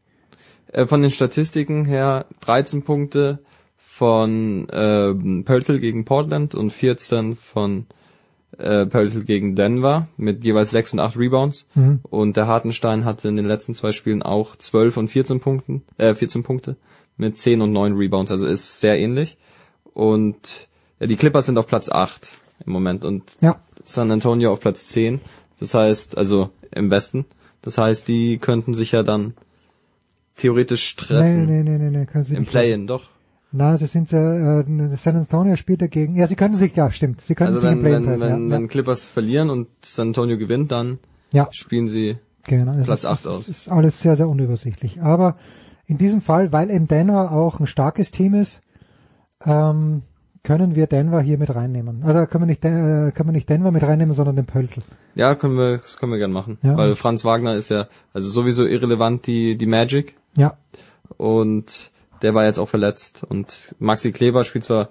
Äh, 0.71 0.85
von 0.85 1.01
den 1.01 1.11
Statistiken 1.11 1.85
her 1.85 2.25
13 2.41 2.83
Punkte 2.83 3.39
von 3.77 4.67
ähm, 4.71 5.43
Pöltl 5.45 5.79
gegen 5.79 6.05
Portland 6.05 6.53
und 6.53 6.71
14 6.71 7.35
von 7.35 7.87
äh, 8.57 8.85
Pöltl 8.85 9.23
gegen 9.23 9.55
Denver 9.55 10.07
mit 10.17 10.43
jeweils 10.43 10.71
6 10.71 10.93
und 10.93 10.99
8 10.99 11.17
Rebounds. 11.17 11.65
Mhm. 11.75 12.01
Und 12.03 12.37
der 12.37 12.47
Hartenstein 12.47 13.05
hatte 13.05 13.27
in 13.27 13.35
den 13.35 13.45
letzten 13.45 13.73
zwei 13.73 13.91
Spielen 13.91 14.21
auch 14.21 14.55
12 14.55 14.97
und 14.97 15.07
14 15.07 15.39
Punkten, 15.39 15.83
äh, 15.97 16.13
14 16.13 16.43
Punkte 16.43 16.77
mit 17.17 17.37
10 17.37 17.61
und 17.61 17.71
9 17.71 17.93
Rebounds, 17.93 18.31
also 18.31 18.45
ist 18.45 18.79
sehr 18.79 18.99
ähnlich. 18.99 19.37
Und 19.93 20.67
ja, 20.99 21.07
die 21.07 21.15
Clippers 21.15 21.45
sind 21.45 21.57
auf 21.57 21.67
Platz 21.67 21.89
8 21.89 22.29
im 22.65 22.73
Moment 22.73 23.05
und 23.05 23.37
Ja. 23.41 23.61
San 23.85 24.11
Antonio 24.11 24.51
auf 24.51 24.59
Platz 24.59 24.87
10. 24.87 25.21
Das 25.59 25.73
heißt, 25.73 26.17
also 26.17 26.49
im 26.71 26.89
Westen. 26.91 27.25
Das 27.61 27.77
heißt, 27.77 28.07
die 28.07 28.37
könnten 28.37 28.73
sich 28.73 28.91
ja 28.91 29.03
dann 29.03 29.33
theoretisch 30.35 30.95
Nee, 30.99 31.05
treffen. 31.05 31.45
nee, 31.45 31.63
nee, 31.63 31.77
nee, 31.77 31.89
nee, 31.97 32.05
können 32.05 32.23
sie 32.23 32.35
Im. 32.35 32.45
Play-In, 32.45 32.87
doch. 32.87 33.03
Na, 33.51 33.77
sie 33.77 33.85
sind 33.85 34.11
äh, 34.11 34.59
äh, 34.61 34.95
San 34.97 35.15
Antonio 35.15 35.55
spielt 35.55 35.81
dagegen. 35.81 36.15
Ja, 36.15 36.27
sie 36.27 36.35
können 36.35 36.55
sich, 36.55 36.75
ja, 36.75 36.91
stimmt. 36.91 37.21
Sie 37.21 37.35
können 37.35 37.49
Also 37.55 37.61
sich 37.61 37.71
im 37.71 37.77
wenn, 37.77 37.83
Play 37.83 37.91
wenn, 37.93 38.03
treffen. 38.03 38.21
wenn, 38.21 38.49
ja, 38.49 38.55
wenn 38.57 38.67
Clippers 38.67 39.05
verlieren 39.05 39.49
und 39.49 39.69
San 39.81 40.07
Antonio 40.09 40.37
gewinnt, 40.37 40.71
dann 40.73 40.99
ja. 41.31 41.47
spielen 41.51 41.87
sie 41.87 42.17
Genau, 42.47 42.73
Platz 42.83 42.99
ist, 42.99 43.05
8 43.05 43.19
es 43.21 43.27
aus. 43.27 43.47
ist 43.47 43.69
alles 43.69 43.99
sehr, 44.01 44.15
sehr 44.15 44.27
unübersichtlich. 44.29 45.01
Aber 45.01 45.37
in 45.87 45.97
diesem 45.97 46.21
Fall, 46.21 46.51
weil 46.51 46.69
eben 46.69 46.87
Denver 46.87 47.31
auch 47.31 47.59
ein 47.59 47.65
starkes 47.67 48.11
Team 48.11 48.33
ist, 48.35 48.61
ähm, 49.45 50.01
können 50.45 50.75
wir 50.75 50.87
Denver 50.87 51.19
hier 51.19 51.37
mit 51.37 51.53
reinnehmen. 51.53 52.03
Also 52.03 52.25
können 52.27 52.43
wir 52.43 52.45
nicht, 52.45 52.63
äh, 52.63 53.11
können 53.11 53.29
wir 53.29 53.33
nicht 53.33 53.49
Denver 53.49 53.71
mit 53.71 53.83
reinnehmen, 53.83 54.13
sondern 54.13 54.35
den 54.37 54.45
Pöltl. 54.45 54.81
Ja, 55.15 55.35
können 55.35 55.57
wir, 55.57 55.79
das 55.79 55.97
können 55.97 56.11
wir 56.11 56.19
gern 56.19 56.31
machen. 56.31 56.59
Ja. 56.61 56.77
Weil 56.77 56.95
Franz 56.95 57.25
Wagner 57.25 57.55
ist 57.55 57.69
ja, 57.69 57.87
also 58.13 58.29
sowieso 58.29 58.65
irrelevant 58.65 59.27
die, 59.27 59.57
die 59.57 59.65
Magic. 59.65 60.15
Ja, 60.37 60.53
Und 61.17 61.91
der 62.21 62.33
war 62.33 62.45
jetzt 62.45 62.59
auch 62.59 62.69
verletzt. 62.69 63.25
Und 63.27 63.75
Maxi 63.79 64.11
Kleber 64.11 64.43
spielt 64.43 64.63
zwar 64.63 64.89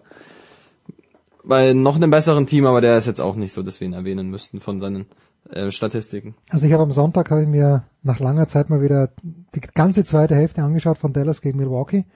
bei 1.45 1.73
noch 1.73 1.97
einem 1.97 2.11
besseren 2.11 2.47
Team, 2.47 2.67
aber 2.67 2.81
der 2.81 2.97
ist 2.97 3.07
jetzt 3.07 3.21
auch 3.21 3.37
nicht 3.37 3.53
so, 3.53 3.63
dass 3.63 3.81
wir 3.81 3.87
ihn 3.87 3.95
erwähnen 3.95 4.31
müssten 4.31 4.61
von 4.61 4.81
seinen 4.81 5.07
äh, 5.51 5.71
Statistiken. 5.71 6.35
also 6.51 6.67
ich 6.67 6.73
habe 6.73 6.83
am 6.83 6.93
Sonntag 6.93 7.31
habe 7.31 7.43
ich 7.43 7.49
mir 7.49 7.85
nach 8.03 8.19
langer 8.19 8.49
Zeit 8.49 8.71
mal 8.71 8.81
wieder 8.81 9.11
die 9.23 9.61
ganze 9.61 10.05
zweite 10.05 10.35
Hälfte 10.35 10.63
angeschaut 10.63 10.99
von 10.99 11.13
Dallas 11.13 11.43
gegen 11.43 11.59
Milwaukee 11.59 12.07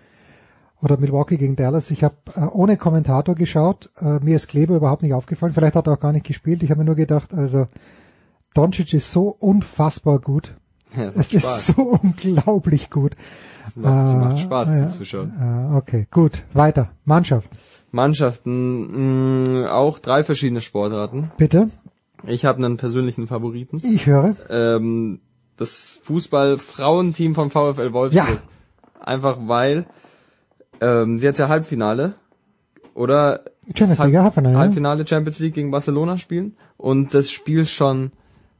oder 0.82 0.96
Milwaukee 0.96 1.36
gegen 1.36 1.56
Dallas. 1.56 1.90
Ich 1.90 2.04
habe 2.04 2.14
äh, 2.36 2.40
ohne 2.40 2.76
Kommentator 2.76 3.34
geschaut. 3.34 3.90
Äh, 4.00 4.20
mir 4.20 4.36
ist 4.36 4.48
Kleber 4.48 4.76
überhaupt 4.76 5.02
nicht 5.02 5.14
aufgefallen. 5.14 5.52
Vielleicht 5.52 5.74
hat 5.74 5.86
er 5.86 5.94
auch 5.94 6.00
gar 6.00 6.12
nicht 6.12 6.26
gespielt. 6.26 6.62
Ich 6.62 6.70
habe 6.70 6.80
mir 6.80 6.84
nur 6.86 6.94
gedacht, 6.94 7.34
also 7.34 7.66
Doncic 8.54 8.92
ist 8.94 9.10
so 9.10 9.28
unfassbar 9.38 10.18
gut. 10.20 10.54
Ja, 10.96 11.02
Es 11.14 11.32
ist 11.34 11.42
Spaß. 11.42 11.66
so 11.66 11.82
unglaublich 12.02 12.88
gut. 12.88 13.14
Das 13.62 13.76
macht, 13.76 13.92
Äh, 14.14 14.16
macht 14.16 14.38
Spaß 14.38 14.68
ja, 14.70 14.88
zuzuschauen. 14.88 15.32
äh, 15.72 15.76
okay, 15.76 16.06
gut. 16.10 16.44
Weiter. 16.54 16.90
Mannschaft. 17.04 17.50
Mannschaften, 17.90 19.52
mh, 19.64 19.70
auch 19.70 19.98
drei 19.98 20.24
verschiedene 20.24 20.60
Sportarten. 20.62 21.30
Bitte. 21.36 21.68
Ich 22.26 22.44
habe 22.46 22.64
einen 22.64 22.78
persönlichen 22.78 23.26
Favoriten. 23.26 23.78
Ich 23.84 24.06
höre. 24.06 24.34
ähm, 24.48 25.20
das 25.58 25.98
Fußball-Frauenteam 26.04 27.34
vom 27.34 27.50
VfL 27.50 27.92
Wolfsburg. 27.92 28.12
Ja. 28.14 28.26
Einfach 29.04 29.38
weil 29.46 29.86
ähm, 30.80 31.18
sie 31.18 31.26
jetzt 31.26 31.38
ja 31.38 31.48
Halbfinale 31.48 32.14
oder 32.94 33.44
Champions 33.74 33.98
League, 34.00 34.16
Halbfinale, 34.16 34.54
ja. 34.54 34.60
Halbfinale 34.60 35.06
Champions 35.06 35.38
League 35.38 35.54
gegen 35.54 35.70
Barcelona 35.70 36.18
spielen 36.18 36.56
und 36.76 37.14
das 37.14 37.30
Spiel 37.30 37.66
schon, 37.66 38.12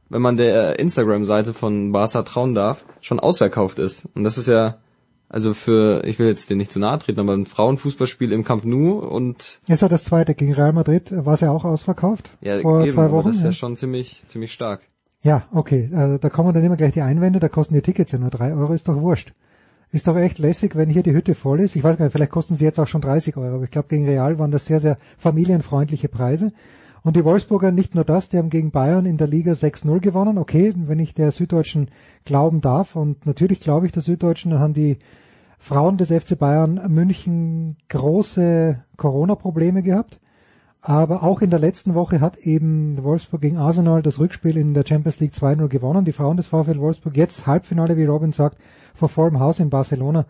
wenn 0.09 0.21
man 0.21 0.37
der 0.37 0.79
Instagram-Seite 0.79 1.53
von 1.53 1.91
Barca 1.91 2.23
trauen 2.23 2.53
darf, 2.53 2.85
schon 3.01 3.19
ausverkauft 3.19 3.79
ist. 3.79 4.07
Und 4.13 4.23
das 4.23 4.37
ist 4.37 4.47
ja 4.47 4.77
also 5.29 5.53
für, 5.53 6.03
ich 6.05 6.17
will 6.17 6.27
jetzt 6.27 6.49
den 6.49 6.57
nicht 6.57 6.71
zu 6.71 6.79
nahe 6.79 6.97
treten, 6.97 7.19
aber 7.19 7.33
ein 7.33 7.45
Frauenfußballspiel 7.45 8.31
im 8.31 8.43
Camp 8.43 8.65
Nou 8.65 8.97
und 8.97 9.59
Ist 9.67 9.81
ja 9.83 9.87
das 9.87 10.03
zweite 10.03 10.33
gegen 10.33 10.53
Real 10.53 10.73
Madrid. 10.73 11.13
War 11.15 11.35
es 11.35 11.41
ja 11.41 11.51
auch 11.51 11.65
ausverkauft. 11.65 12.31
ja, 12.41 12.59
vor 12.59 12.81
eben, 12.81 12.91
zwei 12.91 13.11
Wochen. 13.11 13.27
das 13.27 13.37
ist 13.37 13.43
ja. 13.43 13.49
ja 13.49 13.53
schon 13.53 13.77
ziemlich, 13.77 14.23
ziemlich 14.27 14.51
stark. 14.51 14.81
Ja, 15.21 15.43
okay. 15.53 15.91
Also 15.93 16.17
da 16.17 16.29
kommen 16.29 16.51
dann 16.53 16.63
immer 16.63 16.77
gleich 16.77 16.93
die 16.93 17.01
Einwände, 17.01 17.39
da 17.39 17.47
kosten 17.47 17.75
die 17.75 17.81
Tickets 17.81 18.11
ja 18.11 18.17
nur 18.17 18.31
drei 18.31 18.53
Euro, 18.55 18.73
ist 18.73 18.87
doch 18.87 18.95
wurscht. 18.95 19.33
Ist 19.91 20.07
doch 20.07 20.17
echt 20.17 20.37
lässig, 20.37 20.75
wenn 20.75 20.89
hier 20.89 21.01
die 21.01 21.13
Hütte 21.13 21.33
voll 21.33 21.61
ist. 21.61 21.75
Ich 21.75 21.83
weiß 21.83 21.97
gar 21.97 22.05
nicht, 22.05 22.11
vielleicht 22.11 22.31
kosten 22.31 22.55
sie 22.55 22.63
jetzt 22.63 22.79
auch 22.79 22.87
schon 22.87 23.01
30 23.01 23.37
Euro, 23.37 23.55
aber 23.55 23.63
ich 23.63 23.71
glaube 23.71 23.87
gegen 23.87 24.05
Real 24.05 24.37
waren 24.37 24.51
das 24.51 24.65
sehr, 24.65 24.79
sehr 24.79 24.97
familienfreundliche 25.17 26.09
Preise. 26.09 26.51
Und 27.01 27.15
die 27.15 27.25
Wolfsburger 27.25 27.71
nicht 27.71 27.95
nur 27.95 28.03
das, 28.03 28.29
die 28.29 28.37
haben 28.37 28.49
gegen 28.49 28.71
Bayern 28.71 29.05
in 29.05 29.17
der 29.17 29.27
Liga 29.27 29.53
6-0 29.53 29.99
gewonnen. 29.99 30.37
Okay, 30.37 30.73
wenn 30.75 30.99
ich 30.99 31.13
der 31.13 31.31
Süddeutschen 31.31 31.89
glauben 32.25 32.61
darf, 32.61 32.95
und 32.95 33.25
natürlich 33.25 33.61
glaube 33.61 33.85
ich 33.85 33.91
der 33.91 34.03
Süddeutschen, 34.03 34.51
dann 34.51 34.59
haben 34.59 34.73
die 34.73 34.99
Frauen 35.57 35.97
des 35.97 36.09
FC 36.09 36.37
Bayern 36.37 36.79
München 36.87 37.77
große 37.87 38.83
Corona-Probleme 38.97 39.81
gehabt. 39.81 40.19
Aber 40.81 41.23
auch 41.23 41.41
in 41.41 41.49
der 41.49 41.59
letzten 41.59 41.93
Woche 41.93 42.21
hat 42.21 42.37
eben 42.37 43.03
Wolfsburg 43.03 43.41
gegen 43.41 43.57
Arsenal 43.57 44.01
das 44.01 44.17
Rückspiel 44.17 44.55
in 44.55 44.73
der 44.73 44.85
Champions 44.87 45.19
League 45.19 45.33
2-0 45.33 45.67
gewonnen. 45.67 46.05
Die 46.05 46.13
Frauen 46.13 46.37
des 46.37 46.47
VfL 46.47 46.79
Wolfsburg 46.79 47.17
jetzt 47.17 47.47
Halbfinale, 47.47 47.97
wie 47.97 48.05
Robin 48.05 48.31
sagt, 48.31 48.57
vor 48.99 49.09
vollem 49.09 49.39
Haus 49.39 49.59
in 49.59 49.69
Barcelona. 49.69 50.25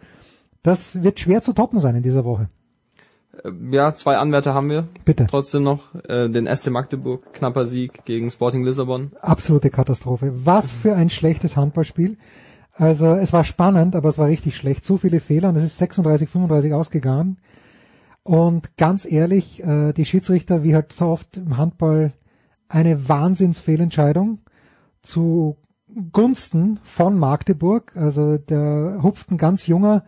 Das 0.64 1.04
wird 1.04 1.20
schwer 1.20 1.42
zu 1.42 1.54
toppen 1.54 1.80
sein 1.80 1.96
in 1.96 2.04
dieser 2.04 2.24
Woche. 2.26 2.50
Äh, 3.44 3.52
Ja, 3.72 3.94
zwei 3.94 4.18
Anwärter 4.18 4.54
haben 4.54 4.70
wir. 4.70 4.88
Bitte. 5.06 5.28
Trotzdem 5.30 5.64
noch 5.64 5.94
äh, 6.08 6.30
den 6.30 6.48
SC 6.48 6.70
Magdeburg, 6.70 7.34
knapper 7.34 7.66
Sieg 7.66 8.06
gegen 8.06 8.30
Sporting 8.30 8.64
Lissabon. 8.64 9.12
Absolute 9.22 9.70
Katastrophe. 9.70 10.32
Was 10.46 10.72
für 10.72 10.96
ein 10.96 11.10
schlechtes 11.10 11.58
Handballspiel. 11.58 12.18
Also 12.74 13.08
es 13.16 13.34
war 13.34 13.44
spannend, 13.44 13.96
aber 13.96 14.08
es 14.08 14.18
war 14.18 14.28
richtig 14.28 14.56
schlecht. 14.56 14.86
So 14.86 14.98
viele 14.98 15.20
Fehler 15.20 15.50
und 15.50 15.58
es 15.58 15.64
ist 15.64 15.78
36, 15.80 16.30
35 16.30 16.74
ausgegangen. 16.74 17.38
Und 18.24 18.78
ganz 18.78 19.06
ehrlich, 19.10 19.64
äh, 19.64 19.92
die 19.94 20.06
Schiedsrichter, 20.06 20.64
wie 20.64 20.76
halt 20.76 20.94
so 20.94 21.08
oft 21.08 21.38
im 21.38 21.58
Handball, 21.58 22.14
eine 22.68 23.10
Wahnsinnsfehlentscheidung 23.10 24.40
zu 25.02 25.58
Gunsten 26.12 26.80
von 26.84 27.18
Magdeburg. 27.18 27.96
Also 27.96 28.38
der 28.38 29.00
hupft 29.02 29.32
ein 29.32 29.38
ganz 29.38 29.68
junger 29.68 30.04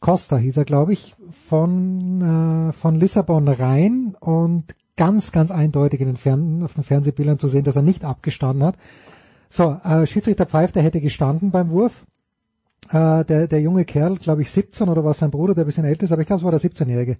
Costa 0.00 0.38
hieß 0.38 0.56
er, 0.56 0.64
glaube 0.64 0.94
ich, 0.94 1.14
von, 1.48 2.68
äh, 2.70 2.72
von 2.72 2.94
Lissabon 2.94 3.48
rein 3.48 4.16
und 4.18 4.74
ganz, 4.96 5.30
ganz 5.30 5.50
eindeutig 5.50 6.00
in 6.00 6.06
den 6.06 6.16
Fern 6.16 6.62
auf 6.62 6.74
den 6.74 6.84
Fernsehbildern 6.84 7.38
zu 7.38 7.48
sehen, 7.48 7.64
dass 7.64 7.76
er 7.76 7.82
nicht 7.82 8.04
abgestanden 8.04 8.66
hat. 8.66 8.76
So, 9.50 9.78
äh, 9.84 10.06
Schiedsrichter 10.06 10.46
Pfeif, 10.46 10.72
der 10.72 10.82
hätte 10.82 11.00
gestanden 11.00 11.50
beim 11.50 11.70
Wurf. 11.70 12.06
Äh, 12.88 13.24
der, 13.26 13.46
der 13.46 13.60
junge 13.60 13.84
Kerl, 13.84 14.16
glaube 14.16 14.42
ich 14.42 14.50
17 14.50 14.88
oder 14.88 15.04
war 15.04 15.12
sein 15.12 15.30
Bruder, 15.30 15.54
der 15.54 15.64
ein 15.64 15.66
bisschen 15.66 15.84
älter 15.84 16.04
ist, 16.04 16.12
aber 16.12 16.22
ich 16.22 16.26
glaube, 16.26 16.40
es 16.40 16.44
war 16.44 16.50
der 16.50 16.60
17-Jährige, 16.60 17.18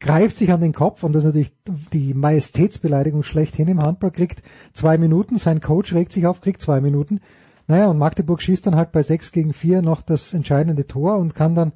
greift 0.00 0.36
sich 0.36 0.50
an 0.50 0.60
den 0.60 0.72
Kopf 0.72 1.02
und 1.02 1.12
das 1.12 1.24
ist 1.24 1.26
natürlich 1.26 1.54
die 1.92 2.14
Majestätsbeleidigung 2.14 3.22
schlechthin 3.22 3.68
im 3.68 3.80
Handball, 3.80 4.10
kriegt 4.10 4.42
zwei 4.72 4.96
Minuten, 4.96 5.38
sein 5.38 5.60
Coach 5.60 5.92
regt 5.92 6.12
sich 6.12 6.26
auf, 6.26 6.40
kriegt 6.40 6.62
zwei 6.62 6.80
Minuten. 6.80 7.20
Naja, 7.66 7.88
und 7.88 7.98
Magdeburg 7.98 8.42
schießt 8.42 8.66
dann 8.66 8.76
halt 8.76 8.92
bei 8.92 9.02
6 9.02 9.32
gegen 9.32 9.52
4 9.52 9.82
noch 9.82 10.02
das 10.02 10.34
entscheidende 10.34 10.86
Tor 10.86 11.16
und 11.16 11.34
kann 11.34 11.54
dann 11.54 11.72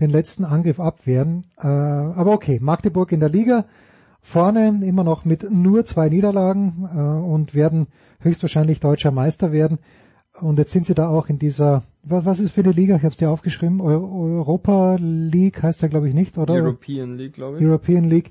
den 0.00 0.10
letzten 0.10 0.44
Angriff 0.44 0.80
abwehren. 0.80 1.44
Äh, 1.58 1.66
aber 1.66 2.32
okay, 2.32 2.58
Magdeburg 2.60 3.12
in 3.12 3.20
der 3.20 3.28
Liga, 3.28 3.64
vorne 4.20 4.80
immer 4.84 5.04
noch 5.04 5.24
mit 5.24 5.50
nur 5.50 5.84
zwei 5.84 6.08
Niederlagen 6.08 6.88
äh, 6.92 6.98
und 6.98 7.54
werden 7.54 7.86
höchstwahrscheinlich 8.20 8.80
deutscher 8.80 9.10
Meister 9.10 9.52
werden. 9.52 9.78
Und 10.40 10.58
jetzt 10.58 10.72
sind 10.72 10.86
sie 10.86 10.94
da 10.94 11.08
auch 11.08 11.28
in 11.28 11.38
dieser, 11.38 11.82
was, 12.02 12.24
was 12.24 12.40
ist 12.40 12.52
für 12.52 12.62
eine 12.62 12.72
Liga? 12.72 12.96
Ich 12.96 13.02
habe 13.02 13.12
es 13.12 13.16
dir 13.16 13.30
aufgeschrieben. 13.30 13.80
Eu 13.80 14.38
Europa 14.38 14.96
League 15.00 15.62
heißt 15.62 15.82
ja, 15.82 15.88
glaube 15.88 16.08
ich, 16.08 16.14
nicht, 16.14 16.38
oder? 16.38 16.54
European 16.54 17.16
League, 17.16 17.34
glaube 17.34 17.58
ich. 17.58 17.64
European 17.64 18.04
League. 18.04 18.30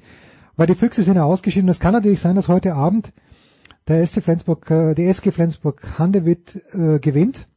Weil 0.56 0.68
die 0.68 0.76
Füchse 0.76 1.04
sind 1.04 1.18
ja 1.18 1.24
ausgeschieden. 1.24 1.70
Es 1.70 1.80
kann 1.80 1.94
natürlich 1.94 2.20
sein, 2.20 2.36
dass 2.36 2.48
heute 2.48 2.76
Abend 2.76 3.12
der 3.88 4.06
SC 4.06 4.22
Flensburg, 4.22 4.70
äh, 4.70 4.94
die 4.94 5.06
SG 5.06 5.32
Flensburg 5.32 5.98
Handewitt 5.98 6.62
äh, 6.74 7.00
gewinnt 7.00 7.48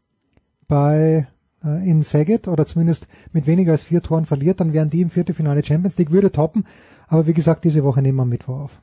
bei 0.68 1.26
äh, 1.64 1.90
in 1.90 2.02
Saget 2.02 2.48
oder 2.48 2.66
zumindest 2.66 3.08
mit 3.32 3.46
weniger 3.46 3.72
als 3.72 3.84
vier 3.84 4.02
Toren 4.02 4.26
verliert, 4.26 4.60
dann 4.60 4.72
wären 4.72 4.90
die 4.90 5.02
im 5.02 5.10
Viertelfinale 5.10 5.64
Champions 5.64 5.98
League, 5.98 6.12
würde 6.12 6.32
toppen. 6.32 6.66
Aber 7.08 7.26
wie 7.26 7.34
gesagt, 7.34 7.64
diese 7.64 7.82
Woche 7.84 8.02
nehmen 8.02 8.18
wir 8.18 8.22
am 8.22 8.28
Mittwoch 8.28 8.60
auf. 8.60 8.80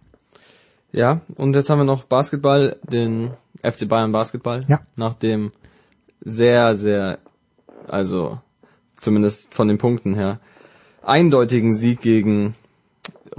Ja, 0.92 1.22
und 1.36 1.56
jetzt 1.56 1.70
haben 1.70 1.80
wir 1.80 1.86
noch 1.86 2.04
Basketball, 2.06 2.78
den 2.84 3.32
FC 3.62 3.88
Bayern 3.88 4.12
Basketball. 4.12 4.64
Ja. 4.68 4.82
Nach 4.96 5.14
dem 5.14 5.52
sehr, 6.22 6.76
sehr, 6.76 7.20
also 7.88 8.40
zumindest 8.96 9.54
von 9.54 9.68
den 9.68 9.78
Punkten 9.78 10.14
her, 10.14 10.40
eindeutigen 11.04 11.76
Sieg 11.76 12.02
gegen 12.02 12.56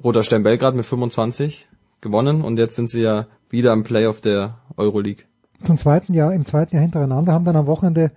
Roter 0.02 0.22
Stern 0.22 0.42
Belgrad 0.42 0.74
mit 0.74 0.86
25 0.86 1.68
gewonnen 2.00 2.42
und 2.42 2.58
jetzt 2.58 2.76
sind 2.76 2.88
sie 2.88 3.02
ja 3.02 3.26
wieder 3.50 3.72
im 3.72 3.82
Playoff 3.82 4.20
der 4.20 4.58
Euroleague. 4.76 5.24
Zum 5.64 5.76
zweiten 5.76 6.14
Jahr, 6.14 6.32
im 6.32 6.46
zweiten 6.46 6.74
Jahr 6.74 6.82
hintereinander 6.82 7.32
haben 7.32 7.44
dann 7.44 7.56
am 7.56 7.66
Wochenende 7.66 8.12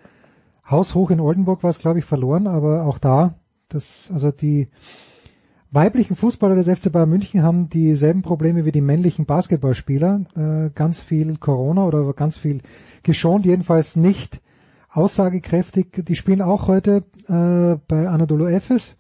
haushoch 0.70 1.10
in 1.12 1.20
Oldenburg 1.20 1.64
war 1.64 1.72
es, 1.72 1.80
glaube 1.80 2.00
ich, 2.00 2.06
verloren, 2.06 2.48
aber 2.48 2.86
auch 2.86 2.98
da, 2.98 3.36
das, 3.70 4.10
also 4.14 4.32
die 4.32 4.68
weiblichen 5.72 6.16
Fußballer 6.16 6.56
des 6.56 6.68
FC 6.68 6.92
Bayern 6.92 7.10
München 7.10 7.44
haben 7.44 7.70
dieselben 7.70 8.22
Probleme 8.22 8.66
wie 8.66 8.72
die 8.72 8.82
männlichen 8.82 9.26
Basketballspieler. 9.26 10.26
Äh, 10.36 10.70
ganz 10.76 11.00
viel 11.00 11.38
Corona 11.38 11.86
oder 11.86 12.14
ganz 12.14 12.38
viel 12.38 12.62
geschont, 13.04 13.46
jedenfalls 13.46 13.96
nicht 13.96 14.42
aussagekräftig. 14.90 16.04
Die 16.08 16.16
spielen 16.16 16.42
auch 16.42 16.68
heute 16.68 17.04
äh, 17.28 17.80
bei 17.88 18.08
Anadolu 18.08 18.48
Efes. 18.48 18.98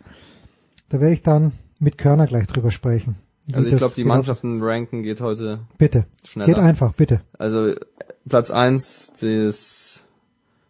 Da 0.90 1.00
werde 1.00 1.14
ich 1.14 1.24
dann 1.24 1.52
mit 1.80 1.98
Körner 1.98 2.28
gleich 2.28 2.48
drüber 2.48 2.72
sprechen. 2.72 3.18
Also 3.56 3.70
ich 3.70 3.76
glaube, 3.78 3.94
die 3.96 4.04
gelaufen 4.04 4.18
Mannschaften 4.18 4.62
ranken 4.64 5.04
geht 5.04 5.22
heute. 5.22 5.60
Bitte. 5.78 6.06
schneller. 6.26 6.48
Geht 6.54 6.58
einfach, 6.60 6.94
bitte. 6.94 7.22
Also 7.38 7.74
Platz 8.28 8.52
eins 8.52 9.12
das 9.20 10.04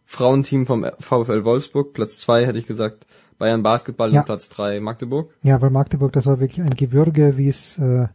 Frauenteam 0.05 0.65
vom 0.65 0.85
VfL 0.99 1.43
Wolfsburg, 1.43 1.93
Platz 1.93 2.17
zwei 2.17 2.45
hätte 2.45 2.59
ich 2.59 2.67
gesagt 2.67 3.05
Bayern 3.37 3.63
Basketball 3.63 4.11
Ja. 4.13 4.19
und 4.21 4.25
Platz 4.25 4.49
drei 4.49 4.79
Magdeburg. 4.79 5.33
Ja, 5.43 5.61
weil 5.61 5.69
Magdeburg, 5.69 6.11
das 6.13 6.25
war 6.25 6.39
wirklich 6.39 6.61
ein 6.61 6.75
Gewürge, 6.75 7.37
wie 7.37 7.47
es 7.49 7.77
äh, 7.79 8.07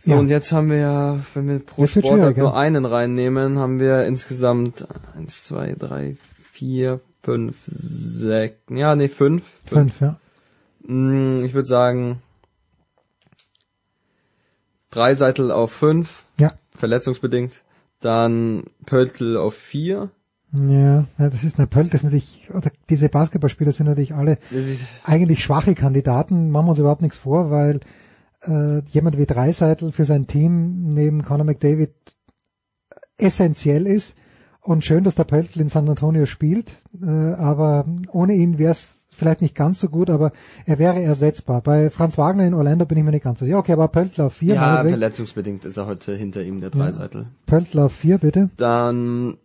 So, 0.00 0.12
Ja. 0.12 0.18
und 0.18 0.28
jetzt 0.28 0.52
haben 0.52 0.70
wir 0.70 0.76
ja, 0.78 1.18
wenn 1.34 1.48
wir 1.48 1.58
pro 1.60 1.82
Das 1.82 1.90
Sportart 1.92 2.36
nur 2.36 2.56
einen 2.56 2.84
reinnehmen, 2.86 3.58
haben 3.58 3.78
wir 3.80 4.04
insgesamt 4.06 4.86
eins, 5.16 5.44
zwei, 5.44 5.74
drei, 5.78 6.16
vier, 6.52 7.00
fünf, 7.22 7.56
sechs, 7.66 8.56
ja, 8.70 8.94
nee, 8.96 9.08
fünf. 9.08 9.42
fünf, 9.66 10.00
ja. 10.00 10.18
Mm, 10.86 11.38
Ich 11.44 11.52
würde 11.54 11.68
sagen, 11.68 12.22
drei 14.90 15.14
Seitel 15.14 15.50
auf 15.50 15.72
fünf, 15.72 16.24
Ja. 16.38 16.52
verletzungsbedingt. 16.74 17.62
Dann 18.00 18.64
Pöltl 18.86 19.36
auf 19.36 19.54
vier. 19.54 20.10
Ja, 20.52 21.04
das 21.16 21.44
ist 21.44 21.58
eine 21.58 21.68
Pöll, 21.68 21.84
das 21.84 22.00
ist 22.00 22.04
natürlich, 22.04 22.48
oder 22.52 22.72
diese 22.88 23.08
Basketballspieler 23.08 23.70
sind 23.70 23.86
natürlich 23.86 24.14
alle 24.14 24.38
eigentlich 25.04 25.44
schwache 25.44 25.74
Kandidaten, 25.76 26.50
machen 26.50 26.66
wir 26.66 26.70
uns 26.70 26.78
überhaupt 26.80 27.02
nichts 27.02 27.18
vor, 27.18 27.52
weil 27.52 27.78
äh, 28.42 28.80
jemand 28.88 29.16
wie 29.16 29.26
Dreiseitel 29.26 29.92
für 29.92 30.04
sein 30.04 30.26
Team 30.26 30.88
neben 30.88 31.22
Conor 31.24 31.44
McDavid 31.44 31.92
essentiell 33.16 33.86
ist 33.86 34.16
und 34.60 34.84
schön, 34.84 35.04
dass 35.04 35.14
der 35.14 35.24
Pöltl 35.24 35.60
in 35.60 35.68
San 35.68 35.88
Antonio 35.88 36.26
spielt, 36.26 36.82
äh, 37.00 37.06
aber 37.06 37.84
ohne 38.10 38.34
ihn 38.34 38.58
wäre 38.58 38.72
es 38.72 38.99
vielleicht 39.20 39.40
nicht 39.42 39.54
ganz 39.54 39.78
so 39.78 39.88
gut, 39.88 40.10
aber 40.10 40.32
er 40.66 40.80
wäre 40.80 41.00
ersetzbar. 41.00 41.60
Bei 41.60 41.90
Franz 41.90 42.18
Wagner 42.18 42.44
in 42.44 42.54
Orlando 42.54 42.84
bin 42.86 42.98
ich 42.98 43.04
mir 43.04 43.12
nicht 43.12 43.22
ganz 43.22 43.38
so 43.38 43.44
sicher. 43.44 43.58
Okay, 43.58 43.72
aber 43.72 43.86
Pöltl 43.86 44.22
auf 44.22 44.34
vier, 44.34 44.54
Ja, 44.54 44.60
meinetwegen. 44.62 44.90
verletzungsbedingt 44.90 45.64
ist 45.64 45.76
er 45.76 45.86
heute 45.86 46.16
hinter 46.16 46.42
ihm, 46.42 46.60
der 46.60 46.70
Dreiseitel. 46.70 47.26
Pöltl 47.46 47.78
auf 47.78 47.92
vier, 47.92 48.18
bitte. 48.18 48.50
Dann 48.56 49.36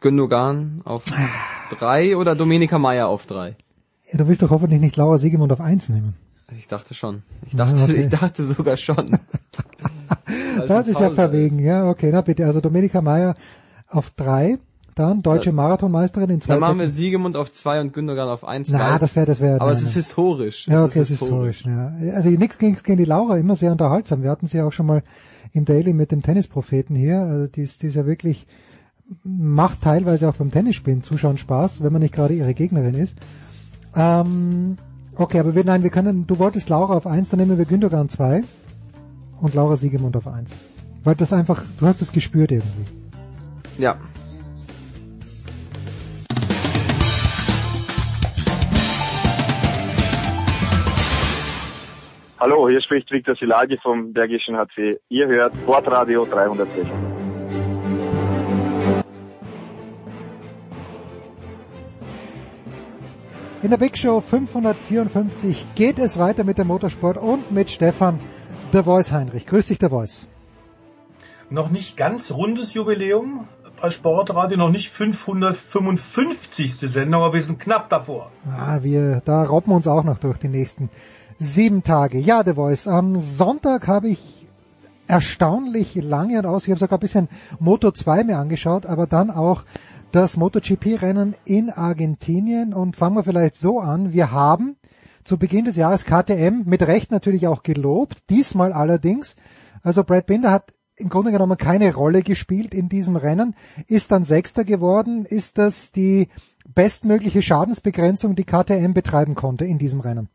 Gündogan 0.00 0.82
auf 0.84 1.04
drei 1.78 2.16
oder 2.16 2.34
Dominika 2.34 2.78
Meier 2.78 3.06
auf 3.06 3.26
drei. 3.26 3.56
Ja, 4.10 4.18
du 4.18 4.26
willst 4.26 4.42
doch 4.42 4.50
hoffentlich 4.50 4.80
nicht 4.80 4.96
Laura 4.96 5.18
Siegemund 5.18 5.52
auf 5.52 5.60
eins 5.60 5.88
nehmen. 5.88 6.16
Ich 6.58 6.66
dachte 6.66 6.92
schon. 6.94 7.22
Ich 7.46 7.54
dachte, 7.56 7.82
okay. 7.82 8.02
ich 8.02 8.08
dachte 8.08 8.44
sogar 8.44 8.76
schon. 8.76 9.18
Das 10.68 10.86
ist 10.86 11.00
ja 11.00 11.10
verwegen, 11.10 11.58
ja, 11.58 11.88
okay, 11.88 12.10
na 12.12 12.20
bitte. 12.20 12.46
Also 12.46 12.60
Dominika 12.60 13.00
Meier 13.00 13.36
auf 13.88 14.10
drei, 14.10 14.58
dann 14.94 15.22
deutsche 15.22 15.52
Marathonmeisterin 15.52 16.30
in 16.30 16.40
zwei 16.40 16.54
Dann 16.54 16.60
machen 16.60 16.78
wir. 16.78 16.88
Siegemund 16.88 17.36
auf 17.36 17.52
zwei 17.52 17.80
und 17.80 17.92
Gündogan 17.92 18.28
auf 18.28 18.44
eins. 18.44 18.70
Na, 18.70 18.98
das 18.98 19.16
wäre, 19.16 19.26
das 19.26 19.40
wäre. 19.40 19.60
Aber 19.60 19.66
nein, 19.66 19.74
es 19.74 19.82
ist 19.82 19.94
historisch. 19.94 20.66
Ja, 20.68 20.84
okay, 20.84 21.00
es 21.00 21.10
ist 21.10 21.20
historisch. 21.20 21.64
Ja. 21.64 21.92
Also 22.14 22.28
nichts 22.30 22.58
gegen, 22.58 22.76
gegen 22.76 22.98
die 22.98 23.04
Laura, 23.04 23.38
immer 23.38 23.56
sehr 23.56 23.72
unterhaltsam. 23.72 24.22
Wir 24.22 24.30
hatten 24.30 24.46
sie 24.46 24.60
auch 24.60 24.72
schon 24.72 24.86
mal 24.86 25.02
im 25.52 25.64
Daily 25.64 25.92
mit 25.92 26.12
dem 26.12 26.22
Tennispropheten 26.22 26.94
hier. 26.94 27.20
Also 27.20 27.46
die, 27.46 27.62
ist, 27.62 27.82
die 27.82 27.86
ist 27.86 27.96
ja 27.96 28.06
wirklich, 28.06 28.46
macht 29.24 29.82
teilweise 29.82 30.28
auch 30.28 30.34
beim 30.34 30.50
Tennisspielen 30.50 31.02
Zuschauen 31.02 31.38
Spaß, 31.38 31.82
wenn 31.82 31.92
man 31.92 32.02
nicht 32.02 32.14
gerade 32.14 32.34
ihre 32.34 32.54
Gegnerin 32.54 32.94
ist. 32.94 33.18
Ähm, 33.94 34.76
okay, 35.16 35.40
aber 35.40 35.54
wir, 35.54 35.64
nein, 35.64 35.82
wir 35.82 35.90
können, 35.90 36.26
du 36.26 36.38
wolltest 36.38 36.68
Laura 36.68 36.94
auf 36.94 37.06
eins, 37.06 37.30
dann 37.30 37.40
nehmen 37.40 37.58
wir 37.58 37.64
Gündogan 37.64 38.08
zwei 38.08 38.42
und 39.40 39.54
Laura 39.54 39.76
Siegemund 39.76 40.16
auf 40.16 40.26
eins. 40.26 40.50
Weil 41.04 41.14
das 41.16 41.32
einfach, 41.32 41.62
du 41.78 41.86
hast 41.86 42.00
es 42.00 42.12
gespürt 42.12 42.52
irgendwie. 42.52 42.84
Ja. 43.78 43.96
Hallo, 52.44 52.68
hier 52.68 52.82
spricht 52.82 53.08
Viktor 53.12 53.36
Silagi 53.36 53.78
vom 53.80 54.12
Bergischen 54.12 54.56
HC. 54.56 54.98
Ihr 55.10 55.28
hört 55.28 55.54
Sportradio 55.62 56.24
360. 56.24 56.84
In 63.62 63.70
der 63.70 63.76
Big 63.76 63.96
Show 63.96 64.20
554 64.20 65.68
geht 65.76 66.00
es 66.00 66.18
weiter 66.18 66.42
mit 66.42 66.58
dem 66.58 66.66
Motorsport 66.66 67.16
und 67.16 67.52
mit 67.52 67.70
Stefan 67.70 68.18
The 68.72 68.82
Voice 68.82 69.12
Heinrich. 69.12 69.46
Grüß 69.46 69.68
dich, 69.68 69.78
The 69.80 69.88
Voice. 69.88 70.26
noch 71.48 71.70
nicht 71.70 71.96
ganz 71.96 72.32
rundes 72.32 72.74
Jubiläum 72.74 73.46
bei 73.80 73.90
Sportradio, 73.90 74.56
noch 74.58 74.70
nicht 74.70 74.88
555. 74.90 76.74
Sendung, 76.74 77.22
aber 77.22 77.34
wir 77.34 77.42
sind 77.42 77.60
knapp 77.60 77.88
davor. 77.88 78.32
Ah, 78.44 78.80
wir, 78.82 79.22
da 79.24 79.44
robben 79.44 79.70
wir 79.70 79.76
uns 79.76 79.86
auch 79.86 80.02
noch 80.02 80.18
durch 80.18 80.38
die 80.38 80.48
nächsten 80.48 80.90
sieben 81.42 81.82
Tage. 81.82 82.18
Ja, 82.18 82.42
The 82.44 82.54
Voice. 82.54 82.86
Am 82.86 83.16
Sonntag 83.16 83.88
habe 83.88 84.08
ich 84.08 84.46
erstaunlich 85.08 85.96
lange 85.96 86.38
und 86.38 86.46
aus, 86.46 86.64
ich 86.64 86.70
habe 86.70 86.78
sogar 86.78 86.98
ein 86.98 87.00
bisschen 87.00 87.28
Moto 87.58 87.90
2 87.90 88.24
mir 88.24 88.38
angeschaut, 88.38 88.86
aber 88.86 89.06
dann 89.06 89.30
auch 89.30 89.64
das 90.12 90.36
MotoGP-Rennen 90.36 91.34
in 91.44 91.70
Argentinien 91.70 92.72
und 92.72 92.96
fangen 92.96 93.16
wir 93.16 93.24
vielleicht 93.24 93.56
so 93.56 93.80
an. 93.80 94.12
Wir 94.12 94.30
haben 94.30 94.76
zu 95.24 95.38
Beginn 95.38 95.64
des 95.64 95.76
Jahres 95.76 96.04
KTM 96.04 96.62
mit 96.64 96.82
Recht 96.82 97.10
natürlich 97.10 97.46
auch 97.46 97.62
gelobt, 97.62 98.30
diesmal 98.30 98.72
allerdings. 98.72 99.36
Also 99.82 100.04
Brad 100.04 100.26
Binder 100.26 100.50
hat 100.50 100.72
im 100.96 101.08
Grunde 101.08 101.32
genommen 101.32 101.56
keine 101.56 101.92
Rolle 101.94 102.22
gespielt 102.22 102.72
in 102.72 102.88
diesem 102.88 103.16
Rennen, 103.16 103.56
ist 103.88 104.12
dann 104.12 104.24
Sechster 104.24 104.64
geworden. 104.64 105.24
Ist 105.24 105.58
das 105.58 105.90
die 105.90 106.28
bestmögliche 106.72 107.42
Schadensbegrenzung, 107.42 108.36
die 108.36 108.44
KTM 108.44 108.92
betreiben 108.92 109.34
konnte 109.34 109.64
in 109.64 109.78
diesem 109.78 110.00
Rennen? 110.00 110.28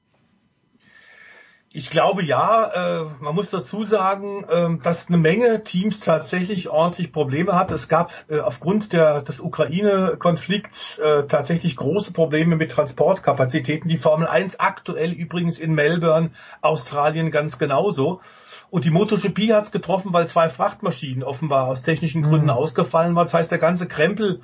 Ich 1.78 1.92
glaube 1.92 2.24
ja, 2.24 3.04
äh, 3.04 3.06
man 3.20 3.36
muss 3.36 3.52
dazu 3.52 3.84
sagen, 3.84 4.44
äh, 4.46 4.82
dass 4.82 5.10
eine 5.10 5.20
Menge 5.20 5.64
Teams 5.64 6.00
tatsächlich 6.00 6.70
ordentlich 6.70 7.12
Probleme 7.12 7.54
hat. 7.54 7.70
Es 7.70 7.88
gab 7.88 8.12
äh, 8.30 8.40
aufgrund 8.40 8.94
der, 8.94 9.22
des 9.22 9.40
Ukraine-Konflikts 9.40 10.98
äh, 10.98 11.28
tatsächlich 11.28 11.76
große 11.76 12.14
Probleme 12.14 12.56
mit 12.56 12.72
Transportkapazitäten. 12.72 13.90
Die 13.90 14.00
Formel 14.00 14.28
1 14.28 14.60
aktuell 14.60 15.12
übrigens 15.12 15.60
in 15.60 15.76
Melbourne, 15.76 16.32
Australien 16.62 17.30
ganz 17.30 17.60
genauso. 17.60 18.22
Und 18.72 18.84
die 18.86 18.90
MotoGP 18.90 19.54
hat 19.54 19.66
es 19.66 19.72
getroffen, 19.72 20.14
weil 20.14 20.26
zwei 20.26 20.50
Frachtmaschinen 20.50 21.22
offenbar 21.22 21.68
aus 21.68 21.84
technischen 21.84 22.24
Gründen 22.24 22.46
mhm. 22.48 22.54
ausgefallen 22.54 23.14
waren. 23.14 23.28
Das 23.28 23.36
heißt, 23.36 23.52
der 23.52 23.60
ganze 23.60 23.88
Krempel 23.88 24.42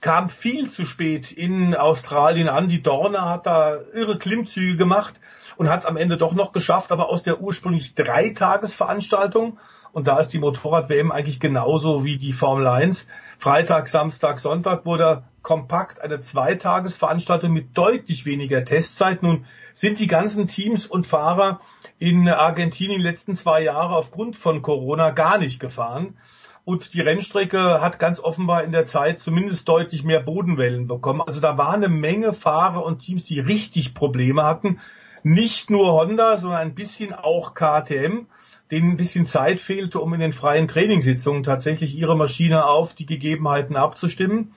kam 0.00 0.28
viel 0.30 0.68
zu 0.68 0.84
spät 0.84 1.30
in 1.30 1.76
Australien 1.76 2.48
an. 2.48 2.66
Die 2.66 2.82
Dorna 2.82 3.30
hat 3.30 3.46
da 3.46 3.76
irre 3.94 4.18
Klimmzüge 4.18 4.76
gemacht 4.76 5.14
und 5.56 5.68
hat 5.68 5.80
es 5.80 5.86
am 5.86 5.96
Ende 5.96 6.16
doch 6.16 6.34
noch 6.34 6.52
geschafft, 6.52 6.92
aber 6.92 7.08
aus 7.08 7.22
der 7.22 7.40
ursprünglich 7.40 7.94
Dreitagesveranstaltung, 7.94 9.58
und 9.92 10.06
da 10.06 10.18
ist 10.18 10.30
die 10.30 10.38
Motorrad-WM 10.38 11.12
eigentlich 11.12 11.40
genauso 11.40 12.04
wie 12.04 12.16
die 12.18 12.32
Formel 12.32 12.66
1, 12.66 13.06
Freitag, 13.38 13.88
Samstag, 13.88 14.38
Sonntag 14.38 14.86
wurde 14.86 15.24
kompakt 15.42 16.00
eine 16.00 16.20
Zweitagesveranstaltung 16.20 17.52
mit 17.52 17.76
deutlich 17.76 18.24
weniger 18.24 18.64
Testzeit. 18.64 19.24
Nun 19.24 19.46
sind 19.74 19.98
die 19.98 20.06
ganzen 20.06 20.46
Teams 20.46 20.86
und 20.86 21.08
Fahrer 21.08 21.60
in 21.98 22.28
Argentinien 22.28 23.00
die 23.00 23.04
letzten 23.04 23.34
zwei 23.34 23.62
Jahre 23.62 23.96
aufgrund 23.96 24.36
von 24.36 24.62
Corona 24.62 25.10
gar 25.10 25.38
nicht 25.38 25.58
gefahren. 25.58 26.16
Und 26.64 26.94
die 26.94 27.00
Rennstrecke 27.00 27.80
hat 27.80 27.98
ganz 27.98 28.20
offenbar 28.20 28.62
in 28.62 28.70
der 28.70 28.86
Zeit 28.86 29.18
zumindest 29.18 29.68
deutlich 29.68 30.04
mehr 30.04 30.20
Bodenwellen 30.20 30.86
bekommen. 30.86 31.20
Also 31.20 31.40
da 31.40 31.58
war 31.58 31.74
eine 31.74 31.88
Menge 31.88 32.34
Fahrer 32.34 32.84
und 32.84 33.00
Teams, 33.00 33.24
die 33.24 33.40
richtig 33.40 33.94
Probleme 33.94 34.44
hatten. 34.44 34.78
Nicht 35.22 35.70
nur 35.70 35.92
Honda, 35.92 36.36
sondern 36.36 36.60
ein 36.60 36.74
bisschen 36.74 37.12
auch 37.12 37.54
KTM, 37.54 38.26
denen 38.70 38.92
ein 38.92 38.96
bisschen 38.96 39.26
Zeit 39.26 39.60
fehlte, 39.60 40.00
um 40.00 40.14
in 40.14 40.20
den 40.20 40.32
freien 40.32 40.66
Trainingssitzungen 40.66 41.42
tatsächlich 41.42 41.94
ihre 41.94 42.16
Maschine 42.16 42.66
auf 42.66 42.94
die 42.94 43.06
Gegebenheiten 43.06 43.76
abzustimmen. 43.76 44.54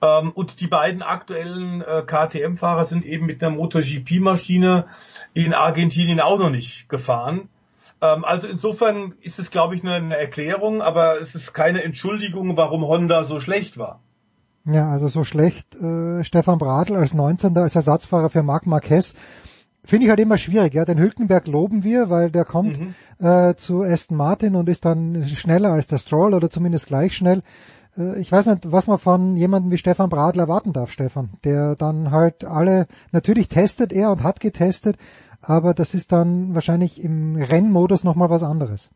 Ähm, 0.00 0.30
und 0.32 0.60
die 0.60 0.68
beiden 0.68 1.02
aktuellen 1.02 1.82
äh, 1.82 2.02
KTM-Fahrer 2.06 2.84
sind 2.84 3.04
eben 3.04 3.26
mit 3.26 3.42
einer 3.42 3.54
MotoGP-Maschine 3.56 4.86
in 5.34 5.54
Argentinien 5.54 6.20
auch 6.20 6.38
noch 6.38 6.50
nicht 6.50 6.88
gefahren. 6.88 7.48
Ähm, 8.00 8.24
also 8.24 8.46
insofern 8.46 9.14
ist 9.22 9.38
es, 9.38 9.50
glaube 9.50 9.74
ich, 9.74 9.82
nur 9.82 9.94
eine 9.94 10.16
Erklärung, 10.16 10.82
aber 10.82 11.20
es 11.20 11.34
ist 11.34 11.52
keine 11.52 11.82
Entschuldigung, 11.82 12.56
warum 12.56 12.86
Honda 12.86 13.24
so 13.24 13.40
schlecht 13.40 13.76
war. 13.78 14.00
Ja, 14.64 14.90
also 14.90 15.08
so 15.08 15.24
schlecht 15.24 15.74
äh, 15.76 16.22
Stefan 16.22 16.58
Bradl 16.58 16.94
als 16.94 17.14
19. 17.14 17.56
als 17.56 17.74
Ersatzfahrer 17.74 18.28
für 18.28 18.42
Marc 18.42 18.66
Marquez 18.66 19.14
finde 19.84 20.04
ich 20.04 20.10
halt 20.10 20.20
immer 20.20 20.36
schwierig. 20.36 20.74
Ja, 20.74 20.84
den 20.84 20.98
Hülkenberg 20.98 21.46
loben 21.46 21.84
wir, 21.84 22.10
weil 22.10 22.30
der 22.30 22.44
kommt 22.44 22.78
mhm. 22.78 22.94
äh, 23.24 23.54
zu 23.56 23.82
Aston 23.82 24.16
Martin 24.16 24.54
und 24.54 24.68
ist 24.68 24.84
dann 24.84 25.24
schneller 25.24 25.72
als 25.72 25.86
der 25.86 25.98
Stroll 25.98 26.34
oder 26.34 26.50
zumindest 26.50 26.86
gleich 26.86 27.14
schnell. 27.16 27.42
Äh, 27.96 28.20
ich 28.20 28.30
weiß 28.30 28.46
nicht, 28.46 28.70
was 28.70 28.86
man 28.86 28.98
von 28.98 29.36
jemandem 29.36 29.70
wie 29.70 29.78
Stefan 29.78 30.10
Bradl 30.10 30.40
erwarten 30.40 30.72
darf, 30.72 30.90
Stefan, 30.90 31.30
der 31.44 31.76
dann 31.76 32.10
halt 32.10 32.44
alle, 32.44 32.86
natürlich 33.12 33.48
testet 33.48 33.92
er 33.92 34.10
und 34.10 34.22
hat 34.22 34.40
getestet, 34.40 34.96
aber 35.40 35.74
das 35.74 35.94
ist 35.94 36.12
dann 36.12 36.54
wahrscheinlich 36.54 37.02
im 37.02 37.36
Rennmodus 37.36 38.04
nochmal 38.04 38.30
was 38.30 38.42
anderes. 38.42 38.90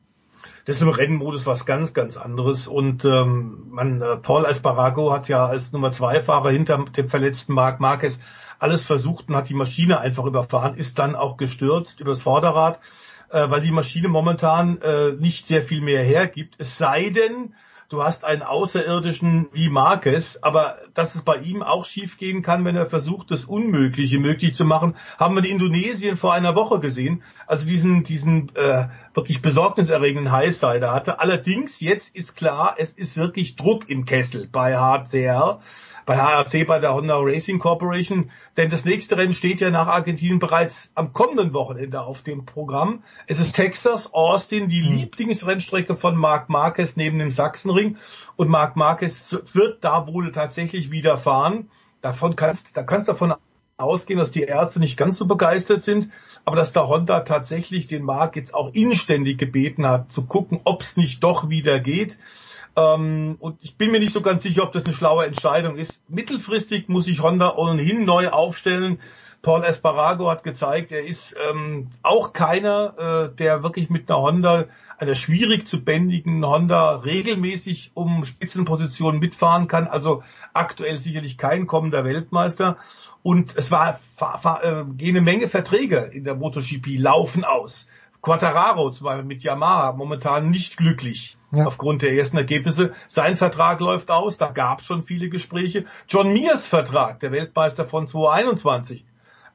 Das 0.64 0.76
ist 0.76 0.82
im 0.82 0.88
Rennmodus 0.90 1.44
was 1.44 1.66
ganz, 1.66 1.92
ganz 1.92 2.16
anderes. 2.16 2.68
Und 2.68 3.04
ähm, 3.04 3.64
man, 3.70 4.00
äh, 4.00 4.16
Paul 4.16 4.44
Esparago 4.44 5.12
hat 5.12 5.28
ja 5.28 5.46
als 5.46 5.72
Nummer 5.72 5.90
zwei 5.90 6.22
Fahrer 6.22 6.50
hinter 6.50 6.84
dem 6.96 7.08
verletzten 7.08 7.52
Marc 7.52 7.80
Marquez 7.80 8.20
alles 8.62 8.82
versucht 8.82 9.28
und 9.28 9.36
hat 9.36 9.48
die 9.48 9.54
Maschine 9.54 10.00
einfach 10.00 10.24
überfahren, 10.24 10.76
ist 10.76 10.98
dann 10.98 11.16
auch 11.16 11.36
gestürzt 11.36 12.00
übers 12.00 12.22
Vorderrad, 12.22 12.78
äh, 13.30 13.50
weil 13.50 13.60
die 13.60 13.72
Maschine 13.72 14.08
momentan 14.08 14.80
äh, 14.80 15.12
nicht 15.12 15.46
sehr 15.46 15.62
viel 15.62 15.80
mehr 15.80 16.02
hergibt. 16.02 16.54
Es 16.58 16.78
sei 16.78 17.10
denn, 17.10 17.54
du 17.88 18.02
hast 18.02 18.24
einen 18.24 18.42
Außerirdischen 18.42 19.48
wie 19.52 19.68
Marquez, 19.68 20.38
aber 20.40 20.78
dass 20.94 21.14
es 21.14 21.22
bei 21.22 21.38
ihm 21.38 21.62
auch 21.62 21.84
schiefgehen 21.84 22.42
kann, 22.42 22.64
wenn 22.64 22.76
er 22.76 22.86
versucht, 22.86 23.30
das 23.30 23.44
Unmögliche 23.44 24.18
möglich 24.18 24.54
zu 24.54 24.64
machen, 24.64 24.94
haben 25.18 25.34
wir 25.34 25.44
in 25.44 25.50
Indonesien 25.50 26.16
vor 26.16 26.32
einer 26.32 26.54
Woche 26.54 26.78
gesehen, 26.78 27.22
also 27.46 27.66
diesen, 27.66 28.04
diesen 28.04 28.54
äh, 28.54 28.88
wirklich 29.12 29.42
besorgniserregenden 29.42 30.32
Highsider 30.32 30.92
hatte. 30.92 31.20
Allerdings, 31.20 31.80
jetzt 31.80 32.14
ist 32.14 32.36
klar, 32.36 32.76
es 32.78 32.92
ist 32.92 33.16
wirklich 33.16 33.56
Druck 33.56 33.90
im 33.90 34.04
Kessel 34.04 34.48
bei 34.50 34.76
HCR 34.76 35.60
bei 36.06 36.16
HRC, 36.16 36.66
bei 36.66 36.78
der 36.78 36.94
Honda 36.94 37.18
Racing 37.18 37.58
Corporation. 37.58 38.30
Denn 38.56 38.70
das 38.70 38.84
nächste 38.84 39.16
Rennen 39.16 39.32
steht 39.32 39.60
ja 39.60 39.70
nach 39.70 39.86
Argentinien 39.86 40.38
bereits 40.38 40.92
am 40.94 41.12
kommenden 41.12 41.52
Wochenende 41.52 42.02
auf 42.02 42.22
dem 42.22 42.44
Programm. 42.44 43.02
Es 43.26 43.40
ist 43.40 43.56
Texas, 43.56 44.12
Austin, 44.12 44.68
die 44.68 44.82
mhm. 44.82 44.96
Lieblingsrennstrecke 44.96 45.96
von 45.96 46.16
Marc 46.16 46.48
Marquez 46.48 46.96
neben 46.96 47.18
dem 47.18 47.30
Sachsenring. 47.30 47.96
Und 48.36 48.48
Marc 48.48 48.76
Marquez 48.76 49.36
wird 49.52 49.84
da 49.84 50.06
wohl 50.06 50.32
tatsächlich 50.32 50.90
wieder 50.90 51.18
fahren. 51.18 51.70
Davon 52.00 52.36
kannst, 52.36 52.76
da 52.76 52.82
kannst 52.82 53.08
davon 53.08 53.34
ausgehen, 53.76 54.18
dass 54.18 54.30
die 54.30 54.42
Ärzte 54.42 54.80
nicht 54.80 54.96
ganz 54.96 55.16
so 55.16 55.26
begeistert 55.26 55.82
sind, 55.82 56.10
aber 56.44 56.56
dass 56.56 56.72
der 56.72 56.88
Honda 56.88 57.20
tatsächlich 57.20 57.86
den 57.86 58.04
Marc 58.04 58.36
jetzt 58.36 58.54
auch 58.54 58.72
inständig 58.74 59.38
gebeten 59.38 59.86
hat, 59.86 60.10
zu 60.10 60.24
gucken, 60.24 60.60
ob 60.64 60.82
es 60.82 60.96
nicht 60.96 61.22
doch 61.22 61.48
wieder 61.48 61.80
geht. 61.80 62.18
Ähm, 62.76 63.36
und 63.38 63.58
ich 63.62 63.76
bin 63.76 63.90
mir 63.90 64.00
nicht 64.00 64.12
so 64.12 64.22
ganz 64.22 64.42
sicher, 64.42 64.62
ob 64.62 64.72
das 64.72 64.84
eine 64.84 64.94
schlaue 64.94 65.26
Entscheidung 65.26 65.76
ist. 65.76 66.00
Mittelfristig 66.08 66.88
muss 66.88 67.04
sich 67.04 67.22
Honda 67.22 67.54
ohnehin 67.56 68.04
neu 68.04 68.28
aufstellen. 68.28 68.98
Paul 69.42 69.64
Esparago 69.64 70.30
hat 70.30 70.44
gezeigt, 70.44 70.92
er 70.92 71.04
ist 71.04 71.34
ähm, 71.50 71.88
auch 72.02 72.32
keiner, 72.32 73.30
äh, 73.32 73.36
der 73.36 73.64
wirklich 73.64 73.90
mit 73.90 74.08
einer 74.08 74.20
Honda, 74.20 74.66
einer 74.98 75.16
schwierig 75.16 75.66
zu 75.66 75.84
bändigen 75.84 76.46
Honda 76.46 76.96
regelmäßig 76.96 77.90
um 77.94 78.24
Spitzenpositionen 78.24 79.20
mitfahren 79.20 79.66
kann. 79.66 79.88
Also 79.88 80.22
aktuell 80.52 80.98
sicherlich 80.98 81.38
kein 81.38 81.66
kommender 81.66 82.04
Weltmeister. 82.04 82.76
Und 83.24 83.56
es 83.56 83.72
war, 83.72 83.98
äh, 84.62 84.84
gehen 84.96 85.16
eine 85.16 85.22
Menge 85.22 85.48
Verträge 85.48 86.10
in 86.12 86.22
der 86.22 86.36
MotoGP 86.36 86.98
laufen 86.98 87.44
aus. 87.44 87.88
Quattararo 88.22 88.90
zum 88.90 89.06
Beispiel 89.06 89.24
mit 89.24 89.42
Yamaha 89.42 89.92
momentan 89.92 90.48
nicht 90.48 90.76
glücklich 90.76 91.36
ja. 91.50 91.66
aufgrund 91.66 92.02
der 92.02 92.14
ersten 92.14 92.36
Ergebnisse. 92.36 92.92
Sein 93.08 93.36
Vertrag 93.36 93.80
läuft 93.80 94.10
aus, 94.10 94.38
da 94.38 94.52
gab 94.52 94.80
es 94.80 94.86
schon 94.86 95.02
viele 95.02 95.28
Gespräche. 95.28 95.84
John 96.08 96.32
Mears 96.32 96.66
Vertrag, 96.66 97.18
der 97.20 97.32
Weltmeister 97.32 97.86
von 97.86 98.06
2021, 98.06 99.04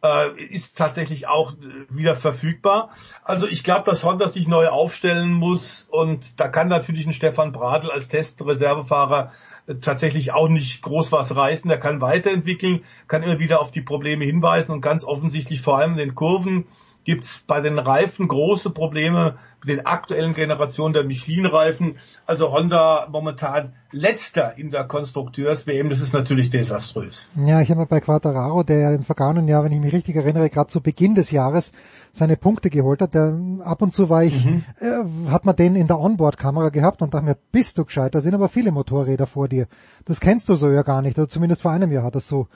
äh, 0.04 0.44
ist 0.44 0.78
tatsächlich 0.78 1.28
auch 1.28 1.54
äh, 1.54 1.56
wieder 1.90 2.16
verfügbar. 2.16 2.90
Also 3.24 3.48
ich 3.48 3.64
glaube, 3.64 3.86
dass 3.86 4.04
Honda 4.04 4.28
sich 4.28 4.48
neu 4.48 4.68
aufstellen 4.68 5.32
muss 5.32 5.88
und 5.90 6.40
da 6.40 6.50
kann 6.50 6.68
natürlich 6.68 7.08
ein 7.08 7.14
Stefan 7.14 7.54
Bradl 7.54 7.90
als 7.90 8.10
Testreservefahrer 8.10 9.32
äh, 9.68 9.76
tatsächlich 9.76 10.34
auch 10.34 10.50
nicht 10.50 10.82
groß 10.82 11.12
was 11.12 11.36
reißen. 11.36 11.70
Der 11.70 11.80
kann 11.80 12.02
weiterentwickeln, 12.02 12.84
kann 13.08 13.24
immer 13.24 13.40
wieder 13.40 13.62
auf 13.62 13.72
die 13.72 13.82
Probleme 13.82 14.26
hinweisen 14.26 14.74
und 14.74 14.82
ganz 14.82 15.04
offensichtlich 15.04 15.62
vor 15.62 15.78
allem 15.78 15.94
in 15.94 15.98
den 15.98 16.16
Kurven 16.16 16.66
gibt 17.08 17.24
es 17.24 17.40
bei 17.48 17.62
den 17.62 17.80
Reifen 17.80 18.28
große 18.28 18.70
Probleme 18.70 19.38
mit 19.62 19.70
den 19.70 19.86
aktuellen 19.86 20.34
Generationen 20.34 20.94
der 20.94 21.06
Michelin-Reifen. 21.06 21.96
Also 22.26 22.52
Honda 22.52 23.08
momentan 23.10 23.72
letzter 23.94 24.58
in 24.58 24.72
der 24.72 24.84
Konstrukteurs-WM, 24.84 25.90
das 25.90 26.02
ist 26.02 26.12
natürlich 26.12 26.50
desaströs. 26.50 27.26
Ja, 27.34 27.62
ich 27.62 27.72
habe 27.72 27.86
bei 27.86 28.02
Quattararo, 28.02 28.64
der 28.64 28.80
ja 28.80 28.92
im 28.92 29.04
vergangenen 29.04 29.48
Jahr, 29.48 29.64
wenn 29.64 29.72
ich 29.72 29.80
mich 29.80 29.94
richtig 29.94 30.18
erinnere, 30.18 30.50
gerade 30.50 30.68
zu 30.68 30.82
Beginn 30.82 31.16
des 31.16 31.32
Jahres 31.32 31.72
seine 32.12 32.36
Punkte 32.36 32.70
geholt 32.70 33.02
hat. 33.02 33.14
Der, 33.14 33.40
ab 33.64 33.82
und 33.82 33.96
zu 33.96 34.10
war 34.10 34.26
ich, 34.26 34.44
mhm. 34.44 34.66
äh, 34.82 35.32
hat 35.32 35.46
man 35.46 35.56
den 35.56 35.78
in 35.78 35.88
der 35.88 36.02
Onboard-Kamera 36.02 36.70
gehabt 36.70 37.02
und 37.02 37.14
dachte 37.14 37.26
mir, 37.26 37.38
bist 37.54 37.78
du 37.78 37.86
gescheit, 37.86 38.16
da 38.16 38.20
sind 38.20 38.34
aber 38.34 38.50
viele 38.50 38.74
Motorräder 38.74 39.28
vor 39.28 39.48
dir. 39.48 39.68
Das 40.04 40.20
kennst 40.20 40.50
du 40.50 40.56
so 40.56 40.70
ja 40.70 40.82
gar 40.82 41.02
nicht, 41.02 41.18
oder 41.18 41.30
zumindest 41.30 41.62
vor 41.62 41.72
einem 41.72 41.94
Jahr 41.94 42.04
hat 42.04 42.16
das 42.16 42.28
so 42.28 42.50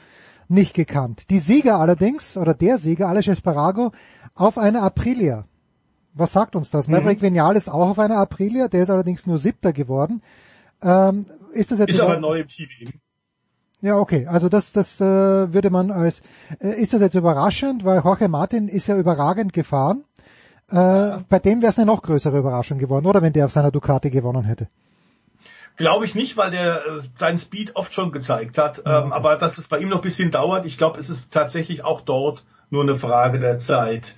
nicht 0.51 0.73
gekannt. 0.73 1.29
Die 1.29 1.39
Sieger 1.39 1.79
allerdings, 1.79 2.37
oder 2.37 2.53
der 2.53 2.77
Sieger, 2.77 3.07
Alex 3.07 3.27
Esparago, 3.27 3.91
auf 4.35 4.57
einer 4.57 4.83
Aprilia. 4.83 5.45
Was 6.13 6.33
sagt 6.33 6.55
uns 6.55 6.69
das? 6.69 6.87
Mhm. 6.87 6.95
Maverick 6.95 7.21
Vinales 7.21 7.69
auch 7.69 7.89
auf 7.89 7.99
einer 7.99 8.17
Aprilia, 8.17 8.67
der 8.67 8.83
ist 8.83 8.89
allerdings 8.89 9.25
nur 9.25 9.37
siebter 9.37 9.73
geworden. 9.73 10.21
Ähm, 10.81 11.25
ist 11.53 11.71
das 11.71 11.79
jetzt 11.79 11.91
ist 11.91 11.99
aber 11.99 12.19
neu 12.19 12.39
im 12.39 12.47
Team. 12.47 12.67
Ja, 13.81 13.97
okay. 13.97 14.27
Also 14.27 14.49
das, 14.49 14.71
das 14.73 14.99
äh, 15.01 15.53
würde 15.53 15.69
man 15.69 15.91
als 15.91 16.21
äh, 16.59 16.79
ist 16.79 16.93
das 16.93 17.01
jetzt 17.01 17.15
überraschend, 17.15 17.83
weil 17.83 18.01
Jorge 18.03 18.27
Martin 18.27 18.67
ist 18.67 18.87
ja 18.87 18.97
überragend 18.97 19.53
gefahren. 19.53 20.03
Äh, 20.71 20.75
ja. 20.75 21.23
Bei 21.29 21.39
dem 21.39 21.61
wäre 21.61 21.71
es 21.71 21.79
eine 21.79 21.87
noch 21.87 22.01
größere 22.01 22.37
Überraschung 22.37 22.77
geworden, 22.77 23.05
oder 23.05 23.21
wenn 23.21 23.33
der 23.33 23.45
auf 23.45 23.51
seiner 23.51 23.71
Ducati 23.71 24.09
gewonnen 24.09 24.43
hätte. 24.43 24.67
Glaube 25.81 26.05
ich 26.05 26.15
nicht, 26.15 26.37
weil 26.37 26.51
der 26.51 26.85
äh, 26.85 27.01
seinen 27.17 27.37
Speed 27.37 27.75
oft 27.75 27.93
schon 27.93 28.11
gezeigt 28.11 28.57
hat. 28.57 28.79
Ähm, 28.79 28.83
okay. 28.85 29.11
aber 29.11 29.35
dass 29.37 29.57
es 29.57 29.67
bei 29.67 29.79
ihm 29.79 29.89
noch 29.89 29.97
ein 29.97 30.03
bisschen 30.03 30.31
dauert, 30.31 30.65
ich 30.65 30.77
glaube, 30.77 30.99
es 30.99 31.09
ist 31.09 31.31
tatsächlich 31.31 31.83
auch 31.83 32.01
dort 32.01 32.43
nur 32.69 32.83
eine 32.83 32.95
Frage 32.95 33.39
der 33.39 33.59
Zeit. 33.59 34.15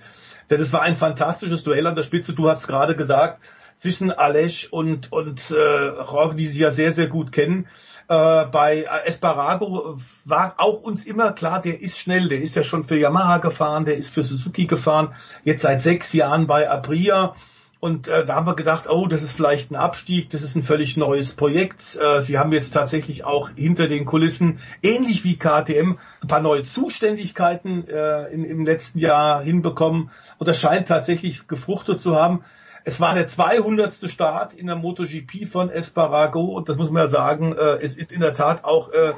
Denn 0.49 0.61
es 0.61 0.73
war 0.73 0.81
ein 0.81 0.95
fantastisches 0.95 1.63
Duell 1.63 1.87
an 1.87 1.95
der 1.95 2.03
Spitze. 2.03 2.33
Du 2.33 2.49
hast 2.49 2.67
gerade 2.67 2.95
gesagt, 2.95 3.41
zwischen 3.77 4.11
Alej 4.11 4.67
und, 4.71 5.11
und 5.11 5.51
äh, 5.51 5.87
Jorge, 5.87 6.35
die 6.35 6.47
sie 6.47 6.59
ja 6.59 6.71
sehr, 6.71 6.91
sehr 6.91 7.07
gut 7.07 7.31
kennen. 7.31 7.67
Äh, 8.07 8.45
bei 8.45 8.85
Esparago 9.05 9.97
war 10.25 10.55
auch 10.57 10.81
uns 10.81 11.05
immer 11.05 11.31
klar, 11.31 11.61
der 11.61 11.81
ist 11.81 11.97
schnell, 11.97 12.27
der 12.27 12.41
ist 12.41 12.55
ja 12.55 12.63
schon 12.63 12.83
für 12.85 12.97
Yamaha 12.97 13.37
gefahren, 13.37 13.85
der 13.85 13.97
ist 13.97 14.13
für 14.13 14.23
Suzuki 14.23 14.65
gefahren, 14.65 15.15
jetzt 15.43 15.61
seit 15.61 15.81
sechs 15.81 16.13
Jahren 16.13 16.45
bei 16.45 16.69
Aprilia. 16.69 17.35
Und 17.83 18.07
äh, 18.07 18.23
da 18.23 18.35
haben 18.35 18.47
wir 18.47 18.55
gedacht, 18.55 18.89
oh, 18.89 19.07
das 19.07 19.23
ist 19.23 19.33
vielleicht 19.33 19.69
ein 19.69 19.75
Abstieg, 19.75 20.29
das 20.29 20.41
ist 20.41 20.55
ein 20.55 20.63
völlig 20.63 20.95
neues 20.95 21.33
Projekt. 21.33 21.97
Äh, 21.97 22.21
sie 22.21 22.37
haben 22.37 22.53
jetzt 22.53 22.73
tatsächlich 22.73 23.25
auch 23.25 23.49
hinter 23.57 23.89
den 23.89 24.05
Kulissen, 24.05 24.59
ähnlich 24.81 25.25
wie 25.25 25.35
KTM, 25.35 25.97
ein 26.21 26.27
paar 26.29 26.39
neue 26.39 26.63
Zuständigkeiten 26.63 27.85
äh, 27.89 28.29
in, 28.29 28.45
im 28.45 28.63
letzten 28.63 28.99
Jahr 28.99 29.43
hinbekommen. 29.43 30.11
Und 30.37 30.47
das 30.47 30.61
scheint 30.61 30.87
tatsächlich 30.87 31.49
gefruchtet 31.49 31.99
zu 31.99 32.15
haben. 32.15 32.45
Es 32.85 33.01
war 33.01 33.15
der 33.15 33.27
200. 33.27 34.09
Start 34.09 34.53
in 34.53 34.67
der 34.67 34.77
MotoGP 34.77 35.45
von 35.45 35.69
Esparago 35.69 36.55
und 36.55 36.69
das 36.69 36.77
muss 36.77 36.89
man 36.89 37.01
ja 37.01 37.07
sagen, 37.07 37.51
äh, 37.51 37.79
es 37.81 37.97
ist 37.97 38.13
in 38.13 38.21
der 38.21 38.33
Tat 38.33 38.63
auch 38.63 38.93
äh, 38.93 39.11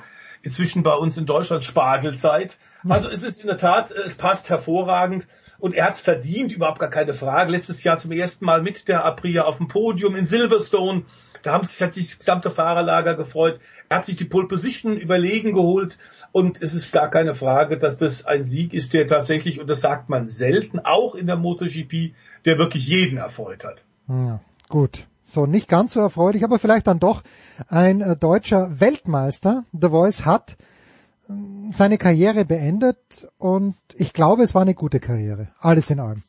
inzwischen 0.46 0.84
bei 0.84 0.94
uns 0.94 1.18
in 1.18 1.26
Deutschland 1.26 1.66
Spargelzeit. 1.66 2.58
Also 2.88 3.10
es 3.10 3.24
ist 3.24 3.42
in 3.42 3.48
der 3.48 3.58
Tat, 3.58 3.90
es 3.90 4.14
passt 4.14 4.48
hervorragend 4.48 5.28
und 5.58 5.74
er 5.74 5.86
hat 5.86 5.96
es 5.96 6.02
verdient, 6.02 6.52
überhaupt 6.52 6.78
gar 6.80 6.90
keine 6.90 7.16
Frage. 7.16 7.52
Letztes 7.52 7.84
Jahr 7.84 7.98
zum 7.98 8.12
ersten 8.12 8.46
Mal 8.46 8.62
mit 8.62 8.88
der 8.88 9.04
Aprilia 9.06 9.46
auf 9.46 9.58
dem 9.58 9.68
Podium 9.68 10.16
in 10.16 10.28
Silverstone. 10.28 11.04
Da 11.42 11.54
haben 11.54 11.68
sich, 11.68 11.82
hat 11.82 11.96
sich 11.96 12.10
das 12.10 12.20
gesamte 12.20 12.52
Fahrerlager 12.52 13.16
gefreut. 13.16 13.60
Er 13.90 13.98
hat 13.98 14.06
sich 14.06 14.18
die 14.18 14.26
Pole 14.26 14.48
Position 14.48 14.98
überlegen 14.98 15.54
geholt 15.54 15.98
und 16.32 16.62
es 16.62 16.76
ist 16.76 16.92
gar 16.92 17.10
keine 17.10 17.34
Frage, 17.34 17.80
dass 17.80 17.98
das 17.98 18.26
ein 18.26 18.46
Sieg 18.46 18.74
ist, 18.74 18.94
der 18.94 19.08
tatsächlich, 19.08 19.60
und 19.60 19.68
das 19.68 19.82
sagt 19.82 20.10
man 20.10 20.28
selten, 20.28 20.80
auch 20.80 21.16
in 21.16 21.26
der 21.26 21.38
MotoGP, 21.38 22.14
der 22.46 22.60
wirklich 22.60 22.88
jeden 22.88 23.18
erfreut 23.18 23.64
hat. 23.64 23.84
Ja, 24.08 24.42
gut. 24.70 25.08
So, 25.26 25.48
nicht 25.48 25.68
ganz 25.68 25.94
so 25.94 26.00
erfreulich, 26.00 26.44
aber 26.44 26.60
vielleicht 26.60 26.88
dann 26.88 27.00
doch 27.00 27.24
ein 27.68 28.02
äh, 28.02 28.16
deutscher 28.16 28.80
Weltmeister. 28.80 29.66
The 29.74 29.90
Voice 29.90 30.24
hat 30.24 30.56
äh, 31.28 31.34
seine 31.72 31.98
Karriere 31.98 32.46
beendet 32.46 33.28
und 33.38 33.76
ich 33.96 34.14
glaube, 34.14 34.44
es 34.44 34.54
war 34.54 34.62
eine 34.62 34.76
gute 34.76 35.00
Karriere. 35.00 35.48
Alles 35.60 35.90
in 35.90 36.00
allem. 36.00 36.24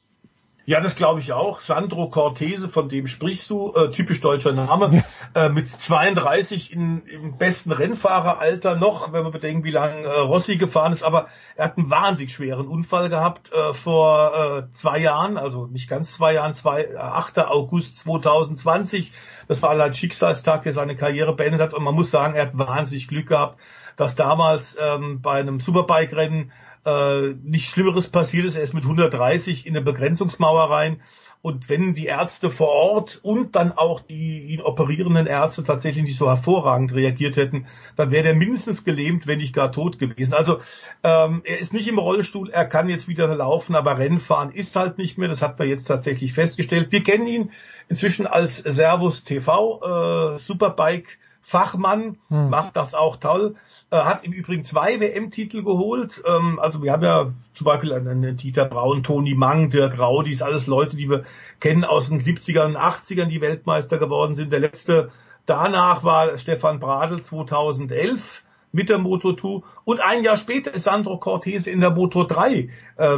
Ja, 0.69 0.81
das 0.81 0.97
glaube 0.97 1.21
ich 1.21 1.33
auch. 1.33 1.61
Sandro 1.61 2.11
Cortese, 2.11 2.69
von 2.69 2.89
dem 2.89 3.07
sprichst 3.07 3.49
du, 3.51 3.73
äh, 3.73 3.93
typisch 3.93 4.21
deutscher 4.21 4.53
Name, 4.53 5.05
äh, 5.37 5.49
mit 5.49 5.69
32 5.69 6.73
in, 6.73 7.07
im 7.07 7.39
besten 7.39 7.71
Rennfahreralter 7.71 8.75
noch, 8.75 9.13
wenn 9.13 9.23
man 9.23 9.31
bedenkt, 9.31 9.65
wie 9.65 9.71
lange 9.71 10.03
äh, 10.03 10.19
Rossi 10.19 10.57
gefahren 10.57 10.93
ist. 10.93 11.05
Aber 11.05 11.29
er 11.55 11.67
hat 11.67 11.79
einen 11.79 11.89
wahnsinnig 11.89 12.33
schweren 12.33 12.67
Unfall 12.67 13.11
gehabt 13.11 13.53
äh, 13.53 13.75
vor 13.75 14.67
äh, 14.67 14.73
zwei 14.73 14.99
Jahren, 14.99 15.39
also 15.39 15.67
nicht 15.67 15.89
ganz 15.89 16.13
zwei 16.13 16.35
Jahren, 16.35 16.53
zwei, 16.55 16.83
äh, 16.83 16.97
8. 16.97 17.39
August 17.47 17.99
2020. 17.99 19.13
Das 19.47 19.63
war 19.63 19.79
halt 19.79 19.97
Schicksalstag, 19.97 20.63
der 20.65 20.73
seine 20.73 20.97
Karriere 20.97 21.37
beendet 21.37 21.61
hat. 21.61 21.75
Und 21.75 21.85
man 21.85 21.95
muss 21.95 22.11
sagen, 22.11 22.35
er 22.35 22.47
hat 22.47 22.59
wahnsinnig 22.59 23.07
Glück 23.07 23.29
gehabt, 23.29 23.61
dass 23.95 24.17
damals 24.17 24.77
ähm, 24.81 25.23
bei 25.23 25.39
einem 25.39 25.61
Superbike-Rennen 25.61 26.51
äh, 26.87 27.35
nichts 27.43 27.69
Schlimmeres 27.69 28.09
passiert 28.09 28.47
ist. 28.47 28.57
Er 28.57 28.63
ist 28.63 28.75
mit 28.75 28.85
130 28.85 29.67
in 29.67 29.77
eine 29.77 29.85
Begrenzungsmauer 29.85 30.71
rein. 30.71 31.01
Und 31.43 31.69
wenn 31.69 31.95
die 31.95 32.07
Ärzte 32.07 32.51
vor 32.51 32.69
Ort 32.69 33.21
und 33.23 33.55
dann 33.55 33.73
auch 33.73 34.01
die 34.01 34.41
ihn 34.43 34.61
operierenden 34.61 35.27
Ärzte 35.27 35.63
tatsächlich 35.63 36.05
nicht 36.05 36.17
so 36.17 36.29
hervorragend 36.29 36.95
reagiert 36.95 37.37
hätten, 37.37 37.67
dann 37.95 38.11
wäre 38.11 38.29
er 38.29 38.35
mindestens 38.35 38.85
gelähmt, 38.85 39.27
wenn 39.27 39.39
nicht 39.39 39.55
gar 39.55 39.71
tot 39.71 39.99
gewesen. 39.99 40.35
Also 40.35 40.61
ähm, 41.05 41.43
er 41.45 41.59
ist 41.59 41.73
nicht 41.73 41.89
im 41.89 41.99
Rollstuhl, 41.99 42.51
er 42.51 42.65
kann 42.65 42.89
jetzt 42.89 43.07
wieder 43.07 43.29
laufen, 43.29 43.77
aber 43.77 43.99
Rennfahren 43.99 44.51
ist 44.51 44.75
halt 44.75 44.99
nicht 44.99 45.19
mehr. 45.19 45.29
Das 45.29 45.43
hat 45.43 45.59
man 45.59 45.69
jetzt 45.69 45.85
tatsächlich 45.85 46.33
festgestellt. 46.33 46.91
Wir 46.91 47.03
kennen 47.03 47.27
ihn 47.27 47.51
inzwischen 47.89 48.27
als 48.27 48.57
Servus 48.57 49.23
TV 49.23 50.35
äh, 50.35 50.39
Superbike 50.39 51.19
Fachmann, 51.49 52.19
hm. 52.27 52.51
macht 52.51 52.77
das 52.77 52.93
auch 52.93 53.19
toll. 53.19 53.55
Äh, 53.91 53.99
hat 53.99 54.25
im 54.25 54.33
Übrigen 54.33 54.65
zwei 54.65 54.99
WM-Titel 54.99 55.63
geholt. 55.63 56.21
Ähm, 56.27 56.59
also 56.59 56.83
wir 56.83 56.91
haben 56.91 57.05
ja 57.05 57.31
zum 57.55 57.65
Beispiel 57.65 57.93
einen 57.93 58.37
Dieter 58.37 58.65
Braun, 58.65 59.05
Toni 59.05 59.37
Mang, 59.37 59.71
Dirk 59.71 59.97
Raudis, 59.97 60.43
alles 60.43 60.67
Leute, 60.67 60.97
die 60.97 61.09
wir 61.09 61.23
kennen 61.61 61.85
aus 61.85 62.09
den 62.09 62.19
70ern 62.19 62.67
und 62.67 62.77
80ern, 62.77 63.27
die 63.27 63.41
Weltmeister 63.41 63.99
geworden 63.99 64.35
sind. 64.35 64.53
Der 64.53 64.59
letzte 64.59 65.13
danach 65.47 66.03
war 66.03 66.37
Stefan 66.37 66.81
Bradl 66.81 67.23
2011 67.23 68.43
mit 68.73 68.89
der 68.89 68.99
Moto 68.99 69.33
2 69.33 69.65
und 69.85 70.01
ein 70.01 70.25
Jahr 70.25 70.39
später 70.39 70.75
ist 70.75 70.83
Sandro 70.83 71.19
Cortese 71.19 71.71
in 71.71 71.79
der 71.79 71.91
Moto 71.91 72.25
3 72.25 72.51
äh, 72.51 72.69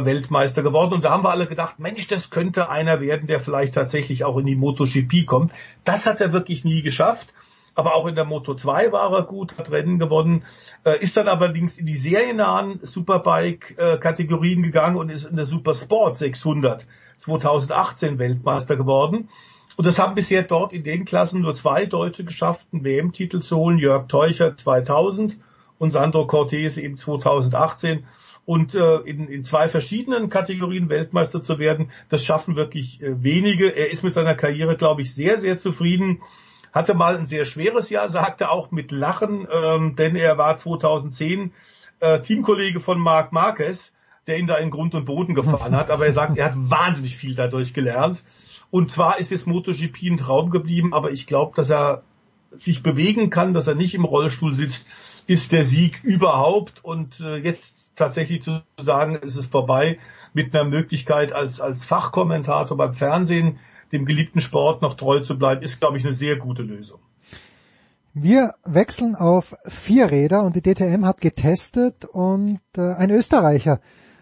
Weltmeister 0.05 0.61
geworden 0.61 0.93
und 0.93 1.03
da 1.03 1.09
haben 1.09 1.23
wir 1.23 1.31
alle 1.31 1.47
gedacht, 1.47 1.79
Mensch, 1.79 2.07
das 2.07 2.29
könnte 2.29 2.69
einer 2.69 3.01
werden, 3.01 3.25
der 3.25 3.39
vielleicht 3.39 3.73
tatsächlich 3.73 4.23
auch 4.23 4.37
in 4.37 4.45
die 4.45 4.55
MotoGP 4.55 5.25
kommt. 5.25 5.51
Das 5.83 6.05
hat 6.05 6.21
er 6.21 6.31
wirklich 6.31 6.63
nie 6.63 6.83
geschafft 6.83 7.33
aber 7.79 7.95
auch 7.95 8.05
in 8.05 8.15
der 8.15 8.25
Moto 8.25 8.53
2 8.53 8.91
war 8.91 9.11
er 9.11 9.23
gut, 9.23 9.57
hat 9.57 9.71
Rennen 9.71 9.97
gewonnen, 9.97 10.43
äh, 10.83 11.01
ist 11.01 11.17
dann 11.17 11.27
allerdings 11.27 11.77
in 11.77 11.85
die 11.85 11.95
seriennahen 11.95 12.79
Superbike-Kategorien 12.81 14.61
gegangen 14.61 14.97
und 14.97 15.09
ist 15.09 15.25
in 15.25 15.37
der 15.37 15.45
Supersport 15.45 16.17
600 16.17 16.85
2018 17.17 18.19
Weltmeister 18.19 18.75
geworden. 18.75 19.29
Und 19.77 19.85
das 19.85 19.99
haben 19.99 20.15
bisher 20.15 20.43
dort 20.43 20.73
in 20.73 20.83
den 20.83 21.05
Klassen 21.05 21.41
nur 21.41 21.53
zwei 21.53 21.85
Deutsche 21.85 22.25
geschafft, 22.25 22.67
einen 22.73 22.83
WM-Titel 22.83 23.39
zu 23.39 23.57
holen, 23.57 23.77
Jörg 23.77 24.07
Teucher 24.07 24.55
2000 24.55 25.37
und 25.77 25.91
Sandro 25.91 26.27
Cortese 26.27 26.81
eben 26.81 26.97
2018 26.97 28.05
und 28.45 28.73
äh, 28.73 28.95
in, 29.01 29.27
in 29.27 29.43
zwei 29.43 29.69
verschiedenen 29.69 30.29
Kategorien 30.29 30.89
Weltmeister 30.89 31.41
zu 31.41 31.59
werden, 31.59 31.91
das 32.09 32.25
schaffen 32.25 32.55
wirklich 32.55 33.01
äh, 33.01 33.23
wenige. 33.23 33.69
Er 33.69 33.91
ist 33.91 34.03
mit 34.03 34.11
seiner 34.11 34.33
Karriere, 34.33 34.75
glaube 34.75 35.03
ich, 35.03 35.13
sehr, 35.13 35.39
sehr 35.39 35.57
zufrieden 35.57 36.21
hatte 36.71 36.93
mal 36.93 37.17
ein 37.17 37.25
sehr 37.25 37.45
schweres 37.45 37.89
Jahr, 37.89 38.09
sagte 38.09 38.49
auch 38.49 38.71
mit 38.71 38.91
Lachen, 38.91 39.47
ähm, 39.51 39.95
denn 39.95 40.15
er 40.15 40.37
war 40.37 40.57
2010 40.57 41.51
äh, 41.99 42.21
Teamkollege 42.21 42.79
von 42.79 42.99
Marc 42.99 43.31
Marquez, 43.31 43.91
der 44.27 44.37
ihn 44.37 44.47
da 44.47 44.55
in 44.55 44.69
Grund 44.69 44.95
und 44.95 45.05
Boden 45.05 45.35
gefahren 45.35 45.75
hat. 45.75 45.89
Aber 45.89 46.05
er 46.05 46.13
sagt, 46.13 46.37
er 46.37 46.45
hat 46.45 46.53
wahnsinnig 46.55 47.17
viel 47.17 47.35
dadurch 47.35 47.73
gelernt. 47.73 48.23
Und 48.71 48.91
zwar 48.91 49.19
ist 49.19 49.31
jetzt 49.31 49.47
MotoGP 49.47 50.03
ein 50.03 50.17
Traum 50.17 50.51
geblieben, 50.51 50.93
aber 50.93 51.11
ich 51.11 51.25
glaube, 51.25 51.55
dass 51.55 51.69
er 51.69 52.03
sich 52.51 52.83
bewegen 52.83 53.29
kann, 53.29 53.53
dass 53.53 53.67
er 53.67 53.75
nicht 53.75 53.95
im 53.95 54.05
Rollstuhl 54.05 54.53
sitzt, 54.53 54.87
ist 55.27 55.51
der 55.51 55.63
Sieg 55.63 56.03
überhaupt. 56.03 56.83
Und 56.83 57.19
äh, 57.19 57.37
jetzt 57.37 57.95
tatsächlich 57.95 58.41
zu 58.41 58.61
sagen, 58.79 59.15
ist 59.15 59.35
es 59.35 59.45
vorbei 59.45 59.99
mit 60.33 60.53
einer 60.53 60.67
Möglichkeit 60.67 61.33
als, 61.33 61.61
als 61.61 61.83
Fachkommentator 61.83 62.77
beim 62.77 62.93
Fernsehen 62.95 63.59
dem 63.91 64.05
geliebten 64.05 64.41
Sport 64.41 64.81
noch 64.81 64.95
treu 64.95 65.19
zu 65.19 65.37
bleiben, 65.37 65.61
ist, 65.61 65.79
glaube 65.79 65.97
ich, 65.97 66.03
eine 66.05 66.13
sehr 66.13 66.37
gute 66.37 66.61
Lösung. 66.61 66.99
Wir 68.13 68.53
wechseln 68.65 69.15
auf 69.15 69.55
vier 69.65 70.11
Räder 70.11 70.43
und 70.43 70.55
die 70.55 70.61
DTM 70.61 71.05
hat 71.05 71.21
getestet 71.21 72.05
und 72.05 72.59
äh, 72.75 72.93
ein 72.93 73.11
Österreicher 73.11 73.79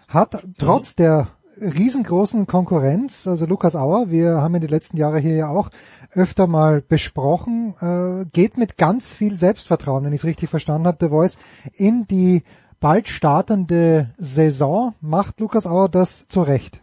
hat 0.07 0.43
trotz 0.57 0.91
mhm. 0.91 0.95
der 0.97 1.27
riesengroßen 1.59 2.47
Konkurrenz, 2.47 3.27
also 3.27 3.45
Lukas 3.45 3.75
Auer, 3.75 4.11
wir 4.11 4.41
haben 4.41 4.55
ihn 4.55 4.61
die 4.61 4.67
letzten 4.67 4.97
Jahre 4.97 5.19
hier 5.19 5.35
ja 5.35 5.47
auch 5.49 5.69
öfter 6.11 6.47
mal 6.47 6.81
besprochen, 6.81 7.73
äh, 7.81 8.25
geht 8.31 8.57
mit 8.57 8.77
ganz 8.77 9.13
viel 9.13 9.37
Selbstvertrauen, 9.37 10.03
wenn 10.05 10.13
ich 10.13 10.21
es 10.21 10.25
richtig 10.25 10.49
verstanden 10.49 10.87
habe, 10.87 10.97
The 10.99 11.09
Voice, 11.09 11.37
in 11.73 12.05
die 12.07 12.43
bald 12.79 13.07
startende 13.07 14.13
Saison. 14.17 14.93
Macht 15.01 15.39
Lukas 15.39 15.65
Auer 15.65 15.89
das 15.89 16.27
zurecht? 16.27 16.81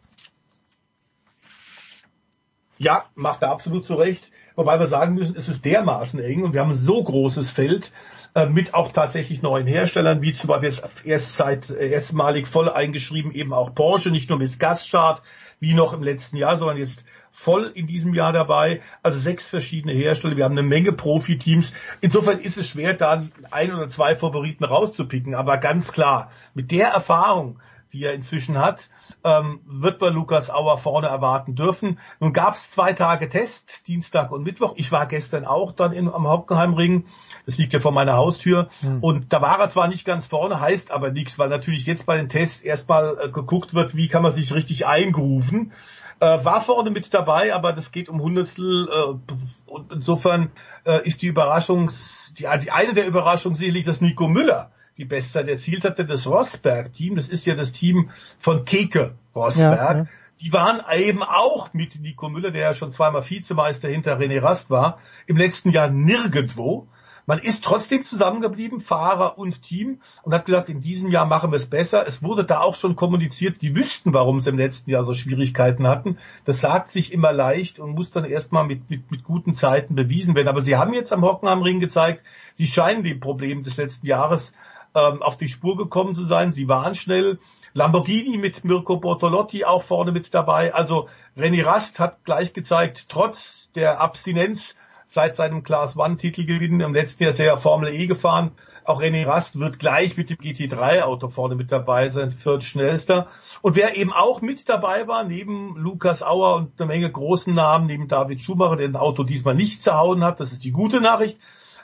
Ja, 2.78 3.04
macht 3.14 3.42
er 3.42 3.50
absolut 3.50 3.86
zurecht. 3.86 4.30
Wobei 4.56 4.78
wir 4.78 4.86
sagen 4.86 5.14
müssen, 5.14 5.36
es 5.36 5.48
ist 5.48 5.64
dermaßen 5.64 6.20
eng 6.20 6.44
und 6.44 6.52
wir 6.52 6.60
haben 6.60 6.74
so 6.74 7.02
großes 7.02 7.50
Feld 7.50 7.90
äh, 8.34 8.46
mit 8.46 8.74
auch 8.74 8.92
tatsächlich 8.92 9.42
neuen 9.42 9.66
Herstellern, 9.66 10.22
wie 10.22 10.32
zum 10.32 10.48
Beispiel 10.48 10.72
erst 11.04 11.36
seit 11.36 11.70
äh, 11.70 11.88
erstmalig 11.88 12.46
voll 12.46 12.68
eingeschrieben 12.68 13.32
eben 13.32 13.52
auch 13.52 13.74
Porsche, 13.74 14.10
nicht 14.10 14.28
nur 14.28 14.38
mit 14.38 14.58
Gaststart 14.58 15.22
wie 15.60 15.74
noch 15.74 15.92
im 15.92 16.02
letzten 16.02 16.36
Jahr, 16.36 16.56
sondern 16.56 16.76
jetzt 16.76 17.04
voll 17.30 17.72
in 17.74 17.86
diesem 17.86 18.14
Jahr 18.14 18.32
dabei. 18.32 18.80
Also 19.02 19.18
sechs 19.18 19.48
verschiedene 19.48 19.92
Hersteller. 19.92 20.36
Wir 20.36 20.44
haben 20.44 20.58
eine 20.58 20.66
Menge 20.66 20.92
Profiteams. 20.92 21.72
Insofern 22.00 22.38
ist 22.38 22.58
es 22.58 22.68
schwer, 22.68 22.94
da 22.94 23.24
ein 23.50 23.74
oder 23.74 23.88
zwei 23.88 24.14
Favoriten 24.14 24.64
rauszupicken. 24.64 25.34
Aber 25.34 25.58
ganz 25.58 25.90
klar, 25.90 26.30
mit 26.54 26.70
der 26.70 26.88
Erfahrung, 26.88 27.58
die 27.92 28.04
er 28.04 28.14
inzwischen 28.14 28.58
hat, 28.58 28.88
ähm, 29.24 29.60
wird 29.64 30.00
man 30.00 30.14
Lukas 30.14 30.50
Auer 30.50 30.78
vorne 30.78 31.08
erwarten 31.08 31.54
dürfen. 31.54 31.98
Nun 32.20 32.32
gab 32.32 32.54
es 32.54 32.70
zwei 32.70 32.92
Tage 32.92 33.28
Test, 33.28 33.88
Dienstag 33.88 34.30
und 34.32 34.44
Mittwoch. 34.44 34.74
Ich 34.76 34.92
war 34.92 35.06
gestern 35.06 35.44
auch 35.44 35.72
dann 35.72 35.92
in, 35.92 36.08
am 36.08 36.28
Hockenheimring. 36.28 37.06
Das 37.46 37.56
liegt 37.56 37.72
ja 37.72 37.80
vor 37.80 37.92
meiner 37.92 38.14
Haustür. 38.14 38.68
Mhm. 38.82 38.98
Und 39.00 39.32
da 39.32 39.40
war 39.40 39.58
er 39.58 39.70
zwar 39.70 39.88
nicht 39.88 40.04
ganz 40.04 40.26
vorne, 40.26 40.60
heißt 40.60 40.90
aber 40.90 41.10
nichts, 41.10 41.38
weil 41.38 41.48
natürlich 41.48 41.86
jetzt 41.86 42.06
bei 42.06 42.16
den 42.16 42.28
Tests 42.28 42.60
erstmal 42.60 43.16
äh, 43.18 43.28
geguckt 43.30 43.74
wird, 43.74 43.96
wie 43.96 44.08
kann 44.08 44.22
man 44.22 44.32
sich 44.32 44.52
richtig 44.52 44.86
eingrufen. 44.86 45.72
Äh, 46.20 46.44
war 46.44 46.60
vorne 46.60 46.90
mit 46.90 47.12
dabei, 47.12 47.54
aber 47.54 47.72
das 47.72 47.92
geht 47.92 48.08
um 48.08 48.20
Hundertstel. 48.20 48.88
Äh, 48.88 49.32
und 49.66 49.92
insofern 49.92 50.50
äh, 50.84 51.06
ist 51.06 51.22
die 51.22 51.26
Überraschung, 51.26 51.90
die, 52.38 52.46
die 52.62 52.70
eine 52.70 52.94
der 52.94 53.06
Überraschungen 53.06 53.56
sicherlich, 53.56 53.84
dass 53.84 54.00
Nico 54.00 54.28
Müller 54.28 54.70
die 54.96 55.04
Bestzeit 55.04 55.48
erzielt 55.48 55.84
hatte. 55.84 56.04
Das 56.04 56.26
Rosberg-Team, 56.26 57.16
das 57.16 57.28
ist 57.28 57.46
ja 57.46 57.54
das 57.54 57.72
Team 57.72 58.10
von 58.38 58.64
Keke 58.64 59.14
Rosberg. 59.34 59.96
Ja, 59.96 60.02
ja. 60.02 60.06
Die 60.40 60.52
waren 60.52 60.80
eben 60.96 61.22
auch 61.22 61.72
mit 61.74 62.00
Nico 62.00 62.28
Müller, 62.28 62.50
der 62.50 62.62
ja 62.62 62.74
schon 62.74 62.90
zweimal 62.90 63.28
Vizemeister 63.28 63.88
hinter 63.88 64.18
René 64.18 64.42
Rast 64.42 64.68
war, 64.68 64.98
im 65.26 65.36
letzten 65.36 65.70
Jahr 65.70 65.90
nirgendwo. 65.90 66.88
Man 67.26 67.38
ist 67.38 67.64
trotzdem 67.64 68.04
zusammengeblieben, 68.04 68.80
Fahrer 68.80 69.38
und 69.38 69.62
Team, 69.62 70.02
und 70.22 70.34
hat 70.34 70.44
gesagt, 70.44 70.68
in 70.68 70.80
diesem 70.80 71.10
Jahr 71.10 71.24
machen 71.24 71.52
wir 71.52 71.56
es 71.56 71.64
besser. 71.66 72.06
Es 72.06 72.22
wurde 72.22 72.44
da 72.44 72.60
auch 72.60 72.74
schon 72.74 72.96
kommuniziert, 72.96 73.62
die 73.62 73.74
wüssten, 73.74 74.12
warum 74.12 74.40
sie 74.40 74.50
im 74.50 74.58
letzten 74.58 74.90
Jahr 74.90 75.04
so 75.04 75.14
Schwierigkeiten 75.14 75.86
hatten. 75.86 76.18
Das 76.44 76.60
sagt 76.60 76.90
sich 76.90 77.12
immer 77.12 77.32
leicht 77.32 77.78
und 77.78 77.94
muss 77.94 78.10
dann 78.10 78.24
erstmal 78.24 78.66
mit, 78.66 78.90
mit, 78.90 79.10
mit 79.10 79.24
guten 79.24 79.54
Zeiten 79.54 79.94
bewiesen 79.94 80.34
werden. 80.34 80.48
Aber 80.48 80.62
sie 80.62 80.76
haben 80.76 80.92
jetzt 80.92 81.12
am 81.14 81.24
Hockenheimring 81.24 81.80
gezeigt, 81.80 82.26
sie 82.54 82.66
scheinen 82.66 83.04
dem 83.04 83.20
Problem 83.20 83.62
des 83.62 83.78
letzten 83.78 84.06
Jahres 84.06 84.52
ähm, 84.94 85.22
auf 85.22 85.36
die 85.36 85.48
Spur 85.48 85.76
gekommen 85.76 86.14
zu 86.14 86.24
sein. 86.24 86.52
Sie 86.52 86.68
waren 86.68 86.94
schnell. 86.94 87.38
Lamborghini 87.76 88.38
mit 88.38 88.64
Mirko 88.64 88.98
Bortolotti 88.98 89.64
auch 89.64 89.82
vorne 89.82 90.12
mit 90.12 90.32
dabei. 90.32 90.72
Also 90.72 91.08
René 91.36 91.64
Rast 91.64 91.98
hat 91.98 92.24
gleich 92.24 92.52
gezeigt, 92.52 93.06
trotz 93.08 93.72
der 93.74 94.00
Abstinenz 94.00 94.76
seit 95.08 95.36
seinem 95.36 95.62
Class 95.62 95.96
One 95.96 96.16
Titelgewinn 96.16 96.80
im 96.80 96.94
letzten 96.94 97.24
Jahr 97.24 97.32
sehr 97.32 97.58
Formel 97.58 97.92
E 97.92 98.06
gefahren. 98.06 98.52
Auch 98.84 99.00
René 99.00 99.26
Rast 99.26 99.58
wird 99.58 99.78
gleich 99.78 100.16
mit 100.16 100.30
dem 100.30 100.36
GT3 100.36 101.02
Auto 101.02 101.28
vorne 101.28 101.54
mit 101.54 101.72
dabei 101.72 102.08
sein, 102.08 102.32
viertschnellster. 102.32 103.28
Und 103.62 103.76
wer 103.76 103.96
eben 103.96 104.12
auch 104.12 104.40
mit 104.40 104.68
dabei 104.68 105.08
war, 105.08 105.24
neben 105.24 105.76
Lukas 105.76 106.22
Auer 106.22 106.56
und 106.56 106.80
eine 106.80 106.88
Menge 106.88 107.10
großen 107.10 107.54
Namen, 107.54 107.86
neben 107.86 108.08
David 108.08 108.40
Schumacher, 108.40 108.76
der 108.76 108.88
ein 108.88 108.96
Auto 108.96 109.24
diesmal 109.24 109.54
nicht 109.54 109.82
zerhauen 109.82 110.24
hat, 110.24 110.40
das 110.40 110.52
ist 110.52 110.64
die 110.64 110.72
gute 110.72 111.00
Nachricht, 111.00 111.38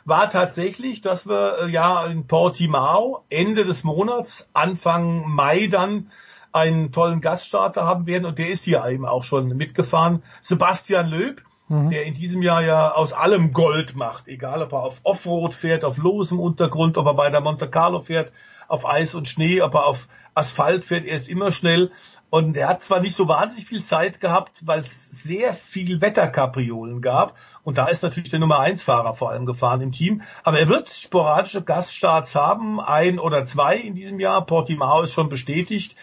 war 0.05 0.31
tatsächlich, 0.31 1.01
dass 1.01 1.27
wir 1.27 1.63
äh, 1.63 1.71
ja 1.71 2.07
in 2.07 2.27
Portimao 2.27 3.25
Ende 3.29 3.65
des 3.65 3.85
Monats, 3.85 4.49
Anfang 4.53 5.29
Mai 5.29 5.69
dann 5.69 6.11
einen 6.53 6.93
tollen 6.93 7.21
Gaststarter 7.21 7.85
haben 7.85 8.07
werden 8.07 8.25
und 8.25 8.39
der 8.39 8.51
ist 8.51 8.65
hier 8.65 8.85
eben 8.87 9.07
auch 9.07 9.25
schon 9.25 9.49
mitgefahren. 9.57 10.23
Sebastian 10.41 11.07
Löb, 11.07 11.43
mhm. 11.69 11.91
der 11.91 12.05
in 12.05 12.15
diesem 12.15 12.43
Jahr 12.43 12.63
ja 12.63 12.93
aus 12.93 13.13
allem 13.13 13.53
Gold 13.53 13.95
macht, 13.95 14.27
egal 14.29 14.63
ob 14.63 14.73
er 14.73 14.83
auf 14.83 15.01
Offroad 15.05 15.55
fährt, 15.55 15.85
auf 15.85 15.99
losem 15.99 16.41
Untergrund, 16.41 16.99
ob 16.99 17.07
er 17.07 17.15
bei 17.15 17.31
der 17.31 17.41
Monte 17.41 17.69
Carlo 17.69 18.01
fährt, 18.01 18.33
auf 18.69 18.87
Eis 18.87 19.15
und 19.15 19.29
Schnee, 19.29 19.63
ob 19.63 19.75
er 19.75 19.87
auf 19.87 20.09
Asphalt 20.35 20.85
fährt, 20.85 21.05
er 21.05 21.17
ist 21.17 21.29
immer 21.29 21.53
schnell. 21.53 21.91
Und 22.31 22.57
er 22.57 22.69
hat 22.69 22.85
zwar 22.85 23.01
nicht 23.01 23.17
so 23.17 23.27
wahnsinnig 23.27 23.67
viel 23.67 23.83
Zeit 23.83 24.21
gehabt, 24.21 24.65
weil 24.65 24.81
es 24.81 25.11
sehr 25.11 25.53
viel 25.53 26.01
Wetterkapriolen 26.01 27.03
gab. 27.03 27.37
Und 27.65 27.77
da 27.77 27.89
ist 27.89 28.05
natürlich 28.05 28.31
der 28.31 28.39
Nummer 28.39 28.61
1 28.61 28.85
Fahrer 28.85 29.15
vor 29.15 29.31
allem 29.31 29.47
gefahren 29.47 29.81
im 29.81 29.91
Team. 29.91 30.23
Aber 30.45 30.61
er 30.61 30.69
wird 30.69 30.89
sporadische 30.89 31.63
Gaststarts 31.63 32.37
haben, 32.37 32.81
ein 32.81 33.19
oder 33.19 33.47
zwei 33.47 33.77
in 33.77 33.95
diesem 33.95 34.21
Jahr. 34.21 34.47
Portimao 34.47 35.03
ist 35.03 35.13
schon 35.13 35.29
bestätigt. 35.29 35.97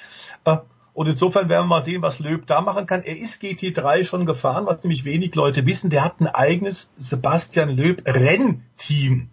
Äh, 0.43 0.57
und 0.93 1.07
insofern 1.07 1.47
werden 1.47 1.65
wir 1.65 1.75
mal 1.75 1.81
sehen, 1.81 2.01
was 2.01 2.19
Löb 2.19 2.45
da 2.47 2.59
machen 2.59 2.87
kann. 2.87 3.03
Er 3.03 3.17
ist 3.17 3.41
GT3 3.41 4.03
schon 4.03 4.25
gefahren, 4.25 4.65
was 4.65 4.83
nämlich 4.83 5.05
wenig 5.05 5.33
Leute 5.35 5.65
wissen. 5.65 5.89
Der 5.89 6.03
hat 6.03 6.19
ein 6.19 6.27
eigenes 6.27 6.89
Sebastian 6.97 7.69
Löb 7.69 8.01
Rennteam 8.05 9.29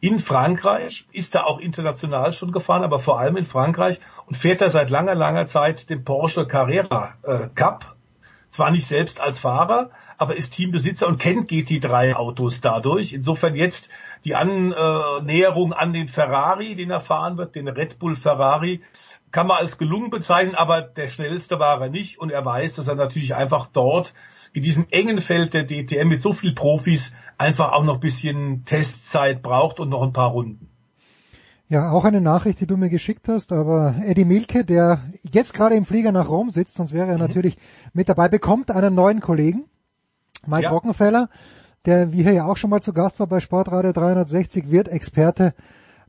in 0.00 0.18
Frankreich, 0.20 1.06
ist 1.10 1.34
da 1.34 1.42
auch 1.42 1.58
international 1.58 2.32
schon 2.32 2.52
gefahren, 2.52 2.84
aber 2.84 3.00
vor 3.00 3.18
allem 3.18 3.36
in 3.36 3.44
Frankreich 3.44 4.00
und 4.28 4.36
fährt 4.36 4.60
da 4.60 4.68
seit 4.68 4.90
langer, 4.90 5.14
langer 5.14 5.46
Zeit 5.46 5.88
den 5.88 6.04
Porsche 6.04 6.46
Carrera 6.46 7.14
äh, 7.22 7.48
Cup. 7.54 7.96
Zwar 8.50 8.70
nicht 8.70 8.86
selbst 8.86 9.20
als 9.20 9.38
Fahrer, 9.38 9.90
aber 10.18 10.36
ist 10.36 10.50
Teambesitzer 10.50 11.06
und 11.06 11.18
kennt 11.18 11.50
GT3 11.50 12.14
Autos 12.14 12.60
dadurch. 12.60 13.12
Insofern 13.12 13.54
jetzt 13.54 13.88
die 14.24 14.34
Annäherung 14.34 15.72
an 15.72 15.92
den 15.92 16.08
Ferrari, 16.08 16.74
den 16.74 16.90
er 16.90 17.00
fahren 17.00 17.38
wird, 17.38 17.54
den 17.54 17.68
Red 17.68 17.98
Bull 17.98 18.16
Ferrari, 18.16 18.82
kann 19.30 19.46
man 19.46 19.58
als 19.58 19.78
gelungen 19.78 20.10
bezeichnen, 20.10 20.54
aber 20.54 20.82
der 20.82 21.08
schnellste 21.08 21.58
war 21.58 21.80
er 21.80 21.90
nicht 21.90 22.18
und 22.18 22.30
er 22.30 22.44
weiß, 22.44 22.74
dass 22.74 22.88
er 22.88 22.96
natürlich 22.96 23.34
einfach 23.34 23.66
dort 23.66 24.12
in 24.52 24.62
diesem 24.62 24.86
engen 24.90 25.20
Feld 25.20 25.54
der 25.54 25.66
DTM 25.66 26.08
mit 26.08 26.22
so 26.22 26.32
viel 26.32 26.54
Profis 26.54 27.14
einfach 27.36 27.72
auch 27.72 27.84
noch 27.84 27.94
ein 27.94 28.00
bisschen 28.00 28.64
Testzeit 28.64 29.42
braucht 29.42 29.78
und 29.78 29.88
noch 29.90 30.02
ein 30.02 30.12
paar 30.12 30.30
Runden. 30.30 30.68
Ja, 31.70 31.90
auch 31.90 32.06
eine 32.06 32.22
Nachricht, 32.22 32.60
die 32.60 32.66
du 32.66 32.78
mir 32.78 32.88
geschickt 32.88 33.28
hast, 33.28 33.52
aber 33.52 33.96
Eddie 34.02 34.24
Milke, 34.24 34.64
der 34.64 35.00
jetzt 35.30 35.52
gerade 35.52 35.74
im 35.74 35.84
Flieger 35.84 36.12
nach 36.12 36.30
Rom 36.30 36.50
sitzt, 36.50 36.76
sonst 36.76 36.94
wäre 36.94 37.08
er 37.08 37.14
mhm. 37.14 37.20
natürlich 37.20 37.58
mit 37.92 38.08
dabei, 38.08 38.28
bekommt 38.28 38.70
einen 38.70 38.94
neuen 38.94 39.20
Kollegen, 39.20 39.66
Mike 40.46 40.62
ja. 40.62 40.70
Rockenfeller, 40.70 41.28
der 41.84 42.10
wie 42.10 42.22
hier 42.22 42.32
ja 42.32 42.46
auch 42.46 42.56
schon 42.56 42.70
mal 42.70 42.80
zu 42.80 42.94
Gast 42.94 43.20
war 43.20 43.26
bei 43.26 43.40
Sportradio 43.40 43.92
360, 43.92 44.70
wird 44.70 44.88
Experte 44.88 45.52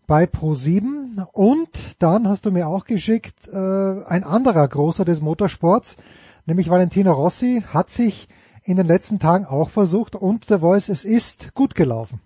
bei 0.07 0.23
Pro7 0.23 1.25
und 1.33 2.01
dann 2.01 2.29
hast 2.29 2.45
du 2.45 2.51
mir 2.51 2.69
auch 2.69 2.85
geschickt, 2.85 3.49
äh, 3.49 3.57
ein 3.57 4.23
anderer 4.23 4.65
großer 4.65 5.03
des 5.03 5.19
Motorsports, 5.19 5.97
nämlich 6.45 6.69
Valentino 6.69 7.11
Rossi, 7.11 7.65
hat 7.67 7.89
sich 7.89 8.29
in 8.63 8.77
den 8.77 8.87
letzten 8.87 9.19
Tagen 9.19 9.45
auch 9.45 9.69
versucht 9.69 10.15
und 10.15 10.49
der 10.49 10.59
Voice, 10.59 10.87
es 10.87 11.03
ist 11.03 11.53
gut 11.53 11.75
gelaufen. 11.75 12.21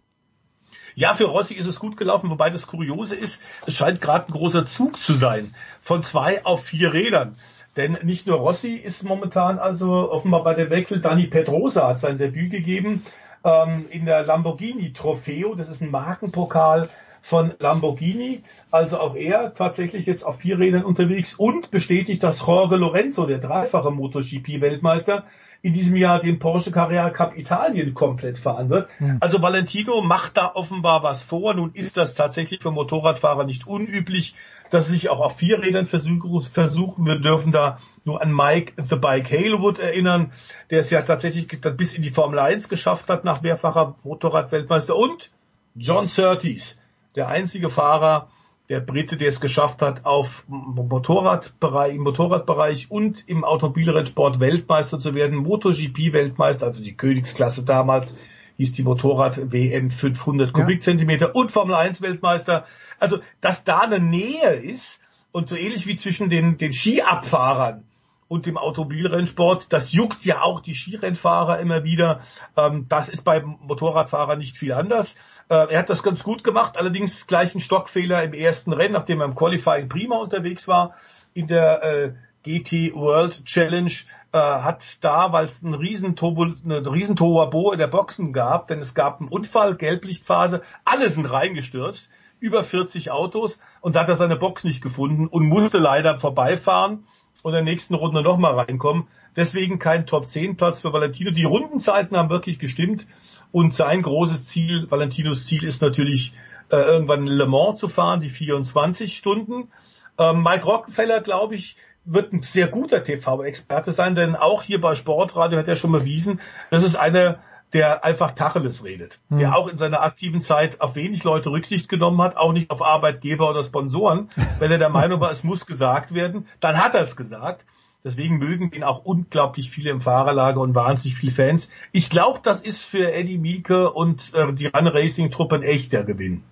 Ja, 0.96 1.14
für 1.14 1.26
Rossi 1.26 1.56
ist 1.56 1.66
es 1.66 1.80
gut 1.80 1.98
gelaufen, 1.98 2.30
wobei 2.30 2.50
das 2.50 2.68
Kuriose 2.68 3.16
ist, 3.16 3.40
es 3.66 3.76
scheint 3.76 4.02
gerade 4.02 4.28
ein 4.28 4.32
großer 4.32 4.66
Zug 4.66 5.00
zu 5.00 5.14
sein. 5.14 5.54
Von 5.82 6.04
zwei 6.04 6.46
auf 6.46 6.64
vier 6.64 6.94
Rädern. 6.94 7.36
Denn 7.76 7.98
nicht 8.04 8.28
nur 8.28 8.38
Rossi 8.38 8.76
ist 8.76 9.04
momentan 9.04 9.58
also 9.58 10.12
offenbar 10.12 10.44
bei 10.44 10.54
der 10.54 10.70
Wechsel, 10.70 11.02
Dani 11.02 11.28
Pedrosa 11.28 11.88
hat 11.88 12.00
sein 12.00 12.20
Debüt 12.20 12.52
gegeben 12.52 13.04
ähm, 13.44 13.86
in 13.90 14.06
der 14.06 14.24
Lamborghini 14.24 14.94
Trofeo. 14.94 15.56
Das 15.56 15.70
ist 15.70 15.82
ein 15.82 15.90
Markenpokal 15.90 16.90
von 17.24 17.54
Lamborghini. 17.58 18.44
Also 18.70 19.00
auch 19.00 19.16
er 19.16 19.56
tatsächlich 19.56 20.06
jetzt 20.06 20.24
auf 20.24 20.40
vier 20.40 20.60
Rädern 20.60 20.86
unterwegs 20.86 21.34
und 21.34 21.72
bestätigt, 21.72 22.22
dass 22.22 22.46
Jorge 22.46 22.76
Lorenzo, 22.76 23.26
der 23.26 23.40
dreifache 23.40 23.90
MotoGP-Weltmeister, 23.90 25.24
in 25.64 25.74
diesem 25.74 25.96
Jahr 25.96 26.22
den 26.22 26.40
Porsche 26.40 26.72
Carrera 26.72 27.10
Cup 27.10 27.38
Italien 27.38 27.94
komplett 27.94 28.38
fahren 28.38 28.70
wird. 28.70 28.90
Ja. 29.00 29.16
Also 29.22 29.42
Valentino 29.42 30.02
macht 30.02 30.36
da 30.36 30.52
offenbar 30.54 31.04
was 31.04 31.24
vor. 31.24 31.54
Nun 31.54 31.72
ist 31.74 31.96
das 31.96 32.16
tatsächlich 32.16 32.62
für 32.62 32.70
Motorradfahrer 32.70 33.46
nicht 33.46 33.66
unüblich, 33.66 34.36
dass 34.72 34.88
sie 34.88 34.92
sich 34.92 35.08
auch 35.08 35.22
auf 35.22 35.38
vier 35.38 35.64
Rädern 35.64 35.86
versuchen. 35.86 37.06
Wir 37.06 37.20
dürfen 37.20 37.54
da 37.54 37.80
nur 38.04 38.22
an 38.22 38.34
Mike 38.36 38.74
The 38.84 38.98
Bike 38.98 39.32
Halewood 39.32 39.80
erinnern, 39.80 40.34
der 40.70 40.82
es 40.82 40.90
ja 40.90 41.02
tatsächlich 41.02 41.48
bis 41.78 41.94
in 41.94 42.02
die 42.04 42.10
Formel 42.10 42.40
1 42.40 42.68
geschafft 42.68 43.08
hat 43.08 43.24
nach 43.24 43.42
mehrfacher 43.42 43.96
Motorradweltmeister 44.04 44.98
und 44.98 45.32
John 45.76 46.10
Surtees, 46.10 46.78
der 47.16 47.30
einzige 47.30 47.70
Fahrer, 47.70 48.28
der 48.74 48.80
Brite, 48.80 49.18
der 49.18 49.30
es 49.30 49.40
geschafft 49.40 49.84
hat, 49.84 50.04
auf 50.04 50.46
Motorradbereich, 50.48 51.94
im 51.94 52.02
Motorradbereich 52.02 52.90
und 52.90 53.24
im 53.30 53.44
Automobilrennsport 53.44 54.40
Weltmeister 54.40 55.00
zu 55.00 55.14
werden, 55.14 55.38
MotoGP 55.38 56.12
Weltmeister, 56.12 56.66
also 56.66 56.84
die 56.84 56.98
Königsklasse 56.98 57.64
damals, 57.64 58.16
hieß 58.58 58.72
die 58.72 58.82
Motorrad 58.82 59.52
WM 59.52 59.92
500 59.92 60.54
Kubikzentimeter 60.54 61.28
ja. 61.28 61.32
und 61.34 61.52
Formel 61.52 61.76
1 61.76 62.02
Weltmeister. 62.02 62.66
Also, 62.98 63.20
dass 63.42 63.64
da 63.64 63.82
eine 63.82 64.00
Nähe 64.00 64.54
ist 64.54 65.00
und 65.32 65.50
so 65.50 65.56
ähnlich 65.56 65.86
wie 65.86 65.96
zwischen 65.96 66.32
den, 66.32 66.58
den 66.58 66.74
Skiabfahrern 66.74 67.84
und 68.28 68.48
dem 68.48 68.58
Automobilrennsport. 68.58 69.72
Das 69.72 69.92
juckt 69.92 70.26
ja 70.26 70.42
auch 70.42 70.62
die 70.62 70.74
Skirennfahrer 70.74 71.60
immer 71.60 71.84
wieder. 71.84 72.22
Ähm, 72.58 72.88
das 72.90 73.08
ist 73.08 73.24
beim 73.24 73.60
Motorradfahrer 73.62 74.36
nicht 74.36 74.58
viel 74.58 74.74
anders. 74.74 75.14
Äh, 75.50 75.74
er 75.74 75.80
hat 75.80 75.90
das 75.90 76.04
ganz 76.04 76.24
gut 76.24 76.44
gemacht, 76.44 76.78
allerdings 76.78 77.28
gleich 77.28 77.54
ein 77.56 77.60
Stockfehler 77.60 78.24
im 78.24 78.34
ersten 78.34 78.74
Rennen, 78.74 78.94
nachdem 78.94 79.22
er 79.22 79.26
im 79.26 79.36
Qualifying 79.36 79.90
prima 79.90 80.18
unterwegs 80.18 80.68
war. 80.68 80.96
In 81.34 81.48
der 81.48 81.84
äh, 81.84 82.14
GT 82.44 82.94
World 82.94 83.46
Challenge 83.46 83.92
äh, 84.34 84.38
hat 84.38 84.84
da, 85.02 85.32
weil 85.32 85.46
es 85.46 85.62
ein 85.62 85.74
riesen 85.74 86.16
riesen 86.18 87.16
in 87.18 87.80
der 87.80 87.88
Boxen 87.88 88.34
gab, 88.34 88.68
denn 88.68 88.80
es 88.80 88.94
gab 88.94 89.20
einen 89.20 89.30
Unfall, 89.30 89.76
Gelblichtphase, 89.76 90.62
alle 90.86 91.10
sind 91.10 91.26
reingestürzt, 91.26 92.10
über 92.40 92.64
40 92.64 93.12
Autos 93.12 93.60
und 93.80 93.96
da 93.96 94.02
hat 94.02 94.10
er 94.10 94.18
seine 94.18 94.36
Box 94.36 94.64
nicht 94.66 94.82
gefunden 94.82 95.28
und 95.28 95.46
musste 95.46 95.78
leider 95.78 96.20
vorbeifahren 96.20 97.06
und 97.42 97.52
in 97.52 97.64
der 97.66 97.74
nächsten 97.74 97.94
Runde 97.94 98.22
nochmal 98.22 98.60
reinkommen. 98.60 99.08
Deswegen 99.36 99.80
kein 99.80 100.06
Top 100.06 100.28
10 100.28 100.58
Platz 100.58 100.82
für 100.82 100.94
Valentino. 100.94 101.32
Die 101.32 101.46
Rundenzeiten 101.46 102.18
haben 102.18 102.30
wirklich 102.30 102.60
gestimmt 102.60 103.08
und 103.54 103.74
sein 103.74 104.02
großes 104.02 104.48
Ziel, 104.48 104.90
Valentinos 104.90 105.46
Ziel 105.46 105.64
ist 105.64 105.82
natürlich 105.82 106.34
äh, 106.72 106.76
irgendwann 106.76 107.28
Le 107.28 107.46
Mans 107.46 107.80
zu 107.80 107.88
fahren, 107.88 108.20
die 108.20 108.30
24 108.30 109.16
Stunden. 109.16 109.72
Ähm, 110.18 110.44
Mike 110.44 110.66
Rockefeller, 110.66 111.22
glaube 111.22 111.54
ich, 111.54 111.78
wird 112.04 112.34
ein 112.34 112.42
sehr 112.42 112.68
guter 112.68 113.04
TV-Experte 113.04 113.92
sein, 113.92 114.16
denn 114.16 114.36
auch 114.36 114.64
hier 114.64 114.82
bei 114.82 114.96
Sportradio 114.96 115.60
hat 115.60 115.68
er 115.68 115.76
schon 115.76 115.92
bewiesen, 115.92 116.42
das 116.72 116.84
ist 116.84 116.96
einer, 116.96 117.40
der 117.74 118.04
einfach 118.04 118.32
Tacheles 118.32 118.84
redet, 118.84 119.20
mhm. 119.30 119.38
der 119.38 119.56
auch 119.56 119.68
in 119.68 119.78
seiner 119.78 120.02
aktiven 120.02 120.42
Zeit 120.42 120.82
auf 120.82 120.96
wenig 120.96 121.24
Leute 121.24 121.52
Rücksicht 121.52 121.90
genommen 121.90 122.22
hat, 122.24 122.38
auch 122.38 122.54
nicht 122.54 122.72
auf 122.72 122.82
Arbeitgeber 122.82 123.52
oder 123.52 123.64
Sponsoren. 123.64 124.30
Wenn 124.60 124.72
er 124.72 124.80
der 124.80 124.90
Meinung 124.90 125.22
war, 125.22 125.30
es 125.30 125.44
muss 125.44 125.68
gesagt 125.68 126.16
werden, 126.16 126.48
dann 126.60 126.84
hat 126.84 126.96
er 126.96 127.04
es 127.04 127.16
gesagt. 127.16 127.66
Deswegen 128.06 128.38
mögen 128.38 128.72
ihn 128.74 128.84
auch 128.84 129.06
unglaublich 129.06 129.72
viele 129.72 129.90
im 129.90 130.02
Fahrerlager 130.02 130.60
und 130.60 130.76
wahnsinnig 130.76 131.18
viele 131.18 131.32
Fans. 131.32 131.70
Ich 131.94 132.10
glaube, 132.10 132.40
das 132.44 132.60
ist 132.62 132.82
für 132.82 133.14
Eddie 133.14 133.38
Mielke 133.38 133.92
und 133.94 134.34
äh, 134.34 134.52
die 134.54 134.68
Run 134.68 134.88
Racing 134.88 135.32
Truppe 135.32 135.56
ein 135.56 135.64
echter 135.64 136.04
Gewinn. 136.04 136.44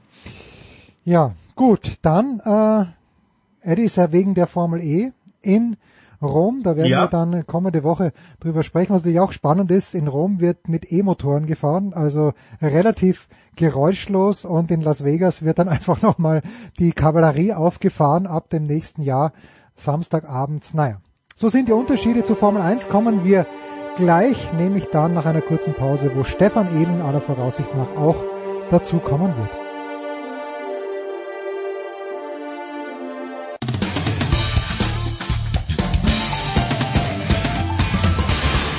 Ja, 1.04 1.34
gut, 1.56 1.98
dann 2.04 2.40
äh, 2.46 3.70
Eddie 3.70 3.84
ist 3.84 3.98
ja 3.98 4.12
wegen 4.12 4.34
der 4.34 4.48
Formel 4.48 4.82
E 4.82 5.12
in 5.42 5.76
Rom, 6.22 6.62
da 6.64 6.76
werden 6.78 6.92
Ja. 6.92 7.02
wir 7.06 7.08
dann 7.08 7.48
kommende 7.48 7.84
Woche 7.84 8.12
drüber 8.40 8.62
sprechen. 8.62 8.94
Was 8.94 9.02
natürlich 9.02 9.20
auch 9.20 9.32
spannend 9.32 9.72
ist, 9.72 9.96
in 9.96 10.08
Rom 10.08 10.40
wird 10.40 10.70
mit 10.70 10.92
E-Motoren 10.92 11.48
gefahren, 11.48 11.94
also 11.96 12.34
relativ 12.62 13.28
geräuschlos 13.56 14.46
und 14.46 14.70
in 14.70 14.82
Las 14.82 15.04
Vegas 15.04 15.44
wird 15.44 15.58
dann 15.60 15.68
einfach 15.70 16.02
nochmal 16.04 16.44
die 16.78 16.92
Kavallerie 16.92 17.54
aufgefahren 17.54 18.28
ab 18.28 18.50
dem 18.52 18.68
nächsten 18.68 19.02
Jahr, 19.02 19.34
Samstagabends. 19.76 20.76
Naja, 20.76 21.02
so 21.42 21.50
sind 21.50 21.68
die 21.68 21.74
Unterschiede 21.74 22.24
zu 22.24 22.36
Formel 22.36 22.62
1, 22.62 22.88
kommen 22.88 23.26
wir 23.26 23.48
gleich, 23.96 24.54
nämlich 24.54 24.90
dann 24.92 25.16
nach 25.16 25.26
einer 25.26 25.42
kurzen 25.42 25.74
Pause, 25.74 26.12
wo 26.14 26.24
Stefan 26.24 26.68
Ehlen 26.80 27.02
aller 27.02 27.20
Voraussicht 27.20 27.76
nach 27.76 28.00
auch 28.00 28.24
dazu 28.70 29.00
kommen 29.00 29.34
wird. 29.36 29.50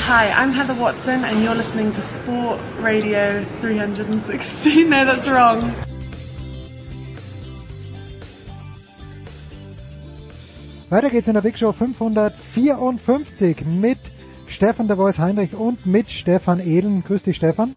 Hi, 0.09 0.31
I'm 0.41 0.53
Heather 0.53 0.79
Watson, 0.79 1.25
and 1.25 1.45
you're 1.45 1.57
listening 1.57 1.93
to 1.93 2.01
Sport 2.01 2.61
Radio 2.81 3.45
360. 3.61 4.87
No, 4.89 5.05
that's 5.05 5.29
wrong. 5.29 5.73
Weiter 10.93 11.09
geht's 11.09 11.27
in 11.27 11.33
der 11.33 11.41
Big 11.41 11.57
Show 11.57 11.73
554 11.73 13.65
mit 13.65 13.99
Stefan 14.45 14.89
der 14.89 14.99
Voice 14.99 15.19
Heinrich 15.19 15.55
und 15.55 15.87
mit 15.87 16.11
Stefan 16.11 16.61
Ehlen. 16.61 17.03
Grüß 17.03 17.23
dich, 17.23 17.37
Stefan. 17.37 17.77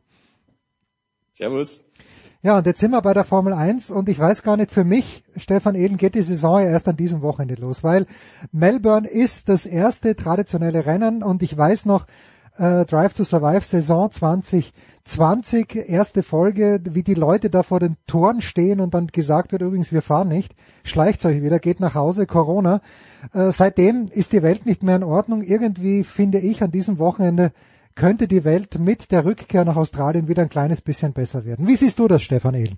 Servus. 1.32 1.86
Ja, 2.42 2.58
und 2.58 2.66
jetzt 2.66 2.82
sind 2.82 2.92
wir 2.92 3.02
bei 3.02 3.14
der 3.14 3.24
Formel 3.24 3.54
1 3.54 3.90
und 3.90 4.10
ich 4.10 4.20
weiß 4.20 4.44
gar 4.44 4.58
nicht, 4.58 4.70
für 4.70 4.84
mich, 4.84 5.24
Stefan 5.38 5.76
Ehlen, 5.76 5.96
geht 5.96 6.16
die 6.16 6.24
Saison 6.24 6.60
ja 6.60 6.66
erst 6.66 6.90
an 6.90 6.98
diesem 6.98 7.22
Wochenende 7.22 7.56
los, 7.56 7.86
weil 7.86 8.06
Melbourne 8.52 9.08
ist 9.08 9.48
das 9.48 9.66
erste 9.66 10.18
traditionelle 10.18 10.86
Rennen 10.86 11.24
und 11.24 11.42
ich 11.42 11.56
weiß 11.56 11.86
noch, 11.86 12.08
äh, 12.58 12.86
Drive 12.86 13.14
to 13.14 13.24
Survive 13.24 13.62
Saison 13.62 14.10
2020, 14.12 15.76
erste 15.90 16.24
Folge, 16.24 16.82
wie 16.90 17.04
die 17.04 17.14
Leute 17.14 17.50
da 17.50 17.64
vor 17.64 17.80
den 17.80 17.98
Toren 18.08 18.42
stehen 18.42 18.80
und 18.80 18.94
dann 18.94 19.08
gesagt 19.08 19.52
wird, 19.52 19.62
übrigens, 19.62 19.92
wir 19.92 20.02
fahren 20.02 20.28
nicht, 20.28 20.56
schleicht 20.84 21.26
euch 21.26 21.42
wieder, 21.42 21.60
geht 21.60 21.80
nach 21.80 21.96
Hause, 21.96 22.26
Corona. 22.26 22.82
Äh, 23.34 23.52
seitdem 23.52 24.08
ist 24.12 24.32
die 24.32 24.44
Welt 24.44 24.66
nicht 24.66 24.84
mehr 24.84 24.96
in 24.96 25.04
Ordnung. 25.04 25.42
Irgendwie 25.42 26.04
finde 26.04 26.40
ich 26.40 26.64
an 26.64 26.72
diesem 26.72 27.00
Wochenende 27.00 27.52
könnte 27.96 28.28
die 28.28 28.44
Welt 28.44 28.78
mit 28.78 29.12
der 29.12 29.24
Rückkehr 29.24 29.64
nach 29.64 29.78
Australien 29.78 30.28
wieder 30.28 30.44
ein 30.44 30.50
kleines 30.50 30.82
bisschen 30.82 31.14
besser 31.14 31.46
werden. 31.46 31.66
Wie 31.66 31.76
siehst 31.76 31.98
du 31.98 32.08
das, 32.08 32.22
Stefan 32.22 32.54
Ehlen? 32.54 32.78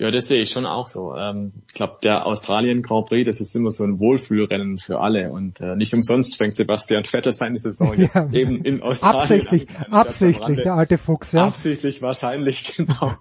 Ja, 0.00 0.12
das 0.12 0.28
sehe 0.28 0.40
ich 0.40 0.50
schon 0.50 0.64
auch 0.64 0.86
so. 0.86 1.12
Ähm, 1.16 1.52
ich 1.66 1.74
glaube, 1.74 1.96
der 2.04 2.24
Australien 2.24 2.82
Grand 2.82 3.06
Prix, 3.08 3.26
das 3.26 3.40
ist 3.40 3.56
immer 3.56 3.70
so 3.70 3.82
ein 3.82 3.98
Wohlfühlrennen 3.98 4.78
für 4.78 5.00
alle 5.00 5.32
und 5.32 5.60
äh, 5.60 5.74
nicht 5.74 5.92
umsonst 5.92 6.36
fängt 6.36 6.54
Sebastian 6.54 7.02
Vettel 7.02 7.32
seine 7.32 7.58
Saison 7.58 7.94
jetzt 7.98 8.14
Ja. 8.14 8.28
eben 8.32 8.62
in 8.64 8.80
Australien 8.80 9.20
Absichtlich, 9.20 9.66
an. 9.76 9.92
absichtlich, 9.92 10.62
der 10.62 10.74
alte 10.74 10.98
Fuchs, 10.98 11.32
ja. 11.32 11.46
Absichtlich 11.46 12.00
wahrscheinlich, 12.00 12.76
genau. 12.76 13.14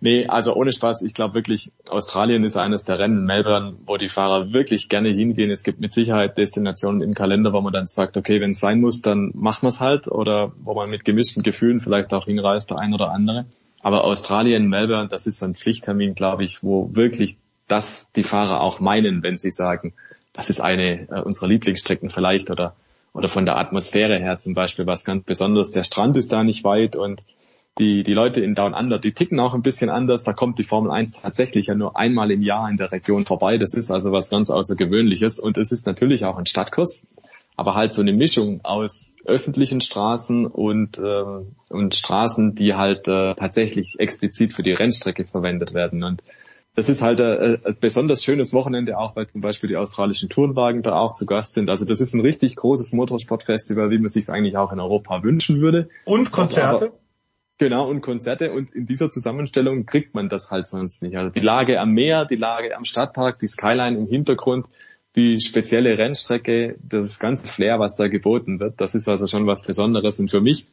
Nee, 0.00 0.26
also 0.26 0.54
ohne 0.54 0.72
Spaß, 0.72 1.02
ich 1.02 1.12
glaube 1.12 1.34
wirklich, 1.34 1.70
Australien 1.90 2.44
ist 2.44 2.56
eines 2.56 2.84
der 2.84 2.98
Rennen, 2.98 3.26
Melbourne, 3.26 3.74
wo 3.84 3.98
die 3.98 4.08
Fahrer 4.08 4.54
wirklich 4.54 4.88
gerne 4.88 5.10
hingehen. 5.10 5.50
Es 5.50 5.62
gibt 5.62 5.80
mit 5.80 5.92
Sicherheit 5.92 6.38
Destinationen 6.38 7.02
im 7.02 7.12
Kalender, 7.12 7.52
wo 7.52 7.60
man 7.60 7.74
dann 7.74 7.84
sagt, 7.84 8.16
okay, 8.16 8.40
wenn 8.40 8.52
es 8.52 8.60
sein 8.60 8.80
muss, 8.80 9.02
dann 9.02 9.32
machen 9.34 9.64
wir 9.64 9.68
es 9.68 9.80
halt 9.80 10.08
oder 10.08 10.52
wo 10.62 10.72
man 10.72 10.88
mit 10.88 11.04
gemischten 11.04 11.42
Gefühlen 11.42 11.80
vielleicht 11.80 12.14
auch 12.14 12.24
hinreist, 12.24 12.70
der 12.70 12.78
ein 12.78 12.94
oder 12.94 13.10
andere. 13.10 13.44
Aber 13.82 14.04
Australien, 14.04 14.68
Melbourne, 14.68 15.08
das 15.08 15.26
ist 15.26 15.38
so 15.38 15.46
ein 15.46 15.54
Pflichttermin, 15.54 16.14
glaube 16.14 16.44
ich, 16.44 16.62
wo 16.62 16.94
wirklich 16.94 17.36
das 17.68 18.10
die 18.12 18.22
Fahrer 18.22 18.60
auch 18.60 18.80
meinen, 18.80 19.22
wenn 19.22 19.36
sie 19.36 19.50
sagen, 19.50 19.92
das 20.32 20.48
ist 20.48 20.60
eine 20.60 21.08
äh, 21.10 21.20
unserer 21.20 21.48
Lieblingsstrecken 21.48 22.10
vielleicht 22.10 22.50
oder 22.50 22.74
oder 23.12 23.28
von 23.28 23.44
der 23.44 23.58
Atmosphäre 23.58 24.18
her 24.18 24.38
zum 24.38 24.54
Beispiel 24.54 24.86
was 24.86 25.04
ganz 25.04 25.24
Besonderes. 25.24 25.70
Der 25.70 25.84
Strand 25.84 26.16
ist 26.16 26.32
da 26.32 26.42
nicht 26.44 26.64
weit 26.64 26.96
und 26.96 27.22
die, 27.78 28.02
die 28.02 28.12
Leute 28.12 28.40
in 28.40 28.54
Down 28.54 28.74
Under, 28.74 28.98
die 28.98 29.12
ticken 29.12 29.40
auch 29.40 29.54
ein 29.54 29.62
bisschen 29.62 29.88
anders. 29.88 30.24
Da 30.24 30.32
kommt 30.32 30.58
die 30.58 30.64
Formel 30.64 30.90
1 30.90 31.22
tatsächlich 31.22 31.66
ja 31.66 31.74
nur 31.74 31.96
einmal 31.96 32.30
im 32.30 32.42
Jahr 32.42 32.68
in 32.68 32.76
der 32.76 32.92
Region 32.92 33.24
vorbei. 33.24 33.56
Das 33.56 33.72
ist 33.72 33.90
also 33.90 34.12
was 34.12 34.28
ganz 34.28 34.50
Außergewöhnliches 34.50 35.38
und 35.38 35.56
es 35.56 35.72
ist 35.72 35.86
natürlich 35.86 36.24
auch 36.24 36.36
ein 36.36 36.46
Stadtkurs, 36.46 37.06
aber 37.62 37.76
halt 37.76 37.94
so 37.94 38.02
eine 38.02 38.12
Mischung 38.12 38.60
aus 38.64 39.14
öffentlichen 39.24 39.80
Straßen 39.80 40.46
und, 40.46 40.98
ähm, 40.98 41.54
und 41.70 41.94
Straßen, 41.94 42.56
die 42.56 42.74
halt 42.74 43.06
äh, 43.06 43.34
tatsächlich 43.36 43.94
explizit 43.98 44.52
für 44.52 44.64
die 44.64 44.72
Rennstrecke 44.72 45.24
verwendet 45.24 45.72
werden. 45.72 46.02
Und 46.02 46.24
das 46.74 46.88
ist 46.88 47.02
halt 47.02 47.20
äh, 47.20 47.58
ein 47.64 47.76
besonders 47.78 48.24
schönes 48.24 48.52
Wochenende, 48.52 48.98
auch 48.98 49.14
weil 49.14 49.28
zum 49.28 49.42
Beispiel 49.42 49.68
die 49.70 49.76
australischen 49.76 50.28
Tourenwagen 50.28 50.82
da 50.82 50.96
auch 50.96 51.14
zu 51.14 51.24
Gast 51.24 51.54
sind. 51.54 51.70
Also 51.70 51.84
das 51.84 52.00
ist 52.00 52.14
ein 52.14 52.20
richtig 52.20 52.56
großes 52.56 52.92
Motorsportfestival, 52.94 53.92
wie 53.92 53.98
man 53.98 54.08
sich 54.08 54.28
eigentlich 54.28 54.56
auch 54.56 54.72
in 54.72 54.80
Europa 54.80 55.22
wünschen 55.22 55.60
würde. 55.60 55.88
Und 56.04 56.32
Konzerte? 56.32 56.86
Aber, 56.86 56.94
genau, 57.58 57.88
und 57.88 58.00
Konzerte. 58.00 58.50
Und 58.50 58.72
in 58.72 58.86
dieser 58.86 59.08
Zusammenstellung 59.08 59.86
kriegt 59.86 60.16
man 60.16 60.28
das 60.28 60.50
halt 60.50 60.66
sonst 60.66 61.00
nicht. 61.04 61.16
Also 61.16 61.32
die 61.32 61.44
Lage 61.44 61.78
am 61.78 61.92
Meer, 61.92 62.24
die 62.24 62.34
Lage 62.34 62.76
am 62.76 62.84
Stadtpark, 62.84 63.38
die 63.38 63.46
Skyline 63.46 63.96
im 63.96 64.08
Hintergrund, 64.08 64.66
die 65.16 65.40
spezielle 65.40 65.98
Rennstrecke, 65.98 66.76
das 66.82 67.18
ganze 67.18 67.46
Flair, 67.46 67.78
was 67.78 67.94
da 67.94 68.08
geboten 68.08 68.60
wird, 68.60 68.80
das 68.80 68.94
ist 68.94 69.08
also 69.08 69.26
schon 69.26 69.46
was 69.46 69.62
Besonderes. 69.62 70.18
Und 70.18 70.30
für 70.30 70.40
mich 70.40 70.66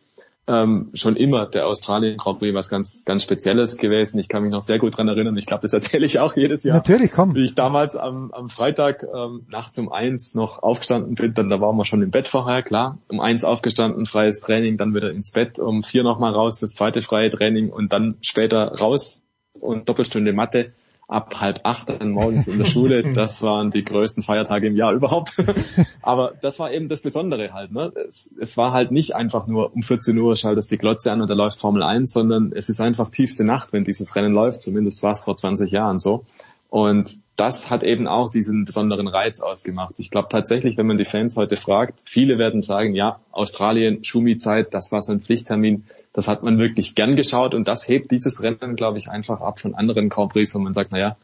ähm, 0.50 0.90
schon 0.96 1.16
immer 1.16 1.46
der 1.46 1.68
Australien 1.68 2.18
Grand 2.18 2.40
Prix 2.40 2.56
was 2.56 2.70
ganz, 2.70 3.06
ganz 3.06 3.22
Spezielles 3.22 3.78
gewesen. 3.78 4.18
Ich 4.18 4.28
kann 4.30 4.42
mich 4.42 4.52
noch 4.52 4.62
sehr 4.62 4.80
gut 4.80 4.98
dran 4.98 5.08
erinnern. 5.08 5.38
Ich 5.38 5.46
glaube, 5.46 5.62
das 5.62 5.74
erzähle 5.74 6.06
ich 6.06 6.20
auch 6.20 6.36
jedes 6.36 6.64
Jahr. 6.64 6.78
Natürlich, 6.78 7.12
komm. 7.12 7.36
Wie 7.36 7.44
ich 7.44 7.54
damals 7.54 7.96
am, 7.96 8.32
am 8.32 8.50
Freitag 8.50 9.04
ähm, 9.04 9.46
nachts 9.52 9.78
um 9.78 9.92
eins 9.92 10.34
noch 10.34 10.64
aufgestanden 10.64 11.16
bin, 11.16 11.34
dann 11.34 11.50
da 11.50 11.62
waren 11.62 11.78
wir 11.78 11.86
schon 11.86 12.02
im 12.02 12.10
Bett 12.10 12.28
vorher, 12.28 12.64
klar. 12.64 12.98
Um 13.08 13.20
eins 13.20 13.44
aufgestanden, 13.44 14.06
freies 14.06 14.40
Training, 14.40 14.78
dann 14.78 14.96
wieder 14.96 15.12
ins 15.12 15.32
Bett, 15.32 15.60
um 15.60 15.84
vier 15.84 16.04
nochmal 16.04 16.34
raus 16.34 16.60
fürs 16.60 16.74
zweite 16.74 17.02
freie 17.04 17.30
Training 17.30 17.70
und 17.70 17.94
dann 17.94 18.16
später 18.22 18.74
raus 18.80 19.22
und 19.62 19.88
Doppelstunde 19.88 20.34
Mathe 20.34 20.72
ab 21.10 21.42
halb 21.42 21.62
acht 21.64 21.90
dann 21.90 22.12
morgens 22.12 22.48
in 22.48 22.58
der 22.58 22.66
Schule. 22.66 23.04
Das 23.20 23.42
waren 23.42 23.72
die 23.72 23.84
größten 23.84 24.24
Feiertage 24.24 24.68
im 24.68 24.76
Jahr 24.76 24.94
überhaupt. 24.94 25.36
Aber 26.02 26.34
das 26.42 26.60
war 26.60 26.72
eben 26.72 26.88
das 26.88 27.02
Besondere 27.02 27.52
halt. 27.54 27.72
Ne? 27.72 27.92
Es, 28.08 28.34
es 28.40 28.56
war 28.56 28.72
halt 28.72 28.92
nicht 28.92 29.16
einfach 29.16 29.48
nur 29.48 29.74
um 29.74 29.82
14 29.82 30.18
Uhr 30.18 30.36
schaltest 30.36 30.72
die 30.72 30.78
Glotze 30.78 31.12
an 31.12 31.20
und 31.20 31.30
da 31.30 31.34
läuft 31.34 31.60
Formel 31.60 31.82
1, 31.82 32.12
sondern 32.12 32.52
es 32.54 32.70
ist 32.70 32.82
einfach 32.82 33.10
tiefste 33.10 33.44
Nacht, 33.44 33.74
wenn 33.74 33.84
dieses 33.84 34.16
Rennen 34.16 34.34
läuft. 34.34 34.62
Zumindest 34.62 35.02
war 35.02 35.12
es 35.12 35.24
vor 35.24 35.36
20 35.36 35.72
Jahren 35.72 35.98
so. 35.98 36.26
Und 36.70 37.20
das 37.36 37.70
hat 37.70 37.84
eben 37.84 38.08
auch 38.08 38.30
diesen 38.30 38.66
besonderen 38.66 39.08
Reiz 39.08 39.40
ausgemacht. 39.40 39.96
Ich 39.98 40.12
glaube 40.12 40.28
tatsächlich, 40.30 40.78
wenn 40.78 40.86
man 40.86 40.98
die 40.98 41.06
Fans 41.06 41.36
heute 41.36 41.58
fragt, 41.58 42.04
viele 42.06 42.38
werden 42.38 42.62
sagen, 42.62 42.94
ja, 42.94 43.20
Australien, 43.32 44.04
Schumi-Zeit, 44.04 44.74
das 44.74 44.92
war 44.92 45.02
so 45.02 45.14
ein 45.14 45.22
Pflichttermin. 45.22 45.86
Das 46.14 46.28
hat 46.28 46.44
man 46.44 46.58
wirklich 46.58 46.96
gern 46.96 47.16
geschaut 47.16 47.54
und 47.54 47.68
das 47.68 47.88
hebt 47.88 48.12
dieses 48.12 48.42
Rennen, 48.42 48.76
glaube 48.76 48.98
ich, 48.98 49.10
einfach 49.10 49.42
ab 49.42 49.60
von 49.60 49.76
anderen 49.76 50.10
Grand 50.10 50.32
Prix, 50.32 50.54
wo 50.56 50.60
man 50.60 50.74
sagt, 50.74 50.92
naja, 50.92 51.18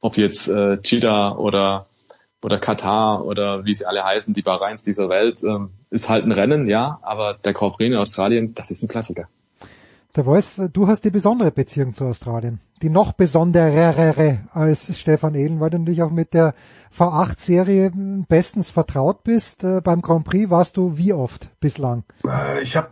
ob 0.00 0.16
jetzt 0.16 0.48
äh, 0.48 0.80
Cheetah 0.82 1.36
oder 1.36 1.86
oder 2.42 2.58
Katar 2.58 3.24
oder 3.24 3.64
wie 3.64 3.72
sie 3.72 3.86
alle 3.86 4.04
heißen, 4.04 4.34
die 4.34 4.42
Bahrains 4.42 4.82
dieser 4.82 5.08
Welt, 5.08 5.42
ähm, 5.42 5.70
ist 5.88 6.10
halt 6.10 6.24
ein 6.24 6.32
Rennen, 6.32 6.68
ja, 6.68 6.98
aber 7.00 7.38
der 7.42 7.54
Grand 7.54 7.74
Prix 7.76 7.90
in 7.90 7.96
Australien, 7.96 8.54
das 8.54 8.70
ist 8.70 8.82
ein 8.82 8.88
Klassiker. 8.88 9.28
Der 10.14 10.24
Voice, 10.24 10.60
du 10.72 10.86
hast 10.86 11.04
die 11.04 11.10
besondere 11.10 11.50
Beziehung 11.50 11.92
zu 11.92 12.04
Australien. 12.04 12.60
Die 12.82 12.90
noch 12.90 13.14
besonderere 13.14 14.42
als 14.52 14.96
Stefan 14.96 15.34
Ehlen, 15.34 15.58
weil 15.58 15.70
du 15.70 15.78
natürlich 15.78 16.02
auch 16.02 16.10
mit 16.12 16.34
der 16.34 16.54
V8-Serie 16.96 17.90
bestens 18.28 18.70
vertraut 18.70 19.24
bist. 19.24 19.64
Äh, 19.64 19.80
beim 19.82 20.02
Grand 20.02 20.24
Prix 20.24 20.50
warst 20.50 20.76
du 20.76 20.96
wie 20.96 21.12
oft 21.12 21.50
bislang? 21.58 22.04
Äh, 22.28 22.62
Ich 22.62 22.76
habe 22.76 22.90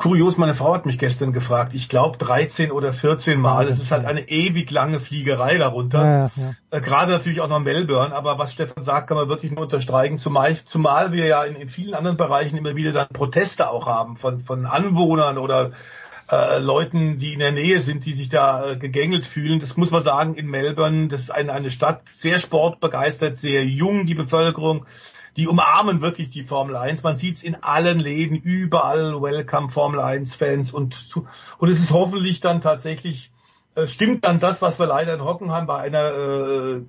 kurios, 0.00 0.38
meine 0.38 0.54
Frau 0.54 0.72
hat 0.72 0.86
mich 0.86 0.98
gestern 0.98 1.34
gefragt. 1.34 1.74
Ich 1.74 1.90
glaube 1.90 2.16
13 2.16 2.72
oder 2.72 2.94
14 2.94 3.38
Mal. 3.38 3.68
Es 3.68 3.78
ist 3.78 3.90
halt 3.90 4.06
eine 4.06 4.30
ewig 4.30 4.70
lange 4.70 4.98
Fliegerei 4.98 5.58
darunter. 5.58 6.00
Ja, 6.00 6.16
ja, 6.16 6.30
ja. 6.36 6.54
Äh, 6.70 6.80
Gerade 6.80 7.12
natürlich 7.12 7.42
auch 7.42 7.48
noch 7.48 7.60
Melbourne, 7.60 8.14
aber 8.14 8.38
was 8.38 8.54
Stefan 8.54 8.82
sagt, 8.82 9.08
kann 9.08 9.18
man 9.18 9.28
wirklich 9.28 9.52
nur 9.52 9.60
unterstreichen, 9.64 10.16
zumal, 10.18 10.56
zumal 10.64 11.12
wir 11.12 11.26
ja 11.26 11.44
in, 11.44 11.54
in 11.54 11.68
vielen 11.68 11.92
anderen 11.92 12.16
Bereichen 12.16 12.56
immer 12.56 12.74
wieder 12.76 12.92
dann 12.92 13.08
Proteste 13.08 13.68
auch 13.68 13.86
haben 13.86 14.16
von, 14.16 14.40
von 14.40 14.64
Anwohnern 14.64 15.36
oder 15.36 15.72
äh, 16.32 16.58
Leuten, 16.60 17.18
die 17.18 17.34
in 17.34 17.40
der 17.40 17.52
Nähe 17.52 17.80
sind, 17.80 18.06
die 18.06 18.12
sich 18.12 18.30
da 18.30 18.70
äh, 18.70 18.76
gegängelt 18.76 19.26
fühlen. 19.26 19.60
Das 19.60 19.76
muss 19.76 19.90
man 19.90 20.02
sagen, 20.02 20.34
in 20.34 20.46
Melbourne, 20.46 21.08
das 21.08 21.22
ist 21.22 21.30
eine, 21.30 21.52
eine 21.52 21.70
Stadt, 21.70 22.00
sehr 22.14 22.38
sportbegeistert, 22.38 23.36
sehr 23.36 23.66
jung, 23.66 24.06
die 24.06 24.14
Bevölkerung. 24.14 24.86
Die 25.40 25.48
umarmen 25.48 26.02
wirklich 26.02 26.28
die 26.28 26.42
Formel 26.42 26.76
1. 26.76 27.02
Man 27.02 27.16
sieht's 27.16 27.42
in 27.42 27.54
allen 27.62 27.98
Läden, 27.98 28.36
überall 28.36 29.22
Welcome 29.22 29.70
Formel 29.70 29.98
1 29.98 30.34
Fans 30.34 30.70
und, 30.70 31.16
und 31.56 31.68
es 31.70 31.78
ist 31.78 31.92
hoffentlich 31.92 32.40
dann 32.40 32.60
tatsächlich, 32.60 33.32
äh, 33.74 33.86
stimmt 33.86 34.26
dann 34.26 34.38
das, 34.38 34.60
was 34.60 34.78
wir 34.78 34.84
leider 34.84 35.14
in 35.14 35.24
Hockenheim 35.24 35.64
bei 35.66 35.78
einer, 35.78 36.12
äh, 36.12 36.82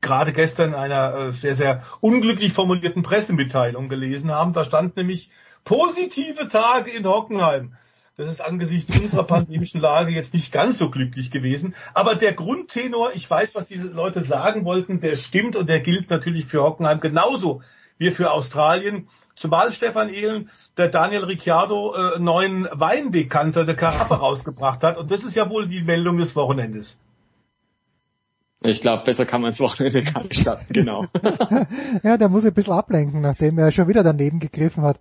gerade 0.00 0.32
gestern 0.32 0.76
einer 0.76 1.12
äh, 1.12 1.32
sehr, 1.32 1.56
sehr 1.56 1.82
unglücklich 1.98 2.52
formulierten 2.52 3.02
Pressemitteilung 3.02 3.88
gelesen 3.88 4.30
haben. 4.30 4.52
Da 4.52 4.62
stand 4.62 4.96
nämlich 4.96 5.28
positive 5.64 6.46
Tage 6.46 6.92
in 6.92 7.04
Hockenheim. 7.04 7.72
Das 8.16 8.30
ist 8.30 8.40
angesichts 8.40 8.96
unserer 8.96 9.24
pandemischen 9.26 9.80
Lage 9.80 10.12
jetzt 10.12 10.34
nicht 10.34 10.52
ganz 10.52 10.78
so 10.78 10.88
glücklich 10.88 11.32
gewesen. 11.32 11.74
Aber 11.94 12.14
der 12.14 12.32
Grundtenor, 12.32 13.10
ich 13.16 13.28
weiß, 13.28 13.56
was 13.56 13.66
diese 13.66 13.88
Leute 13.88 14.22
sagen 14.22 14.64
wollten, 14.64 15.00
der 15.00 15.16
stimmt 15.16 15.56
und 15.56 15.68
der 15.68 15.80
gilt 15.80 16.10
natürlich 16.10 16.46
für 16.46 16.62
Hockenheim 16.62 17.00
genauso 17.00 17.60
wie 17.98 18.10
für 18.10 18.30
Australien. 18.30 19.08
Zumal 19.36 19.70
Stefan 19.72 20.08
Ehlen 20.08 20.50
der 20.76 20.88
Daniel 20.88 21.24
Ricciardo 21.24 21.94
äh, 21.94 22.18
neuen 22.18 22.68
Weindekanter 22.72 23.64
der 23.64 23.76
Karaffe 23.76 24.14
rausgebracht 24.14 24.82
hat. 24.82 24.96
Und 24.96 25.10
das 25.10 25.22
ist 25.22 25.36
ja 25.36 25.48
wohl 25.50 25.68
die 25.68 25.82
Meldung 25.82 26.16
des 26.16 26.34
Wochenendes. 26.34 26.98
Ich 28.60 28.80
glaube, 28.80 29.04
besser 29.04 29.24
kann 29.24 29.40
man 29.40 29.50
ins 29.50 29.60
Wochenende 29.60 30.02
gar 30.02 30.24
nicht 30.24 30.40
starten, 30.40 30.72
genau. 30.72 31.06
ja, 32.02 32.16
der 32.16 32.28
muss 32.28 32.44
ein 32.44 32.52
bisschen 32.52 32.72
ablenken, 32.72 33.20
nachdem 33.20 33.56
er 33.56 33.70
schon 33.70 33.86
wieder 33.86 34.02
daneben 34.02 34.40
gegriffen 34.40 34.82
hat 34.82 34.98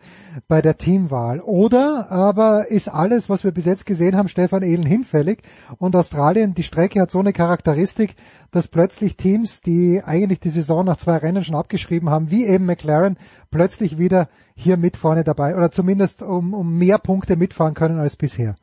bei 0.47 0.61
der 0.61 0.77
Teamwahl. 0.77 1.39
Oder 1.39 2.11
aber 2.11 2.67
ist 2.67 2.88
alles, 2.88 3.29
was 3.29 3.43
wir 3.43 3.51
bis 3.51 3.65
jetzt 3.65 3.88
gesehen 3.88 4.15
haben, 4.15 4.27
Stefan 4.27 4.61
Ehlen 4.61 4.85
hinfällig 4.85 5.39
und 5.79 5.95
Australien, 5.95 6.53
die 6.53 6.61
Strecke 6.61 7.01
hat 7.01 7.09
so 7.09 7.19
eine 7.19 7.34
Charakteristik, 7.34 8.15
dass 8.51 8.67
plötzlich 8.67 9.17
Teams, 9.17 9.61
die 9.61 10.03
eigentlich 10.05 10.39
die 10.39 10.49
Saison 10.49 10.85
nach 10.85 10.97
zwei 10.97 11.17
Rennen 11.17 11.43
schon 11.43 11.55
abgeschrieben 11.55 12.11
haben, 12.11 12.29
wie 12.29 12.45
eben 12.45 12.67
McLaren, 12.67 13.17
plötzlich 13.49 13.97
wieder 13.97 14.29
hier 14.55 14.77
mit 14.77 14.97
vorne 14.97 15.23
dabei 15.23 15.55
oder 15.55 15.71
zumindest 15.71 16.21
um, 16.21 16.53
um 16.53 16.77
mehr 16.77 16.99
Punkte 16.99 17.38
mitfahren 17.38 17.73
können 17.73 17.99
als 17.99 18.17
bisher. 18.17 18.55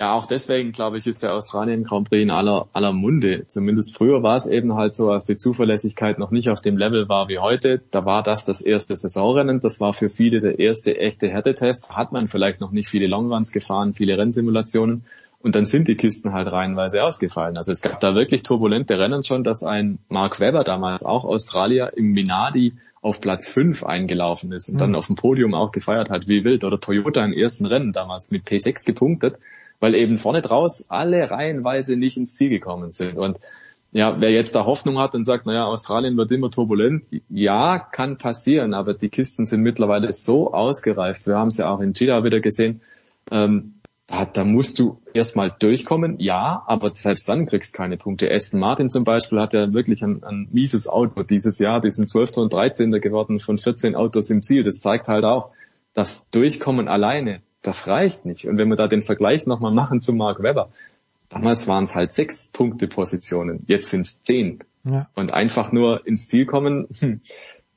Ja, 0.00 0.12
auch 0.12 0.26
deswegen, 0.26 0.70
glaube 0.70 0.96
ich, 0.96 1.08
ist 1.08 1.24
der 1.24 1.34
Australien 1.34 1.82
Grand 1.82 2.08
Prix 2.08 2.22
in 2.22 2.30
aller, 2.30 2.68
aller 2.72 2.92
Munde. 2.92 3.44
Zumindest 3.48 3.96
früher 3.96 4.22
war 4.22 4.36
es 4.36 4.46
eben 4.46 4.74
halt 4.74 4.94
so, 4.94 5.10
als 5.10 5.24
die 5.24 5.36
Zuverlässigkeit 5.36 6.20
noch 6.20 6.30
nicht 6.30 6.50
auf 6.50 6.60
dem 6.60 6.76
Level 6.76 7.08
war 7.08 7.28
wie 7.28 7.40
heute. 7.40 7.80
Da 7.90 8.04
war 8.04 8.22
das 8.22 8.44
das 8.44 8.60
erste 8.60 8.94
Saisonrennen. 8.94 9.58
Das 9.58 9.80
war 9.80 9.92
für 9.92 10.08
viele 10.08 10.40
der 10.40 10.60
erste 10.60 10.96
echte 10.96 11.28
Härtetest. 11.28 11.96
Hat 11.96 12.12
man 12.12 12.28
vielleicht 12.28 12.60
noch 12.60 12.70
nicht 12.70 12.88
viele 12.88 13.08
Longruns 13.08 13.50
gefahren, 13.50 13.92
viele 13.92 14.16
Rennsimulationen. 14.16 15.04
Und 15.40 15.56
dann 15.56 15.66
sind 15.66 15.88
die 15.88 15.96
Kisten 15.96 16.32
halt 16.32 16.46
reihenweise 16.46 17.02
ausgefallen. 17.02 17.56
Also 17.56 17.72
es 17.72 17.82
gab 17.82 18.00
da 18.00 18.14
wirklich 18.14 18.44
turbulente 18.44 18.98
Rennen 18.98 19.24
schon, 19.24 19.42
dass 19.42 19.64
ein 19.64 19.98
Mark 20.08 20.38
Webber 20.38 20.62
damals 20.62 21.02
auch 21.04 21.24
Australier 21.24 21.92
im 21.96 22.12
Minardi 22.12 22.74
auf 23.02 23.20
Platz 23.20 23.48
5 23.48 23.84
eingelaufen 23.84 24.52
ist 24.52 24.68
und 24.68 24.76
mhm. 24.76 24.78
dann 24.78 24.94
auf 24.94 25.06
dem 25.06 25.16
Podium 25.16 25.54
auch 25.54 25.72
gefeiert 25.72 26.08
hat 26.08 26.28
wie 26.28 26.44
wild. 26.44 26.62
Oder 26.62 26.78
Toyota 26.78 27.24
im 27.24 27.32
ersten 27.32 27.66
Rennen 27.66 27.92
damals 27.92 28.30
mit 28.30 28.46
P6 28.46 28.84
gepunktet 28.86 29.38
weil 29.80 29.94
eben 29.94 30.18
vorne 30.18 30.42
draus 30.42 30.86
alle 30.90 31.30
reihenweise 31.30 31.96
nicht 31.96 32.16
ins 32.16 32.34
Ziel 32.34 32.48
gekommen 32.50 32.92
sind. 32.92 33.16
Und 33.16 33.38
ja, 33.90 34.20
wer 34.20 34.30
jetzt 34.30 34.54
da 34.54 34.66
Hoffnung 34.66 34.98
hat 34.98 35.14
und 35.14 35.24
sagt, 35.24 35.46
naja, 35.46 35.64
Australien 35.64 36.16
wird 36.16 36.30
immer 36.30 36.50
turbulent, 36.50 37.06
ja, 37.28 37.78
kann 37.78 38.18
passieren, 38.18 38.74
aber 38.74 38.92
die 38.94 39.08
Kisten 39.08 39.46
sind 39.46 39.62
mittlerweile 39.62 40.12
so 40.12 40.52
ausgereift. 40.52 41.26
Wir 41.26 41.36
haben 41.36 41.48
es 41.48 41.56
ja 41.56 41.70
auch 41.70 41.80
in 41.80 41.94
China 41.94 42.22
wieder 42.22 42.40
gesehen. 42.40 42.82
Ähm, 43.30 43.74
da, 44.06 44.24
da 44.24 44.44
musst 44.44 44.78
du 44.78 45.00
erstmal 45.14 45.54
durchkommen, 45.58 46.18
ja, 46.18 46.62
aber 46.66 46.90
selbst 46.90 47.28
dann 47.28 47.46
kriegst 47.46 47.74
keine 47.74 47.96
Punkte. 47.96 48.30
Aston 48.30 48.60
Martin 48.60 48.88
zum 48.90 49.04
Beispiel 49.04 49.38
hat 49.38 49.52
ja 49.52 49.72
wirklich 49.72 50.02
ein, 50.02 50.22
ein 50.22 50.48
mieses 50.50 50.88
Auto 50.88 51.22
dieses 51.22 51.58
Jahr, 51.58 51.80
die 51.80 51.90
sind 51.90 52.08
12. 52.08 52.38
und 52.38 52.52
13. 52.52 52.90
geworden 52.92 53.38
von 53.38 53.58
14 53.58 53.94
Autos 53.94 54.30
im 54.30 54.42
Ziel. 54.42 54.64
Das 54.64 54.80
zeigt 54.80 55.08
halt 55.08 55.24
auch, 55.24 55.50
das 55.92 56.28
Durchkommen 56.30 56.88
alleine 56.88 57.42
das 57.62 57.88
reicht 57.88 58.24
nicht. 58.24 58.46
Und 58.46 58.58
wenn 58.58 58.68
wir 58.68 58.76
da 58.76 58.86
den 58.86 59.02
Vergleich 59.02 59.46
nochmal 59.46 59.72
machen 59.72 60.00
zu 60.00 60.12
Mark 60.12 60.42
Webber, 60.42 60.70
damals 61.28 61.66
waren 61.68 61.84
es 61.84 61.94
halt 61.94 62.12
sechs 62.12 62.48
Punkte 62.52 62.86
Positionen, 62.86 63.64
jetzt 63.66 63.90
sind 63.90 64.02
es 64.02 64.22
zehn. 64.22 64.60
Ja. 64.84 65.08
Und 65.14 65.34
einfach 65.34 65.72
nur 65.72 66.06
ins 66.06 66.28
Ziel 66.28 66.46
kommen, 66.46 66.88
hm, 66.98 67.20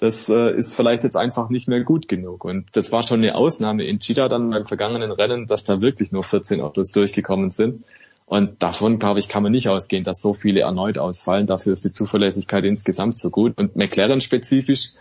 das 0.01 0.29
äh, 0.29 0.55
ist 0.57 0.73
vielleicht 0.73 1.03
jetzt 1.03 1.15
einfach 1.15 1.49
nicht 1.49 1.67
mehr 1.67 1.83
gut 1.83 2.07
genug. 2.07 2.43
Und 2.43 2.65
das 2.73 2.91
war 2.91 3.03
schon 3.03 3.19
eine 3.19 3.35
Ausnahme 3.35 3.83
in 3.83 3.99
Cheetah 3.99 4.27
dann 4.27 4.49
beim 4.49 4.65
vergangenen 4.65 5.11
Rennen, 5.11 5.45
dass 5.45 5.63
da 5.63 5.79
wirklich 5.79 6.11
nur 6.11 6.23
14 6.23 6.59
Autos 6.61 6.91
durchgekommen 6.91 7.51
sind. 7.51 7.83
Und 8.25 8.63
davon, 8.63 8.97
glaube 8.97 9.19
ich, 9.19 9.27
kann 9.27 9.43
man 9.43 9.51
nicht 9.51 9.67
ausgehen, 9.67 10.03
dass 10.03 10.21
so 10.21 10.33
viele 10.33 10.61
erneut 10.61 10.97
ausfallen. 10.97 11.45
Dafür 11.45 11.73
ist 11.73 11.85
die 11.85 11.91
Zuverlässigkeit 11.91 12.63
insgesamt 12.63 13.19
so 13.19 13.29
gut. 13.29 13.57
Und 13.57 13.75
McLaren 13.75 14.21
spezifisch, 14.21 14.93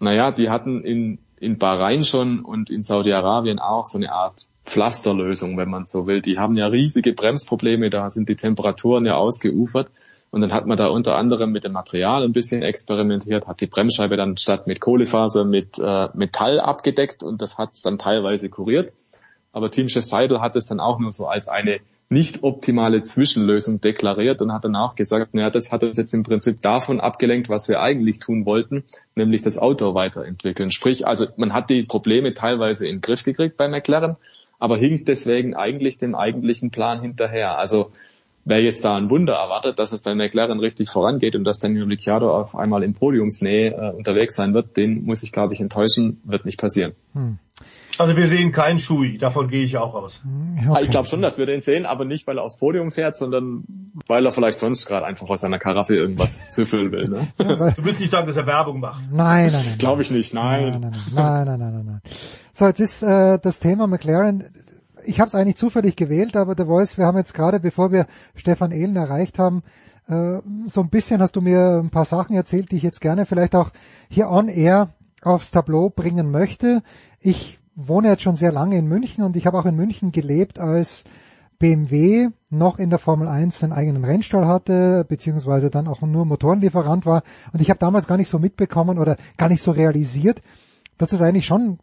naja, 0.00 0.30
die 0.30 0.50
hatten 0.50 0.82
in 0.82 1.18
in 1.40 1.58
Bahrain 1.58 2.04
schon 2.04 2.40
und 2.40 2.70
in 2.70 2.82
Saudi-Arabien 2.82 3.58
auch 3.58 3.84
so 3.84 3.98
eine 3.98 4.12
Art 4.12 4.46
Pflasterlösung, 4.64 5.56
wenn 5.56 5.70
man 5.70 5.86
so 5.86 6.06
will. 6.06 6.20
Die 6.20 6.38
haben 6.38 6.56
ja 6.56 6.66
riesige 6.66 7.12
Bremsprobleme, 7.12 7.90
da 7.90 8.10
sind 8.10 8.28
die 8.28 8.36
Temperaturen 8.36 9.06
ja 9.06 9.14
ausgeufert. 9.14 9.90
Und 10.30 10.42
dann 10.42 10.52
hat 10.52 10.66
man 10.66 10.76
da 10.76 10.88
unter 10.88 11.16
anderem 11.16 11.52
mit 11.52 11.64
dem 11.64 11.72
Material 11.72 12.22
ein 12.22 12.32
bisschen 12.32 12.60
experimentiert, 12.60 13.46
hat 13.46 13.62
die 13.62 13.66
Bremsscheibe 13.66 14.18
dann 14.18 14.36
statt 14.36 14.66
mit 14.66 14.78
Kohlefaser 14.78 15.44
mit 15.44 15.78
äh, 15.78 16.08
Metall 16.12 16.60
abgedeckt 16.60 17.22
und 17.22 17.40
das 17.40 17.56
hat 17.56 17.70
dann 17.82 17.96
teilweise 17.96 18.50
kuriert. 18.50 18.92
Aber 19.52 19.70
Teamchef 19.70 20.04
Seidel 20.04 20.42
hat 20.42 20.54
es 20.54 20.66
dann 20.66 20.80
auch 20.80 20.98
nur 20.98 21.12
so 21.12 21.26
als 21.26 21.48
eine 21.48 21.80
nicht 22.10 22.42
optimale 22.42 23.02
Zwischenlösung 23.02 23.80
deklariert 23.80 24.40
und 24.40 24.52
hat 24.52 24.64
dann 24.64 24.76
auch 24.76 24.94
gesagt, 24.94 25.34
naja, 25.34 25.50
das 25.50 25.70
hat 25.70 25.84
uns 25.84 25.98
jetzt 25.98 26.14
im 26.14 26.22
Prinzip 26.22 26.62
davon 26.62 27.00
abgelenkt, 27.00 27.50
was 27.50 27.68
wir 27.68 27.80
eigentlich 27.80 28.18
tun 28.18 28.46
wollten, 28.46 28.84
nämlich 29.14 29.42
das 29.42 29.58
Auto 29.58 29.94
weiterentwickeln. 29.94 30.70
Sprich, 30.70 31.06
also 31.06 31.26
man 31.36 31.52
hat 31.52 31.68
die 31.68 31.82
Probleme 31.82 32.32
teilweise 32.32 32.86
in 32.86 32.96
den 32.96 33.00
Griff 33.02 33.24
gekriegt 33.24 33.58
bei 33.58 33.68
McLaren, 33.68 34.16
aber 34.58 34.78
hinkt 34.78 35.08
deswegen 35.08 35.54
eigentlich 35.54 35.98
dem 35.98 36.14
eigentlichen 36.14 36.70
Plan 36.70 37.02
hinterher. 37.02 37.58
Also 37.58 37.92
wer 38.46 38.62
jetzt 38.62 38.82
da 38.84 38.96
ein 38.96 39.10
Wunder 39.10 39.34
erwartet, 39.34 39.78
dass 39.78 39.92
es 39.92 40.00
bei 40.00 40.14
McLaren 40.14 40.60
richtig 40.60 40.88
vorangeht 40.88 41.36
und 41.36 41.44
dass 41.44 41.58
Daniel 41.58 41.84
Ricciardo 41.84 42.34
auf 42.34 42.56
einmal 42.56 42.82
in 42.82 42.94
Podiumsnähe 42.94 43.74
äh, 43.74 43.94
unterwegs 43.94 44.34
sein 44.34 44.54
wird, 44.54 44.78
den 44.78 45.04
muss 45.04 45.22
ich 45.22 45.32
glaube 45.32 45.52
ich 45.52 45.60
enttäuschen, 45.60 46.22
wird 46.24 46.46
nicht 46.46 46.58
passieren. 46.58 46.94
Hm. 47.12 47.38
Also 47.98 48.16
wir 48.16 48.28
sehen 48.28 48.52
keinen 48.52 48.78
Schui, 48.78 49.18
davon 49.18 49.48
gehe 49.48 49.64
ich 49.64 49.76
auch 49.76 49.94
aus. 49.94 50.22
Okay. 50.56 50.68
Ah, 50.70 50.80
ich 50.80 50.90
glaube 50.90 51.08
schon, 51.08 51.20
dass 51.20 51.36
wir 51.36 51.46
den 51.46 51.62
sehen, 51.62 51.84
aber 51.84 52.04
nicht, 52.04 52.26
weil 52.26 52.38
er 52.38 52.44
aufs 52.44 52.56
Podium 52.56 52.90
fährt, 52.92 53.16
sondern 53.16 53.64
weil 54.06 54.24
er 54.24 54.30
vielleicht 54.30 54.60
sonst 54.60 54.86
gerade 54.86 55.04
einfach 55.04 55.28
aus 55.28 55.40
seiner 55.40 55.58
Karaffe 55.58 55.96
irgendwas 55.96 56.48
züffeln 56.50 56.92
will. 56.92 57.08
Ne? 57.08 57.28
du 57.38 57.84
willst 57.84 58.00
nicht 58.00 58.10
sagen, 58.10 58.28
dass 58.28 58.36
er 58.36 58.46
Werbung 58.46 58.80
macht. 58.80 59.02
Nein, 59.12 59.50
nein, 59.52 59.64
nein. 59.66 59.78
Glaube 59.78 60.02
ich 60.02 60.10
nicht, 60.10 60.32
nein. 60.32 60.80
Nein, 60.80 60.80
nein, 60.80 60.92
nein, 61.12 61.44
nein, 61.44 61.58
nein, 61.58 61.72
nein, 61.74 61.86
nein. 61.86 62.00
So, 62.52 62.66
jetzt 62.66 62.80
ist 62.80 63.02
äh, 63.02 63.38
das 63.42 63.58
Thema 63.58 63.86
McLaren, 63.86 64.44
ich 65.04 65.18
habe 65.20 65.28
es 65.28 65.34
eigentlich 65.34 65.56
zufällig 65.56 65.96
gewählt, 65.96 66.36
aber 66.36 66.54
der 66.54 66.66
Voice, 66.66 66.98
wir 66.98 67.06
haben 67.06 67.16
jetzt 67.16 67.34
gerade, 67.34 67.60
bevor 67.60 67.90
wir 67.90 68.06
Stefan 68.36 68.70
Ehlen 68.70 68.96
erreicht 68.96 69.38
haben, 69.38 69.62
äh, 70.06 70.38
so 70.68 70.82
ein 70.82 70.90
bisschen 70.90 71.20
hast 71.20 71.34
du 71.34 71.40
mir 71.40 71.80
ein 71.82 71.90
paar 71.90 72.04
Sachen 72.04 72.36
erzählt, 72.36 72.70
die 72.70 72.76
ich 72.76 72.82
jetzt 72.82 73.00
gerne 73.00 73.26
vielleicht 73.26 73.54
auch 73.54 73.70
hier 74.08 74.28
on 74.28 74.48
air 74.48 74.90
aufs 75.22 75.50
Tableau 75.50 75.90
bringen 75.90 76.30
möchte. 76.30 76.82
Ich 77.20 77.57
wohne 77.78 78.08
jetzt 78.08 78.22
schon 78.22 78.34
sehr 78.34 78.50
lange 78.50 78.76
in 78.76 78.86
München 78.86 79.22
und 79.22 79.36
ich 79.36 79.46
habe 79.46 79.58
auch 79.58 79.66
in 79.66 79.76
München 79.76 80.10
gelebt, 80.10 80.58
als 80.58 81.04
BMW 81.58 82.28
noch 82.50 82.78
in 82.78 82.90
der 82.90 82.98
Formel 82.98 83.28
1 83.28 83.58
seinen 83.58 83.72
eigenen 83.72 84.04
Rennstall 84.04 84.46
hatte, 84.46 85.04
beziehungsweise 85.08 85.70
dann 85.70 85.86
auch 85.86 86.02
nur 86.02 86.24
Motorenlieferant 86.24 87.06
war. 87.06 87.22
Und 87.52 87.60
ich 87.60 87.70
habe 87.70 87.78
damals 87.78 88.06
gar 88.06 88.16
nicht 88.16 88.28
so 88.28 88.38
mitbekommen 88.38 88.98
oder 88.98 89.16
gar 89.36 89.48
nicht 89.48 89.62
so 89.62 89.70
realisiert, 89.70 90.42
dass 90.98 91.12
es 91.12 91.20
eigentlich 91.20 91.46
schon 91.46 91.78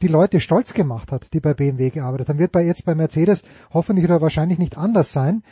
die 0.00 0.08
Leute 0.08 0.38
stolz 0.38 0.74
gemacht 0.74 1.10
hat, 1.10 1.32
die 1.32 1.40
bei 1.40 1.54
BMW 1.54 1.90
gearbeitet 1.90 2.28
haben. 2.28 2.38
Wird 2.38 2.52
bei 2.52 2.64
jetzt 2.64 2.84
bei 2.84 2.94
Mercedes 2.94 3.42
hoffentlich 3.72 4.04
oder 4.04 4.20
wahrscheinlich 4.20 4.58
nicht 4.58 4.78
anders 4.78 5.12
sein. 5.12 5.42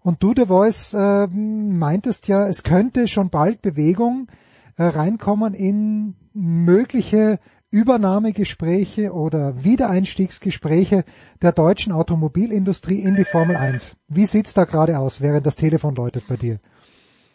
Und 0.00 0.22
du, 0.22 0.34
The 0.36 0.46
Voice, 0.46 0.94
äh, 0.94 1.26
meintest 1.28 2.28
ja, 2.28 2.46
es 2.46 2.62
könnte 2.62 3.08
schon 3.08 3.30
bald 3.30 3.62
Bewegung 3.62 4.28
äh, 4.76 4.84
reinkommen 4.84 5.54
in 5.54 6.14
mögliche 6.32 7.38
Übernahmegespräche 7.76 9.12
oder 9.12 9.62
Wiedereinstiegsgespräche 9.62 11.04
der 11.42 11.52
deutschen 11.52 11.92
Automobilindustrie 11.92 13.00
in 13.00 13.16
die 13.16 13.26
Formel 13.26 13.54
1. 13.54 13.96
Wie 14.08 14.24
sieht's 14.24 14.54
da 14.54 14.64
gerade 14.64 14.98
aus, 14.98 15.20
während 15.20 15.44
das 15.44 15.56
Telefon 15.56 15.94
läutet 15.94 16.26
bei 16.26 16.36
dir? 16.36 16.58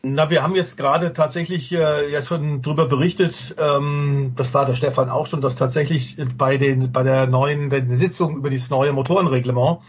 Na, 0.02 0.32
wir 0.32 0.42
haben 0.42 0.56
jetzt 0.56 0.78
gerade 0.78 1.14
tatsächlich 1.14 1.72
äh, 1.72 2.12
ja 2.12 2.24
schon 2.24 2.64
drüber 2.64 2.88
berichtet, 2.88 3.54
ähm, 3.60 4.34
das 4.36 4.52
war 4.56 4.66
der 4.66 4.74
Stefan 4.74 5.12
auch 5.12 5.28
schon, 5.28 5.42
dass 5.42 5.56
tatsächlich 5.56 6.18
bei 6.36 6.58
den 6.58 6.92
bei 6.92 7.04
der 7.04 7.28
neuen 7.28 7.70
Sitzung 7.96 8.36
über 8.36 8.50
das 8.50 8.72
neue 8.72 8.94
Motorenreglement, 8.94 9.82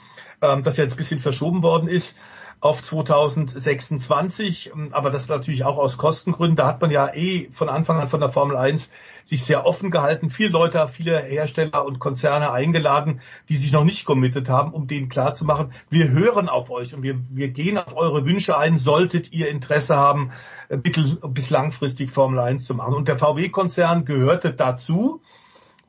ähm, 0.43 0.65
das 0.65 0.77
jetzt 0.77 0.93
ein 0.93 0.97
bisschen 0.99 1.21
verschoben 1.21 1.63
worden 1.63 1.89
ist, 1.89 2.15
auf 2.61 2.83
2026, 2.83 4.73
aber 4.93 5.11
das 5.11 5.29
natürlich 5.29 5.65
auch 5.65 5.79
aus 5.79 5.97
Kostengründen. 5.97 6.57
Da 6.57 6.67
hat 6.67 6.83
man 6.83 6.91
ja 6.91 7.13
eh 7.15 7.49
von 7.51 7.71
Anfang 7.71 7.99
an 7.99 8.09
von 8.09 8.21
der 8.21 8.31
Formel 8.31 8.57
1 8.57 8.91
sich 9.25 9.45
sehr 9.45 9.67
offen 9.67 9.91
gehalten, 9.91 10.31
viele 10.31 10.51
Leute, 10.51 10.89
viele 10.89 11.19
Hersteller 11.19 11.85
und 11.85 11.99
Konzerne 11.99 12.53
eingeladen, 12.53 13.21
die 13.49 13.57
sich 13.57 13.73
noch 13.73 13.85
nicht 13.85 14.05
committed 14.05 14.49
haben, 14.49 14.73
um 14.73 14.87
denen 14.87 15.09
klarzumachen, 15.09 15.73
wir 15.91 16.11
hören 16.11 16.49
auf 16.49 16.71
euch 16.71 16.95
und 16.95 17.03
wir, 17.03 17.21
wir 17.31 17.49
gehen 17.49 17.79
auf 17.79 17.97
eure 17.97 18.25
Wünsche 18.27 18.57
ein, 18.57 18.79
solltet 18.79 19.33
ihr 19.33 19.49
Interesse 19.49 19.97
haben, 19.97 20.31
mittel- 20.69 21.19
bis 21.29 21.51
langfristig 21.51 22.11
Formel 22.11 22.39
1 22.39 22.65
zu 22.65 22.75
machen. 22.75 22.95
Und 22.95 23.09
der 23.09 23.19
VW-Konzern 23.19 24.05
gehörte 24.05 24.53
dazu. 24.53 25.23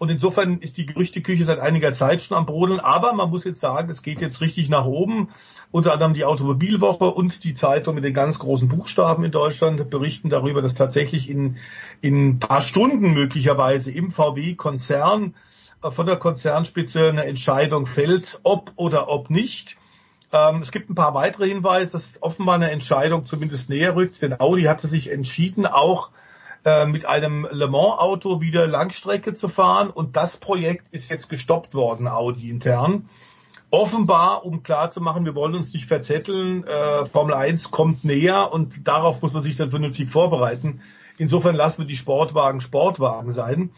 Und 0.04 0.10
insofern 0.10 0.58
ist 0.58 0.76
die 0.76 0.86
Gerüchteküche 0.86 1.46
seit 1.46 1.60
einiger 1.60 1.94
Zeit 1.94 2.22
schon 2.22 2.36
am 2.36 2.46
Brodeln. 2.46 2.82
Aber 2.82 3.14
man 3.14 3.30
muss 3.30 3.46
jetzt 3.46 3.62
sagen, 3.62 3.90
es 3.90 4.02
geht 4.02 4.20
jetzt 4.20 4.42
richtig 4.42 4.68
nach 4.68 4.86
oben. 4.86 5.30
Unter 5.72 5.94
anderem 5.94 6.14
die 6.14 6.26
Automobilwoche 6.26 7.06
und 7.06 7.46
die 7.46 7.54
Zeitung 7.54 7.96
mit 7.96 8.04
den 8.04 8.14
ganz 8.14 8.38
großen 8.38 8.68
Buchstaben 8.68 9.24
in 9.24 9.32
Deutschland 9.32 9.90
berichten 9.90 10.30
darüber, 10.30 10.62
dass 10.62 10.74
tatsächlich 10.74 11.30
in, 11.30 11.56
in 12.02 12.32
ein 12.32 12.40
paar 12.40 12.60
Stunden 12.60 13.14
möglicherweise 13.14 13.92
im 13.92 14.10
VW-Konzern 14.10 15.36
von 15.82 16.06
der 16.06 16.18
Konzernspitze 16.18 17.08
eine 17.08 17.24
Entscheidung 17.24 17.86
fällt, 17.86 18.42
ob 18.44 18.74
oder 18.76 19.08
ob 19.08 19.30
nicht. 19.30 19.78
Ähm, 20.34 20.64
es 20.64 20.74
gibt 20.74 20.90
ein 20.90 20.96
paar 20.96 21.14
weitere 21.14 21.48
Hinweise, 21.48 21.94
dass 21.94 22.22
offenbar 22.22 22.56
eine 22.56 22.72
Entscheidung 22.72 23.24
zumindest 23.24 23.70
näher 23.70 23.96
rückt, 23.96 24.22
denn 24.22 24.38
Audi 24.38 24.64
hatte 24.64 24.88
sich 24.88 25.10
entschieden, 25.10 25.66
auch 25.66 26.10
äh, 26.66 26.86
mit 26.86 27.06
einem 27.06 27.48
Le 27.52 27.68
Mans 27.68 28.00
Auto 28.00 28.42
wieder 28.42 28.68
Langstrecke 28.68 29.34
zu 29.34 29.48
fahren 29.48 29.90
und 29.90 30.16
das 30.16 30.38
Projekt 30.38 30.86
ist 30.92 31.10
jetzt 31.10 31.30
gestoppt 31.30 31.74
worden, 31.74 32.08
Audi 32.08 32.50
intern. 32.50 33.10
Offenbar, 33.70 34.46
um 34.46 34.62
klar 34.62 34.92
zu 34.92 35.02
machen, 35.02 35.26
wir 35.26 35.36
wollen 35.36 35.56
uns 35.56 35.74
nicht 35.74 35.88
verzetteln, 35.88 36.64
äh, 36.64 37.06
Formel 37.08 37.34
1 37.34 37.72
kommt 37.72 38.04
näher 38.06 38.54
und 38.54 38.88
darauf 38.88 39.22
muss 39.22 39.34
man 39.34 39.42
sich 39.42 39.58
dann 39.58 39.72
vernünftig 39.72 40.10
vorbereiten. 40.10 40.82
Insofern 41.18 41.56
lassen 41.56 41.80
wir 41.80 41.86
die 41.86 41.96
Sportwagen 41.96 42.62
Sportwagen 42.62 43.32
sein. 43.32 43.72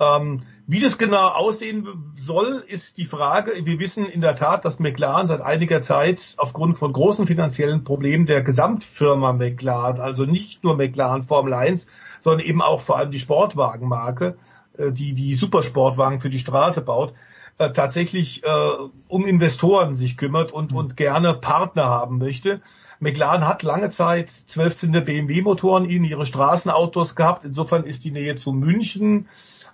Ähm, 0.00 0.42
wie 0.66 0.80
das 0.80 0.96
genau 0.96 1.28
aussehen 1.28 2.14
soll, 2.16 2.64
ist 2.66 2.98
die 2.98 3.04
Frage. 3.04 3.52
Wir 3.64 3.78
wissen 3.78 4.06
in 4.06 4.20
der 4.20 4.36
Tat, 4.36 4.64
dass 4.64 4.78
McLaren 4.78 5.26
seit 5.26 5.40
einiger 5.40 5.82
Zeit 5.82 6.34
aufgrund 6.36 6.78
von 6.78 6.92
großen 6.92 7.26
finanziellen 7.26 7.84
Problemen 7.84 8.26
der 8.26 8.42
Gesamtfirma 8.42 9.32
McLaren, 9.32 10.00
also 10.00 10.24
nicht 10.24 10.64
nur 10.64 10.76
McLaren 10.76 11.24
Formel 11.24 11.52
1, 11.52 11.86
sondern 12.22 12.46
eben 12.46 12.62
auch 12.62 12.80
vor 12.80 12.98
allem 12.98 13.10
die 13.10 13.18
Sportwagenmarke, 13.18 14.36
äh, 14.78 14.92
die 14.92 15.12
die 15.12 15.34
Supersportwagen 15.34 16.20
für 16.20 16.30
die 16.30 16.38
Straße 16.38 16.80
baut, 16.80 17.14
äh, 17.58 17.72
tatsächlich 17.72 18.44
äh, 18.44 18.48
um 19.08 19.26
Investoren 19.26 19.96
sich 19.96 20.16
kümmert 20.16 20.52
und, 20.52 20.72
und 20.72 20.96
gerne 20.96 21.34
Partner 21.34 21.86
haben 21.86 22.18
möchte. 22.18 22.62
McLaren 23.00 23.48
hat 23.48 23.64
lange 23.64 23.88
Zeit 23.88 24.30
12 24.30 24.76
Zylinder 24.76 25.00
BMW-Motoren 25.00 25.84
in 25.84 26.04
ihre 26.04 26.24
Straßenautos 26.24 27.16
gehabt. 27.16 27.44
Insofern 27.44 27.84
ist 27.84 28.04
die 28.04 28.12
Nähe 28.12 28.36
zu 28.36 28.52
München 28.52 29.28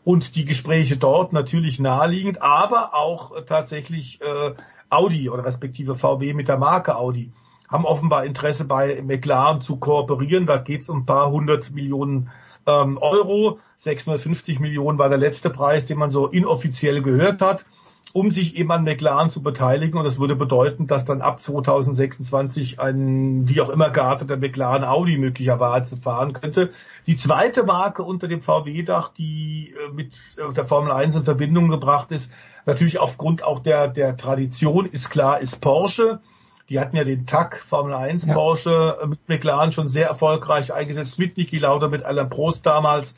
und 0.05 0.35
die 0.35 0.47
Gespräche 0.47 0.97
dort 0.97 1.35
natürlich 1.35 1.79
naheliegend, 1.79 2.41
aber 2.41 2.95
auch 2.95 3.37
äh, 3.37 3.43
tatsächlich 3.43 4.23
äh, 4.23 4.55
Audi 4.89 5.29
oder 5.29 5.45
respektive 5.45 5.97
VW 5.97 6.33
mit 6.33 6.49
der 6.49 6.57
Marke 6.57 6.97
Audi 6.97 7.31
haben 7.69 7.85
offenbar 7.85 8.24
Interesse 8.24 8.65
bei 8.65 9.03
McLaren 9.03 9.61
zu 9.61 9.77
kooperieren. 9.77 10.47
Da 10.47 10.57
geht 10.57 10.82
es 10.82 10.89
um 10.89 11.01
ein 11.01 11.07
paar 11.07 11.31
hundert 11.31 11.70
Millionen 11.70 12.31
ähm, 12.66 12.99
Euro. 12.99 13.59
650 13.77 14.59
Millionen 14.59 14.99
war 14.99 15.09
der 15.09 15.19
letzte 15.19 15.51
Preis, 15.51 15.86
den 15.86 15.99
man 15.99 16.11
so 16.11 16.27
inoffiziell 16.27 17.03
gehört 17.03 17.43
hat, 17.43 17.66
um 18.15 18.31
sich 18.31 18.57
eben 18.57 18.73
an 18.73 18.85
McLaren 18.85 19.28
zu 19.28 19.43
beteiligen. 19.43 19.99
Und 19.99 20.05
das 20.05 20.19
würde 20.19 20.35
bedeuten, 20.35 20.86
dass 20.86 21.05
dann 21.05 21.20
ab 21.20 21.43
2026 21.43 22.81
ein 22.81 23.47
wie 23.49 23.61
auch 23.61 23.69
immer 23.69 23.90
gearteter 23.90 24.39
McLaren 24.39 24.85
Audi 24.85 25.19
möglicherweise 25.19 25.99
fahren 25.99 26.32
könnte. 26.32 26.70
Die 27.07 27.16
zweite 27.16 27.65
Marke 27.65 28.03
unter 28.03 28.28
dem 28.28 28.40
VW-Dach, 28.40 29.12
die 29.16 29.74
äh, 29.74 29.93
mit 29.93 30.15
äh, 30.36 30.53
der 30.55 30.65
Formel 30.66 30.90
1 30.90 31.16
in 31.16 31.24
Verbindung 31.24 31.69
gebracht 31.69 32.11
ist, 32.12 32.32
natürlich 32.65 32.99
aufgrund 32.99 33.45
auch 33.45 33.59
der, 33.59 33.89
der 33.89 34.16
Tradition, 34.16 34.86
ist 34.86 35.11
klar, 35.11 35.40
ist 35.40 35.61
Porsche. 35.61 36.20
Die 36.69 36.78
hatten 36.78 36.97
ja 36.97 37.05
den 37.05 37.27
TAC 37.27 37.59
Formel 37.66 37.95
1 37.95 38.27
ja. 38.27 38.35
Porsche 38.35 38.99
mit 39.07 39.28
McLaren 39.28 39.73
schon 39.73 39.89
sehr 39.89 40.09
erfolgreich 40.09 40.73
eingesetzt, 40.73 41.19
mit 41.19 41.36
Niki 41.36 41.59
Lauda, 41.59 41.89
mit 41.89 42.05
Alain 42.05 42.28
Prost 42.28 42.66
damals 42.66 43.15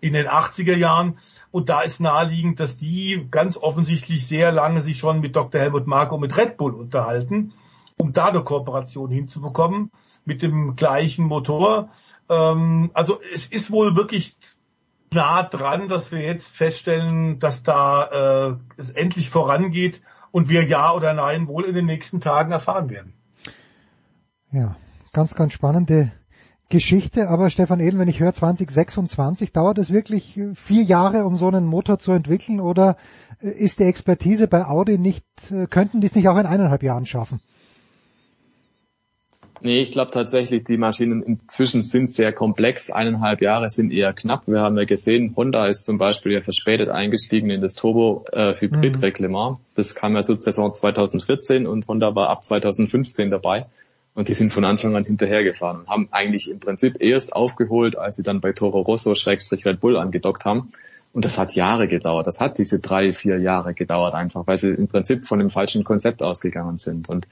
in 0.00 0.14
den 0.14 0.26
80er 0.26 0.76
Jahren. 0.76 1.18
Und 1.50 1.68
da 1.68 1.82
ist 1.82 2.00
naheliegend, 2.00 2.58
dass 2.58 2.78
die 2.78 3.26
ganz 3.30 3.56
offensichtlich 3.56 4.26
sehr 4.26 4.50
lange 4.52 4.80
sich 4.80 4.98
schon 4.98 5.20
mit 5.20 5.36
Dr. 5.36 5.60
Helmut 5.60 5.86
Marko 5.86 6.16
mit 6.18 6.36
Red 6.36 6.56
Bull 6.56 6.74
unterhalten, 6.74 7.52
um 7.98 8.12
da 8.12 8.26
eine 8.26 8.42
Kooperation 8.42 9.10
hinzubekommen 9.10 9.90
mit 10.24 10.42
dem 10.42 10.74
gleichen 10.76 11.26
Motor. 11.26 11.90
Ähm, 12.28 12.90
also 12.94 13.20
es 13.34 13.46
ist 13.46 13.70
wohl 13.70 13.96
wirklich 13.96 14.36
nah 15.10 15.42
dran, 15.42 15.88
dass 15.88 16.12
wir 16.12 16.20
jetzt 16.20 16.54
feststellen, 16.56 17.38
dass 17.38 17.62
da 17.62 18.50
äh, 18.50 18.56
es 18.76 18.90
endlich 18.90 19.30
vorangeht 19.30 20.00
und 20.30 20.48
wir 20.48 20.64
ja 20.64 20.92
oder 20.92 21.14
nein 21.14 21.48
wohl 21.48 21.64
in 21.64 21.74
den 21.74 21.86
nächsten 21.86 22.20
Tagen 22.20 22.52
erfahren 22.52 22.90
werden. 22.90 23.14
Ja, 24.52 24.76
ganz, 25.12 25.34
ganz 25.34 25.52
spannende 25.52 26.12
Geschichte. 26.68 27.28
Aber 27.28 27.50
Stefan 27.50 27.80
Edel, 27.80 27.98
wenn 27.98 28.08
ich 28.08 28.20
höre 28.20 28.32
2026, 28.32 29.52
dauert 29.52 29.78
es 29.78 29.92
wirklich 29.92 30.40
vier 30.54 30.82
Jahre, 30.82 31.24
um 31.24 31.36
so 31.36 31.48
einen 31.48 31.66
Motor 31.66 31.98
zu 31.98 32.12
entwickeln 32.12 32.60
oder 32.60 32.96
ist 33.40 33.78
die 33.78 33.84
Expertise 33.84 34.48
bei 34.48 34.64
Audi 34.64 34.98
nicht, 34.98 35.26
könnten 35.70 36.00
die 36.00 36.06
es 36.06 36.14
nicht 36.14 36.28
auch 36.28 36.38
in 36.38 36.46
eineinhalb 36.46 36.82
Jahren 36.82 37.06
schaffen? 37.06 37.40
Nee, 39.60 39.80
ich 39.80 39.92
glaube 39.92 40.10
tatsächlich, 40.10 40.64
die 40.64 40.76
Maschinen 40.76 41.22
inzwischen 41.22 41.82
sind 41.82 42.12
sehr 42.12 42.32
komplex. 42.32 42.90
Eineinhalb 42.90 43.40
Jahre 43.40 43.68
sind 43.68 43.90
eher 43.90 44.12
knapp. 44.12 44.46
Wir 44.46 44.60
haben 44.60 44.76
ja 44.76 44.84
gesehen, 44.84 45.34
Honda 45.36 45.66
ist 45.66 45.84
zum 45.84 45.98
Beispiel 45.98 46.32
ja 46.32 46.40
verspätet 46.42 46.88
eingestiegen 46.90 47.50
in 47.50 47.60
das 47.62 47.74
Turbo-Hybrid-Reglement. 47.74 49.56
Äh, 49.56 49.60
mhm. 49.60 49.64
Das 49.74 49.94
kam 49.94 50.14
ja 50.14 50.22
so 50.22 50.34
Saison 50.34 50.74
2014 50.74 51.66
und 51.66 51.88
Honda 51.88 52.14
war 52.14 52.28
ab 52.28 52.44
2015 52.44 53.30
dabei. 53.30 53.66
Und 54.14 54.28
die 54.28 54.34
sind 54.34 54.52
von 54.52 54.64
Anfang 54.64 54.96
an 54.96 55.04
hinterhergefahren 55.04 55.80
und 55.80 55.88
haben 55.88 56.08
eigentlich 56.10 56.50
im 56.50 56.58
Prinzip 56.58 57.02
erst 57.02 57.34
aufgeholt, 57.34 57.98
als 57.98 58.16
sie 58.16 58.22
dann 58.22 58.40
bei 58.40 58.52
Toro 58.52 58.80
Rosso 58.80 59.14
Schrägstrich 59.14 59.66
Red 59.66 59.80
Bull 59.80 59.96
angedockt 59.96 60.46
haben. 60.46 60.70
Und 61.12 61.24
das 61.24 61.38
hat 61.38 61.54
Jahre 61.54 61.86
gedauert. 61.86 62.26
Das 62.26 62.40
hat 62.40 62.58
diese 62.58 62.80
drei, 62.80 63.12
vier 63.12 63.38
Jahre 63.38 63.74
gedauert 63.74 64.14
einfach, 64.14 64.46
weil 64.46 64.56
sie 64.56 64.70
im 64.70 64.88
Prinzip 64.88 65.26
von 65.26 65.38
dem 65.38 65.50
falschen 65.50 65.84
Konzept 65.84 66.22
ausgegangen 66.22 66.78
sind. 66.78 67.08
Und 67.08 67.26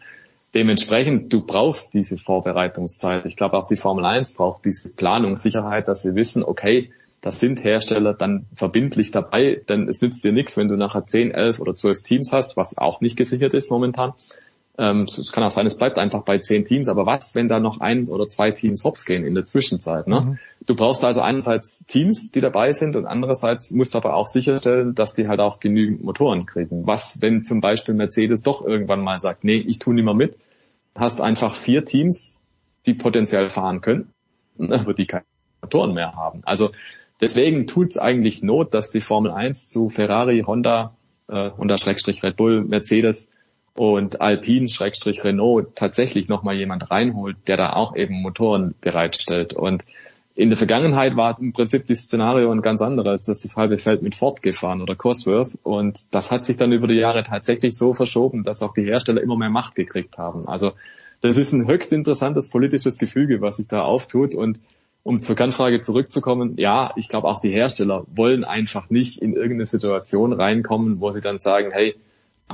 Dementsprechend, 0.54 1.32
du 1.32 1.44
brauchst 1.44 1.94
diese 1.94 2.16
Vorbereitungszeit. 2.16 3.26
Ich 3.26 3.36
glaube, 3.36 3.56
auch 3.58 3.66
die 3.66 3.76
Formel 3.76 4.04
1 4.04 4.34
braucht 4.34 4.64
diese 4.64 4.88
Planungssicherheit, 4.88 5.88
dass 5.88 6.02
sie 6.02 6.14
wissen, 6.14 6.44
okay, 6.44 6.90
das 7.20 7.40
sind 7.40 7.64
Hersteller 7.64 8.14
dann 8.14 8.46
verbindlich 8.54 9.10
dabei, 9.10 9.62
denn 9.68 9.88
es 9.88 10.00
nützt 10.00 10.22
dir 10.24 10.32
nichts, 10.32 10.56
wenn 10.56 10.68
du 10.68 10.76
nachher 10.76 11.06
10, 11.06 11.32
11 11.32 11.58
oder 11.58 11.74
12 11.74 12.02
Teams 12.02 12.32
hast, 12.32 12.56
was 12.56 12.76
auch 12.76 13.00
nicht 13.00 13.16
gesichert 13.16 13.54
ist 13.54 13.70
momentan. 13.70 14.12
Ähm, 14.76 15.02
es 15.02 15.32
kann 15.32 15.44
auch 15.44 15.50
sein, 15.50 15.66
es 15.66 15.76
bleibt 15.76 15.98
einfach 15.98 16.22
bei 16.22 16.38
10 16.38 16.64
Teams, 16.64 16.88
aber 16.88 17.06
was, 17.06 17.34
wenn 17.34 17.48
da 17.48 17.60
noch 17.60 17.80
ein 17.80 18.08
oder 18.08 18.26
zwei 18.26 18.50
Teams 18.50 18.84
hops 18.84 19.04
gehen 19.04 19.24
in 19.24 19.34
der 19.34 19.44
Zwischenzeit? 19.44 20.08
Ne? 20.08 20.20
Mhm. 20.20 20.38
Du 20.66 20.74
brauchst 20.74 21.04
also 21.04 21.20
einerseits 21.20 21.86
Teams, 21.86 22.32
die 22.32 22.40
dabei 22.40 22.72
sind 22.72 22.96
und 22.96 23.06
andererseits 23.06 23.70
musst 23.70 23.94
du 23.94 23.98
aber 23.98 24.14
auch 24.14 24.26
sicherstellen, 24.26 24.94
dass 24.94 25.14
die 25.14 25.28
halt 25.28 25.40
auch 25.40 25.60
genügend 25.60 26.02
Motoren 26.02 26.46
kriegen. 26.46 26.86
Was, 26.86 27.22
wenn 27.22 27.44
zum 27.44 27.60
Beispiel 27.60 27.94
Mercedes 27.94 28.42
doch 28.42 28.66
irgendwann 28.66 29.00
mal 29.00 29.20
sagt, 29.20 29.44
nee, 29.44 29.56
ich 29.58 29.78
tu 29.78 29.92
nicht 29.92 30.04
mehr 30.04 30.14
mit, 30.14 30.36
hast 30.94 31.20
einfach 31.20 31.54
vier 31.54 31.84
Teams, 31.84 32.42
die 32.86 32.94
potenziell 32.94 33.48
fahren 33.48 33.80
können, 33.80 34.12
aber 34.58 34.94
die 34.94 35.06
keine 35.06 35.24
Motoren 35.62 35.94
mehr 35.94 36.14
haben. 36.14 36.42
Also 36.44 36.70
deswegen 37.20 37.66
tut 37.66 37.90
es 37.90 37.98
eigentlich 37.98 38.42
Not, 38.42 38.74
dass 38.74 38.90
die 38.90 39.00
Formel 39.00 39.32
1 39.32 39.68
zu 39.68 39.88
Ferrari, 39.88 40.44
Honda, 40.46 40.96
äh, 41.28 41.50
Honda 41.50 41.78
Schrägstrich 41.78 42.22
Red 42.22 42.36
Bull, 42.36 42.64
Mercedes 42.64 43.32
und 43.76 44.20
Alpine 44.20 44.68
Schrägstrich 44.68 45.24
Renault 45.24 45.74
tatsächlich 45.74 46.28
nochmal 46.28 46.54
jemand 46.54 46.90
reinholt, 46.90 47.36
der 47.48 47.56
da 47.56 47.72
auch 47.72 47.96
eben 47.96 48.22
Motoren 48.22 48.74
bereitstellt. 48.80 49.52
Und 49.52 49.82
in 50.36 50.48
der 50.48 50.56
Vergangenheit 50.56 51.16
war 51.16 51.38
im 51.38 51.52
Prinzip 51.52 51.86
das 51.86 52.00
Szenario 52.00 52.50
ein 52.50 52.60
ganz 52.60 52.82
anderes, 52.82 53.22
dass 53.22 53.38
das 53.38 53.56
halbe 53.56 53.78
Feld 53.78 54.02
mit 54.02 54.16
Ford 54.16 54.42
gefahren 54.42 54.82
oder 54.82 54.96
Cosworth 54.96 55.56
und 55.62 56.12
das 56.12 56.30
hat 56.32 56.44
sich 56.44 56.56
dann 56.56 56.72
über 56.72 56.88
die 56.88 56.94
Jahre 56.94 57.22
tatsächlich 57.22 57.76
so 57.76 57.94
verschoben, 57.94 58.42
dass 58.42 58.62
auch 58.62 58.74
die 58.74 58.84
Hersteller 58.84 59.22
immer 59.22 59.36
mehr 59.36 59.50
Macht 59.50 59.76
gekriegt 59.76 60.18
haben. 60.18 60.48
Also 60.48 60.72
das 61.20 61.36
ist 61.36 61.52
ein 61.52 61.68
höchst 61.68 61.92
interessantes 61.92 62.50
politisches 62.50 62.98
Gefüge, 62.98 63.40
was 63.40 63.58
sich 63.58 63.68
da 63.68 63.82
auftut 63.82 64.34
und 64.34 64.58
um 65.04 65.20
zur 65.20 65.36
Kernfrage 65.36 65.82
zurückzukommen, 65.82 66.54
ja, 66.56 66.92
ich 66.96 67.08
glaube 67.08 67.28
auch 67.28 67.38
die 67.38 67.50
Hersteller 67.50 68.04
wollen 68.14 68.42
einfach 68.42 68.90
nicht 68.90 69.20
in 69.20 69.34
irgendeine 69.34 69.66
Situation 69.66 70.32
reinkommen, 70.32 71.00
wo 71.00 71.10
sie 71.10 71.20
dann 71.20 71.38
sagen, 71.38 71.70
hey, 71.72 71.94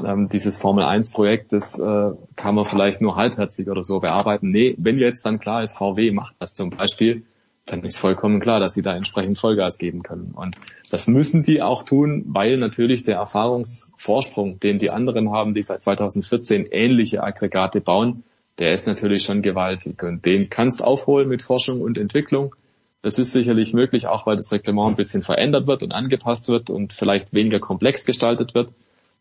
ähm, 0.05 0.29
dieses 0.29 0.59
Formel 0.59 0.85
1 0.85 1.13
Projekt, 1.13 1.53
das 1.53 1.79
äh, 1.79 2.11
kann 2.37 2.55
man 2.55 2.65
vielleicht 2.65 3.01
nur 3.01 3.17
halbherzig 3.17 3.71
oder 3.71 3.83
so 3.85 4.01
bearbeiten. 4.01 4.51
Nee, 4.51 4.75
wenn 4.79 4.99
jetzt 4.99 5.25
dann 5.25 5.39
klar 5.39 5.63
ist, 5.63 5.79
VW 5.79 6.11
macht 6.11 6.35
das 6.41 6.55
zum 6.55 6.71
Beispiel, 6.71 7.23
dann 7.71 7.85
ist 7.85 7.99
vollkommen 7.99 8.41
klar, 8.41 8.59
dass 8.59 8.75
sie 8.75 8.83
da 8.83 8.95
entsprechend 8.95 9.39
Vollgas 9.39 9.79
geben 9.79 10.03
können. 10.03 10.33
Und 10.35 10.57
das 10.91 11.07
müssen 11.07 11.45
die 11.45 11.63
auch 11.63 11.85
tun, 11.85 12.25
weil 12.27 12.57
natürlich 12.57 13.05
der 13.05 13.17
Erfahrungsvorsprung, 13.17 14.59
den 14.59 14.79
die 14.79 14.91
anderen 14.91 15.31
haben, 15.31 15.55
die 15.55 15.63
seit 15.63 15.83
2014 15.83 16.67
ähnliche 16.67 17.23
Aggregate 17.23 17.81
bauen, 17.81 18.25
der 18.59 18.73
ist 18.73 18.87
natürlich 18.87 19.23
schon 19.23 19.41
gewaltig. 19.41 20.03
Und 20.03 20.27
den 20.27 20.51
kannst 20.51 20.83
aufholen 20.83 21.29
mit 21.29 21.43
Forschung 21.43 21.81
und 21.81 21.97
Entwicklung. 21.97 22.55
Das 23.03 23.19
ist 23.19 23.33
sicherlich 23.33 23.73
möglich, 23.73 24.09
auch 24.09 24.27
weil 24.27 24.37
das 24.37 24.53
Reglement 24.53 24.91
ein 24.91 24.97
bisschen 24.97 25.23
verändert 25.23 25.67
wird 25.67 25.83
und 25.83 25.93
angepasst 25.93 26.49
wird 26.49 26.71
und 26.71 26.93
vielleicht 26.93 27.33
weniger 27.33 27.61
komplex 27.61 28.05
gestaltet 28.05 28.55
wird. 28.55 28.71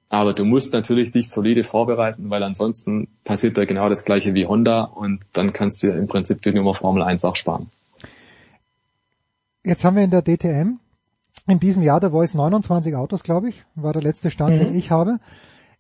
Aber 0.10 0.34
du 0.34 0.44
musst 0.44 0.74
natürlich 0.74 1.12
dich 1.12 1.30
solide 1.30 1.64
vorbereiten, 1.64 2.32
weil 2.32 2.42
ansonsten 2.42 3.08
passiert 3.24 3.58
da 3.58 3.66
genau 3.66 3.90
das 3.90 4.06
gleiche 4.06 4.34
wie 4.34 4.48
Honda 4.48 4.84
und 4.84 5.22
dann 5.34 5.54
kannst 5.54 5.84
du 5.84 5.88
im 5.88 6.08
Prinzip 6.08 6.42
die 6.42 6.52
Nummer 6.52 6.74
Formel 6.74 7.04
1 7.04 7.24
auch 7.26 7.36
sparen. 7.36 7.70
Jetzt 9.70 9.86
haben 9.86 9.98
wir 9.98 10.04
in 10.04 10.10
der 10.10 10.24
DTM 10.24 10.80
in 11.46 11.60
diesem 11.60 11.84
Jahr 11.84 12.00
der 12.00 12.10
Voice 12.10 12.34
29 12.34 12.96
Autos, 12.96 13.22
glaube 13.22 13.50
ich, 13.50 13.66
war 13.76 13.94
der 13.94 14.02
letzte 14.02 14.32
Stand, 14.32 14.56
mhm. 14.56 14.60
den 14.60 14.76
ich 14.76 14.90
habe. 14.90 15.20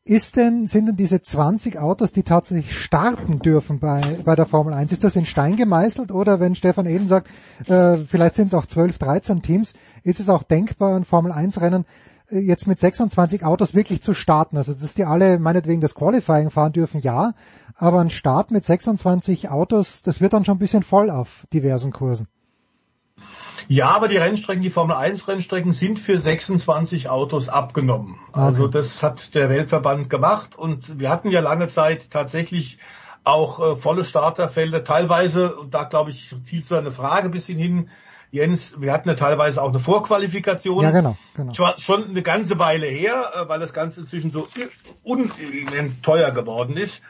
Ist 0.06 0.36
denn, 0.36 0.68
sind 0.68 0.86
denn 0.88 0.95
diese 0.95 1.24
20 1.24 1.80
Autos, 1.80 2.11
die 2.11 2.22
tatsächlich 2.22 2.76
starten 2.76 3.40
dürfen 3.40 3.80
bei, 3.80 3.99
bei 4.24 4.36
der 4.36 4.45
Formel 4.45 4.76
1, 4.76 4.91
ist 4.91 5.03
das 5.03 5.16
in 5.16 5.26
Stein 5.26 5.56
gemeißelt 5.56 6.11
oder 6.11 6.40
wenn 6.40 6.53
Stefan 6.53 6.86
eben 6.86 7.07
sagt, 7.07 7.32
äh, 7.68 7.98
vielleicht 7.98 8.36
sind 8.36 8.48
es 8.48 8.53
auch 8.53 8.68
12, 8.68 8.99
13 8.99 9.41
Teams, 9.41 9.74
ist 10.03 10.20
es 10.20 10.30
auch 10.30 10.44
denkbar, 10.44 10.95
ein 10.95 11.03
Formel 11.03 11.32
1 11.32 11.60
Rennen 11.60 11.86
äh, 12.30 12.38
jetzt 12.38 12.68
mit 12.68 12.80
26 12.80 13.44
Autos 13.44 13.74
wirklich 13.74 14.03
zu 14.03 14.14
starten. 14.14 14.57
Also 14.57 14.74
dass 14.74 14.94
die 14.94 15.06
alle 15.06 15.40
meinetwegen 15.40 15.82
das 15.82 15.95
Qualifying 15.95 16.52
fahren 16.52 16.74
dürfen, 16.74 17.02
ja, 17.02 17.34
aber 17.76 18.02
ein 18.02 18.11
Start 18.11 18.52
mit 18.52 18.66
26 18.66 19.49
Autos, 19.49 20.03
das 20.03 20.22
wird 20.22 20.34
dann 20.34 20.45
schon 20.45 20.57
ein 20.57 20.60
bisschen 20.60 20.84
voll 20.84 21.10
auf 21.10 21.48
diversen 21.52 21.91
Kursen. 21.91 22.28
Ja, 23.71 23.91
aber 23.91 24.07
die 24.07 24.17
Rennstrecken, 24.17 24.63
die 24.63 24.71
Formel 24.71 24.95
1 24.95 25.27
Rennstrecken 25.27 25.71
sind 25.71 25.99
für 25.99 26.17
26 26.17 27.07
Autos 27.07 27.49
abgenommen. 27.49 28.15
Okay. 28.29 28.39
Also 28.39 28.67
das 28.67 29.03
hat 29.03 29.35
der 29.35 29.49
Weltverband 29.49 30.09
gemacht 30.09 30.57
und 30.57 30.99
wir 30.99 31.11
hatten 31.11 31.29
ja 31.29 31.39
lange 31.39 31.67
Zeit 31.67 32.09
tatsächlich 32.09 32.79
auch 33.23 33.59
äh, 33.59 33.75
volle 33.75 34.05
Starterfelder, 34.05 34.83
teilweise, 34.83 35.55
und 35.55 35.75
da 35.75 35.83
glaube 35.83 36.09
ich, 36.09 36.33
zielt 36.43 36.65
so 36.65 36.77
eine 36.77 36.91
Frage 36.91 37.25
ein 37.25 37.31
bisschen 37.31 37.59
hin, 37.59 37.89
Jens, 38.31 38.75
wir 38.79 38.91
hatten 38.91 39.07
ja 39.07 39.15
teilweise 39.15 39.61
auch 39.61 39.69
eine 39.69 39.79
Vorqualifikation. 39.79 40.83
Ja, 40.83 40.91
genau. 40.91 41.15
genau. 41.35 41.53
Schon 41.77 42.09
eine 42.09 42.23
ganze 42.23 42.57
Weile 42.57 42.87
her, 42.87 43.31
äh, 43.35 43.49
weil 43.49 43.59
das 43.59 43.73
Ganze 43.73 44.01
inzwischen 44.01 44.31
so 44.31 44.47
un 45.03 45.31
teuer 46.01 46.31
geworden 46.31 46.75
ist. 46.75 47.03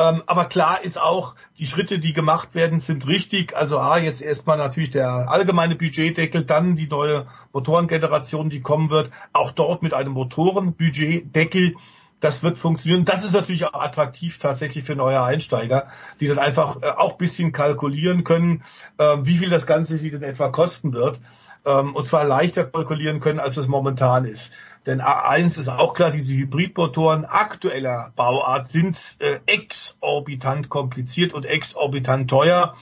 Ähm, 0.00 0.22
aber 0.26 0.46
klar 0.46 0.82
ist 0.82 0.98
auch, 0.98 1.34
die 1.58 1.66
Schritte, 1.66 1.98
die 1.98 2.14
gemacht 2.14 2.54
werden, 2.54 2.80
sind 2.80 3.06
richtig. 3.06 3.54
Also 3.54 3.78
A, 3.78 3.98
jetzt 3.98 4.22
erstmal 4.22 4.56
natürlich 4.56 4.90
der 4.90 5.30
allgemeine 5.30 5.76
Budgetdeckel, 5.76 6.44
dann 6.44 6.74
die 6.74 6.86
neue 6.86 7.26
Motorengeneration, 7.52 8.48
die 8.48 8.62
kommen 8.62 8.88
wird. 8.88 9.10
Auch 9.34 9.52
dort 9.52 9.82
mit 9.82 9.92
einem 9.92 10.12
Motorenbudgetdeckel. 10.12 11.74
Das 12.18 12.42
wird 12.42 12.58
funktionieren. 12.58 13.04
Das 13.04 13.24
ist 13.24 13.34
natürlich 13.34 13.66
auch 13.66 13.78
attraktiv 13.78 14.38
tatsächlich 14.38 14.84
für 14.84 14.96
neue 14.96 15.22
Einsteiger, 15.22 15.88
die 16.18 16.28
dann 16.28 16.38
einfach 16.38 16.80
äh, 16.80 16.86
auch 16.86 17.18
bisschen 17.18 17.52
kalkulieren 17.52 18.24
können, 18.24 18.62
äh, 18.96 19.18
wie 19.22 19.36
viel 19.36 19.50
das 19.50 19.66
Ganze 19.66 19.98
sie 19.98 20.10
denn 20.10 20.22
etwa 20.22 20.48
kosten 20.48 20.94
wird. 20.94 21.20
Ähm, 21.66 21.94
und 21.94 22.08
zwar 22.08 22.24
leichter 22.24 22.64
kalkulieren 22.64 23.20
können, 23.20 23.38
als 23.38 23.58
es 23.58 23.68
momentan 23.68 24.24
ist. 24.24 24.50
Denn 24.86 25.00
A1 25.00 25.58
ist 25.58 25.68
auch 25.68 25.92
klar, 25.92 26.10
diese 26.10 26.34
Hybridmotoren 26.34 27.24
aktueller 27.26 28.12
Bauart 28.16 28.68
sind 28.68 28.98
äh, 29.18 29.40
exorbitant 29.46 30.68
kompliziert 30.70 31.34
und 31.34 31.44
exorbitant 31.44 32.30
teuer. 32.30 32.74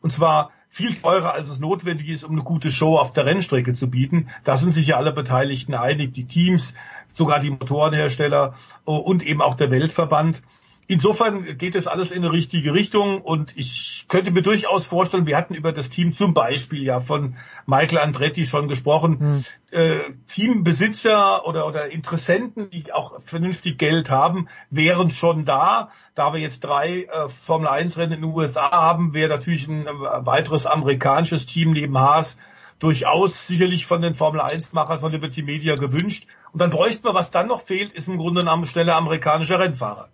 Und 0.00 0.12
zwar 0.12 0.50
viel 0.68 0.94
teurer, 0.94 1.32
als 1.32 1.48
es 1.48 1.58
notwendig 1.58 2.08
ist, 2.08 2.24
um 2.24 2.32
eine 2.32 2.42
gute 2.42 2.70
Show 2.70 2.98
auf 2.98 3.14
der 3.14 3.24
Rennstrecke 3.24 3.72
zu 3.72 3.88
bieten. 3.88 4.28
Da 4.44 4.58
sind 4.58 4.72
sich 4.72 4.88
ja 4.88 4.98
alle 4.98 5.12
Beteiligten 5.12 5.74
einig, 5.74 6.12
die 6.12 6.26
Teams, 6.26 6.74
sogar 7.14 7.40
die 7.40 7.50
Motorenhersteller 7.50 8.54
äh, 8.86 8.90
und 8.90 9.24
eben 9.24 9.40
auch 9.40 9.54
der 9.54 9.70
Weltverband. 9.70 10.42
Insofern 10.88 11.58
geht 11.58 11.74
es 11.74 11.88
alles 11.88 12.12
in 12.12 12.24
eine 12.24 12.32
richtige 12.32 12.72
Richtung 12.72 13.20
und 13.20 13.56
ich 13.56 14.04
könnte 14.08 14.30
mir 14.30 14.42
durchaus 14.42 14.86
vorstellen, 14.86 15.26
wir 15.26 15.36
hatten 15.36 15.54
über 15.54 15.72
das 15.72 15.90
Team 15.90 16.12
zum 16.12 16.32
Beispiel 16.32 16.84
ja 16.84 17.00
von 17.00 17.36
Michael 17.66 17.98
Andretti 17.98 18.44
schon 18.44 18.68
gesprochen, 18.68 19.18
hm. 19.18 19.44
äh, 19.72 19.98
Teambesitzer 20.28 21.44
oder, 21.44 21.66
oder 21.66 21.90
Interessenten, 21.90 22.70
die 22.70 22.92
auch 22.92 23.20
vernünftig 23.20 23.78
Geld 23.78 24.10
haben, 24.10 24.48
wären 24.70 25.10
schon 25.10 25.44
da. 25.44 25.90
Da 26.14 26.32
wir 26.32 26.40
jetzt 26.40 26.60
drei 26.60 27.02
äh, 27.02 27.28
Formel 27.28 27.66
1 27.66 27.96
Rennen 27.96 28.12
in 28.12 28.20
den 28.20 28.32
USA 28.32 28.70
haben, 28.70 29.12
wäre 29.12 29.30
natürlich 29.30 29.66
ein 29.66 29.88
äh, 29.88 29.90
weiteres 29.90 30.66
amerikanisches 30.66 31.46
Team 31.46 31.72
neben 31.72 31.98
Haas 31.98 32.36
durchaus 32.78 33.46
sicherlich 33.46 33.86
von 33.86 34.02
den 34.02 34.14
Formel 34.14 34.40
1 34.40 34.72
Machern 34.72 35.00
von 35.00 35.10
Liberty 35.10 35.42
Media 35.42 35.74
gewünscht. 35.74 36.28
Und 36.52 36.60
dann 36.60 36.70
bräuchten 36.70 37.04
wir, 37.04 37.14
was 37.14 37.30
dann 37.30 37.48
noch 37.48 37.62
fehlt, 37.62 37.92
ist 37.92 38.06
im 38.06 38.18
Grunde 38.18 38.42
genommen 38.42 38.66
schnelle 38.66 38.94
amerikanische 38.94 39.58
Rennfahrer. 39.58 40.10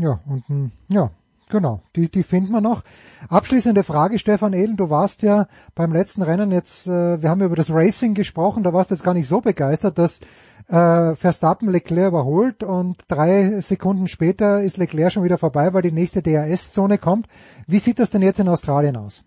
Ja, 0.00 0.18
und 0.26 0.72
ja, 0.88 1.10
genau, 1.50 1.82
die, 1.94 2.10
die 2.10 2.22
finden 2.22 2.52
wir 2.52 2.62
noch. 2.62 2.82
Abschließende 3.28 3.82
Frage, 3.82 4.18
Stefan 4.18 4.54
Ehlen, 4.54 4.78
du 4.78 4.88
warst 4.88 5.20
ja 5.20 5.46
beim 5.74 5.92
letzten 5.92 6.22
Rennen 6.22 6.52
jetzt, 6.52 6.86
äh, 6.86 7.20
wir 7.20 7.28
haben 7.28 7.42
über 7.42 7.56
das 7.56 7.70
Racing 7.70 8.14
gesprochen, 8.14 8.62
da 8.62 8.72
warst 8.72 8.90
du 8.90 8.94
jetzt 8.94 9.04
gar 9.04 9.12
nicht 9.12 9.28
so 9.28 9.42
begeistert, 9.42 9.98
dass 9.98 10.20
äh, 10.68 11.14
Verstappen 11.16 11.68
Leclerc 11.68 12.08
überholt 12.08 12.62
und 12.62 12.96
drei 13.08 13.60
Sekunden 13.60 14.08
später 14.08 14.62
ist 14.62 14.78
Leclerc 14.78 15.12
schon 15.12 15.24
wieder 15.24 15.36
vorbei, 15.36 15.74
weil 15.74 15.82
die 15.82 15.92
nächste 15.92 16.22
DRS-Zone 16.22 16.96
kommt. 16.96 17.26
Wie 17.66 17.78
sieht 17.78 17.98
das 17.98 18.08
denn 18.08 18.22
jetzt 18.22 18.40
in 18.40 18.48
Australien 18.48 18.96
aus? 18.96 19.22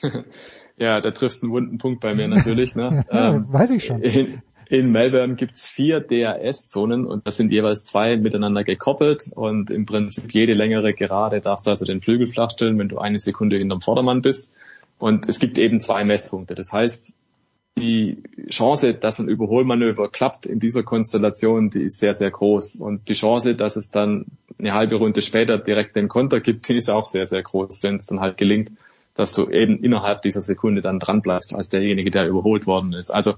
ja, 0.76 1.00
da 1.00 1.10
triffst 1.10 1.42
einen 1.42 1.52
wunden 1.52 1.78
Punkt 1.78 2.00
bei 2.00 2.14
mir 2.14 2.28
natürlich. 2.28 2.76
Ne? 2.76 3.04
ähm, 3.10 3.46
Weiß 3.48 3.70
ich 3.70 3.84
schon. 3.84 4.00
In, 4.02 4.42
in 4.70 4.90
Melbourne 4.92 5.36
gibt's 5.36 5.66
vier 5.66 6.00
DRS-Zonen 6.00 7.06
und 7.06 7.26
das 7.26 7.36
sind 7.36 7.50
jeweils 7.50 7.84
zwei 7.84 8.16
miteinander 8.16 8.64
gekoppelt 8.64 9.30
und 9.34 9.70
im 9.70 9.86
Prinzip 9.86 10.32
jede 10.34 10.52
längere 10.52 10.92
Gerade 10.92 11.40
darfst 11.40 11.66
du 11.66 11.70
also 11.70 11.84
den 11.84 12.00
Flügel 12.00 12.28
flachstellen, 12.28 12.78
wenn 12.78 12.88
du 12.88 12.98
eine 12.98 13.18
Sekunde 13.18 13.56
hinterm 13.56 13.80
Vordermann 13.80 14.20
bist. 14.20 14.52
Und 14.98 15.28
es 15.28 15.38
gibt 15.38 15.58
eben 15.58 15.80
zwei 15.80 16.04
Messpunkte. 16.04 16.54
Das 16.54 16.72
heißt, 16.72 17.14
die 17.78 18.22
Chance, 18.50 18.94
dass 18.94 19.18
ein 19.18 19.28
Überholmanöver 19.28 20.08
klappt 20.10 20.44
in 20.44 20.58
dieser 20.58 20.82
Konstellation, 20.82 21.70
die 21.70 21.82
ist 21.82 22.00
sehr, 22.00 22.14
sehr 22.14 22.30
groß. 22.30 22.76
Und 22.76 23.08
die 23.08 23.14
Chance, 23.14 23.54
dass 23.54 23.76
es 23.76 23.90
dann 23.90 24.26
eine 24.58 24.74
halbe 24.74 24.96
Runde 24.96 25.22
später 25.22 25.58
direkt 25.58 25.96
den 25.96 26.08
Konter 26.08 26.40
gibt, 26.40 26.68
die 26.68 26.76
ist 26.76 26.90
auch 26.90 27.06
sehr, 27.06 27.26
sehr 27.26 27.42
groß, 27.42 27.82
wenn 27.82 27.96
es 27.96 28.06
dann 28.06 28.20
halt 28.20 28.36
gelingt, 28.36 28.72
dass 29.14 29.32
du 29.32 29.48
eben 29.48 29.82
innerhalb 29.82 30.22
dieser 30.22 30.42
Sekunde 30.42 30.82
dann 30.82 30.98
dran 30.98 31.22
bleibst 31.22 31.54
als 31.54 31.68
derjenige, 31.68 32.10
der 32.10 32.28
überholt 32.28 32.66
worden 32.66 32.92
ist. 32.92 33.10
Also 33.10 33.34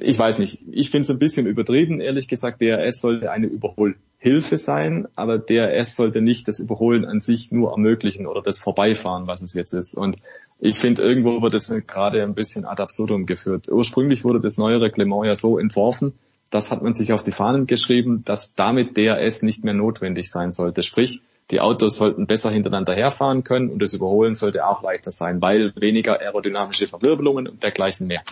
ich 0.00 0.18
weiß 0.18 0.38
nicht, 0.38 0.60
ich 0.70 0.90
finde 0.90 1.04
es 1.04 1.10
ein 1.10 1.18
bisschen 1.18 1.46
übertrieben, 1.46 2.00
ehrlich 2.00 2.28
gesagt. 2.28 2.60
DRS 2.60 3.00
sollte 3.00 3.30
eine 3.30 3.46
Überholhilfe 3.46 4.56
sein, 4.56 5.08
aber 5.14 5.38
DRS 5.38 5.96
sollte 5.96 6.20
nicht 6.20 6.48
das 6.48 6.58
Überholen 6.58 7.04
an 7.04 7.20
sich 7.20 7.50
nur 7.52 7.70
ermöglichen 7.70 8.26
oder 8.26 8.42
das 8.42 8.58
Vorbeifahren, 8.58 9.26
was 9.26 9.42
es 9.42 9.54
jetzt 9.54 9.72
ist. 9.72 9.94
Und 9.94 10.16
ich 10.58 10.78
finde, 10.78 11.02
irgendwo 11.02 11.40
wird 11.40 11.54
es 11.54 11.72
gerade 11.86 12.22
ein 12.22 12.34
bisschen 12.34 12.64
ad 12.64 12.82
absurdum 12.82 13.26
geführt. 13.26 13.68
Ursprünglich 13.70 14.24
wurde 14.24 14.40
das 14.40 14.58
neue 14.58 14.80
Reglement 14.80 15.26
ja 15.26 15.34
so 15.34 15.58
entworfen, 15.58 16.12
das 16.50 16.72
hat 16.72 16.82
man 16.82 16.94
sich 16.94 17.12
auf 17.12 17.22
die 17.22 17.32
Fahnen 17.32 17.66
geschrieben, 17.66 18.24
dass 18.24 18.56
damit 18.56 18.96
DRS 18.96 19.42
nicht 19.42 19.64
mehr 19.64 19.74
notwendig 19.74 20.30
sein 20.30 20.52
sollte. 20.52 20.82
Sprich, 20.82 21.22
die 21.50 21.60
Autos 21.60 21.96
sollten 21.96 22.26
besser 22.26 22.50
hintereinander 22.50 22.94
herfahren 22.94 23.44
können 23.44 23.70
und 23.70 23.80
das 23.80 23.94
Überholen 23.94 24.34
sollte 24.34 24.66
auch 24.66 24.82
leichter 24.82 25.12
sein, 25.12 25.40
weil 25.40 25.72
weniger 25.76 26.20
aerodynamische 26.20 26.88
Verwirbelungen 26.88 27.48
und 27.48 27.62
dergleichen 27.62 28.06
mehr. 28.08 28.22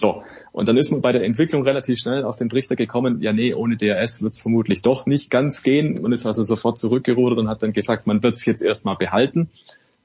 So, 0.00 0.22
und 0.52 0.68
dann 0.68 0.76
ist 0.76 0.92
man 0.92 1.00
bei 1.00 1.10
der 1.10 1.24
Entwicklung 1.24 1.64
relativ 1.64 1.98
schnell 1.98 2.22
auf 2.22 2.36
den 2.36 2.48
Trichter 2.48 2.76
gekommen, 2.76 3.20
ja 3.20 3.32
nee, 3.32 3.52
ohne 3.52 3.76
DRS 3.76 4.22
wird 4.22 4.34
es 4.34 4.40
vermutlich 4.40 4.80
doch 4.80 5.06
nicht 5.06 5.28
ganz 5.28 5.64
gehen. 5.64 6.00
Man 6.00 6.12
ist 6.12 6.24
also 6.24 6.44
sofort 6.44 6.78
zurückgerudert 6.78 7.38
und 7.38 7.48
hat 7.48 7.64
dann 7.64 7.72
gesagt, 7.72 8.06
man 8.06 8.22
wird 8.22 8.36
es 8.36 8.44
jetzt 8.44 8.62
erstmal 8.62 8.94
behalten. 8.94 9.50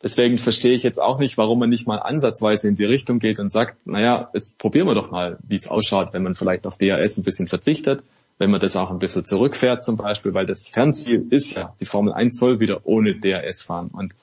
Deswegen 0.02 0.40
verstehe 0.40 0.74
ich 0.74 0.82
jetzt 0.82 1.00
auch 1.00 1.20
nicht, 1.20 1.38
warum 1.38 1.60
man 1.60 1.70
nicht 1.70 1.88
mal 1.88 1.98
ansatzweise 1.98 2.68
in 2.68 2.76
die 2.76 2.86
Richtung 2.86 3.20
geht 3.20 3.40
und 3.40 3.50
sagt, 3.50 3.86
naja, 3.86 4.30
jetzt 4.34 4.58
probieren 4.58 4.88
wir 4.88 4.96
doch 4.96 5.12
mal, 5.12 5.38
wie 5.48 5.56
es 5.56 5.68
ausschaut, 5.68 6.12
wenn 6.12 6.24
man 6.24 6.34
vielleicht 6.34 6.66
auf 6.66 6.80
DRS 6.80 7.18
ein 7.18 7.24
bisschen 7.24 7.48
verzichtet, 7.48 8.02
wenn 8.40 8.50
man 8.50 8.60
das 8.60 8.76
auch 8.76 8.90
ein 8.90 9.00
bisschen 9.00 9.26
zurückfährt 9.26 9.86
zum 9.86 9.96
Beispiel, 9.96 10.34
weil 10.34 10.48
das 10.48 10.68
Fernziel 10.68 11.28
ist 11.30 11.56
ja, 11.56 11.74
die 11.80 11.86
Formel 11.86 12.14
1 12.14 12.38
soll 12.38 12.60
wieder 12.60 12.82
ohne 12.84 13.14
DRS 13.14 13.62
fahren. 13.62 13.92
Und 13.94 14.14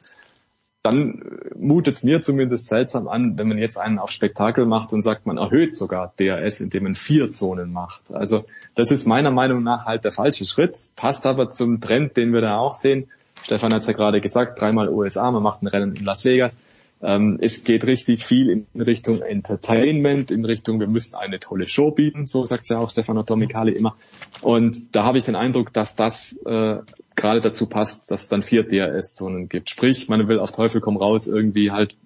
dann 0.83 1.23
mutet 1.59 1.97
es 1.97 2.03
mir 2.03 2.23
zumindest 2.23 2.67
seltsam 2.67 3.07
an, 3.07 3.39
wenn 3.39 3.49
man 3.49 3.59
jetzt 3.59 3.77
einen 3.77 3.99
auf 3.99 4.11
Spektakel 4.11 4.65
macht 4.65 4.93
und 4.93 5.03
sagt, 5.03 5.27
man 5.27 5.37
erhöht 5.37 5.77
sogar 5.77 6.15
DRS, 6.19 6.61
indem 6.61 6.85
man 6.85 6.95
vier 6.95 7.33
Zonen 7.33 7.73
macht. 7.73 8.03
Also 8.11 8.47
das 8.75 8.91
ist 8.91 9.07
meiner 9.07 9.31
Meinung 9.31 9.63
nach 9.63 9.85
halt 9.85 10.05
der 10.05 10.13
falsche 10.13 10.47
Schritt, 10.47 10.79
passt 10.97 11.27
aber 11.27 11.51
zum 11.51 11.81
Trend, 11.81 12.17
den 12.17 12.33
wir 12.33 12.41
da 12.41 12.57
auch 12.57 12.75
sehen. 12.75 13.09
Stefan 13.43 13.73
hat 13.75 13.83
es 13.83 13.89
ja 13.89 13.93
gerade 13.93 14.21
gesagt, 14.21 14.61
dreimal 14.61 14.89
USA, 14.89 15.31
man 15.31 15.43
macht 15.43 15.63
ein 15.63 15.67
Rennen 15.67 15.97
in 15.97 16.05
Las 16.05 16.25
Vegas. 16.25 16.57
Ähm, 17.03 17.39
es 17.41 17.65
geht 17.65 17.87
richtig 17.87 18.27
viel 18.27 18.51
in 18.51 18.81
Richtung 18.81 19.23
Entertainment, 19.23 20.31
in 20.31 20.45
Richtung, 20.45 20.81
wir 20.81 20.87
müssen 20.87 21.15
eine 21.15 21.39
tolle 21.39 21.67
Show 21.67 21.91
bieten, 21.93 22.27
so 22.27 22.45
sagt 22.45 22.69
ja 22.69 22.79
auch 22.79 22.91
Stefano 22.91 23.23
Tomikali 23.23 23.73
immer. 23.73 23.97
Und 24.43 24.95
da 24.95 25.05
habe 25.05 25.17
ich 25.17 25.25
den 25.25 25.35
Eindruck, 25.35 25.73
dass 25.73 25.97
das 25.97 26.39
äh, 26.45 26.79
gerade 27.17 27.41
dazu 27.41 27.69
passt, 27.69 28.11
dass 28.11 28.23
es 28.23 28.29
dann 28.29 28.43
vier 28.43 28.65
DRS-Zonen 28.65 29.49
gibt. 29.49 29.71
Sprich, 29.71 30.09
man 30.09 30.29
will 30.29 30.39
auf 30.39 30.53
Teufel 30.53 30.83
komm 30.83 30.99
raus 30.99 31.27
irgendwie 31.27 31.71
halt 31.71 31.97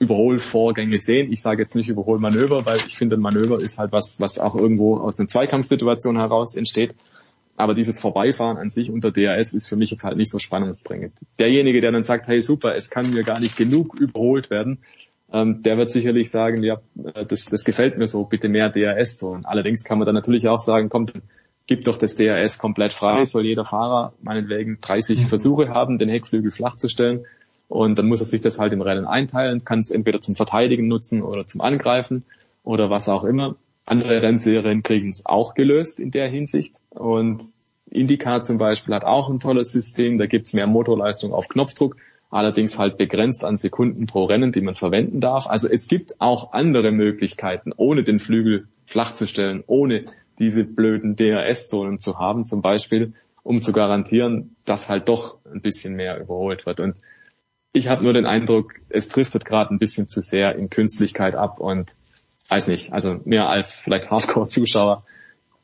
Überholvorgänge 0.00 1.00
sehen. 1.00 1.32
Ich 1.32 1.40
sage 1.40 1.62
jetzt 1.62 1.76
nicht 1.76 1.88
Überholmanöver, 1.88 2.66
weil 2.66 2.78
ich 2.78 2.96
finde, 2.96 3.16
ein 3.16 3.20
Manöver 3.20 3.60
ist 3.60 3.78
halt 3.78 3.92
was, 3.92 4.20
was 4.20 4.40
auch 4.40 4.56
irgendwo 4.56 4.96
aus 4.96 5.18
einer 5.18 5.28
Zweikampfsituation 5.28 6.16
heraus 6.16 6.56
entsteht. 6.56 6.94
Aber 7.56 7.74
dieses 7.74 8.00
Vorbeifahren 8.00 8.56
an 8.56 8.68
sich 8.68 8.90
unter 8.90 9.12
DRS 9.12 9.52
ist 9.52 9.68
für 9.68 9.76
mich 9.76 9.90
jetzt 9.90 10.02
halt 10.04 10.16
nicht 10.16 10.30
so 10.30 10.38
spannungsbringend. 10.38 11.12
Derjenige, 11.38 11.80
der 11.80 11.92
dann 11.92 12.02
sagt, 12.02 12.26
hey 12.26 12.40
super, 12.40 12.74
es 12.74 12.90
kann 12.90 13.10
mir 13.10 13.22
gar 13.22 13.38
nicht 13.38 13.56
genug 13.56 13.94
überholt 13.94 14.50
werden, 14.50 14.78
ähm, 15.32 15.62
der 15.62 15.76
wird 15.78 15.90
sicherlich 15.90 16.30
sagen, 16.30 16.62
ja, 16.62 16.80
äh, 17.14 17.26
das, 17.26 17.46
das 17.46 17.64
gefällt 17.64 17.98
mir 17.98 18.06
so, 18.06 18.24
bitte 18.24 18.48
mehr 18.48 18.70
DRS-Zonen. 18.70 19.44
Allerdings 19.44 19.84
kann 19.84 19.98
man 19.98 20.06
dann 20.06 20.14
natürlich 20.14 20.48
auch 20.48 20.60
sagen, 20.60 20.88
komm, 20.88 21.06
dann 21.06 21.22
gib 21.66 21.84
doch 21.84 21.98
das 21.98 22.14
DRS 22.14 22.58
komplett 22.58 22.92
frei, 22.92 23.24
soll 23.24 23.44
jeder 23.44 23.64
Fahrer 23.64 24.12
meinetwegen 24.22 24.78
30 24.80 25.18
mhm. 25.18 25.26
Versuche 25.26 25.68
haben, 25.70 25.98
den 25.98 26.08
Heckflügel 26.08 26.50
flach 26.50 26.76
zu 26.76 26.88
stellen. 26.88 27.24
Und 27.68 27.98
dann 27.98 28.06
muss 28.06 28.20
er 28.20 28.26
sich 28.26 28.42
das 28.42 28.58
halt 28.58 28.72
im 28.72 28.82
Rennen 28.82 29.06
einteilen, 29.06 29.64
kann 29.64 29.80
es 29.80 29.90
entweder 29.90 30.20
zum 30.20 30.34
Verteidigen 30.36 30.86
nutzen 30.86 31.22
oder 31.22 31.46
zum 31.46 31.62
Angreifen 31.62 32.24
oder 32.62 32.90
was 32.90 33.08
auch 33.08 33.24
immer. 33.24 33.56
Andere 33.86 34.22
Rennserien 34.22 34.82
kriegen 34.82 35.10
es 35.10 35.26
auch 35.26 35.54
gelöst 35.54 36.00
in 36.00 36.10
der 36.10 36.28
Hinsicht. 36.28 36.74
Und 36.90 37.44
IndyCar 37.90 38.42
zum 38.42 38.58
Beispiel 38.58 38.94
hat 38.94 39.04
auch 39.04 39.28
ein 39.28 39.40
tolles 39.40 39.72
System. 39.72 40.18
Da 40.18 40.26
gibt's 40.26 40.54
mehr 40.54 40.66
Motorleistung 40.66 41.32
auf 41.32 41.48
Knopfdruck, 41.48 41.96
allerdings 42.30 42.78
halt 42.78 42.96
begrenzt 42.96 43.44
an 43.44 43.56
Sekunden 43.56 44.06
pro 44.06 44.24
Rennen, 44.24 44.52
die 44.52 44.62
man 44.62 44.74
verwenden 44.74 45.20
darf. 45.20 45.46
Also 45.46 45.68
es 45.68 45.86
gibt 45.86 46.20
auch 46.20 46.52
andere 46.52 46.92
Möglichkeiten, 46.92 47.72
ohne 47.76 48.02
den 48.02 48.18
Flügel 48.18 48.68
flach 48.86 49.14
zu 49.14 49.26
stellen, 49.26 49.62
ohne 49.66 50.06
diese 50.38 50.64
blöden 50.64 51.14
DRS-Zonen 51.16 51.98
zu 51.98 52.18
haben, 52.18 52.44
zum 52.44 52.62
Beispiel, 52.62 53.12
um 53.42 53.62
zu 53.62 53.72
garantieren, 53.72 54.56
dass 54.64 54.88
halt 54.88 55.08
doch 55.08 55.38
ein 55.44 55.60
bisschen 55.60 55.94
mehr 55.94 56.18
überholt 56.18 56.66
wird. 56.66 56.80
Und 56.80 56.96
ich 57.72 57.88
habe 57.88 58.02
nur 58.02 58.12
den 58.12 58.26
Eindruck, 58.26 58.74
es 58.88 59.08
driftet 59.08 59.44
gerade 59.44 59.72
ein 59.74 59.78
bisschen 59.78 60.08
zu 60.08 60.20
sehr 60.20 60.56
in 60.56 60.70
Künstlichkeit 60.70 61.34
ab 61.34 61.60
und 61.60 61.94
weiß 62.48 62.66
nicht, 62.68 62.92
also 62.92 63.20
mehr 63.24 63.48
als 63.48 63.74
vielleicht 63.76 64.10
Hardcore-Zuschauer 64.10 65.04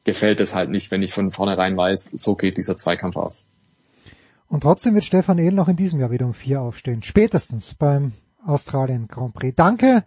gefällt 0.05 0.40
es 0.40 0.55
halt 0.55 0.70
nicht, 0.70 0.90
wenn 0.90 1.02
ich 1.02 1.12
von 1.12 1.31
vornherein 1.31 1.77
weiß, 1.77 2.11
so 2.15 2.35
geht 2.35 2.57
dieser 2.57 2.77
Zweikampf 2.77 3.16
aus. 3.16 3.47
Und 4.48 4.62
trotzdem 4.62 4.94
wird 4.94 5.05
Stefan 5.05 5.39
Ehl 5.39 5.52
noch 5.52 5.69
in 5.69 5.77
diesem 5.77 6.01
Jahr 6.01 6.11
wieder 6.11 6.27
um 6.27 6.35
vier 6.35 6.61
aufstehen. 6.61 7.02
Spätestens 7.02 7.74
beim 7.74 8.12
Australien 8.44 9.07
Grand 9.07 9.35
Prix. 9.35 9.55
Danke, 9.55 10.05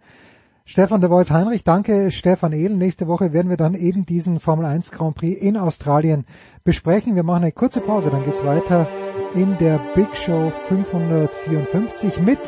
Stefan 0.66 1.00
de 1.00 1.10
Vois 1.10 1.30
Heinrich. 1.30 1.64
Danke, 1.64 2.10
Stefan 2.10 2.52
Ehl. 2.52 2.74
Nächste 2.74 3.06
Woche 3.06 3.32
werden 3.32 3.48
wir 3.48 3.56
dann 3.56 3.74
eben 3.74 4.04
diesen 4.04 4.40
Formel 4.40 4.66
1 4.66 4.90
Grand 4.90 5.14
Prix 5.14 5.40
in 5.40 5.56
Australien 5.56 6.26
besprechen. 6.64 7.16
Wir 7.16 7.22
machen 7.22 7.42
eine 7.42 7.52
kurze 7.52 7.80
Pause, 7.80 8.10
dann 8.10 8.24
geht's 8.24 8.44
weiter 8.44 8.88
in 9.34 9.56
der 9.58 9.78
Big 9.94 10.14
Show 10.16 10.52
554 10.68 12.18
mit 12.18 12.40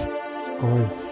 Golf. 0.61 1.06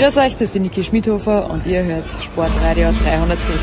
Grüß 0.00 0.16
euch, 0.16 0.32
das 0.32 0.42
ist 0.42 0.54
die 0.54 0.60
Niki 0.60 0.82
Schmidhofer 0.82 1.50
und 1.50 1.66
ihr 1.66 1.84
hört 1.84 2.08
Sportradio 2.08 2.90
360. 3.04 3.54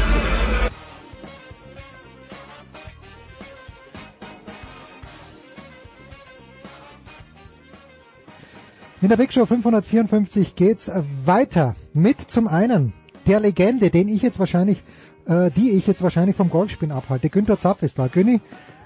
In 9.01 9.09
der 9.09 9.17
Big 9.17 9.33
Show 9.33 9.47
554 9.47 10.53
geht's 10.53 10.91
weiter 11.25 11.75
mit 11.95 12.29
zum 12.29 12.47
einen 12.47 12.93
der 13.25 13.39
Legende, 13.39 13.89
den 13.89 14.07
ich 14.07 14.21
jetzt 14.21 14.37
wahrscheinlich, 14.37 14.83
äh, 15.25 15.49
die 15.49 15.71
ich 15.71 15.87
jetzt 15.87 16.03
wahrscheinlich 16.03 16.35
vom 16.35 16.51
Golfspielen 16.51 16.91
abhalte. 16.91 17.29
Günther 17.29 17.59
Zapf 17.59 17.81
ist 17.81 17.97
da. 17.97 18.05
Günni, 18.05 18.41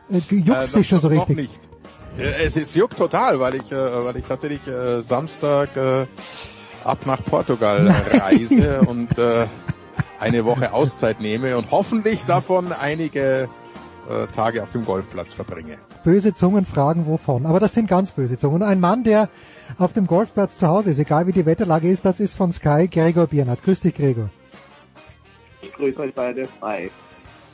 äh, 0.10 0.20
juckst 0.34 0.74
äh, 0.74 0.78
dich 0.78 0.88
schon 0.88 1.00
so 1.00 1.10
richtig? 1.10 1.36
Nicht. 1.36 1.60
Es, 2.18 2.56
es 2.56 2.76
juckt 2.76 2.98
total, 2.98 3.42
weil 3.42 3.56
ich, 3.56 3.70
äh, 3.74 4.06
weil 4.06 4.16
ich 4.16 4.24
tatsächlich 4.24 4.66
äh, 4.68 5.02
Samstag 5.02 5.76
äh, 5.76 6.06
ab 6.84 7.06
nach 7.06 7.24
Portugal 7.24 7.94
reise 8.14 8.82
und 8.88 9.18
äh, 9.18 9.46
eine 10.20 10.46
Woche 10.46 10.74
Auszeit 10.74 11.20
nehme 11.20 11.58
und 11.58 11.72
hoffentlich 11.72 12.26
davon 12.26 12.72
einige 12.72 13.50
äh, 14.10 14.28
Tage 14.34 14.64
auf 14.64 14.72
dem 14.72 14.86
Golfplatz 14.86 15.34
verbringe. 15.34 15.78
Böse 16.04 16.34
Zungen 16.34 16.66
fragen 16.66 17.06
wovon, 17.08 17.46
aber 17.46 17.60
das 17.60 17.74
sind 17.74 17.88
ganz 17.88 18.12
böse 18.12 18.38
Zungen. 18.38 18.62
Und 18.62 18.68
ein 18.68 18.80
Mann, 18.80 19.04
der 19.04 19.30
auf 19.78 19.94
dem 19.94 20.08
Golfplatz 20.08 20.58
zu 20.58 20.68
Hause 20.68 20.92
ist, 20.92 21.00
egal 21.00 21.28
wie 21.28 21.32
die 21.32 21.46
Wetterlage 21.46 21.90
ist, 21.90 22.06
das 22.06 22.20
ist 22.20 22.36
von 22.36 22.52
Sky 22.52 22.88
Gregor 22.88 23.28
Biernat. 23.28 23.64
Grüß 23.64 23.82
dich, 23.82 23.96
Gregor. 23.96 24.30
Ich 25.62 25.74
grüße 25.74 26.00
euch 26.00 26.14
beide. 26.14 26.48
Hi. 26.62 26.90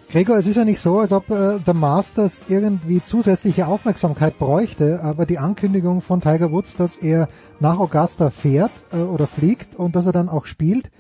Gregor, 0.10 0.38
es 0.38 0.48
ist 0.48 0.56
ja 0.56 0.64
nicht 0.64 0.80
so, 0.80 1.00
als 1.00 1.12
ob 1.12 1.30
äh, 1.30 1.60
The 1.66 1.74
Masters 1.74 2.42
irgendwie 2.48 3.04
zusätzliche 3.04 3.68
Aufmerksamkeit 3.68 4.40
bräuchte, 4.40 5.02
aber 5.04 5.26
die 5.26 5.38
Ankündigung 5.38 6.02
von 6.02 6.22
Tiger 6.22 6.50
Woods, 6.52 6.76
dass 6.78 6.96
er 6.96 7.28
nach 7.60 7.80
Augusta 7.80 8.30
fährt 8.30 8.72
äh, 8.94 8.98
oder 8.98 9.28
fliegt 9.28 9.76
und 9.76 9.96
dass 9.96 10.06
er 10.06 10.12
dann 10.12 10.30
auch 10.30 10.46
spielt, 10.46 10.92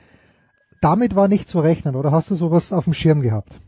damit 0.81 1.15
war 1.15 1.27
nicht 1.27 1.49
zu 1.49 1.59
rechnen, 1.59 1.95
oder 1.95 2.11
hast 2.11 2.29
du 2.29 2.35
sowas 2.35 2.71
auf 2.71 2.83
dem 2.83 2.93
Schirm 2.93 3.21
gehabt? 3.21 3.59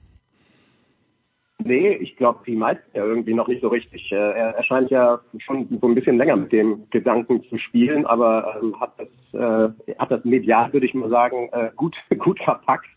Nee, 1.61 1.93
ich 1.95 2.15
glaube, 2.15 2.39
die 2.45 2.55
meisten 2.55 2.85
ja 2.93 3.03
irgendwie 3.03 3.33
noch 3.33 3.47
nicht 3.49 3.61
so 3.61 3.67
richtig. 3.67 4.09
Äh, 4.11 4.15
er, 4.15 4.55
er 4.55 4.63
scheint 4.63 4.89
ja 4.91 5.19
schon 5.39 5.67
so 5.81 5.87
ein 5.87 5.95
bisschen 5.95 6.17
länger 6.17 6.37
mit 6.37 6.53
dem 6.53 6.89
Gedanken 6.89 7.43
zu 7.49 7.57
spielen, 7.57 8.05
aber 8.05 8.55
ähm, 8.61 8.79
hat 8.79 8.93
das 8.97 9.09
äh, 9.33 9.95
hat 9.97 10.09
das 10.09 10.23
medial, 10.23 10.71
würde 10.71 10.85
ich 10.85 10.93
mal 10.93 11.09
sagen, 11.09 11.49
äh, 11.51 11.71
gut 11.75 11.97
gut 12.17 12.39
verpackt 12.41 12.87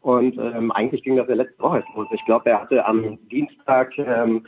und 0.00 0.38
ähm, 0.38 0.70
eigentlich 0.70 1.02
ging 1.02 1.16
das 1.16 1.28
ja 1.28 1.34
letzte 1.34 1.60
Woche 1.60 1.82
los. 1.96 2.06
Ich 2.12 2.24
glaube, 2.24 2.50
er 2.50 2.60
hatte 2.60 2.86
am 2.86 3.18
Dienstag 3.30 3.98
ähm, 3.98 4.46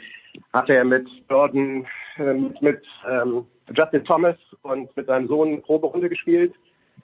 hatte 0.52 0.74
er 0.74 0.85
mit 0.85 1.09
Jordan, 1.28 1.86
mit 2.61 2.83
ähm, 3.09 3.47
Justin 3.75 4.05
Thomas 4.05 4.37
und 4.63 4.95
mit 4.97 5.07
seinem 5.07 5.29
Sohn 5.29 5.49
eine 5.49 5.59
Proberunde 5.59 6.09
gespielt. 6.09 6.55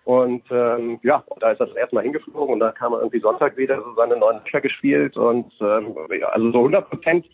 Und 0.05 0.43
ähm, 0.51 0.99
ja, 1.03 1.23
da 1.39 1.53
ist 1.53 1.61
er 1.61 1.67
das 1.67 1.77
erstmal 1.77 2.03
hingeflogen 2.03 2.55
und 2.55 2.61
da 2.61 2.73
kam 2.73 2.93
er 2.93 3.01
irgendwie 3.01 3.21
Sonntag 3.21 3.57
wieder 3.57 3.81
so 3.83 3.95
seine 3.95 4.17
neuen 4.17 4.39
Löcher 4.39 4.61
gespielt 4.61 5.17
und 5.17 5.53
ähm, 5.61 5.95
ja, 6.19 6.29
also 6.29 6.51
so 6.51 6.59
100 6.59 6.91
Prozent 6.91 7.27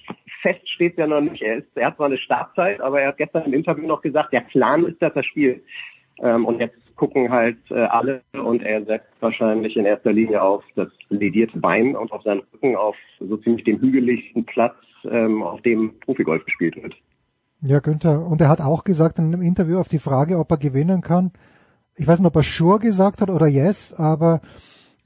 fest 0.43 0.69
steht 0.69 0.99
ja 0.99 1.07
noch 1.07 1.23
nicht. 1.23 1.41
Er 1.41 1.59
ist, 1.59 1.69
er 1.77 1.87
hat 1.87 1.97
zwar 1.97 2.07
eine 2.07 2.19
Startzeit, 2.19 2.81
aber 2.81 3.01
er 3.01 3.09
hat 3.09 3.17
gestern 3.17 3.45
im 3.45 3.55
Interview 3.55 3.87
noch 3.87 4.03
gesagt, 4.03 4.35
der 4.35 4.41
Plan 4.41 4.85
ist, 4.85 5.01
dass 5.01 5.17
er 5.17 5.25
spielt. 5.25 5.63
Ähm, 6.21 6.45
und 6.45 6.61
jetzt 6.61 6.77
gucken 6.97 7.31
halt 7.31 7.59
äh, 7.71 7.75
alle 7.75 8.23
und 8.33 8.63
er 8.63 8.85
setzt 8.85 9.13
wahrscheinlich 9.21 9.77
in 9.77 9.87
erster 9.87 10.13
Linie 10.13 10.43
auf 10.43 10.65
das 10.75 10.89
ledierte 11.09 11.59
Bein 11.59 11.97
und 11.97 12.13
auf 12.13 12.23
seinen 12.23 12.43
Rücken 12.53 12.77
auf 12.77 12.97
so 13.21 13.37
ziemlich 13.39 13.65
den 13.65 13.81
hügeligsten 13.81 14.45
Platz, 14.45 14.77
ähm, 15.05 15.43
auf 15.43 15.63
dem 15.63 15.99
Profigolf 16.01 16.45
gespielt 16.45 16.77
wird. 16.83 16.95
Ja, 17.61 17.81
Günther. 17.81 18.25
Und 18.25 18.41
er 18.41 18.49
hat 18.49 18.61
auch 18.61 18.85
gesagt 18.85 19.19
in 19.19 19.27
einem 19.27 19.43
Interview 19.43 19.79
auf 19.79 19.89
die 19.89 19.99
Frage, 19.99 20.39
ob 20.39 20.51
er 20.51 20.59
gewinnen 20.59 21.01
kann. 21.01 21.33
Ich 21.97 22.07
weiß 22.07 22.21
nicht, 22.21 22.29
ob 22.29 22.37
er 22.37 22.43
Sure 22.43 22.79
gesagt 22.79 23.21
hat 23.21 23.31
oder 23.31 23.49
Yes, 23.49 23.93
aber 23.93 24.41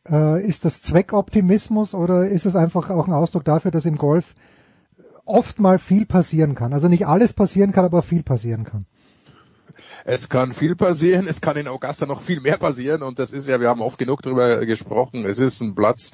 äh, 0.08 0.44
ist 0.46 0.64
das 0.64 0.82
Zweckoptimismus 0.82 1.94
oder 1.94 2.26
ist 2.26 2.44
es 2.44 2.54
einfach 2.54 2.90
auch 2.90 3.06
ein 3.06 3.14
Ausdruck 3.14 3.44
dafür, 3.44 3.70
dass 3.70 3.86
im 3.86 3.96
Golf 3.96 4.34
oft 5.24 5.60
mal 5.60 5.78
viel 5.78 6.04
passieren 6.04 6.54
kann? 6.54 6.74
Also 6.74 6.88
nicht 6.88 7.06
alles 7.06 7.32
passieren 7.32 7.72
kann, 7.72 7.86
aber 7.86 8.02
viel 8.02 8.22
passieren 8.22 8.64
kann. 8.64 8.84
Es 10.04 10.28
kann 10.28 10.54
viel 10.54 10.76
passieren, 10.76 11.26
es 11.28 11.40
kann 11.40 11.56
in 11.56 11.68
Augusta 11.68 12.06
noch 12.06 12.22
viel 12.22 12.40
mehr 12.40 12.56
passieren 12.56 13.02
und 13.02 13.18
das 13.18 13.32
ist 13.32 13.46
ja, 13.46 13.60
wir 13.60 13.68
haben 13.68 13.80
oft 13.80 13.98
genug 13.98 14.22
darüber 14.22 14.64
gesprochen, 14.66 15.24
es 15.24 15.38
ist 15.38 15.60
ein 15.60 15.74
Platz, 15.74 16.10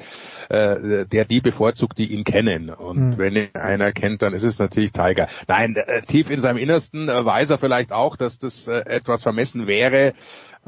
äh, 0.49 1.07
der 1.07 1.25
die 1.25 1.41
bevorzugt, 1.41 1.99
die 1.99 2.13
ihn 2.13 2.25
kennen 2.25 2.71
und 2.71 3.11
mhm. 3.11 3.19
wenn 3.19 3.37
ihn 3.37 3.49
einer 3.55 3.93
kennt, 3.93 4.23
dann 4.23 4.35
ist 4.35 4.45
es 4.45 4.59
natürlich 4.59 4.93
Tiger. 4.93 5.29
Nein, 5.47 5.77
äh, 5.77 6.03
tief 6.03 6.31
in 6.31 6.41
seinem 6.41 6.59
Innersten 6.59 7.09
äh, 7.09 7.25
weiß 7.25 7.51
er 7.51 7.59
vielleicht 7.59 7.93
auch, 7.93 8.17
dass 8.17 8.39
das 8.39 8.69
äh, 8.69 8.81
etwas 8.87 9.23
vermessen 9.23 9.67
wäre, 9.67 10.15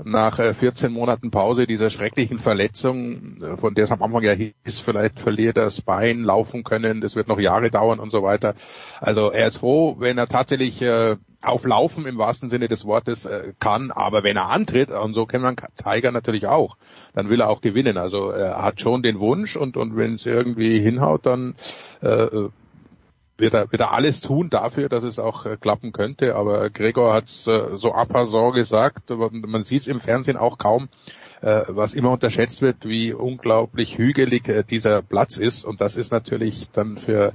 nach 0.02 0.36
14 0.36 0.90
äh, 0.90 0.92
Monaten 0.92 1.30
Pause 1.30 1.66
dieser 1.66 1.90
schrecklichen 1.90 2.38
Verletzung, 2.38 3.42
äh, 3.42 3.56
von 3.56 3.74
der 3.74 3.84
es 3.84 3.90
am 3.90 4.02
Anfang 4.02 4.22
ja 4.22 4.32
hieß, 4.32 4.78
vielleicht 4.78 5.20
verliert 5.20 5.56
er 5.56 5.64
das 5.64 5.82
Bein, 5.82 6.22
laufen 6.22 6.64
können, 6.64 7.00
das 7.00 7.16
wird 7.16 7.28
noch 7.28 7.38
Jahre 7.38 7.70
dauern 7.70 8.00
und 8.00 8.10
so 8.10 8.22
weiter. 8.22 8.54
Also 9.00 9.30
er 9.30 9.48
ist 9.48 9.58
froh, 9.58 9.96
wenn 9.98 10.18
er 10.18 10.28
tatsächlich 10.28 10.80
äh, 10.82 11.16
auflaufen 11.42 12.06
im 12.06 12.18
wahrsten 12.18 12.50
Sinne 12.50 12.68
des 12.68 12.84
Wortes 12.84 13.26
kann, 13.60 13.90
aber 13.90 14.22
wenn 14.22 14.36
er 14.36 14.50
antritt, 14.50 14.90
und 14.90 15.14
so 15.14 15.24
kennt 15.24 15.42
man 15.42 15.56
Tiger 15.56 16.12
natürlich 16.12 16.46
auch, 16.46 16.76
dann 17.14 17.30
will 17.30 17.40
er 17.40 17.48
auch 17.48 17.62
gewinnen. 17.62 17.96
Also 17.96 18.28
er 18.28 18.62
hat 18.62 18.78
schon 18.82 19.02
den 19.02 19.20
Wunsch 19.20 19.56
und, 19.56 19.78
und 19.78 19.96
wenn 19.96 20.16
es 20.16 20.26
irgendwie 20.26 20.80
hinhaut, 20.80 21.24
dann 21.24 21.54
äh, 22.02 22.26
wird 23.40 23.54
er, 23.54 23.72
wird 23.72 23.80
er 23.80 23.92
alles 23.92 24.20
tun 24.20 24.50
dafür, 24.50 24.88
dass 24.88 25.02
es 25.02 25.18
auch 25.18 25.46
äh, 25.46 25.56
klappen 25.56 25.92
könnte. 25.92 26.36
Aber 26.36 26.70
Gregor 26.70 27.14
hat 27.14 27.28
es 27.28 27.46
äh, 27.46 27.76
so 27.76 27.92
a 27.94 28.04
passant 28.04 28.54
gesagt, 28.54 29.10
man 29.10 29.64
sieht 29.64 29.82
es 29.82 29.88
im 29.88 30.00
Fernsehen 30.00 30.36
auch 30.36 30.58
kaum, 30.58 30.88
äh, 31.40 31.62
was 31.68 31.94
immer 31.94 32.12
unterschätzt 32.12 32.62
wird, 32.62 32.84
wie 32.84 33.12
unglaublich 33.12 33.98
hügelig 33.98 34.48
äh, 34.48 34.62
dieser 34.62 35.02
Platz 35.02 35.36
ist. 35.36 35.64
Und 35.64 35.80
das 35.80 35.96
ist 35.96 36.12
natürlich 36.12 36.70
dann 36.70 36.98
für 36.98 37.32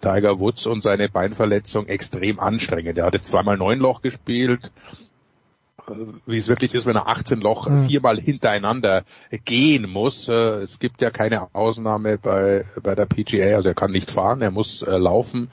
Tiger 0.00 0.40
Woods 0.40 0.66
und 0.66 0.82
seine 0.82 1.08
Beinverletzung 1.08 1.86
extrem 1.86 2.40
anstrengend. 2.40 2.98
Er 2.98 3.06
hat 3.06 3.14
jetzt 3.14 3.26
zweimal 3.26 3.56
neun 3.56 3.78
Loch 3.78 4.02
gespielt, 4.02 4.64
äh, 4.64 5.07
wie 6.26 6.36
es 6.36 6.48
wirklich 6.48 6.74
ist, 6.74 6.86
wenn 6.86 6.96
er 6.96 7.08
18 7.08 7.40
Loch 7.40 7.68
mhm. 7.68 7.84
viermal 7.84 8.18
hintereinander 8.18 9.04
gehen 9.44 9.88
muss. 9.88 10.28
Äh, 10.28 10.62
es 10.62 10.78
gibt 10.78 11.00
ja 11.00 11.10
keine 11.10 11.54
Ausnahme 11.54 12.18
bei, 12.18 12.64
bei 12.82 12.94
der 12.94 13.06
PGA, 13.06 13.56
also 13.56 13.68
er 13.68 13.74
kann 13.74 13.90
nicht 13.90 14.10
fahren, 14.10 14.42
er 14.42 14.50
muss 14.50 14.82
äh, 14.82 14.96
laufen. 14.96 15.50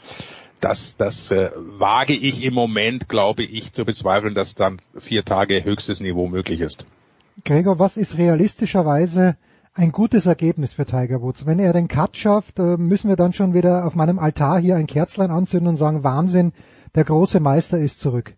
Das, 0.62 0.98
das 0.98 1.32
äh, 1.32 1.52
wage 1.56 2.14
ich 2.14 2.44
im 2.44 2.54
Moment, 2.54 3.10
glaube 3.10 3.44
ich, 3.44 3.74
zu 3.74 3.86
bezweifeln, 3.86 4.34
dass 4.34 4.56
dann 4.56 4.80
vier 4.98 5.24
Tage 5.24 5.64
höchstes 5.64 6.00
Niveau 6.00 6.28
möglich 6.28 6.62
ist. 6.62 6.86
Gregor, 7.44 7.80
was 7.80 7.98
ist 7.98 8.18
realistischerweise 8.18 9.36
ein 9.74 9.92
gutes 9.92 10.26
Ergebnis 10.26 10.72
für 10.72 10.86
Tiger 10.86 11.22
Woods. 11.22 11.46
Wenn 11.46 11.60
er 11.60 11.74
den 11.74 11.90
Cut 11.90 12.16
schafft, 12.16 12.60
äh, 12.60 12.78
müssen 12.78 13.10
wir 13.10 13.18
dann 13.18 13.34
schon 13.34 13.54
wieder 13.54 13.86
auf 13.86 13.94
meinem 13.94 14.20
Altar 14.20 14.60
hier 14.60 14.78
ein 14.78 14.88
Kerzlein 14.88 15.32
anzünden 15.32 15.68
und 15.68 15.76
sagen, 15.76 16.04
Wahnsinn, 16.04 16.54
der 16.96 17.04
große 17.04 17.42
Meister 17.42 17.78
ist 17.78 18.00
zurück. 18.00 18.36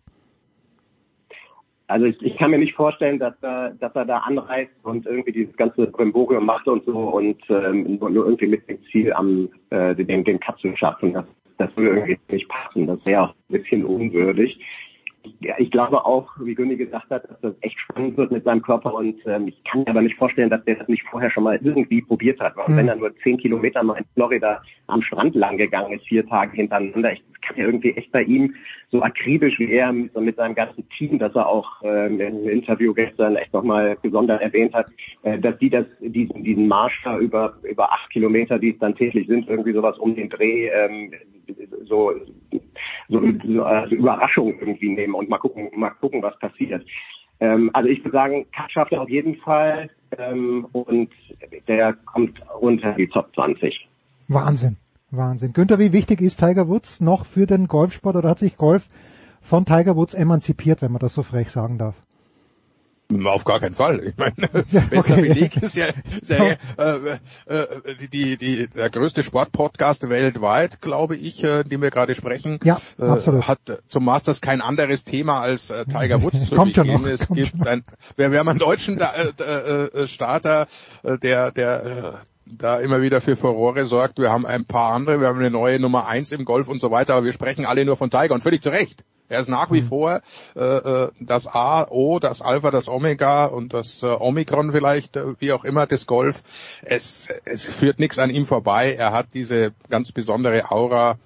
Also 1.88 2.06
ich, 2.06 2.22
ich 2.22 2.38
kann 2.38 2.52
mir 2.52 2.58
nicht 2.58 2.76
vorstellen, 2.76 3.18
dass 3.18 3.34
er, 3.42 3.72
dass 3.80 3.96
er 3.96 4.06
da 4.06 4.18
anreist 4.20 4.72
und 4.84 5.06
irgendwie 5.06 5.32
dieses 5.32 5.56
ganze 5.56 5.88
Brimborium 5.88 6.46
macht 6.46 6.68
und 6.68 6.84
so 6.86 6.92
und 6.92 7.38
ähm, 7.50 7.98
nur 8.00 8.26
irgendwie 8.26 8.48
mit 8.48 8.68
dem 8.68 8.80
Ziel 8.92 9.14
am 9.14 9.50
äh, 9.70 9.96
den, 9.96 10.26
den 10.26 10.40
Cut 10.40 10.60
zu 10.60 10.76
schaffen. 10.76 11.14
Das, 11.14 11.26
das 11.58 11.76
würde 11.78 12.00
irgendwie 12.00 12.20
nicht 12.30 12.50
passen. 12.50 12.88
Das 12.88 13.00
wäre 13.06 13.24
auch 13.24 13.30
ein 13.30 13.62
bisschen 13.62 13.86
unwürdig. 13.86 14.60
ja, 15.40 15.56
ich 15.58 15.72
glaube 15.72 16.06
auch, 16.06 16.30
wie 16.42 16.56
Günni 16.56 16.76
gesagt 16.76 17.10
hat, 17.10 17.30
dass 17.30 17.40
das 17.42 17.54
echt 17.62 17.80
spannend 17.80 18.18
wird 18.18 18.32
mit 18.32 18.44
seinem 18.44 18.62
Körper 18.62 18.94
und 18.94 19.16
ähm, 19.26 19.48
ich 19.48 19.64
kann 19.64 19.82
mir 19.82 19.90
aber 19.90 20.02
nicht 20.02 20.18
vorstellen, 20.18 20.50
dass 20.50 20.64
der 20.66 20.76
das 20.76 20.88
nicht 20.88 21.04
vorher 21.10 21.32
schon 21.32 21.44
mal 21.44 21.60
irgendwie 21.64 22.02
probiert 22.02 22.40
hat. 22.40 22.56
Weil 22.58 22.70
mhm. 22.70 22.78
wenn 22.78 22.88
er 22.90 22.96
nur 22.96 23.16
zehn 23.24 23.38
Kilometer 23.38 23.84
mal 23.84 23.98
in 23.98 24.06
Florida 24.14 24.62
am 24.88 25.02
Strand 25.02 25.36
lang 25.36 25.58
gegangen 25.58 25.94
ist, 25.94 26.08
vier 26.08 26.28
Tage 26.28 26.56
hintereinander, 26.56 27.14
ich 27.14 27.24
kann 27.42 27.58
ja 27.58 27.66
irgendwie 27.66 27.92
echt 27.92 28.12
bei 28.12 28.24
ihm 28.24 28.54
so 28.90 29.02
akribisch 29.02 29.60
wie 29.60 29.72
er 29.72 29.92
mit, 29.92 30.36
seinem 30.38 30.56
ganzen 30.56 30.88
Team, 30.90 31.20
das 31.20 31.36
er 31.36 31.48
auch 31.48 31.68
ähm, 31.84 32.22
im 32.22 32.48
Interview 32.48 32.94
gestern 32.94 33.36
echt 33.36 33.54
nochmal 33.54 33.98
besonders 34.02 34.42
erwähnt 34.42 34.74
hat, 34.74 34.88
äh, 35.24 35.38
dass 35.38 35.58
die 35.60 35.70
das, 35.70 35.86
diesen, 36.00 36.44
diesen 36.44 36.68
Marsch 36.68 37.02
da 37.04 37.18
über, 37.18 37.58
über 37.64 37.92
acht 37.92 38.10
Kilometer, 38.12 38.60
die 38.60 38.72
es 38.72 38.80
dann 38.80 38.96
täglich 38.96 39.28
sind, 39.28 39.50
irgendwie 39.50 39.74
sowas 39.74 39.98
um 39.98 40.16
den 40.16 40.30
Dreh, 40.30 40.70
ähm, 40.70 41.12
so, 41.86 42.14
so, 43.10 43.22
so 43.46 43.64
also 43.64 43.96
Überraschung 43.96 44.58
irgendwie 44.60 44.90
nehmen 44.90 45.16
und 45.16 45.30
mal 45.30 45.38
gucken, 45.38 45.70
mal 45.76 45.90
gucken, 45.90 46.22
was 46.22 46.38
passiert. 46.40 46.86
Ähm, 47.40 47.70
also 47.74 47.90
ich 47.90 48.00
würde 48.00 48.12
sagen, 48.12 48.46
er 48.92 49.02
auf 49.02 49.10
jeden 49.10 49.36
Fall 49.38 49.90
ähm, 50.18 50.66
und 50.72 51.10
der 51.68 51.94
kommt 51.94 52.42
unter 52.60 52.94
die 52.94 53.08
Top 53.08 53.34
20. 53.36 53.88
Wahnsinn. 54.30 54.78
Wahnsinn. 55.12 55.54
Günther, 55.54 55.80
wie 55.80 55.94
wichtig 55.94 56.22
ist 56.22 56.40
Tiger 56.40 56.68
Woods 56.68 57.00
noch 57.00 57.26
für 57.26 57.46
den 57.46 57.68
Golfsport 57.68 58.16
oder 58.16 58.30
hat 58.30 58.40
sich 58.40 58.58
Golf 58.58 58.88
von 59.42 59.66
Tiger 59.66 59.96
Woods 59.96 60.14
emanzipiert, 60.14 60.82
wenn 60.82 60.92
man 60.92 61.00
das 61.00 61.14
so 61.14 61.24
frech 61.24 61.50
sagen 61.50 61.78
darf? 61.78 61.96
Auf 63.26 63.46
gar 63.46 63.62
keinen 63.62 63.74
Fall. 63.74 64.04
Ich 64.04 64.18
meine, 64.18 64.36
ja, 64.70 64.84
okay. 64.94 65.22
Beleg 65.22 65.56
ist 65.56 65.78
ja, 65.78 65.86
ist 66.20 66.30
ja 66.30 66.56
äh, 66.78 67.20
äh, 67.46 68.08
die, 68.12 68.36
die, 68.36 68.68
der 68.68 68.90
größte 68.90 69.24
Sportpodcast 69.24 70.10
weltweit, 70.10 70.82
glaube 70.82 71.16
ich, 71.16 71.42
äh, 71.42 71.64
den 71.64 71.82
wir 71.82 71.90
gerade 71.90 72.16
sprechen. 72.16 72.60
Ja, 72.66 72.82
äh, 73.00 73.06
absolut. 73.06 73.48
Hat 73.48 73.60
zum 73.88 74.04
Masters 74.04 74.42
kein 74.42 74.60
anderes 74.60 75.06
Thema 75.06 75.40
als 75.40 75.70
äh, 75.70 75.86
Tiger 75.86 76.22
Woods 76.22 76.50
zu 76.50 76.56
Kommt 76.56 76.76
schon 76.76 76.88
noch. 76.88 77.06
Es 77.06 77.28
Kommt 77.28 77.40
gibt 77.40 77.66
ein, 77.66 77.84
wir, 78.18 78.34
wir 78.34 78.40
haben 78.40 78.50
einen 78.50 78.60
deutschen 78.60 78.98
da, 78.98 79.14
äh, 79.14 80.02
äh, 80.04 80.08
Starter, 80.10 80.68
äh, 81.04 81.18
der, 81.18 81.52
der 81.52 81.86
äh, 81.86 82.37
da 82.58 82.80
immer 82.80 83.02
wieder 83.02 83.22
für 83.22 83.36
Furore 83.36 83.86
sorgt. 83.86 84.20
Wir 84.20 84.32
haben 84.32 84.46
ein 84.46 84.66
paar 84.66 84.94
andere, 84.94 85.20
wir 85.20 85.28
haben 85.28 85.40
eine 85.40 85.52
neue 85.52 85.80
Nummer 85.80 86.08
eins 86.08 86.32
im 86.32 86.46
Golf 86.46 86.68
und 86.68 86.80
so 86.80 86.92
weiter, 86.92 87.16
aber 87.16 87.26
wir 87.26 87.34
sprechen 87.34 87.66
alle 87.66 87.86
nur 87.86 87.98
von 87.98 88.10
Tiger 88.10 88.34
und 88.34 88.42
völlig 88.42 88.62
zu 88.62 88.70
Recht. 88.70 89.04
Er 89.30 89.42
ist 89.42 89.50
nach 89.50 89.72
wie 89.72 89.82
mhm. 89.82 89.86
vor 89.86 90.22
äh, 90.56 90.60
äh, 90.60 91.10
das 91.20 91.48
A, 91.48 91.86
O, 91.90 92.20
das 92.20 92.42
Alpha, 92.42 92.72
das 92.72 92.88
Omega 92.88 93.46
und 93.46 93.74
das 93.74 94.02
äh, 94.02 94.06
Omikron 94.06 94.72
vielleicht, 94.72 95.18
äh, 95.18 95.34
wie 95.40 95.52
auch 95.52 95.66
immer, 95.66 95.86
des 95.86 96.06
Golf. 96.08 96.44
Es, 96.82 97.30
es 97.44 97.66
führt 97.66 98.00
nichts 98.00 98.20
an 98.20 98.30
ihm 98.30 98.46
vorbei. 98.46 98.94
Er 98.94 99.12
hat 99.12 99.34
diese 99.34 99.74
ganz 99.90 100.14
besondere 100.14 100.72
Aura 100.72 101.18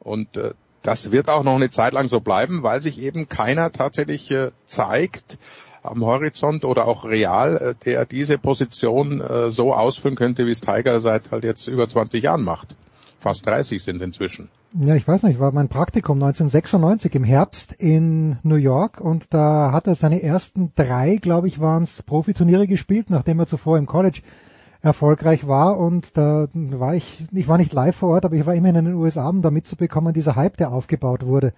und 0.00 0.36
äh, 0.36 0.50
das 0.82 1.12
wird 1.12 1.28
auch 1.28 1.44
noch 1.44 1.54
eine 1.54 1.70
Zeit 1.70 1.92
lang 1.92 2.08
so 2.08 2.20
bleiben, 2.20 2.62
weil 2.62 2.82
sich 2.82 3.00
eben 3.00 3.28
keiner 3.28 3.72
tatsächlich 3.72 4.30
äh, 4.30 4.50
zeigt 4.66 5.38
am 5.84 6.04
Horizont 6.04 6.64
oder 6.64 6.86
auch 6.86 7.04
real, 7.04 7.56
äh, 7.56 7.74
der 7.84 8.06
diese 8.06 8.38
Position 8.38 9.20
äh, 9.20 9.50
so 9.50 9.74
ausfüllen 9.74 10.16
könnte, 10.16 10.46
wie 10.46 10.50
es 10.50 10.60
Tiger 10.60 11.00
seit 11.00 11.30
halt 11.30 11.44
jetzt 11.44 11.68
über 11.68 11.88
20 11.88 12.22
Jahren 12.22 12.42
macht. 12.42 12.76
Fast 13.20 13.46
30 13.46 13.82
sind 13.82 14.02
inzwischen. 14.02 14.48
Ja, 14.78 14.96
ich 14.96 15.06
weiß 15.06 15.22
nicht, 15.22 15.38
war 15.38 15.52
mein 15.52 15.68
Praktikum 15.68 16.16
1996 16.16 17.14
im 17.14 17.24
Herbst 17.24 17.72
in 17.72 18.38
New 18.42 18.56
York 18.56 19.00
und 19.00 19.32
da 19.32 19.70
hat 19.72 19.86
er 19.86 19.94
seine 19.94 20.22
ersten 20.22 20.72
drei, 20.74 21.16
glaube 21.16 21.46
ich, 21.46 21.60
waren 21.60 21.84
es 21.84 22.02
Profiturniere 22.02 22.66
gespielt, 22.66 23.08
nachdem 23.08 23.38
er 23.38 23.46
zuvor 23.46 23.78
im 23.78 23.86
College 23.86 24.20
erfolgreich 24.82 25.46
war 25.46 25.78
und 25.78 26.16
da 26.16 26.48
war 26.52 26.94
ich, 26.94 27.24
ich 27.32 27.48
war 27.48 27.56
nicht 27.56 27.72
live 27.72 27.96
vor 27.96 28.10
Ort, 28.10 28.24
aber 28.24 28.34
ich 28.36 28.44
war 28.44 28.54
immer 28.54 28.68
in 28.68 28.74
den 28.74 28.94
USA, 28.94 29.28
um 29.28 29.42
da 29.42 29.50
mitzubekommen, 29.50 30.12
dieser 30.12 30.36
Hype, 30.36 30.56
der 30.56 30.72
aufgebaut 30.72 31.24
wurde. 31.24 31.54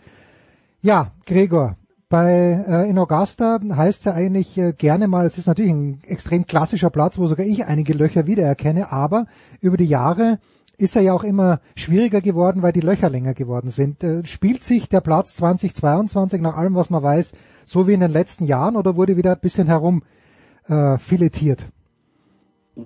Ja, 0.83 1.11
Gregor, 1.25 1.77
bei 2.09 2.65
äh, 2.67 2.89
in 2.89 2.99
Augusta 2.99 3.59
heißt 3.69 4.05
ja 4.05 4.13
eigentlich 4.13 4.57
äh, 4.59 4.73
gerne 4.73 5.09
mal, 5.09 5.27
es 5.27 5.39
ist 5.39 5.47
natürlich 5.47 5.73
ein 5.73 6.01
extrem 6.07 6.47
klassischer 6.47 6.91
Platz, 6.91 7.19
wo 7.19 7.27
sogar 7.27 7.45
ich 7.45 7.67
einige 7.67 7.95
Löcher 7.95 8.27
wiedererkenne, 8.27 8.93
aber 8.93 9.27
über 9.61 9.77
die 9.77 9.87
Jahre 9.87 10.39
ist 10.79 10.95
er 10.95 11.03
ja 11.03 11.15
auch 11.15 11.25
immer 11.25 11.61
schwieriger 11.75 12.21
geworden, 12.21 12.63
weil 12.63 12.73
die 12.73 12.81
Löcher 12.81 13.11
länger 13.11 13.35
geworden 13.35 13.71
sind. 13.71 14.05
Äh, 14.05 14.25
spielt 14.25 14.63
sich 14.63 14.89
der 14.89 15.01
Platz 15.01 15.35
2022 15.35 16.41
nach 16.41 16.57
allem, 16.57 16.75
was 16.75 16.91
man 16.91 17.03
weiß, 17.03 17.33
so 17.65 17.89
wie 17.89 17.95
in 17.95 18.01
den 18.01 18.13
letzten 18.13 18.45
Jahren 18.45 18.77
oder 18.77 18.97
wurde 18.97 19.17
wieder 19.17 19.33
ein 19.33 19.41
bisschen 19.41 19.67
herum 19.67 20.03
äh, 20.69 20.99
filetiert? 20.99 21.67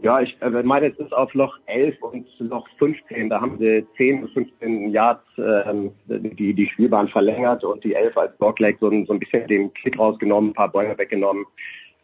Ja, 0.03 0.21
ich 0.21 0.37
äh, 0.41 0.51
meine, 0.63 0.87
es 0.87 0.99
ist 0.99 1.13
auf 1.13 1.35
Loch 1.35 1.59
11 1.67 2.01
und 2.01 2.27
Loch 2.39 2.69
15. 2.79 3.29
Da 3.29 3.41
haben 3.41 3.59
sie 3.59 3.85
10 3.97 4.23
bis 4.23 4.33
15 4.33 4.91
Yards 4.93 5.25
ähm, 5.37 5.91
die, 6.07 6.55
die 6.55 6.69
Spielbahn 6.69 7.09
verlängert 7.09 7.65
und 7.65 7.83
die 7.83 7.95
11 7.95 8.17
als 8.17 8.39
Dogleg 8.39 8.79
so, 8.79 8.89
so 9.05 9.13
ein 9.13 9.19
bisschen 9.19 9.49
den 9.49 9.75
Klick 9.75 9.99
rausgenommen, 9.99 10.51
ein 10.51 10.55
paar 10.55 10.71
Bäume 10.71 10.97
weggenommen. 10.97 11.45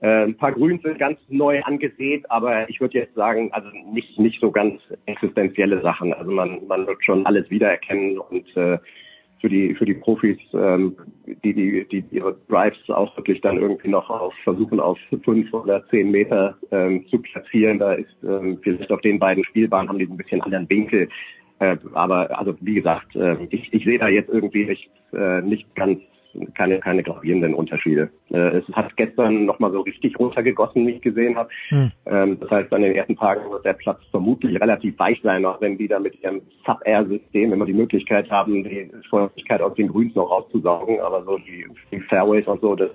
Äh, 0.00 0.24
ein 0.24 0.36
paar 0.36 0.50
Grün 0.50 0.80
sind 0.82 0.98
ganz 0.98 1.18
neu 1.28 1.62
angesät, 1.62 2.28
aber 2.28 2.68
ich 2.68 2.80
würde 2.80 2.98
jetzt 2.98 3.14
sagen, 3.14 3.52
also 3.52 3.68
nicht 3.92 4.18
nicht 4.18 4.40
so 4.40 4.50
ganz 4.50 4.80
existenzielle 5.06 5.80
Sachen. 5.80 6.12
Also 6.12 6.32
man 6.32 6.66
man 6.66 6.88
wird 6.88 7.04
schon 7.04 7.24
alles 7.24 7.48
wiedererkennen 7.50 8.18
und 8.18 8.56
äh, 8.56 8.78
für 9.40 9.48
die 9.48 9.74
für 9.74 9.84
die 9.84 9.94
Profis, 9.94 10.38
ähm, 10.54 10.96
die, 11.44 11.54
die 11.54 11.86
die 11.88 12.04
ihre 12.10 12.36
Drives 12.48 12.78
auch 12.88 13.16
wirklich 13.16 13.40
dann 13.40 13.58
irgendwie 13.58 13.88
noch 13.88 14.08
auf 14.08 14.34
versuchen 14.44 14.80
auf 14.80 14.98
fünf 15.24 15.52
oder 15.52 15.86
zehn 15.88 16.10
Meter 16.10 16.56
ähm, 16.70 17.06
zu 17.08 17.18
platzieren. 17.18 17.78
Da 17.78 17.94
ist 17.94 18.16
ähm, 18.22 18.58
vielleicht 18.62 18.90
auf 18.90 19.00
den 19.02 19.18
beiden 19.18 19.44
Spielbahnen 19.44 19.88
haben 19.88 19.98
die 19.98 20.06
ein 20.06 20.16
bisschen 20.16 20.40
anderen 20.42 20.68
Winkel. 20.68 21.08
Äh, 21.58 21.76
aber 21.94 22.38
also 22.38 22.54
wie 22.60 22.74
gesagt, 22.74 23.14
äh, 23.16 23.36
ich, 23.50 23.72
ich 23.72 23.84
sehe 23.84 23.98
da 23.98 24.08
jetzt 24.08 24.28
irgendwie 24.28 24.66
nicht, 24.66 24.90
äh, 25.12 25.40
nicht 25.42 25.74
ganz 25.74 26.00
keine, 26.54 26.78
keine 26.80 27.02
gravierenden 27.02 27.54
Unterschiede. 27.54 28.10
Äh, 28.30 28.58
es 28.58 28.68
hat 28.72 28.96
gestern 28.96 29.44
nochmal 29.44 29.72
so 29.72 29.80
richtig 29.80 30.18
runtergegossen, 30.18 30.86
wie 30.86 30.92
ich 30.92 31.02
gesehen 31.02 31.36
habe. 31.36 31.48
Hm. 31.68 31.92
Ähm, 32.06 32.40
das 32.40 32.50
heißt, 32.50 32.72
an 32.72 32.82
den 32.82 32.94
ersten 32.94 33.16
Tagen 33.16 33.50
wird 33.50 33.64
der 33.64 33.74
Platz 33.74 34.00
vermutlich 34.10 34.60
relativ 34.60 34.98
weich 34.98 35.20
sein, 35.22 35.44
auch 35.44 35.60
wenn 35.60 35.78
die 35.78 35.88
da 35.88 35.98
mit 35.98 36.20
ihrem 36.22 36.42
Sub-Air-System 36.64 37.52
immer 37.52 37.66
die 37.66 37.72
Möglichkeit 37.72 38.30
haben, 38.30 38.64
die 38.64 38.90
Feuchtigkeit 39.10 39.60
aus 39.60 39.74
den 39.74 39.88
Grüns 39.88 40.14
noch 40.14 40.30
rauszusaugen. 40.30 41.00
Aber 41.00 41.24
so 41.24 41.38
die, 41.38 41.66
die 41.92 42.00
Fairways 42.00 42.46
und 42.46 42.60
so, 42.60 42.74
das 42.74 42.90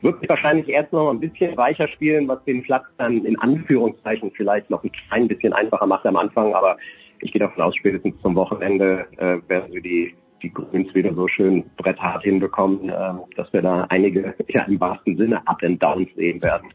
wird 0.00 0.20
sich 0.20 0.28
wahrscheinlich 0.28 0.68
erst 0.68 0.92
noch 0.92 1.10
ein 1.10 1.20
bisschen 1.20 1.56
weicher 1.56 1.88
spielen, 1.88 2.28
was 2.28 2.42
den 2.44 2.62
Platz 2.62 2.84
dann 2.98 3.24
in 3.24 3.38
Anführungszeichen 3.38 4.32
vielleicht 4.32 4.70
noch 4.70 4.82
ein 4.82 4.92
klein 5.08 5.28
bisschen 5.28 5.52
einfacher 5.52 5.86
macht 5.86 6.06
am 6.06 6.16
Anfang. 6.16 6.54
Aber 6.54 6.76
ich 7.20 7.32
gehe 7.32 7.40
davon 7.40 7.62
aus, 7.62 7.76
spätestens 7.76 8.20
zum 8.20 8.34
Wochenende 8.34 9.06
äh, 9.16 9.38
werden 9.48 9.72
sie 9.72 9.80
die 9.80 10.14
die 10.42 10.52
Grüns 10.52 10.94
wieder 10.94 11.14
so 11.14 11.28
schön 11.28 11.64
bretthart 11.76 12.22
hinbekommen, 12.22 12.88
äh, 12.88 13.12
dass 13.36 13.52
wir 13.52 13.62
da 13.62 13.86
einige 13.88 14.34
ja, 14.48 14.62
im 14.62 14.80
wahrsten 14.80 15.16
Sinne 15.16 15.46
Up 15.46 15.62
and 15.62 15.82
Downs 15.82 16.08
sehen 16.16 16.42
werden. 16.42 16.68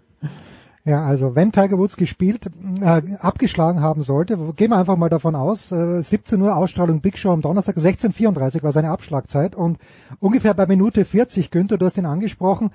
Ja, 0.88 1.04
also 1.04 1.36
wenn 1.36 1.52
Tiger 1.52 1.78
Woods 1.78 1.98
gespielt, 1.98 2.50
äh, 2.82 3.02
abgeschlagen 3.20 3.82
haben 3.82 4.04
sollte, 4.04 4.38
gehen 4.56 4.70
wir 4.70 4.78
einfach 4.78 4.96
mal 4.96 5.10
davon 5.10 5.36
aus, 5.36 5.70
äh, 5.70 6.02
17 6.02 6.42
Uhr 6.42 6.56
Ausstrahlung 6.56 7.02
Big 7.02 7.18
Show 7.18 7.32
am 7.32 7.42
Donnerstag, 7.42 7.76
16.34 7.76 8.64
war 8.64 8.72
seine 8.72 8.90
Abschlagzeit 8.90 9.54
und 9.54 9.80
ungefähr 10.22 10.54
bei 10.54 10.66
Minute 10.66 11.04
40, 11.04 11.52
Günther, 11.52 11.78
du 11.78 11.86
hast 11.86 11.98
ihn 11.98 12.06
angesprochen, 12.06 12.72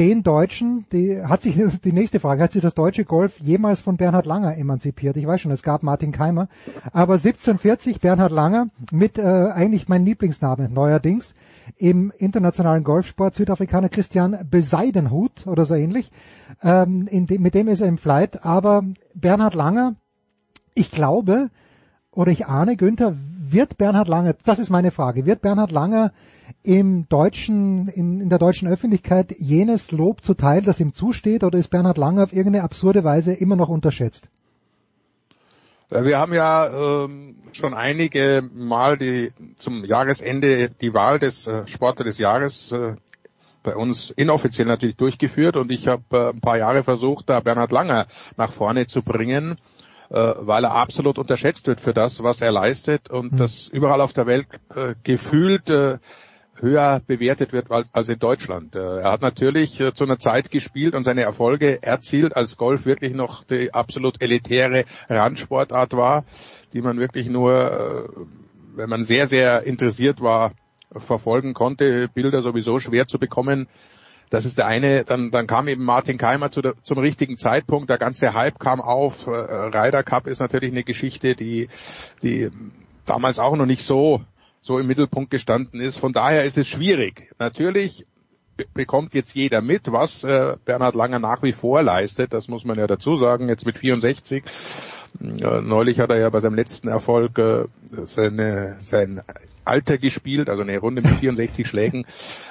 den 0.00 0.22
Deutschen, 0.22 0.86
die 0.92 1.22
hat 1.22 1.42
sich 1.42 1.60
die 1.84 1.92
nächste 1.92 2.20
Frage, 2.20 2.42
hat 2.42 2.52
sich 2.52 2.62
das 2.62 2.72
deutsche 2.72 3.04
Golf 3.04 3.38
jemals 3.38 3.80
von 3.80 3.98
Bernhard 3.98 4.24
Langer 4.24 4.56
emanzipiert? 4.56 5.18
Ich 5.18 5.26
weiß 5.26 5.42
schon, 5.42 5.52
es 5.52 5.62
gab 5.62 5.82
Martin 5.82 6.10
Keimer, 6.10 6.48
aber 6.86 7.14
1740 7.14 8.00
Bernhard 8.00 8.32
Langer 8.32 8.68
mit 8.92 9.18
äh, 9.18 9.22
eigentlich 9.22 9.88
mein 9.88 10.06
Lieblingsname 10.06 10.70
neuerdings 10.70 11.34
im 11.76 12.14
internationalen 12.16 12.82
Golfsport 12.82 13.34
Südafrikaner 13.34 13.90
Christian 13.90 14.38
Beseidenhut 14.50 15.46
oder 15.46 15.66
so 15.66 15.74
ähnlich. 15.74 16.10
Ähm, 16.62 17.06
dem, 17.26 17.42
mit 17.42 17.54
dem 17.54 17.68
ist 17.68 17.82
er 17.82 17.88
im 17.88 17.98
Flight, 17.98 18.42
aber 18.42 18.84
Bernhard 19.12 19.54
Langer, 19.54 19.96
ich 20.74 20.90
glaube 20.90 21.50
oder 22.10 22.32
ich 22.32 22.46
ahne, 22.46 22.78
Günther, 22.78 23.16
wird 23.38 23.76
Bernhard 23.76 24.08
Langer, 24.08 24.34
das 24.46 24.60
ist 24.60 24.70
meine 24.70 24.92
Frage, 24.92 25.26
wird 25.26 25.42
Bernhard 25.42 25.72
Langer 25.72 26.10
im 26.62 27.08
deutschen, 27.08 27.88
in, 27.88 28.20
in 28.20 28.28
der 28.28 28.38
deutschen 28.38 28.68
Öffentlichkeit 28.68 29.34
jenes 29.38 29.92
Lob 29.92 30.24
zuteil, 30.24 30.62
das 30.62 30.80
ihm 30.80 30.94
zusteht, 30.94 31.44
oder 31.44 31.58
ist 31.58 31.68
Bernhard 31.68 31.98
Langer 31.98 32.24
auf 32.24 32.32
irgendeine 32.32 32.64
absurde 32.64 33.04
Weise 33.04 33.32
immer 33.32 33.56
noch 33.56 33.68
unterschätzt? 33.68 34.28
Wir 35.90 36.18
haben 36.18 36.32
ja 36.32 37.04
ähm, 37.04 37.36
schon 37.52 37.74
einige 37.74 38.48
Mal 38.54 38.96
die 38.96 39.32
zum 39.56 39.84
Jahresende 39.84 40.70
die 40.70 40.94
Wahl 40.94 41.18
des 41.18 41.48
äh, 41.48 41.66
Sportler 41.66 42.04
des 42.04 42.18
Jahres 42.18 42.70
äh, 42.70 42.94
bei 43.64 43.74
uns 43.74 44.10
inoffiziell 44.10 44.68
natürlich 44.68 44.96
durchgeführt 44.96 45.56
und 45.56 45.72
ich 45.72 45.88
habe 45.88 46.04
äh, 46.12 46.30
ein 46.30 46.40
paar 46.40 46.58
Jahre 46.58 46.84
versucht, 46.84 47.28
da 47.28 47.40
Bernhard 47.40 47.72
Langer 47.72 48.06
nach 48.36 48.52
vorne 48.52 48.86
zu 48.86 49.02
bringen, 49.02 49.58
äh, 50.10 50.14
weil 50.14 50.62
er 50.64 50.74
absolut 50.74 51.18
unterschätzt 51.18 51.66
wird 51.66 51.80
für 51.80 51.92
das, 51.92 52.22
was 52.22 52.40
er 52.40 52.52
leistet 52.52 53.10
und 53.10 53.32
mhm. 53.32 53.36
das 53.38 53.66
überall 53.66 54.00
auf 54.00 54.12
der 54.12 54.26
Welt 54.26 54.46
äh, 54.74 54.94
gefühlt 55.02 55.70
äh, 55.70 55.98
höher 56.62 57.00
bewertet 57.06 57.52
wird 57.52 57.66
als 57.70 58.08
in 58.08 58.18
Deutschland. 58.18 58.76
Äh, 58.76 59.00
er 59.00 59.12
hat 59.12 59.22
natürlich 59.22 59.80
äh, 59.80 59.94
zu 59.94 60.04
einer 60.04 60.18
Zeit 60.18 60.50
gespielt 60.50 60.94
und 60.94 61.04
seine 61.04 61.22
Erfolge 61.22 61.82
erzielt, 61.82 62.36
als 62.36 62.56
Golf 62.56 62.84
wirklich 62.84 63.14
noch 63.14 63.44
die 63.44 63.72
absolut 63.72 64.22
elitäre 64.22 64.84
Randsportart 65.08 65.92
war, 65.92 66.24
die 66.72 66.82
man 66.82 66.98
wirklich 66.98 67.28
nur, 67.28 67.52
äh, 67.52 68.20
wenn 68.76 68.88
man 68.88 69.04
sehr, 69.04 69.26
sehr 69.26 69.64
interessiert 69.64 70.20
war, 70.20 70.52
verfolgen 70.94 71.54
konnte. 71.54 72.08
Bilder 72.08 72.42
sowieso 72.42 72.80
schwer 72.80 73.06
zu 73.06 73.18
bekommen. 73.18 73.68
Das 74.28 74.44
ist 74.44 74.58
der 74.58 74.66
eine. 74.66 75.04
Dann, 75.04 75.30
dann 75.30 75.46
kam 75.46 75.68
eben 75.68 75.84
Martin 75.84 76.18
Keimer 76.18 76.50
zu 76.50 76.62
der, 76.62 76.74
zum 76.82 76.98
richtigen 76.98 77.36
Zeitpunkt. 77.36 77.90
Der 77.90 77.98
ganze 77.98 78.34
Hype 78.34 78.58
kam 78.58 78.80
auf. 78.80 79.26
Ryder 79.26 80.02
Cup 80.02 80.26
ist 80.26 80.40
natürlich 80.40 80.70
eine 80.70 80.84
Geschichte, 80.84 81.34
die, 81.34 81.68
die 82.22 82.50
damals 83.04 83.38
auch 83.40 83.56
noch 83.56 83.66
nicht 83.66 83.84
so, 83.84 84.22
so 84.60 84.78
im 84.78 84.86
Mittelpunkt 84.86 85.30
gestanden 85.30 85.80
ist. 85.80 85.98
Von 85.98 86.12
daher 86.12 86.44
ist 86.44 86.58
es 86.58 86.68
schwierig. 86.68 87.32
Natürlich 87.38 88.06
bekommt 88.74 89.14
jetzt 89.14 89.34
jeder 89.34 89.62
mit, 89.62 89.90
was 89.90 90.22
äh, 90.24 90.56
Bernhard 90.64 90.94
Langer 90.94 91.18
nach 91.18 91.42
wie 91.42 91.52
vor 91.52 91.82
leistet. 91.82 92.32
Das 92.32 92.48
muss 92.48 92.64
man 92.64 92.78
ja 92.78 92.86
dazu 92.86 93.16
sagen. 93.16 93.48
Jetzt 93.48 93.64
mit 93.64 93.78
64. 93.78 94.44
Äh, 95.20 95.60
neulich 95.62 95.98
hat 95.98 96.10
er 96.10 96.18
ja 96.18 96.30
bei 96.30 96.40
seinem 96.40 96.54
letzten 96.54 96.88
Erfolg 96.88 97.38
äh, 97.38 97.64
seine, 98.04 98.76
sein 98.80 99.22
Alter 99.64 99.98
gespielt, 99.98 100.48
also 100.48 100.62
eine 100.62 100.78
Runde 100.78 101.02
mit 101.02 101.12
64 101.12 101.66
Schlägen, 101.66 102.06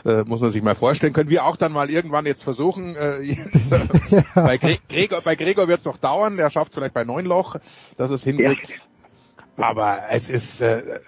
äh, 0.06 0.24
muss 0.24 0.42
man 0.42 0.52
sich 0.52 0.62
mal 0.62 0.76
vorstellen. 0.76 1.14
Können 1.14 1.30
wir 1.30 1.46
auch 1.46 1.58
dann 1.58 1.72
mal 1.72 1.90
irgendwann 1.90 2.26
jetzt 2.26 2.44
versuchen. 2.44 2.96
Äh, 2.96 3.22
jetzt, 3.22 3.72
ja. 4.12 4.24
bei, 4.36 4.58
Gregor, 4.58 5.22
bei 5.22 5.36
Gregor 5.36 5.68
wird 5.68 5.80
es 5.80 5.86
noch 5.86 5.98
dauern, 5.98 6.38
der 6.38 6.50
schafft 6.50 6.74
vielleicht 6.74 6.94
bei 6.94 7.04
neun 7.04 7.26
Loch, 7.26 7.56
dass 7.98 8.10
es 8.10 8.24
hinkriegt. 8.24 8.70
Ja. 8.70 8.76
Aber 9.58 10.04
es 10.10 10.30
ist, 10.30 10.62
äh, 10.62 11.00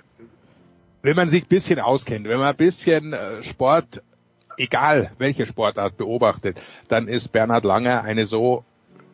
wenn 1.01 1.15
man 1.15 1.29
sich 1.29 1.43
ein 1.43 1.49
bisschen 1.49 1.79
auskennt, 1.79 2.27
wenn 2.27 2.39
man 2.39 2.49
ein 2.49 2.57
bisschen 2.57 3.13
äh, 3.13 3.43
Sport 3.43 4.01
egal 4.57 5.11
welche 5.17 5.45
Sportart 5.45 5.97
beobachtet, 5.97 6.59
dann 6.87 7.07
ist 7.07 7.31
Bernhard 7.31 7.65
Langer 7.65 8.03
eine 8.03 8.25
so 8.25 8.63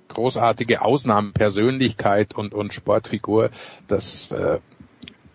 großartige 0.09 0.81
Ausnahmepersönlichkeit 0.81 2.34
und, 2.34 2.53
und 2.53 2.73
Sportfigur, 2.73 3.49
das 3.88 4.31
äh, 4.31 4.59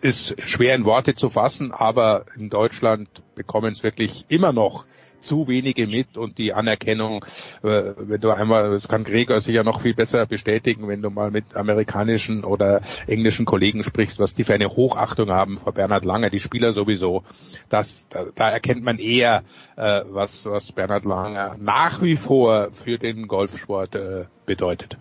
ist 0.01 0.35
schwer 0.41 0.75
in 0.75 0.85
Worte 0.85 1.15
zu 1.15 1.29
fassen, 1.29 1.71
aber 1.71 2.25
in 2.35 2.49
Deutschland 2.49 3.07
bekommen 3.35 3.73
es 3.73 3.83
wirklich 3.83 4.25
immer 4.29 4.51
noch 4.51 4.85
zu 5.23 5.47
wenige 5.47 5.87
mit 5.87 6.17
und 6.17 6.37
die 6.37 6.53
Anerkennung, 6.53 7.25
äh, 7.63 7.93
wenn 7.97 8.21
du 8.21 8.31
einmal, 8.31 8.71
das 8.71 8.87
kann 8.87 9.03
Gregor 9.03 9.41
sicher 9.41 9.63
noch 9.63 9.81
viel 9.81 9.93
besser 9.93 10.25
bestätigen, 10.25 10.87
wenn 10.87 11.01
du 11.01 11.09
mal 11.09 11.31
mit 11.31 11.55
amerikanischen 11.55 12.43
oder 12.43 12.81
englischen 13.07 13.45
Kollegen 13.45 13.83
sprichst, 13.83 14.19
was 14.19 14.33
die 14.33 14.43
für 14.43 14.53
eine 14.53 14.69
Hochachtung 14.69 15.31
haben 15.31 15.57
vor 15.57 15.73
Bernhard 15.73 16.05
Langer, 16.05 16.29
die 16.29 16.39
Spieler 16.39 16.73
sowieso, 16.73 17.23
das, 17.69 18.07
da, 18.09 18.25
da 18.35 18.49
erkennt 18.49 18.83
man 18.83 18.99
eher, 18.99 19.43
äh, 19.75 20.01
was, 20.09 20.45
was 20.45 20.71
Bernhard 20.71 21.05
Langer 21.05 21.55
nach 21.59 22.01
wie 22.01 22.17
vor 22.17 22.69
für 22.71 22.97
den 22.97 23.27
Golfsport 23.27 23.95
äh, 23.95 24.25
bedeutet. 24.45 24.97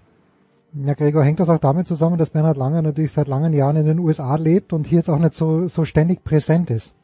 Ja, 0.74 0.94
Gregor, 0.94 1.23
hängt 1.23 1.39
das 1.39 1.51
auch 1.51 1.59
damit 1.59 1.86
zusammen, 1.86 2.16
dass 2.16 2.31
Bernhard 2.31 2.57
Langer 2.57 2.81
natürlich 2.81 3.12
seit 3.12 3.28
langen 3.28 3.53
Jahren 3.53 3.77
in 3.77 3.85
den 3.85 3.99
USA 3.99 4.36
lebt 4.36 4.73
und 4.73 4.86
hier 4.86 4.99
jetzt 4.99 5.11
auch 5.11 5.19
nicht 5.19 5.35
so, 5.35 5.69
so 5.69 5.85
ständig 5.85 6.24
präsent 6.24 6.70
ist? 6.70 6.94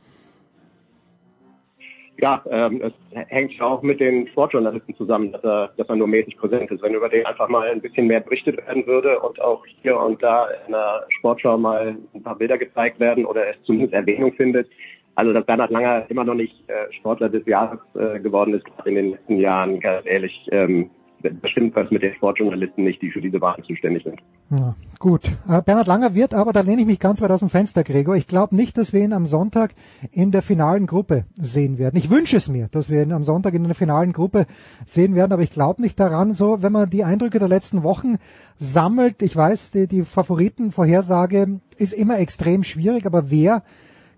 Ja, 2.20 2.42
ähm, 2.50 2.82
es 2.82 2.92
hängt 3.28 3.60
auch 3.62 3.80
mit 3.82 4.00
den 4.00 4.26
Sportjournalisten 4.28 4.96
zusammen, 4.96 5.30
dass 5.30 5.44
er, 5.44 5.70
dass 5.76 5.88
er 5.88 5.94
nur 5.94 6.08
mäßig 6.08 6.36
präsent 6.36 6.68
ist. 6.68 6.82
Wenn 6.82 6.94
über 6.94 7.08
den 7.08 7.24
einfach 7.24 7.48
mal 7.48 7.68
ein 7.68 7.80
bisschen 7.80 8.08
mehr 8.08 8.18
berichtet 8.18 8.56
werden 8.66 8.84
würde 8.88 9.20
und 9.20 9.40
auch 9.40 9.64
hier 9.82 9.96
und 9.96 10.20
da 10.20 10.48
in 10.66 10.72
der 10.72 11.06
Sportschau 11.10 11.56
mal 11.56 11.96
ein 12.14 12.22
paar 12.24 12.34
Bilder 12.34 12.58
gezeigt 12.58 12.98
werden 12.98 13.24
oder 13.24 13.48
es 13.48 13.62
zumindest 13.62 13.94
Erwähnung 13.94 14.32
findet. 14.32 14.68
Also, 15.14 15.32
dass 15.32 15.46
Bernhard 15.46 15.70
Langer 15.70 16.06
immer 16.08 16.24
noch 16.24 16.34
nicht 16.34 16.68
äh, 16.68 16.92
Sportler 16.92 17.28
des 17.28 17.46
Jahres 17.46 17.78
äh, 17.94 18.18
geworden 18.18 18.54
ist 18.54 18.64
in 18.84 18.96
den 18.96 19.10
letzten 19.12 19.38
Jahren, 19.38 19.78
ganz 19.78 20.04
ehrlich, 20.04 20.48
ähm, 20.50 20.90
bestimmt 21.22 21.74
was 21.74 21.90
mit 21.90 22.02
den 22.02 22.14
Sportjournalisten 22.14 22.84
nicht, 22.84 23.02
die 23.02 23.10
für 23.10 23.20
diese 23.20 23.40
Wahlen 23.40 23.62
zuständig 23.64 24.04
sind. 24.04 24.20
Ja, 24.50 24.74
gut. 24.98 25.26
Äh, 25.48 25.62
Bernhard 25.62 25.86
Langer 25.86 26.14
wird 26.14 26.32
aber, 26.32 26.52
da 26.52 26.60
lehne 26.60 26.82
ich 26.82 26.86
mich 26.86 27.00
ganz 27.00 27.20
weit 27.20 27.30
aus 27.30 27.40
dem 27.40 27.50
Fenster, 27.50 27.84
Gregor. 27.84 28.16
Ich 28.16 28.26
glaube 28.26 28.56
nicht, 28.56 28.78
dass 28.78 28.92
wir 28.92 29.00
ihn 29.00 29.12
am 29.12 29.26
Sonntag 29.26 29.72
in 30.12 30.30
der 30.30 30.42
finalen 30.42 30.86
Gruppe 30.86 31.24
sehen 31.34 31.78
werden. 31.78 31.96
Ich 31.96 32.10
wünsche 32.10 32.36
es 32.36 32.48
mir, 32.48 32.68
dass 32.68 32.88
wir 32.88 33.02
ihn 33.02 33.12
am 33.12 33.24
Sonntag 33.24 33.54
in 33.54 33.64
der 33.64 33.74
finalen 33.74 34.12
Gruppe 34.12 34.46
sehen 34.86 35.14
werden, 35.14 35.32
aber 35.32 35.42
ich 35.42 35.50
glaube 35.50 35.82
nicht 35.82 35.98
daran, 36.00 36.34
so, 36.34 36.62
wenn 36.62 36.72
man 36.72 36.88
die 36.88 37.04
Eindrücke 37.04 37.38
der 37.38 37.48
letzten 37.48 37.82
Wochen 37.82 38.16
sammelt. 38.56 39.22
Ich 39.22 39.36
weiß, 39.36 39.72
die, 39.72 39.86
die 39.86 40.04
Favoritenvorhersage 40.04 41.60
ist 41.76 41.92
immer 41.92 42.18
extrem 42.18 42.62
schwierig, 42.62 43.06
aber 43.06 43.30
wer, 43.30 43.62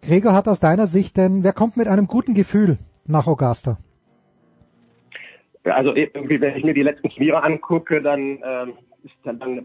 Gregor, 0.02 0.34
hat 0.34 0.48
aus 0.48 0.60
deiner 0.60 0.86
Sicht 0.86 1.16
denn, 1.16 1.44
wer 1.44 1.52
kommt 1.52 1.76
mit 1.76 1.88
einem 1.88 2.06
guten 2.06 2.34
Gefühl 2.34 2.78
nach 3.06 3.26
Augusta? 3.26 3.78
Also 5.64 5.94
irgendwie, 5.94 6.40
wenn 6.40 6.56
ich 6.56 6.64
mir 6.64 6.74
die 6.74 6.82
letzten 6.82 7.10
Turniere 7.10 7.42
angucke, 7.42 8.00
dann, 8.00 8.38
ähm, 8.42 8.72
dann, 9.24 9.38
dann 9.38 9.64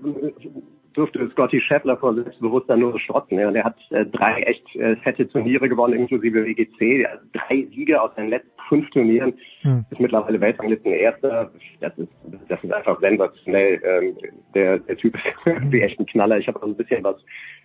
dürfte 0.96 1.30
Scotty 1.32 1.62
Scheffler 1.62 1.98
vor 1.98 2.14
Selbstbewusstsein 2.16 2.80
nur 2.80 3.00
strotzen. 3.00 3.38
Ja. 3.38 3.52
Der 3.52 3.64
hat 3.64 3.78
äh, 3.92 4.06
drei 4.06 4.42
echt 4.42 4.76
äh, 4.76 4.96
fette 4.98 5.28
Turniere 5.28 5.70
gewonnen, 5.70 5.94
inklusive 5.94 6.46
WGC. 6.46 7.06
Also 7.06 7.26
drei 7.34 7.68
Siege 7.74 8.02
aus 8.02 8.12
seinen 8.16 8.30
letzten 8.30 8.52
fünf 8.68 8.90
Turnieren. 8.90 9.34
Hm. 9.62 9.86
Ist 9.90 10.00
mittlerweile 10.00 10.40
Weltranglisten 10.42 10.92
Erster. 10.92 11.52
Das 11.82 11.98
ist, 11.98 12.10
das 12.50 12.64
ist 12.64 12.74
einfach 12.74 13.00
sensationell. 13.00 13.82
Ähm, 13.84 14.18
der, 14.54 14.80
der 14.80 14.98
Typ 14.98 15.16
ist 15.16 15.24
irgendwie 15.46 15.82
echt 15.82 16.00
ein 16.00 16.06
Knaller. 16.06 16.38
Ich 16.38 16.48
habe 16.48 16.62
auch 16.62 16.68
ein 16.68 16.76
bisschen 16.76 17.04
was 17.04 17.18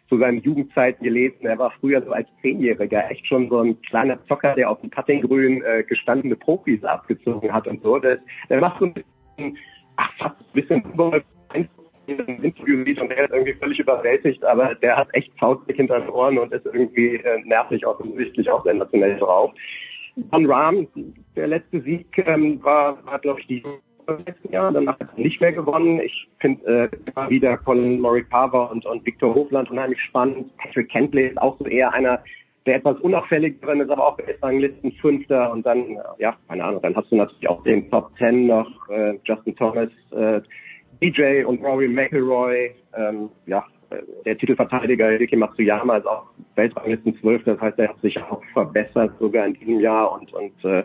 zu 0.08 0.18
seinen 0.18 0.42
Jugendzeiten 0.42 1.04
gelesen. 1.04 1.46
Er 1.46 1.58
war 1.58 1.70
früher 1.80 2.02
so 2.02 2.12
als 2.12 2.28
Zehnjähriger 2.42 3.10
echt 3.10 3.26
schon 3.26 3.48
so 3.48 3.60
ein 3.60 3.80
kleiner 3.82 4.22
Zocker, 4.26 4.54
der 4.54 4.70
auf 4.70 4.80
dem 4.80 4.90
Puttinggrün 4.90 5.62
äh, 5.62 5.84
gestandene 5.84 6.36
Profis 6.36 6.82
abgezogen 6.84 7.52
hat 7.52 7.66
und 7.66 7.82
so. 7.82 7.98
Der, 7.98 8.18
der 8.48 8.60
macht 8.60 8.80
so 8.80 8.86
ein 8.86 8.94
bisschen, 8.94 9.56
ach, 9.96 10.12
fast 10.18 10.36
ein 10.40 10.52
bisschen 10.52 10.82
im 12.18 12.42
Interview 12.42 12.84
sieht 12.84 13.00
und 13.00 13.08
der 13.10 13.24
ist 13.24 13.32
irgendwie 13.32 13.54
völlig 13.54 13.78
überwältigt, 13.78 14.44
aber 14.44 14.74
der 14.76 14.96
hat 14.96 15.08
echt 15.12 15.32
Faustdick 15.38 15.76
hinter 15.76 16.00
den 16.00 16.08
Ohren 16.10 16.38
und 16.38 16.52
ist 16.52 16.66
irgendwie 16.66 17.16
äh, 17.16 17.40
nervig 17.44 17.86
offensichtlich 17.86 18.50
auch 18.50 18.64
sensationell 18.64 19.18
drauf. 19.18 19.52
Von 20.30 20.50
Rahm, 20.50 20.88
der 21.36 21.46
letzte 21.46 21.80
Sieg 21.82 22.06
ähm, 22.26 22.62
war, 22.62 23.04
war 23.06 23.18
glaube 23.18 23.40
ich, 23.40 23.46
die 23.46 23.62
letzten 24.26 24.52
Jahr, 24.52 24.72
danach 24.72 24.98
hat 24.98 25.08
er 25.16 25.22
nicht 25.22 25.40
mehr 25.40 25.52
gewonnen. 25.52 26.00
Ich 26.00 26.28
finde 26.40 26.90
äh, 27.16 27.30
wieder 27.30 27.56
Colin 27.58 28.00
Morikawa 28.00 28.64
und, 28.66 28.84
und 28.86 29.06
Victor 29.06 29.34
Hofland 29.34 29.70
unheimlich 29.70 30.00
spannend. 30.02 30.56
Patrick 30.56 30.90
Kentley 30.90 31.28
ist 31.28 31.40
auch 31.40 31.58
so 31.58 31.66
eher 31.66 31.92
einer 31.92 32.22
der 32.66 32.76
etwas 32.76 32.98
unauffälligeren 33.00 33.80
ist, 33.80 33.90
aber 33.90 34.06
auch 34.06 34.18
Listen 34.50 34.92
Fünfter 35.00 35.50
und 35.50 35.64
dann, 35.64 35.98
ja, 36.18 36.36
keine 36.48 36.64
Ahnung, 36.64 36.82
dann 36.82 36.94
hast 36.94 37.10
du 37.10 37.16
natürlich 37.16 37.48
auch 37.48 37.62
den 37.62 37.90
Top 37.90 38.14
Ten 38.16 38.46
noch, 38.46 38.88
äh, 38.90 39.18
Justin 39.24 39.56
Thomas, 39.56 39.88
äh, 40.12 40.40
DJ 41.02 41.44
und 41.44 41.62
Rory 41.62 41.88
McIlroy, 41.88 42.72
ähm, 42.96 43.30
ja, 43.46 43.64
der 44.24 44.38
Titelverteidiger 44.38 45.18
Yuki 45.18 45.36
Matsuyama 45.36 45.96
ist 45.96 46.06
auch 46.06 46.26
Weltranglisten 46.54 47.18
12, 47.20 47.44
das 47.44 47.60
heißt, 47.60 47.78
er 47.78 47.88
hat 47.88 48.00
sich 48.00 48.16
auch 48.18 48.42
verbessert 48.52 49.12
sogar 49.18 49.46
in 49.46 49.54
diesem 49.54 49.80
Jahr 49.80 50.12
und, 50.12 50.32
und 50.32 50.64
äh, 50.64 50.84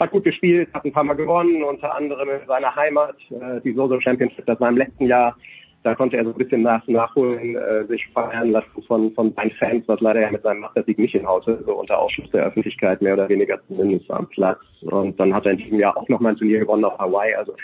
hat 0.00 0.10
gut 0.10 0.24
gespielt, 0.24 0.68
hat 0.72 0.84
ein 0.84 0.92
paar 0.92 1.04
Mal 1.04 1.14
gewonnen, 1.14 1.62
unter 1.62 1.94
anderem 1.94 2.28
in 2.28 2.46
seiner 2.46 2.74
Heimat, 2.74 3.16
äh, 3.30 3.60
die 3.62 3.72
Soso 3.72 4.00
Championship, 4.00 4.46
das 4.46 4.60
war 4.60 4.68
im 4.68 4.76
letzten 4.76 5.06
Jahr. 5.06 5.36
Da 5.82 5.94
konnte 5.94 6.16
er 6.16 6.24
so 6.24 6.30
ein 6.30 6.38
bisschen 6.38 6.62
nach, 6.62 6.86
nachholen, 6.86 7.56
äh, 7.56 7.84
sich 7.84 8.06
feiern 8.14 8.52
lassen 8.52 8.82
von, 8.86 9.12
von 9.12 9.34
seinen 9.34 9.50
Fans, 9.50 9.86
was 9.86 10.00
leider 10.00 10.22
ja 10.22 10.30
mit 10.30 10.42
seinem 10.42 10.60
Mastersieg 10.60 10.98
nicht 10.98 11.12
hinhaute, 11.12 11.62
so 11.66 11.74
unter 11.74 11.98
Ausschluss 11.98 12.30
der 12.30 12.46
Öffentlichkeit, 12.46 13.02
mehr 13.02 13.12
oder 13.12 13.28
weniger 13.28 13.60
zumindest 13.68 14.10
am 14.10 14.26
Platz. 14.28 14.60
Und 14.80 15.20
dann 15.20 15.34
hat 15.34 15.44
er 15.44 15.52
in 15.52 15.58
diesem 15.58 15.78
Jahr 15.78 15.94
auch 15.94 16.08
nochmal 16.08 16.32
ein 16.32 16.38
Turnier 16.38 16.60
gewonnen 16.60 16.86
auf 16.86 16.98
Hawaii. 16.98 17.34
Also 17.34 17.54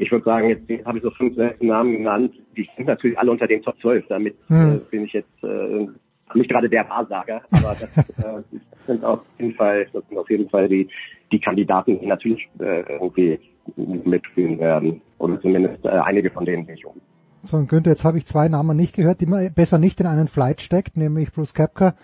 ich 0.00 0.10
würde 0.10 0.24
sagen, 0.24 0.48
jetzt 0.48 0.86
habe 0.86 0.96
ich 0.96 1.04
so 1.04 1.10
fünf, 1.10 1.36
sechs 1.36 1.60
Namen 1.60 1.92
genannt, 1.92 2.32
die 2.56 2.66
sind 2.74 2.86
natürlich 2.86 3.18
alle 3.18 3.30
unter 3.30 3.46
den 3.46 3.62
Top 3.62 3.78
12. 3.80 4.06
Damit 4.08 4.34
hm. 4.48 4.76
äh, 4.76 4.78
bin 4.90 5.04
ich 5.04 5.12
jetzt 5.12 5.44
äh, 5.44 5.86
nicht 6.34 6.50
gerade 6.50 6.70
der 6.70 6.88
Wahrsager, 6.88 7.42
aber 7.50 7.76
das, 7.78 8.08
äh, 8.18 8.22
das 8.22 8.86
sind 8.86 9.04
auf 9.04 9.20
jeden 9.38 9.54
Fall, 9.54 9.84
das 9.92 10.02
sind 10.08 10.16
auf 10.16 10.30
jeden 10.30 10.48
Fall 10.48 10.68
die, 10.68 10.88
die 11.30 11.38
Kandidaten, 11.38 12.00
die 12.00 12.06
natürlich 12.06 12.48
äh, 12.60 12.80
irgendwie 12.88 13.38
mitspielen 13.76 14.58
werden. 14.58 15.02
Oder 15.18 15.38
zumindest 15.42 15.84
äh, 15.84 15.88
einige 15.88 16.30
von 16.30 16.46
denen 16.46 16.66
ich 16.68 16.86
um. 16.86 16.94
So, 17.42 17.58
und 17.58 17.68
Günther, 17.68 17.90
jetzt 17.90 18.04
habe 18.04 18.16
ich 18.16 18.26
zwei 18.26 18.48
Namen 18.48 18.76
nicht 18.76 18.94
gehört, 18.94 19.20
die 19.20 19.26
man 19.26 19.52
besser 19.52 19.78
nicht 19.78 20.00
in 20.00 20.06
einen 20.06 20.28
Flight 20.28 20.62
steckt, 20.62 20.96
nämlich 20.96 21.30
Bruce 21.32 21.52
Kepka 21.52 21.94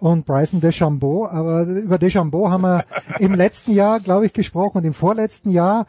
und 0.00 0.26
Bryson 0.26 0.60
DeChambeau. 0.60 1.26
Aber 1.26 1.62
über 1.62 1.98
DeChambeau 1.98 2.50
haben 2.50 2.62
wir 2.62 2.84
im 3.18 3.34
letzten 3.34 3.72
Jahr, 3.72 4.00
glaube 4.00 4.26
ich, 4.26 4.34
gesprochen 4.34 4.78
und 4.78 4.84
im 4.84 4.94
vorletzten 4.94 5.50
Jahr. 5.50 5.86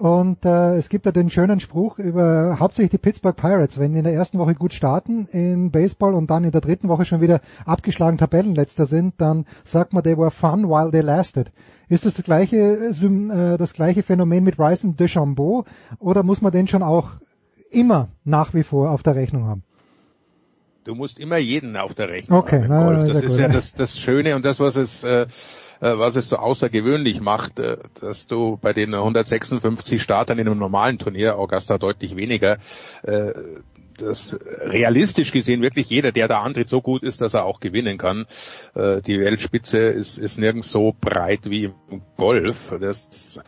Und 0.00 0.46
äh, 0.46 0.76
es 0.76 0.88
gibt 0.88 1.04
da 1.04 1.12
den 1.12 1.28
schönen 1.28 1.60
Spruch 1.60 1.98
über 1.98 2.56
hauptsächlich 2.58 2.92
die 2.92 2.96
Pittsburgh 2.96 3.36
Pirates, 3.36 3.78
wenn 3.78 3.92
die 3.92 3.98
in 3.98 4.04
der 4.04 4.14
ersten 4.14 4.38
Woche 4.38 4.54
gut 4.54 4.72
starten 4.72 5.26
in 5.26 5.70
Baseball 5.70 6.14
und 6.14 6.30
dann 6.30 6.42
in 6.42 6.52
der 6.52 6.62
dritten 6.62 6.88
Woche 6.88 7.04
schon 7.04 7.20
wieder 7.20 7.42
abgeschlagen 7.66 8.16
Tabellenletzter 8.16 8.86
sind, 8.86 9.12
dann 9.18 9.44
sagt 9.62 9.92
man, 9.92 10.02
they 10.02 10.16
were 10.16 10.30
fun 10.30 10.70
while 10.70 10.90
they 10.90 11.02
lasted. 11.02 11.52
Ist 11.90 12.06
das 12.06 12.14
das 12.14 12.24
gleiche, 12.24 12.56
äh, 12.56 13.58
das 13.58 13.74
gleiche 13.74 14.02
Phänomen 14.02 14.42
mit 14.42 14.56
Bryson 14.56 14.96
DeChambeau 14.96 15.66
oder 15.98 16.22
muss 16.22 16.40
man 16.40 16.50
den 16.50 16.66
schon 16.66 16.82
auch 16.82 17.10
immer 17.70 18.08
nach 18.24 18.54
wie 18.54 18.62
vor 18.62 18.92
auf 18.92 19.02
der 19.02 19.16
Rechnung 19.16 19.44
haben? 19.44 19.64
Du 20.84 20.94
musst 20.94 21.18
immer 21.18 21.36
jeden 21.36 21.76
auf 21.76 21.92
der 21.92 22.08
Rechnung 22.08 22.38
okay, 22.38 22.66
haben. 22.66 23.00
Okay, 23.00 23.12
das 23.12 23.22
ist 23.22 23.32
gut. 23.32 23.40
ja 23.40 23.48
das, 23.48 23.74
das 23.74 23.98
Schöne 23.98 24.34
und 24.34 24.46
das, 24.46 24.60
was 24.60 24.76
es 24.76 25.04
äh, 25.04 25.26
was 25.80 26.16
es 26.16 26.28
so 26.28 26.36
außergewöhnlich 26.36 27.20
macht, 27.20 27.58
äh, 27.58 27.78
dass 28.00 28.26
du 28.26 28.58
bei 28.60 28.72
den 28.72 28.94
156 28.94 30.02
Startern 30.02 30.38
in 30.38 30.46
einem 30.46 30.58
normalen 30.58 30.98
Turnier, 30.98 31.38
Augusta 31.38 31.78
deutlich 31.78 32.16
weniger, 32.16 32.58
äh, 33.02 33.32
dass 33.96 34.36
realistisch 34.60 35.32
gesehen 35.32 35.62
wirklich 35.62 35.90
jeder, 35.90 36.12
der 36.12 36.28
da 36.28 36.40
antritt, 36.40 36.68
so 36.68 36.80
gut 36.80 37.02
ist, 37.02 37.20
dass 37.20 37.34
er 37.34 37.44
auch 37.44 37.60
gewinnen 37.60 37.98
kann. 37.98 38.26
Äh, 38.74 39.02
die 39.02 39.20
Weltspitze 39.20 39.78
ist, 39.78 40.18
ist 40.18 40.38
nirgends 40.38 40.70
so 40.70 40.94
breit 40.98 41.50
wie 41.50 41.72
im 41.90 42.02
Golf. 42.16 42.72
Das 42.80 43.40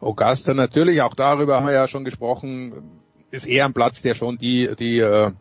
Augusta 0.00 0.54
natürlich, 0.54 1.02
auch 1.02 1.14
darüber 1.14 1.56
haben 1.56 1.66
wir 1.66 1.72
ja 1.72 1.88
schon 1.88 2.04
gesprochen, 2.04 3.02
ist 3.30 3.46
eher 3.46 3.64
ein 3.64 3.72
Platz, 3.72 4.02
der 4.02 4.14
schon 4.14 4.38
die, 4.38 4.70
die 4.78 4.98
äh, 4.98 5.32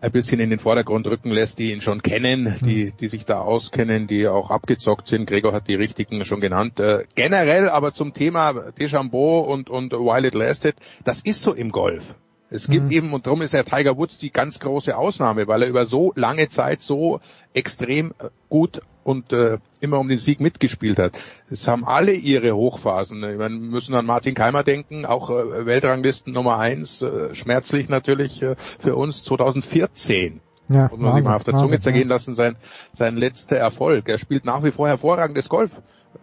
ein 0.00 0.12
bisschen 0.12 0.40
in 0.40 0.50
den 0.50 0.58
Vordergrund 0.58 1.06
rücken 1.06 1.30
lässt, 1.30 1.58
die 1.58 1.72
ihn 1.72 1.80
schon 1.80 2.02
kennen, 2.02 2.56
die, 2.60 2.92
die 2.92 3.08
sich 3.08 3.24
da 3.24 3.40
auskennen, 3.40 4.06
die 4.06 4.28
auch 4.28 4.50
abgezockt 4.50 5.06
sind. 5.06 5.26
Gregor 5.26 5.52
hat 5.52 5.68
die 5.68 5.74
richtigen 5.74 6.24
schon 6.24 6.40
genannt. 6.40 6.80
Äh, 6.80 7.04
generell 7.14 7.68
aber 7.68 7.92
zum 7.92 8.12
Thema 8.12 8.52
Deschambeau 8.72 9.40
und, 9.40 9.70
und 9.70 9.92
While 9.92 10.28
It 10.28 10.34
Lasted, 10.34 10.76
das 11.04 11.20
ist 11.20 11.42
so 11.42 11.54
im 11.54 11.70
Golf. 11.70 12.14
Es 12.48 12.68
gibt 12.68 12.86
mhm. 12.86 12.92
eben, 12.92 13.12
und 13.12 13.26
darum 13.26 13.42
ist 13.42 13.54
der 13.54 13.64
Tiger 13.64 13.96
Woods 13.96 14.18
die 14.18 14.30
ganz 14.30 14.60
große 14.60 14.96
Ausnahme, 14.96 15.48
weil 15.48 15.62
er 15.62 15.68
über 15.68 15.86
so 15.86 16.12
lange 16.14 16.48
Zeit 16.48 16.80
so 16.80 17.20
extrem 17.54 18.12
äh, 18.18 18.28
gut 18.48 18.82
und 19.06 19.32
äh, 19.32 19.58
immer 19.80 20.00
um 20.00 20.08
den 20.08 20.18
Sieg 20.18 20.40
mitgespielt 20.40 20.98
hat. 20.98 21.12
Es 21.48 21.68
haben 21.68 21.84
alle 21.84 22.12
ihre 22.12 22.56
Hochphasen. 22.56 23.22
Wir 23.22 23.48
müssen 23.48 23.94
an 23.94 24.04
Martin 24.04 24.34
Keimer 24.34 24.64
denken, 24.64 25.06
auch 25.06 25.30
äh, 25.30 25.64
Weltranglisten 25.64 26.32
Nummer 26.32 26.58
eins, 26.58 27.02
äh, 27.02 27.32
schmerzlich 27.32 27.88
natürlich 27.88 28.42
äh, 28.42 28.56
für 28.80 28.96
uns 28.96 29.22
2014. 29.22 30.40
Ja, 30.68 30.88
muss 30.90 30.98
man 30.98 31.14
sich 31.14 31.24
mal 31.24 31.36
auf 31.36 31.44
der 31.44 31.54
Zunge 31.54 31.62
Wahnsinn, 31.62 31.80
zergehen 31.82 32.08
lassen, 32.08 32.34
sein, 32.34 32.56
sein 32.92 33.16
letzter 33.16 33.56
Erfolg. 33.56 34.08
Er 34.08 34.18
spielt 34.18 34.44
nach 34.44 34.64
wie 34.64 34.72
vor 34.72 34.88
hervorragendes 34.88 35.48
Golf 35.48 35.80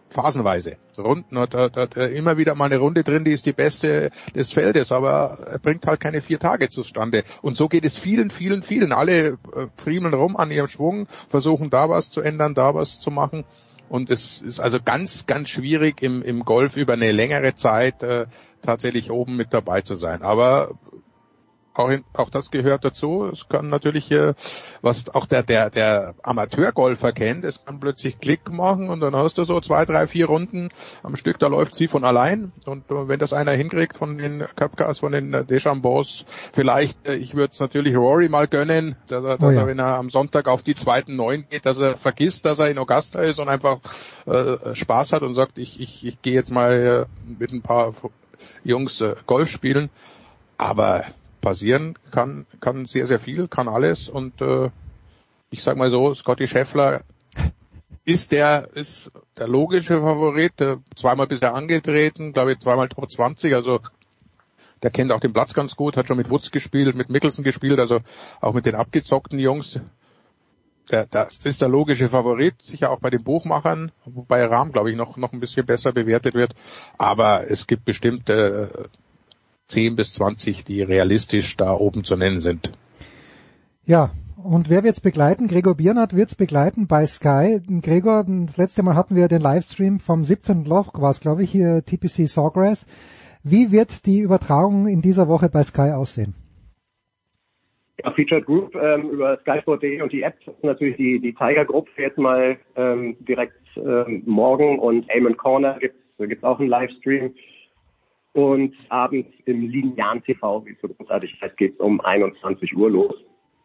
phasenweise. 0.10 0.78
Runden 0.98 1.38
hat, 1.38 1.54
hat, 1.54 1.78
hat 1.78 1.96
immer 1.96 2.38
wieder 2.38 2.56
mal 2.56 2.66
eine 2.66 2.78
Runde 2.78 3.04
drin, 3.04 3.24
die 3.24 3.34
ist 3.34 3.46
die 3.46 3.54
beste 3.54 4.12
des 4.36 4.52
Feldes, 4.52 4.92
aber 4.92 5.40
er 5.48 5.60
bringt 5.60 5.86
halt 5.88 6.00
keine 6.00 6.22
vier 6.22 6.40
Tage 6.40 6.70
zustande. 6.70 7.24
Und 7.42 7.58
so 7.58 7.68
geht 7.68 7.86
es 7.86 7.98
vielen, 7.98 8.30
vielen, 8.30 8.62
vielen. 8.62 8.92
Alle 8.92 9.28
äh, 9.28 9.38
friemeln 9.78 10.14
rum 10.14 10.38
an 10.38 10.52
ihrem 10.52 10.68
Schwung, 10.68 11.08
versuchen 11.30 11.70
da 11.70 11.90
was 11.90 12.10
zu 12.10 12.22
ändern, 12.22 12.54
da 12.54 12.76
was 12.76 13.00
zu 13.00 13.12
machen. 13.12 13.46
Und 13.90 14.10
es 14.10 14.42
ist 14.42 14.60
also 14.60 14.80
ganz, 14.84 15.28
ganz 15.28 15.50
schwierig 15.50 16.02
im, 16.02 16.24
im 16.24 16.46
Golf 16.46 16.78
über 16.78 16.94
eine 16.94 17.12
längere 17.12 17.54
Zeit 17.54 18.02
äh, 18.02 18.26
tatsächlich 18.62 19.12
oben 19.12 19.36
mit 19.36 19.54
dabei 19.54 19.82
zu 19.82 19.96
sein. 19.98 20.24
Aber 20.24 20.72
auch, 21.74 21.90
in, 21.90 22.04
auch 22.14 22.30
das 22.30 22.52
gehört 22.52 22.86
dazu. 22.86 23.30
Es 23.32 23.48
kann 23.50 23.70
natürlich, 23.70 24.12
äh, 24.12 24.34
was 24.82 25.10
auch 25.10 25.26
der, 25.26 25.44
der, 25.44 25.70
der 25.70 26.16
Amateurgolfer 26.22 27.12
kennt, 27.12 27.46
es 27.46 27.66
kann 27.66 27.80
plötzlich 27.80 28.20
Klick 28.20 28.52
machen 28.52 28.90
und 28.90 29.00
dann 29.00 29.16
hast 29.16 29.38
du 29.38 29.44
so 29.44 29.60
zwei, 29.62 29.86
drei, 29.86 30.08
vier 30.08 30.28
Runden 30.28 30.70
am 31.02 31.16
Stück, 31.16 31.40
da 31.40 31.48
läuft 31.48 31.76
sie 31.76 31.88
von 31.88 32.04
allein. 32.04 32.52
Und 32.66 32.90
äh, 32.92 33.08
wenn 33.08 33.20
das 33.20 33.34
einer 33.34 33.52
hinkriegt 33.52 33.98
von 33.98 34.18
den 34.18 34.44
Cupcars, 34.56 35.00
von 35.00 35.12
den 35.12 35.34
äh, 35.34 35.46
Deschambeaus, 35.46 36.26
vielleicht, 36.54 37.08
äh, 37.08 37.16
ich 37.16 37.36
würde 37.36 37.52
es 37.52 37.60
natürlich 37.60 37.96
Rory 37.96 38.30
mal 38.30 38.48
gönnen, 38.48 38.96
dass 39.08 39.24
er, 39.24 39.38
dass 39.38 39.50
oh 39.50 39.52
ja. 39.52 39.62
er, 39.62 39.68
wenn 39.68 39.80
er 39.80 39.98
am 39.98 40.10
Sonntag 40.10 40.48
auf 40.48 40.62
die 40.62 40.76
zweiten 40.76 41.16
neun 41.16 41.46
geht, 41.50 41.66
dass 41.66 41.78
er 41.78 41.98
vergisst, 41.98 42.46
dass 42.46 42.60
er 42.60 42.70
in 42.70 42.78
Augusta 42.78 43.20
ist 43.20 43.40
und 43.40 43.50
einfach 43.50 43.80
äh, 44.26 44.76
Spaß 44.76 45.14
hat 45.14 45.24
und 45.24 45.34
sagt, 45.34 45.58
ich, 45.58 45.80
ich, 45.80 46.06
ich 46.06 46.22
gehe 46.22 46.34
jetzt 46.34 46.52
mal 46.52 47.08
äh, 47.08 47.32
mit 47.40 47.52
ein 47.52 47.62
paar 47.62 47.94
Jungs 48.64 49.02
äh, 49.02 49.16
Golf 49.26 49.50
spielen. 49.50 49.90
Aber 50.58 51.06
passieren 51.44 51.96
kann, 52.10 52.48
kann 52.62 52.86
sehr, 52.86 53.06
sehr 53.06 53.20
viel, 53.20 53.48
kann 53.48 53.68
alles 53.68 54.10
und 54.10 54.42
äh, 54.42 54.70
ich 55.52 55.62
sag 55.62 55.78
mal 55.78 55.92
so, 55.92 56.16
Scotty 56.16 56.48
Scheffler 56.48 57.02
ist 58.06 58.32
der, 58.32 58.70
ist 58.74 59.12
der 59.38 59.48
logische 59.48 60.00
Favorit, 60.00 60.54
der 60.60 60.80
zweimal 60.96 61.28
bisher 61.28 61.54
angetreten, 61.54 62.34
glaube 62.34 62.54
ich 62.54 62.60
zweimal 62.60 62.88
Top 62.88 63.12
20, 63.12 63.54
also 63.54 63.82
der 64.82 64.92
kennt 64.92 65.12
auch 65.12 65.20
den 65.20 65.34
Platz 65.34 65.54
ganz 65.54 65.76
gut, 65.76 65.98
hat 65.98 66.08
schon 66.08 66.18
mit 66.18 66.30
Woods 66.30 66.50
gespielt, 66.50 66.96
mit 66.96 67.10
Mickelson 67.10 67.44
gespielt, 67.44 67.80
also 67.80 68.00
auch 68.42 68.54
mit 68.54 68.66
den 68.66 68.76
abgezockten 68.76 69.38
Jungs. 69.38 69.80
Der, 70.92 71.06
das 71.06 71.38
ist 71.38 71.62
der 71.62 71.70
logische 71.70 72.10
Favorit, 72.10 72.56
sicher 72.62 72.90
auch 72.90 73.00
bei 73.00 73.10
den 73.10 73.24
Buchmachern, 73.24 73.92
wobei 74.06 74.46
Rahm, 74.46 74.74
glaube 74.74 74.92
ich, 74.92 74.98
noch, 74.98 75.16
noch 75.16 75.32
ein 75.32 75.40
bisschen 75.40 75.66
besser 75.66 75.94
bewertet 75.94 76.36
wird. 76.36 76.54
Aber 76.98 77.50
es 77.50 77.68
gibt 77.68 77.86
bestimmt 77.86 78.30
äh, 78.30 78.68
10 79.74 79.96
bis 79.96 80.14
20, 80.14 80.64
die 80.64 80.82
realistisch 80.82 81.58
da 81.58 81.74
oben 81.74 82.04
zu 82.04 82.16
nennen 82.16 82.42
sind. 82.42 82.72
Ja, 83.86 84.12
und 84.42 84.70
wer 84.70 84.84
wird's 84.84 85.02
begleiten? 85.02 85.48
Gregor 85.48 85.76
Biernat 85.76 86.16
wird's 86.16 86.36
begleiten 86.36 86.88
bei 86.88 87.06
Sky. 87.06 87.60
Gregor, 87.82 88.24
das 88.28 88.58
letzte 88.58 88.84
Mal 88.84 88.96
hatten 88.96 89.16
wir 89.16 89.28
den 89.28 89.42
Livestream 89.42 90.00
vom 90.00 90.24
17. 90.24 90.66
Loch, 90.66 90.94
war 91.02 91.12
es 91.12 91.20
glaube 91.20 91.44
ich, 91.44 91.52
hier 91.52 91.84
TPC 91.84 92.28
Sawgrass. 92.28 92.86
Wie 93.44 93.72
wird 93.72 94.06
die 94.06 94.20
Übertragung 94.20 94.88
in 94.88 95.02
dieser 95.02 95.28
Woche 95.28 95.50
bei 95.50 95.64
Sky 95.64 95.92
aussehen? 95.92 96.36
Ja, 98.04 98.12
Featured 98.12 98.46
Group 98.46 98.76
ähm, 98.76 99.10
über 99.10 99.38
skysport.de 99.42 100.02
und 100.02 100.12
die 100.12 100.22
App 100.22 100.36
ist 100.46 100.64
natürlich 100.64 100.98
die, 100.98 101.20
die 101.20 101.34
Tiger 101.34 101.66
Group 101.66 101.88
jetzt 101.98 102.18
mal 102.18 102.58
ähm, 102.76 103.16
direkt 103.22 103.54
ähm, 103.76 104.24
morgen 104.26 104.80
und 104.80 105.10
Eamon 105.10 105.38
Corner 105.38 105.78
gibt's 105.80 105.98
gibt's 106.18 106.44
auch 106.44 106.60
einen 106.60 106.70
Livestream. 106.70 107.34
Und 108.34 108.74
abends 108.90 109.30
im 109.46 109.70
linearen 109.70 110.24
TV, 110.24 110.66
wie 110.66 110.72
es 110.72 110.82
so 110.82 110.88
großartig 110.88 111.40
heißt, 111.42 111.56
geht 111.56 111.74
es 111.74 111.80
um 111.80 112.02
21 112.02 112.76
Uhr 112.76 112.90
los. 112.90 113.14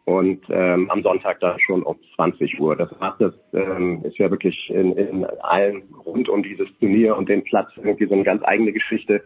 Und 0.05 0.43
ähm, 0.49 0.89
am 0.89 1.03
Sonntag 1.03 1.39
dann 1.39 1.59
schon 1.59 1.83
um 1.83 1.97
20 2.15 2.59
Uhr. 2.59 2.75
Das 2.75 2.89
macht 2.99 3.21
das 3.21 3.33
ähm, 3.53 4.03
ist 4.03 4.17
ja 4.17 4.31
wirklich 4.31 4.69
in, 4.69 4.93
in 4.93 5.25
allen 5.41 5.83
rund 6.05 6.29
um 6.29 6.41
dieses 6.41 6.67
Turnier 6.79 7.15
und 7.15 7.29
den 7.29 7.43
Platz 7.43 7.69
irgendwie 7.77 8.07
so 8.07 8.13
eine 8.13 8.23
ganz 8.23 8.43
eigene 8.43 8.71
Geschichte. 8.71 9.23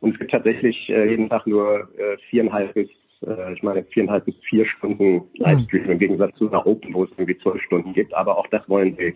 Und 0.00 0.12
es 0.12 0.18
gibt 0.18 0.30
tatsächlich 0.30 0.90
äh, 0.90 1.08
jeden 1.08 1.30
Tag 1.30 1.46
nur 1.46 1.88
äh, 1.98 2.18
viereinhalb 2.28 2.74
bis 2.74 2.88
äh, 3.26 3.54
ich 3.54 3.62
meine 3.62 3.84
viereinhalb 3.84 4.26
bis 4.26 4.34
vier 4.48 4.66
Stunden 4.66 5.22
Livestream 5.36 5.90
im 5.90 5.98
Gegensatz 5.98 6.36
zu 6.36 6.48
einer 6.48 6.66
Open, 6.66 6.92
wo 6.92 7.04
es 7.04 7.10
irgendwie 7.12 7.38
zwölf 7.38 7.62
Stunden 7.62 7.94
gibt. 7.94 8.14
Aber 8.14 8.36
auch 8.36 8.46
das 8.48 8.68
wollen 8.68 8.94
sie 8.98 9.14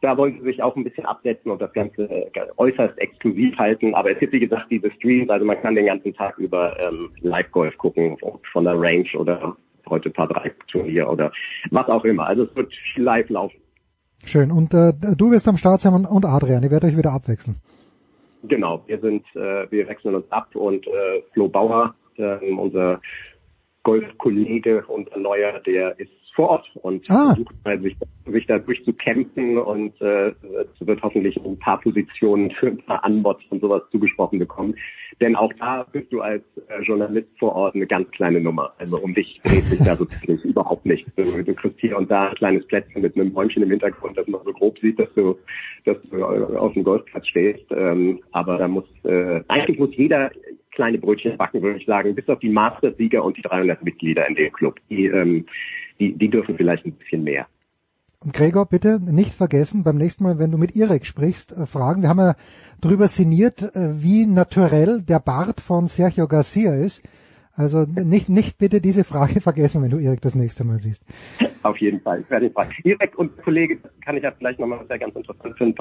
da 0.00 0.16
wollen 0.16 0.38
sie 0.38 0.44
sich 0.44 0.62
auch 0.62 0.76
ein 0.76 0.84
bisschen 0.84 1.04
absetzen 1.04 1.50
und 1.50 1.60
das 1.60 1.72
Ganze 1.72 2.04
äh, 2.10 2.30
äußerst 2.56 2.98
exklusiv 2.98 3.56
halten. 3.58 3.94
Aber 3.94 4.10
es 4.10 4.18
gibt, 4.18 4.32
wie 4.32 4.40
gesagt, 4.40 4.70
diese 4.70 4.90
Streams, 4.92 5.28
also 5.30 5.44
man 5.44 5.60
kann 5.60 5.74
den 5.74 5.86
ganzen 5.86 6.14
Tag 6.14 6.38
über 6.38 6.78
ähm, 6.80 7.10
Live-Golf 7.20 7.76
gucken, 7.76 8.16
von 8.52 8.64
der 8.64 8.80
Range 8.80 9.08
oder 9.18 9.56
heute 9.88 10.10
Paar 10.10 10.28
3 10.28 10.52
Turnier 10.68 11.08
oder 11.08 11.32
was 11.70 11.88
auch 11.88 12.04
immer. 12.04 12.26
Also 12.26 12.44
es 12.44 12.56
wird 12.56 12.72
live 12.96 13.28
laufen. 13.28 13.60
Schön. 14.24 14.50
Und 14.50 14.72
äh, 14.74 14.92
du 15.16 15.30
wirst 15.30 15.48
am 15.48 15.56
Start 15.56 15.80
sein 15.80 15.92
und 15.94 16.24
Adrian, 16.24 16.62
ihr 16.62 16.70
werdet 16.70 16.90
euch 16.90 16.96
wieder 16.96 17.12
abwechseln. 17.12 17.56
Genau, 18.42 18.82
wir 18.86 18.98
sind, 19.00 19.24
äh, 19.34 19.70
wir 19.70 19.86
wechseln 19.88 20.14
uns 20.14 20.30
ab 20.30 20.54
und 20.54 20.86
äh, 20.86 21.22
Flo 21.32 21.48
Bauer, 21.48 21.94
äh, 22.16 22.36
unser 22.50 23.00
Golfkollege 23.82 24.84
und 24.86 25.14
neuer, 25.16 25.60
der 25.60 25.98
ist 25.98 26.10
vor 26.34 26.48
Ort 26.48 26.70
und 26.74 27.10
ah. 27.10 27.34
versucht 27.34 27.54
sich, 27.82 27.96
sich 28.26 28.46
da 28.46 28.58
durchzukämpfen 28.58 29.58
und 29.58 30.00
äh, 30.00 30.28
es 30.28 30.86
wird 30.86 31.02
hoffentlich 31.02 31.36
ein 31.44 31.58
paar 31.58 31.80
Positionen 31.80 32.50
für 32.52 32.68
ein 32.68 32.78
paar 32.78 33.04
Anbots 33.04 33.42
und 33.50 33.60
sowas 33.60 33.82
zugesprochen 33.90 34.38
bekommen. 34.38 34.74
Denn 35.20 35.36
auch 35.36 35.52
da 35.58 35.84
bist 35.92 36.12
du 36.12 36.20
als 36.20 36.42
äh, 36.68 36.82
Journalist 36.82 37.28
vor 37.38 37.54
Ort 37.54 37.74
eine 37.74 37.86
ganz 37.86 38.10
kleine 38.12 38.40
Nummer. 38.40 38.72
Also 38.78 38.98
um 38.98 39.14
dich 39.14 39.38
dreht 39.42 39.64
sich 39.64 39.78
da 39.80 39.98
wirklich 39.98 40.42
überhaupt 40.44 40.86
nicht. 40.86 41.06
Du, 41.16 41.42
du 41.42 41.54
kriegst 41.54 41.78
hier 41.80 41.96
und 41.98 42.10
da 42.10 42.28
ein 42.28 42.34
kleines 42.36 42.66
Plätzchen 42.66 43.02
mit 43.02 43.16
einem 43.16 43.32
Bäumchen 43.32 43.62
im 43.62 43.70
Hintergrund, 43.70 44.16
dass 44.16 44.26
man 44.28 44.40
so 44.44 44.52
grob 44.52 44.78
sieht, 44.78 44.98
dass 44.98 45.12
du, 45.14 45.36
dass 45.84 45.96
du 46.10 46.24
auf 46.24 46.72
dem 46.72 46.84
Golfplatz 46.84 47.26
stehst. 47.26 47.64
Ähm, 47.70 48.20
aber 48.32 48.58
da 48.58 48.68
muss 48.68 48.84
äh, 49.04 49.42
eigentlich 49.48 49.78
muss 49.78 49.94
jeder 49.94 50.30
kleine 50.72 50.98
Brötchen 50.98 51.36
backen, 51.36 51.62
würde 51.62 51.78
ich 51.78 51.86
sagen, 51.86 52.14
bis 52.14 52.28
auf 52.28 52.38
die 52.38 52.48
Masters-Sieger 52.48 53.24
und 53.24 53.36
die 53.36 53.42
300 53.42 53.82
Mitglieder 53.84 54.26
in 54.28 54.34
dem 54.34 54.52
Club. 54.52 54.78
Die 54.88 55.06
ähm, 55.06 55.46
die, 56.00 56.14
die 56.16 56.30
dürfen 56.30 56.56
vielleicht 56.56 56.84
ein 56.86 56.92
bisschen 56.92 57.22
mehr. 57.22 57.46
Gregor, 58.32 58.66
bitte 58.66 59.00
nicht 59.00 59.32
vergessen, 59.32 59.82
beim 59.82 59.96
nächsten 59.96 60.24
Mal, 60.24 60.38
wenn 60.38 60.50
du 60.50 60.58
mit 60.58 60.76
Irek 60.76 61.06
sprichst, 61.06 61.52
äh, 61.52 61.66
fragen. 61.66 62.02
Wir 62.02 62.08
haben 62.10 62.18
ja 62.18 62.34
darüber 62.80 63.08
sinniert, 63.08 63.62
äh, 63.74 64.02
wie 64.02 64.26
naturell 64.26 65.00
der 65.00 65.20
Bart 65.20 65.60
von 65.60 65.86
Sergio 65.86 66.26
Garcia 66.26 66.74
ist. 66.74 67.02
Also 67.56 67.84
nicht, 67.84 68.28
nicht 68.28 68.58
bitte 68.58 68.80
diese 68.80 69.04
Frage 69.04 69.40
vergessen, 69.40 69.82
wenn 69.82 69.90
du 69.90 69.98
Irek 69.98 70.20
das 70.20 70.34
nächste 70.34 70.64
Mal 70.64 70.78
siehst. 70.78 71.04
Auf 71.62 71.76
jeden 71.78 72.00
Fall, 72.00 72.24
werde 72.28 72.46
ich 72.46 72.52
fragen. 72.52 72.72
Irek 72.84 73.18
und 73.18 73.36
Kollege, 73.42 73.78
kann 74.04 74.16
ich 74.16 74.22
ja 74.22 74.32
vielleicht 74.32 74.60
nochmal 74.60 74.84
sehr 74.88 74.98
ganz 74.98 75.14
interessant 75.14 75.56
finden, 75.58 75.76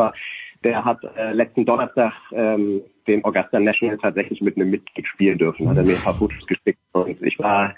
der 0.63 0.83
hat 0.83 0.99
äh, 1.15 1.31
letzten 1.31 1.65
Donnerstag 1.65 2.13
ähm, 2.33 2.81
den 3.07 3.23
Augusta 3.23 3.59
National 3.59 3.97
tatsächlich 3.97 4.41
mit 4.41 4.57
einem 4.57 4.71
Mitglied 4.71 5.07
spielen 5.07 5.37
dürfen, 5.37 5.69
hat 5.69 5.77
er 5.77 5.83
mir 5.83 5.95
ein 5.95 6.03
paar 6.03 6.15
Fotos 6.15 6.45
geschickt 6.47 6.79
und 6.91 7.21
ich 7.21 7.39
war 7.39 7.73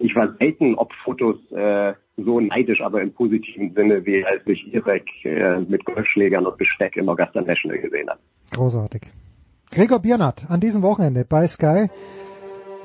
ich 0.00 0.14
war 0.14 0.34
selten 0.38 0.74
ob 0.74 0.92
Fotos 1.04 1.36
äh, 1.52 1.94
so 2.16 2.40
neidisch, 2.40 2.80
aber 2.80 3.00
im 3.00 3.12
positiven 3.12 3.72
Sinne, 3.74 4.04
wie 4.04 4.24
als 4.24 4.42
ich 4.46 4.72
Irek 4.74 5.06
äh, 5.24 5.60
mit 5.60 5.84
Golfschlägern 5.84 6.46
und 6.46 6.56
Besteck 6.58 6.96
im 6.96 7.08
Augusta 7.08 7.40
National 7.40 7.78
gesehen 7.78 8.08
habe. 8.08 8.20
Großartig. 8.54 9.02
Gregor 9.70 10.00
Biernat 10.00 10.46
an 10.48 10.60
diesem 10.60 10.82
Wochenende 10.82 11.24
bei 11.24 11.46
Sky 11.46 11.88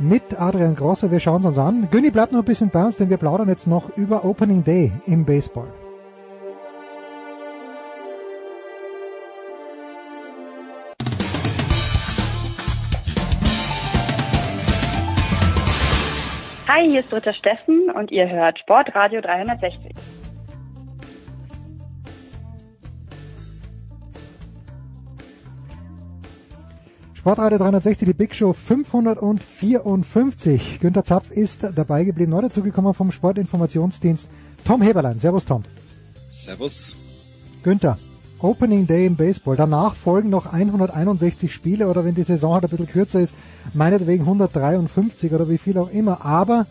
mit 0.04 0.40
Adrian 0.40 0.76
Grosser. 0.76 1.12
Wir 1.12 1.20
schauen 1.20 1.46
uns 1.46 1.58
an. 1.58 1.88
Günni 1.90 2.12
bleibt 2.12 2.32
noch 2.34 2.40
ein 2.40 2.46
bisschen 2.46 2.70
bei 2.70 2.84
uns, 2.84 2.98
denn 2.98 3.10
wir 3.10 3.18
plaudern 3.18 3.48
jetzt 3.48 3.68
noch 3.68 3.98
über 3.98 4.26
Opening 4.26 4.64
Day 4.64 4.92
im 5.06 5.26
Baseball. 5.26 5.68
Hi, 16.68 16.90
hier 16.90 17.02
ist 17.02 17.10
Britta 17.10 17.34
Steffen 17.34 17.92
und 17.96 18.12
ihr 18.12 18.28
hört 18.28 18.60
Sportradio 18.60 19.22
360. 19.22 20.23
Sportradio 27.24 27.58
360, 27.58 28.06
die 28.06 28.14
Big 28.14 28.36
Show 28.36 28.52
554. 28.52 30.82
Günter 30.82 31.06
Zapf 31.06 31.32
ist 31.32 31.66
dabei 31.74 32.04
geblieben, 32.04 32.32
neu 32.32 32.42
dazugekommen 32.42 32.94
vom 32.94 33.14
Sportinformationsdienst 33.14 34.28
Tom 34.66 34.82
Heberlein. 34.82 35.20
Servus 35.20 35.46
Tom. 35.46 35.64
Servus. 36.32 36.98
Günther, 37.64 37.98
Opening 38.40 38.88
Day 38.88 39.06
im 39.06 39.16
Baseball. 39.16 39.56
Danach 39.56 39.96
folgen 39.96 40.32
noch 40.32 40.52
161 40.52 41.54
Spiele 41.54 41.88
oder 41.88 42.04
wenn 42.04 42.14
die 42.14 42.24
Saison 42.24 42.56
halt 42.56 42.66
ein 42.66 42.70
bisschen 42.70 42.88
kürzer 42.88 43.22
ist, 43.22 43.34
meinetwegen 43.74 44.24
153 44.24 45.32
oder 45.32 45.48
wie 45.48 45.58
viel 45.58 45.78
auch 45.78 45.92
immer. 45.92 46.26
Aber 46.26 46.68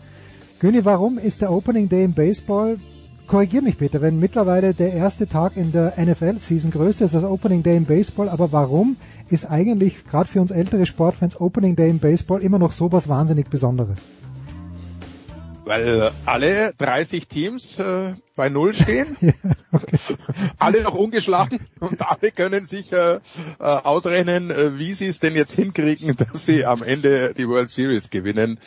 Günni, 0.59 0.85
warum 0.85 1.17
ist 1.17 1.41
der 1.41 1.51
Opening 1.51 1.89
Day 1.89 2.03
im 2.03 2.13
Baseball 2.13 2.77
korrigier 3.27 3.61
mich 3.61 3.77
bitte, 3.77 4.01
wenn 4.01 4.19
mittlerweile 4.19 4.73
der 4.73 4.93
erste 4.93 5.27
Tag 5.27 5.57
in 5.57 5.71
der 5.71 5.93
NFL-Season 5.97 6.71
größer 6.71 7.05
ist 7.05 7.15
als 7.15 7.23
Opening 7.23 7.63
Day 7.63 7.77
im 7.77 7.85
Baseball, 7.85 8.29
aber 8.29 8.51
warum 8.51 8.97
ist 9.29 9.45
eigentlich 9.49 10.05
gerade 10.05 10.29
für 10.29 10.41
uns 10.41 10.51
ältere 10.51 10.85
Sportfans 10.85 11.39
Opening 11.39 11.75
Day 11.75 11.89
im 11.89 11.99
Baseball 11.99 12.41
immer 12.41 12.59
noch 12.59 12.71
so 12.71 12.91
was 12.91 13.07
wahnsinnig 13.07 13.49
Besonderes? 13.49 13.97
Weil 15.65 16.11
alle 16.25 16.73
30 16.77 17.27
Teams 17.27 17.79
äh, 17.79 18.15
bei 18.35 18.49
Null 18.49 18.73
stehen, 18.73 19.15
ja, 19.21 19.33
okay. 19.71 19.97
alle 20.59 20.83
noch 20.83 20.93
ungeschlagen 20.93 21.59
und 21.79 22.01
alle 22.01 22.31
können 22.31 22.65
sich 22.65 22.91
äh, 22.91 23.15
äh, 23.15 23.19
ausrechnen, 23.59 24.51
äh, 24.51 24.77
wie 24.77 24.93
sie 24.93 25.07
es 25.07 25.19
denn 25.19 25.35
jetzt 25.35 25.53
hinkriegen, 25.53 26.15
dass 26.17 26.45
sie 26.45 26.65
am 26.65 26.83
Ende 26.83 27.33
die 27.33 27.47
World 27.47 27.69
Series 27.69 28.09
gewinnen. 28.09 28.59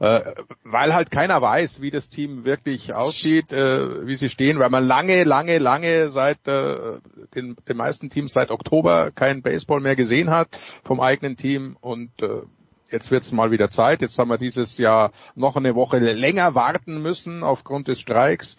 Äh, 0.00 0.20
weil 0.64 0.92
halt 0.92 1.10
keiner 1.10 1.40
weiß, 1.40 1.80
wie 1.80 1.90
das 1.90 2.08
Team 2.08 2.44
wirklich 2.44 2.94
aussieht, 2.94 3.52
äh, 3.52 4.06
wie 4.06 4.16
sie 4.16 4.28
stehen, 4.28 4.58
weil 4.58 4.70
man 4.70 4.86
lange, 4.86 5.24
lange, 5.24 5.58
lange 5.58 6.08
seit 6.08 6.48
äh, 6.48 6.98
den, 7.34 7.56
den 7.68 7.76
meisten 7.76 8.10
Teams 8.10 8.32
seit 8.32 8.50
Oktober 8.50 9.10
kein 9.12 9.42
Baseball 9.42 9.80
mehr 9.80 9.96
gesehen 9.96 10.30
hat 10.30 10.48
vom 10.84 11.00
eigenen 11.00 11.36
Team 11.36 11.76
und 11.80 12.10
äh, 12.22 12.42
jetzt 12.90 13.10
wird 13.10 13.22
es 13.22 13.32
mal 13.32 13.50
wieder 13.50 13.70
Zeit. 13.70 14.02
Jetzt 14.02 14.18
haben 14.18 14.30
wir 14.30 14.38
dieses 14.38 14.78
Jahr 14.78 15.12
noch 15.34 15.56
eine 15.56 15.74
Woche 15.74 15.98
länger 15.98 16.54
warten 16.54 17.02
müssen 17.02 17.42
aufgrund 17.42 17.88
des 17.88 18.00
Streiks. 18.00 18.56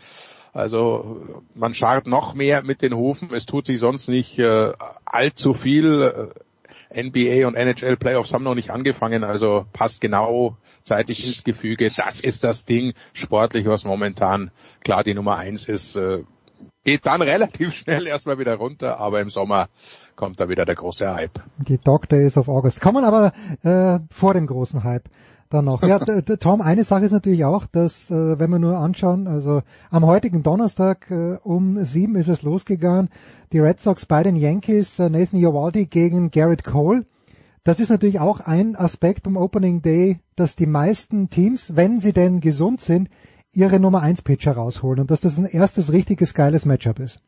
Also 0.53 1.41
man 1.55 1.73
scharrt 1.73 2.07
noch 2.07 2.33
mehr 2.33 2.63
mit 2.63 2.81
den 2.81 2.93
Hufen. 2.93 3.29
Es 3.33 3.45
tut 3.45 3.67
sich 3.67 3.79
sonst 3.79 4.07
nicht 4.09 4.37
äh, 4.39 4.73
allzu 5.05 5.53
viel. 5.53 6.33
NBA 6.93 7.47
und 7.47 7.55
NHL 7.55 7.95
Playoffs 7.95 8.33
haben 8.33 8.43
noch 8.43 8.55
nicht 8.55 8.69
angefangen, 8.69 9.23
also 9.23 9.65
passt 9.71 10.01
genau 10.01 10.57
zeitig 10.83 11.25
ins 11.25 11.43
Gefüge. 11.43 11.89
Das 11.95 12.19
ist 12.19 12.43
das 12.43 12.65
Ding 12.65 12.93
sportlich, 13.13 13.65
was 13.65 13.83
momentan 13.83 14.51
klar 14.83 15.03
die 15.03 15.13
Nummer 15.13 15.37
eins 15.37 15.65
ist. 15.65 15.95
Äh, 15.95 16.23
geht 16.83 17.05
dann 17.05 17.21
relativ 17.21 17.73
schnell 17.73 18.07
erstmal 18.07 18.39
wieder 18.39 18.55
runter, 18.55 18.99
aber 18.99 19.21
im 19.21 19.29
Sommer 19.29 19.67
kommt 20.15 20.39
da 20.39 20.49
wieder 20.49 20.65
der 20.65 20.75
große 20.75 21.13
Hype. 21.13 21.39
Die 21.57 21.77
Dog 21.77 22.09
Days 22.09 22.37
of 22.37 22.47
August 22.47 22.81
kommen 22.81 23.03
aber 23.03 23.33
äh, 23.63 23.99
vor 24.09 24.33
dem 24.33 24.47
großen 24.47 24.83
Hype 24.83 25.09
dann 25.49 25.65
noch. 25.65 25.83
Ja, 25.83 25.99
Tom, 25.99 26.61
eine 26.61 26.83
Sache 26.83 27.05
ist 27.05 27.11
natürlich 27.11 27.45
auch, 27.45 27.65
dass 27.65 28.09
äh, 28.09 28.39
wenn 28.39 28.49
wir 28.49 28.59
nur 28.59 28.77
anschauen, 28.77 29.27
also 29.27 29.61
am 29.89 30.05
heutigen 30.05 30.43
Donnerstag 30.43 31.11
äh, 31.11 31.37
um 31.43 31.83
sieben 31.83 32.15
ist 32.15 32.29
es 32.29 32.41
losgegangen, 32.41 33.09
die 33.51 33.59
Red 33.59 33.79
Sox 33.79 34.05
bei 34.05 34.23
den 34.23 34.35
Yankees, 34.35 34.97
äh, 34.99 35.09
Nathan 35.09 35.39
Eovaldi 35.39 35.85
gegen 35.85 36.31
Garrett 36.31 36.63
Cole. 36.63 37.05
Das 37.63 37.79
ist 37.79 37.89
natürlich 37.89 38.19
auch 38.19 38.39
ein 38.39 38.75
Aspekt 38.75 39.23
beim 39.23 39.37
Opening 39.37 39.83
Day, 39.83 40.19
dass 40.35 40.55
die 40.55 40.65
meisten 40.65 41.29
Teams, 41.29 41.75
wenn 41.75 41.99
sie 41.99 42.13
denn 42.13 42.39
gesund 42.39 42.81
sind, 42.81 43.09
ihre 43.53 43.79
Nummer 43.79 44.01
1 44.01 44.21
Pitcher 44.21 44.53
rausholen 44.53 45.01
und 45.01 45.11
dass 45.11 45.21
das 45.21 45.37
ein 45.37 45.45
erstes 45.45 45.91
richtiges 45.91 46.33
geiles 46.33 46.65
Matchup 46.65 46.99
ist. 46.99 47.19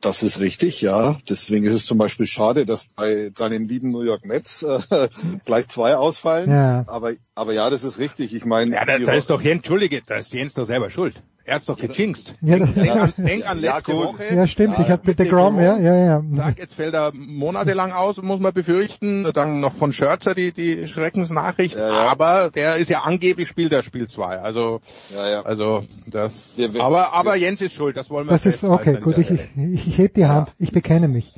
Das 0.00 0.22
ist 0.22 0.38
richtig, 0.38 0.80
ja. 0.80 1.16
Deswegen 1.28 1.64
ist 1.64 1.72
es 1.72 1.86
zum 1.86 1.98
Beispiel 1.98 2.26
schade, 2.26 2.66
dass 2.66 2.86
bei 2.94 3.30
deinen 3.34 3.64
lieben 3.64 3.88
New 3.88 4.02
York 4.02 4.24
Mets 4.24 4.62
äh, 4.62 4.78
gleich 5.44 5.68
zwei 5.68 5.96
ausfallen. 5.96 6.50
Ja. 6.50 6.84
Aber, 6.86 7.12
aber 7.34 7.52
ja, 7.52 7.68
das 7.68 7.82
ist 7.82 7.98
richtig. 7.98 8.32
Ich 8.34 8.44
meine, 8.44 8.76
ja, 8.76 8.84
da, 8.84 8.98
da 8.98 9.12
ist 9.12 9.30
doch 9.30 9.42
Jens, 9.42 9.56
entschuldige, 9.56 10.00
da 10.06 10.18
ist 10.18 10.32
Jens 10.32 10.54
doch 10.54 10.66
selber 10.66 10.88
schuld. 10.90 11.20
Er 11.44 11.56
hat's 11.56 11.66
doch 11.66 11.76
gejinxt. 11.76 12.34
Ja, 12.42 12.58
denk, 12.58 12.96
an, 12.96 13.14
denk 13.24 13.46
an 13.46 13.60
letzte 13.60 13.92
ja, 13.92 13.98
Woche. 13.98 14.34
Ja, 14.34 14.46
stimmt. 14.46 14.78
Ich 14.78 14.88
habe 14.88 15.02
mit 15.04 15.18
der 15.18 15.26
Grom, 15.26 15.60
ja, 15.60 15.76
ja, 15.76 15.94
ja. 15.94 16.22
Sag, 16.32 16.58
jetzt 16.58 16.74
fällt 16.74 16.94
er 16.94 17.12
monatelang 17.14 17.92
aus, 17.92 18.20
muss 18.22 18.40
man 18.40 18.52
befürchten. 18.52 19.28
Dann 19.32 19.60
noch 19.60 19.74
von 19.74 19.92
Scherzer 19.92 20.34
die, 20.34 20.52
die 20.52 20.86
Schreckensnachricht. 20.86 21.74
Ja, 21.74 21.88
ja. 21.88 22.10
Aber 22.10 22.50
der 22.50 22.76
ist 22.76 22.90
ja 22.90 23.00
angeblich 23.00 23.48
spielt 23.48 23.72
der 23.72 23.82
Spiel 23.82 24.08
2. 24.08 24.38
Also, 24.38 24.80
ja, 25.14 25.30
ja. 25.30 25.42
also 25.42 25.84
das. 26.06 26.56
Aber 26.78 27.12
aber 27.12 27.36
Jens 27.36 27.60
ist 27.60 27.74
schuld. 27.74 27.96
Das 27.96 28.08
wollen 28.08 28.26
wir. 28.26 28.32
Das 28.32 28.46
ist 28.46 28.62
okay. 28.62 28.98
Gut, 29.00 29.18
ich, 29.18 29.30
ich, 29.30 29.86
ich 29.88 29.98
heb 29.98 30.14
die 30.14 30.26
Hand. 30.26 30.52
Ich 30.58 30.72
bekenne 30.72 31.08
mich. 31.08 31.32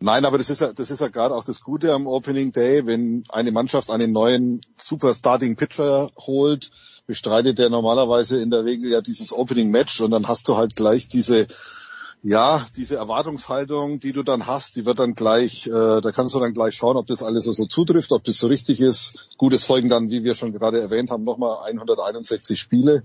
Nein, 0.00 0.24
aber 0.24 0.38
das 0.38 0.48
ist 0.48 0.60
ja, 0.60 0.72
das 0.72 0.90
ist 0.90 1.00
ja 1.00 1.08
gerade 1.08 1.34
auch 1.34 1.44
das 1.44 1.60
Gute 1.60 1.92
am 1.92 2.06
Opening 2.06 2.52
Day, 2.52 2.86
wenn 2.86 3.24
eine 3.30 3.50
Mannschaft 3.50 3.90
einen 3.90 4.12
neuen 4.12 4.60
Super 4.76 5.12
Starting 5.12 5.56
Pitcher 5.56 6.08
holt 6.16 6.70
bestreitet 7.08 7.58
der 7.58 7.70
normalerweise 7.70 8.40
in 8.40 8.50
der 8.50 8.64
Regel 8.64 8.90
ja 8.90 9.00
dieses 9.00 9.32
Opening 9.32 9.70
Match 9.70 10.00
und 10.00 10.12
dann 10.12 10.28
hast 10.28 10.46
du 10.46 10.56
halt 10.56 10.76
gleich 10.76 11.08
diese 11.08 11.48
ja, 12.20 12.66
diese 12.76 12.96
Erwartungshaltung, 12.96 14.00
die 14.00 14.12
du 14.12 14.24
dann 14.24 14.48
hast, 14.48 14.74
die 14.74 14.84
wird 14.84 14.98
dann 14.98 15.14
gleich, 15.14 15.68
äh, 15.68 16.00
da 16.00 16.10
kannst 16.12 16.34
du 16.34 16.40
dann 16.40 16.52
gleich 16.52 16.74
schauen, 16.74 16.96
ob 16.96 17.06
das 17.06 17.22
alles 17.22 17.44
so, 17.44 17.66
zutrifft, 17.66 18.10
ob 18.10 18.24
das 18.24 18.38
so 18.38 18.48
richtig 18.48 18.80
ist. 18.80 19.28
Gut, 19.36 19.52
es 19.52 19.64
folgen 19.64 19.88
dann, 19.88 20.10
wie 20.10 20.24
wir 20.24 20.34
schon 20.34 20.52
gerade 20.52 20.80
erwähnt 20.80 21.12
haben, 21.12 21.22
nochmal 21.22 21.58
161 21.64 22.58
Spiele. 22.58 23.04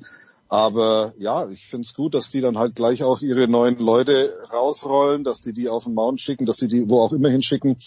Aber 0.49 1.13
ja, 1.19 1.47
ich 1.47 1.67
finde 1.67 1.85
es 1.85 1.93
gut, 1.93 2.15
dass 2.15 2.31
die 2.31 2.41
dann 2.41 2.57
halt 2.57 2.75
gleich 2.75 3.03
auch 3.03 3.21
ihre 3.21 3.47
neuen 3.47 3.77
Leute 3.77 4.33
rausrollen, 4.51 5.23
dass 5.23 5.41
die 5.41 5.53
die 5.53 5.69
auf 5.69 5.83
den 5.83 5.93
Mount 5.93 6.19
schicken, 6.19 6.47
dass 6.47 6.57
die 6.57 6.67
die 6.67 6.89
wo 6.89 7.01
auch 7.01 7.13
immer 7.13 7.29
hinschicken 7.29 7.77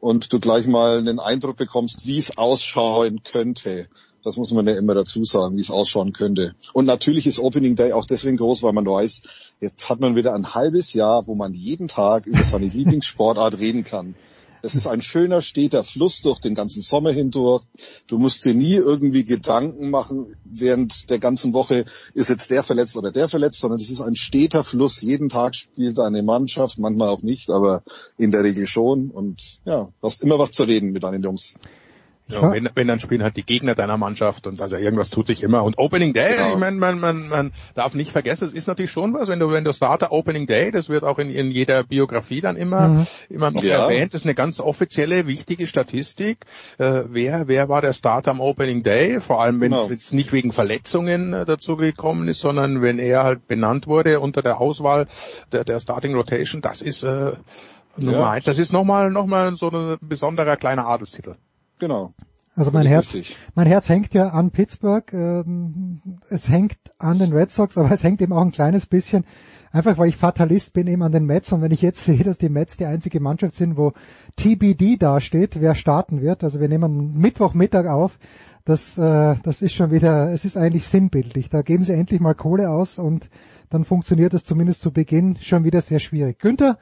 und 0.00 0.32
du 0.32 0.38
gleich 0.38 0.66
mal 0.68 0.98
einen 0.98 1.18
Eindruck 1.18 1.56
bekommst, 1.56 2.06
wie 2.06 2.18
es 2.18 2.38
ausschauen 2.38 3.22
könnte. 3.24 3.88
Das 4.24 4.36
muss 4.36 4.50
man 4.52 4.66
ja 4.66 4.76
immer 4.76 4.94
dazu 4.94 5.24
sagen, 5.24 5.56
wie 5.56 5.60
es 5.60 5.70
ausschauen 5.70 6.12
könnte. 6.12 6.54
Und 6.72 6.84
natürlich 6.84 7.26
ist 7.26 7.38
Opening 7.38 7.76
Day 7.76 7.92
auch 7.92 8.04
deswegen 8.04 8.36
groß, 8.36 8.62
weil 8.62 8.72
man 8.72 8.86
weiß, 8.86 9.22
jetzt 9.60 9.88
hat 9.88 10.00
man 10.00 10.16
wieder 10.16 10.34
ein 10.34 10.54
halbes 10.54 10.92
Jahr, 10.92 11.26
wo 11.26 11.34
man 11.34 11.54
jeden 11.54 11.88
Tag 11.88 12.26
über 12.26 12.44
seine 12.44 12.66
Lieblingssportart 12.68 13.58
reden 13.58 13.84
kann. 13.84 14.14
Das 14.62 14.74
ist 14.74 14.86
ein 14.86 15.02
schöner, 15.02 15.40
steter 15.40 15.84
Fluss 15.84 16.20
durch 16.20 16.40
den 16.40 16.54
ganzen 16.54 16.82
Sommer 16.82 17.12
hindurch. 17.12 17.64
Du 18.06 18.18
musst 18.18 18.44
dir 18.44 18.54
nie 18.54 18.74
irgendwie 18.74 19.24
Gedanken 19.24 19.90
machen, 19.90 20.34
während 20.44 21.10
der 21.10 21.18
ganzen 21.18 21.52
Woche 21.52 21.84
ist 22.14 22.28
jetzt 22.28 22.50
der 22.50 22.62
verletzt 22.62 22.96
oder 22.96 23.12
der 23.12 23.28
verletzt, 23.28 23.60
sondern 23.60 23.80
es 23.80 23.90
ist 23.90 24.00
ein 24.00 24.16
steter 24.16 24.64
Fluss. 24.64 25.00
Jeden 25.00 25.28
Tag 25.28 25.54
spielt 25.54 25.98
eine 26.00 26.22
Mannschaft, 26.22 26.78
manchmal 26.78 27.08
auch 27.08 27.22
nicht, 27.22 27.50
aber 27.50 27.82
in 28.16 28.32
der 28.32 28.42
Regel 28.42 28.66
schon. 28.66 29.10
Und 29.10 29.60
ja, 29.64 29.84
du 29.84 30.06
hast 30.06 30.22
immer 30.22 30.38
was 30.38 30.52
zu 30.52 30.64
reden 30.64 30.90
mit 30.90 31.04
deinen 31.04 31.22
Jungs. 31.22 31.54
Ja, 32.28 32.52
wenn, 32.52 32.68
wenn 32.74 32.86
dann 32.86 33.00
spielen 33.00 33.22
halt 33.22 33.36
die 33.36 33.44
Gegner 33.44 33.74
deiner 33.74 33.96
Mannschaft 33.96 34.46
und 34.46 34.60
also 34.60 34.76
irgendwas 34.76 35.08
tut 35.08 35.26
sich 35.26 35.42
immer. 35.42 35.64
Und 35.64 35.78
Opening 35.78 36.12
Day, 36.12 36.36
genau. 36.36 36.52
ich 36.52 36.58
meine, 36.58 36.76
man, 36.76 37.00
man, 37.00 37.28
man 37.28 37.52
darf 37.74 37.94
nicht 37.94 38.12
vergessen, 38.12 38.44
es 38.44 38.52
ist 38.52 38.66
natürlich 38.66 38.90
schon 38.90 39.14
was, 39.14 39.28
wenn 39.28 39.38
du, 39.38 39.50
wenn 39.50 39.64
du 39.64 39.72
Starter 39.72 40.12
Opening 40.12 40.46
Day, 40.46 40.70
das 40.70 40.90
wird 40.90 41.04
auch 41.04 41.18
in, 41.18 41.30
in 41.30 41.50
jeder 41.50 41.84
Biografie 41.84 42.42
dann 42.42 42.56
immer, 42.56 42.88
mhm. 42.88 43.06
immer 43.30 43.50
noch 43.50 43.62
ja. 43.62 43.84
erwähnt, 43.84 44.12
das 44.12 44.22
ist 44.22 44.26
eine 44.26 44.34
ganz 44.34 44.60
offizielle, 44.60 45.26
wichtige 45.26 45.66
Statistik. 45.66 46.44
Äh, 46.76 47.04
wer, 47.06 47.48
wer 47.48 47.68
war 47.70 47.80
der 47.80 47.94
Starter 47.94 48.30
am 48.30 48.40
Opening 48.40 48.82
Day? 48.82 49.20
Vor 49.20 49.40
allem, 49.40 49.60
wenn 49.60 49.70
genau. 49.70 49.88
es 49.88 50.12
nicht 50.12 50.32
wegen 50.32 50.52
Verletzungen 50.52 51.32
äh, 51.32 51.46
dazu 51.46 51.76
gekommen 51.76 52.28
ist, 52.28 52.40
sondern 52.40 52.82
wenn 52.82 52.98
er 52.98 53.22
halt 53.22 53.48
benannt 53.48 53.86
wurde 53.86 54.20
unter 54.20 54.42
der 54.42 54.60
Auswahl 54.60 55.06
der, 55.52 55.64
der 55.64 55.80
Starting 55.80 56.14
Rotation, 56.14 56.60
das 56.60 56.82
ist 56.82 57.04
äh, 57.04 57.32
Nummer 57.96 58.18
ja. 58.18 58.30
eins. 58.32 58.44
Das 58.44 58.58
ist 58.58 58.72
nochmal, 58.72 59.10
nochmal 59.10 59.56
so 59.56 59.70
ein 59.70 59.96
besonderer 60.00 60.56
kleiner 60.56 60.86
Adelstitel. 60.86 61.36
Genau. 61.78 62.12
Also 62.58 62.72
mein 62.72 62.86
Herz, 62.86 63.16
mein 63.54 63.68
Herz 63.68 63.88
hängt 63.88 64.14
ja 64.14 64.30
an 64.30 64.50
Pittsburgh. 64.50 65.12
Ähm, 65.12 66.00
es 66.28 66.48
hängt 66.48 66.76
an 66.98 67.20
den 67.20 67.32
Red 67.32 67.52
Sox, 67.52 67.78
aber 67.78 67.92
es 67.92 68.02
hängt 68.02 68.20
eben 68.20 68.32
auch 68.32 68.42
ein 68.42 68.50
kleines 68.50 68.86
bisschen, 68.86 69.24
einfach 69.70 69.96
weil 69.96 70.08
ich 70.08 70.16
Fatalist 70.16 70.72
bin, 70.72 70.88
eben 70.88 71.04
an 71.04 71.12
den 71.12 71.24
Mets. 71.24 71.52
Und 71.52 71.62
wenn 71.62 71.70
ich 71.70 71.82
jetzt 71.82 72.04
sehe, 72.04 72.24
dass 72.24 72.36
die 72.36 72.48
Mets 72.48 72.76
die 72.76 72.86
einzige 72.86 73.20
Mannschaft 73.20 73.54
sind, 73.54 73.76
wo 73.76 73.92
TBD 74.36 74.96
dasteht, 74.96 75.60
wer 75.60 75.76
starten 75.76 76.20
wird, 76.20 76.42
also 76.42 76.58
wir 76.58 76.68
nehmen 76.68 77.16
Mittwochmittag 77.16 77.86
auf, 77.86 78.18
das, 78.64 78.98
äh, 78.98 79.36
das 79.40 79.62
ist 79.62 79.74
schon 79.74 79.92
wieder, 79.92 80.32
es 80.32 80.44
ist 80.44 80.56
eigentlich 80.56 80.88
sinnbildlich. 80.88 81.50
Da 81.50 81.62
geben 81.62 81.84
sie 81.84 81.92
endlich 81.92 82.20
mal 82.20 82.34
Kohle 82.34 82.70
aus 82.70 82.98
und 82.98 83.30
dann 83.70 83.84
funktioniert 83.84 84.32
das 84.32 84.42
zumindest 84.42 84.80
zu 84.80 84.90
Beginn 84.90 85.36
schon 85.40 85.62
wieder 85.62 85.80
sehr 85.80 86.00
schwierig. 86.00 86.40
Günther, 86.40 86.76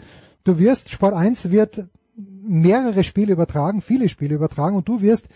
du 0.44 0.58
wirst, 0.58 0.88
Sport 0.88 1.12
1 1.12 1.50
wird 1.50 1.86
mehrere 2.16 3.04
Spiele 3.04 3.32
übertragen, 3.32 3.80
viele 3.80 4.08
Spiele 4.08 4.34
übertragen 4.34 4.76
und 4.76 4.88
du 4.88 5.00
wirst 5.00 5.28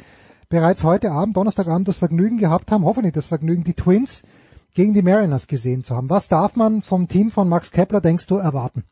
bereits 0.49 0.83
heute 0.83 1.13
Abend, 1.13 1.37
Donnerstagabend, 1.37 1.87
das 1.89 1.97
Vergnügen 1.97 2.39
gehabt 2.39 2.71
haben, 2.71 2.85
hoffentlich 2.85 3.15
das 3.15 3.27
Vergnügen, 3.27 3.65
die 3.65 3.75
Twins 3.75 4.25
gegen 4.75 4.95
die 4.95 5.03
Mariners 5.03 5.47
gesehen 5.47 5.85
zu 5.85 5.97
haben. 5.97 6.11
Was 6.11 6.29
darf 6.29 6.57
man 6.57 6.83
vom 6.83 7.09
Team 7.09 7.31
von 7.31 7.49
Max 7.49 7.71
Kepler, 7.71 8.01
denkst 8.01 8.27
du, 8.27 8.37
erwarten? 8.37 8.85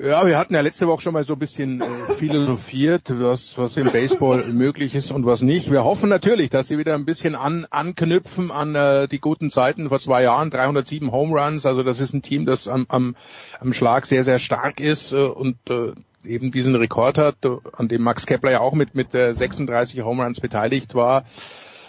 Ja, 0.00 0.24
wir 0.28 0.38
hatten 0.38 0.54
ja 0.54 0.60
letzte 0.60 0.86
Woche 0.86 1.02
schon 1.02 1.12
mal 1.12 1.24
so 1.24 1.32
ein 1.32 1.40
bisschen 1.40 1.80
äh, 1.80 2.12
philosophiert, 2.14 3.02
was, 3.08 3.58
was 3.58 3.76
im 3.76 3.90
Baseball 3.90 4.44
möglich 4.52 4.94
ist 4.94 5.10
und 5.10 5.26
was 5.26 5.42
nicht. 5.42 5.72
Wir 5.72 5.82
hoffen 5.82 6.08
natürlich, 6.08 6.50
dass 6.50 6.68
sie 6.68 6.78
wieder 6.78 6.94
ein 6.94 7.04
bisschen 7.04 7.34
an, 7.34 7.66
anknüpfen 7.68 8.52
an 8.52 8.76
äh, 8.76 9.08
die 9.08 9.18
guten 9.18 9.50
Zeiten 9.50 9.88
vor 9.88 9.98
zwei 9.98 10.22
Jahren, 10.22 10.50
307 10.50 11.10
Home 11.10 11.40
Runs. 11.40 11.66
Also 11.66 11.82
das 11.82 11.98
ist 11.98 12.12
ein 12.14 12.22
Team, 12.22 12.46
das 12.46 12.68
am, 12.68 12.86
am, 12.88 13.16
am 13.58 13.72
Schlag 13.72 14.06
sehr, 14.06 14.22
sehr 14.22 14.38
stark 14.38 14.78
ist 14.78 15.12
äh, 15.12 15.16
und 15.16 15.56
äh, 15.68 15.94
eben 16.24 16.52
diesen 16.52 16.76
Rekord 16.76 17.18
hat, 17.18 17.38
an 17.72 17.88
dem 17.88 18.02
Max 18.02 18.24
Kepler 18.24 18.52
ja 18.52 18.60
auch 18.60 18.74
mit, 18.74 18.94
mit 18.94 19.16
äh, 19.16 19.34
36 19.34 20.02
Home 20.02 20.22
Runs 20.22 20.38
beteiligt 20.38 20.94
war. 20.94 21.24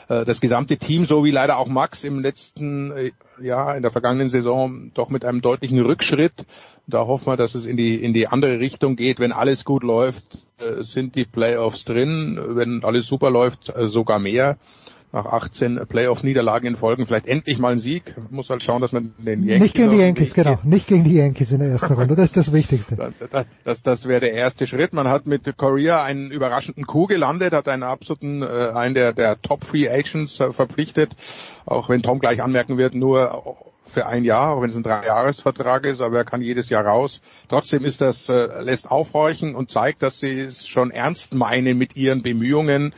Äh, 0.10 0.26
das 0.26 0.42
gesamte 0.42 0.78
Team, 0.78 1.06
so 1.06 1.24
wie 1.24 1.32
leider 1.32 1.58
auch 1.58 1.68
Max 1.68 2.04
im 2.04 2.20
letzten 2.20 2.92
äh, 2.92 3.12
Jahr, 3.42 3.78
in 3.78 3.84
der 3.84 3.92
vergangenen 3.92 4.30
Saison, 4.30 4.92
doch 4.94 5.10
mit 5.10 5.24
einem 5.24 5.42
deutlichen 5.42 5.80
Rückschritt. 5.80 6.46
Da 6.88 7.06
hoffen 7.06 7.28
wir, 7.28 7.38
dass 7.38 7.56
es 7.56 7.66
in 7.66 7.78
die, 7.78 8.04
in 8.04 8.14
die 8.14 8.28
andere 8.28 8.60
Richtung 8.60 8.96
geht. 8.96 9.20
Wenn 9.20 9.32
alles 9.32 9.64
gut 9.64 9.84
läuft, 9.84 10.40
äh, 10.60 10.84
sind 10.84 11.16
die 11.16 11.26
Playoffs 11.26 11.86
drin. 11.86 12.40
Wenn 12.50 12.84
alles 12.84 13.08
super 13.08 13.30
läuft, 13.30 13.72
sogar 13.86 14.20
mehr 14.20 14.58
nach 15.12 15.26
18 15.26 15.88
Playoff-Niederlagen 15.88 16.68
in 16.68 16.76
Folgen 16.76 17.08
vielleicht 17.08 17.28
endlich 17.28 17.58
mal 17.58 17.72
ein 17.72 17.80
Sieg. 17.80 18.16
Man 18.16 18.28
muss 18.32 18.50
halt 18.50 18.62
schauen, 18.62 18.82
dass 18.82 18.92
man 18.92 19.14
den 19.18 19.44
Yankees... 19.44 19.60
Nicht 19.60 19.76
gegen 19.76 19.92
die 19.92 19.98
Yankees, 19.98 20.34
genau. 20.34 20.60
Nicht 20.64 20.88
gegen 20.88 21.04
die 21.04 21.16
Yankees 21.16 21.52
in 21.52 21.60
der 21.60 21.70
ersten 21.70 21.94
Runde. 21.94 22.16
Das 22.16 22.26
ist 22.26 22.38
das 22.38 22.54
Wichtigste. 22.54 22.98
Das, 23.32 23.46
das, 23.64 23.84
das 23.84 24.08
wäre 24.08 24.22
der 24.22 24.34
erste 24.34 24.66
Schritt. 24.66 24.94
Man 24.94 25.08
hat 25.08 25.28
mit 25.28 25.58
Korea 25.58 26.04
einen 26.04 26.32
überraschenden 26.32 26.86
Coup 26.86 27.08
gelandet, 27.08 27.54
hat 27.54 27.68
einen 27.68 27.84
absoluten, 27.84 28.42
äh, 28.42 28.46
einen 28.46 28.96
der, 28.96 29.14
der 29.14 29.42
Top 29.42 29.64
Free 29.64 29.90
Agents 29.90 30.40
äh, 30.40 30.52
verpflichtet. 30.52 31.16
Auch 31.66 31.90
wenn 31.90 32.02
Tom 32.02 32.20
gleich 32.20 32.42
anmerken 32.42 32.78
wird, 32.78 32.96
nur 32.96 33.56
für 33.90 34.06
ein 34.06 34.24
Jahr, 34.24 34.54
auch 34.54 34.62
wenn 34.62 34.70
es 34.70 34.76
ein 34.76 34.84
Dreijahresvertrag 34.84 35.86
ist, 35.86 36.02
aber 36.02 36.18
er 36.18 36.26
kann 36.26 36.42
jedes 36.42 36.70
Jahr 36.70 36.86
raus. 36.86 37.22
Trotzdem 37.50 37.84
ist 37.84 38.02
das, 38.02 38.30
äh, 38.30 38.62
lässt 38.62 38.90
aufhorchen 38.90 39.56
und 39.56 39.70
zeigt, 39.70 40.02
dass 40.04 40.20
sie 40.20 40.40
es 40.40 40.68
schon 40.68 40.92
ernst 40.92 41.34
meinen 41.34 41.78
mit 41.78 41.96
ihren 41.96 42.22
Bemühungen. 42.22 42.94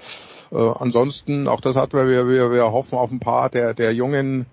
Äh, 0.52 0.58
ansonsten, 0.58 1.48
auch 1.48 1.62
das 1.62 1.76
hatten 1.76 1.98
wir, 1.98 2.28
wir, 2.28 2.52
wir 2.52 2.72
hoffen 2.72 2.98
auf 2.98 3.12
ein 3.12 3.20
paar 3.20 3.50
der, 3.50 3.74
der 3.74 3.94
Jungen, 3.94 4.46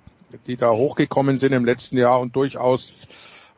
die 0.47 0.57
da 0.57 0.71
hochgekommen 0.71 1.39
sind 1.39 1.53
im 1.53 1.65
letzten 1.65 1.99
Jahr 1.99 2.21
und 2.21 2.37
durchaus 2.37 3.09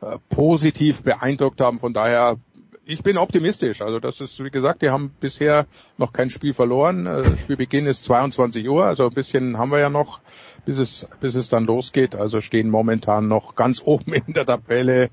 äh, 0.01 0.17
positiv 0.29 1.03
beeindruckt 1.03 1.61
haben. 1.61 1.79
Von 1.79 1.93
daher, 1.93 2.37
ich 2.85 3.03
bin 3.03 3.17
optimistisch. 3.17 3.81
Also 3.81 3.99
das 3.99 4.19
ist, 4.19 4.43
wie 4.43 4.49
gesagt, 4.49 4.81
die 4.81 4.89
haben 4.89 5.11
bisher 5.19 5.65
noch 5.97 6.13
kein 6.13 6.29
Spiel 6.29 6.53
verloren. 6.53 7.05
Äh, 7.05 7.37
Spielbeginn 7.37 7.85
ist 7.85 8.05
22 8.05 8.67
Uhr, 8.67 8.85
also 8.85 9.05
ein 9.05 9.13
bisschen 9.13 9.57
haben 9.57 9.71
wir 9.71 9.79
ja 9.79 9.89
noch, 9.89 10.19
bis 10.65 10.77
es, 10.77 11.07
bis 11.19 11.35
es 11.35 11.49
dann 11.49 11.65
losgeht. 11.65 12.15
Also 12.15 12.41
stehen 12.41 12.69
momentan 12.69 13.27
noch 13.27 13.55
ganz 13.55 13.81
oben 13.85 14.13
in 14.13 14.33
der 14.33 14.45
Tabelle 14.45 15.09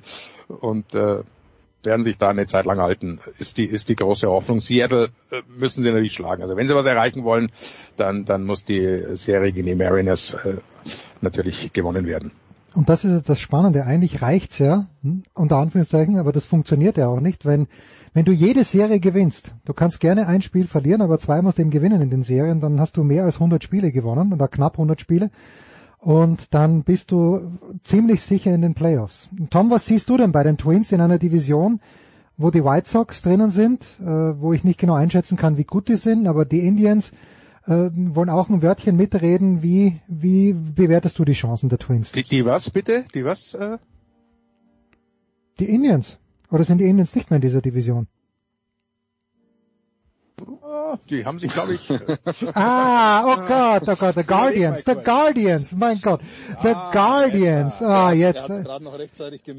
und 0.49 0.95
äh, 0.95 1.23
werden 1.83 2.05
sich 2.05 2.19
da 2.19 2.31
eine 2.31 2.47
Zeit 2.47 2.67
lang 2.67 2.81
halten, 2.81 3.21
ist 3.39 3.57
die, 3.57 3.65
ist 3.65 3.89
die 3.89 3.97
große 3.97 4.27
Hoffnung. 4.29 4.61
Seattle 4.61 5.11
äh, 5.31 5.43
müssen 5.49 5.83
sie 5.83 5.89
natürlich 5.89 6.13
schlagen. 6.13 6.43
Also 6.43 6.57
wenn 6.57 6.69
sie 6.69 6.75
was 6.75 6.87
erreichen 6.87 7.25
wollen, 7.25 7.51
dann, 7.97 8.25
dann 8.25 8.45
muss 8.45 8.65
die 8.65 9.17
Serie 9.17 9.53
gegen 9.53 9.67
die 9.67 9.75
Mariners 9.75 10.35
äh, 10.35 10.57
natürlich 11.21 11.73
gewonnen 11.73 12.07
werden. 12.07 12.33
Und 12.75 12.89
das 12.89 13.05
ist 13.05 13.29
das 13.29 13.41
Spannende. 13.41 13.85
Eigentlich 13.87 14.23
reicht's 14.23 14.59
ja, 14.59 14.87
hm, 15.03 15.23
unter 15.35 15.57
Anführungszeichen, 15.57 16.19
aber 16.19 16.33
das 16.33 16.45
funktioniert 16.45 16.97
ja 16.97 17.09
auch 17.09 17.21
nicht, 17.21 17.45
wenn, 17.45 17.67
wenn 18.13 18.25
du 18.25 18.33
jede 18.33 18.65
Serie 18.65 19.01
gewinnst. 19.01 19.55
Du 19.65 19.73
kannst 19.73 20.01
gerne 20.01 20.27
ein 20.27 20.43
Spiel 20.43 20.67
verlieren, 20.67 21.03
aber 21.03 21.19
zwei 21.19 21.43
musst 21.43 21.59
eben 21.59 21.71
gewinnen 21.71 22.03
in 22.03 22.11
den 22.11 22.23
Serien, 22.23 22.61
dann 22.61 22.81
hast 22.81 22.97
du 22.97 23.05
mehr 23.05 23.25
als 23.25 23.37
100 23.37 23.63
Spiele 23.65 23.91
gewonnen 23.91 24.33
oder 24.33 24.49
knapp 24.49 24.75
100 24.75 25.01
Spiele 25.01 25.31
und 26.09 26.55
dann 26.55 26.85
bist 26.85 27.11
du 27.11 27.53
ziemlich 27.83 28.23
sicher 28.23 28.55
in 28.55 28.63
den 28.63 28.73
Playoffs. 28.73 29.29
Tom, 29.51 29.69
was 29.69 29.85
siehst 29.85 30.09
du 30.09 30.17
denn 30.17 30.33
bei 30.33 30.43
den 30.43 30.57
Twins 30.57 30.91
in 30.91 31.03
einer 31.03 31.19
Division, 31.19 31.81
wo 32.39 32.51
die 32.51 32.65
White 32.65 32.89
Sox 32.89 33.21
drinnen 33.21 33.51
sind, 33.51 33.85
äh, 34.01 34.07
wo 34.07 34.55
ich 34.55 34.65
nicht 34.65 34.81
genau 34.81 34.95
einschätzen 34.95 35.37
kann, 35.37 35.59
wie 35.59 35.65
gut 35.65 35.87
die 35.87 35.99
sind, 35.99 36.27
aber 36.27 36.47
die 36.47 36.61
Indians 36.61 37.13
äh, 37.67 37.91
wollen 37.93 38.31
auch 38.31 38.49
ein 38.49 38.63
Wörtchen 38.63 38.97
mitreden. 38.97 39.63
Wie, 39.63 40.01
wie 40.09 40.55
bewertest 40.55 41.19
du 41.19 41.27
die 41.27 41.35
Chancen 41.35 41.69
der 41.69 41.79
Twins? 41.79 42.11
Die, 42.13 42.23
die 42.23 42.47
was 42.47 42.71
bitte? 42.71 43.05
Die 43.15 43.27
was? 43.27 43.53
Äh? 43.53 43.77
Die 45.61 45.67
Indians. 45.67 46.17
Oder 46.51 46.65
sind 46.65 46.79
die 46.79 46.87
Indians 46.87 47.15
nicht 47.15 47.29
mehr 47.29 47.37
in 47.37 47.43
dieser 47.43 47.61
Division? 47.61 48.07
Die 51.11 51.25
haben 51.25 51.39
sich, 51.41 51.53
glaube 51.53 51.75
ich. 51.75 51.81
ah, 52.55 53.25
oh 53.25 53.37
Gott, 53.47 53.83
oh 53.89 53.95
Gott, 53.95 54.15
The 54.15 54.23
Guardians, 54.25 54.83
The 54.87 54.95
Guardians, 54.95 55.73
mein 55.77 56.01
Gott, 56.01 56.21
The 56.63 56.69
ah, 56.69 56.91
Guardians. 56.93 57.83
Ah, 57.83 58.13
ja, 58.13 58.29
jetzt. 58.29 58.51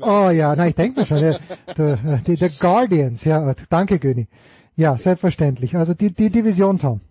Oh 0.02 0.30
ja, 0.30 0.56
na, 0.56 0.68
ich 0.68 0.76
denke 0.76 1.00
mir 1.00 1.06
schon, 1.06 1.18
ja, 1.18 1.38
die, 1.78 2.24
die, 2.24 2.36
The 2.36 2.60
Guardians, 2.60 3.24
ja, 3.24 3.54
danke 3.70 4.00
Göni. 4.00 4.28
Ja, 4.76 4.98
selbstverständlich. 4.98 5.76
Also 5.76 5.94
die, 5.94 6.14
die 6.14 6.30
Division, 6.30 6.80
Tom. 6.80 7.02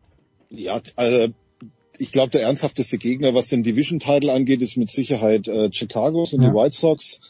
Ja, 0.50 0.80
also 0.96 1.28
ich 1.98 2.12
glaube, 2.12 2.30
der 2.30 2.42
ernsthafeste 2.42 2.96
Gegner, 2.96 3.34
was 3.34 3.48
den 3.48 3.62
Division-Title 3.62 4.32
angeht, 4.32 4.62
ist 4.62 4.76
mit 4.76 4.90
Sicherheit 4.90 5.48
äh, 5.48 5.68
Chicago, 5.72 6.24
sind 6.24 6.42
ja. 6.42 6.48
die 6.48 6.54
White 6.54 6.76
Sox. 6.76 7.20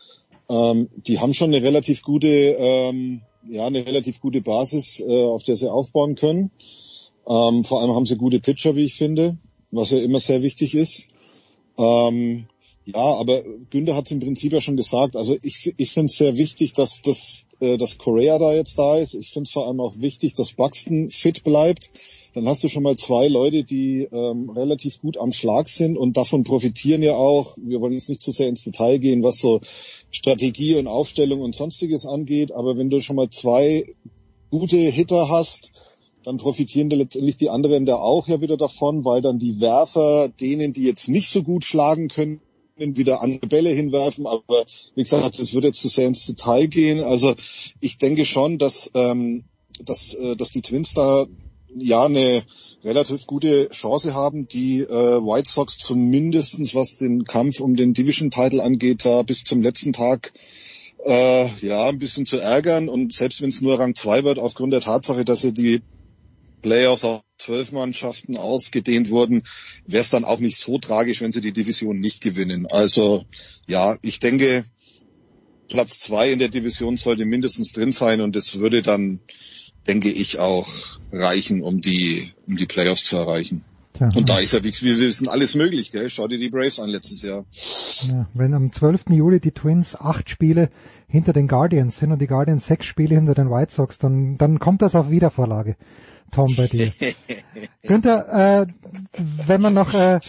Ähm, 0.48 0.88
die 0.96 1.18
haben 1.18 1.34
schon 1.34 1.52
eine 1.52 1.66
relativ 1.66 2.02
gute 2.02 2.28
ähm, 2.28 3.22
ja, 3.44 3.66
eine 3.66 3.86
relativ 3.86 4.20
gute 4.20 4.40
Basis, 4.40 5.00
äh, 5.00 5.24
auf 5.24 5.44
der 5.44 5.56
sie 5.56 5.70
aufbauen 5.70 6.14
können. 6.14 6.50
Ähm, 7.26 7.64
vor 7.64 7.80
allem 7.80 7.94
haben 7.94 8.06
sie 8.06 8.16
gute 8.16 8.40
Pitcher, 8.40 8.76
wie 8.76 8.84
ich 8.84 8.94
finde, 8.94 9.36
was 9.70 9.90
ja 9.90 9.98
immer 9.98 10.20
sehr 10.20 10.42
wichtig 10.42 10.74
ist. 10.74 11.08
Ähm, 11.76 12.46
ja, 12.86 12.96
aber 12.96 13.42
Günther 13.68 13.96
hat 13.96 14.06
es 14.06 14.12
im 14.12 14.20
Prinzip 14.20 14.52
ja 14.52 14.62
schon 14.62 14.76
gesagt. 14.76 15.14
Also 15.14 15.36
ich, 15.42 15.74
ich 15.76 15.90
finde 15.90 16.06
es 16.06 16.16
sehr 16.16 16.38
wichtig, 16.38 16.72
dass, 16.72 17.02
dass, 17.02 17.46
äh, 17.60 17.76
dass 17.76 17.98
Korea 17.98 18.38
da 18.38 18.54
jetzt 18.54 18.78
da 18.78 18.96
ist. 18.96 19.14
Ich 19.14 19.30
finde 19.30 19.46
es 19.46 19.52
vor 19.52 19.66
allem 19.66 19.80
auch 19.80 19.94
wichtig, 19.98 20.34
dass 20.34 20.54
Buxton 20.54 21.10
fit 21.10 21.44
bleibt 21.44 21.90
dann 22.38 22.48
hast 22.48 22.62
du 22.62 22.68
schon 22.68 22.84
mal 22.84 22.96
zwei 22.96 23.26
Leute, 23.26 23.64
die 23.64 24.06
ähm, 24.12 24.50
relativ 24.50 25.00
gut 25.00 25.18
am 25.18 25.32
Schlag 25.32 25.68
sind 25.68 25.96
und 25.96 26.16
davon 26.16 26.44
profitieren 26.44 27.02
ja 27.02 27.14
auch. 27.16 27.56
Wir 27.60 27.80
wollen 27.80 27.94
jetzt 27.94 28.08
nicht 28.08 28.22
zu 28.22 28.30
sehr 28.30 28.48
ins 28.48 28.62
Detail 28.62 28.98
gehen, 28.98 29.24
was 29.24 29.38
so 29.38 29.60
Strategie 30.12 30.76
und 30.76 30.86
Aufstellung 30.86 31.40
und 31.40 31.56
sonstiges 31.56 32.06
angeht, 32.06 32.52
aber 32.52 32.76
wenn 32.76 32.90
du 32.90 33.00
schon 33.00 33.16
mal 33.16 33.28
zwei 33.28 33.92
gute 34.50 34.76
Hitter 34.76 35.28
hast, 35.28 35.72
dann 36.22 36.38
profitieren 36.38 36.90
da 36.90 36.96
letztendlich 36.96 37.38
die 37.38 37.50
anderen 37.50 37.86
da 37.86 37.96
auch 37.96 38.28
ja 38.28 38.40
wieder 38.40 38.56
davon, 38.56 39.04
weil 39.04 39.20
dann 39.20 39.40
die 39.40 39.60
Werfer 39.60 40.28
denen, 40.28 40.72
die 40.72 40.84
jetzt 40.84 41.08
nicht 41.08 41.30
so 41.30 41.42
gut 41.42 41.64
schlagen 41.64 42.06
können, 42.06 42.40
wieder 42.76 43.20
andere 43.20 43.48
Bälle 43.48 43.70
hinwerfen, 43.70 44.28
aber 44.28 44.64
wie 44.94 45.02
gesagt, 45.02 45.40
das 45.40 45.54
würde 45.54 45.68
jetzt 45.68 45.80
zu 45.80 45.88
sehr 45.88 46.06
ins 46.06 46.26
Detail 46.26 46.68
gehen. 46.68 47.02
Also 47.02 47.34
ich 47.80 47.98
denke 47.98 48.24
schon, 48.24 48.58
dass, 48.58 48.92
ähm, 48.94 49.42
dass, 49.84 50.14
äh, 50.14 50.36
dass 50.36 50.50
die 50.50 50.62
Twins 50.62 50.94
da 50.94 51.26
ja 51.74 52.04
eine 52.04 52.42
relativ 52.84 53.26
gute 53.26 53.68
Chance 53.68 54.14
haben, 54.14 54.48
die 54.48 54.80
äh, 54.80 54.88
White 54.88 55.50
Sox 55.50 55.78
zumindestens 55.78 56.74
was 56.74 56.98
den 56.98 57.24
Kampf 57.24 57.60
um 57.60 57.74
den 57.74 57.94
Division-Title 57.94 58.62
angeht, 58.62 59.04
da 59.04 59.22
bis 59.22 59.44
zum 59.44 59.62
letzten 59.62 59.92
Tag 59.92 60.32
äh, 61.04 61.48
ja 61.60 61.88
ein 61.88 61.98
bisschen 61.98 62.26
zu 62.26 62.38
ärgern. 62.38 62.88
Und 62.88 63.12
selbst 63.12 63.42
wenn 63.42 63.50
es 63.50 63.60
nur 63.60 63.78
Rang 63.78 63.94
2 63.94 64.24
wird, 64.24 64.38
aufgrund 64.38 64.72
der 64.72 64.80
Tatsache, 64.80 65.24
dass 65.24 65.42
sie 65.42 65.52
die 65.52 65.82
Playoffs 66.62 67.04
auf 67.04 67.22
zwölf 67.38 67.70
Mannschaften 67.72 68.36
ausgedehnt 68.36 69.10
wurden, 69.10 69.42
wäre 69.86 70.02
es 70.02 70.10
dann 70.10 70.24
auch 70.24 70.40
nicht 70.40 70.56
so 70.56 70.78
tragisch, 70.78 71.20
wenn 71.20 71.32
sie 71.32 71.40
die 71.40 71.52
Division 71.52 71.98
nicht 71.98 72.20
gewinnen. 72.20 72.66
Also 72.70 73.24
ja, 73.68 73.96
ich 74.02 74.18
denke, 74.18 74.64
Platz 75.68 76.00
zwei 76.00 76.32
in 76.32 76.38
der 76.38 76.48
Division 76.48 76.96
sollte 76.96 77.24
mindestens 77.24 77.72
drin 77.72 77.92
sein 77.92 78.20
und 78.20 78.34
es 78.36 78.58
würde 78.58 78.82
dann 78.82 79.20
denke 79.88 80.10
ich, 80.10 80.38
auch 80.38 80.68
reichen, 81.12 81.62
um 81.62 81.80
die, 81.80 82.32
um 82.46 82.56
die 82.56 82.66
Playoffs 82.66 83.04
zu 83.04 83.16
erreichen. 83.16 83.64
Tja, 83.94 84.10
und 84.14 84.28
da 84.28 84.38
ist 84.38 84.52
ja, 84.52 84.62
wie 84.62 84.72
wir 84.72 84.98
wissen, 84.98 85.28
alles 85.28 85.54
möglich, 85.54 85.90
gell? 85.90 86.08
Schau 86.08 86.28
dir 86.28 86.38
die 86.38 86.50
Braves 86.50 86.78
an 86.78 86.90
letztes 86.90 87.22
Jahr. 87.22 87.44
Ja, 88.08 88.28
wenn 88.34 88.54
am 88.54 88.70
12. 88.70 89.10
Juli 89.10 89.40
die 89.40 89.50
Twins 89.50 89.96
acht 89.96 90.30
Spiele 90.30 90.70
hinter 91.08 91.32
den 91.32 91.48
Guardians 91.48 91.96
sind 91.96 92.12
und 92.12 92.20
die 92.20 92.26
Guardians 92.26 92.66
sechs 92.66 92.86
Spiele 92.86 93.16
hinter 93.16 93.34
den 93.34 93.50
White 93.50 93.72
Sox, 93.72 93.98
dann, 93.98 94.36
dann 94.36 94.60
kommt 94.60 94.82
das 94.82 94.94
auf 94.94 95.10
Wiedervorlage. 95.10 95.76
Tom 96.30 96.54
bei 96.56 96.66
dir. 96.66 96.92
Günther, 97.82 98.60
äh, 98.60 98.66
wenn 99.46 99.62
man 99.62 99.74
noch 99.74 99.94
äh, 99.94 100.20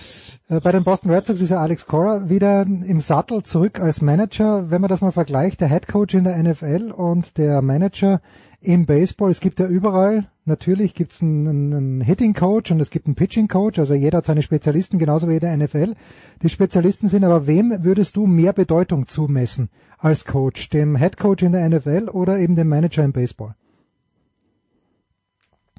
äh, 0.47 0.59
bei 0.61 0.71
den 0.71 0.83
Boston 0.83 1.11
Red 1.11 1.25
Sox 1.25 1.41
ist 1.41 1.49
ja 1.49 1.59
Alex 1.59 1.85
Cora 1.85 2.29
wieder 2.29 2.61
im 2.61 3.01
Sattel 3.01 3.43
zurück 3.43 3.79
als 3.79 4.01
Manager. 4.01 4.71
Wenn 4.71 4.81
man 4.81 4.89
das 4.89 5.01
mal 5.01 5.11
vergleicht, 5.11 5.61
der 5.61 5.69
Head 5.69 5.88
Coach 5.88 6.13
in 6.13 6.23
der 6.23 6.38
NFL 6.41 6.93
und 6.95 7.38
der 7.38 7.61
Manager 7.61 8.21
im 8.61 8.85
Baseball. 8.85 9.31
Es 9.31 9.39
gibt 9.39 9.59
ja 9.59 9.67
überall, 9.67 10.29
natürlich 10.45 10.93
gibt 10.93 11.13
es 11.13 11.21
einen, 11.21 11.73
einen 11.73 12.01
Hitting 12.01 12.33
Coach 12.33 12.71
und 12.71 12.79
es 12.79 12.89
gibt 12.89 13.05
einen 13.05 13.15
Pitching 13.15 13.47
Coach, 13.47 13.79
also 13.79 13.93
jeder 13.93 14.19
hat 14.19 14.25
seine 14.25 14.41
Spezialisten, 14.41 14.99
genauso 14.99 15.29
wie 15.29 15.35
in 15.35 15.39
der 15.39 15.55
NFL. 15.55 15.93
Die 16.41 16.49
Spezialisten 16.49 17.07
sind 17.07 17.23
aber, 17.23 17.47
wem 17.47 17.83
würdest 17.83 18.15
du 18.15 18.25
mehr 18.25 18.53
Bedeutung 18.53 19.07
zumessen 19.07 19.69
als 19.97 20.25
Coach? 20.25 20.69
Dem 20.69 20.95
Head 20.95 21.17
Coach 21.17 21.43
in 21.43 21.53
der 21.53 21.67
NFL 21.69 22.09
oder 22.09 22.38
eben 22.39 22.55
dem 22.55 22.67
Manager 22.67 23.03
im 23.03 23.13
Baseball? 23.13 23.55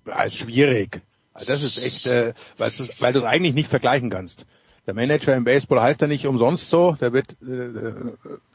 Ja, 0.07 0.23
ist 0.23 0.37
schwierig. 0.37 1.03
Das 1.47 1.63
ist 1.63 1.83
echt, 1.83 2.07
äh, 2.07 2.35
weil 2.59 3.13
du 3.13 3.19
es 3.21 3.25
eigentlich 3.25 3.55
nicht 3.55 3.69
vergleichen 3.69 4.11
kannst. 4.11 4.47
Der 4.91 4.97
Manager 4.97 5.37
im 5.37 5.45
Baseball 5.45 5.81
heißt 5.81 6.01
ja 6.01 6.09
nicht 6.09 6.27
umsonst 6.27 6.69
so. 6.69 6.97
Der 7.01 7.13
wird, 7.13 7.37
äh, 7.43 8.11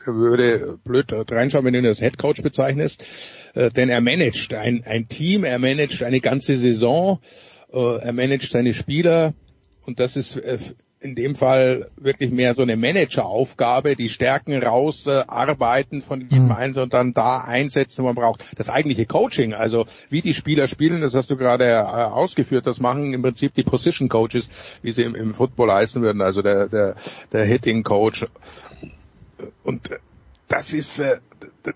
würde 0.05 0.77
blöd 0.83 1.13
reinschauen, 1.31 1.63
wenn 1.63 1.71
du 1.71 1.79
ihn 1.79 1.85
als 1.85 1.99
Head 1.99 2.17
Coach 2.17 2.41
bezeichnest. 2.41 3.05
Äh, 3.53 3.69
denn 3.69 3.87
er 3.87 4.01
managt 4.01 4.53
ein, 4.53 4.83
ein 4.85 5.07
Team, 5.07 5.45
er 5.45 5.59
managt 5.59 6.03
eine 6.03 6.19
ganze 6.19 6.55
Saison, 6.55 7.21
äh, 7.71 7.99
er 7.99 8.11
managt 8.11 8.51
seine 8.51 8.73
Spieler. 8.73 9.33
Und 9.85 10.01
das 10.01 10.17
ist 10.17 10.35
äh, 10.35 10.57
in 10.99 11.15
dem 11.15 11.35
Fall 11.35 11.89
wirklich 11.97 12.31
mehr 12.31 12.55
so 12.55 12.61
eine 12.61 12.77
Manageraufgabe, 12.77 13.95
die 13.95 14.09
Stärken 14.09 14.61
rausarbeiten 14.61 15.99
äh, 15.99 16.01
von 16.01 16.21
jedem 16.21 16.45
mhm. 16.45 16.51
Einzelnen 16.51 16.83
und 16.85 16.93
dann 16.93 17.13
da 17.13 17.41
einsetzen, 17.41 18.03
wo 18.03 18.07
man 18.07 18.15
braucht. 18.15 18.45
Das 18.57 18.69
eigentliche 18.69 19.05
Coaching, 19.05 19.53
also 19.53 19.85
wie 20.09 20.21
die 20.21 20.33
Spieler 20.33 20.67
spielen, 20.67 21.01
das 21.01 21.13
hast 21.13 21.29
du 21.29 21.37
gerade 21.37 21.65
äh, 21.65 21.75
ausgeführt, 21.75 22.65
das 22.65 22.79
machen 22.79 23.13
im 23.13 23.21
Prinzip 23.21 23.53
die 23.53 23.63
Position 23.63 24.09
Coaches, 24.09 24.49
wie 24.81 24.91
sie 24.91 25.03
im, 25.03 25.15
im 25.15 25.33
Football 25.33 25.71
heißen 25.71 26.01
würden, 26.01 26.21
also 26.21 26.41
der, 26.41 26.67
der, 26.67 26.95
der 27.31 27.45
Hitting 27.45 27.83
Coach. 27.83 28.25
Und 29.63 29.89
das 30.47 30.73
ist 30.73 30.99
äh, 30.99 31.19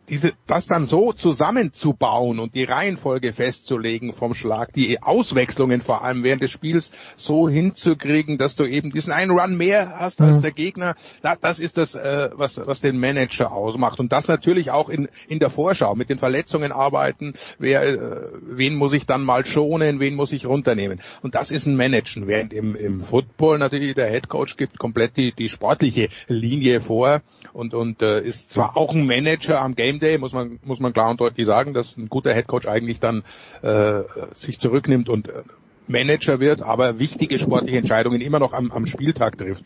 diese, 0.09 0.34
das 0.48 0.68
dann 0.68 0.88
so 0.88 1.14
zusammenzubauen 1.14 2.40
und 2.40 2.56
die 2.56 2.64
Reihenfolge 2.64 3.34
festzulegen 3.34 4.14
vom 4.14 4.34
Schlag, 4.34 4.74
die 4.74 5.01
Auswechslungen 5.01 5.82
vor 5.82 6.03
allem 6.03 6.24
während 6.24 6.43
des 6.43 6.51
Spiels 6.51 6.92
so 7.18 7.50
hinzukriegen, 7.50 8.38
dass 8.38 8.56
du 8.56 8.66
eben 8.66 8.92
diesen 8.92 9.11
einen 9.11 9.32
Run 9.32 9.58
mehr 9.58 9.95
hast 10.00 10.22
als 10.22 10.38
mhm. 10.38 10.42
der 10.42 10.51
Gegner, 10.51 10.95
das, 11.22 11.40
das 11.40 11.59
ist 11.59 11.77
das, 11.77 11.95
äh, 11.95 12.30
was, 12.34 12.59
was 12.66 12.82
den 12.82 13.00
Manager 13.00 13.51
ausmacht. 13.51 14.00
Und 14.00 14.11
das 14.11 14.27
natürlich 14.27 14.72
auch 14.72 14.90
in, 14.90 15.09
in 15.27 15.40
der 15.40 15.50
Vorschau, 15.50 15.95
mit 15.95 16.09
den 16.09 16.19
Verletzungen 16.19 16.72
arbeiten, 16.72 17.34
wer, 17.58 17.84
äh, 17.84 18.30
wen 18.42 18.76
muss 18.76 18.93
ich 18.93 19.06
dann 19.06 19.24
mal 19.24 19.45
schonen, 19.45 20.00
wen 20.00 20.16
muss 20.16 20.32
ich 20.32 20.45
runternehmen. 20.45 21.01
Und 21.22 21.35
das 21.35 21.51
ist 21.51 21.66
ein 21.66 21.76
Managen, 21.76 22.27
während 22.27 22.53
im, 22.53 22.76
im 22.76 23.01
Football 23.01 23.58
natürlich 23.58 23.95
der 23.95 24.09
Head 24.09 24.30
Coach 24.30 24.58
gibt 24.58 24.77
komplett 24.77 25.18
die, 25.18 25.32
die 25.32 25.50
sportliche 25.50 26.09
Linie 26.27 26.82
vor 26.82 27.22
und, 27.53 27.74
und 27.74 28.01
äh, 28.01 28.22
ist 28.22 28.51
zwar 28.51 28.77
auch 28.77 28.93
ein 28.93 29.06
Manager 29.06 29.61
am 29.61 29.76
Game 29.80 29.99
Day, 29.99 30.17
muss 30.17 30.33
man, 30.33 30.59
muss 30.66 30.82
man 30.82 30.91
klar 30.91 31.09
und 31.09 31.22
deutlich 31.22 31.45
sagen, 31.48 31.74
dass 31.74 31.95
ein 31.95 32.09
guter 32.09 32.33
Headcoach 32.33 32.67
eigentlich 32.67 32.99
dann 32.99 33.24
äh, 33.61 34.01
sich 34.33 34.59
zurücknimmt 34.59 35.08
und 35.08 35.30
äh, 35.30 35.43
Manager 35.88 36.41
wird, 36.41 36.61
aber 36.61 36.99
wichtige 36.99 37.40
sportliche 37.40 37.77
Entscheidungen 37.77 38.19
immer 38.19 38.40
noch 38.40 38.51
am, 38.51 38.74
am 38.74 38.85
Spieltag 38.88 39.38
trifft. 39.38 39.64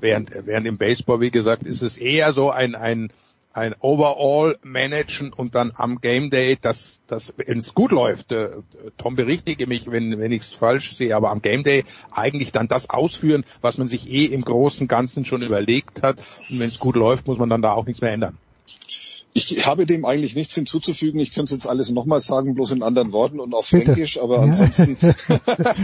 Während, 0.00 0.32
während 0.44 0.66
im 0.66 0.76
Baseball, 0.76 1.22
wie 1.22 1.30
gesagt, 1.30 1.62
ist 1.62 1.80
es 1.80 1.96
eher 1.96 2.34
so 2.34 2.50
ein, 2.50 2.74
ein, 2.74 3.10
ein 3.54 3.74
Overall 3.80 4.58
managen 4.62 5.32
und 5.32 5.54
dann 5.54 5.72
am 5.74 6.02
Game 6.02 6.28
Day, 6.28 6.58
dass 6.60 7.00
das, 7.06 7.32
wenn 7.38 7.56
es 7.56 7.72
gut 7.72 7.90
läuft, 7.90 8.32
äh, 8.32 8.50
Tom 8.98 9.16
berichtige 9.16 9.66
mich, 9.66 9.90
wenn, 9.90 10.18
wenn 10.18 10.30
ich 10.30 10.42
es 10.42 10.52
falsch 10.52 10.94
sehe, 10.94 11.16
aber 11.16 11.30
am 11.30 11.40
Game 11.40 11.64
Day 11.64 11.84
eigentlich 12.12 12.52
dann 12.52 12.68
das 12.68 12.90
ausführen, 12.90 13.44
was 13.62 13.78
man 13.78 13.88
sich 13.88 14.12
eh 14.12 14.26
im 14.26 14.42
Großen 14.42 14.88
Ganzen 14.88 15.24
schon 15.24 15.40
überlegt 15.40 16.02
hat. 16.02 16.18
Und 16.50 16.60
wenn 16.60 16.68
es 16.68 16.78
gut 16.78 16.96
läuft, 16.96 17.26
muss 17.26 17.38
man 17.38 17.48
dann 17.48 17.62
da 17.62 17.72
auch 17.72 17.86
nichts 17.86 18.02
mehr 18.02 18.12
ändern. 18.12 18.36
Ich 19.36 19.66
habe 19.66 19.84
dem 19.84 20.04
eigentlich 20.04 20.36
nichts 20.36 20.54
hinzuzufügen. 20.54 21.18
Ich 21.18 21.32
könnte 21.32 21.52
es 21.52 21.62
jetzt 21.62 21.68
alles 21.68 21.90
nochmal 21.90 22.20
sagen, 22.20 22.54
bloß 22.54 22.70
in 22.70 22.84
anderen 22.84 23.10
Worten 23.10 23.40
und 23.40 23.52
auf 23.52 23.66
Fränkisch, 23.66 24.18
aber 24.20 24.38
ansonsten, 24.38 24.96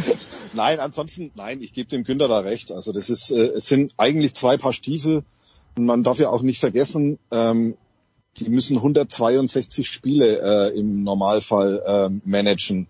nein, 0.54 0.78
ansonsten, 0.78 1.32
nein, 1.34 1.60
ich 1.60 1.72
gebe 1.72 1.88
dem 1.88 2.04
Günther 2.04 2.28
da 2.28 2.38
recht. 2.38 2.70
Also 2.70 2.92
das 2.92 3.10
ist, 3.10 3.32
äh, 3.32 3.50
es 3.56 3.66
sind 3.66 3.94
eigentlich 3.96 4.34
zwei 4.34 4.56
Paar 4.56 4.72
Stiefel 4.72 5.24
und 5.76 5.84
man 5.84 6.04
darf 6.04 6.20
ja 6.20 6.30
auch 6.30 6.42
nicht 6.42 6.60
vergessen, 6.60 7.18
ähm, 7.32 7.76
die 8.36 8.48
müssen 8.48 8.76
162 8.76 9.88
Spiele 9.88 10.70
äh, 10.70 10.78
im 10.78 11.02
Normalfall 11.02 11.82
äh, 11.84 12.28
managen. 12.28 12.86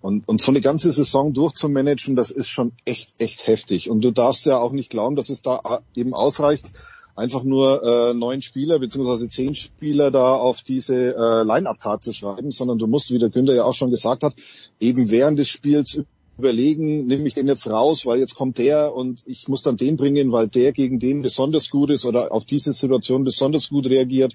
Und, 0.00 0.26
und 0.26 0.40
so 0.40 0.50
eine 0.50 0.60
ganze 0.60 0.90
Saison 0.90 1.34
durchzumanagen, 1.34 2.16
das 2.16 2.30
ist 2.30 2.48
schon 2.48 2.72
echt, 2.84 3.20
echt 3.20 3.46
heftig. 3.46 3.90
Und 3.90 4.02
du 4.02 4.10
darfst 4.10 4.46
ja 4.46 4.58
auch 4.58 4.72
nicht 4.72 4.90
glauben, 4.90 5.14
dass 5.14 5.28
es 5.28 5.42
da 5.42 5.82
eben 5.94 6.14
ausreicht, 6.14 6.72
einfach 7.16 7.42
nur 7.42 7.82
äh, 7.82 8.14
neun 8.14 8.42
Spieler 8.42 8.78
beziehungsweise 8.78 9.28
zehn 9.28 9.54
Spieler 9.54 10.10
da 10.10 10.34
auf 10.34 10.62
diese 10.62 11.14
äh, 11.14 11.42
Line-Up-Card 11.44 12.02
zu 12.02 12.12
schreiben, 12.12 12.52
sondern 12.52 12.78
du 12.78 12.86
musst, 12.86 13.12
wie 13.12 13.18
der 13.18 13.30
Günther 13.30 13.54
ja 13.54 13.64
auch 13.64 13.74
schon 13.74 13.90
gesagt 13.90 14.22
hat, 14.22 14.34
eben 14.80 15.10
während 15.10 15.38
des 15.38 15.48
Spiels 15.48 16.00
überlegen, 16.40 17.06
nehme 17.06 17.28
ich 17.28 17.34
den 17.34 17.46
jetzt 17.46 17.68
raus, 17.68 18.06
weil 18.06 18.18
jetzt 18.18 18.34
kommt 18.34 18.56
der 18.58 18.94
und 18.94 19.22
ich 19.26 19.46
muss 19.48 19.62
dann 19.62 19.76
den 19.76 19.96
bringen, 19.96 20.32
weil 20.32 20.48
der 20.48 20.72
gegen 20.72 20.98
den 20.98 21.20
besonders 21.20 21.68
gut 21.68 21.90
ist 21.90 22.06
oder 22.06 22.32
auf 22.32 22.46
diese 22.46 22.72
Situation 22.72 23.24
besonders 23.24 23.68
gut 23.68 23.88
reagiert. 23.88 24.34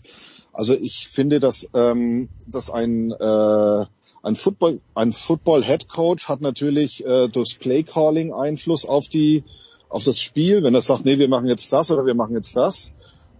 Also 0.53 0.73
ich 0.73 1.07
finde, 1.07 1.39
dass, 1.39 1.67
ähm, 1.73 2.29
dass 2.47 2.69
ein, 2.69 3.11
äh, 3.11 3.85
ein 4.21 4.35
Football, 4.35 4.79
ein 4.93 5.13
Football 5.13 5.63
Head 5.63 5.89
Coach 5.89 6.29
hat 6.29 6.41
natürlich 6.41 7.03
äh, 7.03 7.27
durchs 7.27 7.55
Play 7.55 7.83
Calling 7.83 8.33
Einfluss 8.33 8.85
auf 8.85 9.07
die 9.07 9.43
auf 9.95 10.03
das 10.03 10.19
Spiel, 10.19 10.61
wenn 10.61 10.75
er 10.75 10.82
sagt, 10.82 11.06
nee, 11.06 11.19
wir 11.19 11.30
machen 11.30 11.48
jetzt 11.48 11.72
das 11.72 11.90
oder 11.90 12.06
wir 12.06 12.15
machen 12.15 12.35
jetzt 12.35 12.57
das. 12.57 12.91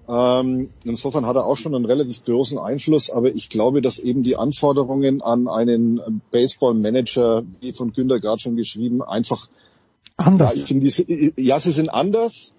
Ähm, 0.08 0.69
insofern 0.85 1.25
hat 1.25 1.35
er 1.35 1.45
auch 1.45 1.58
schon 1.58 1.75
einen 1.75 1.84
relativ 1.84 2.24
großen 2.24 2.58
Einfluss, 2.58 3.09
aber 3.09 3.35
ich 3.35 3.50
glaube, 3.50 3.82
dass 3.82 4.00
eben 4.00 4.24
die 4.24 4.38
Anforderungen 4.38 5.22
an 5.22 5.50
einen 5.50 6.22
Baseball-Manager, 6.32 7.43
wie 7.59 7.74
von 7.74 7.92
Günter 7.92 8.22
gerade 8.22 8.40
schon 8.40 8.56
geschrieben, 8.56 9.03
einfach 9.03 9.50
anders. 10.16 10.56
Ja, 10.56 10.61
ich 10.61 10.67
finde, 10.67 11.34
ja, 11.38 11.59
sie 11.59 11.74
sind 11.74 11.90
anders. 11.90 12.51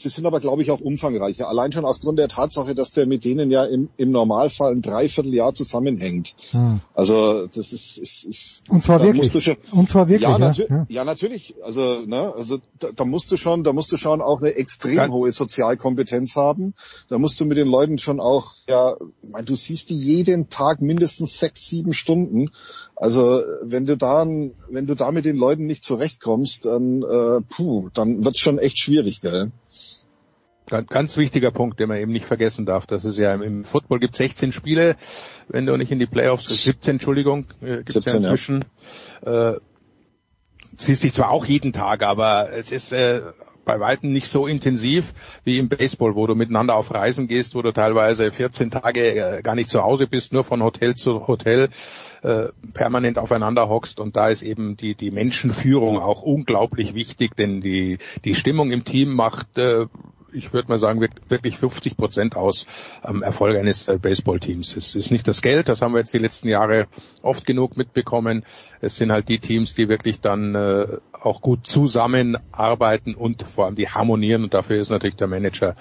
Sie 0.00 0.08
sind 0.08 0.26
aber, 0.26 0.38
glaube 0.38 0.62
ich, 0.62 0.70
auch 0.70 0.80
umfangreicher. 0.80 1.48
Allein 1.48 1.72
schon 1.72 1.84
aufgrund 1.84 2.18
der 2.20 2.28
Tatsache, 2.28 2.74
dass 2.74 2.92
der 2.92 3.06
mit 3.06 3.24
denen 3.24 3.50
ja 3.50 3.64
im, 3.64 3.88
im 3.96 4.12
Normalfall 4.12 4.72
ein 4.72 4.82
Dreivierteljahr 4.82 5.54
zusammenhängt. 5.54 6.36
Hm. 6.50 6.80
Also 6.94 7.46
das 7.46 7.72
ist 7.72 7.98
ich, 7.98 8.28
ich, 8.28 8.62
und 8.68 8.84
zwar 8.84 9.02
wirklich. 9.02 9.32
Schon, 9.42 9.56
und 9.72 9.90
zwar 9.90 10.08
wirklich. 10.08 10.28
Ja, 10.28 10.38
natür 10.38 10.66
ja. 10.68 10.86
ja, 10.88 11.04
natürlich. 11.04 11.56
Also 11.62 12.02
ne, 12.06 12.32
also 12.36 12.58
da, 12.78 12.88
da 12.94 13.04
musst 13.04 13.32
du 13.32 13.36
schon, 13.36 13.64
da 13.64 13.72
musst 13.72 13.90
du 13.90 13.96
schon 13.96 14.22
auch 14.22 14.40
eine 14.40 14.54
extrem 14.54 14.94
ja. 14.94 15.08
hohe 15.08 15.32
Sozialkompetenz 15.32 16.36
haben. 16.36 16.74
Da 17.08 17.18
musst 17.18 17.40
du 17.40 17.44
mit 17.44 17.58
den 17.58 17.68
Leuten 17.68 17.98
schon 17.98 18.20
auch, 18.20 18.52
ja, 18.68 18.96
ich 19.22 19.30
mein, 19.30 19.44
du 19.44 19.56
siehst 19.56 19.90
die 19.90 19.98
jeden 19.98 20.48
Tag 20.48 20.80
mindestens 20.80 21.38
sechs, 21.38 21.66
sieben 21.66 21.92
Stunden. 21.92 22.50
Also 22.94 23.42
wenn 23.62 23.86
du 23.86 23.96
da, 23.96 24.24
wenn 24.24 24.86
du 24.86 24.94
da 24.94 25.10
mit 25.10 25.24
den 25.24 25.36
Leuten 25.36 25.66
nicht 25.66 25.82
zurechtkommst, 25.82 26.66
dann 26.66 27.02
äh, 27.02 27.40
puh, 27.48 27.88
dann 27.94 28.24
wird's 28.24 28.38
schon 28.38 28.58
echt 28.58 28.78
schwierig, 28.78 29.20
gell? 29.20 29.50
Ganz 30.68 31.16
wichtiger 31.16 31.50
Punkt, 31.50 31.80
den 31.80 31.88
man 31.88 31.98
eben 31.98 32.12
nicht 32.12 32.26
vergessen 32.26 32.66
darf. 32.66 32.86
Das 32.86 33.04
ist 33.04 33.18
ja 33.18 33.34
im 33.34 33.64
Football 33.64 34.00
gibt 34.00 34.16
16 34.16 34.52
Spiele, 34.52 34.96
wenn 35.48 35.66
du 35.66 35.76
nicht 35.76 35.90
in 35.90 35.98
die 35.98 36.06
Playoffs, 36.06 36.64
17, 36.64 36.96
Entschuldigung, 36.96 37.46
äh, 37.62 37.78
gibt 37.78 37.96
es 37.96 38.04
ja 38.04 38.14
inzwischen. 38.14 38.64
Ja. 39.24 39.54
Äh, 39.54 39.60
siehst 40.76 41.04
dich 41.04 41.12
zwar 41.12 41.30
auch 41.30 41.44
jeden 41.44 41.72
Tag, 41.72 42.02
aber 42.02 42.52
es 42.52 42.72
ist 42.72 42.92
äh, 42.92 43.22
bei 43.68 43.80
weitem 43.80 44.12
nicht 44.12 44.28
so 44.28 44.46
intensiv 44.46 45.12
wie 45.44 45.58
im 45.58 45.68
Baseball, 45.68 46.14
wo 46.14 46.26
du 46.26 46.34
miteinander 46.34 46.74
auf 46.74 46.94
Reisen 46.94 47.28
gehst, 47.28 47.54
wo 47.54 47.60
du 47.60 47.70
teilweise 47.72 48.30
14 48.30 48.70
Tage 48.70 49.14
äh, 49.14 49.42
gar 49.42 49.54
nicht 49.54 49.68
zu 49.68 49.82
Hause 49.82 50.06
bist, 50.06 50.32
nur 50.32 50.42
von 50.42 50.62
Hotel 50.62 50.94
zu 50.94 51.26
Hotel 51.28 51.68
äh, 52.22 52.46
permanent 52.72 53.18
aufeinander 53.18 53.68
hockst 53.68 54.00
und 54.00 54.16
da 54.16 54.30
ist 54.30 54.42
eben 54.42 54.78
die 54.78 54.94
die 54.94 55.10
Menschenführung 55.10 55.98
auch 55.98 56.22
unglaublich 56.22 56.94
wichtig, 56.94 57.36
denn 57.36 57.60
die 57.60 57.98
die 58.24 58.34
Stimmung 58.34 58.70
im 58.70 58.84
Team 58.84 59.14
macht 59.14 59.58
äh, 59.58 59.84
ich 60.32 60.52
würde 60.52 60.68
mal 60.68 60.78
sagen, 60.78 61.00
wirklich 61.28 61.58
50 61.58 61.96
Prozent 61.96 62.36
aus 62.36 62.66
am 63.02 63.22
Erfolg 63.22 63.56
eines 63.56 63.88
äh, 63.88 63.98
Baseballteams. 63.98 64.76
Es 64.76 64.94
ist 64.94 65.10
nicht 65.10 65.26
das 65.28 65.42
Geld, 65.42 65.68
das 65.68 65.82
haben 65.82 65.92
wir 65.92 66.00
jetzt 66.00 66.14
die 66.14 66.18
letzten 66.18 66.48
Jahre 66.48 66.86
oft 67.22 67.46
genug 67.46 67.76
mitbekommen. 67.76 68.44
Es 68.80 68.96
sind 68.96 69.12
halt 69.12 69.28
die 69.28 69.38
Teams, 69.38 69.74
die 69.74 69.88
wirklich 69.88 70.20
dann 70.20 70.54
äh, 70.54 70.86
auch 71.12 71.40
gut 71.40 71.66
zusammenarbeiten 71.66 73.14
und 73.14 73.42
vor 73.42 73.66
allem 73.66 73.74
die 73.74 73.88
harmonieren 73.88 74.44
und 74.44 74.54
dafür 74.54 74.80
ist 74.80 74.90
natürlich 74.90 75.16
der 75.16 75.26
Manager 75.26 75.74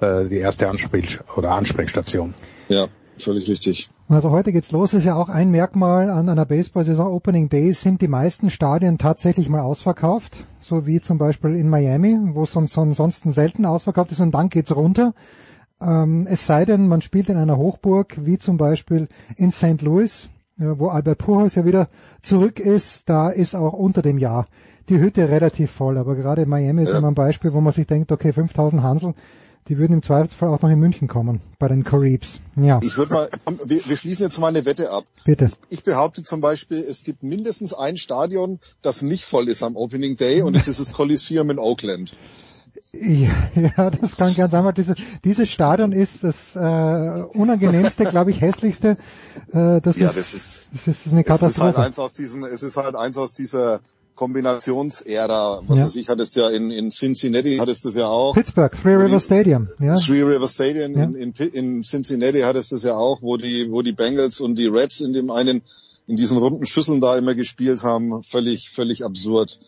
äh, 0.00 0.26
die 0.26 0.38
erste 0.38 0.68
Ansprech 0.68 1.20
oder 1.36 1.52
Ansprechstation. 1.52 2.34
Ja, 2.68 2.88
völlig 3.22 3.48
richtig. 3.48 3.90
Also 4.08 4.30
heute 4.30 4.52
geht's 4.52 4.72
los, 4.72 4.94
ist 4.94 5.04
ja 5.04 5.16
auch 5.16 5.28
ein 5.28 5.50
Merkmal 5.50 6.10
an 6.10 6.28
einer 6.28 6.44
Baseball-Saison. 6.44 7.06
Opening 7.06 7.48
Days 7.48 7.80
sind 7.80 8.02
die 8.02 8.08
meisten 8.08 8.50
Stadien 8.50 8.98
tatsächlich 8.98 9.48
mal 9.48 9.60
ausverkauft, 9.60 10.46
so 10.60 10.86
wie 10.86 11.00
zum 11.00 11.18
Beispiel 11.18 11.56
in 11.56 11.68
Miami, 11.68 12.16
wo 12.34 12.42
es 12.42 12.52
sonst, 12.52 12.76
ansonsten 12.76 13.32
selten 13.32 13.64
ausverkauft 13.64 14.12
ist 14.12 14.20
und 14.20 14.32
dann 14.32 14.48
geht's 14.48 14.74
runter. 14.74 15.14
Ähm, 15.80 16.26
es 16.28 16.46
sei 16.46 16.64
denn, 16.64 16.88
man 16.88 17.02
spielt 17.02 17.28
in 17.28 17.36
einer 17.36 17.56
Hochburg, 17.56 18.16
wie 18.24 18.38
zum 18.38 18.56
Beispiel 18.56 19.08
in 19.36 19.50
St. 19.50 19.82
Louis, 19.82 20.30
wo 20.56 20.88
Albert 20.88 21.18
Pujols 21.18 21.54
ja 21.54 21.64
wieder 21.64 21.88
zurück 22.22 22.60
ist, 22.60 23.08
da 23.08 23.30
ist 23.30 23.54
auch 23.54 23.72
unter 23.72 24.02
dem 24.02 24.18
Jahr 24.18 24.46
die 24.88 24.98
Hütte 24.98 25.28
relativ 25.28 25.70
voll. 25.70 25.98
Aber 25.98 26.14
gerade 26.14 26.42
in 26.42 26.48
Miami 26.48 26.82
ist 26.82 26.90
ja. 26.90 26.98
immer 26.98 27.08
ein 27.08 27.14
Beispiel, 27.14 27.52
wo 27.52 27.60
man 27.60 27.72
sich 27.72 27.86
denkt, 27.86 28.12
okay, 28.12 28.32
5000 28.32 28.82
Hansel, 28.82 29.14
die 29.68 29.78
würden 29.78 29.94
im 29.94 30.02
Zweifelsfall 30.02 30.48
auch 30.48 30.60
noch 30.60 30.70
in 30.70 30.78
München 30.78 31.08
kommen, 31.08 31.40
bei 31.58 31.68
den 31.68 31.84
Caribs. 31.84 32.40
Ja. 32.56 32.80
Ich 32.82 32.96
würde 32.96 33.14
mal, 33.14 33.30
wir, 33.64 33.86
wir 33.86 33.96
schließen 33.96 34.24
jetzt 34.24 34.38
mal 34.38 34.48
eine 34.48 34.64
Wette 34.64 34.90
ab. 34.90 35.04
Bitte. 35.24 35.46
Ich, 35.68 35.78
ich 35.78 35.84
behaupte 35.84 36.22
zum 36.22 36.40
Beispiel, 36.40 36.78
es 36.78 37.04
gibt 37.04 37.22
mindestens 37.22 37.72
ein 37.72 37.96
Stadion, 37.96 38.58
das 38.82 39.02
nicht 39.02 39.24
voll 39.24 39.48
ist 39.48 39.62
am 39.62 39.76
Opening 39.76 40.16
Day 40.16 40.42
und 40.42 40.56
es 40.56 40.68
ist 40.68 40.80
das 40.80 40.92
Coliseum 40.92 41.50
in 41.50 41.58
Oakland. 41.58 42.16
Ja, 42.92 43.30
ja, 43.54 43.90
das 43.90 44.16
kann 44.16 44.34
ganz 44.34 44.52
einfach. 44.52 44.74
Diese, 44.74 44.94
dieses 45.24 45.50
Stadion 45.50 45.92
ist 45.92 46.22
das 46.24 46.54
äh, 46.56 46.58
unangenehmste, 46.58 48.04
glaube 48.04 48.32
ich, 48.32 48.40
hässlichste. 48.40 48.98
Äh, 49.52 49.80
das, 49.80 49.96
ja, 49.96 50.08
ist, 50.08 50.16
das 50.16 50.34
ist 50.34 50.70
das 50.86 51.06
ist 51.06 51.12
eine 51.12 51.24
Katastrophe. 51.24 51.70
Es 51.70 51.72
ist 51.72 51.76
halt 51.76 51.86
eins 51.86 51.98
aus 51.98 52.12
diesen, 52.12 52.44
es 52.44 52.62
ist 52.62 52.76
halt 52.76 52.94
eins 52.94 53.16
aus 53.16 53.32
dieser 53.32 53.80
Kombinationsära. 54.14 55.62
Was 55.66 55.78
Ja. 55.78 55.84
weiß 55.86 55.96
ich, 55.96 56.08
hattest 56.08 56.36
ja 56.36 56.48
in, 56.50 56.70
in 56.70 56.90
Cincinnati, 56.90 57.56
hattest 57.56 57.84
du 57.84 57.88
das 57.88 57.96
ja 57.96 58.06
auch. 58.06 58.34
Pittsburgh, 58.34 58.72
Three 58.80 58.94
River 58.94 59.20
Stadium. 59.20 59.68
Ja. 59.80 59.96
Three 59.96 60.22
River 60.22 60.48
Stadium 60.48 60.96
Ja. 60.96 61.04
in, 61.04 61.14
in, 61.14 61.32
in 61.32 61.82
Cincinnati 61.84 62.40
hattest 62.40 62.70
du 62.72 62.76
das 62.76 62.84
ja 62.84 62.94
auch, 62.94 63.22
wo 63.22 63.36
die, 63.36 63.70
wo 63.70 63.82
die 63.82 63.92
Bengals 63.92 64.40
und 64.40 64.56
die 64.56 64.66
Reds 64.66 65.00
in 65.00 65.12
dem 65.12 65.30
einen, 65.30 65.62
in 66.06 66.16
diesen 66.16 66.36
runden 66.38 66.66
Schüsseln 66.66 67.00
da 67.00 67.16
immer 67.16 67.34
gespielt 67.34 67.82
haben. 67.82 68.22
Völlig, 68.24 68.70
völlig 68.70 69.04
absurd. 69.04 69.58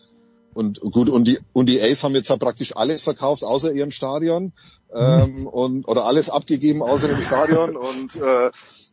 Und 0.53 0.79
gut, 0.79 1.09
und 1.09 1.27
die, 1.27 1.39
und 1.51 1.67
die 1.67 1.81
A's 1.81 2.03
haben 2.03 2.15
jetzt 2.15 2.29
ja 2.29 2.37
praktisch 2.37 2.75
alles 2.77 3.01
verkauft, 3.01 3.43
außer 3.43 3.73
ihrem 3.73 3.91
Stadion, 3.91 4.53
ähm, 4.93 5.47
und, 5.47 5.85
oder 5.87 6.05
alles 6.05 6.29
abgegeben 6.29 6.81
außer 6.81 7.09
dem 7.09 7.19
Stadion 7.19 7.75
und, 7.75 8.15
äh, 8.15 8.51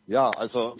ja, 0.08 0.30
also, 0.30 0.74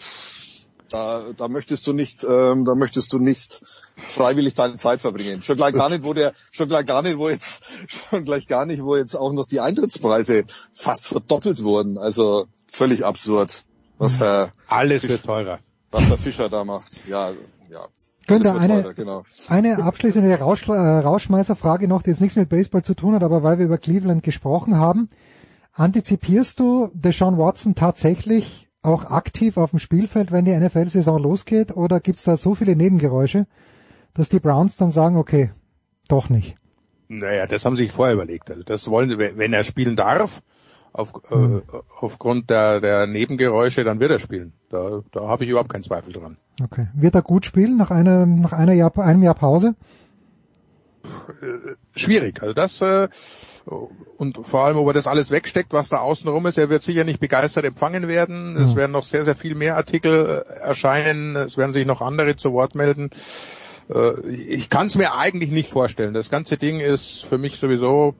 da, 0.93 1.23
da 1.35 1.47
möchtest 1.47 1.87
du 1.87 1.93
nicht, 1.93 2.23
ähm, 2.23 2.65
da 2.65 2.75
möchtest 2.75 3.11
du 3.13 3.17
nicht 3.17 3.61
freiwillig 3.97 4.53
deine 4.53 4.77
Zeit 4.77 5.01
verbringen. 5.01 5.41
Schon 5.41 5.57
gleich 5.57 5.73
gar 5.73 5.89
nicht, 5.89 6.03
wo 6.03 6.13
der, 6.13 6.33
schon 6.51 6.67
gleich 6.69 6.85
gar 6.85 7.01
nicht, 7.01 7.17
wo 7.17 7.29
jetzt, 7.29 7.63
schon 8.09 8.23
gleich 8.25 8.47
gar 8.47 8.65
nicht, 8.67 8.83
wo 8.83 8.95
jetzt 8.95 9.15
auch 9.15 9.33
noch 9.33 9.47
die 9.47 9.59
Eintrittspreise 9.59 10.43
fast 10.71 11.07
verdoppelt 11.07 11.63
wurden. 11.63 11.97
Also 11.97 12.45
völlig 12.67 13.03
absurd, 13.05 13.65
was 13.97 14.19
Herr 14.19 14.51
Alles 14.67 15.01
Fisch- 15.01 15.09
wird 15.09 15.23
teurer. 15.25 15.59
was 15.91 16.07
der 16.07 16.17
Fischer 16.17 16.47
da 16.49 16.63
macht. 16.63 17.07
Ja, 17.07 17.31
ja. 17.71 17.87
Günther, 18.27 18.55
eine, 18.57 18.83
teurer, 18.83 18.93
genau. 18.93 19.23
eine 19.49 19.83
abschließende 19.83 20.33
Rausch, 20.39 20.67
äh, 20.69 20.71
Rauschmeißerfrage 20.73 21.87
noch, 21.87 22.03
die 22.03 22.11
jetzt 22.11 22.21
nichts 22.21 22.35
mit 22.37 22.49
Baseball 22.49 22.83
zu 22.83 22.93
tun 22.93 23.15
hat, 23.15 23.23
aber 23.23 23.41
weil 23.43 23.57
wir 23.57 23.65
über 23.65 23.77
Cleveland 23.79 24.21
gesprochen 24.23 24.77
haben. 24.77 25.09
Antizipierst 25.73 26.59
du 26.59 26.91
Deshaun 26.93 27.37
Watson 27.39 27.73
tatsächlich 27.75 28.62
auch 28.83 29.09
aktiv 29.09 29.57
auf 29.57 29.71
dem 29.71 29.79
Spielfeld, 29.79 30.31
wenn 30.31 30.45
die 30.45 30.55
NFL-Saison 30.55 31.21
losgeht, 31.21 31.75
oder 31.75 31.99
gibt's 31.99 32.23
da 32.23 32.37
so 32.37 32.53
viele 32.55 32.75
Nebengeräusche, 32.75 33.47
dass 34.13 34.29
die 34.29 34.39
Browns 34.39 34.77
dann 34.77 34.91
sagen, 34.91 35.17
okay, 35.17 35.51
doch 36.07 36.29
nicht? 36.29 36.55
Naja, 37.07 37.45
das 37.47 37.65
haben 37.65 37.75
sie 37.75 37.83
sich 37.83 37.91
vorher 37.91 38.13
überlegt. 38.15 38.49
Also 38.49 38.63
das 38.63 38.87
wollen 38.87 39.09
sie, 39.09 39.17
wenn 39.17 39.53
er 39.53 39.63
spielen 39.63 39.95
darf, 39.95 40.41
auf, 40.93 41.13
Hm. 41.29 41.63
äh, 41.67 41.77
aufgrund 41.99 42.49
der, 42.49 42.79
der 42.79 43.07
Nebengeräusche, 43.07 43.83
dann 43.83 43.99
wird 43.99 44.11
er 44.11 44.19
spielen. 44.19 44.53
Da, 44.69 45.01
da 45.11 45.27
habe 45.27 45.43
ich 45.43 45.49
überhaupt 45.49 45.69
keinen 45.71 45.83
Zweifel 45.83 46.13
dran. 46.13 46.37
Okay. 46.61 46.87
Wird 46.93 47.15
er 47.15 47.23
gut 47.23 47.45
spielen 47.45 47.77
nach 47.77 47.89
einer, 47.89 48.25
nach 48.25 48.53
einer 48.53 48.73
Jahr, 48.73 48.95
einem 48.99 49.23
Jahr 49.23 49.33
Pause? 49.33 49.75
Schwierig. 51.95 52.41
Also 52.41 52.53
das 52.53 52.79
äh, 52.81 53.09
und 53.65 54.45
vor 54.45 54.65
allem, 54.65 54.77
ob 54.77 54.87
er 54.87 54.93
das 54.93 55.07
alles 55.07 55.31
wegsteckt, 55.31 55.71
was 55.71 55.89
da 55.89 55.97
außen 55.97 56.27
rum 56.29 56.45
ist. 56.47 56.57
Er 56.57 56.69
wird 56.69 56.83
sicher 56.83 57.03
nicht 57.05 57.19
begeistert 57.19 57.63
empfangen 57.65 58.07
werden. 58.07 58.57
Es 58.57 58.71
Ja. 58.71 58.77
werden 58.77 58.91
noch 58.91 59.05
sehr, 59.05 59.23
sehr 59.25 59.35
viel 59.35 59.55
mehr 59.55 59.77
Artikel 59.77 60.43
äh, 60.45 60.59
erscheinen. 60.59 61.35
Es 61.35 61.55
werden 61.57 61.73
sich 61.73 61.85
noch 61.85 62.01
andere 62.01 62.35
zu 62.35 62.51
Wort 62.53 62.75
melden. 62.75 63.09
Äh, 63.89 64.19
Ich 64.29 64.69
kann 64.69 64.87
es 64.87 64.95
mir 64.95 65.15
eigentlich 65.15 65.51
nicht 65.51 65.71
vorstellen. 65.71 66.13
Das 66.13 66.29
ganze 66.29 66.57
Ding 66.57 66.79
ist 66.81 67.23
für 67.25 67.37
mich 67.37 67.57
sowieso, 67.57 68.15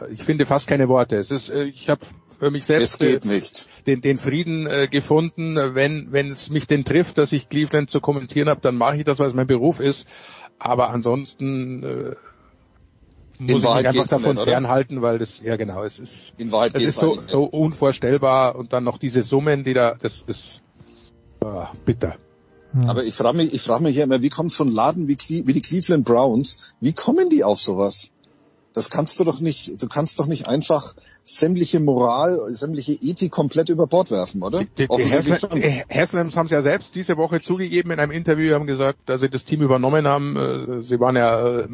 äh, 0.00 0.12
ich 0.12 0.24
finde 0.24 0.46
fast 0.46 0.68
keine 0.68 0.88
Worte. 0.88 1.16
Es 1.16 1.30
ist, 1.30 1.50
ich 1.50 1.90
habe 1.90 2.00
für 2.38 2.50
mich 2.50 2.62
Es 2.62 2.66
selbst 2.68 3.00
geht 3.00 3.24
nicht. 3.26 3.68
den, 3.86 4.00
den 4.00 4.16
Frieden 4.16 4.66
äh, 4.66 4.88
gefunden. 4.90 5.56
Wenn 5.74 6.12
wenn 6.12 6.30
es 6.30 6.48
mich 6.50 6.66
denn 6.66 6.84
trifft, 6.84 7.18
dass 7.18 7.32
ich 7.32 7.48
Cleveland 7.50 7.90
zu 7.90 8.00
kommentieren 8.00 8.48
habe, 8.48 8.60
dann 8.62 8.76
mache 8.76 8.96
ich 8.96 9.04
das, 9.04 9.18
weil 9.18 9.28
es 9.28 9.34
mein 9.34 9.46
Beruf 9.46 9.80
ist. 9.80 10.06
Aber 10.58 10.90
ansonsten 10.90 11.82
äh, 11.82 12.16
muss 13.40 13.50
ich 13.50 13.62
mich 13.62 13.88
einfach 13.88 14.06
davon 14.06 14.34
nicht, 14.34 14.42
oder? 14.42 14.52
fernhalten, 14.52 15.02
weil 15.02 15.18
das, 15.18 15.40
ja 15.40 15.56
genau, 15.56 15.84
es 15.84 15.98
ist, 15.98 16.34
In 16.38 16.52
Wahrheit 16.52 16.74
es 16.74 16.84
ist 16.84 17.00
so, 17.00 17.18
so 17.26 17.44
unvorstellbar 17.44 18.56
und 18.56 18.72
dann 18.72 18.84
noch 18.84 18.98
diese 18.98 19.22
Summen, 19.22 19.64
die 19.64 19.74
da, 19.74 19.94
das 19.94 20.22
ist 20.26 20.62
ah, 21.44 21.72
bitter. 21.84 22.16
Aber 22.86 23.04
ich 23.04 23.14
frage 23.14 23.38
mich, 23.38 23.54
ich 23.54 23.62
frage 23.62 23.82
mich 23.82 23.96
ja 23.96 24.04
immer, 24.04 24.20
wie 24.22 24.28
kommt 24.28 24.52
so 24.52 24.62
ein 24.62 24.70
Laden 24.70 25.08
wie, 25.08 25.16
Cle 25.16 25.46
wie 25.46 25.52
die 25.52 25.60
Cleveland 25.60 26.04
Browns, 26.04 26.74
wie 26.80 26.92
kommen 26.92 27.30
die 27.30 27.42
auf 27.42 27.58
sowas? 27.58 28.10
Das 28.74 28.90
kannst 28.90 29.18
du 29.18 29.24
doch 29.24 29.40
nicht, 29.40 29.82
du 29.82 29.88
kannst 29.88 30.20
doch 30.20 30.26
nicht 30.26 30.46
einfach 30.46 30.94
sämtliche 31.24 31.80
Moral, 31.80 32.38
sämtliche 32.50 32.92
Ethik 32.92 33.32
komplett 33.32 33.70
über 33.70 33.86
Bord 33.86 34.10
werfen, 34.10 34.42
oder? 34.42 34.64
Die, 34.64 34.86
die 34.86 34.86
die 34.86 35.84
Haslams 35.90 36.36
haben 36.36 36.46
es 36.46 36.52
ja 36.52 36.62
selbst 36.62 36.94
diese 36.94 37.16
Woche 37.16 37.40
zugegeben 37.40 37.90
in 37.90 37.98
einem 37.98 38.12
Interview, 38.12 38.54
haben 38.54 38.66
gesagt, 38.66 39.00
dass 39.06 39.22
sie 39.22 39.30
das 39.30 39.44
Team 39.44 39.62
übernommen 39.62 40.06
haben. 40.06 40.36
Äh, 40.36 40.84
Sie 40.84 41.00
waren 41.00 41.16
ja 41.16 41.66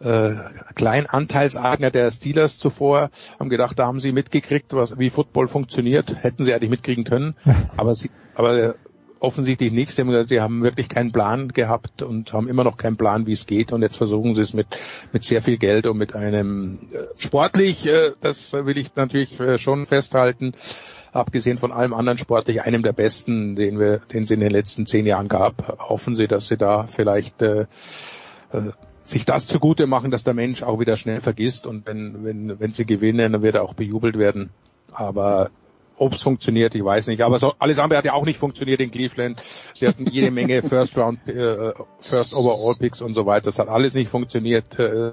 äh, 0.00 0.30
äh, 0.30 0.36
Kleinanteilseigner 0.74 1.90
der 1.90 2.10
Steelers 2.10 2.58
zuvor, 2.58 3.10
haben 3.38 3.48
gedacht, 3.48 3.78
da 3.78 3.86
haben 3.86 4.00
sie 4.00 4.12
mitgekriegt, 4.12 4.72
was, 4.72 4.98
wie 4.98 5.10
Football 5.10 5.48
funktioniert. 5.48 6.22
Hätten 6.22 6.44
sie 6.44 6.54
eigentlich 6.54 6.70
mitkriegen 6.70 7.04
können, 7.04 7.34
aber 7.76 7.94
sie, 7.94 8.10
aber 8.34 8.76
offensichtlich 9.20 9.72
nicht. 9.72 9.90
Sie 9.90 10.00
haben 10.00 10.10
gesagt, 10.10 10.28
sie 10.28 10.40
haben 10.40 10.62
wirklich 10.62 10.88
keinen 10.88 11.10
Plan 11.10 11.48
gehabt 11.48 12.02
und 12.02 12.32
haben 12.32 12.48
immer 12.48 12.64
noch 12.64 12.76
keinen 12.76 12.96
Plan, 12.96 13.26
wie 13.26 13.32
es 13.32 13.46
geht. 13.46 13.72
Und 13.72 13.82
jetzt 13.82 13.96
versuchen 13.96 14.34
sie 14.34 14.42
es 14.42 14.54
mit 14.54 14.68
mit 15.12 15.24
sehr 15.24 15.42
viel 15.42 15.58
Geld 15.58 15.86
und 15.86 15.98
mit 15.98 16.14
einem 16.14 16.78
äh, 16.92 16.98
sportlich, 17.16 17.86
äh, 17.86 18.12
das 18.20 18.52
will 18.52 18.78
ich 18.78 18.94
natürlich 18.94 19.40
äh, 19.40 19.58
schon 19.58 19.86
festhalten, 19.86 20.52
abgesehen 21.12 21.58
von 21.58 21.72
allem 21.72 21.94
anderen 21.94 22.18
sportlich 22.18 22.62
einem 22.62 22.82
der 22.82 22.92
besten, 22.92 23.56
den 23.56 23.78
wir, 23.78 23.98
den 23.98 24.24
es 24.24 24.30
in 24.30 24.40
den 24.40 24.50
letzten 24.50 24.86
zehn 24.86 25.06
Jahren 25.06 25.28
gab. 25.28 25.78
Hoffen 25.80 26.14
Sie, 26.14 26.28
dass 26.28 26.48
Sie 26.48 26.56
da 26.56 26.86
vielleicht 26.86 27.42
äh, 27.42 27.66
äh, 28.52 28.70
sich 29.10 29.24
das 29.24 29.46
zugute 29.46 29.86
machen, 29.86 30.10
dass 30.10 30.24
der 30.24 30.34
Mensch 30.34 30.62
auch 30.62 30.80
wieder 30.80 30.96
schnell 30.96 31.20
vergisst 31.20 31.66
und 31.66 31.86
wenn, 31.86 32.24
wenn, 32.24 32.60
wenn 32.60 32.72
sie 32.72 32.86
gewinnen, 32.86 33.32
dann 33.32 33.42
wird 33.42 33.54
er 33.54 33.62
auch 33.62 33.74
bejubelt 33.74 34.18
werden. 34.18 34.50
Aber 34.92 35.50
ob 35.96 36.14
es 36.14 36.22
funktioniert, 36.22 36.74
ich 36.74 36.84
weiß 36.84 37.08
nicht. 37.08 37.22
Aber 37.22 37.38
so, 37.38 37.54
alles 37.58 37.78
andere 37.78 37.98
hat 37.98 38.04
ja 38.04 38.12
auch 38.12 38.24
nicht 38.24 38.38
funktioniert 38.38 38.80
in 38.80 38.90
Cleveland. 38.90 39.42
Sie 39.74 39.86
hatten 39.86 40.06
jede 40.06 40.30
Menge 40.30 40.62
First 40.68 40.96
Round, 40.96 41.26
äh, 41.28 41.72
First 42.00 42.34
Overall 42.34 42.74
Picks 42.76 43.00
und 43.00 43.14
so 43.14 43.26
weiter. 43.26 43.46
Das 43.46 43.58
hat 43.58 43.68
alles 43.68 43.94
nicht 43.94 44.08
funktioniert. 44.08 44.78
Äh, 44.78 45.08
äh, 45.08 45.12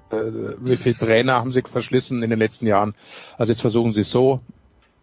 wie 0.60 0.78
viele 0.78 0.96
Trainer 0.96 1.34
haben 1.34 1.52
sie 1.52 1.62
verschlissen 1.64 2.22
in 2.24 2.30
den 2.30 2.40
letzten 2.40 2.68
Jahren? 2.68 2.94
Also 3.38 3.52
jetzt 3.52 3.62
versuchen 3.62 3.94
sie 3.94 4.02
es 4.02 4.12
so. 4.12 4.42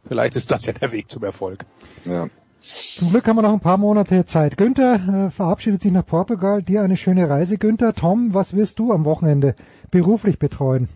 Vielleicht 0.07 0.37
ist 0.37 0.51
das 0.51 0.67
ja 0.67 0.73
der 0.73 0.93
Weg 0.93 1.11
zum 1.11 1.23
Erfolg. 1.25 1.65
Ja. 2.05 2.27
Zum 2.63 3.11
Glück 3.11 3.27
haben 3.27 3.37
wir 3.37 3.43
noch 3.43 3.53
ein 3.53 3.61
paar 3.61 3.77
Monate 3.77 4.25
Zeit. 4.25 4.57
Günther 4.57 5.27
äh, 5.27 5.31
verabschiedet 5.31 5.83
sich 5.83 5.91
nach 5.91 6.07
Portugal. 6.07 6.63
Dir 6.63 6.83
eine 6.83 6.97
schöne 6.97 7.29
Reise, 7.29 7.59
Günther. 7.59 7.93
Tom, 7.93 8.35
was 8.35 8.55
wirst 8.55 8.79
du 8.79 8.93
am 8.93 9.05
Wochenende 9.05 9.57
beruflich 9.91 10.39
betreuen? 10.39 10.89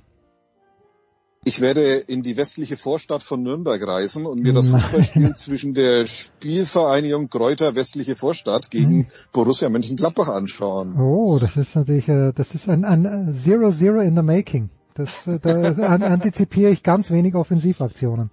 Ich 1.44 1.60
werde 1.60 1.82
in 1.82 2.22
die 2.22 2.36
westliche 2.36 2.76
Vorstadt 2.76 3.22
von 3.22 3.42
Nürnberg 3.42 3.84
reisen 3.86 4.26
und 4.26 4.42
mir 4.42 4.52
das. 4.52 4.68
Fußballspiel 4.68 5.34
zwischen 5.36 5.74
der 5.74 6.06
Spielvereinigung 6.06 7.30
Kräuter 7.30 7.74
westliche 7.74 8.14
Vorstadt 8.14 8.70
gegen 8.70 9.06
Borussia 9.32 9.68
Mönchengladbach 9.68 10.28
anschauen. 10.28 10.96
Oh, 11.00 11.38
das 11.40 11.56
ist 11.56 11.74
natürlich, 11.74 12.08
äh, 12.08 12.32
das 12.32 12.52
ist 12.52 12.68
ein, 12.68 12.84
ein 12.84 13.32
Zero 13.32 13.70
Zero 13.70 14.00
in 14.00 14.16
the 14.16 14.22
Making. 14.22 14.70
Das, 14.94 15.26
äh, 15.26 15.38
da 15.40 15.86
an, 15.86 16.02
antizipiere 16.02 16.70
ich 16.70 16.82
ganz 16.82 17.10
wenig 17.10 17.34
Offensivaktionen. 17.34 18.30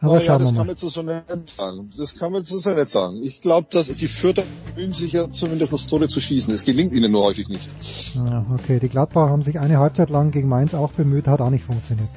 Aber 0.00 0.12
oh 0.12 0.14
ja, 0.16 0.20
schauen 0.20 0.40
das 0.40 0.50
wir 0.50 0.56
kann 0.56 0.56
mal. 0.58 0.66
man 0.66 0.76
zu 0.76 0.88
so 0.88 1.02
nicht 1.02 1.50
sagen. 1.50 1.92
Das 1.96 2.14
kann 2.14 2.32
man 2.32 2.44
zu 2.44 2.58
so 2.58 2.70
nicht 2.70 2.88
sagen. 2.90 3.22
Ich 3.22 3.40
glaube, 3.40 3.68
dass 3.70 3.86
die 3.86 4.06
Fürther 4.06 4.42
bemühen 4.74 4.92
sich 4.92 5.12
ja 5.12 5.30
zumindest 5.30 5.72
das 5.72 5.86
Tore 5.86 6.08
zu 6.08 6.20
schießen. 6.20 6.52
Es 6.54 6.64
gelingt 6.64 6.92
ihnen 6.92 7.12
nur 7.12 7.24
häufig 7.24 7.48
nicht. 7.48 7.70
Ja, 8.14 8.44
okay, 8.52 8.78
die 8.78 8.88
Gladbacher 8.88 9.30
haben 9.30 9.42
sich 9.42 9.58
eine 9.58 9.78
Halbzeit 9.78 10.10
lang 10.10 10.32
gegen 10.32 10.48
Mainz 10.48 10.74
auch 10.74 10.92
bemüht, 10.92 11.26
hat 11.26 11.40
auch 11.40 11.50
nicht 11.50 11.64
funktioniert. 11.64 12.08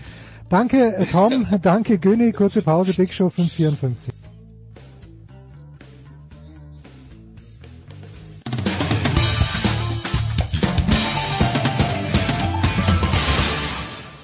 Danke 0.50 1.08
Tom, 1.12 1.48
danke 1.62 2.00
Günni, 2.00 2.34
kurze 2.34 2.62
Pause, 2.62 2.94
Big 2.94 3.14
Show 3.14 3.30
554. 3.30 4.19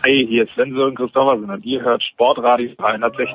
Hey, 0.07 0.23
hier 0.29 0.43
ist 0.43 0.53
Sven 0.53 0.71
Sören 0.71 0.93
Christoffersen 0.93 1.49
und 1.49 1.65
ihr 1.65 1.81
hört 1.81 2.03
Sportradio 2.03 2.69
360. 2.77 3.27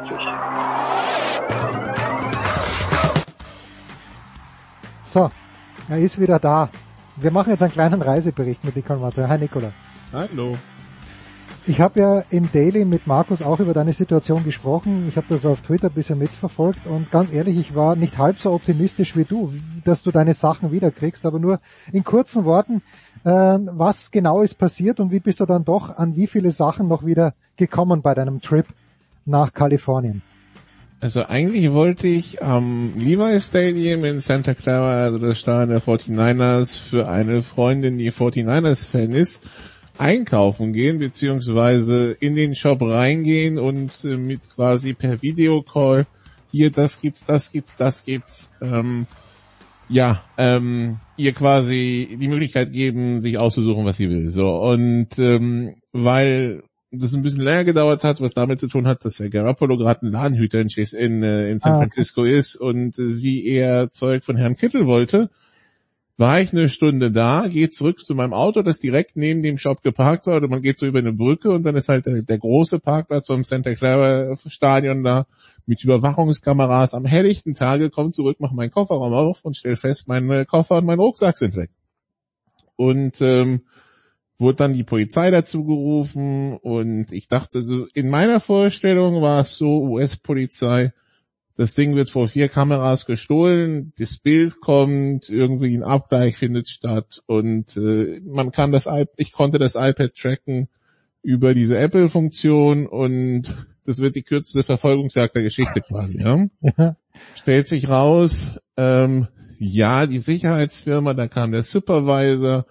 So, 5.03 5.33
er 5.89 5.99
ist 5.99 6.21
wieder 6.21 6.39
da. 6.39 6.71
Wir 7.17 7.33
machen 7.33 7.51
jetzt 7.51 7.65
einen 7.65 7.73
kleinen 7.73 8.01
Reisebericht 8.01 8.63
mit 8.63 8.77
Nicole 8.77 9.01
Matte. 9.01 9.29
Hi 9.29 9.37
Nicola. 9.37 9.73
Hallo. 10.13 10.57
Ich 11.67 11.81
habe 11.81 12.01
ja 12.01 12.23
im 12.31 12.51
Daily 12.53 12.85
mit 12.85 13.07
Markus 13.07 13.43
auch 13.43 13.61
über 13.61 13.75
deine 13.75 13.93
Situation 13.93 14.45
gesprochen. 14.45 15.07
Ich 15.09 15.17
habe 15.17 15.27
das 15.29 15.45
auf 15.45 15.61
Twitter 15.61 15.89
ein 15.89 15.95
bisschen 15.95 16.19
mitverfolgt 16.19 16.87
und 16.87 17.11
ganz 17.11 17.33
ehrlich, 17.33 17.59
ich 17.59 17.75
war 17.75 17.97
nicht 17.97 18.17
halb 18.17 18.39
so 18.39 18.53
optimistisch 18.53 19.17
wie 19.17 19.25
du, 19.25 19.53
dass 19.85 20.03
du 20.03 20.11
deine 20.11 20.35
Sachen 20.35 20.73
wiederkriegst, 20.73 21.27
aber 21.27 21.39
nur 21.39 21.61
in 21.93 22.03
kurzen 22.03 22.45
Worten, 22.45 22.83
was 23.25 24.11
genau 24.11 24.43
ist 24.43 24.59
passiert 24.59 25.01
und 25.01 25.11
wie 25.11 25.21
bist 25.21 25.41
du 25.41 25.47
dann 25.47 25.65
doch 25.65 25.97
an 25.97 26.17
wie 26.17 26.27
viele 26.27 26.51
Sachen 26.51 26.89
noch 26.89 27.05
wieder 27.05 27.35
gekommen 27.57 28.03
bei 28.03 28.15
deinem 28.15 28.41
Trip 28.41 28.67
nach 29.27 29.53
Kalifornien? 29.53 30.23
Also 31.03 31.27
eigentlich 31.27 31.73
wollte 31.73 32.09
ich 32.09 32.43
am 32.43 32.93
Levi 32.95 33.41
Stadium 33.41 34.05
in 34.05 34.21
Santa 34.21 34.53
Clara, 34.53 35.05
also 35.05 35.19
das 35.19 35.39
Stadion 35.39 35.71
der 35.71 35.81
49ers, 35.81 36.79
für 36.79 37.09
eine 37.09 37.43
Freundin, 37.43 37.97
die 37.97 38.13
49ers-Fan 38.13 39.13
ist, 39.13 39.43
einkaufen 39.97 40.75
gehen, 40.75 40.99
beziehungsweise 40.99 42.13
in 42.13 42.35
den 42.35 42.55
Shop 42.55 42.83
reingehen 42.83 43.59
und 43.59 43.93
äh, 44.05 44.17
mit 44.19 44.51
quasi 44.51 44.93
per 44.93 45.23
Videocall 45.23 46.07
hier, 46.51 46.71
das 46.71 47.01
gibt's, 47.01 47.25
das 47.25 47.53
gibt's, 47.53 47.77
das 47.77 48.05
gibt's, 48.05 48.51
ähm, 48.61 49.07
ja, 49.91 50.23
ähm, 50.39 50.99
ihr 51.17 51.33
quasi 51.33 52.17
die 52.21 52.29
Möglichkeit 52.29 52.73
geben, 52.73 53.21
sich 53.21 53.39
auszusuchen, 53.39 53.85
was 53.85 53.97
sie 53.97 54.09
will. 54.09 54.31
So 54.31 54.57
und 54.57 55.19
ähm, 55.19 55.75
weil 55.93 56.63
das 56.93 57.15
ein 57.15 57.23
bisschen 57.23 57.45
länger 57.45 57.65
gedauert 57.65 58.03
hat, 58.05 58.21
was 58.21 58.35
damit 58.35 58.59
zu 58.59 58.69
tun 58.69 58.87
hat, 58.87 59.05
dass 59.05 59.19
der 59.19 59.31
Garoppolo 59.31 59.77
gerade 59.77 60.07
ein 60.07 60.13
Ladenhüter 60.13 60.61
in, 60.61 60.69
in, 60.69 61.23
äh, 61.23 61.51
in 61.51 61.61
San 61.61 61.75
Ah. 61.75 61.79
Francisco 61.79 62.25
ist 62.25 62.57
und 62.57 62.97
sie 62.97 63.47
eher 63.47 63.91
Zeug 63.91 64.25
von 64.25 64.37
Herrn 64.37 64.57
Kittel 64.57 64.87
wollte, 64.87 65.31
war 66.21 66.41
ich 66.41 66.53
eine 66.53 66.69
Stunde 66.69 67.11
da, 67.11 67.49
gehe 67.49 67.71
zurück 67.71 68.05
zu 68.05 68.15
meinem 68.15 68.35
Auto, 68.35 68.61
das 68.61 68.79
direkt 68.79 69.17
neben 69.17 69.43
dem 69.43 69.57
Shop 69.57 69.83
geparkt 69.83 70.27
war, 70.27 70.37
oder 70.37 70.49
man 70.49 70.61
geht 70.61 70.79
so 70.79 70.85
über 70.85 70.99
eine 70.99 71.15
Brücke 71.15 71.51
und 71.51 71.63
dann 71.63 71.75
ist 71.77 71.89
halt 71.89 72.05
der, 72.05 72.23
der 72.23 72.39
große 72.39 72.79
Parkplatz 72.79 73.27
vom 73.27 73.43
Santa 73.43 73.75
Clara 73.75 74.37
Stadion 74.37 75.03
da 75.03 75.27
mit 75.65 75.83
Überwachungskameras 75.83 76.93
am 76.93 77.07
helllichten 77.07 77.55
Tage, 77.55 77.89
komme 77.89 78.11
zurück, 78.11 78.39
mache 78.39 78.55
meinen 78.55 78.71
Kofferraum 78.71 79.15
auf 79.15 79.45
und 79.45 79.57
stell 79.57 79.77
fest, 79.77 80.09
mein 80.09 80.47
Koffer 80.47 80.77
und 80.77 80.85
mein 80.85 80.99
Rucksack 80.99 81.39
sind 81.39 81.57
weg. 81.57 81.71
Und 82.77 83.21
ähm, 83.23 83.63
wurde 84.37 84.57
dann 84.57 84.75
die 84.75 84.85
Polizei 84.85 85.31
dazu 85.31 85.65
gerufen 85.65 86.57
und 86.59 87.13
ich 87.13 87.29
dachte 87.29 87.63
so, 87.63 87.87
in 87.95 88.11
meiner 88.11 88.41
Vorstellung 88.41 89.23
war 89.23 89.41
es 89.41 89.57
so, 89.57 89.83
US-Polizei, 89.85 90.93
das 91.61 91.75
Ding 91.75 91.95
wird 91.95 92.09
vor 92.09 92.27
vier 92.27 92.49
Kameras 92.49 93.05
gestohlen, 93.05 93.93
das 93.99 94.17
Bild 94.17 94.63
kommt, 94.63 95.29
irgendwie 95.29 95.77
ein 95.77 95.83
Abgleich 95.83 96.39
findet 96.39 96.71
statt 96.71 97.21
und 97.27 97.77
äh, 97.77 98.19
man 98.25 98.51
kann 98.51 98.73
das 98.73 98.87
iPad, 98.87 99.11
ich 99.19 99.33
konnte 99.33 99.59
das 99.59 99.75
iPad 99.75 100.15
tracken 100.15 100.69
über 101.23 101.53
diese 101.53 101.77
Apple-Funktion 101.77 102.87
und 102.87 103.55
das 103.85 104.01
wird 104.01 104.17
die 104.17 104.23
kürzeste 104.23 104.63
Verfolgungsjagd 104.63 105.35
der 105.35 105.43
Geschichte 105.43 105.83
quasi, 105.83 106.23
ja. 106.23 106.47
Ja. 106.79 106.97
Stellt 107.35 107.67
sich 107.67 107.91
raus, 107.91 108.59
ähm, 108.79 109.29
ja, 109.59 110.07
die 110.07 110.21
Sicherheitsfirma, 110.21 111.13
da 111.13 111.29
kam 111.29 111.53
der 111.53 111.65
Supervisor, 111.65 112.65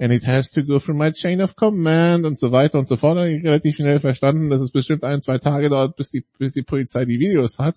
and 0.00 0.12
it 0.12 0.26
has 0.26 0.50
to 0.50 0.64
go 0.64 0.80
through 0.80 0.98
my 0.98 1.12
chain 1.12 1.40
of 1.40 1.54
command 1.54 2.26
und 2.26 2.40
so 2.40 2.50
weiter 2.50 2.80
und 2.80 2.88
so 2.88 2.96
fort. 2.96 3.18
Da 3.18 3.20
habe 3.20 3.34
ich 3.34 3.44
relativ 3.44 3.76
schnell 3.76 4.00
verstanden, 4.00 4.50
dass 4.50 4.60
es 4.60 4.72
bestimmt 4.72 5.04
ein, 5.04 5.20
zwei 5.20 5.38
Tage 5.38 5.70
dauert, 5.70 5.94
bis 5.94 6.10
die, 6.10 6.24
bis 6.40 6.54
die 6.54 6.62
Polizei 6.62 7.04
die 7.04 7.20
Videos 7.20 7.60
hat. 7.60 7.76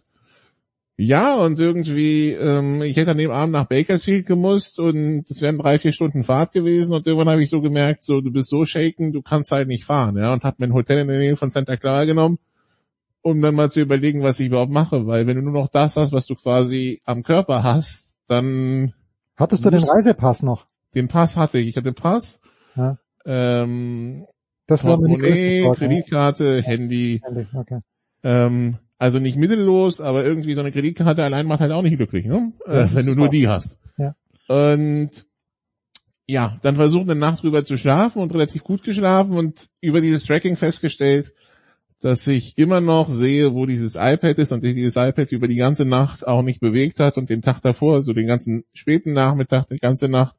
Ja, 0.98 1.36
und 1.36 1.60
irgendwie, 1.60 2.30
ähm, 2.32 2.82
ich 2.82 2.96
hätte 2.96 3.12
an 3.12 3.18
dem 3.18 3.30
Abend 3.32 3.52
nach 3.52 3.66
Bakersfield 3.68 4.26
gemusst 4.28 4.80
und 4.80 5.30
es 5.30 5.42
wären 5.42 5.58
drei, 5.58 5.78
vier 5.78 5.92
Stunden 5.92 6.24
Fahrt 6.24 6.54
gewesen 6.54 6.96
und 6.96 7.06
irgendwann 7.06 7.30
habe 7.30 7.44
ich 7.44 7.50
so 7.50 7.60
gemerkt, 7.60 8.02
so, 8.02 8.22
du 8.22 8.32
bist 8.32 8.50
so 8.50 8.64
shaken, 8.64 9.12
du 9.12 9.22
kannst 9.22 9.52
halt 9.52 9.68
nicht 9.68 9.84
fahren, 9.84 10.16
ja, 10.18 10.32
und 10.32 10.46
habe 10.46 10.56
mir 10.60 10.68
ein 10.68 10.74
Hotel 10.74 11.00
in 11.00 11.10
der 11.10 11.18
Nähe 11.20 11.36
von 11.36 11.50
Santa 11.52 11.76
Clara 11.76 12.06
genommen, 12.06 12.40
um 13.22 13.42
dann 13.42 13.56
mal 13.56 13.70
zu 13.70 13.82
überlegen, 13.82 14.24
was 14.24 14.40
ich 14.40 14.48
überhaupt 14.48 14.72
mache, 14.72 15.06
weil 15.06 15.28
wenn 15.28 15.36
du 15.36 15.42
nur 15.44 15.52
noch 15.52 15.68
das 15.68 15.98
hast, 15.98 16.14
was 16.14 16.28
du 16.28 16.36
quasi 16.36 17.02
am 17.04 17.24
Körper 17.24 17.64
hast, 17.64 18.16
dann... 18.28 18.94
Hattest 19.36 19.66
du 19.66 19.70
den 19.70 19.84
Reisepass 19.84 20.44
noch? 20.44 20.66
Den 20.94 21.10
Pass 21.10 21.36
hatte 21.36 21.58
ich, 21.58 21.68
ich 21.68 21.76
hatte 21.78 21.92
Pass, 21.92 22.40
Ja. 22.78 22.98
ähm, 23.26 24.26
Das 24.66 24.86
war 24.86 24.96
Portemonnaie, 24.98 25.62
Sorge, 25.62 25.66
ja. 25.66 25.74
Kreditkarte, 25.90 26.62
Handy, 26.62 27.22
Handy, 27.22 27.48
Okay. 27.54 27.80
ähm, 28.24 28.78
also 28.98 29.20
nicht 29.20 29.38
mittellos, 29.38 30.02
aber 30.02 30.24
irgendwie 30.24 30.54
so 30.54 30.62
eine 30.62 30.72
Kreditkarte 30.72 31.24
allein 31.24 31.48
macht 31.48 31.60
halt 31.60 31.72
auch 31.72 31.82
nicht 31.82 31.98
glücklich, 31.98 32.26
ne? 32.26 32.54
Äh, 32.66 32.88
wenn 32.94 33.06
du 33.06 33.16
nur 33.16 33.30
die 33.30 33.48
hast. 33.48 33.78
Ja. 33.98 34.16
Und 34.48 35.26
ja, 36.28 36.54
dann 36.62 36.76
versucht 36.76 37.10
eine 37.10 37.20
Nacht 37.20 37.44
drüber 37.44 37.66
zu 37.66 37.78
schlafen 37.78 38.22
und 38.22 38.34
relativ 38.34 38.64
gut 38.64 38.84
geschlafen 38.84 39.38
und 39.38 39.68
über 39.82 40.02
dieses 40.02 40.26
Tracking 40.26 40.56
festgestellt, 40.56 41.34
dass 42.02 42.26
ich 42.28 42.58
immer 42.58 42.82
noch 42.82 43.10
sehe, 43.10 43.54
wo 43.54 43.66
dieses 43.66 43.96
iPad 43.96 44.38
ist 44.38 44.52
und 44.52 44.62
sich 44.62 44.76
dieses 44.76 44.96
iPad 44.96 45.32
über 45.32 45.48
die 45.48 45.56
ganze 45.56 45.86
Nacht 45.86 46.28
auch 46.28 46.42
nicht 46.42 46.60
bewegt 46.60 47.00
hat 47.00 47.18
und 47.18 47.30
den 47.30 47.42
Tag 47.42 47.62
davor, 47.62 48.02
so 48.02 48.14
den 48.14 48.28
ganzen 48.28 48.64
späten 48.74 49.14
Nachmittag, 49.14 49.68
die 49.68 49.78
ganze 49.78 50.08
Nacht 50.08 50.36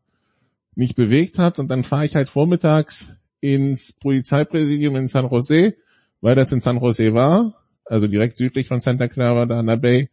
nicht 0.74 0.96
bewegt 0.96 1.38
hat 1.38 1.58
und 1.58 1.70
dann 1.70 1.84
fahre 1.84 2.06
ich 2.06 2.14
halt 2.14 2.28
vormittags 2.28 3.16
ins 3.40 3.92
Polizeipräsidium 3.92 4.96
in 4.96 5.08
San 5.08 5.28
Jose, 5.28 5.74
weil 6.20 6.34
das 6.34 6.52
in 6.52 6.60
San 6.60 6.78
Jose 6.78 7.14
war, 7.14 7.54
also 7.86 8.06
direkt 8.06 8.36
südlich 8.36 8.68
von 8.68 8.80
Santa 8.80 9.08
Clara, 9.08 9.46
da 9.46 9.58
an 9.60 9.66
der 9.66 9.76
Bay, 9.76 10.10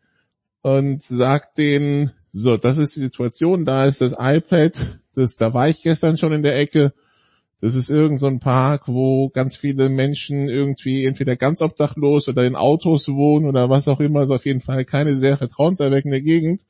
und 0.62 1.02
sagt 1.02 1.58
denen, 1.58 2.12
so, 2.30 2.58
das 2.58 2.78
ist 2.78 2.96
die 2.96 3.02
Situation, 3.02 3.66
da 3.66 3.86
ist 3.86 4.02
das 4.02 4.14
iPad, 4.18 5.00
das, 5.16 5.38
da 5.38 5.54
war 5.54 5.70
ich 5.70 5.82
gestern 5.82 6.18
schon 6.18 6.34
in 6.34 6.44
der 6.44 6.58
Ecke, 6.58 6.94
das 7.62 7.76
ist 7.76 7.90
irgend 7.90 8.20
so 8.20 8.28
ein 8.28 8.40
Park, 8.40 8.88
wo 8.88 9.30
ganz 9.30 9.56
viele 9.56 9.88
Menschen 9.88 10.50
irgendwie 10.50 11.06
entweder 11.06 11.38
ganz 11.38 11.62
obdachlos 11.62 12.28
oder 12.28 12.46
in 12.46 12.56
Autos 12.56 13.08
wohnen 13.08 13.46
oder 13.46 13.70
was 13.70 13.88
auch 13.88 14.00
immer, 14.00 14.22
also 14.22 14.34
auf 14.34 14.46
jeden 14.46 14.60
Fall 14.60 14.84
keine 14.84 15.16
sehr 15.16 15.38
vertrauenserweckende 15.38 16.22
Gegend. 16.22 16.64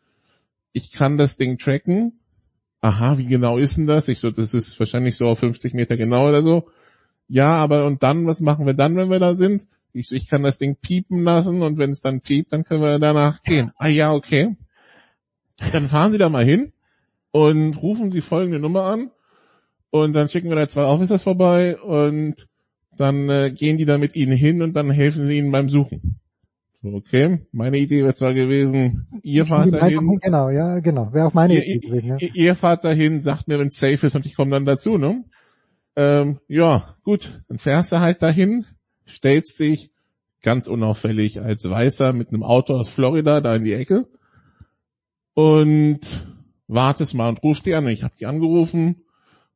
Ich 0.71 0.91
kann 0.91 1.17
das 1.17 1.35
Ding 1.37 1.57
tracken, 1.57 2.19
aha, 2.81 3.17
wie 3.17 3.25
genau 3.25 3.57
ist 3.57 3.77
denn 3.77 3.87
das? 3.87 4.07
Ich 4.07 4.19
so, 4.19 4.29
das 4.29 4.53
ist 4.53 4.79
wahrscheinlich 4.79 5.15
so 5.15 5.25
auf 5.25 5.39
50 5.39 5.73
Meter 5.73 5.97
genau 5.97 6.27
oder 6.27 6.43
so. 6.43 6.67
Ja, 7.27 7.57
aber 7.57 7.85
und 7.85 8.03
dann, 8.03 8.27
was 8.27 8.41
machen 8.41 8.65
wir 8.65 8.73
dann, 8.73 8.95
wenn 8.95 9.09
wir 9.09 9.19
da 9.19 9.33
sind? 9.33 9.65
Ich 9.93 10.11
ich 10.11 10.29
kann 10.29 10.43
das 10.43 10.57
Ding 10.57 10.75
piepen 10.75 11.23
lassen 11.23 11.61
und 11.61 11.77
wenn 11.77 11.91
es 11.91 12.01
dann 12.01 12.21
piept, 12.21 12.51
dann 12.51 12.63
können 12.63 12.81
wir 12.81 12.99
danach 12.99 13.41
gehen. 13.43 13.71
Ah 13.77 13.87
ja, 13.87 14.13
okay. 14.13 14.55
Dann 15.71 15.87
fahren 15.87 16.11
Sie 16.11 16.17
da 16.17 16.29
mal 16.29 16.43
hin 16.43 16.73
und 17.31 17.81
rufen 17.81 18.11
Sie 18.11 18.21
folgende 18.21 18.59
Nummer 18.59 18.83
an 18.83 19.11
und 19.91 20.13
dann 20.13 20.27
schicken 20.27 20.49
wir 20.49 20.55
da 20.55 20.67
zwei 20.67 20.85
Officers 20.85 21.23
vorbei 21.23 21.77
und 21.77 22.47
dann 22.97 23.29
äh, 23.29 23.51
gehen 23.51 23.77
die 23.77 23.85
da 23.85 23.97
mit 23.97 24.15
Ihnen 24.15 24.35
hin 24.35 24.61
und 24.61 24.75
dann 24.75 24.89
helfen 24.91 25.25
Sie 25.25 25.37
ihnen 25.37 25.51
beim 25.51 25.69
Suchen. 25.69 26.19
Okay, 26.83 27.39
meine 27.53 27.77
Idee 27.77 28.03
wäre 28.03 28.13
zwar 28.13 28.33
gewesen, 28.33 29.07
ihr 29.23 29.45
fahrt 29.45 29.73
dahin, 29.73 30.19
Genau, 30.21 30.49
ja, 30.49 30.79
genau. 30.79 31.13
Wäre 31.13 31.27
auch 31.27 31.33
meine 31.33 31.55
ihr, 31.55 31.65
Idee 31.65 31.87
gewesen. 31.87 32.09
Ja. 32.09 32.15
ihr, 32.19 32.35
ihr 32.35 32.55
fahrt 32.55 32.83
dahin, 32.83 33.21
sagt 33.21 33.47
mir, 33.47 33.57
wenn 33.57 33.67
es 33.67 33.77
safe 33.77 34.05
ist 34.05 34.15
und 34.15 34.25
ich 34.25 34.35
komme 34.35 34.51
dann 34.51 34.65
dazu, 34.65 34.97
ne? 34.97 35.23
Ähm, 35.95 36.39
ja, 36.47 36.83
gut, 37.03 37.41
dann 37.47 37.57
fährst 37.57 37.93
du 37.93 37.99
halt 37.99 38.21
dahin, 38.21 38.65
stellst 39.07 39.59
dich 39.59 39.91
ganz 40.41 40.67
unauffällig 40.67 41.41
als 41.41 41.63
Weißer 41.63 42.13
mit 42.13 42.29
einem 42.29 42.43
Auto 42.43 42.75
aus 42.75 42.89
Florida 42.89 43.41
da 43.41 43.55
in 43.55 43.63
die 43.63 43.73
Ecke 43.73 44.07
und 45.33 46.27
wartest 46.67 47.13
mal 47.13 47.29
und 47.29 47.41
rufst 47.41 47.65
die 47.65 47.75
an. 47.75 47.87
Ich 47.87 48.03
habe 48.03 48.15
die 48.19 48.25
angerufen 48.25 49.03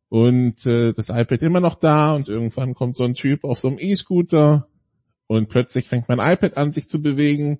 und 0.09 0.65
äh, 0.65 0.93
das 0.93 1.09
iPad 1.09 1.41
immer 1.41 1.59
noch 1.59 1.75
da 1.75 2.15
und 2.15 2.29
irgendwann 2.29 2.73
kommt 2.73 2.95
so 2.95 3.03
ein 3.03 3.13
Typ 3.13 3.43
auf 3.43 3.59
so 3.59 3.67
einem 3.67 3.79
E-Scooter 3.79 4.67
und 5.27 5.49
plötzlich 5.49 5.87
fängt 5.87 6.07
mein 6.07 6.19
iPad 6.19 6.55
an 6.57 6.71
sich 6.71 6.87
zu 6.87 7.01
bewegen 7.01 7.59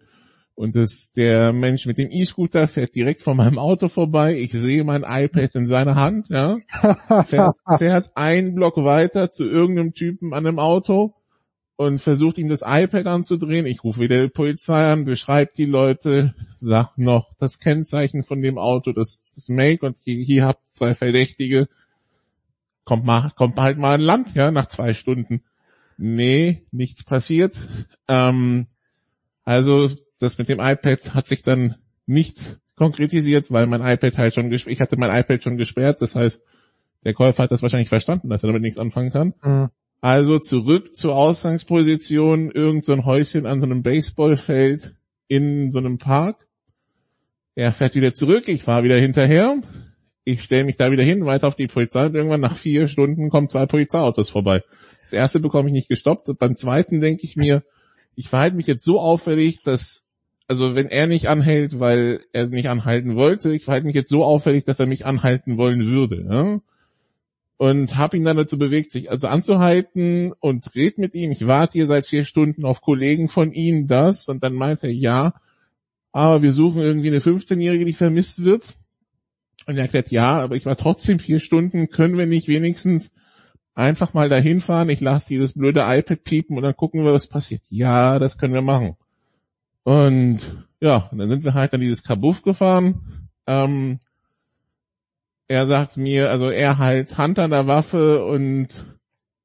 und 0.55 0.75
das, 0.75 1.11
der 1.11 1.53
Mensch 1.53 1.85
mit 1.85 1.99
dem 1.99 2.09
E-Scooter 2.09 2.67
fährt 2.67 2.95
direkt 2.95 3.21
vor 3.21 3.35
meinem 3.35 3.59
Auto 3.59 3.89
vorbei. 3.89 4.35
Ich 4.39 4.53
sehe 4.53 4.83
mein 4.83 5.03
iPad 5.07 5.53
in 5.53 5.67
seiner 5.67 5.95
Hand, 5.95 6.29
ja. 6.29 6.57
Fährt, 7.25 7.57
fährt 7.77 8.11
einen 8.15 8.55
Block 8.55 8.77
weiter 8.77 9.29
zu 9.29 9.43
irgendeinem 9.43 9.93
Typen 9.93 10.33
an 10.33 10.47
einem 10.47 10.57
Auto 10.57 11.13
und 11.77 12.01
versucht 12.01 12.39
ihm 12.39 12.49
das 12.49 12.63
iPad 12.65 13.05
anzudrehen. 13.05 13.67
Ich 13.67 13.83
rufe 13.83 14.01
wieder 14.01 14.21
die 14.21 14.29
Polizei 14.29 14.91
an, 14.91 15.05
beschreibe 15.05 15.51
die 15.55 15.65
Leute, 15.65 16.33
sag 16.55 16.97
noch 16.97 17.33
das 17.37 17.59
Kennzeichen 17.59 18.23
von 18.23 18.41
dem 18.41 18.57
Auto, 18.57 18.91
das, 18.91 19.23
das 19.33 19.47
Make 19.47 19.85
und 19.85 19.95
hier, 19.95 20.21
hier 20.21 20.45
habt 20.45 20.67
zwei 20.67 20.95
Verdächtige. 20.95 21.69
Kommt 22.83 23.05
mal, 23.05 23.31
kommt 23.35 23.59
halt 23.59 23.77
mal 23.77 23.93
an 23.93 24.01
Land, 24.01 24.33
ja, 24.33 24.49
nach 24.49 24.65
zwei 24.65 24.93
Stunden. 24.95 25.43
Nee, 25.97 26.63
nichts 26.71 27.03
passiert. 27.03 27.57
Ähm, 28.07 28.65
also 29.45 29.89
das 30.19 30.39
mit 30.39 30.49
dem 30.49 30.59
iPad 30.59 31.13
hat 31.13 31.27
sich 31.27 31.43
dann 31.43 31.75
nicht 32.07 32.39
konkretisiert, 32.75 33.51
weil 33.51 33.67
mein 33.67 33.81
iPad 33.81 34.17
halt 34.17 34.33
schon 34.33 34.49
gesperrt, 34.49 34.73
ich 34.73 34.81
hatte 34.81 34.97
mein 34.97 35.15
iPad 35.15 35.43
schon 35.43 35.57
gesperrt, 35.57 36.01
das 36.01 36.15
heißt, 36.15 36.41
der 37.03 37.13
Käufer 37.13 37.43
hat 37.43 37.51
das 37.51 37.61
wahrscheinlich 37.61 37.89
verstanden, 37.89 38.29
dass 38.29 38.43
er 38.43 38.47
damit 38.47 38.63
nichts 38.63 38.79
anfangen 38.79 39.11
kann. 39.11 39.33
Mhm. 39.43 39.69
Also 40.01 40.39
zurück 40.39 40.95
zur 40.95 41.15
Ausgangsposition, 41.15 42.51
irgend 42.51 42.85
so 42.85 42.93
ein 42.93 43.05
Häuschen 43.05 43.45
an 43.45 43.59
so 43.59 43.65
einem 43.65 43.81
Baseballfeld 43.81 44.95
in 45.27 45.71
so 45.71 45.79
einem 45.79 45.97
Park. 45.97 46.47
Er 47.55 47.73
fährt 47.73 47.95
wieder 47.95 48.13
zurück, 48.13 48.47
ich 48.47 48.61
fahre 48.61 48.83
wieder 48.83 48.97
hinterher. 48.97 49.59
Ich 50.23 50.43
stelle 50.43 50.65
mich 50.65 50.77
da 50.77 50.91
wieder 50.91 51.03
hin, 51.03 51.25
weiter 51.25 51.47
auf 51.47 51.55
die 51.55 51.67
Polizei 51.67 52.05
und 52.05 52.15
irgendwann 52.15 52.41
nach 52.41 52.55
vier 52.55 52.87
Stunden 52.87 53.29
kommen 53.29 53.49
zwei 53.49 53.65
Polizeiautos 53.65 54.29
vorbei. 54.29 54.61
Das 55.01 55.13
erste 55.13 55.39
bekomme 55.39 55.69
ich 55.69 55.73
nicht 55.73 55.89
gestoppt. 55.89 56.27
Beim 56.37 56.55
zweiten 56.55 56.99
denke 56.99 57.23
ich 57.23 57.35
mir, 57.35 57.63
ich 58.15 58.27
verhalte 58.27 58.57
mich 58.57 58.67
jetzt 58.67 58.83
so 58.83 58.99
auffällig, 58.99 59.61
dass, 59.63 60.05
also 60.47 60.75
wenn 60.75 60.87
er 60.87 61.07
nicht 61.07 61.29
anhält, 61.29 61.79
weil 61.79 62.19
er 62.33 62.47
nicht 62.47 62.67
anhalten 62.67 63.15
wollte, 63.15 63.53
ich 63.53 63.63
verhalte 63.63 63.87
mich 63.87 63.95
jetzt 63.95 64.09
so 64.09 64.23
auffällig, 64.23 64.65
dass 64.65 64.79
er 64.79 64.85
mich 64.85 65.05
anhalten 65.05 65.57
wollen 65.57 65.85
würde. 65.87 66.27
Ja? 66.29 66.59
Und 67.57 67.97
habe 67.97 68.17
ihn 68.17 68.23
dann 68.23 68.37
dazu 68.37 68.59
bewegt, 68.59 68.91
sich 68.91 69.09
also 69.09 69.27
anzuhalten 69.27 70.31
und 70.39 70.75
red 70.75 70.99
mit 70.99 71.15
ihm. 71.15 71.31
Ich 71.31 71.47
warte 71.47 71.73
hier 71.73 71.87
seit 71.87 72.05
vier 72.05 72.23
Stunden 72.23 72.65
auf 72.65 72.81
Kollegen 72.81 73.29
von 73.29 73.51
Ihnen 73.51 73.87
das 73.87 74.29
und 74.29 74.43
dann 74.43 74.53
meinte 74.53 74.85
er, 74.87 74.93
ja, 74.93 75.33
aber 76.11 76.43
wir 76.43 76.53
suchen 76.53 76.81
irgendwie 76.81 77.07
eine 77.07 77.19
15-Jährige, 77.19 77.85
die 77.85 77.93
vermisst 77.93 78.43
wird. 78.43 78.75
Und 79.65 79.75
er 79.75 79.83
erklärt, 79.83 80.11
ja, 80.11 80.39
aber 80.39 80.55
ich 80.55 80.65
war 80.65 80.77
trotzdem 80.77 81.19
vier 81.19 81.39
Stunden, 81.39 81.87
können 81.87 82.17
wir 82.17 82.27
nicht 82.27 82.47
wenigstens 82.47 83.11
einfach 83.77 84.13
mal 84.13 84.29
dahin 84.29 84.61
fahren, 84.61 84.89
ich 84.89 85.01
lasse 85.01 85.27
dieses 85.27 85.53
blöde 85.53 85.81
iPad 85.81 86.23
piepen 86.23 86.57
und 86.57 86.63
dann 86.63 86.75
gucken 86.75 87.03
wir, 87.05 87.13
was 87.13 87.27
passiert. 87.27 87.61
Ja, 87.69 88.17
das 88.17 88.37
können 88.37 88.53
wir 88.53 88.61
machen. 88.61 88.95
Und 89.83 90.39
ja, 90.81 91.09
und 91.11 91.19
dann 91.19 91.29
sind 91.29 91.43
wir 91.43 91.53
halt 91.53 91.73
an 91.73 91.81
dieses 91.81 92.03
Kabuff 92.03 92.41
gefahren. 92.41 93.29
Ähm, 93.45 93.99
er 95.47 95.65
sagt 95.65 95.97
mir, 95.97 96.29
also 96.29 96.49
er 96.49 96.77
halt 96.77 97.17
Hand 97.17 97.39
an 97.39 97.51
der 97.51 97.67
Waffe 97.67 98.25
und 98.25 98.85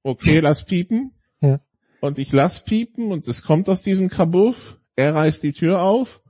okay, 0.02 0.40
lass 0.40 0.64
piepen. 0.64 1.12
Ja. 1.40 1.60
Und 2.00 2.18
ich 2.18 2.32
lass 2.32 2.64
piepen 2.64 3.12
und 3.12 3.28
es 3.28 3.42
kommt 3.42 3.68
aus 3.68 3.82
diesem 3.82 4.08
Kabuff. 4.08 4.80
Er 4.96 5.14
reißt 5.14 5.42
die 5.42 5.52
Tür 5.52 5.82
auf. 5.82 6.22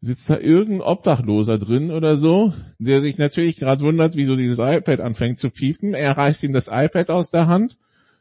Sitzt 0.00 0.30
da 0.30 0.38
irgendein 0.38 0.86
Obdachloser 0.86 1.58
drin 1.58 1.90
oder 1.90 2.16
so, 2.16 2.52
der 2.78 3.00
sich 3.00 3.18
natürlich 3.18 3.56
gerade 3.56 3.82
wundert, 3.82 4.14
wieso 4.14 4.36
dieses 4.36 4.60
iPad 4.60 5.00
anfängt 5.00 5.40
zu 5.40 5.50
piepen. 5.50 5.92
Er 5.92 6.16
reißt 6.16 6.44
ihm 6.44 6.52
das 6.52 6.68
iPad 6.68 7.10
aus 7.10 7.32
der 7.32 7.48
Hand. 7.48 7.78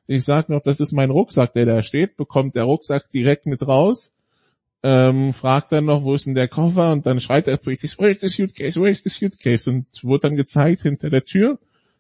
Ich 0.08 0.24
sag 0.24 0.50
noch, 0.50 0.62
das 0.62 0.80
ist 0.80 0.94
mein 0.94 1.12
Rucksack, 1.12 1.54
der 1.54 1.68
da 1.68 1.84
steht, 1.84 2.18
bekommt 2.18 2.56
der 2.56 2.64
Rucksack 2.64 3.10
direkt 3.12 3.46
mit 3.46 3.68
raus 3.68 4.14
ähm, 4.88 5.34
fragt 5.34 5.74
dann 5.74 5.84
noch, 5.84 6.06
wo 6.06 6.14
ist 6.14 6.28
denn 6.28 6.36
der 6.36 6.48
Koffer? 6.48 6.94
Und 6.94 7.06
dann 7.06 7.20
schreit 7.20 7.48
der 7.48 7.58
Polizist, 7.58 8.00
where 8.00 8.10
is 8.10 8.22
the 8.22 8.30
suitcase, 8.30 8.80
where 8.80 8.90
is 8.90 9.04
the 9.04 9.10
suitcase? 9.10 9.70
Und 9.70 9.86
wurde 10.02 10.30
dann 10.30 10.38
gezeigt 10.38 10.84
hinter 10.84 11.10
der 11.10 11.26
Tür. 11.26 11.60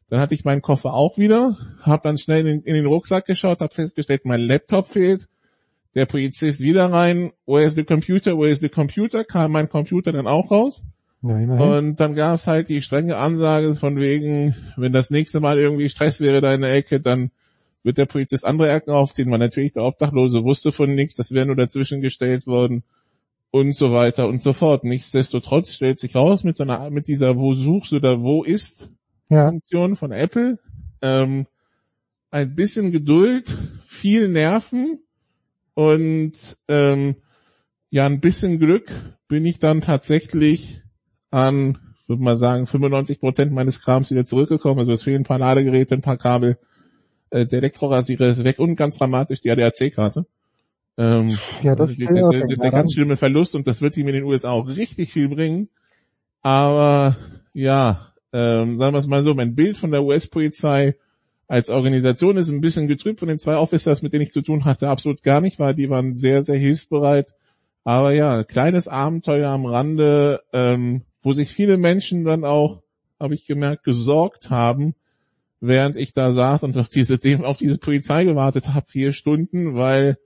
Dann 0.09 0.21
hatte 0.21 0.35
ich 0.35 0.45
meinen 0.45 0.61
Koffer 0.61 0.93
auch 0.93 1.17
wieder, 1.17 1.57
habe 1.81 2.01
dann 2.01 2.17
schnell 2.17 2.47
in, 2.47 2.61
in, 2.61 2.75
den 2.75 2.85
Rucksack 2.85 3.25
geschaut, 3.25 3.59
habe 3.59 3.73
festgestellt, 3.73 4.21
mein 4.23 4.39
Laptop 4.39 4.87
fehlt. 4.87 5.27
Der 5.95 6.05
Polizist 6.05 6.61
wieder 6.61 6.89
rein, 6.89 7.33
where 7.45 7.65
is 7.65 7.75
the 7.75 7.83
computer, 7.83 8.37
where 8.37 8.49
is 8.49 8.59
the 8.59 8.69
computer? 8.69 9.25
Kam 9.25 9.51
mein 9.51 9.67
Computer 9.67 10.13
dann 10.13 10.27
auch 10.27 10.49
raus. 10.49 10.85
Ja, 11.23 11.33
und 11.33 11.99
dann 11.99 12.15
gab 12.15 12.35
es 12.35 12.47
halt 12.47 12.69
die 12.69 12.81
strenge 12.81 13.17
Ansage 13.17 13.73
von 13.73 13.97
wegen, 13.99 14.55
wenn 14.77 14.93
das 14.93 15.09
nächste 15.09 15.41
Mal 15.41 15.57
irgendwie 15.57 15.89
Stress 15.89 16.21
wäre 16.21 16.39
da 16.39 16.53
in 16.53 16.61
der 16.61 16.73
Ecke, 16.73 17.01
dann 17.01 17.31
wird 17.83 17.97
der 17.97 18.05
Polizist 18.05 18.45
andere 18.45 18.71
Ecken 18.71 18.91
aufziehen, 18.91 19.31
weil 19.31 19.39
natürlich 19.39 19.73
der 19.73 19.83
Obdachlose 19.83 20.43
wusste 20.43 20.71
von 20.71 20.93
nichts, 20.93 21.15
das 21.15 21.31
wäre 21.31 21.45
nur 21.45 21.55
dazwischen 21.55 22.01
gestellt 22.01 22.47
worden 22.47 22.83
und 23.51 23.73
so 23.73 23.91
weiter 23.91 24.27
und 24.27 24.41
so 24.41 24.53
fort. 24.53 24.83
Nichtsdestotrotz 24.83 25.73
stellt 25.73 25.99
sich 25.99 26.15
raus 26.15 26.43
mit 26.43 26.57
so 26.57 26.63
einer, 26.63 26.89
mit 26.89 27.07
dieser 27.07 27.37
Wo 27.37 27.53
suchst 27.53 27.93
oder 27.93 28.21
Wo 28.21 28.43
ist 28.43 28.91
ja. 29.29 29.49
Funktion 29.49 29.95
von 29.95 30.11
Apple, 30.11 30.59
ähm, 31.01 31.47
ein 32.31 32.55
bisschen 32.55 32.91
Geduld, 32.91 33.55
viel 33.85 34.27
Nerven 34.27 34.99
und 35.73 36.57
ähm, 36.67 37.15
ja, 37.89 38.05
ein 38.05 38.19
bisschen 38.19 38.59
Glück 38.59 38.91
bin 39.27 39.45
ich 39.45 39.59
dann 39.59 39.81
tatsächlich 39.81 40.81
an, 41.31 41.77
würde 42.07 42.23
mal 42.23 42.37
sagen, 42.37 42.67
95 42.67 43.19
Prozent 43.19 43.53
meines 43.53 43.81
Krams 43.81 44.11
wieder 44.11 44.25
zurückgekommen. 44.25 44.79
Also 44.79 44.93
es 44.93 45.03
fehlen 45.03 45.21
ein 45.21 45.25
paar 45.25 45.39
Ladegeräte, 45.39 45.95
ein 45.95 46.01
paar 46.01 46.17
Kabel 46.17 46.57
äh, 47.29 47.45
der 47.45 47.59
Elektrorasierer 47.59 48.27
ist 48.27 48.43
weg 48.43 48.59
und 48.59 48.75
ganz 48.75 48.97
dramatisch 48.97 49.41
die 49.41 49.51
ADAC-Karte. 49.51 50.25
Ähm, 50.97 51.37
ja, 51.61 51.75
das 51.75 51.91
ist 51.91 52.01
der, 52.01 52.11
der, 52.13 52.29
der, 52.47 52.57
der 52.57 52.71
ganz 52.71 52.93
schlimme 52.93 53.17
Verlust 53.17 53.55
und 53.55 53.67
das 53.67 53.81
wird 53.81 53.95
ihm 53.97 54.07
in 54.07 54.15
den 54.15 54.23
USA 54.23 54.51
auch 54.51 54.67
richtig 54.67 55.11
viel 55.11 55.29
bringen. 55.29 55.69
Aber 56.41 57.15
ja, 57.53 58.13
ähm, 58.33 58.77
sagen 58.77 58.93
wir 58.93 58.99
es 58.99 59.07
mal 59.07 59.23
so, 59.23 59.33
mein 59.33 59.55
Bild 59.55 59.77
von 59.77 59.91
der 59.91 60.03
US-Polizei 60.03 60.95
als 61.47 61.69
Organisation 61.69 62.37
ist 62.37 62.49
ein 62.49 62.61
bisschen 62.61 62.87
getrübt 62.87 63.19
von 63.19 63.29
den 63.29 63.39
zwei 63.39 63.57
Officers, 63.57 64.01
mit 64.01 64.13
denen 64.13 64.23
ich 64.23 64.31
zu 64.31 64.41
tun 64.41 64.65
hatte, 64.65 64.89
absolut 64.89 65.23
gar 65.23 65.39
nicht, 65.39 65.59
weil 65.59 65.75
die 65.75 65.89
waren 65.89 66.13
sehr, 66.13 66.43
sehr 66.43 66.57
hilfsbereit. 66.57 67.33
Aber 67.83 68.11
ja, 68.11 68.43
kleines 68.43 68.87
Abenteuer 68.87 69.49
am 69.49 69.65
Rande, 69.65 70.41
ähm, 70.51 71.03
wo 71.21 71.31
sich 71.31 71.49
viele 71.49 71.77
Menschen 71.77 72.25
dann 72.25 72.43
auch, 72.43 72.81
habe 73.19 73.33
ich 73.33 73.47
gemerkt, 73.47 73.83
gesorgt 73.83 74.49
haben, 74.49 74.93
während 75.59 75.95
ich 75.95 76.13
da 76.13 76.31
saß 76.31 76.63
und 76.63 76.77
auf 76.77 76.89
diese, 76.89 77.19
auf 77.43 77.57
diese 77.57 77.77
Polizei 77.77 78.23
gewartet 78.25 78.73
habe, 78.73 78.85
vier 78.87 79.11
Stunden, 79.11 79.75
weil 79.75 80.17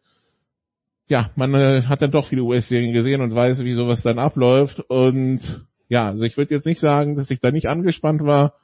ja, 1.07 1.29
man 1.35 1.53
äh, 1.53 1.83
hat 1.83 2.01
dann 2.01 2.11
doch 2.11 2.25
viele 2.25 2.43
US-Serien 2.43 2.93
gesehen 2.93 3.19
und 3.19 3.35
weiß, 3.35 3.65
wie 3.65 3.73
sowas 3.73 4.01
dann 4.01 4.17
abläuft. 4.17 4.79
Und 4.79 5.65
ja, 5.89 6.07
also 6.07 6.23
ich 6.23 6.37
würde 6.37 6.53
jetzt 6.53 6.65
nicht 6.65 6.79
sagen, 6.79 7.15
dass 7.17 7.31
ich 7.31 7.41
da 7.41 7.51
nicht 7.51 7.67
angespannt 7.67 8.23
war. 8.23 8.55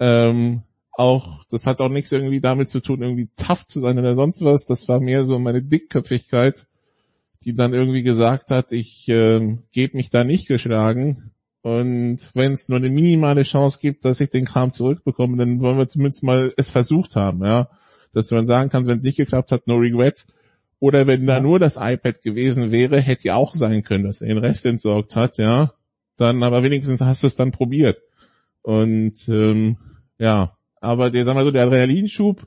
Ähm, 0.00 0.62
auch, 0.92 1.44
das 1.50 1.66
hat 1.66 1.80
auch 1.80 1.90
nichts 1.90 2.10
irgendwie 2.10 2.40
damit 2.40 2.70
zu 2.70 2.80
tun, 2.80 3.02
irgendwie 3.02 3.28
tough 3.36 3.66
zu 3.66 3.80
sein 3.80 3.98
oder 3.98 4.14
sonst 4.14 4.42
was. 4.42 4.64
Das 4.64 4.88
war 4.88 4.98
mehr 5.00 5.26
so 5.26 5.38
meine 5.38 5.62
Dickköpfigkeit, 5.62 6.66
die 7.42 7.54
dann 7.54 7.74
irgendwie 7.74 8.02
gesagt 8.02 8.50
hat, 8.50 8.72
ich 8.72 9.06
äh, 9.08 9.58
gebe 9.72 9.96
mich 9.96 10.08
da 10.08 10.24
nicht 10.24 10.48
geschlagen. 10.48 11.32
Und 11.64 12.18
wenn 12.34 12.52
es 12.52 12.68
nur 12.68 12.76
eine 12.76 12.90
minimale 12.90 13.42
Chance 13.42 13.78
gibt, 13.80 14.04
dass 14.04 14.20
ich 14.20 14.28
den 14.28 14.44
Kram 14.44 14.74
zurückbekomme, 14.74 15.38
dann 15.38 15.62
wollen 15.62 15.78
wir 15.78 15.88
zumindest 15.88 16.22
mal 16.22 16.52
es 16.58 16.68
versucht 16.68 17.16
haben, 17.16 17.42
ja. 17.42 17.70
Dass 18.12 18.30
man 18.30 18.44
sagen 18.44 18.68
kann, 18.68 18.84
wenn 18.84 18.98
es 18.98 19.02
nicht 19.02 19.16
geklappt 19.16 19.50
hat, 19.50 19.66
no 19.66 19.76
regrets. 19.76 20.26
Oder 20.78 21.06
wenn 21.06 21.26
da 21.26 21.40
nur 21.40 21.58
das 21.58 21.76
iPad 21.76 22.20
gewesen 22.20 22.70
wäre, 22.70 23.00
hätte 23.00 23.28
ja 23.28 23.36
auch 23.36 23.54
sein 23.54 23.82
können, 23.82 24.04
dass 24.04 24.20
er 24.20 24.28
den 24.28 24.36
Rest 24.36 24.66
entsorgt 24.66 25.16
hat, 25.16 25.38
ja. 25.38 25.72
Dann, 26.16 26.42
aber 26.42 26.62
wenigstens 26.62 27.00
hast 27.00 27.22
du 27.22 27.28
es 27.28 27.36
dann 27.36 27.50
probiert. 27.50 27.96
Und 28.60 29.26
ähm, 29.28 29.78
ja, 30.18 30.52
aber 30.82 31.08
der, 31.08 31.24
sag 31.24 31.34
mal 31.34 31.46
so, 31.46 31.50
der 31.50 31.64
Adrenalinschub, 31.64 32.46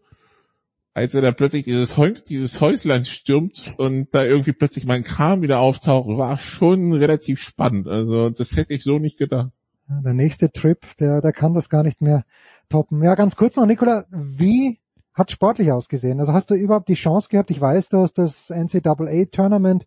als 0.98 1.14
er 1.14 1.22
da 1.22 1.32
plötzlich 1.32 1.64
dieses, 1.64 1.96
dieses 2.28 2.60
Häuslein 2.60 3.06
stürmt 3.06 3.72
und 3.78 4.08
da 4.16 4.26
irgendwie 4.26 4.52
plötzlich 4.52 4.88
mein 4.88 5.04
Kram 5.04 5.44
wieder 5.44 5.60
auftaucht, 5.60 6.18
war 6.18 6.40
schon 6.40 6.92
relativ 6.92 7.40
spannend. 7.40 7.88
Also 7.88 8.32
das 8.32 8.58
hätte 8.58 8.74
ich 8.74 8.82
so 8.82 8.98
nicht 8.98 9.20
gedacht. 9.20 9.52
Der 9.88 10.16
nächste 10.16 10.52
Trip, 10.52 10.80
der, 11.00 11.22
der 11.22 11.34
kann 11.34 11.54
das 11.54 11.70
gar 11.70 11.84
nicht 11.84 12.02
mehr 12.02 12.24
toppen. 12.68 13.04
Ja, 13.04 13.14
ganz 13.14 13.36
kurz 13.36 13.56
noch, 13.56 13.68
Nicola, 13.68 14.06
wie 14.10 14.80
hat 15.14 15.30
sportlich 15.30 15.72
ausgesehen? 15.72 16.20
Also 16.20 16.34
hast 16.34 16.50
du 16.50 16.56
überhaupt 16.56 16.90
die 16.90 16.96
Chance 16.96 17.30
gehabt? 17.30 17.52
Ich 17.52 17.62
weiß, 17.62 17.90
du 17.90 18.00
hast 18.00 18.18
das 18.18 18.50
NCAA-Tournament 18.50 19.86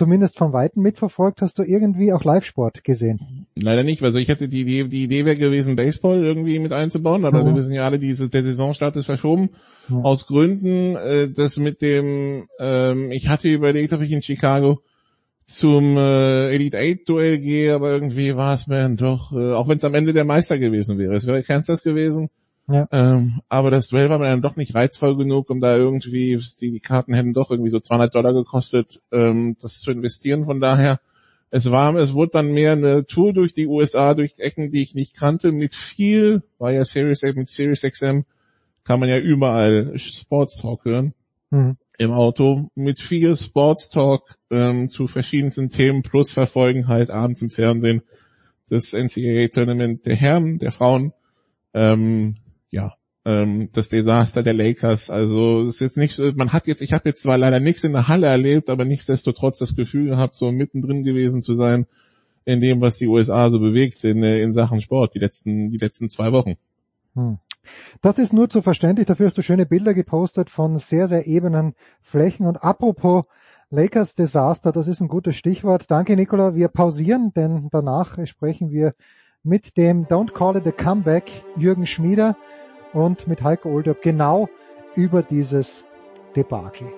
zumindest 0.00 0.38
von 0.38 0.54
Weitem 0.54 0.82
mitverfolgt. 0.82 1.42
Hast 1.42 1.58
du 1.58 1.62
irgendwie 1.62 2.14
auch 2.14 2.24
Live-Sport 2.24 2.84
gesehen? 2.84 3.46
Leider 3.54 3.82
nicht. 3.82 4.02
Also 4.02 4.18
ich 4.18 4.28
hätte 4.28 4.48
die 4.48 4.62
Idee, 4.62 4.84
die 4.84 5.02
Idee 5.04 5.26
wäre 5.26 5.36
gewesen, 5.36 5.76
Baseball 5.76 6.24
irgendwie 6.24 6.58
mit 6.58 6.72
einzubauen, 6.72 7.26
aber 7.26 7.42
mhm. 7.42 7.48
wir 7.48 7.56
wissen 7.56 7.74
ja 7.74 7.84
alle, 7.84 7.98
diese, 7.98 8.30
der 8.30 8.42
Saisonstart 8.42 8.96
ist 8.96 9.04
verschoben. 9.04 9.50
Mhm. 9.88 9.96
Aus 9.98 10.26
Gründen, 10.26 10.96
äh, 10.96 11.28
das 11.28 11.58
mit 11.58 11.82
dem, 11.82 12.46
ähm, 12.58 13.10
ich 13.10 13.28
hatte 13.28 13.52
überlegt, 13.52 13.92
ob 13.92 14.00
ich 14.00 14.10
in 14.10 14.22
Chicago 14.22 14.80
zum 15.44 15.98
äh, 15.98 16.48
Elite 16.48 16.78
8 16.78 17.06
Duell 17.06 17.38
gehe, 17.38 17.74
aber 17.74 17.90
irgendwie 17.90 18.34
war 18.36 18.54
es 18.54 18.66
mir 18.68 18.88
doch, 18.96 19.34
äh, 19.34 19.52
auch 19.52 19.68
wenn 19.68 19.76
es 19.76 19.84
am 19.84 19.92
Ende 19.92 20.14
der 20.14 20.24
Meister 20.24 20.58
gewesen 20.58 20.96
wäre. 20.96 21.12
Es 21.12 21.26
wäre 21.26 21.42
Kansas 21.42 21.82
gewesen. 21.82 22.30
Ja. 22.70 22.88
Ähm, 22.92 23.40
aber 23.48 23.70
das 23.70 23.88
Duell 23.88 24.10
war 24.10 24.18
mir 24.18 24.26
dann 24.26 24.42
doch 24.42 24.56
nicht 24.56 24.74
reizvoll 24.74 25.16
genug, 25.16 25.50
um 25.50 25.60
da 25.60 25.76
irgendwie, 25.76 26.38
die, 26.60 26.72
die 26.72 26.80
Karten 26.80 27.14
hätten 27.14 27.32
doch 27.32 27.50
irgendwie 27.50 27.70
so 27.70 27.80
200 27.80 28.14
Dollar 28.14 28.32
gekostet, 28.32 29.00
ähm, 29.12 29.56
das 29.60 29.80
zu 29.80 29.90
investieren. 29.90 30.44
Von 30.44 30.60
daher, 30.60 31.00
es 31.50 31.70
war, 31.70 31.94
es 31.96 32.14
wurde 32.14 32.32
dann 32.34 32.52
mehr 32.52 32.72
eine 32.72 33.06
Tour 33.06 33.32
durch 33.32 33.52
die 33.52 33.66
USA, 33.66 34.14
durch 34.14 34.34
Ecken, 34.38 34.70
die 34.70 34.82
ich 34.82 34.94
nicht 34.94 35.16
kannte, 35.16 35.50
mit 35.50 35.74
viel, 35.74 36.42
war 36.58 36.70
ja 36.70 36.84
Series 36.84 37.22
mit 37.34 37.48
Series 37.48 37.82
XM, 37.82 38.24
kann 38.84 39.00
man 39.00 39.08
ja 39.08 39.18
überall 39.18 39.98
Sports 39.98 40.58
Talk 40.58 40.84
hören. 40.84 41.14
Mhm. 41.50 41.76
Im 41.98 42.12
Auto 42.12 42.68
mit 42.76 43.00
viel 43.00 43.36
Sports 43.36 43.90
Talk 43.90 44.36
ähm, 44.50 44.90
zu 44.90 45.06
verschiedensten 45.06 45.68
Themen 45.68 46.02
plus 46.02 46.30
verfolgen 46.30 46.88
halt 46.88 47.10
abends 47.10 47.42
im 47.42 47.50
Fernsehen 47.50 48.02
das 48.70 48.92
NCAA 48.92 49.48
Tournament 49.48 50.06
der 50.06 50.14
Herren, 50.14 50.58
der 50.58 50.70
Frauen, 50.70 51.12
ähm, 51.74 52.36
ja, 52.70 52.94
ähm, 53.24 53.68
das 53.72 53.88
Desaster 53.88 54.42
der 54.42 54.54
Lakers. 54.54 55.10
Also 55.10 55.62
ist 55.62 55.80
jetzt 55.80 55.96
nicht 55.96 56.14
so, 56.14 56.32
man 56.34 56.52
hat 56.52 56.66
jetzt, 56.66 56.82
ich 56.82 56.92
habe 56.92 57.08
jetzt 57.08 57.22
zwar 57.22 57.38
leider 57.38 57.60
nichts 57.60 57.84
in 57.84 57.92
der 57.92 58.08
Halle 58.08 58.26
erlebt, 58.26 58.70
aber 58.70 58.84
nichtsdestotrotz 58.84 59.58
das 59.58 59.76
Gefühl 59.76 60.06
gehabt, 60.06 60.34
so 60.34 60.50
mittendrin 60.52 61.04
gewesen 61.04 61.42
zu 61.42 61.54
sein 61.54 61.86
in 62.44 62.60
dem, 62.60 62.80
was 62.80 62.96
die 62.96 63.06
USA 63.06 63.50
so 63.50 63.60
bewegt 63.60 64.04
in, 64.04 64.22
äh, 64.22 64.40
in 64.40 64.52
Sachen 64.52 64.80
Sport, 64.80 65.14
die 65.14 65.18
letzten, 65.18 65.70
die 65.70 65.78
letzten 65.78 66.08
zwei 66.08 66.32
Wochen. 66.32 66.56
Hm. 67.14 67.38
Das 68.00 68.18
ist 68.18 68.32
nur 68.32 68.48
zu 68.48 68.62
verständlich, 68.62 69.06
dafür 69.06 69.26
hast 69.26 69.36
du 69.36 69.42
schöne 69.42 69.66
Bilder 69.66 69.92
gepostet 69.92 70.48
von 70.48 70.78
sehr, 70.78 71.08
sehr 71.08 71.26
ebenen 71.26 71.74
Flächen. 72.00 72.46
Und 72.46 72.64
apropos 72.64 73.26
Lakers 73.68 74.14
Desaster, 74.14 74.72
das 74.72 74.88
ist 74.88 75.00
ein 75.00 75.08
gutes 75.08 75.36
Stichwort. 75.36 75.90
Danke, 75.90 76.16
Nicola. 76.16 76.54
Wir 76.54 76.68
pausieren, 76.68 77.32
denn 77.36 77.68
danach 77.70 78.16
sprechen 78.26 78.70
wir 78.70 78.94
mit 79.42 79.76
dem 79.76 80.06
Don't 80.06 80.34
Call 80.34 80.56
It 80.56 80.66
a 80.66 80.72
Comeback 80.72 81.30
Jürgen 81.56 81.86
Schmieder 81.86 82.36
und 82.92 83.26
mit 83.26 83.42
Heiko 83.42 83.70
Olderb 83.70 84.02
genau 84.02 84.48
über 84.94 85.22
dieses 85.22 85.84
Debakel. 86.36 86.88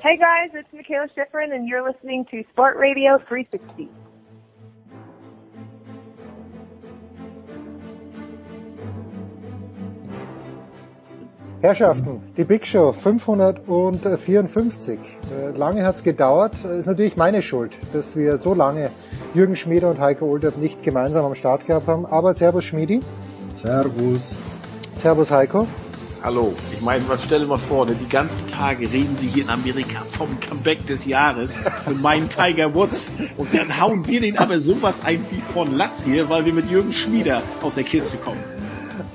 Hey 0.00 0.18
guys, 0.18 0.54
it's 0.54 0.72
Michaela 0.72 1.08
Schifrin 1.14 1.52
and 1.52 1.66
you're 1.68 1.82
listening 1.82 2.24
to 2.26 2.42
Sport 2.52 2.76
Radio 2.78 3.18
360. 3.18 3.88
Herrschaften, 11.64 12.20
die 12.36 12.44
Big 12.44 12.66
Show 12.66 12.92
554. 12.92 14.98
Äh, 14.98 15.56
lange 15.56 15.86
hat's 15.86 16.02
gedauert. 16.02 16.54
Ist 16.78 16.84
natürlich 16.84 17.16
meine 17.16 17.40
Schuld, 17.40 17.78
dass 17.94 18.14
wir 18.14 18.36
so 18.36 18.52
lange 18.52 18.90
Jürgen 19.32 19.56
Schmieder 19.56 19.88
und 19.88 19.98
Heiko 19.98 20.26
Olderb 20.26 20.58
nicht 20.58 20.82
gemeinsam 20.82 21.24
am 21.24 21.34
Start 21.34 21.64
gehabt 21.64 21.88
haben. 21.88 22.04
Aber 22.04 22.34
Servus 22.34 22.64
Schmiedi. 22.64 23.00
Servus. 23.56 24.36
Servus 24.94 25.30
Heiko. 25.30 25.66
Hallo. 26.22 26.52
Ich 26.70 26.82
meine, 26.82 27.02
man 27.06 27.18
stelle 27.18 27.46
mal 27.46 27.56
vor, 27.56 27.86
ne, 27.86 27.96
die 27.98 28.10
ganzen 28.10 28.46
Tage 28.48 28.92
reden 28.92 29.16
sie 29.16 29.28
hier 29.28 29.44
in 29.44 29.48
Amerika 29.48 30.02
vom 30.06 30.38
Comeback 30.40 30.86
des 30.86 31.06
Jahres 31.06 31.56
mit 31.88 32.02
meinem 32.02 32.28
Tiger 32.28 32.74
Woods. 32.74 33.10
Und 33.38 33.54
dann 33.54 33.80
hauen 33.80 34.06
wir 34.06 34.20
den 34.20 34.36
aber 34.36 34.60
sowas 34.60 34.96
ein 35.02 35.24
wie 35.30 35.40
von 35.54 35.74
Latz 35.74 36.04
hier, 36.04 36.28
weil 36.28 36.44
wir 36.44 36.52
mit 36.52 36.70
Jürgen 36.70 36.92
Schmieder 36.92 37.40
aus 37.62 37.76
der 37.76 37.84
Kiste 37.84 38.18
kommen. 38.18 38.53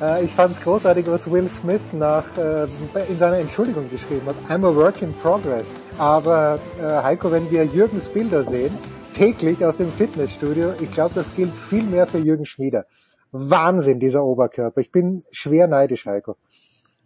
Äh, 0.01 0.25
ich 0.25 0.31
fand 0.31 0.51
es 0.53 0.61
großartig, 0.61 1.07
was 1.07 1.29
Will 1.31 1.47
Smith 1.47 1.81
nach, 1.93 2.23
äh, 2.37 2.67
in 3.09 3.17
seiner 3.17 3.37
Entschuldigung 3.37 3.89
geschrieben 3.89 4.27
hat. 4.27 4.35
I'm 4.49 4.65
a 4.65 4.73
work 4.73 5.01
in 5.01 5.13
progress. 5.13 5.75
Aber 5.97 6.59
äh, 6.79 6.83
Heiko, 6.83 7.31
wenn 7.31 7.49
wir 7.51 7.65
Jürgens 7.65 8.07
Bilder 8.09 8.43
sehen, 8.43 8.77
täglich 9.13 9.63
aus 9.65 9.77
dem 9.77 9.91
Fitnessstudio, 9.91 10.73
ich 10.79 10.91
glaube, 10.91 11.13
das 11.15 11.35
gilt 11.35 11.51
viel 11.53 11.83
mehr 11.83 12.07
für 12.07 12.19
Jürgen 12.19 12.45
Schmieder. 12.45 12.85
Wahnsinn, 13.31 13.99
dieser 13.99 14.23
Oberkörper. 14.23 14.81
Ich 14.81 14.91
bin 14.91 15.23
schwer 15.31 15.67
neidisch, 15.67 16.05
Heiko. 16.05 16.35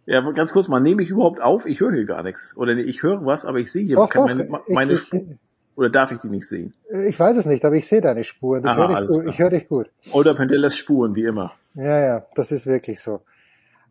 Ja, 0.06 0.20
ganz 0.32 0.52
kurz 0.52 0.68
mal, 0.68 0.80
nehme 0.80 1.02
ich 1.02 1.08
überhaupt 1.10 1.40
auf? 1.42 1.66
Ich 1.66 1.80
höre 1.80 1.92
hier 1.92 2.04
gar 2.04 2.22
nichts. 2.22 2.54
Oder 2.56 2.74
nee, 2.74 2.82
ich 2.82 3.02
höre 3.02 3.24
was, 3.24 3.44
aber 3.44 3.58
ich 3.58 3.72
sehe 3.72 3.84
hier 3.86 3.96
Doch, 3.96 4.08
keine, 4.10 4.46
doch, 4.46 4.68
meine 4.68 4.92
ich- 4.94 5.00
Spuren. 5.00 5.38
Oder 5.76 5.90
darf 5.90 6.12
ich 6.12 6.18
die 6.18 6.28
nicht 6.28 6.46
sehen? 6.46 6.72
Ich 7.08 7.18
weiß 7.18 7.36
es 7.36 7.46
nicht, 7.46 7.64
aber 7.64 7.74
ich 7.74 7.86
sehe 7.86 8.00
deine 8.00 8.22
Spuren. 8.24 8.62
Ich 8.64 8.70
Aha, 8.70 8.76
höre 8.76 8.88
dich, 8.88 8.96
alles 8.96 9.10
gut. 9.10 9.22
klar. 9.22 9.32
ich 9.32 9.38
hör 9.40 9.50
dich 9.50 9.68
gut. 9.68 9.90
Oder 10.12 10.34
Pendellas 10.34 10.76
Spuren, 10.76 11.16
wie 11.16 11.24
immer. 11.24 11.52
Ja, 11.74 12.00
ja, 12.00 12.26
das 12.34 12.52
ist 12.52 12.66
wirklich 12.66 13.00
so. 13.00 13.22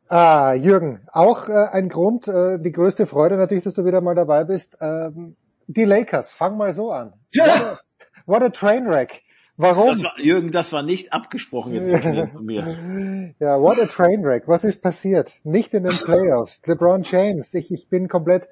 Ah, 0.08 0.54
Jürgen, 0.54 1.02
auch 1.12 1.50
äh, 1.50 1.68
ein 1.72 1.90
Grund, 1.90 2.28
äh, 2.28 2.60
die 2.60 2.72
größte 2.72 3.06
Freude 3.06 3.36
natürlich, 3.38 3.64
dass 3.64 3.74
du 3.74 3.86
wieder 3.86 4.02
mal 4.02 4.16
dabei 4.16 4.44
bist. 4.44 4.78
Ähm, 4.80 5.36
die 5.68 5.86
Lakers, 5.86 6.34
fang 6.34 6.58
mal 6.58 6.74
so 6.74 6.92
an. 6.92 7.14
Ja. 7.32 7.46
What 7.46 7.62
a, 7.62 7.80
what 8.26 8.44
a 8.44 8.50
Trainwreck. 8.50 9.24
Warum? 9.56 9.90
Das 9.90 10.04
war, 10.04 10.20
Jürgen, 10.20 10.52
das 10.52 10.74
war 10.74 10.82
nicht 10.82 11.14
abgesprochen 11.14 11.74
jetzt 11.74 11.92
zwischen 11.92 12.18
und 12.18 12.46
mir. 12.46 13.34
Ja, 13.40 13.60
what 13.62 13.80
a 13.80 13.86
Trainwreck. 13.86 14.48
Was 14.48 14.64
ist 14.64 14.82
passiert? 14.82 15.34
Nicht 15.44 15.74
in 15.74 15.84
den 15.84 15.96
Playoffs. 15.96 16.62
LeBron 16.66 17.04
James, 17.04 17.54
ich, 17.54 17.72
ich 17.72 17.88
bin 17.88 18.08
komplett 18.08 18.48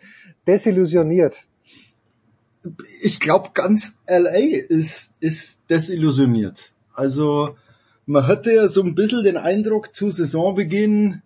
desillusioniert. 0.48 1.44
Ich 3.02 3.20
glaube, 3.20 3.50
ganz 3.54 3.96
LA 4.08 4.58
ist, 4.70 5.14
ist 5.20 5.62
desillusioniert. 5.70 6.72
Also 6.94 7.56
man 8.06 8.28
hatte 8.28 8.54
ja 8.54 8.68
so 8.68 8.82
ein 8.82 8.96
bisschen 8.96 9.24
den 9.24 9.38
Eindruck 9.38 9.96
zu 9.96 10.12
Saisonbeginn, 10.12 11.22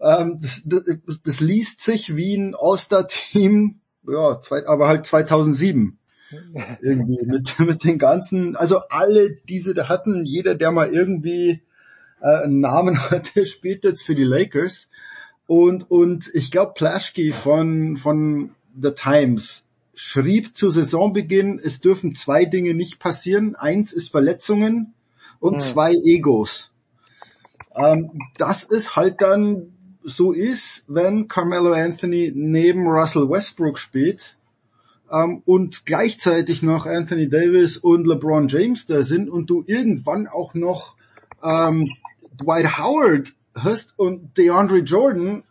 ähm, 0.00 0.40
das, 0.40 0.62
das, 0.64 1.22
das 1.22 1.40
liest 1.40 1.80
sich 1.80 2.16
wie 2.16 2.34
ein 2.36 2.54
All-Star-Team, 2.58 3.80
ja, 4.06 4.40
zwei, 4.40 4.66
aber 4.66 4.88
halt 4.88 5.06
2007 5.06 5.98
irgendwie 6.82 7.24
mit, 7.24 7.58
mit 7.58 7.84
den 7.84 7.98
ganzen, 7.98 8.56
also 8.56 8.78
alle 8.90 9.36
diese 9.48 9.74
da 9.74 9.88
hatten, 9.88 10.24
jeder, 10.24 10.54
der 10.54 10.70
mal 10.70 10.92
irgendwie 10.92 11.62
äh, 12.20 12.44
einen 12.44 12.60
Namen 12.60 12.98
hatte, 13.10 13.46
spielt 13.46 13.84
jetzt 13.84 14.02
für 14.02 14.14
die 14.14 14.24
Lakers. 14.24 14.88
Und, 15.46 15.90
und 15.90 16.30
ich 16.34 16.50
glaube, 16.50 16.74
Plaschke 16.74 17.32
von, 17.32 17.96
von 17.96 18.50
The 18.80 18.90
Times 18.90 19.67
schrieb 19.98 20.56
zu 20.56 20.70
Saisonbeginn, 20.70 21.60
es 21.62 21.80
dürfen 21.80 22.14
zwei 22.14 22.44
Dinge 22.44 22.72
nicht 22.72 23.00
passieren. 23.00 23.56
Eins 23.56 23.92
ist 23.92 24.10
Verletzungen 24.10 24.94
und 25.40 25.54
Hm. 25.54 25.60
zwei 25.60 25.92
Egos. 25.92 26.70
Ähm, 27.74 28.12
das 28.36 28.62
ist 28.62 28.94
halt 28.94 29.20
dann 29.20 29.72
so 30.04 30.32
ist, 30.32 30.84
wenn 30.86 31.26
Carmelo 31.26 31.72
Anthony 31.72 32.32
neben 32.34 32.86
Russell 32.86 33.28
Westbrook 33.28 33.78
spielt 33.78 34.36
ähm, 35.10 35.42
und 35.44 35.84
gleichzeitig 35.84 36.62
noch 36.62 36.86
Anthony 36.86 37.28
Davis 37.28 37.76
und 37.76 38.06
LeBron 38.06 38.46
James 38.46 38.86
da 38.86 39.02
sind 39.02 39.28
und 39.28 39.50
du 39.50 39.64
irgendwann 39.66 40.28
auch 40.28 40.54
noch 40.54 40.94
ähm, 41.42 41.90
Dwight 42.40 42.78
Howard 42.78 43.32
hast 43.56 43.98
und 43.98 44.38
DeAndre 44.38 44.78
Jordan, 44.78 45.42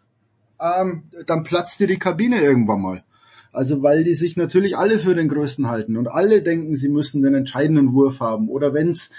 ähm, 0.60 1.04
dann 1.26 1.44
platzt 1.44 1.82
dir 1.82 1.88
die 1.88 2.00
Kabine 2.00 2.42
irgendwann 2.42 2.82
mal. 2.82 3.04
Also 3.52 3.82
weil 3.82 4.04
die 4.04 4.14
sich 4.14 4.38
natürlich 4.38 4.78
alle 4.78 5.00
für 5.00 5.16
den 5.16 5.28
Größten 5.28 5.70
halten 5.70 5.98
und 5.98 6.08
alle 6.08 6.42
denken, 6.42 6.76
sie 6.76 6.90
müssen 6.90 7.22
den 7.22 7.34
entscheidenden 7.34 7.94
Wurf 7.94 8.20
haben. 8.20 8.50
Oder 8.50 8.74
wenn's, 8.74 9.10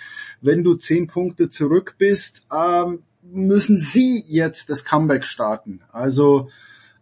wenn 0.40 0.65
du 0.65 0.74
zehn 0.74 1.07
Punkte 1.07 1.48
zurück 1.48 1.97
bist, 1.98 2.47
ähm, 2.55 3.00
müssen 3.23 3.78
sie 3.78 4.24
jetzt 4.26 4.70
das 4.70 4.84
Comeback 4.84 5.24
starten. 5.24 5.81
Also 5.90 6.48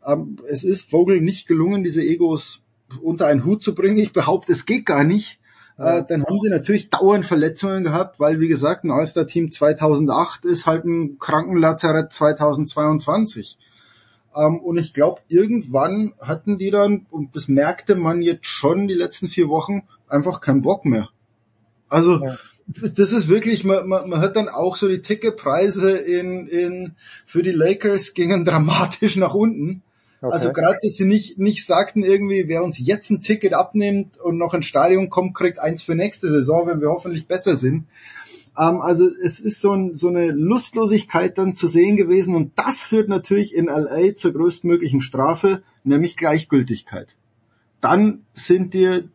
ähm, 0.05 0.39
es 0.49 0.65
ist 0.65 0.91
Vogel 0.91 1.21
nicht 1.21 1.47
gelungen, 1.47 1.85
diese 1.85 2.03
Egos 2.03 2.63
unter 3.03 3.27
einen 3.27 3.45
Hut 3.45 3.63
zu 3.63 3.75
bringen. 3.75 3.99
Ich 3.99 4.13
behaupte, 4.13 4.53
es 4.53 4.67
geht 4.67 4.87
gar 4.87 5.05
nicht. 5.05 5.41
Äh, 5.79 6.05
dann 6.09 6.25
haben 6.25 6.41
sie 6.41 6.49
natürlich 6.49 6.89
dauernd 6.89 7.27
Verletzungen 7.27 7.85
gehabt, 7.85 8.19
weil 8.19 8.41
wie 8.41 8.49
gesagt, 8.49 8.85
ein 8.85 8.91
All-Star-Team 8.91 9.51
2008 9.51 10.47
ist 10.47 10.67
halt 10.67 10.85
ein 10.85 11.19
Krankenlazarett 11.19 12.13
2022. 12.13 13.59
Ähm, 14.37 14.59
und 14.59 14.79
ich 14.79 14.93
glaube, 14.93 15.23
irgendwann 15.29 16.13
hatten 16.21 16.59
die 16.59 16.71
dann, 16.71 17.07
und 17.11 17.35
das 17.35 17.49
merkte 17.49 17.95
man 17.95 18.23
jetzt 18.23 18.47
schon 18.47 18.87
die 18.89 18.95
letzten 18.95 19.29
vier 19.29 19.49
Wochen, 19.49 19.83
einfach 20.09 20.41
keinen 20.41 20.63
Bock 20.63 20.85
mehr. 20.85 21.09
Also 21.89 22.21
das 22.67 23.13
ist 23.13 23.29
wirklich, 23.29 23.65
man, 23.65 23.87
man, 23.87 24.09
man 24.09 24.21
hat 24.21 24.37
dann 24.37 24.49
auch 24.49 24.77
so 24.77 24.89
die 24.89 25.01
Ticketpreise 25.01 25.97
in, 25.97 26.49
in 26.49 26.95
für 27.25 27.43
die 27.43 27.53
Lakers 27.53 28.15
gingen 28.15 28.45
dramatisch 28.45 29.17
nach 29.17 29.35
unten. 29.35 29.83
Okay. 30.21 30.33
Also 30.33 30.53
gerade, 30.53 30.79
dass 30.83 30.95
sie 30.95 31.05
nicht, 31.05 31.39
nicht 31.39 31.65
sagten 31.65 32.03
irgendwie, 32.03 32.49
wer 32.49 32.65
uns 32.65 32.79
jetzt 32.79 33.11
ein 33.11 33.23
Ticket 33.23 33.53
abnimmt 33.53 34.19
und 34.19 34.39
noch 34.39 34.55
ins 34.55 34.67
Stadion 34.67 35.11
kommt, 35.11 35.35
kriegt 35.35 35.61
eins 35.61 35.83
für 35.83 35.95
nächste 35.95 36.29
Saison, 36.29 36.67
wenn 36.67 36.81
wir 36.81 36.89
hoffentlich 36.89 37.27
besser 37.27 37.57
sind. 37.57 37.85
Ähm, 38.59 38.81
also 38.81 39.09
es 39.23 39.41
ist 39.41 39.61
so, 39.61 39.73
ein, 39.73 39.95
so 39.95 40.09
eine 40.09 40.31
Lustlosigkeit 40.31 41.39
dann 41.39 41.55
zu 41.55 41.67
sehen 41.67 41.97
gewesen 41.97 42.35
und 42.35 42.53
das 42.57 42.83
führt 42.83 43.09
natürlich 43.09 43.55
in 43.55 43.67
LA 43.67 44.17
zur 44.17 44.33
größtmöglichen 44.33 45.03
Strafe, 45.03 45.63
nämlich 45.85 46.17
Gleichgültigkeit. 46.17 47.17
Dann 47.81 48.25
sind 48.33 48.75
dir 48.75 49.09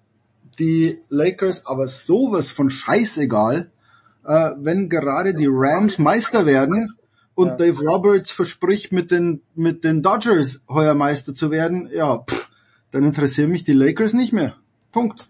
die 0.59 0.99
Lakers 1.09 1.65
aber 1.65 1.87
sowas 1.87 2.49
von 2.49 2.69
scheißegal, 2.69 3.71
äh, 4.25 4.51
wenn 4.57 4.89
gerade 4.89 5.33
die 5.33 5.47
Rams 5.49 5.97
Meister 5.97 6.45
werden 6.45 6.87
und 7.33 7.59
Dave 7.59 7.79
Roberts 7.83 8.29
verspricht 8.29 8.91
mit 8.91 9.09
den 9.09 9.41
mit 9.55 9.83
den 9.83 10.03
Dodgers 10.03 10.61
heuer 10.69 10.93
Meister 10.93 11.33
zu 11.33 11.49
werden, 11.49 11.89
ja, 11.91 12.19
pff, 12.19 12.49
dann 12.91 13.03
interessieren 13.03 13.49
mich 13.49 13.63
die 13.63 13.73
Lakers 13.73 14.13
nicht 14.13 14.33
mehr. 14.33 14.57
Punkt. 14.91 15.29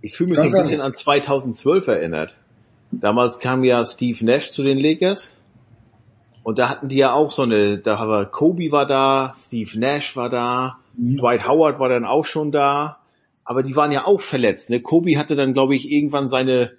Ich 0.00 0.16
fühle 0.16 0.30
mich 0.30 0.38
so 0.38 0.44
ein 0.44 0.50
bisschen 0.50 0.80
an 0.80 0.94
2012 0.94 1.86
erinnert. 1.86 2.38
Damals 2.92 3.38
kam 3.38 3.64
ja 3.64 3.84
Steve 3.84 4.24
Nash 4.24 4.50
zu 4.50 4.62
den 4.62 4.78
Lakers. 4.78 5.32
Und 6.42 6.58
da 6.58 6.68
hatten 6.68 6.88
die 6.88 6.96
ja 6.96 7.12
auch 7.12 7.30
so 7.30 7.42
eine, 7.42 7.78
da 7.78 8.06
war 8.06 8.26
Kobe 8.26 8.70
war 8.70 8.86
da, 8.86 9.32
Steve 9.34 9.78
Nash 9.78 10.16
war 10.16 10.28
da, 10.28 10.78
Dwight 10.96 11.46
Howard 11.46 11.78
war 11.78 11.88
dann 11.88 12.04
auch 12.04 12.24
schon 12.24 12.52
da. 12.52 12.98
Aber 13.44 13.62
die 13.62 13.74
waren 13.74 13.92
ja 13.92 14.06
auch 14.06 14.20
verletzt. 14.20 14.70
Ne? 14.70 14.80
Kobe 14.80 15.18
hatte 15.18 15.36
dann, 15.36 15.52
glaube 15.52 15.74
ich, 15.74 15.90
irgendwann 15.90 16.28
seine, 16.28 16.72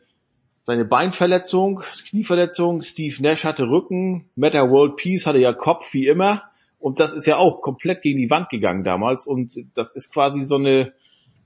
seine 0.61 0.85
Beinverletzung, 0.85 1.83
Knieverletzung. 2.09 2.83
Steve 2.83 3.21
Nash 3.21 3.43
hatte 3.43 3.63
Rücken. 3.63 4.29
Meta 4.35 4.69
World 4.69 4.95
Peace 4.95 5.25
hatte 5.25 5.39
ja 5.39 5.51
Kopf, 5.51 5.93
wie 5.93 6.07
immer. 6.07 6.43
Und 6.79 6.99
das 6.99 7.13
ist 7.13 7.25
ja 7.25 7.37
auch 7.37 7.61
komplett 7.61 8.01
gegen 8.01 8.19
die 8.19 8.29
Wand 8.29 8.49
gegangen 8.49 8.83
damals. 8.83 9.25
Und 9.25 9.55
das 9.75 9.93
ist 9.95 10.13
quasi 10.13 10.45
so 10.45 10.55
eine, 10.55 10.93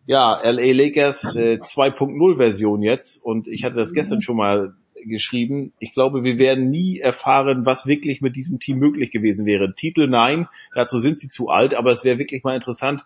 ja, 0.08 0.40
LA 0.42 0.72
Lakers 0.72 1.36
äh, 1.36 1.60
2.0 1.62 2.38
Version 2.38 2.82
jetzt. 2.82 3.24
Und 3.24 3.48
ich 3.48 3.64
hatte 3.64 3.76
das 3.76 3.94
gestern 3.94 4.22
schon 4.22 4.38
mal 4.38 4.74
geschrieben. 5.06 5.74
Ich 5.80 5.94
glaube, 5.94 6.24
wir 6.24 6.38
werden 6.38 6.70
nie 6.70 7.00
erfahren, 7.00 7.66
was 7.66 7.86
wirklich 7.86 8.22
mit 8.22 8.36
diesem 8.36 8.60
Team 8.60 8.80
möglich 8.80 9.12
gewesen 9.12 9.46
wäre. 9.46 9.76
Titel 9.76 10.08
nein, 10.08 10.48
dazu 10.74 11.00
sind 11.00 11.20
sie 11.20 11.28
zu 11.28 11.50
alt, 11.50 11.76
aber 11.76 11.92
es 11.92 12.04
wäre 12.04 12.18
wirklich 12.18 12.44
mal 12.44 12.56
interessant 12.56 13.06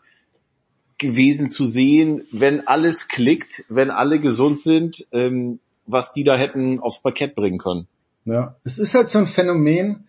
gewesen 0.99 1.49
zu 1.49 1.65
sehen, 1.65 2.21
wenn 2.31 2.67
alles 2.67 3.07
klickt, 3.07 3.65
wenn 3.67 3.89
alle 3.89 4.19
gesund 4.19 4.59
sind, 4.59 5.07
ähm, 5.11 5.59
was 5.87 6.13
die 6.13 6.23
da 6.23 6.37
hätten 6.37 6.79
aufs 6.79 7.01
Parkett 7.01 7.33
bringen 7.33 7.57
können. 7.57 7.87
Ja, 8.25 8.55
es 8.63 8.77
ist 8.77 8.93
halt 8.93 9.09
so 9.09 9.17
ein 9.17 9.25
Phänomen, 9.25 10.05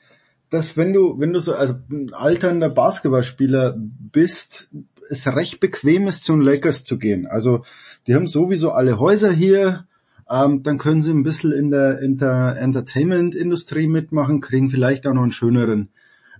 dass 0.51 0.77
wenn 0.77 0.93
du, 0.93 1.19
wenn 1.19 1.33
du 1.33 1.41
so 1.41 1.55
also 1.55 1.75
ein 1.91 2.12
alternder 2.12 2.69
Basketballspieler 2.69 3.75
bist, 3.79 4.69
es 5.11 5.27
recht 5.27 5.61
bequem 5.61 6.07
ist, 6.07 6.25
zu 6.25 6.33
den 6.33 6.43
Lakers 6.43 6.85
zu 6.85 6.99
gehen. 6.99 7.27
Also 7.27 7.65
die 8.07 8.15
haben 8.15 8.27
sowieso 8.27 8.71
alle 8.71 8.99
Häuser 8.99 9.33
hier, 9.33 9.87
ähm, 10.31 10.63
dann 10.63 10.79
können 10.79 11.03
sie 11.03 11.13
ein 11.13 11.25
bisschen 11.25 11.53
in 11.53 11.71
der, 11.71 12.01
in 12.01 12.17
der 12.17 12.57
Entertainment-Industrie 12.59 13.87
mitmachen, 13.87 14.41
kriegen 14.41 14.71
vielleicht 14.71 15.07
auch 15.07 15.15
noch 15.15 15.23
einen 15.23 15.33
schöneren 15.33 15.91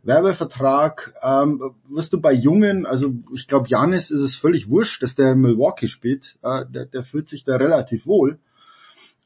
Werbevertrag. 0.03 1.15
Ähm, 1.23 1.61
wirst 1.89 2.13
du 2.13 2.21
bei 2.21 2.33
Jungen, 2.33 2.87
also 2.87 3.13
ich 3.35 3.47
glaube, 3.49 3.69
Janis 3.69 4.11
ist 4.11 4.23
es 4.23 4.35
völlig 4.35 4.69
wurscht, 4.69 5.03
dass 5.03 5.15
der 5.15 5.33
in 5.33 5.41
Milwaukee 5.41 5.89
spielt. 5.89 6.37
Äh, 6.43 6.65
der, 6.69 6.87
der 6.87 7.05
fühlt 7.05 7.29
sich 7.29 7.45
da 7.45 7.57
relativ 7.57 8.07
wohl. 8.07 8.39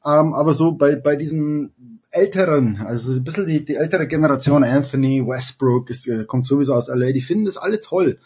Ähm, 0.04 0.34
aber 0.34 0.54
so 0.54 0.72
bei, 0.72 0.96
bei 0.96 1.16
diesen 1.16 1.72
älteren, 2.10 2.80
also 2.84 3.12
ein 3.12 3.24
bisschen 3.24 3.46
die, 3.46 3.64
die 3.64 3.74
ältere 3.74 4.06
Generation, 4.06 4.64
Anthony, 4.64 5.26
Westbrook, 5.26 5.90
ist, 5.90 6.06
äh, 6.08 6.24
kommt 6.24 6.46
sowieso 6.46 6.74
aus 6.74 6.88
LA, 6.88 7.12
die 7.12 7.20
finden 7.20 7.44
das 7.44 7.56
alle 7.56 7.80
toll. 7.80 8.18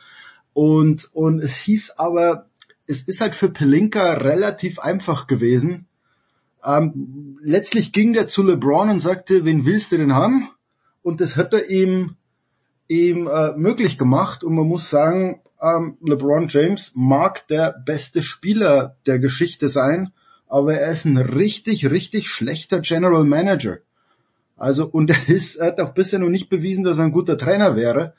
Und, 0.53 1.09
und 1.13 1.41
es 1.41 1.57
hieß 1.57 1.93
aber, 1.99 2.47
es 2.87 3.03
ist 3.03 3.21
halt 3.21 3.35
für 3.35 3.51
Pelinka 3.51 4.15
relativ 4.15 4.79
einfach 4.79 5.27
gewesen. 5.27 5.87
Ähm, 6.65 7.39
letztlich 7.43 7.93
ging 7.93 8.13
der 8.13 8.27
zu 8.27 8.43
LeBron 8.43 8.91
und 8.91 9.01
sagte, 9.01 9.45
wen 9.45 9.65
willst 9.65 9.93
du 9.93 9.97
denn 9.97 10.15
haben? 10.15 10.51
Und 11.03 11.21
das 11.21 11.37
hat 11.37 11.55
er 11.55 11.71
ihm 11.71 12.17
ihm 12.91 13.29
äh, 13.29 13.53
möglich 13.57 13.99
gemacht 13.99 14.43
und 14.43 14.57
man 14.57 14.67
muss 14.67 14.91
sagen, 14.91 15.41
ähm, 15.63 15.97
LeBron 16.03 16.49
James 16.49 16.93
mag 16.97 17.47
der 17.47 17.73
beste 17.87 18.21
Spieler 18.21 18.97
der 19.07 19.21
Geschichte 19.21 19.69
sein, 19.69 20.13
aber 20.49 20.75
er 20.75 20.91
ist 20.91 21.05
ein 21.05 21.17
richtig, 21.17 21.89
richtig 21.89 22.29
schlechter 22.29 22.81
General 22.81 23.25
Manager. 23.25 23.79
Also, 24.57 24.87
und 24.87 25.11
er 25.11 25.29
ist, 25.29 25.57
er 25.57 25.69
hat 25.69 25.81
auch 25.81 25.95
bisher 25.95 26.19
noch 26.19 26.29
nicht 26.29 26.49
bewiesen, 26.49 26.83
dass 26.83 26.99
er 26.99 27.05
ein 27.05 27.13
guter 27.13 27.39
Trainer 27.39 27.77
wäre. 27.77 28.15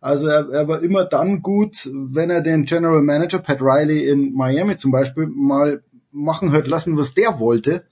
Also 0.00 0.28
er, 0.28 0.48
er 0.50 0.68
war 0.68 0.82
immer 0.82 1.04
dann 1.04 1.42
gut, 1.42 1.90
wenn 1.92 2.30
er 2.30 2.40
den 2.40 2.64
General 2.64 3.02
Manager 3.02 3.38
Pat 3.38 3.60
Riley 3.60 4.08
in 4.08 4.32
Miami 4.34 4.76
zum 4.76 4.92
Beispiel 4.92 5.26
mal 5.26 5.82
machen 6.12 6.52
hat 6.52 6.68
lassen, 6.68 6.96
was 6.96 7.14
der 7.14 7.40
wollte 7.40 7.84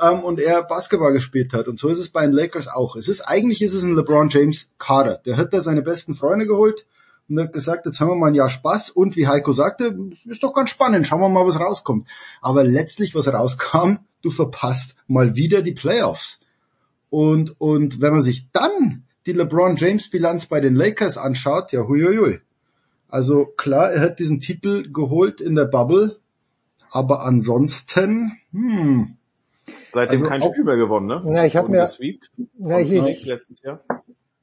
ähm, 0.00 0.20
und 0.20 0.40
er 0.40 0.62
Basketball 0.64 1.12
gespielt 1.12 1.52
hat. 1.52 1.68
Und 1.68 1.78
so 1.78 1.88
ist 1.88 1.98
es 1.98 2.08
bei 2.08 2.22
den 2.22 2.32
Lakers 2.32 2.68
auch. 2.68 2.96
Es 2.96 3.08
ist 3.08 3.22
eigentlich 3.22 3.62
ist 3.62 3.74
es 3.74 3.82
ein 3.82 3.94
LeBron 3.94 4.28
James 4.28 4.70
Kader. 4.78 5.20
Der 5.24 5.36
hat 5.36 5.52
da 5.52 5.60
seine 5.60 5.82
besten 5.82 6.14
Freunde 6.14 6.46
geholt 6.46 6.86
und 7.28 7.40
hat 7.40 7.52
gesagt, 7.52 7.86
jetzt 7.86 8.00
haben 8.00 8.08
wir 8.08 8.16
mal 8.16 8.28
ein 8.28 8.34
Jahr 8.34 8.50
Spaß 8.50 8.90
und 8.90 9.16
wie 9.16 9.26
Heiko 9.26 9.52
sagte, 9.52 9.96
ist 10.24 10.42
doch 10.42 10.52
ganz 10.52 10.70
spannend, 10.70 11.06
schauen 11.06 11.20
wir 11.20 11.28
mal, 11.28 11.46
was 11.46 11.58
rauskommt. 11.60 12.08
Aber 12.42 12.64
letztlich, 12.64 13.14
was 13.14 13.32
rauskam, 13.32 13.98
du 14.22 14.30
verpasst 14.30 14.96
mal 15.06 15.36
wieder 15.36 15.62
die 15.62 15.72
Playoffs. 15.72 16.40
Und, 17.10 17.58
und 17.60 18.00
wenn 18.00 18.12
man 18.12 18.22
sich 18.22 18.48
dann 18.52 19.04
die 19.26 19.32
LeBron 19.32 19.76
James 19.76 20.10
Bilanz 20.10 20.46
bei 20.46 20.60
den 20.60 20.74
Lakers 20.74 21.16
anschaut, 21.18 21.72
ja 21.72 21.86
huiuiui. 21.86 22.40
Also 23.08 23.46
klar, 23.46 23.92
er 23.92 24.00
hat 24.00 24.18
diesen 24.18 24.40
Titel 24.40 24.90
geholt 24.92 25.40
in 25.40 25.54
der 25.54 25.66
Bubble, 25.66 26.18
aber 26.90 27.22
ansonsten, 27.24 28.32
hm. 28.52 29.16
Seitdem 29.92 30.10
Also 30.16 30.26
kein 30.26 30.42
auch- 30.42 30.52
Spiel 30.52 30.64
mehr 30.64 30.76
gewonnen, 30.76 31.06
ne? 31.06 31.32
Ja, 31.34 31.44
ich 31.44 31.56
hab 31.56 31.66
Und 31.66 31.70
mir- 31.70 31.86
von 31.86 31.98
ich- 33.08 33.24
letztes 33.24 33.62
Jahr. 33.62 33.80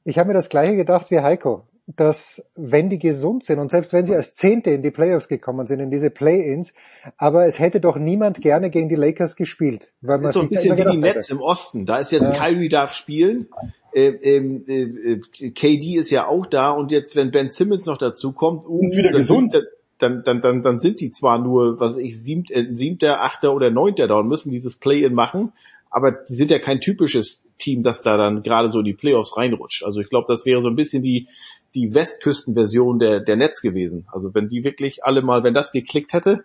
Ich 0.04 0.18
habe 0.18 0.28
mir 0.28 0.34
das 0.34 0.48
gleiche 0.48 0.74
gedacht 0.74 1.10
wie 1.12 1.20
Heiko, 1.20 1.64
dass 1.86 2.42
wenn 2.56 2.90
die 2.90 2.98
gesund 2.98 3.44
sind 3.44 3.60
und 3.60 3.70
selbst 3.70 3.92
wenn 3.92 4.04
sie 4.04 4.16
als 4.16 4.34
Zehnte 4.34 4.70
in 4.70 4.82
die 4.82 4.90
Playoffs 4.90 5.28
gekommen 5.28 5.66
sind, 5.68 5.78
in 5.78 5.90
diese 5.92 6.10
Play-ins, 6.10 6.72
aber 7.18 7.46
es 7.46 7.58
hätte 7.60 7.80
doch 7.80 7.96
niemand 7.96 8.40
gerne 8.40 8.70
gegen 8.70 8.88
die 8.88 8.96
Lakers 8.96 9.36
gespielt. 9.36 9.92
Weil 10.00 10.14
Das 10.14 10.20
man 10.22 10.28
ist 10.30 10.34
so 10.34 10.40
ein 10.40 10.48
bisschen 10.48 10.76
wie 10.78 10.84
die 10.90 10.96
Nets 10.96 11.28
hätte. 11.28 11.34
im 11.34 11.40
Osten. 11.40 11.86
Da 11.86 11.98
ist 11.98 12.10
jetzt 12.10 12.28
Ja. 12.32 12.38
Kyrie 12.38 12.68
darf 12.68 12.92
spielen. 12.94 13.46
Äh, 13.94 14.08
ähm, 14.22 14.64
äh, 14.66 14.82
äh, 14.82 15.50
KD 15.50 15.96
ist 15.96 16.10
ja 16.10 16.26
auch 16.26 16.46
da 16.46 16.70
und 16.70 16.90
jetzt, 16.90 17.14
wenn 17.16 17.30
Ben 17.30 17.50
Simmons 17.50 17.86
noch 17.86 17.98
dazu 17.98 18.32
kommt, 18.32 18.64
uh, 18.64 18.78
Und 18.78 18.96
wieder 18.96 19.10
dann 19.10 19.18
gesund. 19.18 19.52
Sind, 19.52 19.64
dann, 19.98 20.24
dann, 20.24 20.40
dann, 20.40 20.62
dann 20.62 20.78
sind 20.78 21.00
die 21.00 21.10
zwar 21.10 21.38
nur, 21.38 21.78
was 21.78 21.92
weiß 21.92 22.02
ich, 22.02 22.20
siebt, 22.20 22.50
äh, 22.50 22.66
siebter, 22.72 23.22
achter 23.22 23.54
oder 23.54 23.70
neunter 23.70 24.08
da 24.08 24.16
und 24.16 24.28
müssen 24.28 24.50
dieses 24.50 24.74
Play-in 24.74 25.14
machen, 25.14 25.52
aber 25.90 26.10
die 26.10 26.34
sind 26.34 26.50
ja 26.50 26.58
kein 26.58 26.80
typisches 26.80 27.42
Team, 27.58 27.82
das 27.82 28.02
da 28.02 28.16
dann 28.16 28.42
gerade 28.42 28.72
so 28.72 28.80
in 28.80 28.84
die 28.84 28.94
Playoffs 28.94 29.36
reinrutscht. 29.36 29.84
Also 29.84 30.00
ich 30.00 30.08
glaube, 30.08 30.26
das 30.26 30.44
wäre 30.44 30.62
so 30.62 30.68
ein 30.68 30.74
bisschen 30.74 31.02
die, 31.02 31.28
die 31.74 31.94
Westküstenversion 31.94 32.98
der, 32.98 33.20
der 33.20 33.36
Netz 33.36 33.60
gewesen. 33.60 34.06
Also 34.10 34.34
wenn 34.34 34.48
die 34.48 34.64
wirklich 34.64 35.04
alle 35.04 35.22
mal, 35.22 35.44
wenn 35.44 35.54
das 35.54 35.70
geklickt 35.70 36.12
hätte. 36.12 36.44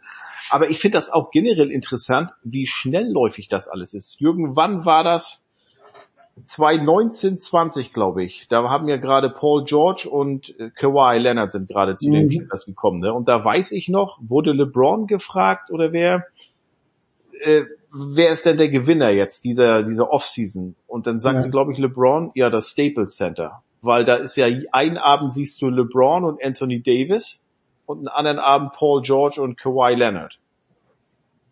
Aber 0.50 0.70
ich 0.70 0.80
finde 0.80 0.98
das 0.98 1.10
auch 1.10 1.32
generell 1.32 1.72
interessant, 1.72 2.32
wie 2.44 2.68
schnellläufig 2.68 3.48
das 3.48 3.68
alles 3.68 3.94
ist. 3.94 4.20
Jürgen, 4.20 4.56
wann 4.56 4.86
war 4.86 5.04
das? 5.04 5.47
2019, 6.44 7.38
20, 7.38 7.94
glaube 7.94 8.24
ich. 8.24 8.48
Da 8.50 8.70
haben 8.70 8.88
ja 8.88 8.98
gerade 8.98 9.30
Paul 9.30 9.64
George 9.66 10.08
und 10.10 10.58
äh, 10.60 10.70
Kawhi 10.70 11.18
Leonard 11.18 11.52
sind 11.52 11.68
gerade 11.68 11.96
zu 11.96 12.10
den 12.10 12.26
Mhm. 12.26 12.30
Clippers 12.30 12.66
gekommen. 12.66 13.00
Ne? 13.00 13.14
Und 13.14 13.28
da 13.28 13.44
weiß 13.44 13.72
ich 13.72 13.90
noch, 13.90 14.18
wurde 14.22 14.52
LeBron 14.54 15.08
gefragt 15.08 15.72
oder 15.72 15.92
wer, 15.94 16.26
äh, 17.42 17.64
wer 17.92 18.30
ist 18.30 18.46
denn 18.46 18.58
der 18.58 18.70
Gewinner 18.70 19.10
jetzt 19.10 19.44
dieser, 19.44 19.84
dieser 19.84 20.12
Offseason? 20.12 20.76
Und 20.88 21.08
dann 21.08 21.20
sagte, 21.20 21.46
Ja. 21.46 21.52
glaube 21.52 21.74
ich, 21.74 21.78
LeBron, 21.80 22.32
ja, 22.36 22.50
das 22.50 22.70
Staples 22.70 23.16
Center. 23.16 23.62
Weil 23.82 24.06
da 24.06 24.16
ist 24.16 24.36
ja, 24.38 24.48
einen 24.72 24.98
Abend 24.98 25.32
siehst 25.32 25.62
du 25.62 25.70
LeBron 25.70 26.24
und 26.24 26.44
Anthony 26.44 26.82
Davis 26.82 27.44
und 27.86 28.00
einen 28.00 28.08
anderen 28.08 28.40
Abend 28.40 28.74
Paul 28.74 29.02
George 29.02 29.42
und 29.42 29.58
Kawhi 29.58 29.94
Leonard. 29.96 30.38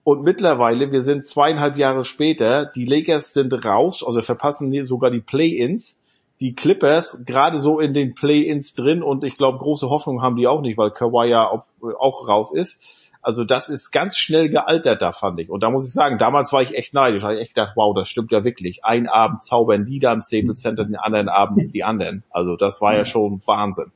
Und 0.05 0.21
mittlerweile, 0.21 0.91
wir 0.91 1.01
sind 1.01 1.25
zweieinhalb 1.25 1.77
Jahre 1.77 2.03
später, 2.03 2.67
die 2.67 2.85
Lakers 2.85 3.33
sind 3.33 3.51
raus, 3.65 4.03
also 4.05 4.21
verpassen 4.21 4.71
hier 4.71 4.85
sogar 4.85 5.09
die 5.09 5.19
Play-Ins. 5.19 5.99
Die 6.39 6.53
Clippers 6.53 7.23
gerade 7.25 7.59
so 7.59 7.79
in 7.79 7.95
den 7.95 8.13
Play-Ins 8.13 8.75
drin 8.75 9.01
und 9.01 9.23
ich 9.23 9.35
glaube, 9.35 9.57
große 9.57 9.89
Hoffnung 9.89 10.21
haben 10.21 10.35
die 10.35 10.45
auch 10.45 10.61
nicht, 10.61 10.77
weil 10.77 10.91
Kawhi 10.91 11.29
ja 11.29 11.49
auch, 11.49 12.27
raus 12.27 12.53
ist. 12.53 12.79
Also 13.23 13.45
das 13.45 13.67
ist 13.67 13.89
ganz 13.89 14.15
schnell 14.15 14.49
gealtert 14.49 15.01
da, 15.01 15.11
fand 15.11 15.39
ich. 15.39 15.49
Und 15.49 15.63
da 15.63 15.71
muss 15.71 15.87
ich 15.87 15.93
sagen, 15.93 16.19
damals 16.19 16.53
war 16.53 16.61
ich 16.61 16.75
echt 16.75 16.93
neidisch. 16.93 17.21
Da 17.21 17.29
habe 17.29 17.37
ich 17.37 17.41
echt 17.41 17.55
gedacht, 17.55 17.73
wow, 17.75 17.95
das 17.95 18.07
stimmt 18.07 18.31
ja 18.31 18.43
wirklich. 18.43 18.85
Ein 18.85 19.07
Abend 19.07 19.41
zaubern 19.41 19.85
die 19.85 19.97
da 19.97 20.13
im 20.13 20.21
Staples 20.21 20.59
Center, 20.59 20.85
den 20.85 20.97
anderen 20.97 21.29
Abend 21.29 21.73
die 21.73 21.83
anderen. 21.83 22.23
Also 22.29 22.57
das 22.57 22.79
war 22.79 22.95
ja 22.95 23.05
schon 23.05 23.41
Wahnsinn. 23.47 23.91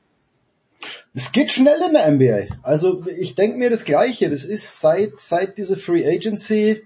Es 1.12 1.32
geht 1.32 1.50
schnell 1.50 1.80
in 1.86 1.94
der 1.94 2.10
NBA. 2.10 2.54
Also 2.62 3.04
ich 3.06 3.34
denke 3.34 3.58
mir 3.58 3.70
das 3.70 3.84
Gleiche. 3.84 4.30
Das 4.30 4.44
ist 4.44 4.80
seit 4.80 5.18
seit 5.18 5.58
diese 5.58 5.76
Free 5.76 6.06
Agency 6.06 6.84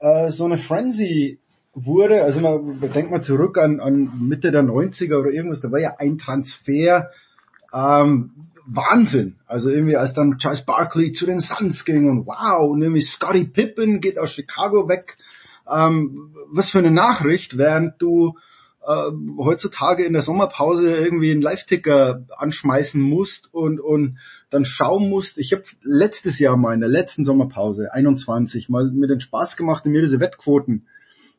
äh, 0.00 0.30
so 0.30 0.44
eine 0.44 0.58
Frenzy 0.58 1.38
wurde. 1.74 2.22
Also 2.22 2.40
man, 2.40 2.80
denkt 2.80 3.10
mal 3.10 3.22
zurück 3.22 3.56
an, 3.56 3.80
an 3.80 4.28
Mitte 4.28 4.50
der 4.50 4.62
90er 4.62 5.18
oder 5.18 5.30
irgendwas. 5.30 5.60
Da 5.60 5.72
war 5.72 5.80
ja 5.80 5.94
ein 5.98 6.18
Transfer 6.18 7.10
ähm, 7.72 8.32
Wahnsinn. 8.66 9.36
Also 9.46 9.70
irgendwie 9.70 9.96
als 9.96 10.12
dann 10.12 10.38
Charles 10.38 10.62
Barkley 10.62 11.12
zu 11.12 11.24
den 11.24 11.40
Suns 11.40 11.84
ging 11.84 12.10
und 12.10 12.26
wow 12.26 12.70
und 12.70 12.82
irgendwie 12.82 13.00
Scottie 13.00 13.46
Pippen 13.46 14.00
geht 14.00 14.18
aus 14.18 14.32
Chicago 14.32 14.88
weg. 14.88 15.16
Ähm, 15.72 16.34
was 16.50 16.70
für 16.70 16.78
eine 16.78 16.90
Nachricht, 16.90 17.56
während 17.56 18.00
du 18.02 18.36
äh, 18.86 19.10
heutzutage 19.38 20.04
in 20.04 20.12
der 20.12 20.22
Sommerpause 20.22 20.96
irgendwie 20.96 21.30
einen 21.30 21.42
Live-Ticker 21.42 22.24
anschmeißen 22.36 23.00
musst 23.00 23.52
und, 23.52 23.80
und 23.80 24.18
dann 24.50 24.64
schauen 24.64 25.08
musst. 25.08 25.38
Ich 25.38 25.52
habe 25.52 25.62
letztes 25.82 26.38
Jahr 26.38 26.56
mal 26.56 26.74
in 26.74 26.80
der 26.80 26.88
letzten 26.88 27.24
Sommerpause, 27.24 27.92
21, 27.92 28.68
mal 28.68 28.90
mir 28.90 29.08
den 29.08 29.20
Spaß 29.20 29.56
gemacht, 29.56 29.86
mir 29.86 30.02
diese 30.02 30.20
Wettquoten 30.20 30.86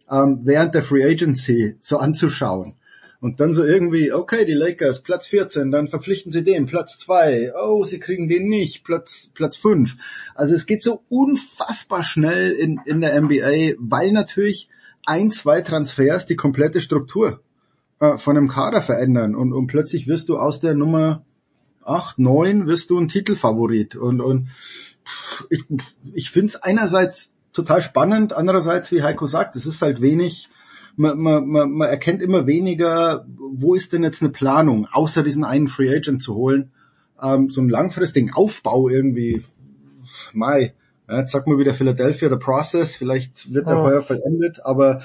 ähm, 0.09 0.41
während 0.43 0.75
der 0.75 0.83
Free 0.83 1.03
Agency 1.03 1.75
so 1.79 1.97
anzuschauen. 1.97 2.75
Und 3.19 3.39
dann 3.39 3.53
so 3.53 3.63
irgendwie, 3.63 4.11
okay, 4.11 4.43
die 4.43 4.53
Lakers, 4.53 5.01
Platz 5.01 5.27
14, 5.27 5.71
dann 5.71 5.87
verpflichten 5.87 6.29
sie 6.29 6.43
den, 6.43 6.65
Platz 6.65 6.97
2, 6.97 7.53
oh, 7.55 7.85
sie 7.85 7.97
kriegen 7.97 8.27
den 8.27 8.49
nicht, 8.49 8.83
Platz, 8.83 9.31
Platz 9.33 9.55
5. 9.55 9.95
Also 10.35 10.53
es 10.53 10.65
geht 10.65 10.83
so 10.83 11.03
unfassbar 11.07 12.03
schnell 12.03 12.51
in, 12.51 12.81
in 12.85 12.99
der 12.99 13.19
NBA, 13.21 13.75
weil 13.79 14.11
natürlich 14.11 14.67
ein, 15.05 15.31
zwei 15.31 15.61
Transfers 15.61 16.25
die 16.25 16.35
komplette 16.35 16.81
Struktur 16.81 17.41
äh, 17.99 18.17
von 18.17 18.37
einem 18.37 18.47
Kader 18.47 18.81
verändern 18.81 19.35
und, 19.35 19.53
und 19.53 19.67
plötzlich 19.67 20.07
wirst 20.07 20.29
du 20.29 20.37
aus 20.37 20.59
der 20.59 20.75
Nummer 20.75 21.25
8, 21.83 22.19
9 22.19 22.67
wirst 22.67 22.89
du 22.89 22.99
ein 22.99 23.07
Titelfavorit 23.07 23.95
und, 23.95 24.21
und 24.21 24.49
ich, 25.49 25.65
ich 26.13 26.31
finde 26.31 26.47
es 26.47 26.55
einerseits 26.55 27.33
total 27.51 27.81
spannend, 27.81 28.33
andererseits, 28.33 28.91
wie 28.91 29.03
Heiko 29.03 29.27
sagt, 29.27 29.55
es 29.55 29.65
ist 29.65 29.81
halt 29.81 30.01
wenig, 30.01 30.49
man, 30.95 31.19
man, 31.19 31.47
man, 31.47 31.71
man 31.71 31.89
erkennt 31.89 32.21
immer 32.21 32.47
weniger, 32.47 33.25
wo 33.27 33.75
ist 33.75 33.93
denn 33.93 34.03
jetzt 34.03 34.21
eine 34.21 34.31
Planung, 34.31 34.87
außer 34.91 35.23
diesen 35.23 35.43
einen 35.43 35.67
Free 35.67 35.95
Agent 35.95 36.21
zu 36.21 36.35
holen, 36.35 36.71
ähm, 37.21 37.49
so 37.49 37.61
einen 37.61 37.69
langfristigen 37.69 38.33
Aufbau 38.33 38.89
irgendwie, 38.89 39.43
Mai, 40.33 40.73
jetzt 41.19 41.31
sagt 41.31 41.47
man 41.47 41.57
wieder 41.57 41.73
Philadelphia, 41.73 42.29
the 42.29 42.37
process, 42.37 42.95
vielleicht 42.95 43.53
wird 43.53 43.67
der 43.67 43.77
Ja. 43.77 43.83
heuer 43.83 44.01
vollendet, 44.01 44.59
aber 44.63 45.01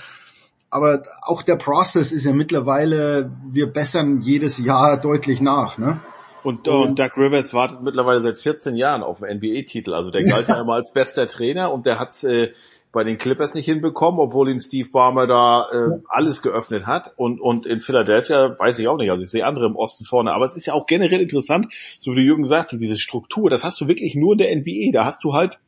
aber 0.70 1.02
auch 1.22 1.42
der 1.42 1.56
Process 1.56 2.12
ist 2.12 2.24
ja 2.24 2.32
mittlerweile, 2.32 3.30
wir 3.50 3.72
bessern 3.72 4.20
jedes 4.20 4.58
Jahr 4.58 5.00
deutlich 5.00 5.40
nach, 5.40 5.78
ne? 5.78 6.00
Und, 6.42 6.68
und 6.68 6.98
Doug 6.98 7.16
Rivers 7.16 7.52
wartet 7.52 7.82
mittlerweile 7.82 8.20
seit 8.20 8.38
14 8.38 8.76
Jahren 8.76 9.02
auf 9.02 9.22
einen 9.22 9.38
NBA-Titel. 9.38 9.92
Also 9.92 10.10
der 10.10 10.22
galt 10.22 10.48
ja 10.48 10.60
immer 10.60 10.74
als 10.74 10.92
bester 10.92 11.26
Trainer 11.26 11.72
und 11.72 11.84
der 11.84 11.98
hat 11.98 12.22
äh, 12.24 12.52
bei 12.92 13.04
den 13.04 13.18
Clippers 13.18 13.54
nicht 13.54 13.66
hinbekommen, 13.66 14.20
obwohl 14.20 14.50
ihm 14.50 14.60
Steve 14.60 14.88
Barmer 14.90 15.26
da 15.26 15.68
äh, 15.70 16.00
alles 16.08 16.40
geöffnet 16.40 16.86
hat. 16.86 17.12
Und, 17.16 17.40
und 17.40 17.66
in 17.66 17.80
Philadelphia 17.80 18.56
weiß 18.58 18.78
ich 18.78 18.88
auch 18.88 18.96
nicht. 18.96 19.10
Also 19.10 19.24
ich 19.24 19.30
sehe 19.30 19.44
andere 19.44 19.66
im 19.66 19.76
Osten 19.76 20.04
vorne. 20.04 20.32
Aber 20.32 20.44
es 20.44 20.56
ist 20.56 20.66
ja 20.66 20.74
auch 20.74 20.86
generell 20.86 21.20
interessant, 21.20 21.66
so 21.98 22.12
wie 22.12 22.22
Jürgen 22.22 22.46
sagte, 22.46 22.78
diese 22.78 22.96
Struktur, 22.96 23.50
das 23.50 23.64
hast 23.64 23.80
du 23.80 23.88
wirklich 23.88 24.14
nur 24.14 24.32
in 24.32 24.38
der 24.38 24.56
NBA. 24.56 24.92
Da 24.92 25.04
hast 25.04 25.24
du 25.24 25.34
halt 25.34 25.58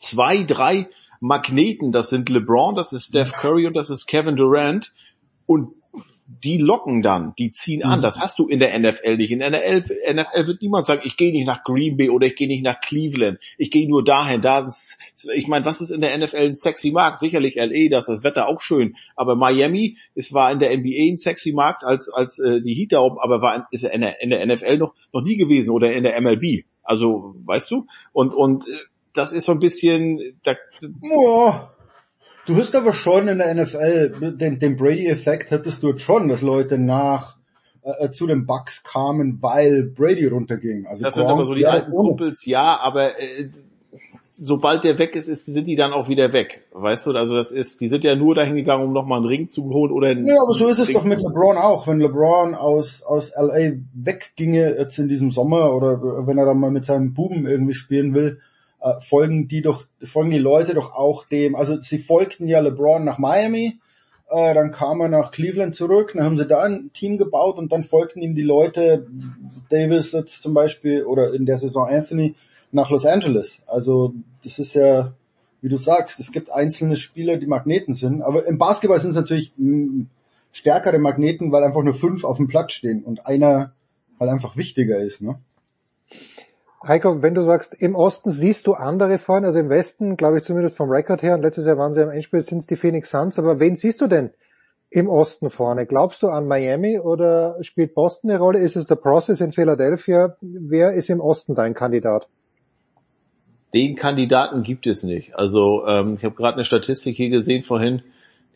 zwei, 0.00 0.42
drei 0.42 0.88
Magneten. 1.20 1.92
Das 1.92 2.10
sind 2.10 2.28
LeBron, 2.28 2.74
das 2.74 2.92
ist 2.92 3.08
Steph 3.08 3.32
Curry 3.32 3.66
und 3.66 3.74
das 3.74 3.90
ist 3.90 4.06
Kevin 4.06 4.36
Durant. 4.36 4.92
Und 5.46 5.74
die 6.44 6.58
locken 6.58 7.02
dann, 7.02 7.34
die 7.38 7.50
ziehen 7.50 7.82
an. 7.84 7.98
Mhm. 7.98 8.02
Das 8.02 8.20
hast 8.20 8.38
du 8.38 8.46
in 8.46 8.60
der 8.60 8.78
NFL 8.78 9.16
nicht. 9.16 9.32
In 9.32 9.40
der 9.40 9.50
NFL, 9.50 9.94
NFL 10.12 10.46
wird 10.46 10.62
niemand 10.62 10.86
sagen, 10.86 11.02
ich 11.04 11.16
gehe 11.16 11.32
nicht 11.32 11.46
nach 11.46 11.64
Green 11.64 11.96
Bay 11.96 12.08
oder 12.08 12.28
ich 12.28 12.36
gehe 12.36 12.46
nicht 12.46 12.62
nach 12.62 12.80
Cleveland. 12.80 13.38
Ich 13.58 13.70
gehe 13.70 13.88
nur 13.88 14.04
dahin. 14.04 14.40
Da 14.40 14.66
ist, 14.66 14.98
ich 15.34 15.48
meine, 15.48 15.64
was 15.64 15.80
ist 15.80 15.90
in 15.90 16.00
der 16.00 16.16
NFL 16.16 16.36
ein 16.36 16.54
sexy 16.54 16.92
Markt? 16.92 17.18
Sicherlich 17.18 17.56
LA, 17.56 17.88
das 17.90 18.08
ist 18.08 18.16
das 18.16 18.24
Wetter 18.24 18.48
auch 18.48 18.60
schön. 18.60 18.96
Aber 19.16 19.34
Miami, 19.34 19.98
es 20.14 20.32
war 20.32 20.52
in 20.52 20.60
der 20.60 20.76
NBA 20.76 21.10
ein 21.10 21.16
sexy 21.16 21.52
Markt 21.52 21.82
als 21.82 22.08
als 22.08 22.38
äh, 22.38 22.60
die 22.60 22.74
Heat 22.74 22.92
da 22.92 23.00
oben, 23.00 23.18
aber 23.18 23.42
war 23.42 23.66
ist 23.72 23.84
in 23.84 24.00
der, 24.00 24.22
in 24.22 24.30
der 24.30 24.46
NFL 24.46 24.78
noch 24.78 24.94
noch 25.12 25.22
nie 25.22 25.36
gewesen 25.36 25.70
oder 25.70 25.92
in 25.92 26.04
der 26.04 26.20
MLB. 26.20 26.64
Also 26.84 27.34
weißt 27.44 27.70
du? 27.72 27.86
Und 28.12 28.34
und 28.34 28.68
äh, 28.68 28.72
das 29.14 29.32
ist 29.32 29.44
so 29.44 29.52
ein 29.52 29.60
bisschen, 29.60 30.20
da, 30.42 30.54
Boah. 30.80 31.72
Du 32.46 32.56
hast 32.56 32.74
aber 32.74 32.92
schon 32.92 33.28
in 33.28 33.38
der 33.38 33.54
NFL, 33.54 34.34
den, 34.36 34.58
den 34.58 34.76
Brady-Effekt 34.76 35.52
hattest 35.52 35.82
du 35.82 35.90
jetzt 35.90 36.00
schon, 36.00 36.28
dass 36.28 36.42
Leute 36.42 36.78
nach 36.78 37.36
äh, 37.82 38.10
zu 38.10 38.26
den 38.26 38.46
Bucks 38.46 38.82
kamen, 38.82 39.38
weil 39.40 39.84
Brady 39.84 40.26
runterging. 40.26 40.86
Also 40.86 41.04
das 41.04 41.14
sind 41.14 41.26
aber 41.26 41.46
so 41.46 41.54
die 41.54 41.66
alten 41.66 41.92
Kumpels, 41.92 42.44
ja, 42.46 42.78
aber 42.80 43.20
äh, 43.20 43.50
sobald 44.32 44.84
der 44.84 44.98
weg 44.98 45.14
ist, 45.14 45.28
ist, 45.28 45.46
sind 45.46 45.66
die 45.66 45.76
dann 45.76 45.92
auch 45.92 46.08
wieder 46.08 46.32
weg. 46.32 46.66
Weißt 46.72 47.06
du, 47.06 47.12
also 47.12 47.34
das 47.34 47.52
ist, 47.52 47.80
die 47.80 47.88
sind 47.88 48.04
ja 48.04 48.16
nur 48.16 48.34
dahin 48.34 48.54
gegangen, 48.54 48.84
um 48.84 48.92
nochmal 48.92 49.18
einen 49.18 49.28
Ring 49.28 49.50
zu 49.50 49.64
holen 49.64 49.92
oder 49.92 50.08
einen 50.08 50.26
Ja, 50.26 50.40
aber 50.42 50.52
so 50.52 50.66
ist 50.68 50.78
es 50.78 50.88
Ring 50.88 50.94
doch 50.94 51.04
mit 51.04 51.20
LeBron 51.20 51.56
auch. 51.56 51.86
Wenn 51.86 52.00
LeBron 52.00 52.54
aus, 52.54 53.02
aus 53.02 53.32
LA 53.36 53.72
wegginge 53.94 54.76
jetzt 54.78 54.98
in 54.98 55.08
diesem 55.08 55.30
Sommer 55.30 55.74
oder 55.74 56.26
wenn 56.26 56.38
er 56.38 56.46
dann 56.46 56.58
mal 56.58 56.70
mit 56.70 56.84
seinem 56.84 57.12
Buben 57.12 57.46
irgendwie 57.46 57.74
spielen 57.74 58.14
will, 58.14 58.40
äh, 58.80 59.00
folgen 59.00 59.48
die 59.48 59.62
doch, 59.62 59.86
folgen 60.02 60.30
die 60.30 60.38
Leute 60.38 60.74
doch 60.74 60.92
auch 60.92 61.26
dem, 61.26 61.54
also 61.54 61.80
sie 61.80 61.98
folgten 61.98 62.48
ja 62.48 62.60
LeBron 62.60 63.04
nach 63.04 63.18
Miami, 63.18 63.78
äh, 64.30 64.54
dann 64.54 64.70
kam 64.70 65.00
er 65.00 65.08
nach 65.08 65.32
Cleveland 65.32 65.74
zurück, 65.74 66.12
dann 66.14 66.24
haben 66.24 66.38
sie 66.38 66.46
da 66.46 66.62
ein 66.62 66.90
Team 66.92 67.18
gebaut 67.18 67.58
und 67.58 67.72
dann 67.72 67.82
folgten 67.82 68.22
ihm 68.22 68.34
die 68.34 68.42
Leute, 68.42 69.06
Davis 69.68 70.12
jetzt 70.12 70.42
zum 70.42 70.54
Beispiel 70.54 71.04
oder 71.04 71.34
in 71.34 71.46
der 71.46 71.58
Saison 71.58 71.88
Anthony, 71.88 72.34
nach 72.72 72.90
Los 72.90 73.04
Angeles. 73.04 73.62
Also 73.66 74.14
das 74.44 74.58
ist 74.58 74.74
ja, 74.74 75.12
wie 75.60 75.68
du 75.68 75.76
sagst, 75.76 76.20
es 76.20 76.32
gibt 76.32 76.52
einzelne 76.52 76.96
Spieler, 76.96 77.36
die 77.36 77.46
Magneten 77.46 77.94
sind, 77.94 78.22
aber 78.22 78.46
im 78.46 78.58
Basketball 78.58 79.00
sind 79.00 79.10
es 79.10 79.16
natürlich 79.16 79.52
mh, 79.56 80.06
stärkere 80.52 80.98
Magneten, 80.98 81.52
weil 81.52 81.64
einfach 81.64 81.82
nur 81.82 81.94
fünf 81.94 82.24
auf 82.24 82.36
dem 82.36 82.48
Platz 82.48 82.72
stehen 82.72 83.04
und 83.04 83.26
einer 83.26 83.72
halt 84.18 84.30
einfach 84.30 84.56
wichtiger 84.56 85.00
ist. 85.00 85.22
Ne? 85.22 85.38
Heiko, 86.86 87.22
wenn 87.22 87.34
du 87.34 87.42
sagst, 87.42 87.74
im 87.74 87.94
Osten 87.94 88.30
siehst 88.30 88.66
du 88.66 88.72
andere 88.72 89.18
vorne, 89.18 89.46
also 89.46 89.58
im 89.58 89.68
Westen, 89.68 90.16
glaube 90.16 90.38
ich 90.38 90.44
zumindest 90.44 90.76
vom 90.76 90.90
Rekord 90.90 91.22
her, 91.22 91.34
und 91.34 91.42
letztes 91.42 91.66
Jahr 91.66 91.76
waren 91.76 91.92
sie 91.92 92.02
am 92.02 92.10
Endspiel, 92.10 92.40
sind 92.40 92.58
es 92.58 92.66
die 92.66 92.76
Phoenix 92.76 93.10
Suns, 93.10 93.38
aber 93.38 93.60
wen 93.60 93.76
siehst 93.76 94.00
du 94.00 94.06
denn 94.06 94.30
im 94.90 95.08
Osten 95.08 95.50
vorne? 95.50 95.84
Glaubst 95.86 96.22
du 96.22 96.28
an 96.28 96.48
Miami 96.48 96.98
oder 96.98 97.62
spielt 97.62 97.94
Boston 97.94 98.30
eine 98.30 98.40
Rolle? 98.40 98.60
Ist 98.60 98.76
es 98.76 98.86
der 98.86 98.96
Process 98.96 99.40
in 99.40 99.52
Philadelphia? 99.52 100.36
Wer 100.40 100.92
ist 100.92 101.10
im 101.10 101.20
Osten 101.20 101.54
dein 101.54 101.74
Kandidat? 101.74 102.28
Den 103.74 103.94
Kandidaten 103.94 104.62
gibt 104.62 104.86
es 104.86 105.04
nicht. 105.04 105.36
Also 105.36 105.86
ähm, 105.86 106.14
ich 106.16 106.24
habe 106.24 106.34
gerade 106.34 106.54
eine 106.54 106.64
Statistik 106.64 107.14
hier 107.14 107.28
gesehen 107.28 107.62
vorhin. 107.62 108.02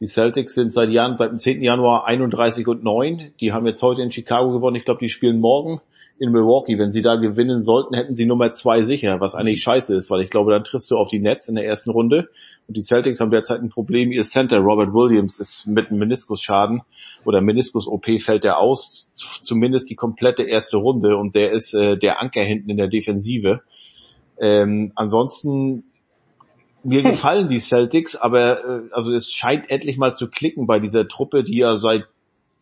Die 0.01 0.09
Celtics 0.09 0.55
sind 0.55 0.73
seit 0.73 0.89
Jahren, 0.89 1.17
seit 1.17 1.31
dem 1.31 1.39
10. 1.39 1.62
Januar 1.62 2.07
31 2.07 2.67
und 2.67 2.83
9. 2.83 3.33
Die 3.39 3.53
haben 3.53 3.67
jetzt 3.67 3.83
heute 3.83 4.03
in 4.03 4.11
Chicago 4.11 4.51
gewonnen. 4.51 4.77
Ich 4.77 4.85
glaube, 4.85 4.99
die 4.99 5.09
spielen 5.09 5.39
morgen 5.39 5.81
in 6.18 6.31
Milwaukee. 6.31 6.78
Wenn 6.78 6.93
sie 6.93 7.02
da 7.02 7.17
gewinnen 7.17 7.62
sollten, 7.62 7.94
hätten 7.94 8.15
sie 8.15 8.26
Nummer 8.26 8.52
zwei 8.52 8.83
sicher, 8.83 9.20
was 9.20 9.34
eigentlich 9.34 9.62
scheiße 9.62 9.94
ist, 9.94 10.10
weil 10.10 10.23
ich 10.23 10.31
glaube, 10.31 10.52
dann 10.52 10.65
triffst 10.65 10.91
du 10.91 10.97
auf 10.97 11.09
die 11.09 11.20
Nets 11.20 11.49
in 11.49 11.55
der 11.55 11.67
ersten 11.67 11.91
Runde. 11.91 12.28
Und 12.67 12.76
die 12.76 12.83
Celtics 12.83 13.20
haben 13.20 13.31
derzeit 13.31 13.60
ein 13.60 13.68
Problem. 13.68 14.10
Ihr 14.12 14.23
Center, 14.23 14.59
Robert 14.59 14.94
Williams, 14.94 15.39
ist 15.39 15.67
mit 15.67 15.91
einem 15.91 15.99
Meniskusschaden 15.99 16.83
oder 17.25 17.41
Meniskus-OP 17.41 18.20
fällt 18.20 18.44
er 18.44 18.59
aus, 18.59 19.09
zumindest 19.15 19.91
die 19.91 19.97
komplette 19.97 20.44
erste 20.44 20.76
Runde. 20.76 21.17
Und 21.17 21.34
der 21.34 21.52
ist 21.52 21.75
äh, 21.75 21.97
der 21.97 22.20
Anker 22.20 22.43
hinten 22.43 22.70
in 22.70 22.76
der 22.76 22.89
Defensive. 22.89 23.60
Ähm, 24.39 24.93
ansonsten 24.94 25.84
mir 26.84 27.02
gefallen 27.02 27.49
die 27.49 27.59
Celtics, 27.59 28.15
aber 28.15 28.65
äh, 28.65 28.81
also 28.93 29.10
es 29.12 29.31
scheint 29.31 29.70
endlich 29.70 29.97
mal 29.97 30.15
zu 30.15 30.28
klicken 30.28 30.67
bei 30.67 30.78
dieser 30.78 31.09
Truppe, 31.09 31.43
die 31.44 31.59
ja 31.59 31.76
seit 31.76 32.05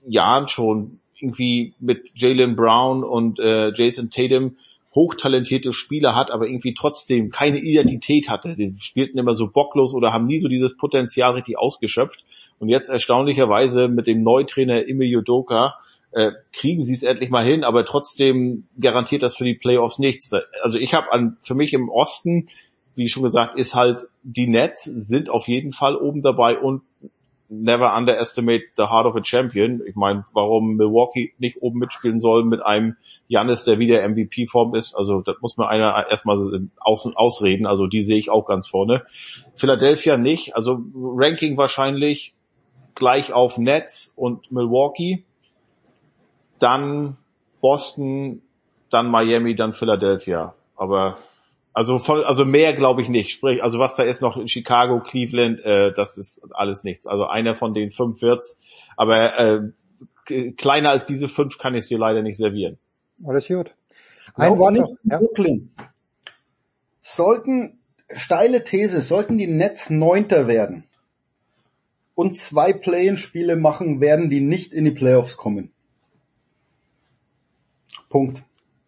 Jahren 0.06 0.48
schon 0.48 1.00
irgendwie 1.22 1.74
mit 1.80 2.10
Jalen 2.14 2.56
Brown 2.56 3.04
und 3.04 3.38
äh, 3.38 3.72
Jason 3.74 4.10
Tatum 4.10 4.56
hochtalentierte 4.94 5.72
Spieler 5.72 6.14
hat, 6.14 6.30
aber 6.30 6.46
irgendwie 6.46 6.74
trotzdem 6.74 7.30
keine 7.30 7.58
Identität 7.58 8.28
hatte. 8.28 8.56
Die 8.56 8.74
spielten 8.80 9.18
immer 9.18 9.34
so 9.34 9.48
bocklos 9.48 9.94
oder 9.94 10.12
haben 10.12 10.26
nie 10.26 10.38
so 10.38 10.48
dieses 10.48 10.76
Potenzial 10.76 11.32
richtig 11.32 11.58
ausgeschöpft. 11.58 12.24
Und 12.58 12.68
jetzt 12.68 12.88
erstaunlicherweise 12.88 13.88
mit 13.88 14.06
dem 14.06 14.22
Neutrainer 14.22 14.86
Emilio 14.86 15.22
Doka 15.22 15.76
äh, 16.12 16.32
kriegen 16.52 16.84
sie 16.84 16.92
es 16.92 17.02
endlich 17.02 17.30
mal 17.30 17.44
hin, 17.44 17.64
aber 17.64 17.84
trotzdem 17.84 18.64
garantiert 18.78 19.22
das 19.22 19.36
für 19.36 19.44
die 19.44 19.54
Playoffs 19.54 19.98
nichts. 19.98 20.30
Also 20.62 20.76
ich 20.76 20.92
habe 20.94 21.10
an 21.10 21.38
für 21.40 21.54
mich 21.54 21.72
im 21.72 21.88
Osten, 21.88 22.48
wie 22.94 23.08
schon 23.08 23.22
gesagt, 23.22 23.58
ist 23.58 23.74
halt 23.74 24.02
die 24.22 24.46
Nets 24.46 24.84
sind 24.84 25.30
auf 25.30 25.48
jeden 25.48 25.72
Fall 25.72 25.96
oben 25.96 26.20
dabei 26.20 26.58
und 26.58 26.82
never 27.52 27.94
underestimate 27.94 28.62
the 28.76 28.84
heart 28.84 29.06
of 29.06 29.14
a 29.14 29.22
champion. 29.22 29.82
Ich 29.86 29.94
meine, 29.94 30.24
warum 30.32 30.76
Milwaukee 30.76 31.34
nicht 31.38 31.60
oben 31.60 31.78
mitspielen 31.78 32.18
soll 32.18 32.44
mit 32.44 32.64
einem 32.64 32.96
Janis, 33.28 33.64
der 33.64 33.78
wieder 33.78 34.06
MVP-Form 34.08 34.74
ist, 34.74 34.94
also 34.94 35.20
das 35.20 35.36
muss 35.40 35.56
man 35.56 35.68
einer 35.68 36.06
erstmal 36.10 36.68
außen 36.80 37.16
ausreden, 37.16 37.66
also 37.66 37.86
die 37.86 38.02
sehe 38.02 38.18
ich 38.18 38.30
auch 38.30 38.46
ganz 38.46 38.68
vorne. 38.68 39.04
Philadelphia 39.54 40.16
nicht, 40.16 40.54
also 40.54 40.80
Ranking 40.94 41.56
wahrscheinlich 41.56 42.34
gleich 42.94 43.32
auf 43.32 43.58
Nets 43.58 44.12
und 44.16 44.50
Milwaukee, 44.52 45.24
dann 46.58 47.16
Boston, 47.60 48.42
dann 48.90 49.10
Miami, 49.10 49.54
dann 49.56 49.72
Philadelphia. 49.72 50.54
Aber 50.76 51.16
also 51.72 51.98
voll, 51.98 52.24
also 52.24 52.44
mehr 52.44 52.74
glaube 52.74 53.02
ich 53.02 53.08
nicht. 53.08 53.30
Sprich, 53.30 53.62
also 53.62 53.78
was 53.78 53.96
da 53.96 54.02
ist 54.02 54.20
noch 54.20 54.36
in 54.36 54.48
Chicago, 54.48 55.00
Cleveland, 55.00 55.60
äh, 55.60 55.92
das 55.92 56.16
ist 56.16 56.42
alles 56.50 56.84
nichts. 56.84 57.06
Also 57.06 57.26
einer 57.26 57.54
von 57.54 57.74
den 57.74 57.90
fünf 57.90 58.20
wird's. 58.20 58.58
Aber 58.96 59.38
äh, 59.38 60.52
kleiner 60.52 60.90
als 60.90 61.06
diese 61.06 61.28
fünf 61.28 61.58
kann 61.58 61.74
ich 61.74 61.88
dir 61.88 61.98
leider 61.98 62.22
nicht 62.22 62.36
servieren. 62.36 62.78
Alles 63.24 63.48
gut. 63.48 63.74
Ein 64.34 64.58
Wort 64.58 64.74
noch. 64.74 64.96
Ja. 65.04 65.18
Brooklyn. 65.18 65.70
Sollten, 67.00 67.80
steile 68.14 68.64
These, 68.64 69.00
sollten 69.00 69.38
die 69.38 69.46
Nets 69.46 69.90
Neunter 69.90 70.46
werden 70.46 70.84
und 72.14 72.36
zwei 72.36 72.72
Play-in-Spiele 72.72 73.56
machen, 73.56 74.00
werden 74.00 74.30
die 74.30 74.40
nicht 74.40 74.72
in 74.72 74.84
die 74.84 74.90
Playoffs 74.90 75.36
kommen. 75.36 75.72
Punkt. 78.08 78.44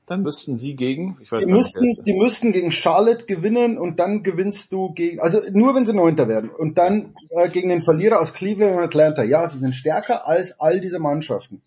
Dann 0.07 0.23
müssten 0.23 0.55
sie 0.57 0.76
gegen, 0.76 1.16
ich 1.23 1.33
weiß 1.33 1.41
Die 1.41 1.47
gar 1.47 1.57
nicht, 1.57 1.65
müssten, 1.65 2.02
die 2.05 2.12
müssten 2.12 2.52
gegen 2.52 2.70
Charlotte 2.73 3.24
gewinnen 3.24 3.78
und 3.78 3.99
dann 3.99 4.23
gewinnst 4.23 4.70
du 4.70 4.92
gegen, 4.92 5.20
also 5.20 5.41
nur 5.52 5.74
wenn 5.74 5.86
sie 5.86 5.94
Neunter 5.94 6.28
werden 6.28 6.50
und 6.50 6.76
dann 6.76 7.15
äh, 7.31 7.49
gegen 7.49 7.70
den 7.70 7.83
Verlierer 7.83 8.20
aus 8.20 8.34
Cleveland 8.34 8.76
und 8.76 8.83
Atlanta. 8.83 9.23
Ja, 9.23 9.47
sie 9.47 9.58
sind 9.58 9.74
stärker 9.74 10.28
als 10.28 10.60
all 10.60 10.81
diese 10.81 10.99
Mannschaften. 10.99 11.62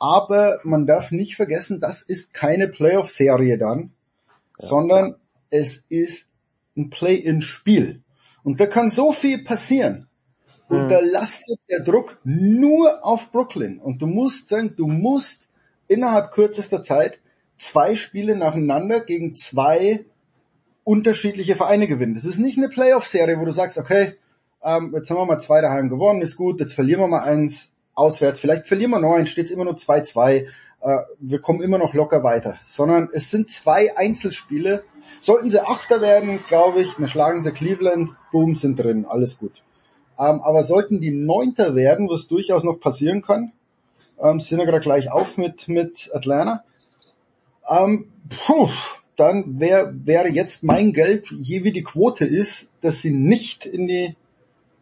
Aber 0.00 0.58
man 0.64 0.86
darf 0.86 1.12
nicht 1.12 1.36
vergessen, 1.36 1.78
das 1.80 2.02
ist 2.02 2.34
keine 2.34 2.68
Playoff-Serie 2.68 3.58
dann, 3.58 3.92
sondern 4.58 5.14
es 5.50 5.84
ist 5.88 6.30
ein 6.76 6.90
Play-in-Spiel. 6.90 8.02
Und 8.42 8.60
da 8.60 8.66
kann 8.66 8.90
so 8.90 9.12
viel 9.12 9.44
passieren. 9.44 10.08
Und 10.68 10.84
Mhm. 10.84 10.88
da 10.88 11.00
lastet 11.00 11.58
der 11.70 11.80
Druck 11.80 12.18
nur 12.24 13.04
auf 13.04 13.30
Brooklyn. 13.32 13.78
Und 13.78 14.02
du 14.02 14.06
musst 14.06 14.48
sagen, 14.48 14.74
du 14.76 14.86
musst 14.86 15.48
innerhalb 15.88 16.32
kürzester 16.32 16.82
Zeit 16.82 17.18
zwei 17.58 17.94
Spiele 17.94 18.36
nacheinander 18.36 19.00
gegen 19.00 19.34
zwei 19.34 20.04
unterschiedliche 20.84 21.54
Vereine 21.54 21.86
gewinnen. 21.86 22.14
Das 22.14 22.24
ist 22.24 22.38
nicht 22.38 22.56
eine 22.56 22.68
Playoff-Serie, 22.68 23.38
wo 23.38 23.44
du 23.44 23.50
sagst, 23.50 23.76
okay, 23.76 24.14
ähm, 24.62 24.92
jetzt 24.96 25.10
haben 25.10 25.18
wir 25.18 25.26
mal 25.26 25.38
zwei 25.38 25.60
daheim 25.60 25.88
gewonnen, 25.88 26.22
ist 26.22 26.36
gut, 26.36 26.60
jetzt 26.60 26.72
verlieren 26.72 27.02
wir 27.02 27.08
mal 27.08 27.24
eins 27.24 27.74
auswärts, 27.94 28.40
vielleicht 28.40 28.66
verlieren 28.66 28.92
wir 28.92 29.00
noch 29.00 29.14
eins, 29.14 29.28
steht 29.28 29.50
immer 29.50 29.64
nur 29.64 29.74
2-2, 29.74 30.46
äh, 30.80 30.98
wir 31.18 31.40
kommen 31.40 31.60
immer 31.60 31.78
noch 31.78 31.94
locker 31.94 32.22
weiter. 32.22 32.58
Sondern 32.64 33.08
es 33.12 33.30
sind 33.30 33.50
zwei 33.50 33.96
Einzelspiele. 33.96 34.84
Sollten 35.20 35.48
sie 35.48 35.60
Achter 35.66 36.00
werden, 36.00 36.38
glaube 36.46 36.80
ich, 36.80 36.94
dann 36.94 37.08
schlagen 37.08 37.40
sie 37.40 37.52
Cleveland, 37.52 38.10
boom, 38.30 38.54
sind 38.54 38.78
drin, 38.78 39.04
alles 39.04 39.38
gut. 39.38 39.64
Ähm, 40.18 40.40
aber 40.42 40.62
sollten 40.62 41.00
die 41.00 41.10
Neunter 41.10 41.74
werden, 41.74 42.08
was 42.08 42.28
durchaus 42.28 42.64
noch 42.64 42.80
passieren 42.80 43.22
kann, 43.22 43.52
ähm, 44.20 44.40
sind 44.40 44.58
ja 44.58 44.64
gerade 44.64 44.80
gleich 44.80 45.10
auf 45.10 45.38
mit, 45.38 45.68
mit 45.68 46.10
Atlanta, 46.12 46.64
ähm, 47.68 48.06
puh, 48.28 48.68
dann 49.16 49.58
wäre 49.58 49.92
wäre 50.04 50.28
jetzt 50.28 50.62
mein 50.62 50.92
Geld, 50.92 51.26
je 51.30 51.64
wie 51.64 51.72
die 51.72 51.82
Quote 51.82 52.24
ist, 52.24 52.70
dass 52.80 53.02
sie 53.02 53.12
nicht 53.12 53.66
in 53.66 53.86
die, 53.86 54.16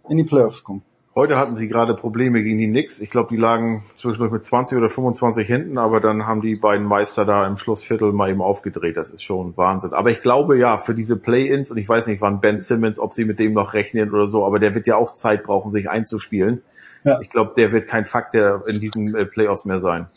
in 0.08 0.18
die 0.18 0.24
Playoffs 0.24 0.62
kommen. 0.62 0.82
Heute 1.16 1.38
hatten 1.38 1.56
sie 1.56 1.66
gerade 1.66 1.94
Probleme 1.94 2.42
gegen 2.42 2.58
die 2.58 2.68
Knicks. 2.68 3.00
Ich 3.00 3.08
glaube, 3.08 3.30
die 3.30 3.38
lagen 3.38 3.84
zwischendurch 3.94 4.30
mit 4.30 4.44
20 4.44 4.76
oder 4.76 4.90
25 4.90 5.46
hinten, 5.46 5.78
aber 5.78 5.98
dann 5.98 6.26
haben 6.26 6.42
die 6.42 6.56
beiden 6.56 6.84
Meister 6.84 7.24
da 7.24 7.46
im 7.46 7.56
Schlussviertel 7.56 8.12
mal 8.12 8.28
eben 8.28 8.42
aufgedreht. 8.42 8.98
Das 8.98 9.08
ist 9.08 9.22
schon 9.22 9.56
Wahnsinn. 9.56 9.94
Aber 9.94 10.10
ich 10.10 10.20
glaube 10.20 10.58
ja, 10.58 10.76
für 10.76 10.94
diese 10.94 11.16
Play-ins, 11.16 11.70
und 11.70 11.78
ich 11.78 11.88
weiß 11.88 12.06
nicht, 12.08 12.20
wann 12.20 12.42
Ben 12.42 12.58
Simmons, 12.58 12.98
ob 12.98 13.14
sie 13.14 13.24
mit 13.24 13.38
dem 13.38 13.54
noch 13.54 13.72
rechnen 13.72 14.12
oder 14.12 14.28
so, 14.28 14.44
aber 14.44 14.58
der 14.58 14.74
wird 14.74 14.86
ja 14.86 14.96
auch 14.96 15.14
Zeit 15.14 15.44
brauchen, 15.44 15.70
sich 15.70 15.88
einzuspielen. 15.88 16.60
Ja. 17.02 17.18
Ich 17.22 17.30
glaube, 17.30 17.54
der 17.56 17.72
wird 17.72 17.88
kein 17.88 18.04
Faktor 18.04 18.68
in 18.68 18.78
diesen 18.78 19.14
äh, 19.14 19.24
Playoffs 19.24 19.64
mehr 19.64 19.80
sein. 19.80 20.08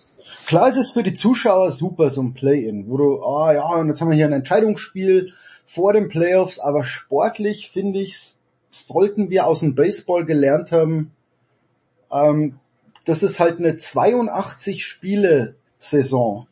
Klar 0.45 0.69
ist 0.69 0.77
es 0.77 0.91
für 0.91 1.03
die 1.03 1.13
Zuschauer 1.13 1.71
super, 1.71 2.09
so 2.09 2.21
ein 2.21 2.33
Play-In, 2.33 2.89
wo 2.89 2.97
du, 2.97 3.23
ah 3.23 3.53
ja, 3.53 3.65
und 3.65 3.87
jetzt 3.87 4.01
haben 4.01 4.09
wir 4.09 4.15
hier 4.15 4.25
ein 4.25 4.33
Entscheidungsspiel 4.33 5.33
vor 5.65 5.93
den 5.93 6.07
Playoffs, 6.09 6.59
aber 6.59 6.83
sportlich 6.83 7.69
finde 7.69 7.99
ich, 7.99 8.35
sollten 8.71 9.29
wir 9.29 9.45
aus 9.45 9.59
dem 9.59 9.75
Baseball 9.75 10.25
gelernt 10.25 10.71
haben, 10.71 11.11
ähm, 12.11 12.59
das 13.05 13.23
ist 13.23 13.39
halt 13.39 13.59
eine 13.59 13.77
82 13.77 14.85
Spiele 14.85 15.55
Saison 15.77 16.47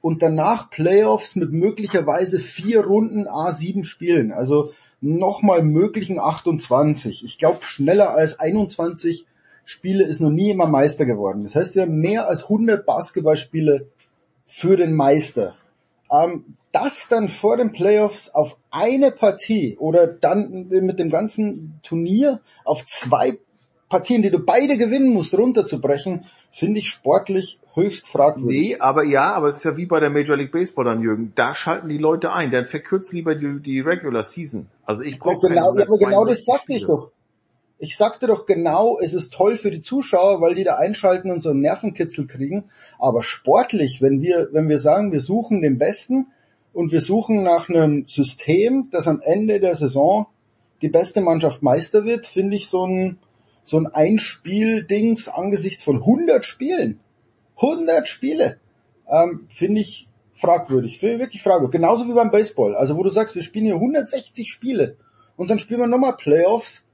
und 0.00 0.22
danach 0.22 0.70
Playoffs 0.70 1.36
mit 1.36 1.52
möglicherweise 1.52 2.38
vier 2.38 2.84
Runden 2.84 3.26
A7 3.26 3.84
Spielen, 3.84 4.32
also 4.32 4.72
nochmal 5.00 5.62
möglichen 5.62 6.18
28. 6.18 7.24
Ich 7.24 7.38
glaube, 7.38 7.64
schneller 7.64 8.10
als 8.10 8.38
21 8.38 9.26
Spiele 9.64 10.04
ist 10.04 10.20
noch 10.20 10.30
nie 10.30 10.50
immer 10.50 10.66
Meister 10.66 11.06
geworden. 11.06 11.42
Das 11.44 11.54
heißt, 11.54 11.74
wir 11.74 11.82
haben 11.82 11.98
mehr 12.00 12.28
als 12.28 12.44
100 12.44 12.84
Basketballspiele 12.84 13.88
für 14.46 14.76
den 14.76 14.94
Meister. 14.94 15.54
Ähm, 16.10 16.56
das 16.72 17.08
dann 17.08 17.28
vor 17.28 17.56
den 17.56 17.72
Playoffs 17.72 18.30
auf 18.30 18.56
eine 18.70 19.10
Partie 19.10 19.76
oder 19.78 20.06
dann 20.06 20.68
mit 20.68 20.98
dem 20.98 21.10
ganzen 21.10 21.80
Turnier 21.82 22.40
auf 22.64 22.86
zwei 22.86 23.38
Partien, 23.88 24.22
die 24.22 24.30
du 24.30 24.38
beide 24.38 24.76
gewinnen 24.76 25.12
musst, 25.12 25.36
runterzubrechen, 25.36 26.24
finde 26.52 26.78
ich 26.78 26.88
sportlich 26.88 27.58
höchst 27.74 28.06
fragwürdig. 28.06 28.60
Nee, 28.60 28.76
aber 28.78 29.04
ja, 29.04 29.34
aber 29.34 29.48
es 29.48 29.58
ist 29.58 29.64
ja 29.64 29.76
wie 29.76 29.86
bei 29.86 29.98
der 29.98 30.10
Major 30.10 30.36
League 30.36 30.52
Baseball 30.52 30.84
dann, 30.84 31.02
Jürgen. 31.02 31.32
Da 31.34 31.54
schalten 31.54 31.88
die 31.88 31.98
Leute 31.98 32.32
ein. 32.32 32.52
Dann 32.52 32.66
verkürzt 32.66 33.12
lieber 33.12 33.34
die, 33.34 33.60
die 33.60 33.80
Regular 33.80 34.22
Season. 34.22 34.68
Also 34.84 35.02
ich 35.02 35.18
brauche 35.18 35.48
genau, 35.48 35.70
aber 35.70 35.98
genau 35.98 36.24
das 36.24 36.44
sagte 36.44 36.72
ich 36.72 36.86
doch. 36.86 37.10
Ich 37.82 37.96
sagte 37.96 38.26
doch 38.26 38.44
genau, 38.44 38.98
es 39.00 39.14
ist 39.14 39.32
toll 39.32 39.56
für 39.56 39.70
die 39.70 39.80
Zuschauer, 39.80 40.42
weil 40.42 40.54
die 40.54 40.64
da 40.64 40.76
einschalten 40.76 41.30
und 41.30 41.40
so 41.40 41.48
einen 41.48 41.60
Nervenkitzel 41.60 42.26
kriegen. 42.26 42.64
Aber 42.98 43.22
sportlich, 43.22 44.02
wenn 44.02 44.20
wir, 44.20 44.50
wenn 44.52 44.68
wir 44.68 44.78
sagen, 44.78 45.12
wir 45.12 45.20
suchen 45.20 45.62
den 45.62 45.78
Besten 45.78 46.26
und 46.74 46.92
wir 46.92 47.00
suchen 47.00 47.42
nach 47.42 47.70
einem 47.70 48.06
System, 48.06 48.88
das 48.90 49.08
am 49.08 49.22
Ende 49.22 49.60
der 49.60 49.74
Saison 49.74 50.26
die 50.82 50.90
beste 50.90 51.22
Mannschaft 51.22 51.62
Meister 51.62 52.04
wird, 52.04 52.26
finde 52.26 52.56
ich 52.56 52.68
so 52.68 52.86
ein, 52.86 53.18
so 53.64 53.78
ein 53.78 53.86
Einspiel-Dings 53.86 55.28
angesichts 55.28 55.82
von 55.82 55.96
100 55.96 56.44
Spielen. 56.44 57.00
100 57.56 58.06
Spiele. 58.06 58.58
Ähm, 59.08 59.46
finde 59.48 59.80
ich 59.80 60.06
fragwürdig. 60.34 60.98
Finde 60.98 61.14
ich 61.14 61.20
wirklich 61.22 61.42
fragwürdig. 61.42 61.72
Genauso 61.72 62.06
wie 62.06 62.12
beim 62.12 62.30
Baseball. 62.30 62.74
Also 62.74 62.98
wo 62.98 63.02
du 63.02 63.10
sagst, 63.10 63.34
wir 63.34 63.42
spielen 63.42 63.64
hier 63.64 63.76
160 63.76 64.52
Spiele 64.52 64.96
und 65.38 65.48
dann 65.48 65.58
spielen 65.58 65.80
wir 65.80 65.86
nochmal 65.86 66.16
Playoffs 66.18 66.84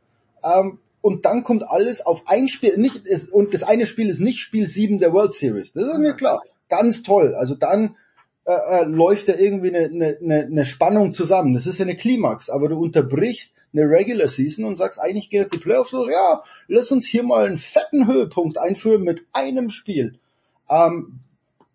ähm, 0.44 0.78
und 1.00 1.24
dann 1.24 1.44
kommt 1.44 1.68
alles 1.68 2.04
auf 2.04 2.24
ein 2.26 2.48
Spiel. 2.48 2.76
Nicht, 2.78 3.02
und 3.30 3.54
das 3.54 3.62
eine 3.62 3.86
Spiel 3.86 4.08
ist 4.08 4.20
nicht 4.20 4.40
Spiel 4.40 4.66
7 4.66 4.98
der 4.98 5.12
World 5.12 5.34
Series. 5.34 5.72
Das 5.72 5.86
ist 5.86 5.98
mir 5.98 6.14
klar. 6.14 6.42
Ganz 6.68 7.04
toll. 7.04 7.34
Also 7.36 7.54
dann 7.54 7.94
äh, 8.46 8.52
äh, 8.52 8.84
läuft 8.84 9.28
da 9.28 9.34
irgendwie 9.34 9.74
eine, 9.74 10.16
eine, 10.20 10.46
eine 10.46 10.66
Spannung 10.66 11.12
zusammen. 11.12 11.54
Das 11.54 11.66
ist 11.66 11.78
ja 11.78 11.84
eine 11.84 11.96
Klimax, 11.96 12.48
aber 12.48 12.68
du 12.68 12.78
unterbrichst 12.78 13.54
eine 13.72 13.90
Regular 13.90 14.28
Season 14.28 14.64
und 14.64 14.76
sagst, 14.76 15.00
eigentlich 15.00 15.30
gehen 15.30 15.42
jetzt 15.42 15.52
die 15.52 15.58
Playoffs 15.58 15.90
los, 15.90 16.08
ja, 16.10 16.42
lass 16.68 16.92
uns 16.92 17.06
hier 17.06 17.24
mal 17.24 17.46
einen 17.46 17.58
fetten 17.58 18.06
Höhepunkt 18.06 18.56
einführen 18.56 19.02
mit 19.02 19.24
einem 19.32 19.70
Spiel. 19.70 20.20
Ähm, 20.70 21.18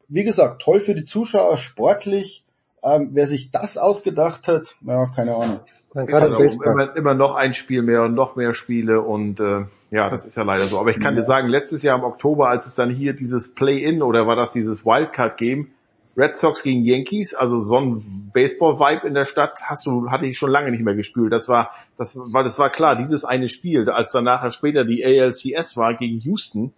wie 0.08 0.24
gesagt, 0.24 0.62
toll 0.62 0.80
für 0.80 0.96
die 0.96 1.04
Zuschauer, 1.04 1.58
sportlich. 1.58 2.46
Ähm, 2.84 3.10
wer 3.12 3.28
sich 3.28 3.52
das 3.52 3.78
ausgedacht 3.78 4.48
hat, 4.48 4.76
ja, 4.86 5.08
keine 5.08 5.36
Ahnung. 5.36 5.60
Dann 5.94 6.08
gerade 6.08 6.28
genau, 6.28 6.64
immer, 6.64 6.96
immer 6.96 7.14
noch 7.14 7.36
ein 7.36 7.54
Spiel 7.54 7.82
mehr 7.82 8.04
und 8.04 8.14
noch 8.14 8.36
mehr 8.36 8.54
Spiele 8.54 9.02
und 9.02 9.40
äh, 9.40 9.66
ja, 9.92 10.10
das 10.10 10.26
ist 10.26 10.38
ja 10.38 10.44
leider 10.44 10.64
so. 10.64 10.80
Aber 10.80 10.90
ich 10.92 11.00
kann 11.00 11.16
ja. 11.16 11.20
dir 11.22 11.26
sagen, 11.26 11.50
letztes 11.50 11.84
Jahr 11.84 11.98
im 11.98 12.06
Oktober, 12.06 12.48
als 12.48 12.66
es 12.66 12.76
dann 12.76 12.90
hier 12.90 13.14
dieses 13.14 13.54
Play-In 13.54 14.02
oder 14.02 14.26
war 14.26 14.38
das 14.38 14.54
dieses 14.54 14.86
Wildcard-Game, 14.86 15.68
Red 16.16 16.38
Sox 16.38 16.64
gegen 16.64 16.84
Yankees, 16.84 17.34
also 17.34 17.60
so 17.60 17.78
ein 17.78 18.32
Baseball-Vibe 18.34 19.08
in 19.08 19.14
der 19.14 19.26
Stadt 19.26 19.64
hast 19.64 19.86
du, 19.86 20.10
hatte 20.10 20.26
ich 20.26 20.38
schon 20.38 20.50
lange 20.50 20.72
nicht 20.72 20.84
mehr 20.84 20.96
gespielt. 20.96 21.32
Das 21.32 21.50
war, 21.50 21.72
das 21.98 22.18
war, 22.18 22.44
das 22.44 22.58
war 22.60 22.70
klar, 22.70 22.96
dieses 22.96 23.26
eine 23.26 23.50
Spiel, 23.50 23.90
als 23.90 24.12
dann 24.12 24.26
nachher 24.26 24.52
später 24.52 24.86
die 24.86 25.04
ALCS 25.04 25.78
war 25.78 25.94
gegen 25.96 26.20
Houston, 26.20 26.74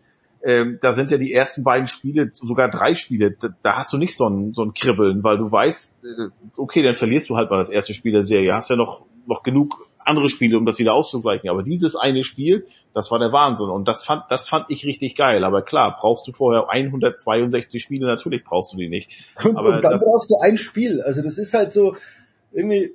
ähm, 0.45 0.77
da 0.81 0.93
sind 0.93 1.09
ja 1.09 1.17
die 1.17 1.33
ersten 1.33 1.63
beiden 1.63 1.87
Spiele, 1.87 2.29
sogar 2.33 2.69
drei 2.69 2.95
Spiele, 2.95 3.31
da, 3.31 3.49
da, 3.61 3.77
hast 3.77 3.93
du 3.93 3.97
nicht 3.97 4.15
so 4.15 4.27
ein, 4.27 4.51
so 4.51 4.63
ein 4.63 4.73
Kribbeln, 4.73 5.23
weil 5.23 5.37
du 5.37 5.49
weißt, 5.49 6.03
äh, 6.03 6.29
okay, 6.57 6.83
dann 6.83 6.95
verlierst 6.95 7.29
du 7.29 7.37
halt 7.37 7.49
mal 7.49 7.57
das 7.57 7.69
erste 7.69 7.93
Spiel 7.93 8.11
der 8.11 8.25
Serie, 8.25 8.53
hast 8.53 8.69
ja 8.69 8.75
noch, 8.75 9.05
noch 9.25 9.43
genug 9.43 9.87
andere 10.05 10.27
Spiele, 10.27 10.57
um 10.57 10.65
das 10.65 10.79
wieder 10.79 10.93
auszugleichen. 10.93 11.49
Aber 11.49 11.63
dieses 11.63 11.95
eine 11.95 12.25
Spiel, 12.25 12.67
das 12.93 13.09
war 13.09 13.19
der 13.19 13.31
Wahnsinn. 13.31 13.69
Und 13.69 13.87
das 13.87 14.05
fand, 14.05 14.23
das 14.29 14.49
fand 14.49 14.65
ich 14.69 14.85
richtig 14.85 15.15
geil. 15.15 15.45
Aber 15.45 15.61
klar, 15.61 15.97
brauchst 15.97 16.27
du 16.27 16.33
vorher 16.33 16.69
162 16.69 17.81
Spiele, 17.81 18.05
natürlich 18.05 18.43
brauchst 18.43 18.73
du 18.73 18.77
die 18.77 18.89
nicht. 18.89 19.09
Und, 19.43 19.55
Aber 19.55 19.75
und 19.75 19.83
dann 19.83 19.97
brauchst 19.97 20.29
du 20.29 20.35
ein 20.43 20.57
Spiel. 20.57 21.01
Also 21.01 21.21
das 21.21 21.37
ist 21.37 21.53
halt 21.53 21.71
so, 21.71 21.95
irgendwie, 22.51 22.93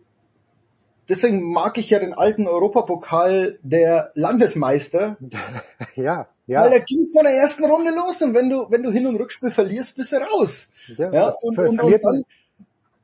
deswegen 1.09 1.53
mag 1.53 1.79
ich 1.79 1.91
ja 1.91 1.99
den 1.99 2.15
alten 2.15 2.47
Europapokal 2.47 3.57
der 3.63 4.11
Landesmeister. 4.15 5.17
ja, 5.97 6.29
ja. 6.47 6.63
Weil 6.63 6.73
er 6.73 6.81
ging 6.81 7.09
von 7.15 7.25
der 7.25 7.35
ersten 7.35 7.65
Runde 7.65 7.93
los 7.95 8.23
und 8.23 8.35
wenn 8.35 8.49
du, 8.49 8.67
wenn 8.71 8.83
du 8.83 8.91
Hin- 8.91 9.07
und 9.07 9.17
Rückspiel 9.17 9.51
verlierst, 9.51 9.97
bist 9.97 10.13
du 10.13 10.17
raus. 10.17 10.69
Ja, 10.97 11.13
ja 11.13 11.35
und, 11.43 11.59
und, 11.59 11.81
und 11.81 12.03
dann, 12.03 12.25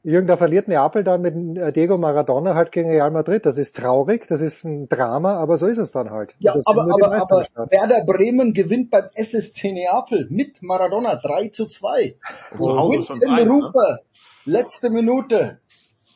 Jürgen, 0.07 0.27
da 0.27 0.37
verliert 0.37 0.69
Neapel 0.69 1.03
dann 1.03 1.23
mit 1.23 1.35
äh, 1.57 1.73
Diego 1.73 1.97
Maradona 1.97 2.55
halt 2.55 2.73
gegen 2.73 2.91
Real 2.91 3.11
Madrid. 3.11 3.47
Das 3.47 3.57
ist 3.57 3.77
traurig, 3.77 4.27
das 4.29 4.43
ist 4.43 4.63
ein 4.65 4.87
Drama, 4.87 5.37
aber 5.37 5.57
so 5.57 5.67
ist 5.67 5.79
es 5.79 5.93
dann 5.93 6.11
halt. 6.11 6.35
Ja, 6.41 6.55
aber, 6.67 6.83
aber, 6.83 7.23
aber 7.23 7.71
Werder 7.71 8.05
Bremen 8.05 8.53
gewinnt 8.53 8.91
beim 8.91 9.05
SSC 9.15 9.73
Neapel 9.73 10.27
mit 10.29 10.63
Maradona 10.63 11.17
3 11.17 11.49
zu 11.49 11.67
2. 11.67 12.17
Zu 12.59 12.79
Hause 12.79 13.03
schon 13.03 13.25
eins, 13.25 13.51
Rufer, 13.51 13.93
ne? 13.93 13.99
letzte 14.45 14.91
Minute. 14.91 15.61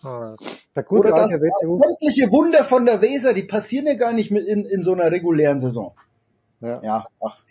Der 0.02 0.83
gute 0.85 1.09
Oder 1.09 1.17
das, 1.17 1.31
das 1.31 1.41
sämtliche 1.41 2.31
Wunder 2.31 2.65
von 2.65 2.86
der 2.86 3.02
Weser, 3.02 3.35
die 3.35 3.43
passieren 3.43 3.86
ja 3.86 3.94
gar 3.94 4.12
nicht 4.12 4.31
mit 4.31 4.47
in, 4.47 4.65
in 4.65 4.83
so 4.83 4.93
einer 4.93 5.10
regulären 5.10 5.60
Saison. 5.60 5.94
Ja. 6.60 6.81
ja, 6.83 7.07
ach. 7.20 7.43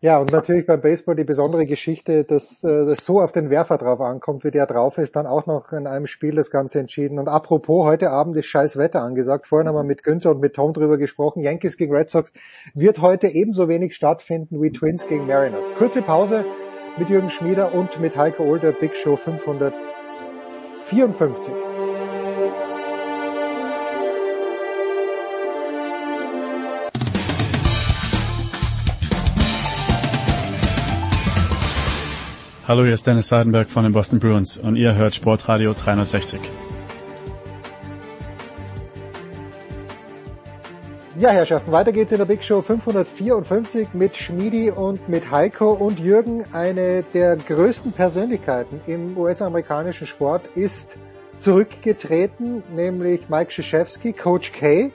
Ja, 0.00 0.18
und 0.18 0.32
natürlich 0.32 0.66
beim 0.66 0.82
Baseball 0.82 1.16
die 1.16 1.24
besondere 1.24 1.64
Geschichte, 1.64 2.24
dass 2.24 2.62
äh, 2.62 2.84
das 2.84 3.02
so 3.04 3.22
auf 3.22 3.32
den 3.32 3.48
Werfer 3.48 3.78
drauf 3.78 4.02
ankommt, 4.02 4.44
wie 4.44 4.50
der 4.50 4.66
drauf 4.66 4.98
ist, 4.98 5.16
dann 5.16 5.26
auch 5.26 5.46
noch 5.46 5.72
in 5.72 5.86
einem 5.86 6.06
Spiel 6.06 6.34
das 6.34 6.50
Ganze 6.50 6.80
entschieden. 6.80 7.18
Und 7.18 7.28
apropos, 7.28 7.86
heute 7.86 8.10
Abend 8.10 8.36
ist 8.36 8.44
scheiß 8.46 8.76
Wetter 8.76 9.00
angesagt. 9.00 9.46
Vorhin 9.46 9.66
haben 9.66 9.76
wir 9.76 9.84
mit 9.84 10.02
Günther 10.02 10.32
und 10.32 10.40
mit 10.40 10.52
Tom 10.54 10.74
drüber 10.74 10.98
gesprochen. 10.98 11.42
Yankees 11.42 11.78
gegen 11.78 11.94
Red 11.94 12.10
Sox 12.10 12.30
wird 12.74 13.00
heute 13.00 13.28
ebenso 13.28 13.66
wenig 13.68 13.96
stattfinden 13.96 14.60
wie 14.60 14.72
Twins 14.72 15.06
gegen 15.06 15.26
Mariners. 15.26 15.74
Kurze 15.74 16.02
Pause 16.02 16.44
mit 16.98 17.08
Jürgen 17.08 17.30
Schmieder 17.30 17.72
und 17.74 17.98
mit 17.98 18.14
Heiko 18.16 18.44
Older, 18.44 18.72
Big 18.72 18.94
Show 18.94 19.16
554. 19.16 21.73
Hallo, 32.66 32.82
hier 32.82 32.94
ist 32.94 33.06
Dennis 33.06 33.28
Seidenberg 33.28 33.68
von 33.68 33.84
den 33.84 33.92
Boston 33.92 34.18
Bruins 34.18 34.56
und 34.56 34.76
ihr 34.76 34.94
hört 34.94 35.14
Sportradio 35.14 35.74
360. 35.74 36.40
Ja, 41.18 41.28
Herrschaften, 41.28 41.72
weiter 41.72 41.92
geht's 41.92 42.12
in 42.12 42.16
der 42.16 42.24
Big 42.24 42.42
Show 42.42 42.62
554 42.62 43.88
mit 43.92 44.16
Schmidi 44.16 44.70
und 44.70 45.10
mit 45.10 45.30
Heiko 45.30 45.72
und 45.72 46.00
Jürgen. 46.00 46.42
Eine 46.54 47.02
der 47.12 47.36
größten 47.36 47.92
Persönlichkeiten 47.92 48.80
im 48.86 49.14
US-amerikanischen 49.18 50.06
Sport 50.06 50.46
ist 50.54 50.96
zurückgetreten, 51.36 52.62
nämlich 52.74 53.28
Mike 53.28 53.50
Krzyzewski, 53.50 54.14
Coach 54.14 54.52
K. 54.52 54.90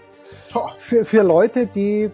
Für, 0.77 1.05
für 1.05 1.21
Leute, 1.21 1.67
die 1.67 2.09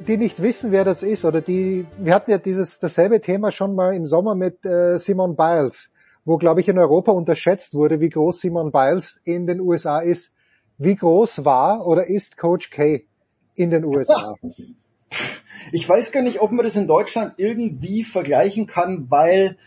die 0.00 0.16
nicht 0.16 0.40
wissen, 0.42 0.72
wer 0.72 0.84
das 0.84 1.02
ist, 1.02 1.24
oder 1.24 1.40
die, 1.40 1.86
wir 1.98 2.14
hatten 2.14 2.30
ja 2.30 2.38
dieses 2.38 2.78
dasselbe 2.78 3.20
Thema 3.20 3.50
schon 3.50 3.74
mal 3.74 3.94
im 3.94 4.06
Sommer 4.06 4.34
mit 4.34 4.64
äh, 4.64 4.98
Simon 4.98 5.36
Biles, 5.36 5.92
wo, 6.24 6.36
glaube 6.36 6.60
ich, 6.60 6.68
in 6.68 6.78
Europa 6.78 7.12
unterschätzt 7.12 7.74
wurde, 7.74 8.00
wie 8.00 8.08
groß 8.08 8.40
Simon 8.40 8.70
Biles 8.72 9.20
in 9.24 9.46
den 9.46 9.60
USA 9.60 10.00
ist. 10.00 10.32
Wie 10.76 10.94
groß 10.94 11.44
war 11.44 11.86
oder 11.86 12.06
ist 12.06 12.36
Coach 12.36 12.70
K 12.70 13.04
in 13.56 13.70
den 13.70 13.84
USA? 13.84 14.34
Ich 15.72 15.86
weiß 15.86 16.12
gar 16.12 16.22
nicht, 16.22 16.40
ob 16.40 16.52
man 16.52 16.64
das 16.64 16.76
in 16.76 16.86
Deutschland 16.86 17.34
irgendwie 17.36 18.04
vergleichen 18.04 18.66
kann, 18.66 19.06
weil 19.10 19.58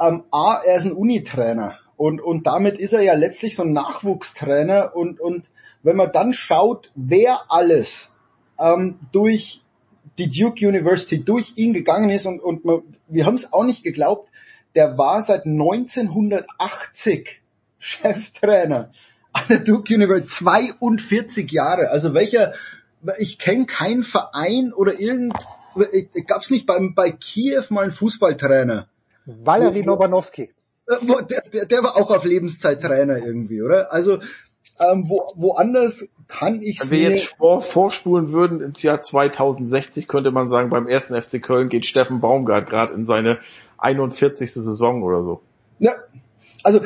ähm, 0.00 0.24
A, 0.30 0.60
er 0.64 0.76
ist 0.76 0.84
ein 0.84 0.92
Unitrainer 0.92 1.78
und, 1.96 2.20
und 2.20 2.46
damit 2.46 2.78
ist 2.78 2.92
er 2.92 3.02
ja 3.02 3.14
letztlich 3.14 3.56
so 3.56 3.62
ein 3.62 3.72
Nachwuchstrainer 3.72 4.94
und, 4.94 5.20
und 5.20 5.50
wenn 5.82 5.96
man 5.96 6.12
dann 6.12 6.32
schaut, 6.32 6.92
wer 6.94 7.40
alles 7.48 8.10
ähm, 8.60 8.98
durch 9.12 9.62
die 10.18 10.30
Duke 10.30 10.66
University, 10.66 11.22
durch 11.22 11.54
ihn 11.56 11.72
gegangen 11.72 12.10
ist 12.10 12.26
und, 12.26 12.40
und 12.40 12.82
wir 13.08 13.26
haben 13.26 13.34
es 13.34 13.52
auch 13.52 13.64
nicht 13.64 13.82
geglaubt, 13.82 14.30
der 14.74 14.96
war 14.98 15.22
seit 15.22 15.46
1980 15.46 17.42
Cheftrainer 17.78 18.90
an 19.32 19.42
der 19.48 19.58
Duke 19.60 19.94
University, 19.94 20.44
42 20.44 21.50
Jahre. 21.50 21.90
Also 21.90 22.14
welcher, 22.14 22.54
ich 23.18 23.38
kenne 23.38 23.66
keinen 23.66 24.02
Verein 24.02 24.72
oder 24.72 24.98
irgend, 24.98 25.34
gab 26.26 26.42
es 26.42 26.50
nicht 26.50 26.66
beim, 26.66 26.94
bei 26.94 27.12
Kiew 27.12 27.64
mal 27.68 27.84
einen 27.84 27.92
Fußballtrainer? 27.92 28.88
Valery 29.26 29.82
Lobanowski. 29.82 30.52
Der, 30.88 31.42
der, 31.52 31.66
der 31.66 31.82
war 31.82 31.96
auch 31.96 32.10
auf 32.10 32.24
Lebenszeit 32.24 32.80
Trainer 32.80 33.18
irgendwie, 33.18 33.60
oder? 33.60 33.92
Also 33.92 34.20
ähm, 34.78 35.08
wo, 35.08 35.32
woanders 35.34 36.08
kann 36.28 36.60
ich 36.60 36.80
Wenn 36.80 36.90
wir 36.90 37.10
jetzt 37.10 37.36
vor, 37.36 37.60
vorspulen 37.60 38.32
würden 38.32 38.60
ins 38.60 38.82
Jahr 38.82 39.00
2060, 39.00 40.08
könnte 40.08 40.30
man 40.30 40.48
sagen, 40.48 40.70
beim 40.70 40.88
ersten 40.88 41.20
FC 41.20 41.42
Köln 41.42 41.68
geht 41.68 41.86
Steffen 41.86 42.20
Baumgart 42.20 42.68
gerade 42.68 42.94
in 42.94 43.04
seine 43.04 43.38
41. 43.78 44.52
Saison 44.52 45.02
oder 45.02 45.22
so. 45.22 45.42
Ja, 45.78 45.92
also 46.64 46.80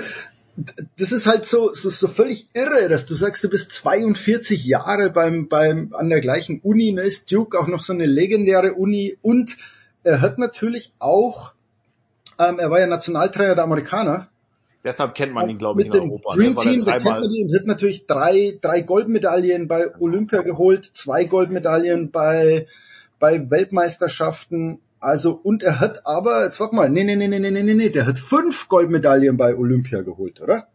das 0.99 1.13
ist 1.13 1.27
halt 1.27 1.45
so, 1.45 1.73
so, 1.73 1.91
so 1.91 2.09
völlig 2.09 2.49
irre, 2.53 2.89
dass 2.89 3.07
du 3.07 3.15
sagst, 3.15 3.43
du 3.45 3.49
bist 3.49 3.73
42 3.73 4.65
Jahre 4.65 5.11
beim, 5.11 5.49
beim, 5.49 5.95
an 5.95 6.11
der 6.11 6.21
gleichen 6.21 6.61
Uni, 6.61 6.93
ne, 6.93 7.03
ist 7.03 7.33
Duke 7.33 7.59
auch 7.59 7.69
noch 7.69 7.81
so 7.81 7.93
eine 7.93 8.07
legendäre 8.07 8.75
Uni 8.75 9.17
und 9.23 9.57
er 10.03 10.21
hat 10.21 10.39
natürlich 10.39 10.93
auch, 10.99 11.53
ähm, 12.39 12.59
er 12.59 12.71
war 12.71 12.81
ja 12.81 12.87
Nationaltrainer 12.87 13.55
der 13.55 13.65
Amerikaner. 13.65 14.29
Deshalb 14.83 15.15
kennt 15.15 15.35
man 15.35 15.49
ihn, 15.51 15.59
glaube 15.59 15.83
ich, 15.83 15.89
Mit 15.89 15.95
in 15.95 16.03
Europa. 16.03 16.35
Dream 16.35 16.55
ne, 16.55 16.57
er 16.57 16.63
Team, 16.63 16.85
da 16.85 16.93
kennt 16.97 17.21
man 17.21 17.31
ihn 17.31 17.55
hat 17.55 17.67
natürlich 17.67 18.07
drei, 18.07 18.59
drei 18.61 18.81
Goldmedaillen 18.81 19.69
bei 19.69 19.95
Olympia 19.99 20.43
geholt, 20.43 20.85
zwei 20.85 21.25
Goldmedaillen 21.25 22.11
bei, 22.11 22.67
bei 23.19 23.51
Weltmeisterschaften. 23.51 24.81
Also, 24.99 25.39
und 25.43 25.63
er 25.63 25.81
hat 25.81 26.07
aber, 26.07 26.45
jetzt 26.45 26.61
warte 26.61 26.77
mal, 26.77 26.89
nee, 26.89 27.05
nee, 27.05 27.17
nee, 27.17 27.29
nee, 27.29 27.39
nee, 27.39 27.51
nee, 27.51 27.75
nee, 27.75 27.91
der 27.91 28.07
hat 28.07 28.19
fünf 28.19 28.69
Goldmedaillen 28.69 29.37
bei 29.37 29.55
Olympia 29.55 30.01
geholt, 30.01 30.41
oder? 30.41 30.69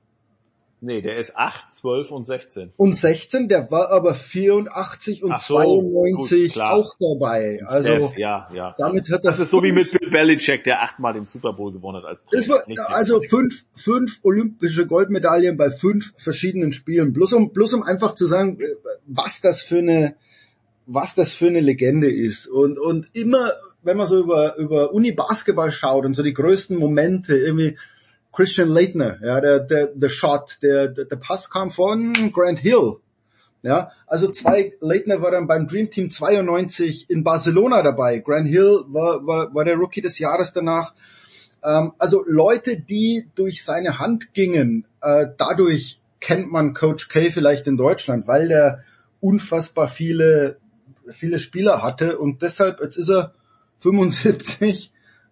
Nee, 0.82 1.02
der 1.02 1.18
ist 1.18 1.36
8, 1.36 1.74
12 1.74 2.12
und 2.12 2.26
16. 2.26 2.74
Und 2.76 2.96
16, 2.96 3.48
der 3.48 3.72
war 3.72 3.92
aber 3.92 4.14
84 4.14 5.24
und 5.24 5.40
so, 5.40 5.56
92 5.56 6.54
gut, 6.54 6.62
auch 6.62 6.94
dabei. 7.00 7.62
Also, 7.66 7.90
Steph, 7.90 8.18
ja, 8.18 8.48
ja. 8.54 8.76
damit 8.78 9.10
hat 9.10 9.24
Das 9.24 9.38
das 9.38 9.48
ist 9.48 9.52
so 9.52 9.64
wie 9.64 9.72
mit 9.72 9.92
Bill 9.92 10.10
Belichick, 10.10 10.64
der 10.64 10.82
achtmal 10.82 11.14
den 11.14 11.26
Super 11.26 11.54
Bowl 11.54 11.72
gewonnen 11.72 11.98
hat 11.98 12.06
als 12.06 12.26
Trainer. 12.26 12.48
War, 12.50 12.96
also 12.96 13.22
fünf, 13.22 13.66
fünf 13.72 14.20
olympische 14.24 14.86
Goldmedaillen 14.86 15.58
bei 15.58 15.72
fünf 15.72 16.14
verschiedenen 16.18 16.72
Spielen. 16.72 17.14
Bloß 17.14 17.34
um, 17.34 17.52
bloß 17.52 17.74
um 17.74 17.84
einfach 17.84 18.14
zu 18.14 18.26
sagen, 18.26 18.60
äh, 18.60 18.66
was 19.08 19.42
das 19.42 19.62
für 19.62 19.80
eine, 19.80 20.16
was 20.86 21.16
das 21.16 21.34
für 21.34 21.48
eine 21.48 21.62
Legende 21.62 22.12
ist. 22.12 22.48
Und, 22.48 22.78
und 22.80 23.08
immer, 23.14 23.52
wenn 23.82 23.98
man 23.98 24.08
so 24.08 24.20
über, 24.20 24.56
über 24.58 24.94
Uni-Basketball 24.94 25.72
schaut 25.72 26.06
und 26.06 26.16
so 26.16 26.22
die 26.22 26.34
größten 26.34 26.78
Momente, 26.78 27.38
irgendwie 27.38 27.76
Christian 28.36 28.68
Leitner, 28.68 29.18
ja, 29.24 29.40
der, 29.40 29.62
der, 29.62 29.88
der 29.88 30.10
Shot, 30.10 30.58
der, 30.62 30.90
der, 30.90 31.16
Pass 31.16 31.50
kam 31.50 31.72
von 31.72 32.32
Grant 32.34 32.60
Hill. 32.60 32.98
Ja, 33.62 33.92
also 34.06 34.28
zwei, 34.28 34.74
Leitner 34.80 35.22
war 35.22 35.32
dann 35.32 35.48
beim 35.48 35.68
Dream 35.68 35.90
Team 35.90 36.10
92 36.10 37.10
in 37.10 37.24
Barcelona 37.24 37.82
dabei. 37.82 38.20
Grant 38.20 38.48
Hill 38.48 38.84
war, 38.88 39.26
war, 39.26 39.56
war 39.56 39.66
der 39.66 39.78
Rookie 39.78 40.02
des 40.02 40.20
Jahres 40.20 40.54
danach. 40.54 40.94
Ähm, 41.64 41.94
also 41.98 42.24
Leute, 42.28 42.78
die 42.78 43.28
durch 43.36 43.64
seine 43.64 44.00
Hand 44.00 44.34
gingen, 44.34 44.86
äh, 45.02 45.28
dadurch 45.38 46.00
kennt 46.20 46.52
man 46.52 46.74
Coach 46.74 47.08
K 47.08 47.32
vielleicht 47.32 47.68
in 47.68 47.78
Deutschland, 47.78 48.28
weil 48.28 48.50
der 48.50 48.84
unfassbar 49.22 49.88
viele, 49.88 50.58
viele 51.08 51.40
Spieler 51.40 51.82
hatte 51.82 52.20
und 52.20 52.42
deshalb, 52.42 52.82
jetzt 52.82 52.98
ist 52.98 53.10
er 53.10 53.34
75 53.80 54.92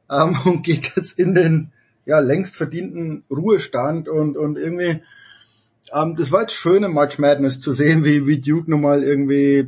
ähm, 0.10 0.38
und 0.46 0.64
geht 0.64 0.96
jetzt 0.96 1.20
in 1.20 1.36
den 1.36 1.72
ja 2.06 2.20
längst 2.20 2.58
verdienten 2.58 3.24
Ruhestand 3.30 4.10
und, 4.10 4.38
und 4.38 4.58
irgendwie, 4.58 5.02
ähm, 5.94 6.16
das 6.16 6.32
war 6.32 6.42
jetzt 6.42 6.56
schön 6.56 6.84
im 6.84 6.94
March 6.94 7.20
Madness 7.20 7.60
zu 7.60 7.72
sehen, 7.72 8.04
wie, 8.04 8.28
wie 8.28 8.42
Duke 8.42 8.70
nochmal 8.70 9.04
irgendwie 9.04 9.68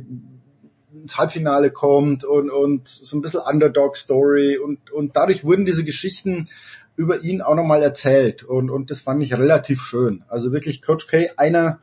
ins 0.92 1.18
Halbfinale 1.18 1.70
kommt 1.70 2.24
und, 2.24 2.50
und 2.50 2.88
so 2.88 3.16
ein 3.16 3.22
bisschen 3.22 3.40
Underdog-Story 3.40 4.58
und, 4.58 4.90
und 4.90 5.16
dadurch 5.16 5.44
wurden 5.44 5.64
diese 5.64 5.84
Geschichten 5.84 6.48
über 6.96 7.22
ihn 7.22 7.42
auch 7.42 7.54
nochmal 7.54 7.82
erzählt 7.82 8.42
und, 8.42 8.70
und 8.70 8.90
das 8.90 9.00
fand 9.00 9.22
ich 9.22 9.34
relativ 9.34 9.80
schön. 9.80 10.24
Also 10.28 10.52
wirklich 10.52 10.82
Coach 10.82 11.06
K, 11.06 11.30
einer 11.36 11.78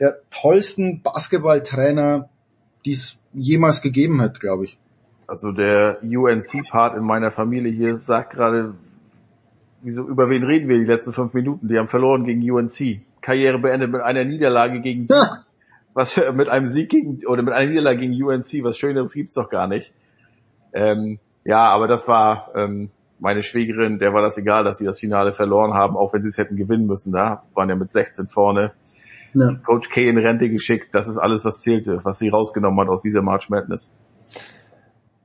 der 0.00 0.20
tollsten 0.30 1.02
Basketballtrainer, 1.02 2.28
die 2.84 2.92
es 2.92 3.18
jemals 3.32 3.82
gegeben 3.82 4.20
hat, 4.20 4.40
glaube 4.40 4.64
ich. 4.64 4.78
Also 5.26 5.52
der 5.52 5.98
UNC-Part 6.02 6.96
in 6.96 7.04
meiner 7.04 7.30
Familie 7.30 7.70
hier 7.72 7.98
sagt 7.98 8.32
gerade, 8.32 8.74
wieso, 9.82 10.02
über 10.06 10.28
wen 10.28 10.44
reden 10.44 10.68
wir 10.68 10.78
die 10.78 10.84
letzten 10.84 11.12
fünf 11.12 11.34
Minuten? 11.34 11.68
Die 11.68 11.78
haben 11.78 11.88
verloren 11.88 12.24
gegen 12.24 12.48
UNC. 12.50 13.00
Karriere 13.20 13.58
beendet 13.58 13.90
mit 13.90 14.00
einer 14.00 14.24
Niederlage 14.24 14.80
gegen 14.80 15.06
Duke. 15.06 15.44
Was 15.94 16.20
mit 16.34 16.48
einem 16.48 16.66
Sieg 16.66 16.90
gegen 16.90 17.18
oder 17.26 17.42
mit 17.42 17.52
einer 17.52 17.68
Niederlage 17.68 17.98
gegen 17.98 18.22
UNC, 18.22 18.62
was 18.62 18.78
Schöneres 18.78 19.14
gibt's 19.14 19.34
doch 19.34 19.50
gar 19.50 19.66
nicht. 19.66 19.92
Ähm, 20.72 21.18
ja, 21.44 21.70
aber 21.70 21.88
das 21.88 22.06
war 22.06 22.52
ähm, 22.54 22.90
meine 23.18 23.42
Schwägerin, 23.42 23.98
der 23.98 24.12
war 24.12 24.22
das 24.22 24.38
egal, 24.38 24.64
dass 24.64 24.78
sie 24.78 24.84
das 24.84 25.00
Finale 25.00 25.32
verloren 25.32 25.74
haben, 25.74 25.96
auch 25.96 26.12
wenn 26.12 26.22
sie 26.22 26.28
es 26.28 26.38
hätten 26.38 26.56
gewinnen 26.56 26.86
müssen. 26.86 27.12
Da 27.12 27.42
waren 27.54 27.68
ja 27.68 27.74
mit 27.74 27.90
16 27.90 28.28
vorne. 28.28 28.72
Ja. 29.34 29.54
Coach 29.64 29.90
K 29.90 30.08
in 30.08 30.18
Rente 30.18 30.48
geschickt, 30.48 30.94
das 30.94 31.08
ist 31.08 31.18
alles, 31.18 31.44
was 31.44 31.60
zählte, 31.60 32.00
was 32.02 32.18
sie 32.18 32.28
rausgenommen 32.28 32.80
hat 32.80 32.88
aus 32.88 33.02
dieser 33.02 33.22
March 33.22 33.50
Madness. 33.50 33.92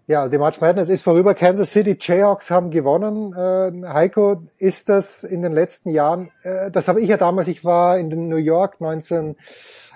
Ja, 0.06 0.28
die 0.28 0.38
March 0.38 0.60
Madness 0.60 0.90
ist 0.90 1.02
vorüber. 1.02 1.34
Kansas 1.34 1.72
City 1.72 1.96
Jayhawks 1.98 2.52
haben 2.52 2.72
gewonnen. 2.72 3.32
Äh, 3.34 3.88
Heiko, 3.88 4.44
ist 4.60 4.90
das 4.90 5.24
in 5.24 5.42
den 5.42 5.54
letzten 5.54 5.92
Jahren, 5.92 6.30
äh, 6.44 6.70
das 6.72 6.90
habe 6.90 7.00
ich 7.00 7.08
ja 7.08 7.16
damals, 7.16 7.48
ich 7.48 7.64
war 7.64 7.98
in 7.98 8.10
New 8.28 8.36
York 8.36 8.82
19, 8.82 9.38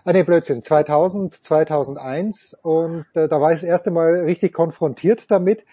ah 0.06 0.14
nee, 0.14 0.24
Blödsinn, 0.24 0.64
2000, 0.64 1.44
2001 1.44 2.58
und 2.62 3.06
äh, 3.16 3.28
da 3.28 3.42
war 3.42 3.52
ich 3.52 3.60
das 3.60 3.68
erste 3.68 3.92
Mal 3.92 4.22
richtig 4.22 4.54
konfrontiert 4.54 5.30
damit. 5.30 5.66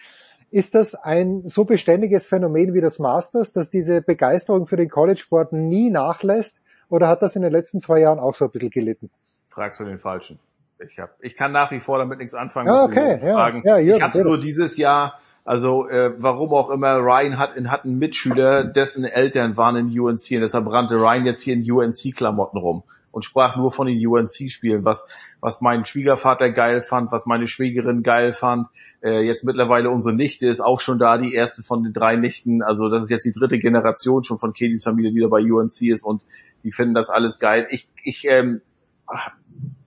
Ist 0.51 0.75
das 0.75 0.97
ein 0.97 1.47
so 1.47 1.65
beständiges 1.65 2.27
Phänomen 2.27 2.75
wie 2.75 2.81
das 2.81 2.99
Masters, 2.99 3.53
dass 3.53 3.71
diese 3.71 4.03
Begeisterung 4.03 4.67
für 4.67 4.77
den 4.77 4.89
College-Sport 4.89 5.53
nie 5.53 5.91
nachlässt? 5.91 6.61
Oder 6.89 7.07
hat 7.07 7.23
das 7.23 7.37
in 7.37 7.43
den 7.43 7.53
letzten 7.53 7.81
zwei 7.81 8.01
Jahren 8.01 8.19
auch 8.19 8.35
so 8.35 8.47
ein 8.47 8.51
bisschen 8.51 8.71
gelitten? 8.71 9.11
Fragst 9.47 9.79
du 9.79 9.85
den 9.85 10.01
Falschen. 10.01 10.41
Ich, 10.79 10.99
hab, 10.99 11.17
ich 11.21 11.37
kann 11.37 11.53
nach 11.53 11.71
wie 11.71 11.81
vor 11.81 11.99
damit 11.99 12.19
nichts 12.19 12.35
anfangen. 12.35 12.69
Ja, 12.69 12.85
was 12.85 12.95
du 12.95 13.01
okay, 13.01 13.19
ja, 13.27 13.35
fragen. 13.35 13.63
ja, 13.65 13.79
Jürgen, 13.79 13.97
ich 13.97 14.03
habe 14.03 14.13
bitte. 14.13 14.25
nur 14.25 14.39
dieses 14.39 14.77
Jahr, 14.77 15.21
also 15.45 15.89
äh, 15.89 16.13
warum 16.19 16.53
auch 16.53 16.71
immer, 16.71 16.97
Ryan 16.97 17.39
hat, 17.39 17.57
hat 17.67 17.85
einen 17.85 17.99
Mitschüler, 17.99 18.65
dessen 18.65 19.05
Eltern 19.05 19.57
waren 19.57 19.77
in 19.77 20.01
UNC 20.01 20.31
und 20.33 20.41
deshalb 20.41 20.67
rannte 20.71 20.97
Ryan 20.97 21.27
jetzt 21.27 21.43
hier 21.43 21.55
in 21.55 21.71
UNC-Klamotten 21.71 22.59
rum 22.59 22.83
und 23.15 23.25
sprach 23.25 23.57
nur 23.57 23.71
von 23.71 23.87
den 23.87 24.05
UNC-Spielen, 24.05 24.85
was, 24.85 25.07
was 25.41 25.61
mein 25.61 25.85
Schwiegervater 25.85 26.51
geil 26.51 26.83
fand, 26.83 27.13
was 27.13 27.27
meine 27.27 27.47
Schwägerin 27.47 28.03
geil 28.03 28.33
fand. 28.33 28.67
Äh, 29.03 29.21
jetzt 29.21 29.45
mittlerweile 29.45 29.91
unsere 29.91 30.15
Nichte 30.15 30.49
ist 30.49 30.61
auch 30.61 30.81
schon 30.81 30.99
da, 30.99 31.17
die 31.17 31.33
erste 31.33 31.63
von 31.63 31.85
den 31.85 31.93
drei 31.93 32.17
Nichten. 32.17 32.61
Also 32.61 32.89
das 32.89 33.05
ist 33.05 33.11
jetzt 33.11 33.25
die 33.25 33.31
dritte 33.31 33.61
Generation 33.61 34.25
schon 34.25 34.41
von 34.41 34.53
Katie's 34.53 34.83
Familie, 34.83 35.13
die 35.13 35.21
da 35.21 35.29
bei 35.29 35.41
UNC 35.41 35.83
ist 35.83 36.03
und 36.03 36.27
die 36.65 36.73
finden 36.73 36.95
das 36.95 37.09
alles 37.09 37.39
geil. 37.39 37.69
Ich, 37.71 37.89
ich 38.03 38.27
ähm, 38.29 38.63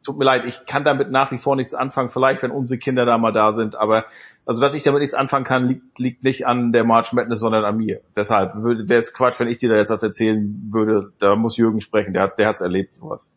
tut 0.08 0.18
mir 0.18 0.24
leid, 0.24 0.46
ich 0.46 0.66
kann 0.66 0.86
damit 0.86 1.12
nach 1.12 1.32
wie 1.34 1.38
vor 1.38 1.58
nichts 1.58 1.74
anfangen, 1.74 2.08
vielleicht 2.08 2.42
wenn 2.42 2.52
unsere 2.52 2.80
Kinder 2.80 3.06
da 3.06 3.18
mal 3.18 3.34
da 3.34 3.52
sind, 3.52 3.76
aber 3.76 4.06
also 4.46 4.62
dass 4.62 4.74
ich 4.74 4.84
damit 4.84 5.02
nichts 5.02 5.14
anfangen 5.14 5.44
kann, 5.44 5.68
liegt, 5.68 6.00
liegt 6.00 6.24
nicht 6.24 6.48
an 6.48 6.72
der 6.72 6.86
March 6.86 7.12
Madness, 7.12 7.42
sondern 7.42 7.66
an 7.66 7.76
mir. 7.76 8.00
Deshalb 8.16 8.54
wäre 8.56 9.00
es 9.00 9.14
Quatsch, 9.14 9.38
wenn 9.42 9.50
ich 9.50 9.58
dir 9.58 9.68
da 9.68 9.76
jetzt 9.76 9.90
was 9.90 10.02
erzählen 10.02 10.70
würde. 10.72 11.12
Da 11.20 11.36
muss 11.36 11.58
Jürgen 11.58 11.82
sprechen, 11.82 12.14
der 12.14 12.24
hat 12.24 12.40
der 12.40 12.48
hat's 12.48 12.62
erlebt 12.62 12.94
sowas. 12.94 13.30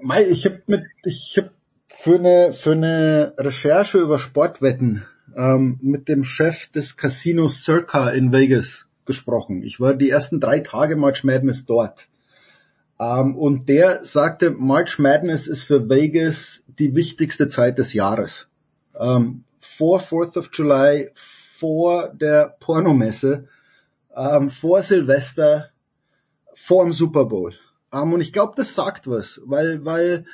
Mei, 0.00 0.24
ich 0.24 0.46
habe 0.46 0.62
mit, 0.66 0.84
ich 1.04 1.36
habe 1.36 1.50
für 1.88 2.14
eine 2.14 2.54
für 2.54 2.72
eine 2.72 3.34
Recherche 3.36 3.98
über 3.98 4.18
Sportwetten 4.18 5.04
ähm, 5.36 5.78
mit 5.82 6.08
dem 6.08 6.24
Chef 6.24 6.68
des 6.68 6.96
Casinos 6.96 7.62
Circa 7.62 8.08
in 8.08 8.32
Vegas 8.32 8.88
gesprochen. 9.04 9.62
Ich 9.62 9.80
war 9.80 9.92
die 9.92 10.08
ersten 10.08 10.40
drei 10.40 10.60
Tage 10.60 10.96
March 10.96 11.24
Madness 11.24 11.66
dort. 11.66 12.08
Ähm, 13.00 13.36
und 13.36 13.68
der 13.68 14.04
sagte, 14.04 14.50
March 14.50 14.98
Madness 14.98 15.46
ist 15.46 15.62
für 15.62 15.88
Vegas 15.88 16.62
die 16.66 16.94
wichtigste 16.94 17.48
Zeit 17.48 17.78
des 17.78 17.92
Jahres. 17.92 18.48
Ähm, 18.98 19.44
vor 19.60 20.00
4th 20.00 20.38
of 20.38 20.50
July, 20.52 21.10
vor 21.14 22.08
der 22.14 22.56
Pornomesse, 22.60 23.48
ähm, 24.14 24.50
vor 24.50 24.82
Silvester, 24.82 25.70
vor 26.54 26.84
dem 26.84 26.92
Super 26.92 27.24
Bowl. 27.24 27.54
Ähm, 27.92 28.12
und 28.12 28.20
ich 28.20 28.32
glaube, 28.32 28.54
das 28.56 28.74
sagt 28.74 29.08
was, 29.08 29.40
weil, 29.44 29.84
weil 29.84 30.24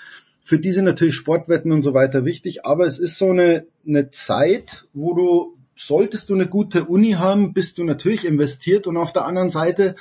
für 0.44 0.58
die 0.58 0.72
sind 0.72 0.84
natürlich 0.84 1.14
Sportwetten 1.14 1.72
und 1.72 1.82
so 1.82 1.94
weiter 1.94 2.24
wichtig, 2.24 2.64
aber 2.66 2.86
es 2.86 2.98
ist 2.98 3.16
so 3.16 3.30
eine, 3.30 3.66
eine 3.86 4.10
Zeit, 4.10 4.86
wo 4.92 5.14
du, 5.14 5.56
solltest 5.76 6.28
du 6.28 6.34
eine 6.34 6.48
gute 6.48 6.84
Uni 6.84 7.12
haben, 7.12 7.52
bist 7.52 7.78
du 7.78 7.84
natürlich 7.84 8.26
investiert 8.26 8.86
und 8.86 8.96
auf 8.96 9.12
der 9.12 9.26
anderen 9.26 9.50
Seite 9.50 9.94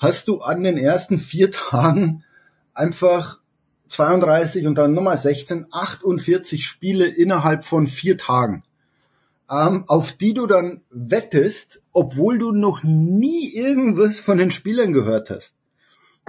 hast 0.00 0.28
du 0.28 0.40
an 0.40 0.64
den 0.64 0.78
ersten 0.78 1.18
vier 1.18 1.50
Tagen 1.50 2.24
einfach 2.74 3.38
32 3.88 4.66
und 4.66 4.76
dann 4.76 4.94
nochmal 4.94 5.16
16, 5.16 5.66
48 5.70 6.64
Spiele 6.64 7.06
innerhalb 7.06 7.64
von 7.64 7.86
vier 7.86 8.16
Tagen, 8.16 8.64
ähm, 9.50 9.84
auf 9.86 10.12
die 10.12 10.32
du 10.32 10.46
dann 10.46 10.80
wettest, 10.90 11.82
obwohl 11.92 12.38
du 12.38 12.52
noch 12.52 12.82
nie 12.82 13.52
irgendwas 13.52 14.18
von 14.18 14.38
den 14.38 14.50
Spielern 14.50 14.92
gehört 14.92 15.30
hast. 15.30 15.54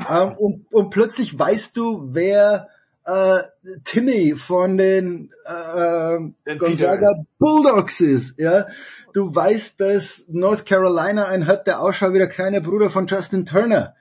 Ähm, 0.07 0.35
und, 0.37 0.65
und 0.71 0.89
plötzlich 0.89 1.37
weißt 1.37 1.77
du, 1.77 2.09
wer 2.11 2.69
äh, 3.05 3.39
Timmy 3.83 4.35
von 4.35 4.77
den 4.77 5.31
äh, 5.45 6.55
Gonzaga 6.55 7.07
Peters. 7.07 7.21
Bulldogs 7.39 7.99
ist. 8.01 8.39
Ja, 8.39 8.67
du 9.13 9.33
weißt, 9.33 9.79
dass 9.79 10.25
North 10.27 10.65
Carolina 10.65 11.25
ein 11.25 11.47
hat, 11.47 11.67
der 11.67 11.81
ausschaut 11.81 12.13
wie 12.13 12.19
der 12.19 12.27
kleine 12.27 12.61
Bruder 12.61 12.89
von 12.89 13.07
Justin 13.07 13.45
Turner, 13.45 13.95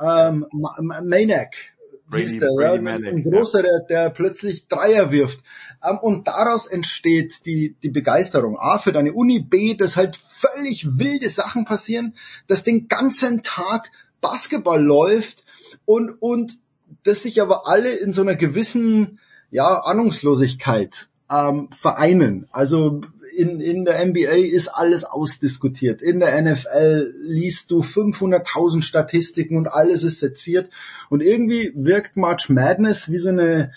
ähm, 0.00 0.46
Ma- 0.52 0.76
Ma- 0.80 1.00
Manek. 1.00 1.72
Brady- 2.08 2.24
hieß 2.24 2.40
der, 2.40 2.50
ja, 2.60 2.72
ein 2.72 3.22
großer, 3.22 3.62
der, 3.62 3.80
der 3.88 4.10
plötzlich 4.10 4.66
Dreier 4.68 5.10
wirft. 5.12 5.40
Ähm, 5.82 5.98
und 6.02 6.28
daraus 6.28 6.66
entsteht 6.66 7.46
die, 7.46 7.74
die 7.82 7.90
Begeisterung. 7.90 8.58
A, 8.58 8.78
für 8.78 8.92
deine 8.92 9.14
Uni, 9.14 9.40
B, 9.40 9.74
dass 9.74 9.96
halt 9.96 10.16
völlig 10.16 10.98
wilde 10.98 11.28
Sachen 11.30 11.64
passieren, 11.64 12.14
dass 12.48 12.64
den 12.64 12.88
ganzen 12.88 13.42
Tag 13.42 13.90
Basketball 14.20 14.82
läuft 14.82 15.44
und, 15.86 16.10
und 16.20 16.58
das 17.04 17.22
sich 17.22 17.40
aber 17.40 17.68
alle 17.68 17.94
in 17.94 18.12
so 18.12 18.22
einer 18.22 18.34
gewissen, 18.34 19.18
ja, 19.50 19.80
Ahnungslosigkeit 19.80 21.08
ähm, 21.30 21.68
vereinen. 21.78 22.46
Also 22.50 23.02
in, 23.36 23.60
in 23.60 23.84
der 23.84 24.04
NBA 24.04 24.50
ist 24.52 24.68
alles 24.68 25.04
ausdiskutiert. 25.04 26.02
In 26.02 26.20
der 26.20 26.40
NFL 26.40 27.14
liest 27.22 27.70
du 27.70 27.80
500.000 27.80 28.82
Statistiken 28.82 29.56
und 29.56 29.68
alles 29.68 30.04
ist 30.04 30.20
seziert. 30.20 30.70
Und 31.08 31.22
irgendwie 31.22 31.72
wirkt 31.74 32.16
March 32.16 32.48
Madness 32.48 33.10
wie 33.10 33.18
so 33.18 33.30
eine, 33.30 33.72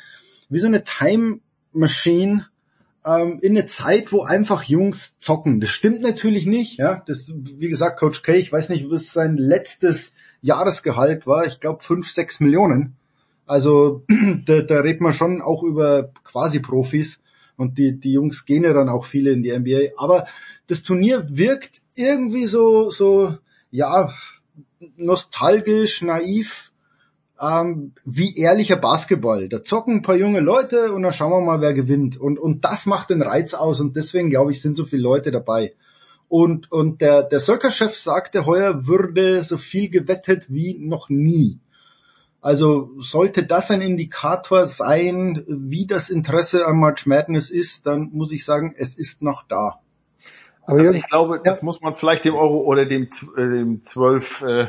wie 0.50 0.60
so 0.60 0.68
eine 0.68 0.84
Time 0.84 1.40
Machine, 1.72 2.48
ähm, 3.06 3.40
in 3.42 3.52
eine 3.52 3.66
Zeit, 3.66 4.12
wo 4.12 4.24
einfach 4.24 4.64
Jungs 4.64 5.16
zocken. 5.20 5.60
Das 5.60 5.70
stimmt 5.70 6.02
natürlich 6.02 6.46
nicht. 6.46 6.80
Ja, 6.80 7.04
das, 7.06 7.26
wie 7.28 7.70
gesagt, 7.70 8.00
Coach 8.00 8.24
K, 8.24 8.34
ich 8.34 8.52
weiß 8.52 8.70
nicht, 8.70 8.90
was 8.90 9.14
sein 9.14 9.38
letztes 9.38 10.14
Jahresgehalt 10.42 11.28
war. 11.28 11.46
Ich 11.46 11.60
glaube 11.60 11.84
fünf, 11.84 12.12
sechs 12.12 12.40
Millionen. 12.40 12.96
Also 13.46 14.04
da, 14.46 14.62
da 14.62 14.80
redet 14.80 15.02
man 15.02 15.14
schon 15.14 15.42
auch 15.42 15.64
über 15.64 16.12
quasi 16.24 16.60
Profis 16.60 17.20
und 17.58 17.78
die, 17.78 18.00
die 18.00 18.14
Jungs 18.14 18.46
gehen 18.46 18.64
ja 18.64 18.74
dann 18.74 18.90
auch 18.90 19.06
viele 19.06 19.32
in 19.32 19.44
die 19.44 19.58
NBA. 19.58 19.94
Aber 19.98 20.26
das 20.68 20.84
Turnier 20.84 21.26
wirkt 21.30 21.82
irgendwie 21.96 22.46
so, 22.46 22.90
so, 22.90 23.38
ja, 23.72 24.10
nostalgisch, 24.98 26.02
naiv, 26.02 26.72
ähm, 27.42 27.94
wie 28.06 28.38
ehrlicher 28.38 28.78
Basketball. 28.78 29.50
Da 29.50 29.64
zocken 29.64 29.96
ein 29.96 30.02
paar 30.02 30.16
junge 30.16 30.40
Leute 30.40 30.92
und 30.92 31.04
dann 31.04 31.14
schauen 31.14 31.32
wir 31.32 31.42
mal, 31.42 31.62
wer 31.62 31.74
gewinnt. 31.74 32.18
Und, 32.18 32.40
und 32.40 32.66
das 32.66 32.86
macht 32.86 33.10
den 33.10 33.22
Reiz 33.22 33.54
aus 33.54 33.80
und 33.80 33.96
deswegen, 33.96 34.30
glaube 34.30 34.52
ich, 34.52 34.62
sind 34.62 34.76
so 34.76 34.86
viele 34.86 35.04
Leute 35.04 35.32
dabei. 35.32 35.74
Und, 36.28 36.72
und 36.72 37.02
der, 37.02 37.24
der 37.24 37.40
Circus-Chef 37.40 37.96
sagte, 37.96 38.46
heuer 38.46 38.88
würde 38.88 39.44
so 39.44 39.58
viel 39.58 39.90
gewettet 39.90 40.46
wie 40.50 40.78
noch 40.80 41.10
nie. 41.10 41.60
Also 42.46 42.92
sollte 43.00 43.44
das 43.44 43.72
ein 43.72 43.82
Indikator 43.82 44.68
sein, 44.68 45.44
wie 45.48 45.88
das 45.88 46.12
Interesse 46.12 46.68
an 46.68 46.78
March 46.78 47.08
Madness 47.08 47.50
ist, 47.50 47.88
dann 47.88 48.12
muss 48.14 48.32
ich 48.32 48.46
sagen, 48.46 48.72
es 48.78 48.96
ist 48.96 49.24
noch 49.24 49.48
da. 49.48 49.80
Aber 50.62 50.78
also 50.78 50.92
ich 50.92 51.08
glaube, 51.08 51.42
das 51.44 51.64
muss 51.64 51.82
man 51.82 51.96
vielleicht 51.96 52.24
dem 52.24 52.36
Euro 52.36 52.60
oder 52.60 52.86
dem, 52.86 53.10
äh, 53.36 53.42
dem 53.42 53.82
12 53.82 54.42
äh, 54.44 54.68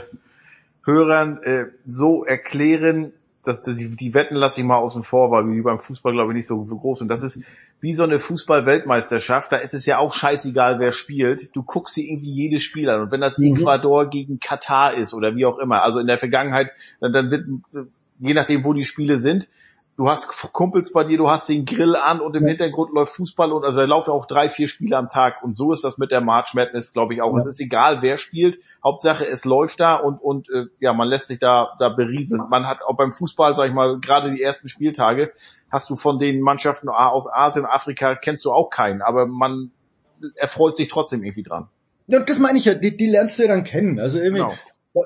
Hörern 0.86 1.42
äh, 1.42 1.66
so 1.84 2.24
erklären, 2.24 3.12
dass 3.46 3.62
die, 3.62 3.94
die 3.94 4.14
Wetten 4.14 4.34
lasse 4.34 4.60
ich 4.60 4.66
mal 4.66 4.76
außen 4.76 5.02
vor, 5.02 5.30
weil 5.30 5.50
wie 5.50 5.62
beim 5.62 5.80
Fußball 5.80 6.12
glaube 6.12 6.32
ich 6.32 6.36
nicht 6.36 6.46
so 6.46 6.64
groß 6.64 7.02
und 7.02 7.08
das 7.08 7.22
ist 7.22 7.40
wie 7.80 7.94
so 7.94 8.02
eine 8.02 8.18
Fußball-Weltmeisterschaft, 8.18 9.52
da 9.52 9.56
ist 9.58 9.74
es 9.74 9.86
ja 9.86 9.98
auch 9.98 10.12
scheißegal, 10.12 10.78
wer 10.80 10.92
spielt. 10.92 11.54
Du 11.54 11.62
guckst 11.62 11.96
dir 11.96 12.04
irgendwie 12.04 12.32
jedes 12.32 12.62
Spiel 12.62 12.88
an 12.88 13.02
und 13.02 13.12
wenn 13.12 13.20
das 13.20 13.38
mhm. 13.38 13.56
Ecuador 13.56 14.08
gegen 14.10 14.40
Katar 14.40 14.94
ist 14.94 15.14
oder 15.14 15.36
wie 15.36 15.46
auch 15.46 15.58
immer, 15.58 15.82
also 15.82 15.98
in 15.98 16.06
der 16.06 16.18
Vergangenheit, 16.18 16.70
dann, 17.00 17.12
dann 17.12 17.30
wird 17.30 17.46
je 18.18 18.34
nachdem, 18.34 18.64
wo 18.64 18.72
die 18.72 18.84
Spiele 18.84 19.20
sind, 19.20 19.48
du 19.96 20.08
hast 20.08 20.28
Kumpels 20.52 20.92
bei 20.92 21.04
dir, 21.04 21.16
du 21.18 21.30
hast 21.30 21.48
den 21.48 21.64
Grill 21.64 21.96
an 21.96 22.20
und 22.20 22.36
im 22.36 22.42
ja. 22.44 22.50
Hintergrund 22.50 22.92
läuft 22.92 23.14
Fußball 23.16 23.52
und 23.52 23.64
also 23.64 23.78
da 23.78 23.84
laufen 23.84 24.10
auch 24.10 24.26
drei, 24.26 24.48
vier 24.48 24.68
Spiele 24.68 24.96
am 24.96 25.08
Tag 25.08 25.42
und 25.42 25.54
so 25.54 25.72
ist 25.72 25.84
das 25.84 25.98
mit 25.98 26.10
der 26.10 26.20
March 26.20 26.54
Madness, 26.54 26.92
glaube 26.92 27.14
ich 27.14 27.22
auch. 27.22 27.32
Ja. 27.32 27.38
Es 27.38 27.46
ist 27.46 27.60
egal, 27.60 28.02
wer 28.02 28.18
spielt, 28.18 28.58
Hauptsache 28.84 29.26
es 29.26 29.44
läuft 29.44 29.80
da 29.80 29.96
und 29.96 30.18
und 30.18 30.48
äh, 30.50 30.66
ja, 30.80 30.92
man 30.92 31.08
lässt 31.08 31.28
sich 31.28 31.38
da 31.38 31.74
da 31.78 31.88
berieseln. 31.88 32.42
Man 32.50 32.66
hat 32.66 32.82
auch 32.82 32.96
beim 32.96 33.12
Fußball, 33.12 33.54
sag 33.54 33.68
ich 33.68 33.74
mal, 33.74 33.98
gerade 33.98 34.30
die 34.30 34.42
ersten 34.42 34.68
Spieltage 34.68 35.32
hast 35.70 35.88
du 35.90 35.96
von 35.96 36.18
den 36.18 36.40
Mannschaften 36.40 36.88
aus 36.88 37.26
Asien, 37.30 37.64
Afrika 37.64 38.14
kennst 38.14 38.44
du 38.44 38.52
auch 38.52 38.70
keinen, 38.70 39.02
aber 39.02 39.26
man 39.26 39.70
erfreut 40.34 40.76
sich 40.76 40.88
trotzdem 40.88 41.22
irgendwie 41.22 41.42
dran. 41.42 41.68
Ja, 42.06 42.20
das 42.20 42.38
meine 42.38 42.58
ich 42.58 42.66
ja, 42.66 42.74
die, 42.74 42.96
die 42.96 43.08
lernst 43.08 43.38
du 43.38 43.44
ja 43.44 43.48
dann 43.48 43.64
kennen. 43.64 43.98
Also 43.98 44.18
irgendwie 44.18 44.42
genau. 44.42 44.54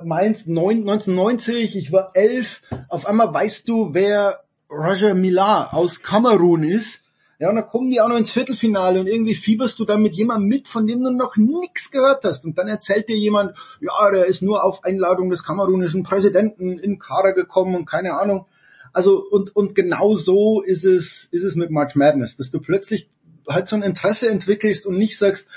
Mainz 0.04 0.46
1990, 0.46 1.76
ich 1.76 1.90
war 1.90 2.12
elf, 2.14 2.62
auf 2.88 3.06
einmal 3.06 3.32
weißt 3.34 3.68
du, 3.68 3.92
wer 3.92 4.40
Roger 4.70 5.14
Millar 5.14 5.74
aus 5.74 6.02
Kamerun 6.02 6.62
ist, 6.62 7.02
ja, 7.40 7.48
und 7.48 7.56
dann 7.56 7.66
kommen 7.66 7.90
die 7.90 8.02
auch 8.02 8.08
noch 8.08 8.18
ins 8.18 8.30
Viertelfinale 8.30 9.00
und 9.00 9.06
irgendwie 9.06 9.34
fieberst 9.34 9.78
du 9.78 9.86
dann 9.86 10.02
mit 10.02 10.14
jemandem 10.14 10.46
mit, 10.46 10.68
von 10.68 10.86
dem 10.86 11.02
du 11.02 11.10
noch 11.10 11.38
nichts 11.38 11.90
gehört 11.90 12.22
hast. 12.24 12.44
Und 12.44 12.58
dann 12.58 12.68
erzählt 12.68 13.08
dir 13.08 13.16
jemand, 13.16 13.56
ja, 13.80 14.10
der 14.12 14.26
ist 14.26 14.42
nur 14.42 14.62
auf 14.62 14.84
Einladung 14.84 15.30
des 15.30 15.42
kamerunischen 15.42 16.02
Präsidenten 16.02 16.78
in 16.78 16.98
Kader 16.98 17.32
gekommen 17.32 17.74
und 17.76 17.86
keine 17.86 18.20
Ahnung. 18.20 18.44
Also, 18.92 19.24
und, 19.30 19.56
und 19.56 19.74
genau 19.74 20.14
so 20.16 20.60
ist 20.60 20.84
es, 20.84 21.24
ist 21.30 21.44
es 21.44 21.54
mit 21.54 21.70
March 21.70 21.96
Madness, 21.96 22.36
dass 22.36 22.50
du 22.50 22.60
plötzlich 22.60 23.08
halt 23.48 23.68
so 23.68 23.76
ein 23.76 23.82
Interesse 23.82 24.28
entwickelst 24.28 24.84
und 24.84 24.98
nicht 24.98 25.16
sagst, 25.16 25.48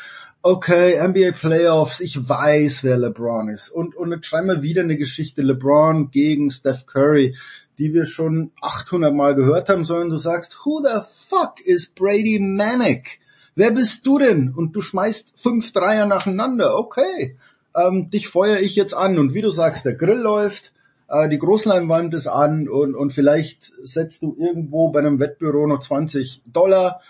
okay, 0.42 1.06
NBA 1.06 1.32
Playoffs, 1.32 2.00
ich 2.00 2.30
weiß, 2.30 2.84
wer 2.84 2.98
LeBron 2.98 3.50
ist. 3.50 3.70
Und, 3.70 3.94
und 3.96 4.12
jetzt 4.12 4.28
schreiben 4.28 4.48
wir 4.48 4.62
wieder 4.62 4.84
eine 4.84 4.96
Geschichte, 4.96 5.42
LeBron 5.42 6.12
gegen 6.12 6.50
Steph 6.50 6.86
Curry 6.86 7.36
die 7.78 7.94
wir 7.94 8.06
schon 8.06 8.52
800 8.62 9.14
Mal 9.14 9.36
gehört 9.36 9.70
haben, 9.70 9.86
sondern 9.86 10.10
du 10.10 10.18
sagst, 10.18 10.66
who 10.66 10.82
the 10.84 11.02
fuck 11.28 11.60
is 11.66 11.88
Brady 11.88 12.40
Manic? 12.40 13.20
Wer 13.56 13.72
bist 13.72 14.06
du 14.06 14.18
denn? 14.18 14.54
Und 14.56 14.76
du 14.76 14.82
schmeißt 14.82 15.34
fünf 15.40 15.72
Dreier 15.74 16.06
nacheinander. 16.06 16.78
Okay, 16.78 17.38
ähm, 17.76 18.10
dich 18.10 18.28
feuer 18.28 18.60
ich 18.60 18.76
jetzt 18.76 18.94
an. 18.94 19.20
Und 19.20 19.34
wie 19.34 19.42
du 19.42 19.52
sagst, 19.52 19.86
der 19.86 19.96
Grill 19.96 20.20
läuft, 20.20 20.74
äh, 21.08 21.30
die 21.30 21.38
Großleinwand 21.38 22.14
ist 22.14 22.28
an 22.28 22.68
und, 22.68 22.96
und 22.96 23.12
vielleicht 23.12 23.72
setzt 23.84 24.24
du 24.24 24.36
irgendwo 24.40 24.90
bei 24.90 25.00
einem 25.00 25.20
Wettbüro 25.20 25.68
noch 25.68 25.80
20 25.80 26.42
Dollar. 26.46 27.02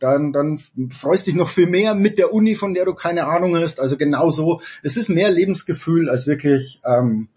Dann, 0.00 0.32
dann 0.32 0.58
freust 0.90 1.28
dich 1.28 1.36
noch 1.36 1.48
viel 1.48 1.68
mehr 1.68 1.94
mit 1.94 2.18
der 2.18 2.34
Uni, 2.34 2.56
von 2.56 2.74
der 2.74 2.84
du 2.84 2.94
keine 2.94 3.26
Ahnung 3.26 3.56
hast. 3.56 3.78
Also 3.78 3.96
genau 3.96 4.30
so. 4.30 4.60
Es 4.82 4.96
ist 4.96 5.08
mehr 5.08 5.30
Lebensgefühl 5.30 6.10
als 6.10 6.26
wirklich 6.26 6.80
ähm, 6.84 7.28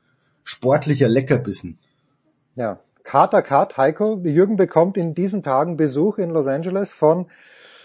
sportlicher 0.43 1.07
Leckerbissen. 1.07 1.77
Ja, 2.55 2.79
Carter 3.03 3.41
Cut, 3.41 3.75
Heiko, 3.75 4.21
Jürgen 4.23 4.55
bekommt 4.55 4.95
in 4.95 5.13
diesen 5.13 5.43
Tagen 5.43 5.75
Besuch 5.75 6.17
in 6.17 6.29
Los 6.29 6.47
Angeles 6.47 6.93
von 6.93 7.27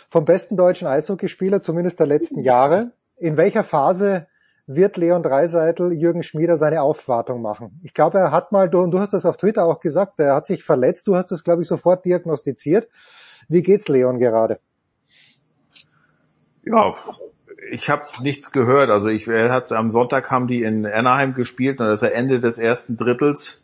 vom 0.08 0.24
besten 0.24 0.57
deutschen 0.57 0.86
Eishockeyspieler, 0.86 1.60
zumindest 1.60 1.99
der 1.99 2.07
letzten 2.07 2.40
Jahre. 2.40 2.92
In 3.16 3.36
welcher 3.36 3.65
Phase 3.65 4.28
wird 4.66 4.97
Leon 4.97 5.23
Dreiseitel 5.24 5.92
Jürgen 5.92 6.23
Schmieder 6.23 6.57
seine 6.57 6.82
Aufwartung 6.82 7.42
machen? 7.42 7.81
Ich 7.82 7.94
glaube, 7.94 8.18
er 8.18 8.31
hat 8.31 8.52
mal, 8.52 8.70
du, 8.70 8.86
du 8.86 9.00
hast 9.00 9.12
das 9.12 9.26
auf 9.26 9.36
Twitter 9.36 9.65
auch 9.65 9.81
gesagt, 9.81 10.20
er 10.20 10.36
hat 10.36 10.47
sich 10.47 10.62
verletzt, 10.62 11.08
du 11.08 11.16
hast 11.16 11.32
das, 11.32 11.42
glaube 11.42 11.62
ich, 11.62 11.68
sofort 11.68 12.05
diagnostiziert. 12.05 12.89
Wie 13.49 13.62
geht's 13.62 13.89
Leon 13.89 14.20
gerade? 14.20 14.60
Ja, 16.65 16.94
ich 17.73 17.90
habe 17.90 18.05
nichts 18.23 18.52
gehört. 18.52 18.90
Also 18.90 19.08
ich, 19.08 19.26
er 19.26 19.52
hat 19.52 19.73
am 19.73 19.90
Sonntag 19.90 20.31
haben 20.31 20.47
die 20.47 20.62
in 20.62 20.86
Anaheim 20.86 21.34
gespielt 21.34 21.81
und 21.81 21.86
das 21.86 22.02
ist 22.02 22.08
er 22.08 22.15
Ende 22.15 22.40
des 22.40 22.58
ersten 22.58 22.97
Drittels 22.97 23.59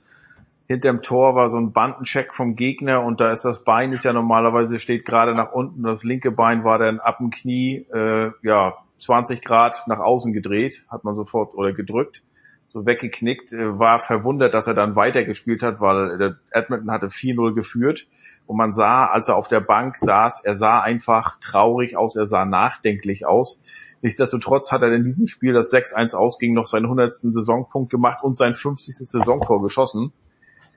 hinterm 0.69 1.03
Tor 1.03 1.35
war 1.35 1.49
so 1.49 1.57
ein 1.57 1.73
Bandencheck 1.73 2.35
vom 2.35 2.57
Gegner 2.57 3.03
und 3.03 3.21
da 3.21 3.31
ist 3.31 3.45
das 3.45 3.65
Bein 3.65 3.93
ist 3.93 4.05
ja 4.05 4.13
normalerweise 4.13 4.79
steht 4.79 5.05
gerade 5.05 5.35
nach 5.35 5.53
unten, 5.53 5.83
das 5.83 6.03
linke 6.03 6.31
Bein 6.31 6.65
war 6.65 6.79
dann 6.79 7.01
ab 7.01 7.19
dem 7.19 7.31
Knie 7.31 7.87
äh, 7.93 8.31
ja 8.43 8.75
20 8.97 9.43
Grad 9.43 9.85
nach 9.87 10.01
außen 10.01 10.33
gedreht, 10.33 10.85
hat 10.89 11.05
man 11.05 11.15
sofort 11.15 11.55
oder 11.55 11.73
gedrückt, 11.73 12.23
so 12.69 12.85
weggeknickt, 12.85 13.53
äh, 13.53 13.79
war 13.79 14.01
verwundert, 14.01 14.55
dass 14.55 14.67
er 14.67 14.75
dann 14.75 14.97
weitergespielt 14.97 15.63
hat, 15.63 15.81
weil 15.81 16.19
der 16.19 16.37
Edmonton 16.51 16.91
hatte 16.91 17.07
4-0 17.07 17.55
geführt 17.55 18.07
und 18.47 18.57
man 18.57 18.73
sah, 18.73 19.07
als 19.07 19.29
er 19.29 19.37
auf 19.37 19.49
der 19.49 19.61
Bank 19.61 19.97
saß, 19.99 20.45
er 20.45 20.57
sah 20.57 20.81
einfach 20.81 21.39
traurig 21.41 21.97
aus, 21.97 22.17
er 22.17 22.27
sah 22.27 22.45
nachdenklich 22.45 23.27
aus. 23.27 23.61
Nichtsdestotrotz 24.03 24.71
hat 24.73 24.83
er 24.83 24.93
in 24.93 25.05
diesem 25.05 25.27
Spiel, 25.27 25.53
das 25.53 25.73
6-1 25.73 26.15
ausging, 26.15 26.55
noch 26.55 26.67
seinen 26.67 26.85
100. 26.85 27.13
Saisonpunkt 27.13 27.91
gemacht 27.91 28.23
und 28.23 28.37
sein 28.37 28.55
50. 28.55 28.97
Saisontor 28.97 29.63
geschossen. 29.63 30.13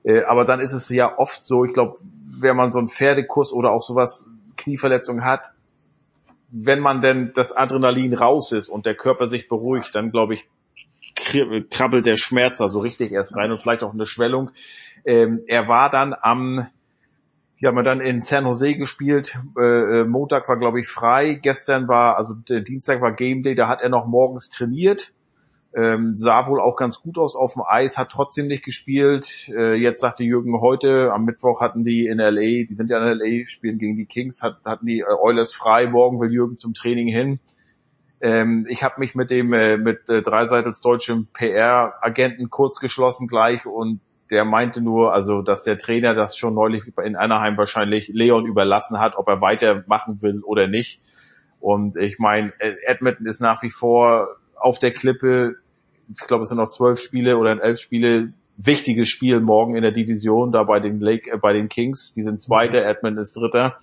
Äh, 0.04 0.24
aber 0.24 0.46
dann 0.46 0.60
ist 0.60 0.74
es 0.74 0.90
ja 0.90 1.18
oft 1.18 1.44
so, 1.44 1.66
ich 1.66 1.74
glaube, 1.74 1.98
wenn 2.40 2.56
man 2.56 2.72
so 2.72 2.80
einen 2.80 2.88
Pferdekurs 2.88 3.52
oder 3.52 3.72
auch 3.72 3.82
sowas, 3.82 4.30
Knieverletzung 4.58 5.24
hat, 5.24 5.52
wenn 6.52 6.80
man 6.80 7.02
denn 7.02 7.32
das 7.34 7.56
Adrenalin 7.56 8.14
raus 8.14 8.52
ist 8.52 8.70
und 8.70 8.86
der 8.86 8.96
Körper 8.96 9.28
sich 9.28 9.48
beruhigt, 9.48 9.94
dann 9.94 10.12
glaube 10.12 10.34
ich, 10.34 10.46
krabbelt 11.70 12.06
der 12.06 12.18
Schmerz 12.18 12.58
da 12.60 12.70
so 12.70 12.80
richtig 12.80 13.12
erst 13.12 13.36
rein 13.36 13.52
und 13.52 13.62
vielleicht 13.62 13.84
auch 13.84 13.94
eine 13.94 14.06
Schwellung. 14.06 14.52
Ähm, 15.06 15.42
er 15.48 15.68
war 15.68 15.90
dann 15.90 16.16
am, 16.20 16.68
ja, 17.60 17.72
man 17.72 17.86
dann 17.86 18.02
in 18.02 18.24
San 18.24 18.46
Jose 18.46 18.76
gespielt. 18.76 19.38
Äh, 19.58 20.02
äh 20.02 20.04
Montag 20.06 20.48
war, 20.50 20.58
glaube 20.58 20.80
ich, 20.80 20.88
frei. 20.88 21.34
Gestern 21.34 21.88
war, 21.88 22.18
also 22.18 22.34
Dienstag 22.34 23.02
war 23.02 23.14
Game 23.14 23.44
Day, 23.44 23.56
da 23.56 23.68
hat 23.68 23.82
er 23.82 23.90
noch 23.90 24.08
morgens 24.08 24.50
trainiert. 24.50 25.14
Ähm, 25.72 26.18
sah 26.18 26.48
wohl 26.48 26.60
auch 26.60 26.76
ganz 26.76 27.00
gut 27.00 27.20
aus 27.20 27.36
auf 27.36 27.54
dem 27.54 27.62
Eis, 27.68 27.98
hat 27.98 28.10
trotzdem 28.10 28.48
nicht 28.48 28.66
gespielt. 28.66 29.50
Äh, 29.50 29.76
jetzt 29.76 30.02
sagte 30.02 30.24
Jürgen 30.24 30.60
heute, 30.62 31.12
am 31.14 31.26
Mittwoch 31.26 31.62
hatten 31.62 31.84
die 31.84 32.08
in 32.08 32.18
LA, 32.18 32.66
die 32.66 32.74
sind 32.74 32.90
ja 32.90 32.98
in 32.98 33.20
LA, 33.20 33.46
spielen 33.46 33.78
gegen 33.78 33.96
die 33.96 34.08
Kings, 34.08 34.42
hat, 34.42 34.58
hatten 34.66 34.88
die 34.88 35.02
äh, 35.02 35.14
Oilers 35.22 35.54
frei, 35.54 35.86
morgen 35.86 36.20
will 36.20 36.32
Jürgen 36.32 36.58
zum 36.58 36.74
Training 36.74 37.08
hin. 37.08 37.40
Ähm, 38.20 38.66
ich 38.68 38.82
habe 38.82 38.96
mich 39.00 39.14
mit 39.14 39.30
dem, 39.30 39.54
äh, 39.54 39.78
mit 39.78 40.10
äh, 40.10 40.24
Dreiseitels 40.24 40.82
deutschem 40.82 41.28
PR-Agenten 41.34 42.50
kurz 42.50 42.80
geschlossen 42.80 43.28
gleich 43.28 43.68
und 43.68 44.02
der 44.32 44.46
meinte 44.46 44.82
nur, 44.82 45.14
also 45.14 45.44
dass 45.44 45.64
der 45.64 45.78
Trainer 45.78 46.16
das 46.16 46.36
schon 46.36 46.56
neulich 46.56 46.84
in 47.04 47.16
Anaheim 47.16 47.58
wahrscheinlich 47.58 48.10
Leon 48.10 48.46
überlassen 48.46 49.00
hat, 49.00 49.16
ob 49.18 49.28
er 49.28 49.42
weitermachen 49.42 50.22
will 50.22 50.42
oder 50.44 50.68
nicht. 50.68 51.00
Und 51.60 51.96
ich 51.96 52.20
meine, 52.20 52.54
Edmonton 52.60 53.26
ist 53.26 53.42
nach 53.42 53.64
wie 53.64 53.72
vor 53.72 54.39
auf 54.60 54.80
der 54.80 54.92
Klippe, 54.92 55.56
ich 56.10 56.20
glaube 56.28 56.44
es 56.44 56.50
sind 56.50 56.58
noch 56.58 56.70
zwölf 56.70 57.00
Spiele 57.00 57.38
oder 57.38 57.62
elf 57.62 57.80
Spiele, 57.80 58.34
wichtiges 58.58 59.10
Spiel 59.10 59.40
morgen 59.40 59.76
in 59.76 59.84
der 59.84 59.92
Division, 59.92 60.52
da 60.52 60.64
bei 60.64 60.80
den 60.80 61.00
Lake, 61.00 61.32
äh, 61.32 61.38
bei 61.38 61.54
den 61.54 61.70
Kings. 61.70 62.14
Die 62.14 62.24
sind 62.24 62.42
Zweiter, 62.42 62.84
Edmund 62.84 63.18
ist 63.18 63.36
Dritter. 63.36 63.80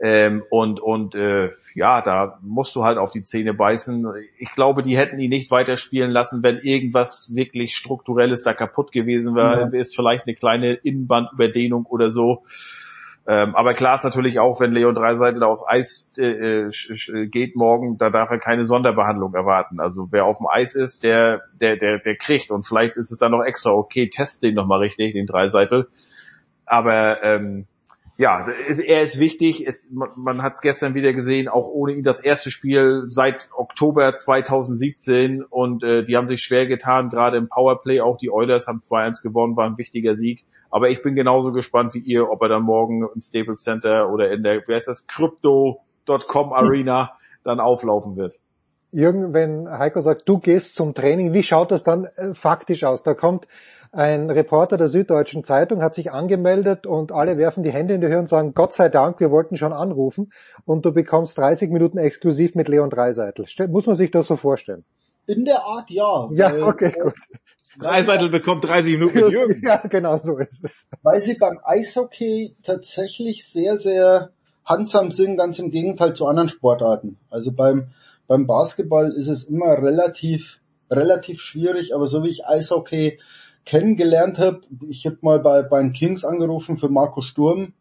Ähm, 0.00 0.42
und 0.50 0.80
und 0.80 1.14
äh, 1.14 1.50
ja, 1.74 2.02
da 2.02 2.38
musst 2.42 2.76
du 2.76 2.84
halt 2.84 2.98
auf 2.98 3.10
die 3.10 3.22
Zähne 3.22 3.54
beißen. 3.54 4.06
Ich 4.38 4.50
glaube, 4.52 4.82
die 4.82 4.96
hätten 4.96 5.18
ihn 5.18 5.30
nicht 5.30 5.50
weiterspielen 5.50 6.10
lassen, 6.10 6.42
wenn 6.42 6.58
irgendwas 6.58 7.32
wirklich 7.34 7.74
strukturelles 7.74 8.42
da 8.42 8.54
kaputt 8.54 8.92
gewesen 8.92 9.34
wäre. 9.34 9.70
Ja. 9.72 9.80
Ist 9.80 9.96
vielleicht 9.96 10.26
eine 10.26 10.36
kleine 10.36 10.74
Innenbandüberdehnung 10.74 11.86
oder 11.86 12.12
so. 12.12 12.44
Ähm, 13.26 13.54
aber 13.54 13.72
klar 13.72 13.96
ist 13.96 14.04
natürlich 14.04 14.38
auch, 14.38 14.60
wenn 14.60 14.72
Leon 14.72 14.94
Dreiseitel 14.94 15.42
aufs 15.42 15.64
Eis 15.66 16.08
äh, 16.18 16.66
äh, 16.66 17.26
geht 17.26 17.56
morgen, 17.56 17.96
da 17.96 18.10
darf 18.10 18.30
er 18.30 18.38
keine 18.38 18.66
Sonderbehandlung 18.66 19.34
erwarten. 19.34 19.80
Also 19.80 20.08
wer 20.10 20.26
auf 20.26 20.38
dem 20.38 20.46
Eis 20.46 20.74
ist, 20.74 21.04
der, 21.04 21.42
der, 21.58 21.76
der, 21.76 22.00
der 22.00 22.16
kriegt. 22.16 22.50
Und 22.50 22.66
vielleicht 22.66 22.96
ist 22.96 23.10
es 23.10 23.18
dann 23.18 23.32
noch 23.32 23.42
extra, 23.42 23.70
okay, 23.70 24.10
test 24.10 24.42
den 24.42 24.54
nochmal 24.54 24.80
richtig, 24.80 25.14
den 25.14 25.26
Dreiseitel. 25.26 25.88
Aber 26.66 27.22
ähm, 27.22 27.66
ja, 28.18 28.46
er 28.46 29.02
ist 29.02 29.18
wichtig. 29.18 29.66
Es, 29.66 29.88
man, 29.90 30.10
man 30.16 30.42
hat 30.42 30.52
es 30.52 30.60
gestern 30.60 30.94
wieder 30.94 31.14
gesehen, 31.14 31.48
auch 31.48 31.66
ohne 31.66 31.94
ihn 31.94 32.04
das 32.04 32.20
erste 32.20 32.50
Spiel 32.50 33.04
seit 33.06 33.48
Oktober 33.56 34.14
2017 34.16 35.42
und 35.42 35.82
äh, 35.82 36.04
die 36.04 36.16
haben 36.16 36.28
sich 36.28 36.42
schwer 36.42 36.66
getan, 36.66 37.08
gerade 37.08 37.38
im 37.38 37.48
Powerplay. 37.48 38.02
Auch 38.02 38.18
die 38.18 38.30
Oilers 38.30 38.66
haben 38.66 38.80
2-1 38.80 39.22
gewonnen, 39.22 39.56
war 39.56 39.66
ein 39.66 39.78
wichtiger 39.78 40.14
Sieg. 40.14 40.44
Aber 40.74 40.90
ich 40.90 41.04
bin 41.04 41.14
genauso 41.14 41.52
gespannt 41.52 41.94
wie 41.94 42.00
ihr, 42.00 42.28
ob 42.28 42.42
er 42.42 42.48
dann 42.48 42.64
morgen 42.64 43.06
im 43.14 43.20
Staples 43.20 43.60
Center 43.60 44.10
oder 44.12 44.32
in 44.32 44.42
der, 44.42 44.66
wie 44.66 44.74
heißt 44.74 44.88
das, 44.88 45.06
Crypto.com 45.06 46.52
Arena 46.52 47.12
dann 47.44 47.60
auflaufen 47.60 48.16
wird. 48.16 48.40
Jürgen, 48.90 49.32
wenn 49.32 49.70
Heiko 49.70 50.00
sagt, 50.00 50.28
du 50.28 50.40
gehst 50.40 50.74
zum 50.74 50.92
Training, 50.92 51.32
wie 51.32 51.44
schaut 51.44 51.70
das 51.70 51.84
dann 51.84 52.06
äh, 52.16 52.34
faktisch 52.34 52.82
aus? 52.82 53.04
Da 53.04 53.14
kommt 53.14 53.46
ein 53.92 54.30
Reporter 54.30 54.76
der 54.76 54.88
Süddeutschen 54.88 55.44
Zeitung, 55.44 55.80
hat 55.80 55.94
sich 55.94 56.10
angemeldet 56.10 56.88
und 56.88 57.12
alle 57.12 57.38
werfen 57.38 57.62
die 57.62 57.70
Hände 57.70 57.94
in 57.94 58.00
die 58.00 58.08
Höhe 58.08 58.18
und 58.18 58.28
sagen, 58.28 58.52
Gott 58.52 58.72
sei 58.72 58.88
Dank, 58.88 59.20
wir 59.20 59.30
wollten 59.30 59.56
schon 59.56 59.72
anrufen 59.72 60.32
und 60.64 60.84
du 60.84 60.90
bekommst 60.90 61.38
30 61.38 61.70
Minuten 61.70 61.98
exklusiv 61.98 62.56
mit 62.56 62.66
Leon 62.66 62.90
Dreiseitel. 62.90 63.46
Muss 63.68 63.86
man 63.86 63.94
sich 63.94 64.10
das 64.10 64.26
so 64.26 64.34
vorstellen? 64.34 64.84
In 65.28 65.44
der 65.44 65.64
Art, 65.64 65.88
ja. 65.92 66.28
Ja, 66.32 66.66
okay, 66.66 66.92
gut. 67.00 67.14
Dreiseitel 67.78 68.28
bekommt 68.28 68.64
30 68.64 68.98
Minuten 68.98 69.20
mit 69.20 69.32
Jürgen. 69.32 69.60
Ja, 69.64 69.78
genau 69.78 70.16
so 70.16 70.38
ist 70.38 70.64
es. 70.64 70.88
Weil 71.02 71.20
sie 71.20 71.34
beim 71.34 71.58
Eishockey 71.64 72.54
tatsächlich 72.62 73.46
sehr, 73.46 73.76
sehr 73.76 74.30
handsam 74.64 75.10
sind, 75.10 75.36
ganz 75.36 75.58
im 75.58 75.70
Gegenteil 75.70 76.14
zu 76.14 76.26
anderen 76.26 76.48
Sportarten. 76.48 77.18
Also 77.30 77.52
beim, 77.52 77.88
beim 78.26 78.46
Basketball 78.46 79.10
ist 79.12 79.28
es 79.28 79.44
immer 79.44 79.82
relativ, 79.82 80.60
relativ 80.90 81.40
schwierig, 81.40 81.94
aber 81.94 82.06
so 82.06 82.22
wie 82.22 82.28
ich 82.28 82.46
Eishockey 82.46 83.18
kennengelernt 83.64 84.38
habe, 84.38 84.60
ich 84.88 85.06
habe 85.06 85.18
mal 85.22 85.40
bei, 85.40 85.62
bei 85.62 85.80
den 85.80 85.92
Kings 85.92 86.24
angerufen 86.24 86.76
für 86.76 86.88
Marco 86.88 87.22
Sturm, 87.22 87.72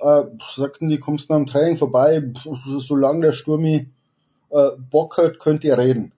äh, 0.00 0.22
sagten 0.56 0.88
die, 0.88 0.98
kommst 0.98 1.28
du 1.28 1.34
nach 1.34 1.40
dem 1.40 1.46
Training 1.46 1.76
vorbei, 1.76 2.22
solange 2.78 3.26
der 3.26 3.32
Sturmi 3.32 3.88
äh, 4.50 4.70
Bock 4.90 5.18
hat, 5.18 5.38
könnt 5.38 5.64
ihr 5.64 5.78
reden. 5.78 6.12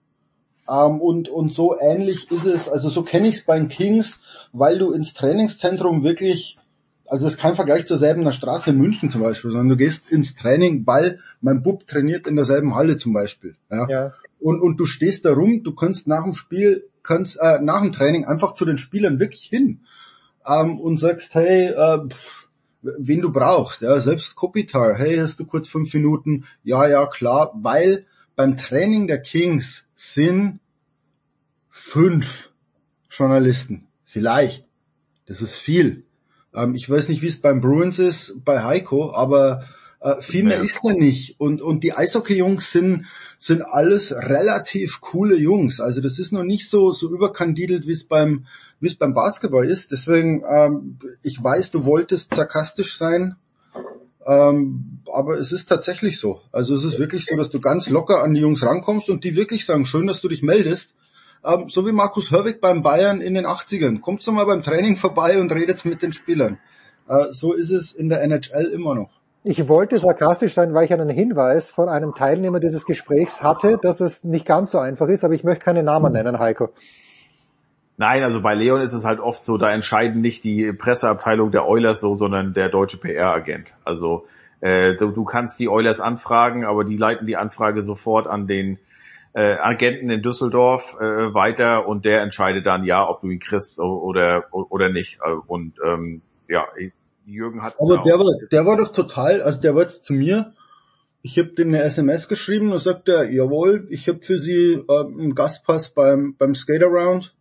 Ähm, 0.69 1.01
und, 1.01 1.29
und 1.29 1.51
so 1.51 1.77
ähnlich 1.79 2.31
ist 2.31 2.45
es, 2.45 2.69
also 2.69 2.89
so 2.89 3.03
kenne 3.03 3.27
ich 3.27 3.37
es 3.37 3.45
bei 3.45 3.57
den 3.57 3.67
Kings, 3.67 4.21
weil 4.51 4.77
du 4.77 4.91
ins 4.91 5.13
Trainingszentrum 5.13 6.03
wirklich, 6.03 6.57
also 7.05 7.27
es 7.27 7.33
ist 7.33 7.39
kein 7.39 7.55
Vergleich 7.55 7.85
zur 7.85 7.97
selben 7.97 8.29
Straße 8.31 8.69
in 8.69 8.77
München 8.77 9.09
zum 9.09 9.21
Beispiel, 9.21 9.51
sondern 9.51 9.69
du 9.69 9.77
gehst 9.77 10.09
ins 10.09 10.35
Training, 10.35 10.83
weil 10.85 11.19
mein 11.41 11.63
Bub 11.63 11.85
trainiert 11.85 12.27
in 12.27 12.35
derselben 12.35 12.75
Halle 12.75 12.97
zum 12.97 13.13
Beispiel. 13.13 13.55
Ja. 13.69 13.87
ja. 13.89 14.13
Und, 14.39 14.61
und 14.61 14.77
du 14.79 14.85
stehst 14.85 15.25
da 15.25 15.33
rum, 15.33 15.63
du 15.63 15.73
kannst 15.73 16.07
nach 16.07 16.23
dem 16.23 16.33
Spiel, 16.33 16.89
kannst 17.01 17.39
äh, 17.39 17.59
nach 17.61 17.81
dem 17.81 17.91
Training 17.91 18.25
einfach 18.25 18.53
zu 18.55 18.65
den 18.65 18.77
Spielern 18.77 19.19
wirklich 19.19 19.43
hin 19.43 19.81
ähm, 20.47 20.79
und 20.79 20.97
sagst, 20.97 21.35
hey, 21.35 21.67
äh, 21.67 22.07
pff, 22.07 22.47
wen 22.81 23.21
du 23.21 23.31
brauchst, 23.31 23.81
ja, 23.81 23.99
selbst 23.99 24.35
Kopitar, 24.35 24.95
hey, 24.95 25.17
hast 25.17 25.39
du 25.39 25.45
kurz 25.45 25.69
fünf 25.69 25.93
Minuten? 25.93 26.45
Ja, 26.63 26.87
ja, 26.87 27.05
klar, 27.05 27.51
weil 27.55 28.05
beim 28.35 28.57
Training 28.57 29.07
der 29.07 29.21
Kings 29.21 29.85
sind 30.03 30.59
fünf 31.69 32.51
Journalisten. 33.09 33.87
Vielleicht. 34.03 34.65
Das 35.25 35.41
ist 35.41 35.55
viel. 35.55 36.03
Ähm, 36.53 36.75
ich 36.75 36.89
weiß 36.89 37.07
nicht, 37.09 37.21
wie 37.21 37.27
es 37.27 37.39
beim 37.39 37.61
Bruins 37.61 37.99
ist, 37.99 38.43
bei 38.43 38.63
Heiko, 38.63 39.13
aber 39.13 39.63
äh, 40.01 40.21
viel 40.21 40.43
mehr 40.43 40.61
ist 40.61 40.81
da 40.83 40.91
nicht. 40.91 41.39
Und, 41.39 41.61
und 41.61 41.83
die 41.85 41.93
Eishockey-Jungs 41.93 42.71
sind, 42.71 43.05
sind 43.37 43.61
alles 43.61 44.11
relativ 44.11 44.99
coole 44.99 45.37
Jungs. 45.37 45.79
Also 45.79 46.01
das 46.01 46.19
ist 46.19 46.33
noch 46.33 46.43
nicht 46.43 46.69
so, 46.69 46.91
so 46.91 47.09
überkandidelt, 47.09 47.87
wie 47.87 47.93
es 47.93 48.03
beim, 48.03 48.45
wie 48.81 48.87
es 48.87 48.95
beim 48.95 49.13
Basketball 49.13 49.65
ist. 49.65 49.91
Deswegen, 49.91 50.43
ähm, 50.47 50.99
ich 51.21 51.41
weiß, 51.41 51.71
du 51.71 51.85
wolltest 51.85 52.35
sarkastisch 52.35 52.97
sein, 52.97 53.37
ähm, 54.25 54.99
aber 55.11 55.37
es 55.37 55.51
ist 55.51 55.67
tatsächlich 55.67 56.19
so. 56.19 56.41
Also 56.51 56.75
es 56.75 56.83
ist 56.83 56.99
wirklich 56.99 57.25
so, 57.25 57.35
dass 57.35 57.49
du 57.49 57.59
ganz 57.59 57.89
locker 57.89 58.23
an 58.23 58.33
die 58.33 58.41
Jungs 58.41 58.63
rankommst 58.63 59.09
und 59.09 59.23
die 59.23 59.35
wirklich 59.35 59.65
sagen, 59.65 59.85
schön, 59.85 60.07
dass 60.07 60.21
du 60.21 60.29
dich 60.29 60.43
meldest. 60.43 60.95
Ähm, 61.45 61.69
so 61.69 61.85
wie 61.85 61.91
Markus 61.91 62.31
Hörwig 62.31 62.61
beim 62.61 62.81
Bayern 62.81 63.19
in 63.19 63.33
den 63.33 63.45
80ern. 63.45 63.99
Kommst 63.99 64.25
du 64.27 64.31
mal 64.31 64.45
beim 64.45 64.61
Training 64.61 64.95
vorbei 64.95 65.39
und 65.39 65.53
redet 65.53 65.83
mit 65.85 66.01
den 66.01 66.13
Spielern. 66.13 66.57
Äh, 67.07 67.31
so 67.31 67.53
ist 67.53 67.69
es 67.69 67.93
in 67.93 68.07
der 68.07 68.21
NHL 68.23 68.71
immer 68.73 68.95
noch. 68.95 69.09
Ich 69.45 69.67
wollte 69.67 69.99
sarkastisch 69.99 70.53
sein, 70.53 70.73
weil 70.73 70.85
ich 70.85 70.93
einen 70.93 71.09
Hinweis 71.09 71.69
von 71.69 71.89
einem 71.89 72.15
Teilnehmer 72.15 72.61
dieses 72.61 72.85
Gesprächs 72.85 73.43
hatte, 73.43 73.77
dass 73.81 73.99
es 73.99 74.23
nicht 74.23 74.45
ganz 74.45 74.71
so 74.71 74.79
einfach 74.79 75.09
ist, 75.09 75.25
aber 75.25 75.33
ich 75.33 75.43
möchte 75.43 75.65
keine 75.65 75.83
Namen 75.83 76.13
nennen, 76.13 76.39
Heiko. 76.39 76.69
Nein, 77.97 78.23
also 78.23 78.41
bei 78.41 78.55
Leon 78.55 78.81
ist 78.81 78.93
es 78.93 79.05
halt 79.05 79.19
oft 79.19 79.45
so, 79.45 79.57
da 79.57 79.71
entscheiden 79.71 80.21
nicht 80.21 80.43
die 80.43 80.73
Presseabteilung 80.73 81.51
der 81.51 81.67
Oilers 81.67 81.99
so, 81.99 82.15
sondern 82.15 82.53
der 82.53 82.69
deutsche 82.69 82.97
PR-Agent. 82.97 83.73
Also 83.83 84.25
äh, 84.61 84.95
du, 84.95 85.11
du, 85.11 85.25
kannst 85.25 85.59
die 85.59 85.69
Oilers 85.69 85.99
anfragen, 85.99 86.65
aber 86.65 86.85
die 86.85 86.97
leiten 86.97 87.27
die 87.27 87.37
Anfrage 87.37 87.83
sofort 87.83 88.25
an 88.27 88.47
den 88.47 88.79
äh, 89.33 89.57
Agenten 89.57 90.09
in 90.09 90.21
Düsseldorf 90.21 90.95
äh, 90.99 91.33
weiter 91.33 91.87
und 91.87 92.05
der 92.05 92.21
entscheidet 92.21 92.65
dann 92.65 92.83
ja, 92.83 93.07
ob 93.07 93.21
du 93.21 93.29
ihn 93.29 93.39
kriegst 93.39 93.79
oder 93.79 94.45
oder 94.51 94.89
nicht. 94.89 95.19
Und 95.47 95.75
ähm, 95.83 96.21
ja, 96.47 96.65
Jürgen 97.25 97.61
hat. 97.61 97.75
Aber 97.79 98.03
der 98.03 98.19
war, 98.19 98.47
der 98.51 98.65
war 98.65 98.77
doch 98.77 98.91
total, 98.91 99.41
also 99.41 99.61
der 99.61 99.75
war 99.75 99.83
jetzt 99.83 100.05
zu 100.05 100.13
mir. 100.13 100.53
Ich 101.21 101.37
habe 101.37 101.49
dem 101.49 101.69
eine 101.69 101.83
SMS 101.83 102.27
geschrieben 102.27 102.71
und 102.71 102.79
sagt 102.79 103.07
er, 103.07 103.29
jawohl, 103.29 103.87
ich 103.89 104.07
habe 104.09 104.21
für 104.21 104.37
Sie 104.37 104.83
äh, 104.87 104.99
einen 105.05 105.35
Gastpass 105.35 105.89
beim 105.89 106.35
beim 106.37 106.53
Skate 106.53 106.83
Around 106.83 107.33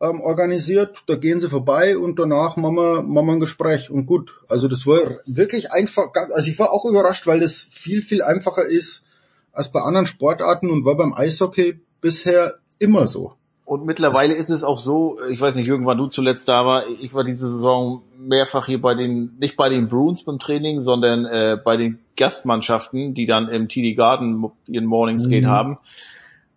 ähm, 0.00 0.20
organisiert. 0.20 1.02
Da 1.06 1.16
gehen 1.16 1.40
sie 1.40 1.48
vorbei 1.48 1.96
und 1.96 2.18
danach 2.18 2.56
machen 2.56 2.76
wir, 2.76 3.02
machen 3.02 3.26
wir 3.26 3.32
ein 3.34 3.40
Gespräch. 3.40 3.90
Und 3.90 4.06
gut, 4.06 4.32
also 4.48 4.68
das 4.68 4.86
war 4.86 4.98
wirklich 5.26 5.72
einfach, 5.72 6.08
also 6.32 6.50
ich 6.50 6.58
war 6.58 6.72
auch 6.72 6.84
überrascht, 6.84 7.26
weil 7.26 7.40
das 7.40 7.66
viel, 7.70 8.02
viel 8.02 8.22
einfacher 8.22 8.64
ist 8.64 9.04
als 9.52 9.70
bei 9.70 9.80
anderen 9.80 10.06
Sportarten 10.06 10.70
und 10.70 10.84
war 10.84 10.96
beim 10.96 11.12
Eishockey 11.12 11.80
bisher 12.00 12.54
immer 12.78 13.06
so. 13.06 13.34
Und 13.70 13.86
mittlerweile 13.86 14.34
ist 14.34 14.50
es 14.50 14.64
auch 14.64 14.78
so, 14.78 15.18
ich 15.30 15.40
weiß 15.40 15.54
nicht, 15.54 15.68
Jürgen, 15.68 15.86
wann 15.86 15.98
du 15.98 16.08
zuletzt 16.08 16.48
da 16.48 16.66
war, 16.66 16.88
ich 16.88 17.14
war 17.14 17.22
diese 17.22 17.46
Saison 17.46 18.02
mehrfach 18.18 18.66
hier 18.66 18.80
bei 18.80 18.94
den, 18.96 19.36
nicht 19.38 19.56
bei 19.56 19.68
den 19.68 19.88
Bruins 19.88 20.24
beim 20.24 20.40
Training, 20.40 20.80
sondern 20.80 21.24
äh, 21.24 21.56
bei 21.64 21.76
den 21.76 22.00
Gastmannschaften, 22.16 23.14
die 23.14 23.26
dann 23.26 23.48
im 23.48 23.68
TD 23.68 23.94
Garden 23.94 24.50
ihren 24.66 24.86
Morningskate 24.86 25.46
mhm. 25.46 25.50
haben. 25.50 25.78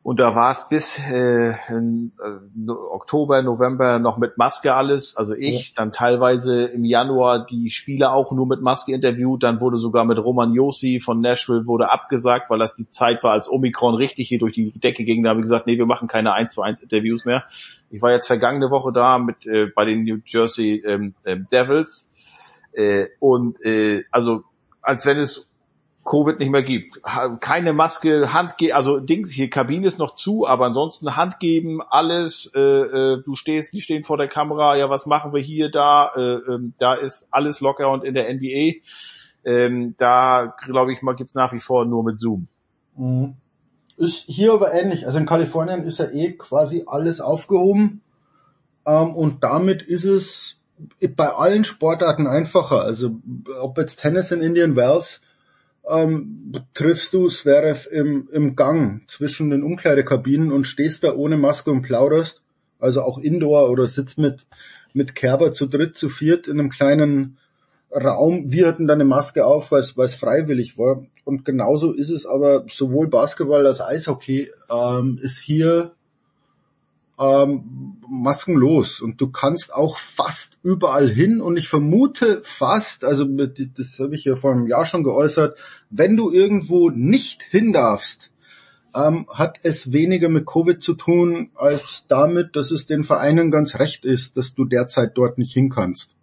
Und 0.03 0.19
da 0.19 0.35
war 0.35 0.51
es 0.51 0.67
bis 0.67 0.99
äh, 0.99 1.51
äh, 1.51 1.55
Oktober, 2.67 3.41
November 3.41 3.99
noch 3.99 4.17
mit 4.17 4.37
Maske 4.37 4.73
alles. 4.73 5.15
Also 5.15 5.33
ich, 5.33 5.73
dann 5.75 5.93
teilweise 5.93 6.65
im 6.65 6.83
Januar 6.83 7.45
die 7.45 7.69
Spieler 7.69 8.11
auch 8.11 8.33
nur 8.33 8.45
mit 8.45 8.61
Maske 8.61 8.93
interviewt. 8.93 9.43
Dann 9.43 9.61
wurde 9.61 9.77
sogar 9.77 10.03
mit 10.03 10.19
Roman 10.19 10.53
Yossi 10.53 10.99
von 10.99 11.21
Nashville 11.21 11.65
wurde 11.67 11.89
abgesagt, 11.89 12.49
weil 12.49 12.59
das 12.59 12.75
die 12.75 12.89
Zeit 12.89 13.23
war, 13.23 13.31
als 13.31 13.49
Omikron 13.49 13.95
richtig 13.95 14.27
hier 14.27 14.39
durch 14.39 14.53
die 14.53 14.77
Decke 14.77 15.05
ging. 15.05 15.23
Da 15.23 15.29
habe 15.29 15.39
ich 15.39 15.45
gesagt, 15.45 15.67
nee, 15.67 15.77
wir 15.77 15.85
machen 15.85 16.09
keine 16.09 16.33
1 16.33 16.53
zu 16.53 16.61
1 16.61 16.81
Interviews 16.81 17.23
mehr. 17.23 17.45
Ich 17.89 18.01
war 18.01 18.11
jetzt 18.11 18.27
vergangene 18.27 18.71
Woche 18.71 18.91
da 18.91 19.19
mit 19.19 19.45
äh, 19.45 19.67
bei 19.73 19.85
den 19.85 20.03
New 20.03 20.17
Jersey 20.25 20.83
ähm, 20.85 21.13
äh, 21.23 21.37
Devils. 21.49 22.09
Äh, 22.73 23.05
und 23.19 23.63
äh, 23.63 24.03
also 24.11 24.43
als 24.81 25.05
wenn 25.05 25.17
es 25.17 25.47
Covid 26.03 26.39
nicht 26.39 26.49
mehr 26.49 26.63
gibt. 26.63 27.01
Keine 27.39 27.73
Maske, 27.73 28.33
Hand 28.33 28.55
also 28.73 28.99
Dings, 28.99 29.29
hier 29.29 29.49
Kabine 29.49 29.87
ist 29.87 29.99
noch 29.99 30.13
zu, 30.13 30.45
aber 30.45 30.65
ansonsten 30.65 31.15
Hand 31.15 31.39
geben, 31.39 31.81
alles, 31.81 32.51
äh, 32.53 32.59
äh, 32.59 33.23
du 33.23 33.35
stehst, 33.35 33.73
die 33.73 33.81
stehen 33.81 34.03
vor 34.03 34.17
der 34.17 34.27
Kamera, 34.27 34.75
ja, 34.75 34.89
was 34.89 35.05
machen 35.05 35.33
wir 35.33 35.41
hier, 35.41 35.71
da, 35.71 36.11
äh, 36.15 36.21
äh, 36.21 36.59
da 36.77 36.93
ist 36.93 37.27
alles 37.31 37.61
locker 37.61 37.89
und 37.89 38.03
in 38.03 38.13
der 38.13 38.29
NBA, 38.33 38.79
ähm, 39.45 39.95
da 39.97 40.53
glaube 40.65 40.93
ich 40.93 41.01
mal 41.01 41.15
gibt's 41.15 41.35
nach 41.35 41.53
wie 41.53 41.59
vor 41.59 41.85
nur 41.85 42.03
mit 42.03 42.19
Zoom. 42.19 42.47
Mhm. 42.97 43.35
Ist 43.95 44.25
hier 44.27 44.53
aber 44.53 44.73
ähnlich, 44.73 45.05
also 45.05 45.19
in 45.19 45.25
Kalifornien 45.25 45.83
ist 45.83 45.99
ja 45.99 46.09
eh 46.09 46.33
quasi 46.33 46.83
alles 46.85 47.21
aufgehoben 47.21 48.01
ähm, 48.85 49.15
und 49.15 49.43
damit 49.43 49.81
ist 49.83 50.05
es 50.05 50.59
bei 51.15 51.27
allen 51.27 51.63
Sportarten 51.63 52.27
einfacher, 52.27 52.81
also 52.81 53.11
ob 53.61 53.77
jetzt 53.77 54.01
Tennis 54.01 54.31
in 54.31 54.41
Indian 54.41 54.75
Wells, 54.75 55.21
ähm, 55.89 56.51
triffst 56.73 57.13
du 57.13 57.27
Zverev 57.29 57.89
im, 57.89 58.29
im 58.31 58.55
Gang 58.55 59.09
zwischen 59.09 59.49
den 59.49 59.63
Umkleidekabinen 59.63 60.51
und 60.51 60.65
stehst 60.65 61.03
da 61.03 61.13
ohne 61.13 61.37
Maske 61.37 61.71
und 61.71 61.81
plauderst. 61.81 62.41
also 62.79 63.01
auch 63.01 63.17
Indoor 63.17 63.69
oder 63.69 63.87
sitzt 63.87 64.17
mit, 64.17 64.45
mit 64.93 65.15
Kerber 65.15 65.53
zu 65.53 65.67
dritt, 65.67 65.95
zu 65.95 66.09
viert 66.09 66.47
in 66.47 66.59
einem 66.59 66.69
kleinen 66.69 67.37
Raum. 67.91 68.51
Wir 68.51 68.67
hatten 68.67 68.87
dann 68.87 68.99
eine 68.99 69.05
Maske 69.05 69.45
auf, 69.45 69.71
weil 69.71 69.81
es 69.81 70.15
freiwillig 70.15 70.77
war. 70.77 71.05
Und 71.23 71.45
genauso 71.45 71.93
ist 71.93 72.09
es 72.09 72.25
aber 72.25 72.65
sowohl 72.69 73.07
Basketball 73.07 73.65
als 73.65 73.81
Eishockey 73.81 74.49
ähm, 74.69 75.19
ist 75.21 75.37
hier 75.37 75.91
ähm, 77.19 77.97
maskenlos 78.07 78.99
und 78.99 79.21
du 79.21 79.29
kannst 79.29 79.73
auch 79.73 79.97
fast 79.97 80.57
überall 80.63 81.09
hin 81.09 81.41
und 81.41 81.57
ich 81.57 81.67
vermute 81.67 82.41
fast, 82.43 83.05
also 83.05 83.25
das 83.25 83.99
habe 83.99 84.15
ich 84.15 84.25
ja 84.25 84.35
vor 84.35 84.51
einem 84.51 84.67
Jahr 84.67 84.85
schon 84.85 85.03
geäußert, 85.03 85.57
wenn 85.89 86.17
du 86.17 86.31
irgendwo 86.31 86.89
nicht 86.89 87.43
hin 87.43 87.71
darfst, 87.71 88.31
ähm, 88.95 89.27
hat 89.33 89.59
es 89.63 89.91
weniger 89.91 90.29
mit 90.29 90.45
Covid 90.45 90.81
zu 90.81 90.93
tun, 90.93 91.51
als 91.55 92.05
damit, 92.07 92.55
dass 92.55 92.71
es 92.71 92.87
den 92.87 93.03
Vereinen 93.03 93.51
ganz 93.51 93.75
recht 93.75 94.05
ist, 94.05 94.37
dass 94.37 94.53
du 94.53 94.65
derzeit 94.65 95.11
dort 95.15 95.37
nicht 95.37 95.53
hin 95.53 95.69
kannst. 95.69 96.15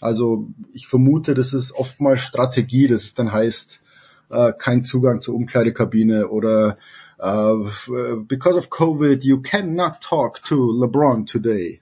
Also 0.00 0.48
ich 0.72 0.88
vermute, 0.88 1.34
das 1.34 1.52
ist 1.52 1.72
oftmals 1.72 2.20
Strategie, 2.20 2.88
dass 2.88 3.04
es 3.04 3.14
dann 3.14 3.32
heißt, 3.32 3.82
äh, 4.30 4.52
kein 4.58 4.82
Zugang 4.84 5.20
zur 5.20 5.36
Umkleidekabine 5.36 6.28
oder 6.28 6.76
uh, 7.22 7.70
because 8.26 8.56
of 8.56 8.68
COVID, 8.68 9.24
you 9.24 9.40
cannot 9.40 10.02
talk 10.02 10.42
to 10.44 10.56
LeBron 10.56 11.26
today 11.26 11.80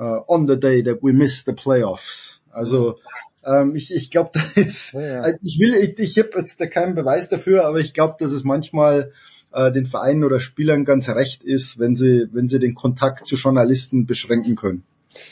uh, 0.00 0.20
on 0.28 0.46
the 0.46 0.56
day 0.56 0.82
that 0.82 1.02
we 1.02 1.12
miss 1.12 1.44
the 1.44 1.52
playoffs. 1.52 2.38
Also 2.54 2.98
ähm, 3.44 3.76
ich, 3.76 3.94
ich 3.94 4.10
glaube, 4.10 4.30
da 4.34 4.60
ist, 4.60 4.92
ja, 4.92 5.28
ja. 5.28 5.34
ich 5.42 5.58
will, 5.58 5.74
ich, 5.74 5.98
ich 5.98 6.18
habe 6.18 6.30
jetzt 6.38 6.60
da 6.60 6.66
keinen 6.66 6.94
Beweis 6.94 7.28
dafür, 7.28 7.66
aber 7.66 7.78
ich 7.78 7.94
glaube, 7.94 8.16
dass 8.18 8.32
es 8.32 8.44
manchmal 8.44 9.12
äh, 9.52 9.70
den 9.72 9.86
Vereinen 9.86 10.24
oder 10.24 10.40
Spielern 10.40 10.84
ganz 10.84 11.08
recht 11.08 11.44
ist, 11.44 11.78
wenn 11.78 11.94
sie, 11.94 12.28
wenn 12.32 12.48
sie 12.48 12.58
den 12.58 12.74
Kontakt 12.74 13.26
zu 13.26 13.36
Journalisten 13.36 14.06
beschränken 14.06 14.56
können. 14.56 14.84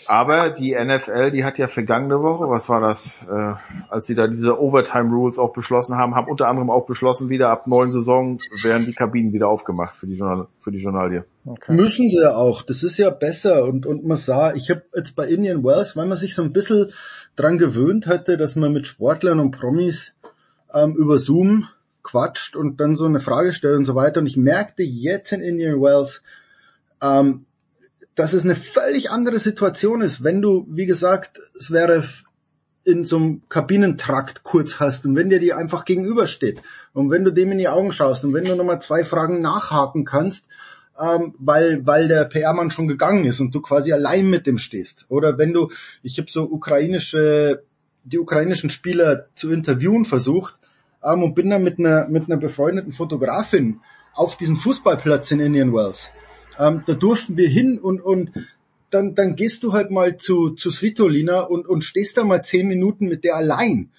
Aber 0.07 0.51
die 0.51 0.75
NFL, 0.75 1.31
die 1.31 1.45
hat 1.45 1.59
ja 1.59 1.69
vergangene 1.69 2.23
Woche, 2.23 2.49
was 2.49 2.69
war 2.69 2.81
das, 2.81 3.25
äh, 3.29 3.55
als 3.89 4.07
sie 4.07 4.15
da 4.15 4.27
diese 4.27 4.61
Overtime 4.61 5.11
Rules 5.11 5.39
auch 5.39 5.53
beschlossen 5.53 5.97
haben, 5.97 6.15
haben 6.15 6.31
unter 6.31 6.49
anderem 6.49 6.71
auch 6.71 6.87
beschlossen, 6.87 7.29
wieder 7.29 7.51
ab 7.51 7.67
neuen 7.67 7.91
Saison 7.91 8.39
werden 8.63 8.87
die 8.87 8.93
Kabinen 8.93 9.33
wieder 9.33 9.49
aufgemacht 9.49 9.97
für 9.97 10.07
die, 10.07 10.15
Journal 10.15 10.47
für 10.61 10.71
die 10.71 10.79
Journalie. 10.79 11.25
Okay. 11.45 11.73
Müssen 11.73 12.09
sie 12.09 12.21
ja 12.21 12.35
auch. 12.35 12.63
Das 12.63 12.83
ist 12.83 12.99
ja 12.99 13.11
besser. 13.11 13.65
Und, 13.65 13.87
und 13.87 14.05
man 14.05 14.17
sah, 14.17 14.55
ich 14.55 14.71
habe 14.71 14.83
jetzt 14.95 15.17
bei 15.17 15.27
Indian 15.27 15.65
Wells, 15.65 15.97
weil 15.97 16.07
man 16.07 16.17
sich 16.17 16.35
so 16.35 16.43
ein 16.43 16.53
bisschen 16.53 16.93
dran 17.37 17.59
gewöhnt 17.59 18.07
hatte, 18.07 18.37
dass 18.37 18.57
man 18.57 18.73
mit 18.73 18.87
Sportlern 18.87 19.41
und 19.41 19.51
Promis 19.53 20.15
ähm, 20.73 20.95
über 20.97 21.19
Zoom 21.19 21.69
quatscht 22.03 22.57
und 22.57 22.81
dann 22.81 22.97
so 22.97 23.07
eine 23.07 23.21
Frage 23.21 23.53
stellt 23.53 23.77
und 23.77 23.85
so 23.85 23.95
weiter. 23.95 24.21
Und 24.21 24.27
ich 24.27 24.37
merkte 24.37 24.83
jetzt 24.83 25.33
in 25.33 25.41
Indian 25.41 25.81
Wells, 25.81 26.23
ähm, 27.03 27.47
dass 28.15 28.33
es 28.33 28.45
eine 28.45 28.57
völlig 28.57 29.11
andere 29.11 29.39
Situation 29.39 30.03
ist, 30.03 30.23
wenn 30.23 30.43
du, 30.43 30.67
wie 30.69 30.87
gesagt, 30.87 31.41
es 31.59 31.71
wäre 31.71 32.03
in 32.85 33.05
so 33.05 33.17
einem 33.17 33.43
Kabinentrakt 33.49 34.43
kurz 34.43 34.81
hast 34.81 35.07
und 35.07 35.15
wenn 35.15 35.31
dir 35.31 35.39
die 35.39 35.53
einfach 35.53 35.85
gegenübersteht 35.85 36.61
und 36.93 37.11
wenn 37.11 37.25
du 37.25 37.31
dem 37.31 37.53
in 37.53 37.59
die 37.59 37.69
Augen 37.69 37.93
schaust 37.93 38.25
und 38.25 38.35
wenn 38.35 38.45
du 38.45 38.57
nochmal 38.57 38.81
zwei 38.81 39.05
Fragen 39.05 39.41
nachhaken 39.41 40.05
kannst, 40.05 40.49
ähm, 41.01 41.35
weil, 41.39 41.87
weil 41.87 42.09
der 42.09 42.25
PR-Mann 42.25 42.71
schon 42.71 42.89
gegangen 42.89 43.25
ist 43.25 43.41
und 43.41 43.55
du 43.55 43.61
quasi 43.61 43.93
allein 43.93 44.29
mit 44.29 44.47
dem 44.47 44.59
stehst. 44.59 45.07
Oder 45.09 45.39
wenn 45.39 45.53
du, 45.53 45.71
ich 46.03 46.19
habe 46.19 46.31
so 46.31 46.43
ukrainische, 46.43 47.63
die 48.05 48.19
ukrainischen 48.19 48.69
Spieler 48.69 49.27
zu 49.35 49.53
interviewen 49.53 50.05
versucht 50.05 50.59
ähm, 51.03 51.23
und 51.23 51.35
bin 51.35 51.51
dann 51.51 51.63
mit 51.63 51.79
einer, 51.79 52.09
mit 52.09 52.25
einer 52.25 52.37
befreundeten 52.37 52.93
Fotografin 52.93 53.81
auf 54.13 54.37
diesem 54.37 54.57
Fußballplatz 54.57 55.31
in 55.31 55.41
Indian 55.41 55.73
Wells. 55.73 56.11
Ähm, 56.59 56.83
da 56.87 56.95
durften 56.95 57.37
wir 57.37 57.49
hin 57.49 57.79
und, 57.79 58.01
und 58.01 58.31
dann, 58.91 59.15
dann 59.15 59.37
gehst 59.37 59.63
du 59.63 59.73
halt 59.73 59.91
mal 59.91 60.17
zu, 60.17 60.51
zu 60.51 60.71
Svitolina 60.71 61.41
und, 61.41 61.67
und 61.67 61.83
stehst 61.83 62.17
da 62.17 62.25
mal 62.25 62.43
zehn 62.43 62.69
Minuten 62.69 63.09
mit 63.09 63.25
der 63.25 63.37
allein 63.37 63.91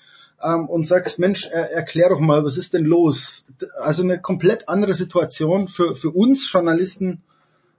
ähm, 0.43 0.67
und 0.67 0.85
sagst, 0.85 1.19
Mensch, 1.19 1.48
er, 1.51 1.72
erklär 1.72 2.09
doch 2.09 2.19
mal, 2.19 2.43
was 2.43 2.57
ist 2.57 2.73
denn 2.73 2.85
los? 2.85 3.45
Also 3.80 4.03
eine 4.03 4.19
komplett 4.19 4.69
andere 4.69 4.93
Situation 4.93 5.67
für, 5.67 5.95
für 5.95 6.11
uns 6.11 6.51
Journalisten, 6.51 7.23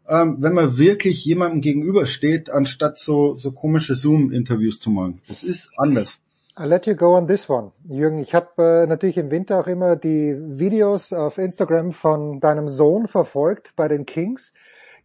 ähm, 0.09 0.37
wenn 0.41 0.53
man 0.53 0.77
wirklich 0.77 1.25
jemandem 1.25 1.61
gegenübersteht, 1.61 2.51
anstatt 2.51 2.99
so, 2.99 3.37
so 3.37 3.53
komische 3.53 3.95
Zoom-Interviews 3.95 4.81
zu 4.81 4.91
machen. 4.91 5.23
Das 5.29 5.43
ist 5.43 5.71
anders. 5.77 6.19
I'll 6.57 6.69
let 6.69 6.87
you 6.87 6.95
go 6.95 7.17
on 7.17 7.27
this 7.27 7.51
one. 7.51 7.73
Jürgen, 7.89 8.19
ich 8.19 8.33
habe 8.33 8.63
äh, 8.63 8.87
natürlich 8.87 9.17
im 9.17 9.31
Winter 9.33 9.59
auch 9.59 9.67
immer 9.67 9.97
die 9.97 10.37
Videos 10.39 11.13
auf 11.13 11.39
Instagram 11.39 11.91
von 11.91 12.39
deinem 12.39 12.69
Sohn 12.69 13.09
verfolgt 13.09 13.73
bei 13.75 13.89
den 13.89 14.07
Kings. 14.07 14.53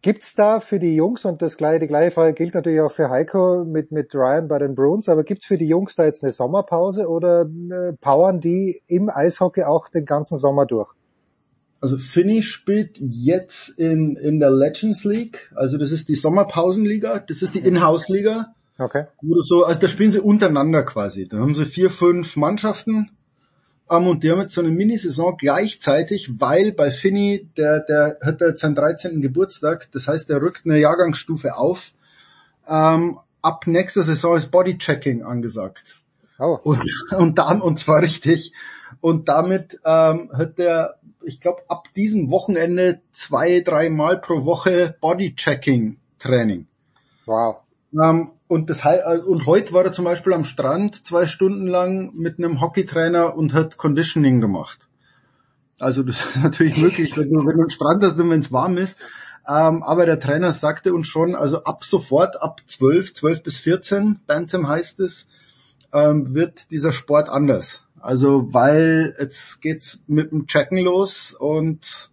Gibt's 0.02 0.34
da 0.34 0.60
für 0.60 0.78
die 0.78 0.96
Jungs, 0.96 1.24
und 1.26 1.42
das 1.42 1.56
gleiche, 1.56 1.80
die 1.80 1.86
gleiche 1.86 2.12
Frage 2.12 2.32
gilt 2.32 2.54
natürlich 2.54 2.80
auch 2.80 2.92
für 2.92 3.10
Heiko 3.10 3.64
mit, 3.64 3.92
mit 3.92 4.14
Ryan 4.14 4.48
bei 4.48 4.58
den 4.58 4.74
Bruins, 4.74 5.08
aber 5.08 5.24
gibt's 5.24 5.44
für 5.44 5.58
die 5.58 5.68
Jungs 5.68 5.94
da 5.94 6.04
jetzt 6.04 6.22
eine 6.22 6.32
Sommerpause 6.32 7.06
oder 7.06 7.42
äh, 7.42 7.92
powern 8.00 8.40
die 8.40 8.80
im 8.86 9.10
Eishockey 9.10 9.64
auch 9.64 9.88
den 9.88 10.06
ganzen 10.06 10.38
Sommer 10.38 10.64
durch? 10.64 10.90
Also 11.82 11.98
Finny 11.98 12.42
spielt 12.42 12.98
jetzt 12.98 13.70
in, 13.70 14.16
in 14.16 14.40
der 14.40 14.50
Legends 14.50 15.04
League, 15.04 15.50
also 15.54 15.76
das 15.76 15.92
ist 15.92 16.08
die 16.08 16.14
Sommerpausenliga, 16.14 17.18
das 17.20 17.42
ist 17.42 17.54
die 17.54 17.60
Inhouse-Liga 17.60 18.54
Okay. 18.80 19.04
Oder 19.22 19.42
so, 19.42 19.64
also 19.64 19.78
da 19.78 19.88
spielen 19.88 20.10
sie 20.10 20.20
untereinander 20.20 20.82
quasi. 20.82 21.28
Da 21.28 21.38
haben 21.38 21.54
sie 21.54 21.66
vier, 21.66 21.90
fünf 21.90 22.36
Mannschaften 22.36 23.10
um, 23.90 24.06
und 24.06 24.22
die 24.22 24.30
haben 24.30 24.40
jetzt 24.40 24.54
so 24.54 24.60
eine 24.60 24.70
Minisaison 24.70 25.36
gleichzeitig, 25.36 26.38
weil 26.38 26.70
bei 26.70 26.92
Finny, 26.92 27.48
der, 27.56 27.80
der 27.80 28.18
hat 28.22 28.40
jetzt 28.40 28.60
seinen 28.60 28.76
13. 28.76 29.20
Geburtstag, 29.20 29.90
das 29.90 30.06
heißt, 30.06 30.28
der 30.28 30.40
rückt 30.40 30.64
eine 30.64 30.78
Jahrgangsstufe 30.78 31.56
auf. 31.56 31.92
Ähm, 32.68 33.18
ab 33.42 33.66
nächster 33.66 34.02
Saison 34.02 34.36
ist 34.36 34.52
Bodychecking 34.52 35.24
angesagt. 35.24 36.00
Oh. 36.38 36.58
Und, 36.62 36.82
und 37.18 37.38
dann, 37.38 37.60
und 37.60 37.80
zwar 37.80 38.00
richtig. 38.00 38.52
Und 39.00 39.28
damit 39.28 39.80
ähm, 39.84 40.30
hat 40.32 40.58
der, 40.58 41.00
ich 41.24 41.40
glaube, 41.40 41.62
ab 41.66 41.88
diesem 41.96 42.30
Wochenende 42.30 43.00
zwei, 43.10 43.58
dreimal 43.58 44.20
pro 44.20 44.44
Woche 44.44 44.94
Bodychecking 45.00 45.98
Training. 46.20 46.68
Wow. 47.26 47.56
Ähm, 47.92 48.30
und, 48.50 48.68
das, 48.68 48.84
äh, 48.84 49.18
und 49.24 49.46
heute 49.46 49.72
war 49.72 49.84
er 49.84 49.92
zum 49.92 50.04
Beispiel 50.04 50.32
am 50.32 50.42
Strand 50.42 51.06
zwei 51.06 51.26
Stunden 51.26 51.68
lang 51.68 52.10
mit 52.14 52.38
einem 52.38 52.60
Hockeytrainer 52.60 53.36
und 53.36 53.54
hat 53.54 53.76
Conditioning 53.76 54.40
gemacht. 54.40 54.88
Also 55.78 56.02
das 56.02 56.24
ist 56.34 56.42
natürlich 56.42 56.76
möglich, 56.76 57.16
wenn 57.16 57.30
du, 57.30 57.46
wenn 57.46 57.54
du 57.54 57.62
am 57.62 57.70
Strand 57.70 58.02
hast 58.02 58.18
und 58.18 58.28
wenn 58.28 58.40
es 58.40 58.50
warm 58.50 58.76
ist. 58.76 58.98
Ähm, 59.48 59.84
aber 59.84 60.04
der 60.04 60.18
Trainer 60.18 60.52
sagte 60.52 60.92
uns 60.92 61.06
schon, 61.06 61.36
also 61.36 61.62
ab 61.62 61.84
sofort, 61.84 62.42
ab 62.42 62.60
12, 62.66 63.14
12 63.14 63.42
bis 63.44 63.58
14, 63.58 64.18
Bantam 64.26 64.66
heißt 64.66 64.98
es, 64.98 65.28
ähm, 65.92 66.34
wird 66.34 66.72
dieser 66.72 66.92
Sport 66.92 67.28
anders. 67.28 67.84
Also 68.00 68.52
weil 68.52 69.14
jetzt 69.20 69.62
geht's 69.62 70.00
mit 70.08 70.32
dem 70.32 70.48
Checken 70.48 70.78
los 70.78 71.36
und 71.38 72.10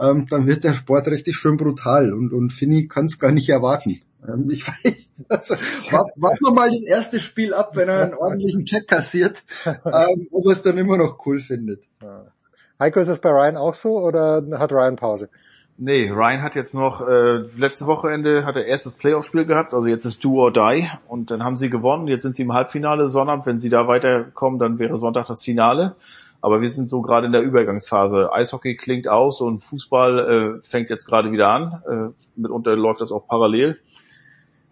ähm, 0.00 0.26
dann 0.28 0.48
wird 0.48 0.64
der 0.64 0.74
Sport 0.74 1.06
richtig 1.06 1.36
schön 1.36 1.56
brutal 1.56 2.12
und, 2.12 2.32
und 2.32 2.52
Finny 2.52 2.88
kann 2.88 3.06
es 3.06 3.20
gar 3.20 3.30
nicht 3.30 3.48
erwarten. 3.50 4.00
Ähm, 4.26 4.48
ich 4.50 4.66
weiß, 5.28 5.50
warten 5.90 6.44
wir 6.44 6.52
mal 6.52 6.70
das 6.70 6.86
erste 6.86 7.20
Spiel 7.20 7.54
ab, 7.54 7.76
wenn 7.76 7.88
er 7.88 8.02
einen 8.02 8.14
ordentlichen 8.14 8.64
Check 8.64 8.88
kassiert, 8.88 9.42
ähm, 9.66 10.28
ob 10.30 10.46
er 10.46 10.52
es 10.52 10.62
dann 10.62 10.78
immer 10.78 10.96
noch 10.96 11.24
cool 11.26 11.40
findet. 11.40 11.84
Heiko, 12.78 13.00
ist 13.00 13.08
das 13.08 13.20
bei 13.20 13.30
Ryan 13.30 13.56
auch 13.56 13.74
so 13.74 13.98
oder 13.98 14.42
hat 14.58 14.72
Ryan 14.72 14.96
Pause? 14.96 15.28
Nee, 15.76 16.08
Ryan 16.08 16.42
hat 16.42 16.54
jetzt 16.54 16.72
noch, 16.72 17.00
äh, 17.00 17.38
letzte 17.58 17.86
Wochenende 17.86 18.44
hat 18.44 18.54
er 18.54 18.64
erstes 18.64 18.92
Playoff-Spiel 18.92 19.44
gehabt, 19.44 19.74
also 19.74 19.88
jetzt 19.88 20.04
ist 20.04 20.22
Do 20.22 20.40
or 20.40 20.52
Die 20.52 20.88
und 21.08 21.32
dann 21.32 21.42
haben 21.42 21.56
sie 21.56 21.68
gewonnen, 21.68 22.06
jetzt 22.06 22.22
sind 22.22 22.36
sie 22.36 22.42
im 22.42 22.52
Halbfinale 22.52 23.10
Sonnabend, 23.10 23.46
wenn 23.46 23.58
sie 23.58 23.70
da 23.70 23.88
weiterkommen, 23.88 24.60
dann 24.60 24.78
wäre 24.78 24.98
Sonntag 24.98 25.26
das 25.26 25.42
Finale. 25.42 25.96
Aber 26.40 26.60
wir 26.60 26.68
sind 26.68 26.90
so 26.90 27.00
gerade 27.00 27.24
in 27.24 27.32
der 27.32 27.40
Übergangsphase. 27.40 28.30
Eishockey 28.30 28.76
klingt 28.76 29.08
aus 29.08 29.40
und 29.40 29.64
Fußball 29.64 30.58
äh, 30.60 30.62
fängt 30.62 30.90
jetzt 30.90 31.06
gerade 31.06 31.32
wieder 31.32 31.48
an. 31.48 31.82
Äh, 31.88 32.38
mitunter 32.38 32.76
läuft 32.76 33.00
das 33.00 33.12
auch 33.12 33.26
parallel. 33.26 33.80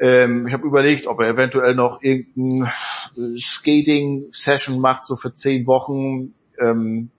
Ähm, 0.03 0.49
ich 0.49 0.53
habe 0.53 0.67
überlegt, 0.67 1.07
ob 1.07 1.21
er 1.21 1.29
eventuell 1.29 1.77
noch 1.77 2.03
irgendeine 2.03 2.73
äh, 3.17 3.39
Skating-Session 3.39 4.81
macht, 4.81 5.05
so 5.05 5.15
für 5.15 5.33
zehn 5.33 5.65
Wochen. 5.69 6.35
Ähm, 6.59 7.11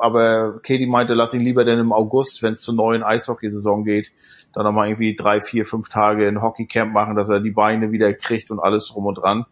aber 0.00 0.60
Katie 0.62 0.86
meinte, 0.86 1.14
lass 1.14 1.34
ihn 1.34 1.42
lieber 1.42 1.64
denn 1.64 1.80
im 1.80 1.92
August, 1.92 2.40
wenn 2.44 2.52
es 2.52 2.60
zur 2.60 2.74
neuen 2.74 3.02
Eishockeysaison 3.02 3.82
geht, 3.84 4.12
dann 4.52 4.64
nochmal 4.64 4.88
irgendwie 4.88 5.16
drei, 5.16 5.40
vier, 5.40 5.66
fünf 5.66 5.88
Tage 5.88 6.28
ein 6.28 6.40
Hockeycamp 6.40 6.92
machen, 6.92 7.16
dass 7.16 7.28
er 7.28 7.40
die 7.40 7.50
Beine 7.50 7.90
wieder 7.90 8.12
kriegt 8.14 8.52
und 8.52 8.60
alles 8.60 8.86
drum 8.86 9.06
und 9.06 9.16
dran. 9.16 9.44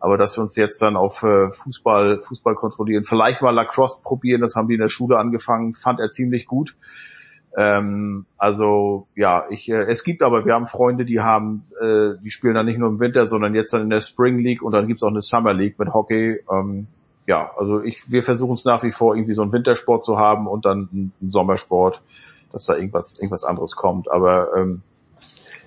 Aber 0.00 0.18
dass 0.18 0.36
wir 0.36 0.42
uns 0.42 0.56
jetzt 0.56 0.82
dann 0.82 0.96
auf 0.96 1.22
äh, 1.22 1.52
Fußball, 1.52 2.22
Fußball 2.22 2.56
kontrollieren, 2.56 3.04
vielleicht 3.04 3.42
mal 3.42 3.54
Lacrosse 3.54 4.00
probieren, 4.02 4.40
das 4.40 4.56
haben 4.56 4.66
die 4.66 4.74
in 4.74 4.80
der 4.80 4.88
Schule 4.88 5.18
angefangen, 5.18 5.72
fand 5.72 6.00
er 6.00 6.10
ziemlich 6.10 6.46
gut. 6.46 6.74
Ähm, 7.56 8.26
also 8.36 9.06
ja, 9.16 9.46
ich, 9.50 9.68
äh, 9.68 9.84
es 9.84 10.04
gibt 10.04 10.22
aber, 10.22 10.44
wir 10.44 10.54
haben 10.54 10.66
Freunde, 10.66 11.04
die 11.04 11.20
haben, 11.20 11.64
äh, 11.80 12.10
die 12.22 12.30
spielen 12.30 12.54
dann 12.54 12.66
nicht 12.66 12.78
nur 12.78 12.88
im 12.88 13.00
Winter, 13.00 13.26
sondern 13.26 13.54
jetzt 13.54 13.72
dann 13.72 13.82
in 13.82 13.90
der 13.90 14.00
Spring 14.00 14.38
League 14.38 14.62
und 14.62 14.72
dann 14.72 14.86
gibt's 14.86 15.02
auch 15.02 15.08
eine 15.08 15.22
Summer 15.22 15.54
League 15.54 15.78
mit 15.78 15.92
Hockey. 15.92 16.40
Ähm, 16.50 16.86
ja, 17.26 17.50
also 17.58 17.82
ich, 17.82 18.10
wir 18.10 18.22
versuchen 18.22 18.54
es 18.54 18.64
nach 18.64 18.82
wie 18.82 18.90
vor 18.90 19.14
irgendwie 19.14 19.34
so 19.34 19.42
einen 19.42 19.52
Wintersport 19.52 20.04
zu 20.04 20.18
haben 20.18 20.46
und 20.46 20.64
dann 20.64 20.88
einen, 20.92 21.12
Sommersport, 21.30 22.00
dass 22.52 22.66
da 22.66 22.74
irgendwas, 22.74 23.14
irgendwas 23.18 23.44
anderes 23.44 23.76
kommt. 23.76 24.10
Aber 24.10 24.48
ähm, 24.56 24.82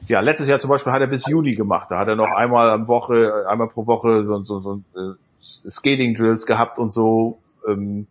ja, 0.07 0.21
letztes 0.21 0.47
Jahr 0.47 0.59
zum 0.59 0.69
Beispiel 0.69 0.91
hat 0.91 1.01
er 1.01 1.07
bis 1.07 1.27
Juni 1.27 1.55
gemacht. 1.55 1.91
Da 1.91 1.99
hat 1.99 2.07
er 2.07 2.15
noch 2.15 2.31
einmal 2.31 2.71
am 2.71 2.87
Woche, 2.87 3.45
einmal 3.47 3.67
pro 3.67 3.85
Woche 3.85 4.23
so, 4.23 4.43
so, 4.43 4.59
so 4.59 4.81
äh, 4.95 5.69
Skating 5.69 6.15
Drills 6.15 6.45
gehabt 6.45 6.79
und 6.79 6.91
so. 6.91 7.39
Ähm, 7.67 8.07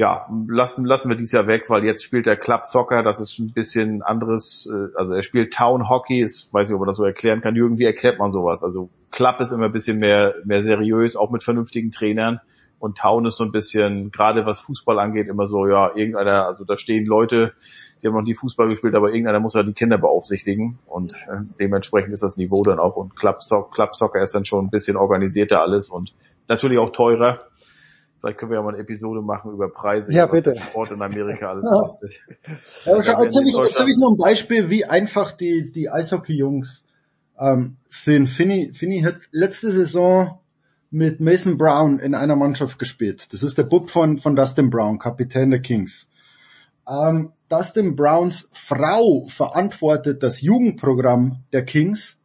ja, 0.00 0.26
lassen, 0.48 0.86
lassen 0.86 1.10
wir 1.10 1.16
dies 1.16 1.30
Jahr 1.30 1.46
weg, 1.46 1.68
weil 1.68 1.84
jetzt 1.84 2.02
spielt 2.02 2.26
er 2.26 2.34
Club 2.34 2.64
Soccer, 2.64 3.02
das 3.02 3.20
ist 3.20 3.38
ein 3.38 3.52
bisschen 3.52 4.00
anderes, 4.00 4.66
äh, 4.66 4.96
also 4.96 5.12
er 5.12 5.20
spielt 5.20 5.52
Town 5.52 5.90
Hockey, 5.90 6.24
ich 6.24 6.48
weiß 6.52 6.68
nicht, 6.68 6.74
ob 6.74 6.80
man 6.80 6.86
das 6.86 6.96
so 6.96 7.04
erklären 7.04 7.42
kann, 7.42 7.54
irgendwie 7.54 7.84
erklärt 7.84 8.18
man 8.18 8.32
sowas. 8.32 8.62
Also 8.62 8.88
Club 9.10 9.40
ist 9.40 9.52
immer 9.52 9.66
ein 9.66 9.72
bisschen 9.72 9.98
mehr, 9.98 10.36
mehr 10.46 10.62
seriös, 10.62 11.16
auch 11.16 11.30
mit 11.30 11.42
vernünftigen 11.42 11.92
Trainern. 11.92 12.40
Und 12.78 12.96
Town 12.96 13.26
ist 13.26 13.36
so 13.36 13.44
ein 13.44 13.52
bisschen, 13.52 14.10
gerade 14.10 14.46
was 14.46 14.60
Fußball 14.60 14.98
angeht, 14.98 15.28
immer 15.28 15.48
so, 15.48 15.66
ja, 15.66 15.94
irgendeiner, 15.94 16.46
also 16.46 16.64
da 16.64 16.78
stehen 16.78 17.04
Leute, 17.04 17.52
die 18.00 18.06
haben 18.06 18.14
noch 18.14 18.22
nie 18.22 18.34
Fußball 18.34 18.70
gespielt, 18.70 18.94
aber 18.94 19.10
irgendeiner 19.10 19.40
muss 19.40 19.52
ja 19.52 19.62
die 19.62 19.74
Kinder 19.74 19.98
beaufsichtigen. 19.98 20.78
Und 20.86 21.12
äh, 21.12 21.42
dementsprechend 21.58 22.14
ist 22.14 22.22
das 22.22 22.38
Niveau 22.38 22.62
dann 22.62 22.78
auch. 22.78 22.96
Und 22.96 23.16
Club, 23.16 23.42
so 23.42 23.64
Club 23.64 23.94
Soccer 23.94 24.22
ist 24.22 24.34
dann 24.34 24.46
schon 24.46 24.64
ein 24.64 24.70
bisschen 24.70 24.96
organisierter 24.96 25.60
alles 25.60 25.90
und 25.90 26.14
natürlich 26.48 26.78
auch 26.78 26.90
teurer, 26.90 27.49
Vielleicht 28.20 28.38
können 28.38 28.50
wir 28.50 28.58
ja 28.58 28.62
mal 28.62 28.74
eine 28.74 28.82
Episode 28.82 29.22
machen 29.22 29.52
über 29.52 29.70
Preise, 29.70 30.12
ja, 30.12 30.30
was 30.30 30.44
bitte. 30.44 30.60
Sport 30.60 30.90
in 30.90 31.00
Amerika 31.00 31.50
alles 31.50 31.66
Ja. 31.70 31.78
kostet. 31.80 32.20
Ja, 32.84 32.96
jetzt 32.96 33.08
habe 33.08 33.48
ich, 33.48 33.54
hab 33.56 33.88
ich 33.88 33.96
noch 33.96 34.10
ein 34.10 34.18
Beispiel, 34.18 34.68
wie 34.68 34.84
einfach 34.84 35.32
die, 35.32 35.70
die 35.70 35.88
Eishockey-Jungs 35.88 36.84
ähm, 37.38 37.78
sind. 37.88 38.28
Finney, 38.28 38.72
Finney 38.74 39.00
hat 39.02 39.16
letzte 39.30 39.72
Saison 39.72 40.38
mit 40.90 41.20
Mason 41.20 41.56
Brown 41.56 41.98
in 41.98 42.14
einer 42.14 42.36
Mannschaft 42.36 42.78
gespielt. 42.78 43.32
Das 43.32 43.42
ist 43.42 43.56
der 43.56 43.62
Bub 43.62 43.88
von, 43.88 44.18
von 44.18 44.36
Dustin 44.36 44.70
Brown, 44.70 44.98
Kapitän 44.98 45.50
der 45.50 45.60
Kings. 45.60 46.08
Ähm, 46.88 47.32
Dustin 47.48 47.96
Browns 47.96 48.48
Frau 48.52 49.26
verantwortet 49.28 50.22
das 50.22 50.40
Jugendprogramm 50.40 51.44
der 51.52 51.64
Kings. 51.64 52.20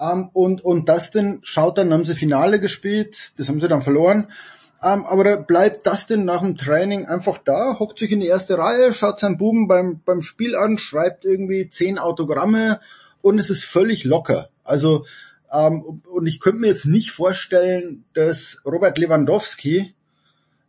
Ähm, 0.00 0.30
und, 0.32 0.64
und 0.64 0.88
Dustin 0.88 1.40
schaut 1.42 1.78
dann, 1.78 1.92
haben 1.92 2.04
sie 2.04 2.14
Finale 2.14 2.58
gespielt, 2.58 3.32
das 3.36 3.48
haben 3.48 3.60
sie 3.60 3.68
dann 3.68 3.82
verloren. 3.82 4.28
Ähm, 4.82 5.04
aber 5.04 5.24
da 5.24 5.36
bleibt 5.36 5.86
Dustin 5.86 6.24
nach 6.24 6.40
dem 6.40 6.56
Training 6.56 7.06
einfach 7.06 7.38
da, 7.38 7.78
hockt 7.78 7.98
sich 7.98 8.12
in 8.12 8.20
die 8.20 8.28
erste 8.28 8.56
Reihe, 8.56 8.94
schaut 8.94 9.18
seinen 9.18 9.36
Buben 9.36 9.68
beim, 9.68 10.00
beim 10.04 10.22
Spiel 10.22 10.56
an, 10.56 10.78
schreibt 10.78 11.24
irgendwie 11.24 11.68
zehn 11.68 11.98
Autogramme 11.98 12.80
und 13.20 13.38
es 13.38 13.50
ist 13.50 13.64
völlig 13.64 14.04
locker. 14.04 14.48
Also, 14.64 15.04
ähm, 15.52 16.02
und 16.10 16.26
ich 16.26 16.40
könnte 16.40 16.60
mir 16.60 16.68
jetzt 16.68 16.86
nicht 16.86 17.10
vorstellen, 17.10 18.04
dass 18.14 18.62
Robert 18.64 18.96
Lewandowski 18.96 19.94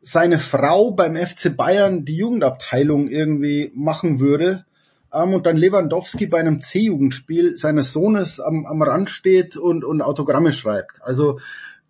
seine 0.02 0.40
Frau 0.40 0.92
beim 0.92 1.16
FC 1.16 1.56
Bayern 1.56 2.04
die 2.04 2.18
Jugendabteilung 2.18 3.08
irgendwie 3.08 3.72
machen 3.76 4.20
würde 4.20 4.66
ähm, 5.14 5.34
und 5.34 5.46
dann 5.46 5.56
Lewandowski 5.56 6.28
bei 6.28 6.40
einem 6.40 6.60
C-Jugendspiel 6.60 7.54
seines 7.54 7.94
Sohnes 7.94 8.40
am, 8.40 8.66
am 8.66 8.82
Rand 8.82 9.10
steht 9.10 9.56
und, 9.56 9.86
und 9.86 10.02
Autogramme 10.02 10.52
schreibt. 10.52 11.02
Also 11.02 11.40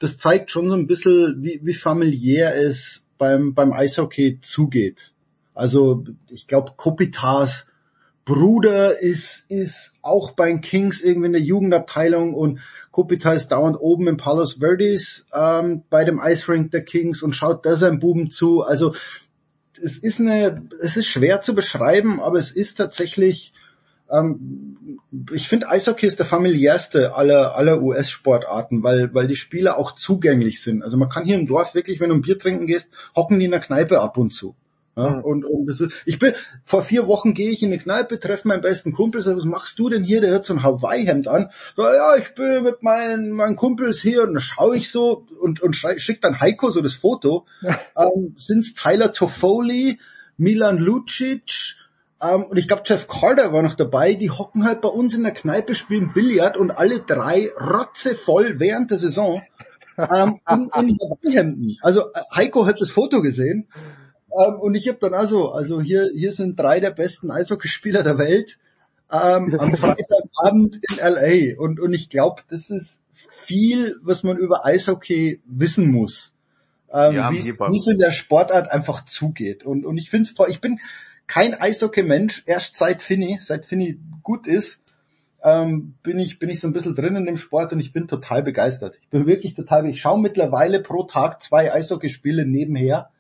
das 0.02 0.18
zeigt 0.18 0.52
schon 0.52 0.70
so 0.70 0.76
ein 0.76 0.88
bisschen, 0.88 1.44
wie, 1.44 1.60
wie 1.64 1.74
familiär 1.74 2.56
es 2.56 3.06
beim, 3.18 3.54
beim 3.54 3.72
Eishockey 3.72 4.40
zugeht. 4.42 5.14
Also 5.54 6.04
ich 6.30 6.48
glaube, 6.48 6.74
Kopitas 6.76 7.68
Bruder 8.26 9.00
ist, 9.00 9.50
ist 9.50 9.94
auch 10.02 10.32
bei 10.32 10.48
den 10.48 10.62
Kings 10.62 11.02
irgendwie 11.02 11.28
in 11.28 11.34
der 11.34 11.42
Jugendabteilung 11.42 12.34
und 12.34 12.60
Kopita 12.92 13.34
ist 13.34 13.50
dauernd 13.50 13.78
oben 13.80 14.08
im 14.08 14.18
Palos 14.18 14.54
Verdes 14.60 15.26
ähm, 15.34 15.84
bei 15.90 16.04
dem 16.04 16.20
Ice 16.24 16.52
Rink 16.52 16.72
der 16.72 16.84
Kings 16.84 17.24
und 17.24 17.34
schaut 17.34 17.66
da 17.66 17.76
seinem 17.76 18.00
Buben 18.00 18.30
zu. 18.30 18.62
Also 18.62 18.94
es 19.82 19.98
ist 19.98 20.20
eine, 20.20 20.68
es 20.82 20.98
ist 20.98 21.08
schwer 21.08 21.42
zu 21.42 21.56
beschreiben, 21.56 22.20
aber 22.20 22.38
es 22.38 22.52
ist 22.52 22.76
tatsächlich, 22.76 23.54
ähm, 24.12 25.00
ich 25.34 25.48
finde 25.48 25.70
Eishockey 25.70 26.06
ist 26.06 26.20
der 26.20 26.26
familiärste 26.26 27.16
aller, 27.16 27.56
aller 27.56 27.82
US-Sportarten, 27.82 28.84
weil, 28.84 29.14
weil 29.14 29.28
die 29.28 29.36
Spieler 29.36 29.78
auch 29.78 29.94
zugänglich 29.94 30.62
sind. 30.62 30.84
Also 30.84 30.98
man 30.98 31.10
kann 31.10 31.26
hier 31.26 31.36
im 31.36 31.48
Dorf 31.48 31.76
wirklich, 31.76 32.00
wenn 32.00 32.10
du 32.10 32.16
ein 32.16 32.22
Bier 32.22 32.40
trinken 32.40 32.66
gehst, 32.66 32.92
hocken 33.16 33.40
die 33.40 33.46
in 33.46 33.52
der 33.52 33.60
Kneipe 33.60 34.02
ab 34.02 34.18
und 34.18 34.32
zu. 34.34 34.56
Ja, 34.98 35.10
Mhm. 35.10 35.24
und, 35.24 35.46
und 35.46 35.68
das 35.68 35.80
ist, 35.80 35.94
ich 36.06 36.20
bin, 36.20 36.34
vor 36.66 36.84
vier 36.84 37.08
Wochen 37.08 37.34
gehe 37.34 37.50
ich 37.50 37.64
in 37.64 37.70
eine 37.70 37.78
Kneipe, 37.82 38.20
treffe 38.20 38.48
meinen 38.48 38.62
besten 38.62 38.92
Kumpel, 38.92 39.22
sag, 39.22 39.38
was 39.38 39.46
machst 39.46 39.80
du 39.80 39.88
denn 39.90 40.04
hier? 40.04 40.20
Der 40.20 40.34
hat 40.34 40.44
so 40.46 40.54
ein 40.54 40.64
Hawaii-Hemd 40.64 41.30
an. 41.30 41.50
So, 41.78 41.84
ja, 41.84 42.18
ich 42.18 42.34
bin 42.36 42.64
mit 42.64 42.84
meinen, 42.84 43.32
meinen 43.32 43.56
Kumpels 43.56 44.02
hier 44.02 44.24
und 44.24 44.34
dann 44.34 44.42
schaue 44.42 44.76
ich 44.76 44.92
so 44.92 45.26
und, 45.40 45.62
und 45.62 45.76
schicke 45.76 46.20
dann 46.20 46.42
Heiko 46.42 46.72
so 46.72 46.82
das 46.82 46.96
Foto. 46.96 47.46
ähm, 47.98 48.36
sind's 48.38 48.74
Tyler 48.74 49.14
Toffoli, 49.14 49.98
Milan 50.36 50.78
Lucic, 50.78 51.76
ähm, 52.22 52.44
und 52.46 52.58
ich 52.58 52.68
glaube 52.68 52.84
Jeff 52.86 53.08
Carter 53.08 53.54
war 53.54 53.62
noch 53.62 53.76
dabei, 53.76 54.14
die 54.14 54.30
hocken 54.30 54.66
halt 54.66 54.82
bei 54.82 54.90
uns 54.90 55.14
in 55.14 55.24
der 55.24 55.34
Kneipe, 55.34 55.76
spielen 55.76 56.14
Billard 56.14 56.58
und 56.58 56.72
alle 56.72 57.00
drei 57.00 57.50
rotzevoll 57.60 58.60
während 58.60 58.92
der 58.92 58.98
Saison 58.98 59.42
ähm, 59.98 60.40
in, 60.50 60.70
in 60.76 60.98
Hawaii-Hemden. 61.00 61.78
Also 61.82 62.12
äh, 62.12 62.20
Heiko 62.36 62.66
hat 62.66 62.82
das 62.82 62.92
Foto 62.92 63.22
gesehen 63.22 63.68
ähm, 64.38 64.56
und 64.60 64.76
ich 64.76 64.88
habe 64.88 64.98
dann 65.00 65.14
also, 65.14 65.52
also 65.52 65.82
hier, 65.82 66.10
hier 66.14 66.32
sind 66.32 66.60
drei 66.60 66.80
der 66.80 66.92
besten 66.92 67.32
Eishockeyspieler 67.32 68.04
der 68.04 68.18
Welt 68.18 68.60
ähm, 69.12 69.56
am 69.60 69.76
Freitagabend 69.76 70.80
in 70.90 70.98
LA. 70.98 71.62
Und, 71.62 71.80
und 71.80 71.94
ich 71.94 72.10
glaube, 72.10 72.42
das 72.50 72.70
ist 72.70 73.02
viel, 73.14 73.98
was 74.02 74.24
man 74.24 74.38
über 74.38 74.66
Eishockey 74.66 75.42
wissen 75.46 75.92
muss. 75.92 76.36
Ähm, 76.94 77.16
wie 77.32 77.78
es 77.78 77.88
in 77.88 78.00
der 78.00 78.12
Sportart 78.12 78.70
einfach 78.70 79.06
zugeht. 79.06 79.64
Und, 79.64 79.86
und 79.86 79.98
ich 79.98 80.10
finde 80.10 80.24
es 80.24 80.34
toll. 80.34 80.48
Ich 80.50 80.60
bin 80.60 80.80
kein 81.32 81.54
Eishockey-Mensch, 81.54 82.44
erst 82.46 82.76
seit 82.76 83.02
Finny, 83.02 83.38
seit 83.40 83.66
Finny 83.66 83.98
gut 84.22 84.48
ist, 84.48 84.82
ähm, 85.42 85.96
bin 86.04 86.20
ich 86.20 86.40
bin 86.40 86.50
ich 86.50 86.60
so 86.60 86.68
ein 86.68 86.74
bisschen 86.74 86.94
drin 86.94 87.16
in 87.16 87.26
dem 87.26 87.38
Sport 87.38 87.72
und 87.72 87.80
ich 87.80 87.94
bin 87.94 88.06
total 88.06 88.44
begeistert. 88.44 89.00
Ich 89.02 89.08
bin 89.08 89.26
wirklich 89.26 89.54
total. 89.54 89.88
Ich 89.88 90.02
schaue 90.02 90.20
mittlerweile 90.20 90.82
pro 90.82 91.04
Tag 91.04 91.42
zwei 91.42 91.72
Eishockeyspiele 91.72 92.46
nebenher, 92.46 93.12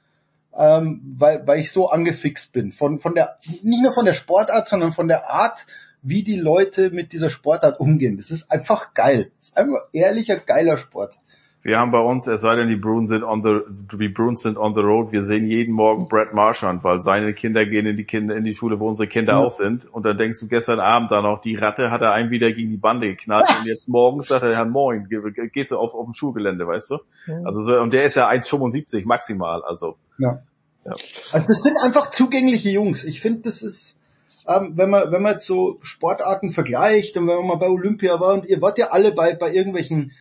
ähm, 0.53 1.01
weil 1.17 1.47
weil 1.47 1.61
ich 1.61 1.71
so 1.71 1.89
angefixt 1.89 2.51
bin 2.51 2.73
von 2.73 2.99
von 2.99 3.15
der 3.15 3.37
nicht 3.63 3.81
nur 3.81 3.93
von 3.93 4.05
der 4.05 4.13
Sportart, 4.13 4.67
sondern 4.67 4.91
von 4.91 5.07
der 5.07 5.31
Art, 5.31 5.65
wie 6.01 6.23
die 6.23 6.35
Leute 6.35 6.89
mit 6.89 7.13
dieser 7.13 7.29
Sportart 7.29 7.79
umgehen. 7.79 8.17
Das 8.17 8.29
ist 8.29 8.51
einfach 8.51 8.93
geil. 8.93 9.31
Das 9.39 9.49
ist 9.49 9.57
einfach 9.57 9.87
ehrlicher 9.93 10.35
geiler 10.35 10.77
Sport. 10.77 11.17
Wir 11.63 11.77
haben 11.77 11.91
bei 11.91 11.99
uns, 11.99 12.25
es 12.25 12.41
sei 12.41 12.55
denn, 12.55 12.69
die 12.69 12.75
Bruins 12.75 13.09
sind 13.11 13.23
on 13.23 13.43
the, 13.43 13.59
die 13.95 14.09
Bruins 14.09 14.41
sind 14.41 14.57
on 14.57 14.73
the 14.73 14.81
road, 14.81 15.11
wir 15.11 15.23
sehen 15.25 15.45
jeden 15.45 15.75
Morgen 15.75 16.07
Brett 16.07 16.33
Marchand, 16.33 16.83
weil 16.83 17.01
seine 17.01 17.35
Kinder 17.35 17.67
gehen 17.67 17.85
in 17.85 17.97
die 17.97 18.03
Kinder, 18.03 18.35
in 18.35 18.43
die 18.43 18.55
Schule, 18.55 18.79
wo 18.79 18.87
unsere 18.89 19.07
Kinder 19.07 19.33
Ja. 19.33 19.39
auch 19.39 19.51
sind. 19.51 19.85
Und 19.85 20.03
dann 20.03 20.17
denkst 20.17 20.39
du 20.39 20.47
gestern 20.47 20.79
Abend 20.79 21.11
dann 21.11 21.23
noch, 21.23 21.39
die 21.39 21.55
Ratte 21.55 21.91
hat 21.91 22.01
er 22.01 22.13
einen 22.13 22.31
wieder 22.31 22.51
gegen 22.51 22.71
die 22.71 22.77
Bande 22.77 23.09
geknallt 23.09 23.47
und 23.59 23.67
jetzt 23.67 23.87
morgens 23.87 24.27
sagt 24.29 24.41
er, 24.43 24.55
Herr 24.55 24.65
Moin, 24.65 25.05
geh- 25.07 25.19
geh- 25.35 25.49
gehst 25.49 25.69
du 25.69 25.77
auf, 25.77 25.93
auf 25.93 26.05
dem 26.05 26.13
Schulgelände, 26.13 26.65
weißt 26.65 26.89
du? 26.91 26.97
Ja. 27.27 27.41
Also 27.45 27.61
so, 27.61 27.79
und 27.79 27.93
der 27.93 28.05
ist 28.05 28.15
ja 28.15 28.27
1,75 28.27 29.05
maximal, 29.05 29.61
also. 29.63 29.97
Ja. 30.17 30.39
Ja. 30.83 30.93
Also 31.31 31.45
das 31.47 31.61
sind 31.61 31.77
einfach 31.83 32.09
zugängliche 32.09 32.69
Jungs. 32.71 33.03
Ich 33.03 33.21
finde, 33.21 33.41
das 33.41 33.61
ist, 33.61 33.99
ähm, 34.47 34.71
wenn 34.77 34.89
man 34.89 35.11
wenn 35.11 35.21
man 35.21 35.33
jetzt 35.33 35.45
so 35.45 35.77
Sportarten 35.83 36.49
vergleicht 36.49 37.17
und 37.17 37.27
wenn 37.27 37.35
man 37.37 37.45
mal 37.45 37.57
bei 37.57 37.69
Olympia 37.69 38.19
war 38.19 38.33
und 38.33 38.47
ihr 38.47 38.59
wart 38.63 38.79
ja 38.79 38.87
alle 38.87 39.11
bei 39.11 39.35
bei 39.35 39.53
irgendwelchen 39.53 40.11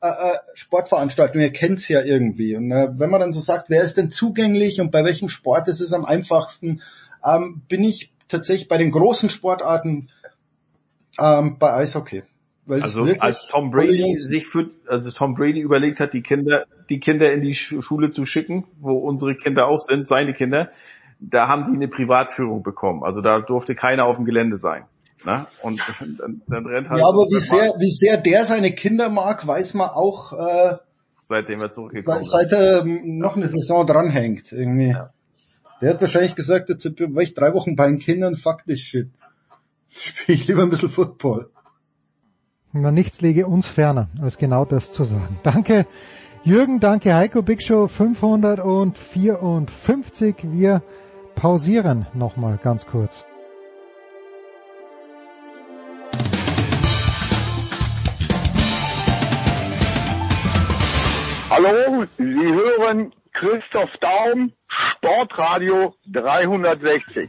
äh, 0.00 0.08
äh, 0.08 0.36
Sportveranstaltungen, 0.54 1.46
ihr 1.46 1.52
kennt's 1.52 1.88
ja 1.88 2.02
irgendwie. 2.02 2.56
Und 2.56 2.70
äh, 2.70 2.88
wenn 2.98 3.10
man 3.10 3.20
dann 3.20 3.32
so 3.32 3.40
sagt, 3.40 3.70
wer 3.70 3.82
ist 3.82 3.96
denn 3.96 4.10
zugänglich 4.10 4.80
und 4.80 4.90
bei 4.90 5.04
welchem 5.04 5.28
Sport 5.28 5.68
ist 5.68 5.80
es 5.80 5.92
am 5.92 6.04
einfachsten, 6.04 6.80
ähm, 7.24 7.62
bin 7.68 7.82
ich 7.84 8.12
tatsächlich 8.28 8.68
bei 8.68 8.78
den 8.78 8.90
großen 8.90 9.28
Sportarten 9.30 10.08
ähm, 11.20 11.58
bei 11.58 11.72
Eishockey. 11.72 12.22
Weil 12.66 12.82
Also 12.82 13.08
als 13.20 13.48
Tom 13.48 13.70
Brady 13.70 14.18
sich 14.18 14.46
für, 14.46 14.68
also 14.86 15.10
Tom 15.10 15.34
Brady 15.34 15.60
überlegt 15.60 16.00
hat, 16.00 16.12
die 16.12 16.22
Kinder, 16.22 16.66
die 16.90 17.00
Kinder 17.00 17.32
in 17.32 17.40
die 17.40 17.54
Schu- 17.54 17.80
Schule 17.80 18.10
zu 18.10 18.26
schicken, 18.26 18.64
wo 18.78 18.98
unsere 18.98 19.34
Kinder 19.34 19.66
auch 19.68 19.80
sind, 19.80 20.06
seine 20.06 20.34
Kinder, 20.34 20.70
da 21.18 21.48
haben 21.48 21.64
die 21.64 21.72
eine 21.72 21.88
Privatführung 21.88 22.62
bekommen. 22.62 23.02
Also 23.02 23.22
da 23.22 23.40
durfte 23.40 23.74
keiner 23.74 24.04
auf 24.04 24.16
dem 24.16 24.26
Gelände 24.26 24.58
sein. 24.58 24.84
Ne? 25.24 25.46
Und 25.62 25.82
dann, 26.18 26.42
dann 26.46 26.66
rennt 26.66 26.88
halt 26.88 27.00
ja, 27.00 27.06
aber 27.06 27.26
wie 27.30 27.40
sehr, 27.40 27.74
wie 27.78 27.90
sehr 27.90 28.16
der 28.16 28.44
seine 28.44 28.72
Kinder 28.72 29.08
mag, 29.08 29.46
weiß 29.46 29.74
man 29.74 29.90
auch, 29.90 30.32
äh, 30.32 30.76
seitdem 31.20 31.60
er 31.60 31.70
zurückgekommen 31.70 32.24
seit, 32.24 32.44
ist. 32.44 32.50
seit 32.50 32.60
er 32.60 32.80
ähm, 32.80 33.18
noch 33.18 33.36
eine 33.36 33.48
Saison 33.48 33.86
dranhängt. 33.86 34.52
Irgendwie. 34.52 34.96
Der 35.80 35.90
hat 35.90 36.00
wahrscheinlich 36.00 36.34
gesagt, 36.34 36.68
jetzt 36.70 36.84
war 36.84 37.22
ich 37.22 37.34
drei 37.34 37.54
Wochen 37.54 37.76
bei 37.76 37.86
den 37.86 37.98
Kindern, 37.98 38.34
fuck 38.34 38.64
this 38.64 38.80
shit. 38.80 39.10
Spiele 39.88 40.38
ich 40.38 40.48
lieber 40.48 40.62
ein 40.62 40.70
bisschen 40.70 40.90
Football. 40.90 41.50
Na, 42.72 42.90
nichts 42.90 43.20
liege 43.20 43.46
uns 43.46 43.66
ferner, 43.66 44.08
als 44.20 44.36
genau 44.36 44.64
das 44.64 44.92
zu 44.92 45.04
sagen. 45.04 45.38
Danke 45.42 45.86
Jürgen, 46.44 46.80
danke 46.80 47.14
Heiko, 47.14 47.42
Big 47.42 47.62
Show 47.62 47.88
554. 47.88 50.36
Wir 50.44 50.82
pausieren 51.34 52.06
nochmal 52.14 52.58
ganz 52.62 52.86
kurz. 52.86 53.27
Hallo, 61.58 62.06
Sie 62.16 62.24
hören 62.24 63.12
Christoph 63.32 63.90
Daum, 64.00 64.52
Sportradio 64.68 65.92
360. 66.06 67.28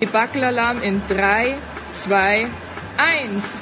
Debackelalarm 0.00 0.82
in 0.82 1.02
3, 1.08 1.56
2, 1.94 2.46
1. 2.96 3.58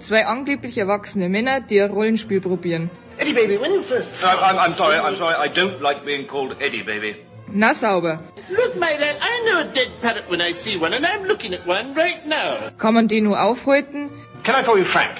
Zwei 0.00 0.26
angeblich 0.26 0.78
erwachsene 0.78 1.28
Männer, 1.28 1.60
die 1.60 1.80
ein 1.80 1.92
Rollenspiel 1.92 2.40
probieren. 2.40 2.90
Eddie, 3.20 3.34
baby, 3.34 3.56
when 3.58 3.72
you 3.72 3.82
first... 3.82 4.24
Uh, 4.24 4.28
I'm, 4.40 4.58
I'm 4.58 4.74
sorry, 4.74 4.96
I'm 4.96 5.14
sorry. 5.16 5.34
I 5.36 5.48
don't 5.48 5.82
like 5.82 6.06
being 6.06 6.26
called 6.26 6.56
Eddie, 6.58 6.82
baby. 6.82 7.16
Na 7.52 7.72
sauber. 7.74 8.18
Look, 8.48 8.76
my 8.76 8.96
lad, 8.98 9.16
I 9.20 9.42
know 9.44 9.60
a 9.60 9.64
dead 9.64 9.90
parrot 10.00 10.24
when 10.30 10.40
I 10.40 10.52
see 10.52 10.78
one, 10.78 10.94
and 10.94 11.04
I'm 11.04 11.24
looking 11.24 11.52
at 11.52 11.66
one 11.66 11.92
right 11.94 12.24
now. 12.24 12.70
Kann 12.78 12.94
man 12.94 13.08
den 13.08 13.24
nur 13.24 13.38
aufhalten? 13.38 14.10
Can 14.42 14.54
I 14.54 14.62
call 14.62 14.78
you 14.78 14.84
Frank? 14.84 15.18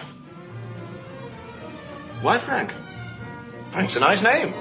Why 2.22 2.38
Frank? 2.38 2.72
Frank's 3.72 3.96
a 3.96 4.00
nice 4.00 4.22
name. 4.22 4.54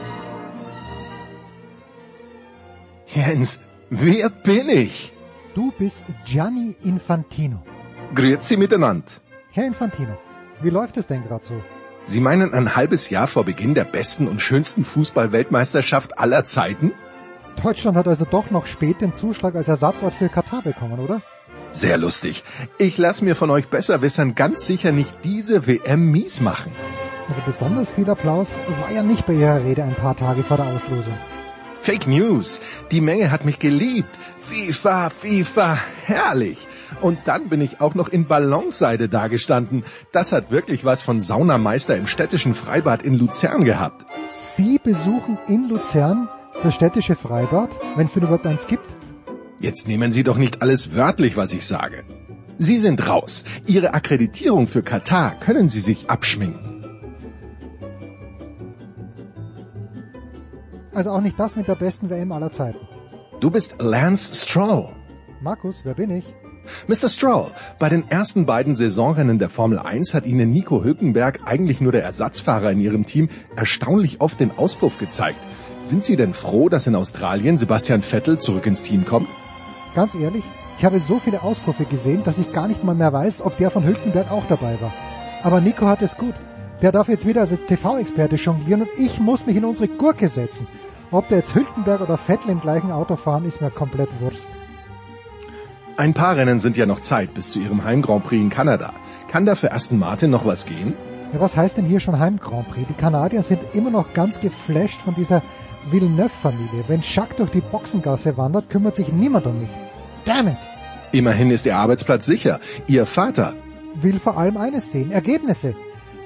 Jens, 3.07 3.59
wer 3.89 4.29
bin 4.29 4.69
ich? 4.69 5.13
Du 5.55 5.71
bist 5.71 6.03
Gianni 6.25 6.75
Infantino. 6.83 7.63
Grüezi 8.13 8.57
miteinander. 8.57 9.11
Herr 9.51 9.65
Infantino, 9.65 10.17
wie 10.61 10.69
läuft 10.69 10.97
es 10.97 11.07
denn 11.07 11.23
gerade 11.23 11.45
so? 11.45 11.61
Sie 12.09 12.21
meinen 12.21 12.55
ein 12.55 12.75
halbes 12.75 13.11
Jahr 13.11 13.27
vor 13.27 13.45
Beginn 13.45 13.75
der 13.75 13.83
besten 13.83 14.27
und 14.27 14.41
schönsten 14.41 14.83
Fußball-Weltmeisterschaft 14.83 16.17
aller 16.17 16.43
Zeiten? 16.43 16.91
Deutschland 17.61 17.95
hat 17.95 18.07
also 18.07 18.25
doch 18.25 18.49
noch 18.49 18.65
spät 18.65 19.01
den 19.01 19.13
Zuschlag 19.13 19.53
als 19.53 19.67
Ersatzort 19.67 20.15
für 20.15 20.27
Katar 20.27 20.63
bekommen, 20.63 20.97
oder? 20.97 21.21
Sehr 21.71 21.99
lustig. 21.99 22.43
Ich 22.79 22.97
lasse 22.97 23.23
mir 23.23 23.35
von 23.35 23.51
euch 23.51 23.67
Besserwissern 23.67 24.33
ganz 24.33 24.65
sicher 24.65 24.91
nicht 24.91 25.13
diese 25.23 25.67
WM 25.67 26.09
mies 26.09 26.41
machen. 26.41 26.71
Also 27.27 27.41
besonders 27.45 27.91
viel 27.91 28.09
Applaus 28.09 28.55
war 28.81 28.91
ja 28.91 29.03
nicht 29.03 29.27
bei 29.27 29.33
Ihrer 29.33 29.63
Rede 29.63 29.83
ein 29.83 29.93
paar 29.93 30.15
Tage 30.15 30.41
vor 30.41 30.57
der 30.57 30.65
Auslosung. 30.65 31.13
Fake 31.81 32.07
News. 32.07 32.59
Die 32.89 33.01
Menge 33.01 33.29
hat 33.29 33.45
mich 33.45 33.59
geliebt. 33.59 34.09
FIFA, 34.39 35.11
FIFA, 35.11 35.77
herrlich. 36.07 36.67
Und 37.01 37.19
dann 37.25 37.49
bin 37.49 37.61
ich 37.61 37.81
auch 37.81 37.95
noch 37.95 38.09
in 38.09 38.25
Ballonseide 38.25 39.09
dagestanden. 39.09 39.83
Das 40.11 40.31
hat 40.31 40.51
wirklich 40.51 40.85
was 40.85 41.01
von 41.01 41.21
Saunameister 41.21 41.95
im 41.95 42.07
städtischen 42.07 42.53
Freibad 42.53 43.03
in 43.03 43.15
Luzern 43.15 43.63
gehabt. 43.63 44.05
Sie 44.27 44.79
besuchen 44.79 45.37
in 45.47 45.69
Luzern 45.69 46.29
das 46.63 46.75
städtische 46.75 47.15
Freibad, 47.15 47.69
wenn 47.95 48.05
es 48.05 48.13
denn 48.13 48.23
überhaupt 48.23 48.45
eins 48.45 48.67
gibt? 48.67 48.95
Jetzt 49.59 49.87
nehmen 49.87 50.11
Sie 50.11 50.23
doch 50.23 50.37
nicht 50.37 50.61
alles 50.61 50.95
wörtlich, 50.95 51.37
was 51.37 51.53
ich 51.53 51.65
sage. 51.65 52.03
Sie 52.57 52.77
sind 52.77 53.07
raus. 53.07 53.45
Ihre 53.65 53.93
Akkreditierung 53.93 54.67
für 54.67 54.83
Katar 54.83 55.39
können 55.39 55.69
Sie 55.69 55.79
sich 55.79 56.09
abschminken. 56.09 56.69
Also 60.93 61.11
auch 61.11 61.21
nicht 61.21 61.39
das 61.39 61.55
mit 61.55 61.67
der 61.67 61.75
besten 61.75 62.09
WM 62.09 62.31
aller 62.31 62.51
Zeiten. 62.51 62.79
Du 63.39 63.49
bist 63.49 63.75
Lance 63.79 64.35
Stroll. 64.35 64.89
Markus, 65.41 65.81
wer 65.85 65.93
bin 65.93 66.11
ich? 66.11 66.25
Mr. 66.87 67.09
Stroll, 67.09 67.47
bei 67.77 67.89
den 67.89 68.09
ersten 68.09 68.45
beiden 68.45 68.75
Saisonrennen 68.75 69.39
der 69.39 69.49
Formel 69.49 69.79
1 69.79 70.13
hat 70.13 70.25
Ihnen 70.25 70.51
Nico 70.51 70.83
Hülkenberg, 70.83 71.41
eigentlich 71.45 71.81
nur 71.81 71.91
der 71.91 72.03
Ersatzfahrer 72.03 72.71
in 72.71 72.79
Ihrem 72.79 73.05
Team, 73.05 73.29
erstaunlich 73.55 74.21
oft 74.21 74.39
den 74.39 74.51
Auspuff 74.51 74.97
gezeigt. 74.97 75.39
Sind 75.79 76.03
Sie 76.03 76.15
denn 76.15 76.33
froh, 76.33 76.69
dass 76.69 76.87
in 76.87 76.95
Australien 76.95 77.57
Sebastian 77.57 78.01
Vettel 78.01 78.39
zurück 78.39 78.65
ins 78.65 78.83
Team 78.83 79.05
kommt? 79.05 79.29
Ganz 79.95 80.13
ehrlich, 80.15 80.43
ich 80.77 80.85
habe 80.85 80.99
so 80.99 81.19
viele 81.19 81.43
Auspuffe 81.43 81.85
gesehen, 81.85 82.23
dass 82.23 82.37
ich 82.37 82.51
gar 82.51 82.67
nicht 82.67 82.83
mal 82.83 82.95
mehr 82.95 83.11
weiß, 83.11 83.41
ob 83.41 83.57
der 83.57 83.71
von 83.71 83.85
Hülkenberg 83.85 84.31
auch 84.31 84.45
dabei 84.47 84.77
war. 84.79 84.93
Aber 85.43 85.61
Nico 85.61 85.85
hat 85.87 86.01
es 86.01 86.17
gut. 86.17 86.35
Der 86.81 86.93
darf 86.93 87.09
jetzt 87.09 87.27
wieder 87.27 87.41
als 87.41 87.53
TV-Experte 87.67 88.37
jonglieren 88.37 88.83
und 88.83 88.89
ich 88.97 89.19
muss 89.19 89.45
mich 89.45 89.57
in 89.57 89.65
unsere 89.65 89.89
Gurke 89.89 90.29
setzen. 90.29 90.67
Ob 91.11 91.27
der 91.27 91.39
jetzt 91.39 91.55
Hülkenberg 91.55 92.01
oder 92.01 92.17
Vettel 92.17 92.51
im 92.51 92.61
gleichen 92.61 92.91
Auto 92.91 93.15
fahren, 93.15 93.45
ist 93.45 93.61
mir 93.61 93.71
komplett 93.71 94.09
Wurst. 94.21 94.49
Ein 95.99 96.13
paar 96.13 96.37
Rennen 96.37 96.59
sind 96.59 96.77
ja 96.77 96.85
noch 96.85 97.01
Zeit 97.01 97.33
bis 97.33 97.51
zu 97.51 97.59
ihrem 97.59 97.83
Heim 97.83 98.01
Grand 98.01 98.23
Prix 98.23 98.41
in 98.41 98.49
Kanada. 98.49 98.93
Kann 99.27 99.45
da 99.45 99.55
für 99.55 99.73
Aston 99.73 99.99
Martin 99.99 100.31
noch 100.31 100.45
was 100.45 100.65
gehen? 100.65 100.93
Ja, 101.33 101.41
was 101.41 101.57
heißt 101.57 101.75
denn 101.75 101.83
hier 101.83 101.99
schon 101.99 102.17
Heim 102.17 102.39
Grand 102.39 102.69
Prix? 102.69 102.87
Die 102.87 102.93
Kanadier 102.93 103.43
sind 103.43 103.59
immer 103.73 103.89
noch 103.89 104.13
ganz 104.13 104.39
geflasht 104.39 105.01
von 105.01 105.13
dieser 105.13 105.43
Villeneuve-Familie. 105.91 106.85
Wenn 106.87 107.01
Jacques 107.01 107.35
durch 107.35 107.49
die 107.49 107.59
Boxengasse 107.59 108.37
wandert, 108.37 108.69
kümmert 108.69 108.95
sich 108.95 109.11
niemand 109.11 109.45
um 109.45 109.59
mich. 109.59 109.69
Damn 110.23 110.47
it! 110.47 110.57
Immerhin 111.11 111.51
ist 111.51 111.65
Ihr 111.65 111.75
Arbeitsplatz 111.75 112.25
sicher. 112.25 112.61
Ihr 112.87 113.05
Vater 113.05 113.55
will 113.95 114.19
vor 114.19 114.37
allem 114.37 114.55
eines 114.55 114.93
sehen, 114.93 115.11
Ergebnisse. 115.11 115.75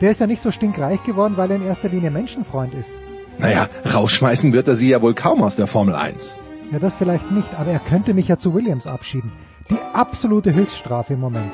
Der 0.01 0.11
ist 0.11 0.19
ja 0.19 0.27
nicht 0.27 0.43
so 0.43 0.51
stinkreich 0.51 1.01
geworden, 1.01 1.33
weil 1.35 1.49
er 1.49 1.55
in 1.55 1.65
erster 1.65 1.89
Linie 1.89 2.11
Menschenfreund 2.11 2.75
ist. 2.75 2.91
Naja, 3.39 3.69
rausschmeißen 3.91 4.53
wird 4.53 4.67
er 4.67 4.75
sie 4.75 4.89
ja 4.89 5.01
wohl 5.01 5.15
kaum 5.15 5.41
aus 5.41 5.55
der 5.55 5.65
Formel 5.65 5.95
1. 5.95 6.37
Ja, 6.71 6.77
das 6.77 6.93
vielleicht 6.93 7.31
nicht, 7.31 7.55
aber 7.55 7.71
er 7.71 7.79
könnte 7.79 8.13
mich 8.13 8.27
ja 8.27 8.37
zu 8.37 8.53
Williams 8.53 8.85
abschieben. 8.85 9.31
Die 9.69 9.79
absolute 9.93 10.53
Höchststrafe 10.53 11.13
im 11.13 11.21
Moment. 11.21 11.53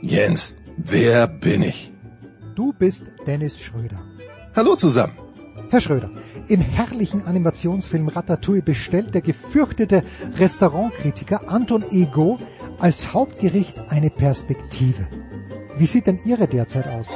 Jens, 0.00 0.54
wer 0.76 1.26
bin 1.26 1.62
ich? 1.62 1.92
Du 2.54 2.72
bist 2.72 3.04
Dennis 3.26 3.58
Schröder. 3.58 4.00
Hallo 4.54 4.74
zusammen. 4.74 5.14
Herr 5.70 5.80
Schröder, 5.80 6.10
im 6.48 6.60
herrlichen 6.60 7.22
Animationsfilm 7.22 8.08
Ratatouille 8.08 8.62
bestellt 8.62 9.14
der 9.14 9.22
gefürchtete 9.22 10.02
Restaurantkritiker 10.36 11.48
Anton 11.48 11.84
Ego 11.90 12.38
als 12.78 13.14
Hauptgericht 13.14 13.78
eine 13.88 14.10
Perspektive. 14.10 15.06
Wie 15.76 15.86
sieht 15.86 16.06
denn 16.06 16.20
Ihre 16.24 16.46
derzeit 16.46 16.88
aus? 16.88 17.08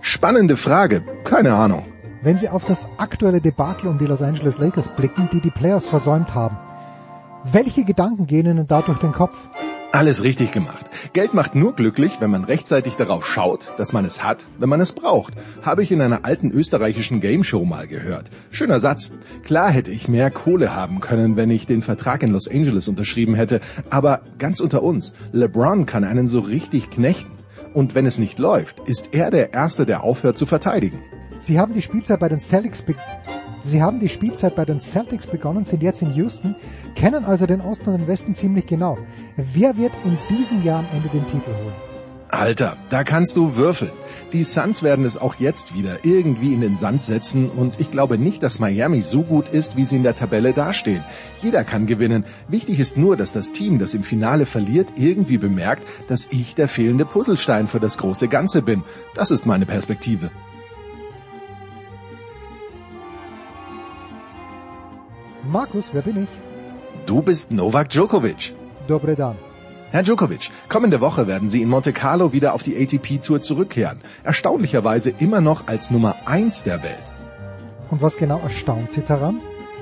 Spannende 0.00 0.56
Frage. 0.56 1.02
Keine 1.24 1.54
Ahnung. 1.54 1.93
Wenn 2.24 2.38
Sie 2.38 2.48
auf 2.48 2.64
das 2.64 2.88
aktuelle 2.96 3.42
Debakel 3.42 3.86
um 3.86 3.98
die 3.98 4.06
Los 4.06 4.22
Angeles 4.22 4.56
Lakers 4.56 4.88
blicken, 4.96 5.28
die 5.30 5.42
die 5.42 5.50
Playoffs 5.50 5.88
versäumt 5.88 6.34
haben, 6.34 6.56
welche 7.44 7.84
Gedanken 7.84 8.26
gehen 8.26 8.46
Ihnen 8.46 8.66
da 8.66 8.80
durch 8.80 8.96
den 8.96 9.12
Kopf? 9.12 9.36
Alles 9.92 10.22
richtig 10.22 10.50
gemacht. 10.50 10.86
Geld 11.12 11.34
macht 11.34 11.54
nur 11.54 11.74
glücklich, 11.74 12.22
wenn 12.22 12.30
man 12.30 12.44
rechtzeitig 12.44 12.96
darauf 12.96 13.26
schaut, 13.26 13.74
dass 13.76 13.92
man 13.92 14.06
es 14.06 14.24
hat, 14.24 14.46
wenn 14.58 14.70
man 14.70 14.80
es 14.80 14.92
braucht. 14.92 15.34
Habe 15.60 15.82
ich 15.82 15.92
in 15.92 16.00
einer 16.00 16.24
alten 16.24 16.50
österreichischen 16.50 17.20
Game 17.20 17.44
Show 17.44 17.66
mal 17.66 17.86
gehört. 17.86 18.30
Schöner 18.50 18.80
Satz. 18.80 19.12
Klar 19.44 19.70
hätte 19.70 19.90
ich 19.90 20.08
mehr 20.08 20.30
Kohle 20.30 20.74
haben 20.74 21.00
können, 21.00 21.36
wenn 21.36 21.50
ich 21.50 21.66
den 21.66 21.82
Vertrag 21.82 22.22
in 22.22 22.30
Los 22.30 22.48
Angeles 22.48 22.88
unterschrieben 22.88 23.34
hätte. 23.34 23.60
Aber 23.90 24.22
ganz 24.38 24.60
unter 24.60 24.82
uns, 24.82 25.12
LeBron 25.32 25.84
kann 25.84 26.04
einen 26.04 26.28
so 26.28 26.40
richtig 26.40 26.88
knechten. 26.88 27.36
Und 27.74 27.94
wenn 27.94 28.06
es 28.06 28.18
nicht 28.18 28.38
läuft, 28.38 28.80
ist 28.86 29.10
er 29.12 29.30
der 29.30 29.52
Erste, 29.52 29.84
der 29.84 30.02
aufhört 30.02 30.38
zu 30.38 30.46
verteidigen. 30.46 31.02
Sie 31.40 31.58
haben 31.58 31.74
die 31.74 31.82
Spielzeit 31.82 32.20
bei 32.20 32.28
den 32.28 32.40
Celtics 32.40 32.82
be 32.82 32.94
Sie 33.66 33.82
haben 33.82 33.98
die 33.98 34.10
Spielzeit 34.10 34.54
bei 34.56 34.66
den 34.66 34.78
Celtics 34.78 35.26
begonnen, 35.26 35.64
sind 35.64 35.82
jetzt 35.82 36.02
in 36.02 36.14
Houston, 36.14 36.54
kennen 36.94 37.24
also 37.24 37.46
den 37.46 37.62
Osten 37.62 37.88
und 37.88 38.00
den 38.00 38.06
Westen 38.06 38.34
ziemlich 38.34 38.66
genau. 38.66 38.98
Wer 39.36 39.78
wird 39.78 39.92
in 40.04 40.18
diesem 40.28 40.62
Jahr 40.62 40.80
am 40.80 40.86
Ende 40.92 41.08
den 41.08 41.26
Titel 41.26 41.50
holen? 41.50 41.74
Alter, 42.34 42.76
da 42.90 43.04
kannst 43.04 43.36
du 43.36 43.54
würfeln. 43.54 43.92
Die 44.32 44.44
Suns 44.44 44.82
werden 44.82 45.04
es 45.04 45.16
auch 45.16 45.36
jetzt 45.36 45.74
wieder 45.74 46.04
irgendwie 46.04 46.52
in 46.52 46.60
den 46.60 46.76
Sand 46.76 47.04
setzen 47.04 47.48
und 47.48 47.80
ich 47.80 47.90
glaube 47.90 48.18
nicht, 48.18 48.42
dass 48.42 48.58
Miami 48.58 49.02
so 49.02 49.22
gut 49.22 49.48
ist, 49.48 49.76
wie 49.76 49.84
sie 49.84 49.96
in 49.96 50.02
der 50.02 50.16
Tabelle 50.16 50.52
dastehen. 50.52 51.04
Jeder 51.42 51.64
kann 51.64 51.86
gewinnen. 51.86 52.24
Wichtig 52.48 52.80
ist 52.80 52.98
nur, 52.98 53.16
dass 53.16 53.32
das 53.32 53.52
Team, 53.52 53.78
das 53.78 53.94
im 53.94 54.02
Finale 54.02 54.46
verliert, 54.46 54.94
irgendwie 54.96 55.38
bemerkt, 55.38 55.84
dass 56.08 56.26
ich 56.30 56.54
der 56.54 56.68
fehlende 56.68 57.04
Puzzlestein 57.04 57.68
für 57.68 57.80
das 57.80 57.98
große 57.98 58.28
Ganze 58.28 58.62
bin. 58.62 58.82
Das 59.14 59.30
ist 59.30 59.46
meine 59.46 59.64
Perspektive. 59.64 60.30
Markus, 65.54 65.90
wer 65.92 66.02
bin 66.02 66.24
ich? 66.24 66.32
Du 67.06 67.22
bist 67.22 67.52
Novak 67.52 67.88
Djokovic. 67.88 68.54
Dobre 68.88 69.14
dan. 69.14 69.36
Herr 69.92 70.02
Djokovic, 70.02 70.50
kommende 70.68 71.00
Woche 71.00 71.28
werden 71.28 71.48
Sie 71.48 71.62
in 71.62 71.68
Monte 71.68 71.92
Carlo 71.92 72.32
wieder 72.32 72.54
auf 72.54 72.64
die 72.64 72.76
ATP-Tour 72.76 73.40
zurückkehren. 73.40 74.00
Erstaunlicherweise 74.24 75.10
immer 75.10 75.40
noch 75.40 75.68
als 75.68 75.92
Nummer 75.92 76.16
eins 76.24 76.64
der 76.64 76.82
Welt. 76.82 77.06
Und 77.88 78.02
was 78.02 78.16
genau 78.16 78.40
erstaunt 78.40 78.90
Sie 78.90 79.02
daran? 79.02 79.40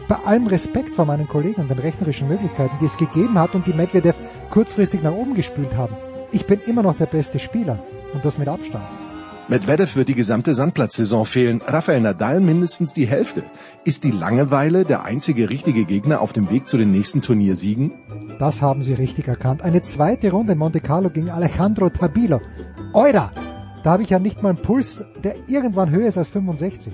Bei 0.09 0.17
allem 0.27 0.47
Respekt 0.47 0.95
vor 0.95 1.07
meinen 1.07 1.27
Kollegen 1.27 1.63
und 1.63 1.71
den 1.71 1.79
rechnerischen 1.79 2.29
Möglichkeiten, 2.29 2.77
die 2.79 2.91
es 2.91 2.99
gegeben 2.99 3.39
hat 3.39 3.55
und 3.55 3.67
die 3.67 3.73
Medvedev 3.73 4.17
kurzfristig 4.51 5.03
nach 5.03 5.13
oben 5.13 5.33
gespielt 5.33 5.75
haben. 5.75 5.97
Ich 6.33 6.45
bin 6.47 6.61
immer 6.67 6.83
noch 6.83 6.97
der 6.97 7.07
beste 7.07 7.39
Spieler. 7.39 7.79
Und 8.13 8.27
das 8.27 8.37
mit 8.37 8.49
Abstand. 8.49 8.85
Medvedev 9.53 9.97
wird 9.97 10.09
die 10.09 10.15
gesamte 10.15 10.55
Sandplatzsaison 10.55 11.27
fehlen, 11.27 11.61
Rafael 11.61 12.01
Nadal 12.01 12.41
mindestens 12.41 12.95
die 12.95 13.07
Hälfte. 13.07 13.43
Ist 13.85 14.03
die 14.03 14.11
Langeweile 14.11 14.87
der 14.87 15.05
einzige 15.05 15.51
richtige 15.51 15.85
Gegner 15.85 16.23
auf 16.23 16.33
dem 16.33 16.51
Weg 16.51 16.69
zu 16.69 16.79
den 16.79 16.91
nächsten 16.91 17.21
Turniersiegen? 17.21 17.93
Das 18.39 18.63
haben 18.63 18.83
Sie 18.83 18.95
richtig 18.95 19.29
erkannt. 19.29 19.61
Eine 19.61 19.83
zweite 19.83 20.31
Runde 20.31 20.55
in 20.55 20.59
Monte 20.59 20.81
Carlo 20.81 21.11
gegen 21.11 21.29
Alejandro 21.29 21.91
Tabilo. 21.91 22.41
Eura! 22.95 23.31
Da 23.83 23.91
habe 23.91 24.05
ich 24.05 24.09
ja 24.09 24.19
nicht 24.19 24.43
mal 24.43 24.49
einen 24.49 24.63
Puls, 24.63 25.01
der 25.23 25.35
irgendwann 25.49 25.91
höher 25.91 26.09
ist 26.09 26.17
als 26.17 26.31
65. 26.31 26.91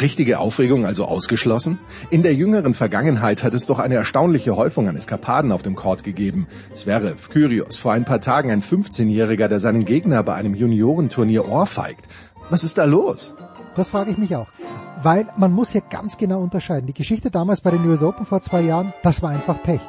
Richtige 0.00 0.38
Aufregung 0.38 0.86
also 0.86 1.04
ausgeschlossen? 1.04 1.78
In 2.10 2.22
der 2.22 2.34
jüngeren 2.34 2.74
Vergangenheit 2.74 3.44
hat 3.44 3.52
es 3.52 3.66
doch 3.66 3.78
eine 3.78 3.94
erstaunliche 3.96 4.56
Häufung 4.56 4.88
an 4.88 4.96
Eskapaden 4.96 5.52
auf 5.52 5.62
dem 5.62 5.74
Court 5.74 6.02
gegeben. 6.02 6.46
Zverev, 6.72 7.28
Kyrios, 7.28 7.78
vor 7.78 7.92
ein 7.92 8.04
paar 8.04 8.20
Tagen 8.20 8.50
ein 8.50 8.62
15-Jähriger, 8.62 9.48
der 9.48 9.60
seinen 9.60 9.84
Gegner 9.84 10.22
bei 10.22 10.34
einem 10.34 10.54
Juniorenturnier 10.54 11.48
ohrfeigt. 11.48 12.08
Was 12.48 12.64
ist 12.64 12.78
da 12.78 12.84
los? 12.84 13.34
Das 13.76 13.88
frage 13.88 14.10
ich 14.10 14.18
mich 14.18 14.34
auch. 14.34 14.48
Weil 15.02 15.26
man 15.36 15.52
muss 15.52 15.72
hier 15.72 15.82
ganz 15.82 16.16
genau 16.16 16.40
unterscheiden. 16.40 16.86
Die 16.86 16.94
Geschichte 16.94 17.30
damals 17.30 17.60
bei 17.60 17.70
den 17.70 17.86
US 17.88 18.02
Open 18.02 18.24
vor 18.24 18.40
zwei 18.40 18.62
Jahren, 18.62 18.92
das 19.02 19.22
war 19.22 19.30
einfach 19.30 19.62
Pech. 19.62 19.80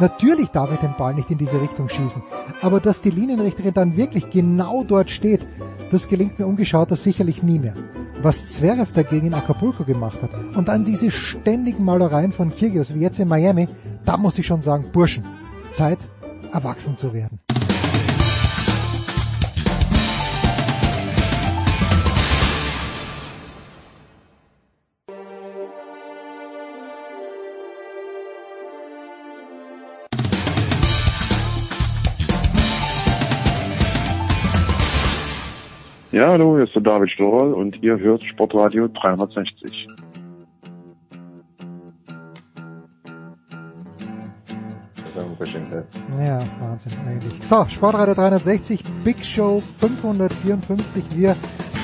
Natürlich 0.00 0.48
darf 0.48 0.70
er 0.70 0.76
den 0.78 0.96
Ball 0.96 1.14
nicht 1.14 1.30
in 1.30 1.38
diese 1.38 1.60
Richtung 1.60 1.88
schießen. 1.88 2.22
Aber 2.60 2.80
dass 2.80 3.02
die 3.02 3.10
Linienrichterin 3.10 3.74
dann 3.74 3.96
wirklich 3.96 4.30
genau 4.30 4.84
dort 4.84 5.10
steht, 5.10 5.46
das 5.90 6.08
gelingt 6.08 6.38
mir 6.38 6.46
ungeschauter 6.46 6.96
sicherlich 6.96 7.42
nie 7.42 7.58
mehr. 7.58 7.74
Was 8.22 8.50
Zverev 8.50 8.92
dagegen 8.92 9.28
in 9.28 9.34
Acapulco 9.34 9.84
gemacht 9.84 10.22
hat 10.22 10.30
und 10.56 10.68
dann 10.68 10.84
diese 10.84 11.10
ständigen 11.10 11.84
Malereien 11.84 12.32
von 12.32 12.50
Kyrgios 12.50 12.94
wie 12.94 13.00
jetzt 13.00 13.18
in 13.18 13.28
Miami, 13.28 13.68
da 14.04 14.16
muss 14.16 14.38
ich 14.38 14.46
schon 14.46 14.62
sagen, 14.62 14.90
Burschen, 14.92 15.24
Zeit, 15.72 15.98
erwachsen 16.52 16.96
zu 16.96 17.12
werden. 17.12 17.40
Ja, 36.12 36.28
hallo, 36.28 36.56
hier 36.56 36.64
ist 36.64 36.74
der 36.74 36.82
David 36.82 37.10
Storl 37.10 37.54
und 37.54 37.82
ihr 37.82 37.98
hört 37.98 38.22
Sportradio 38.22 38.86
360. 38.86 39.88
Das 44.94 45.08
ist 45.08 45.18
eine 45.18 45.26
Unverschämtheit. 45.28 45.86
Ja, 46.18 46.38
Wahnsinn 46.60 46.92
eigentlich. 47.08 47.42
So, 47.42 47.64
Sportradio 47.66 48.12
360, 48.12 48.84
Big 49.02 49.24
Show 49.24 49.62
554. 49.78 51.02
Wir 51.16 51.34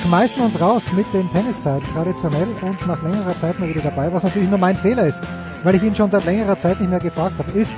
schmeißen 0.03 0.43
uns 0.43 0.61
raus 0.61 0.93
mit 0.93 1.11
den 1.11 1.27
Tennisteilen 1.31 1.81
traditionell 1.91 2.49
und 2.61 2.85
nach 2.85 3.01
längerer 3.01 3.33
Zeit 3.33 3.59
mal 3.59 3.67
wieder 3.67 3.81
dabei, 3.81 4.13
was 4.13 4.21
natürlich 4.21 4.47
nur 4.47 4.59
mein 4.59 4.75
Fehler 4.75 5.07
ist, 5.07 5.21
weil 5.63 5.73
ich 5.73 5.81
ihn 5.81 5.95
schon 5.95 6.11
seit 6.11 6.25
längerer 6.25 6.59
Zeit 6.59 6.79
nicht 6.79 6.91
mehr 6.91 6.99
gefragt 6.99 7.33
habe, 7.39 7.49
ist 7.57 7.75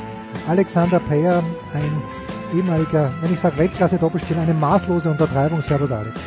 Alexander 0.49 0.99
Payer 0.99 1.41
ein 1.73 2.01
ehemaliger, 2.53 3.09
wenn 3.21 3.31
ich 3.31 3.39
sage 3.39 3.57
Weltklasse-Doppelspieler, 3.57 4.41
eine 4.41 4.53
maßlose 4.53 5.09
Untertreibung. 5.09 5.61
Servus 5.61 5.93
Alex. 5.93 6.19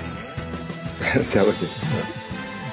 Servus. 1.23 1.55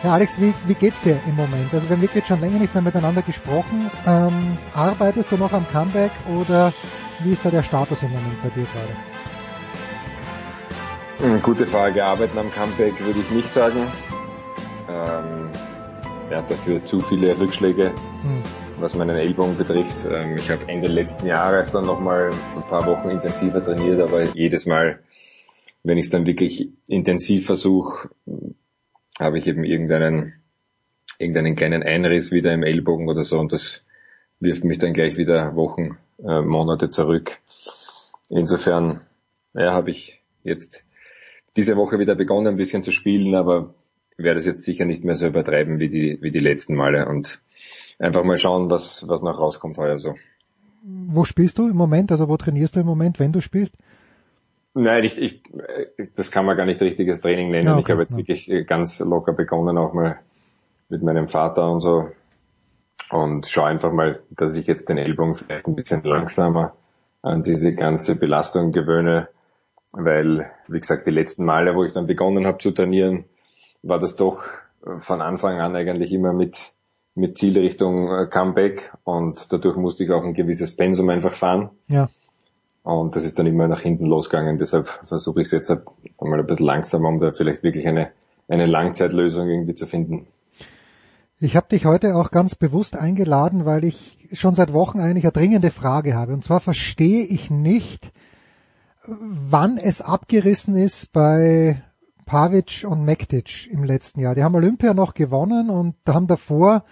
Ja, 0.04 0.14
Alex, 0.14 0.40
wie, 0.42 0.54
wie 0.66 0.74
geht's 0.74 1.02
dir 1.02 1.20
im 1.28 1.36
Moment? 1.36 1.72
Also 1.74 1.88
wir 1.88 1.96
haben 1.96 2.02
wirklich 2.02 2.26
schon 2.26 2.40
länger 2.40 2.58
nicht 2.60 2.74
mehr 2.74 2.82
miteinander 2.82 3.22
gesprochen. 3.22 3.90
Ähm, 4.08 4.58
arbeitest 4.74 5.32
du 5.32 5.38
noch 5.38 5.54
am 5.54 5.68
Comeback 5.72 6.12
oder 6.40 6.74
wie 7.20 7.32
ist 7.34 7.46
da 7.46 7.52
der 7.52 7.62
Status 7.64 8.02
im 8.02 8.10
Moment 8.12 8.42
bei 8.42 8.50
dir 8.50 8.66
gerade? 8.74 8.96
Hm, 11.34 11.42
Gute 11.44 11.68
Frage. 11.68 12.04
Arbeiten 12.04 12.38
am 12.40 12.52
Comeback 12.52 13.00
würde 13.06 13.20
ich 13.20 13.30
nicht 13.30 13.54
sagen. 13.54 13.86
Ähm, 14.90 15.50
er 16.32 16.38
hat 16.40 16.50
dafür 16.50 16.84
zu 16.86 17.02
viele 17.02 17.38
Rückschläge, 17.38 17.92
Hm. 18.24 18.44
was 18.80 18.96
meinen 18.96 19.16
Ellbogen 19.16 19.56
betrifft. 19.56 19.98
Ähm, 20.10 20.36
ich 20.38 20.50
habe 20.50 20.62
Ende 20.68 20.88
letzten 20.88 21.28
Jahres 21.28 21.70
dann 21.72 21.86
nochmal 21.86 22.32
ein 22.56 22.64
paar 22.64 22.86
Wochen 22.88 23.10
intensiver 23.12 23.64
trainiert, 23.64 24.02
aber 24.02 24.24
jedes 24.34 24.66
Mal, 24.66 24.98
wenn 25.84 25.98
ich 25.98 26.06
es 26.06 26.12
dann 26.12 26.26
wirklich 26.26 26.70
intensiv 26.88 27.46
versuche, 27.46 28.10
habe 29.20 29.38
ich 29.38 29.48
eben 29.48 29.64
irgendeinen, 29.64 30.34
irgendeinen 31.18 31.56
kleinen 31.56 31.84
Einriss 31.84 32.32
wieder 32.32 32.54
im 32.54 32.64
Ellbogen 32.64 33.10
oder 33.10 33.24
so 33.24 33.40
und 33.40 33.52
das 33.52 33.84
wirft 34.40 34.64
mich 34.64 34.80
dann 34.80 34.94
gleich 34.94 35.18
wieder 35.18 35.56
Wochen, 35.56 35.98
äh, 36.20 36.42
Monate 36.42 36.90
zurück. 36.90 37.40
Insofern, 38.30 39.02
ja, 39.54 39.74
habe 39.74 39.92
ich 39.92 40.22
jetzt 40.44 40.84
diese 41.58 41.76
Woche 41.78 42.00
wieder 42.00 42.16
begonnen, 42.16 42.48
ein 42.48 42.56
bisschen 42.56 42.84
zu 42.84 42.92
spielen, 42.92 43.36
aber 43.36 43.76
werde 44.18 44.40
es 44.40 44.46
jetzt 44.46 44.64
sicher 44.64 44.86
nicht 44.86 45.04
mehr 45.04 45.16
so 45.16 45.28
übertreiben 45.28 45.80
wie 45.80 45.90
die, 45.90 46.18
wie 46.22 46.32
die 46.32 46.40
letzten 46.40 46.76
Male 46.76 47.08
und 47.08 47.42
einfach 48.00 48.24
mal 48.24 48.38
schauen, 48.38 48.70
was, 48.70 49.08
was 49.08 49.22
noch 49.22 49.40
rauskommt 49.40 49.78
heuer 49.78 49.98
so. 49.98 50.16
Wo 50.84 51.26
spielst 51.26 51.58
du 51.58 51.68
im 51.68 51.76
Moment? 51.76 52.12
Also 52.12 52.28
wo 52.28 52.38
trainierst 52.38 52.76
du 52.76 52.80
im 52.80 52.86
Moment, 52.88 53.20
wenn 53.20 53.32
du 53.32 53.42
spielst? 53.42 53.76
Nein, 54.74 55.04
ich, 55.04 55.22
ich, 55.22 55.44
äh, 55.54 56.08
das 56.16 56.32
kann 56.32 56.46
man 56.46 56.56
gar 56.58 56.66
nicht 56.66 56.82
richtiges 56.82 57.22
Training 57.22 57.52
nennen. 57.52 57.68
Ja, 57.68 57.74
okay, 57.74 57.84
ich 57.84 57.92
habe 57.92 58.02
jetzt 58.02 58.12
ja. 58.12 58.18
wirklich 58.18 58.50
äh, 58.50 58.64
ganz 58.64 59.00
locker 59.00 59.34
begonnen, 59.34 59.78
auch 59.78 59.94
mal 59.94 60.20
mit 60.90 61.04
meinem 61.04 61.28
Vater 61.28 61.70
und 61.70 61.80
so. 61.80 62.12
Und 63.10 63.48
schaue 63.48 63.68
einfach 63.68 63.92
mal, 63.92 64.22
dass 64.30 64.54
ich 64.54 64.68
jetzt 64.68 64.88
den 64.88 64.98
Ellbogen 64.98 65.34
vielleicht 65.34 65.68
ein 65.68 65.76
bisschen 65.76 66.04
langsamer 66.04 66.74
an 67.22 67.44
diese 67.44 67.76
ganze 67.76 68.16
Belastung 68.16 68.72
gewöhne, 68.72 69.28
weil, 69.92 70.50
wie 70.68 70.80
gesagt, 70.80 71.06
die 71.06 71.12
letzten 71.12 71.44
Male, 71.46 71.76
wo 71.76 71.84
ich 71.84 71.94
dann 71.94 72.08
begonnen 72.08 72.48
habe 72.48 72.58
zu 72.60 72.72
trainieren, 72.72 73.26
war 73.84 74.00
das 74.00 74.16
doch 74.16 74.44
von 74.98 75.22
Anfang 75.22 75.60
an 75.60 75.76
eigentlich 75.76 76.14
immer 76.14 76.34
mit, 76.34 76.74
mit 77.16 77.38
Zielrichtung 77.38 78.10
äh, 78.10 78.28
Comeback 78.28 78.92
und 79.04 79.52
dadurch 79.52 79.76
musste 79.76 80.04
ich 80.04 80.12
auch 80.12 80.24
ein 80.24 80.34
gewisses 80.34 80.76
Pensum 80.76 81.10
einfach 81.10 81.34
fahren. 81.34 81.70
Ja. 81.88 82.10
Und 82.84 83.16
das 83.16 83.24
ist 83.24 83.38
dann 83.38 83.46
immer 83.46 83.68
nach 83.68 83.82
hinten 83.82 84.06
losgegangen. 84.06 84.58
Deshalb 84.58 84.88
versuche 84.88 85.42
ich 85.42 85.48
es 85.48 85.52
jetzt 85.52 85.70
halt 85.70 85.84
einmal 86.20 86.40
ein 86.40 86.48
bisschen 86.48 86.66
langsamer, 86.66 87.10
um 87.10 87.20
da 87.20 87.32
vielleicht 87.32 87.64
wirklich 87.64 87.88
eine, 87.88 88.12
eine 88.48 88.66
Langzeitlösung 88.66 89.48
irgendwie 89.48 89.76
zu 89.76 89.86
finden. 89.86 90.28
Ich 91.40 91.56
habe 91.56 91.68
dich 91.70 91.86
heute 91.86 92.16
auch 92.16 92.32
ganz 92.32 92.56
bewusst 92.56 92.96
eingeladen, 92.96 93.66
weil 93.66 93.84
ich 93.84 94.30
schon 94.34 94.56
seit 94.56 94.74
Wochen 94.74 95.00
eigentlich 95.00 95.26
eine 95.26 95.32
dringende 95.32 95.72
Frage 95.72 96.16
habe. 96.16 96.34
Und 96.34 96.44
zwar 96.44 96.60
verstehe 96.60 97.24
ich 97.24 97.50
nicht, 97.50 98.12
wann 99.08 99.78
es 99.78 100.02
abgerissen 100.02 100.76
ist 100.76 101.14
bei 101.14 101.82
Pavic 102.26 102.86
und 102.88 103.04
Mektic 103.04 103.68
im 103.72 103.84
letzten 103.84 104.20
Jahr. 104.20 104.36
Die 104.36 104.44
haben 104.44 104.56
Olympia 104.56 104.94
noch 104.94 105.14
gewonnen 105.14 105.70
und 105.70 105.96
haben 106.08 106.28
davor 106.28 106.84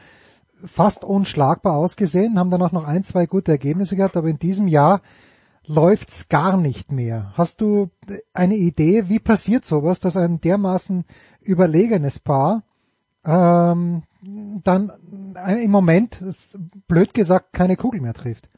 fast 0.66 1.04
unschlagbar 1.04 1.76
ausgesehen, 1.76 2.38
haben 2.38 2.50
dann 2.50 2.62
auch 2.62 2.72
noch 2.72 2.88
ein, 2.88 3.04
zwei 3.04 3.26
gute 3.26 3.52
Ergebnisse 3.52 3.96
gehabt, 3.96 4.18
aber 4.18 4.28
in 4.28 4.40
diesem 4.40 4.68
Jahr 4.68 5.02
läuft's 5.66 6.30
gar 6.30 6.58
nicht 6.58 6.92
mehr. 6.92 7.34
Hast 7.36 7.62
du 7.62 7.90
eine 8.34 8.56
Idee, 8.56 9.10
wie 9.10 9.20
passiert 9.20 9.66
sowas, 9.66 10.00
dass 10.00 10.18
ein 10.18 10.42
dermaßen 10.42 11.06
überlegenes 11.42 12.20
Paar 12.20 12.64
ähm, 13.26 14.04
dann 14.22 14.92
im 15.48 15.72
Moment, 15.72 16.20
blöd 16.88 17.14
gesagt, 17.14 17.54
keine 17.54 17.78
Kugel 17.78 18.02
mehr 18.02 18.14
trifft? 18.14 18.50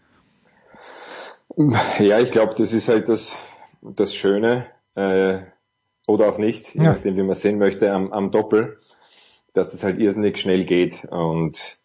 Ja, 2.00 2.20
ich 2.20 2.32
glaube, 2.32 2.56
das 2.58 2.74
ist 2.74 2.88
halt 2.88 3.10
das, 3.10 3.46
das 3.82 4.16
Schöne, 4.16 4.68
äh, 4.96 5.40
oder 6.08 6.30
auch 6.30 6.38
nicht, 6.38 6.74
je 6.76 6.86
Ja. 6.86 6.94
nachdem, 6.94 7.16
wie 7.18 7.24
man 7.24 7.36
sehen 7.36 7.58
möchte, 7.60 7.92
am, 7.92 8.12
am 8.12 8.32
Doppel, 8.32 8.80
dass 9.54 9.72
das 9.72 9.84
halt 9.84 10.00
irrsinnig 10.00 10.40
schnell 10.40 10.66
geht 10.66 11.06
und 11.06 11.78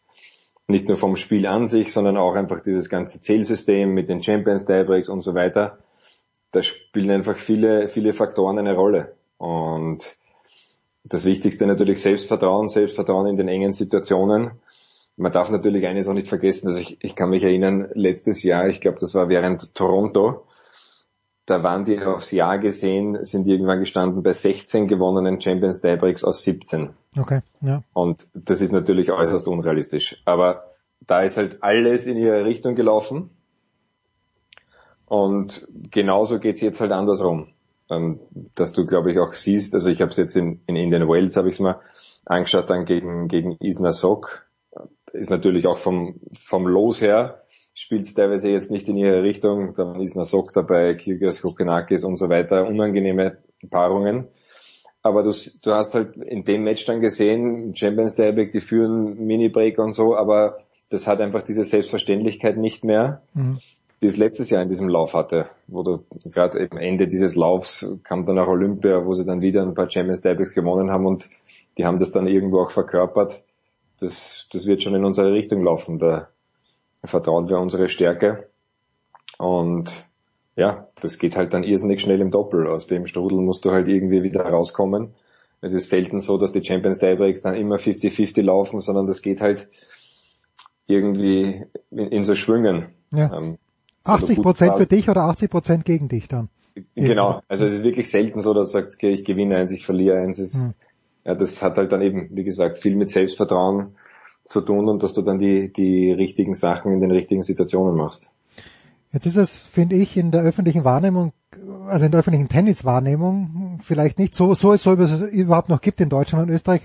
nicht 0.68 0.88
nur 0.88 0.96
vom 0.96 1.16
Spiel 1.16 1.46
an 1.46 1.68
sich, 1.68 1.92
sondern 1.92 2.16
auch 2.16 2.34
einfach 2.34 2.60
dieses 2.60 2.88
ganze 2.88 3.20
Zählsystem 3.20 3.94
mit 3.94 4.08
den 4.08 4.22
Champions 4.22 4.66
Tiebreaks 4.66 5.08
und 5.08 5.20
so 5.20 5.34
weiter. 5.34 5.78
Da 6.50 6.62
spielen 6.62 7.10
einfach 7.10 7.36
viele, 7.36 7.86
viele 7.86 8.12
Faktoren 8.12 8.58
eine 8.58 8.74
Rolle. 8.74 9.14
Und 9.38 10.16
das 11.04 11.24
Wichtigste 11.24 11.66
natürlich 11.66 12.00
Selbstvertrauen, 12.00 12.68
Selbstvertrauen 12.68 13.28
in 13.28 13.36
den 13.36 13.48
engen 13.48 13.72
Situationen. 13.72 14.52
Man 15.16 15.32
darf 15.32 15.50
natürlich 15.50 15.86
eines 15.86 16.08
auch 16.08 16.14
nicht 16.14 16.28
vergessen, 16.28 16.66
also 16.66 16.78
ich, 16.78 16.98
ich 17.00 17.14
kann 17.16 17.30
mich 17.30 17.42
erinnern, 17.42 17.88
letztes 17.94 18.42
Jahr, 18.42 18.68
ich 18.68 18.80
glaube, 18.80 18.98
das 19.00 19.14
war 19.14 19.28
während 19.28 19.74
Toronto, 19.74 20.44
da 21.46 21.62
waren 21.62 21.84
die 21.84 22.02
aufs 22.02 22.32
Jahr 22.32 22.58
gesehen, 22.58 23.24
sind 23.24 23.46
die 23.46 23.52
irgendwann 23.52 23.78
gestanden 23.78 24.22
bei 24.22 24.32
16 24.32 24.88
gewonnenen 24.88 25.40
Champions 25.40 25.80
Tiebreaks 25.80 26.24
aus 26.24 26.42
17. 26.42 26.90
Okay, 27.16 27.40
ja. 27.60 27.82
Und 27.92 28.28
das 28.34 28.60
ist 28.60 28.72
natürlich 28.72 29.12
äußerst 29.12 29.46
unrealistisch. 29.46 30.20
Aber 30.24 30.74
da 31.06 31.22
ist 31.22 31.36
halt 31.36 31.62
alles 31.62 32.06
in 32.06 32.16
ihre 32.16 32.44
Richtung 32.44 32.74
gelaufen. 32.74 33.30
Und 35.06 35.68
genauso 35.90 36.40
geht's 36.40 36.60
jetzt 36.60 36.80
halt 36.80 36.90
andersrum. 36.90 37.48
Ähm, 37.88 38.18
dass 38.56 38.72
du, 38.72 38.84
glaube 38.84 39.12
ich, 39.12 39.18
auch 39.20 39.32
siehst, 39.32 39.72
also 39.74 39.88
ich 39.88 40.00
habe 40.00 40.10
es 40.10 40.16
jetzt 40.16 40.34
in, 40.34 40.60
in 40.66 40.74
Indian 40.74 41.08
Wells, 41.08 41.36
habe 41.36 41.48
ich 41.48 41.54
es 41.54 41.60
mal 41.60 41.80
angeschaut, 42.24 42.68
dann 42.68 42.84
gegen, 42.84 43.28
gegen 43.28 43.52
Isna 43.60 43.92
Sok. 43.92 44.48
Ist 45.12 45.30
natürlich 45.30 45.68
auch 45.68 45.78
vom, 45.78 46.18
vom 46.36 46.66
Los 46.66 47.00
her, 47.00 47.44
spielt 47.76 48.12
teilweise 48.16 48.48
jetzt 48.48 48.70
nicht 48.70 48.88
in 48.88 48.96
ihre 48.96 49.22
Richtung. 49.22 49.74
Dann 49.74 50.00
ist 50.00 50.14
Sok 50.14 50.52
dabei, 50.52 50.94
Kyrgios, 50.94 51.42
Kokenakis 51.42 52.04
und 52.04 52.16
so 52.16 52.28
weiter. 52.28 52.66
Unangenehme 52.66 53.38
Paarungen. 53.70 54.28
Aber 55.02 55.22
du, 55.22 55.32
du 55.62 55.72
hast 55.72 55.94
halt 55.94 56.16
in 56.16 56.42
dem 56.42 56.64
Match 56.64 56.84
dann 56.86 57.00
gesehen, 57.00 57.76
Champions 57.76 58.16
League, 58.16 58.50
die 58.50 58.60
führen 58.60 59.24
Mini-Break 59.24 59.78
und 59.78 59.92
so, 59.92 60.16
aber 60.16 60.58
das 60.88 61.06
hat 61.06 61.20
einfach 61.20 61.42
diese 61.42 61.62
Selbstverständlichkeit 61.62 62.56
nicht 62.56 62.84
mehr, 62.84 63.22
Mhm. 63.34 63.58
die 64.02 64.06
es 64.06 64.16
letztes 64.16 64.50
Jahr 64.50 64.62
in 64.62 64.68
diesem 64.68 64.88
Lauf 64.88 65.14
hatte, 65.14 65.46
wo 65.68 65.82
du 65.82 66.04
gerade 66.34 66.68
am 66.70 66.78
Ende 66.78 67.06
dieses 67.06 67.36
Laufs 67.36 67.86
kam 68.02 68.24
dann 68.26 68.38
auch 68.38 68.48
Olympia, 68.48 69.04
wo 69.04 69.12
sie 69.12 69.24
dann 69.24 69.42
wieder 69.42 69.62
ein 69.62 69.74
paar 69.74 69.88
Champions 69.88 70.24
League 70.24 70.54
gewonnen 70.54 70.90
haben 70.90 71.06
und 71.06 71.28
die 71.78 71.84
haben 71.84 71.98
das 71.98 72.10
dann 72.10 72.26
irgendwo 72.26 72.60
auch 72.62 72.70
verkörpert. 72.70 73.44
das, 74.00 74.48
das 74.52 74.66
wird 74.66 74.82
schon 74.82 74.94
in 74.94 75.04
unsere 75.04 75.32
Richtung 75.32 75.62
laufen. 75.62 75.98
Da 75.98 76.28
vertrauen 77.04 77.48
wir 77.48 77.58
unsere 77.58 77.88
Stärke. 77.88 78.48
Und 79.38 80.06
ja, 80.56 80.88
das 81.00 81.18
geht 81.18 81.36
halt 81.36 81.52
dann 81.52 81.64
irrsinnig 81.64 82.00
schnell 82.00 82.20
im 82.20 82.30
Doppel. 82.30 82.66
Aus 82.66 82.86
dem 82.86 83.06
Strudel 83.06 83.38
musst 83.38 83.64
du 83.64 83.72
halt 83.72 83.88
irgendwie 83.88 84.22
wieder 84.22 84.42
rauskommen. 84.42 85.14
Es 85.60 85.72
ist 85.72 85.88
selten 85.88 86.20
so, 86.20 86.38
dass 86.38 86.52
die 86.52 86.64
Champions 86.64 86.98
Tiebreaks 86.98 87.42
dann 87.42 87.54
immer 87.54 87.76
50-50 87.76 88.42
laufen, 88.42 88.80
sondern 88.80 89.06
das 89.06 89.22
geht 89.22 89.40
halt 89.40 89.68
irgendwie 90.86 91.64
in, 91.90 92.08
in 92.08 92.22
so 92.22 92.34
Schwüngen. 92.34 92.94
Ja. 93.12 93.36
Ähm, 93.36 93.58
80 94.04 94.40
Prozent 94.40 94.76
für 94.76 94.86
dich 94.86 95.08
oder 95.08 95.22
80 95.22 95.50
Prozent 95.50 95.84
gegen 95.84 96.08
dich 96.08 96.28
dann? 96.28 96.48
Genau, 96.94 97.40
also 97.48 97.64
es 97.64 97.74
ist 97.74 97.84
wirklich 97.84 98.10
selten 98.10 98.40
so, 98.40 98.52
dass 98.52 98.66
du 98.66 98.72
sagst, 98.72 98.96
okay, 98.96 99.10
ich 99.10 99.24
gewinne 99.24 99.56
eins, 99.56 99.70
ich 99.70 99.84
verliere 99.84 100.18
eins. 100.18 100.38
Ist, 100.38 100.54
hm. 100.54 100.74
Ja, 101.24 101.34
das 101.34 101.62
hat 101.62 101.78
halt 101.78 101.90
dann 101.90 102.02
eben, 102.02 102.28
wie 102.36 102.44
gesagt, 102.44 102.78
viel 102.78 102.96
mit 102.96 103.10
Selbstvertrauen 103.10 103.92
zu 104.48 104.60
tun 104.60 104.88
und 104.88 105.02
dass 105.02 105.12
du 105.12 105.22
dann 105.22 105.38
die, 105.38 105.72
die 105.72 106.12
richtigen 106.12 106.54
Sachen 106.54 106.92
in 106.92 107.00
den 107.00 107.10
richtigen 107.10 107.42
Situationen 107.42 107.96
machst. 107.96 108.32
Jetzt 109.12 109.26
ist 109.26 109.36
es, 109.36 109.56
finde 109.56 109.96
ich, 109.96 110.16
in 110.16 110.30
der 110.30 110.42
öffentlichen 110.42 110.84
Wahrnehmung, 110.84 111.32
also 111.86 112.04
in 112.04 112.10
der 112.10 112.20
öffentlichen 112.20 112.48
Tenniswahrnehmung, 112.48 113.78
vielleicht 113.82 114.18
nicht 114.18 114.34
so, 114.34 114.54
so 114.54 114.72
es 114.72 114.82
so 114.82 114.92
überhaupt 114.92 115.68
noch 115.68 115.80
gibt 115.80 116.00
in 116.00 116.08
Deutschland 116.08 116.48
und 116.48 116.54
Österreich, 116.54 116.82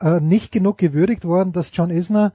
äh, 0.00 0.20
nicht 0.20 0.52
genug 0.52 0.78
gewürdigt 0.78 1.24
worden, 1.24 1.52
dass 1.52 1.70
John 1.72 1.90
Isner 1.90 2.32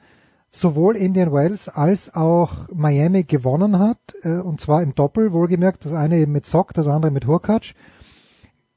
sowohl 0.49 0.97
Indian 0.97 1.31
Wells 1.31 1.69
als 1.69 2.13
auch 2.13 2.67
Miami 2.73 3.23
gewonnen 3.23 3.79
hat, 3.79 3.99
äh, 4.23 4.39
und 4.39 4.59
zwar 4.59 4.83
im 4.83 4.95
Doppel, 4.95 5.31
wohlgemerkt, 5.31 5.85
das 5.85 5.93
eine 5.93 6.17
eben 6.17 6.33
mit 6.33 6.45
Sock, 6.45 6.73
das 6.73 6.87
andere 6.87 7.11
mit 7.11 7.25
Hurkacz. 7.25 7.73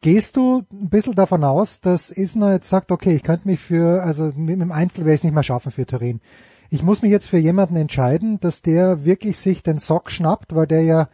Gehst 0.05 0.37
du 0.37 0.67
ein 0.71 0.91
bisschen 0.91 1.15
davon 1.15 1.45
aus, 1.45 1.81
dass 1.81 2.11
Isner 2.11 2.53
jetzt 2.53 2.69
sagt, 2.69 2.93
okay, 2.93 3.15
ich 3.15 3.23
könnte 3.23 3.49
mich 3.49 3.59
für, 3.59 4.03
also 4.03 4.33
mit 4.37 4.61
dem 4.61 4.71
Einzel 4.71 5.07
werde 5.07 5.15
ich 5.15 5.21
es 5.21 5.25
nicht 5.25 5.33
mehr 5.33 5.43
schaffen 5.43 5.73
für 5.73 5.87
Turin. 5.87 6.21
Ich 6.69 6.83
muss 6.83 7.01
mich 7.01 7.11
jetzt 7.11 7.27
für 7.27 7.39
jemanden 7.39 7.77
entscheiden, 7.77 8.39
dass 8.39 8.61
der 8.61 9.07
wirklich 9.07 9.39
sich 9.39 9.63
den 9.63 9.79
Sock 9.79 10.11
schnappt, 10.11 10.55
weil 10.55 10.67
der 10.67 10.83
ja 10.83 11.09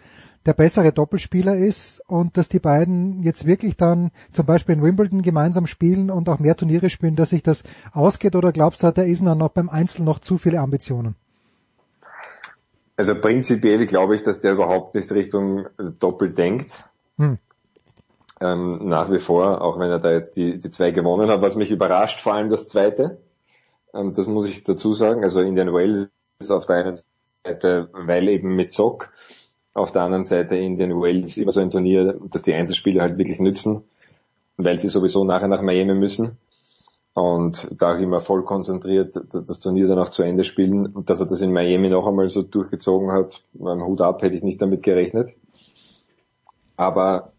der 0.45 0.55
bessere 0.55 0.91
Doppelspieler 0.91 1.55
ist 1.55 2.03
und 2.09 2.37
dass 2.37 2.49
die 2.49 2.59
beiden 2.59 3.23
jetzt 3.23 3.47
wirklich 3.47 3.77
dann 3.77 4.11
zum 4.33 4.47
Beispiel 4.47 4.75
in 4.75 4.83
Wimbledon 4.83 5.23
gemeinsam 5.23 5.69
spielen 5.69 6.11
und 6.11 6.29
auch 6.29 6.41
mehr 6.41 6.57
Turniere 6.57 6.91
spielen, 6.91 7.15
dass 7.15 7.31
sich 7.31 7.45
das 7.45 7.63
ausgeht 7.93 8.35
oder 8.35 8.51
glaubst 8.51 8.83
du, 8.83 8.89
hat 8.89 8.97
der 8.97 9.07
Isner 9.07 9.37
noch 9.37 9.51
beim 9.51 9.69
Einzel 9.69 10.03
noch 10.03 10.19
zu 10.19 10.37
viele 10.37 10.59
Ambitionen? 10.59 11.15
Also 12.97 13.15
prinzipiell 13.15 13.87
glaube 13.87 14.17
ich, 14.17 14.25
dass 14.25 14.41
der 14.41 14.55
überhaupt 14.55 14.97
nicht 14.97 15.13
Richtung 15.13 15.67
Doppel 16.01 16.35
denkt. 16.35 16.91
Hm. 17.19 17.39
Ähm, 18.41 18.89
nach 18.89 19.11
wie 19.11 19.19
vor, 19.19 19.61
auch 19.61 19.79
wenn 19.79 19.91
er 19.91 19.99
da 19.99 20.13
jetzt 20.13 20.37
die, 20.37 20.59
die 20.59 20.71
zwei 20.71 20.93
gewonnen 20.93 21.31
hat, 21.31 21.43
was 21.43 21.57
mich 21.57 21.71
überrascht, 21.71 22.21
vor 22.21 22.35
allem 22.35 22.49
das 22.49 22.69
zweite. 22.69 23.19
Ähm, 23.93 24.15
das 24.15 24.27
muss 24.27 24.49
ich 24.49 24.65
dazu 24.65 24.93
sagen. 24.93 25.23
Also 25.23 25.41
Indian 25.41 25.75
Wells 25.75 26.09
ist 26.39 26.51
auf 26.51 26.67
der 26.67 26.77
einen 26.77 26.99
Seite, 27.45 27.91
weil 27.93 28.29
eben 28.29 28.57
mit 28.57 28.73
Sock 28.73 29.13
auf 29.75 29.93
der 29.93 30.03
anderen 30.03 30.25
Seite 30.25 30.57
in 30.57 30.77
den 30.77 30.95
Wales 30.95 31.37
immer 31.37 31.51
so 31.51 31.61
ein 31.61 31.71
Turnier, 31.71 32.19
dass 32.31 32.43
die 32.43 32.55
Einzelspieler 32.55 33.03
halt 33.03 33.19
wirklich 33.19 33.41
nützen, 33.41 33.85
weil 34.57 34.79
sie 34.79 34.89
sowieso 34.89 35.25
nachher 35.25 35.49
nach 35.49 35.63
Miami 35.63 35.95
müssen 35.95 36.39
und 37.13 37.69
da 37.73 37.95
auch 37.95 37.99
immer 37.99 38.21
voll 38.21 38.45
konzentriert 38.45 39.21
das 39.33 39.61
Turnier 39.61 39.87
dann 39.87 39.99
auch 39.99 40.11
zu 40.11 40.23
Ende 40.23 40.45
spielen. 40.45 40.87
Und 40.87 41.11
dass 41.11 41.21
er 41.21 41.27
das 41.27 41.41
in 41.41 41.53
Miami 41.53 41.89
noch 41.89 42.07
einmal 42.07 42.29
so 42.29 42.43
durchgezogen 42.43 43.13
hat, 43.13 43.43
beim 43.53 43.85
Hut 43.85 44.01
ab, 44.01 44.23
hätte 44.23 44.35
ich 44.35 44.43
nicht 44.43 44.63
damit 44.63 44.83
gerechnet. 44.83 45.35
Aber 46.77 47.33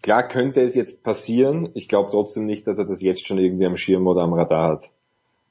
klar 0.00 0.26
könnte 0.26 0.62
es 0.62 0.74
jetzt 0.74 1.02
passieren. 1.02 1.70
Ich 1.74 1.88
glaube 1.88 2.10
trotzdem 2.10 2.46
nicht, 2.46 2.66
dass 2.66 2.78
er 2.78 2.86
das 2.86 3.02
jetzt 3.02 3.26
schon 3.26 3.38
irgendwie 3.38 3.66
am 3.66 3.76
Schirm 3.76 4.06
oder 4.06 4.22
am 4.22 4.32
Radar 4.32 4.72
hat. 4.72 4.90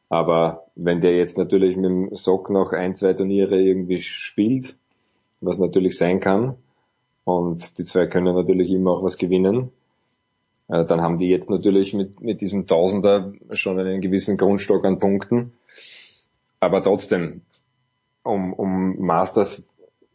Aber 0.09 0.65
wenn 0.75 0.99
der 0.99 1.15
jetzt 1.15 1.37
natürlich 1.37 1.77
mit 1.77 1.85
dem 1.85 2.13
Sock 2.13 2.49
noch 2.49 2.73
ein, 2.73 2.95
zwei 2.95 3.13
Turniere 3.13 3.61
irgendwie 3.61 3.99
spielt, 3.99 4.75
was 5.39 5.57
natürlich 5.57 5.97
sein 5.97 6.19
kann. 6.19 6.55
Und 7.23 7.77
die 7.77 7.85
zwei 7.85 8.07
können 8.07 8.35
natürlich 8.35 8.71
immer 8.71 8.91
auch 8.91 9.03
was 9.03 9.17
gewinnen. 9.17 9.71
Äh, 10.67 10.85
dann 10.85 11.01
haben 11.01 11.17
die 11.17 11.27
jetzt 11.27 11.49
natürlich 11.49 11.93
mit, 11.93 12.21
mit 12.21 12.41
diesem 12.41 12.67
Tausender 12.67 13.33
schon 13.51 13.79
einen 13.79 14.01
gewissen 14.01 14.37
Grundstock 14.37 14.85
an 14.85 14.99
Punkten. 14.99 15.53
Aber 16.59 16.83
trotzdem, 16.83 17.41
um, 18.23 18.53
um 18.53 18.99
Masters 18.99 19.63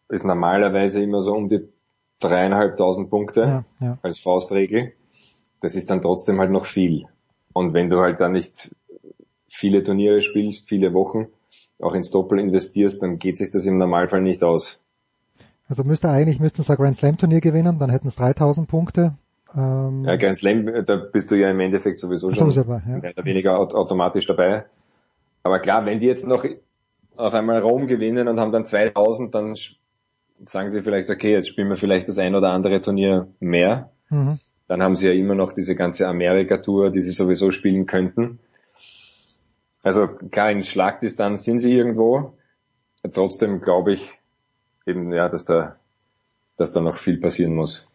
ist 0.09 0.25
normalerweise 0.25 1.03
immer 1.03 1.21
so 1.21 1.35
um 1.35 1.49
die 1.49 1.69
dreieinhalbtausend 2.21 3.11
Punkte 3.11 3.65
ja, 3.81 3.87
ja. 3.87 3.99
als 4.03 4.19
Faustregel. 4.19 4.93
Das 5.61 5.75
ist 5.75 5.91
dann 5.91 6.03
trotzdem 6.03 6.39
halt 6.39 6.51
noch 6.51 6.65
viel. 6.65 7.07
Und 7.53 7.73
wenn 7.75 7.89
du 7.89 8.01
halt 8.01 8.21
dann 8.21 8.33
nicht 8.33 8.75
viele 9.47 9.83
Turniere 9.83 10.21
spielst, 10.21 10.69
viele 10.69 10.93
Wochen, 10.93 11.29
auch 11.81 11.95
ins 11.95 12.11
Doppel 12.11 12.39
investierst, 12.39 13.03
dann 13.03 13.19
geht 13.19 13.39
sich 13.39 13.51
das 13.51 13.67
im 13.67 13.79
Normalfall 13.79 14.23
nicht 14.23 14.45
aus. 14.45 14.83
Also 15.69 15.83
müsste 15.85 16.09
eigentlich, 16.09 16.39
müssten 16.41 16.63
sie 16.63 16.73
ein 16.73 16.77
Grand 16.77 16.97
Slam 16.97 17.17
Turnier 17.17 17.41
gewinnen, 17.41 17.79
dann 17.79 17.91
hätten 17.91 18.09
es 18.09 18.17
3000 18.17 18.69
Punkte. 18.69 19.15
Ähm 19.55 20.05
ja, 20.05 20.17
Grand 20.17 20.37
Slam, 20.37 20.85
da 20.85 20.97
bist 20.97 21.31
du 21.31 21.35
ja 21.35 21.51
im 21.51 21.61
Endeffekt 21.61 21.99
sowieso 21.99 22.31
schon 22.31 22.51
so 22.51 22.63
dabei, 22.63 22.83
ja. 22.89 22.99
mehr 22.99 23.13
oder 23.13 23.25
weniger 23.25 23.59
automatisch 23.59 24.27
dabei. 24.27 24.67
Aber 25.43 25.59
klar, 25.59 25.87
wenn 25.87 26.01
die 26.01 26.07
jetzt 26.07 26.27
noch 26.27 26.45
auf 27.17 27.35
einmal 27.35 27.61
Rom 27.61 27.87
gewinnen 27.87 28.29
und 28.29 28.39
haben 28.39 28.53
dann 28.53 28.65
2000, 28.65 29.35
dann 29.35 29.55
sagen 30.45 30.69
sie 30.69 30.83
vielleicht, 30.83 31.11
okay, 31.11 31.33
jetzt 31.33 31.49
spielen 31.49 31.69
wir 31.69 31.77
vielleicht 31.77 32.09
das 32.09 32.19
ein 32.19 32.35
oder 32.35 32.51
andere 32.51 32.81
Turnier 32.81 33.29
mehr. 33.41 33.91
Mhm. 34.11 34.39
Dann 34.69 34.83
haben 34.83 34.97
sie 34.97 35.07
ja 35.07 35.13
immer 35.13 35.35
noch 35.35 35.53
diese 35.53 35.75
ganze 35.75 36.09
Amerika-Tour, 36.09 36.91
die 36.91 37.01
sie 37.01 37.13
sowieso 37.13 37.51
spielen 37.51 37.87
könnten. 37.87 38.41
Also 39.83 40.09
klar, 40.09 40.51
in 40.51 40.65
Schlagdistanz 40.65 41.45
sind 41.45 41.61
sie 41.61 41.73
irgendwo. 41.73 42.37
Trotzdem 43.13 43.61
glaube 43.61 43.93
ich, 43.93 44.19
eben, 44.85 45.13
ja, 45.13 45.29
dass 45.29 45.45
da, 45.45 45.77
dass 46.57 46.73
da 46.73 46.81
noch 46.81 46.97
viel 46.97 47.19
passieren 47.19 47.55
muss. 47.55 47.87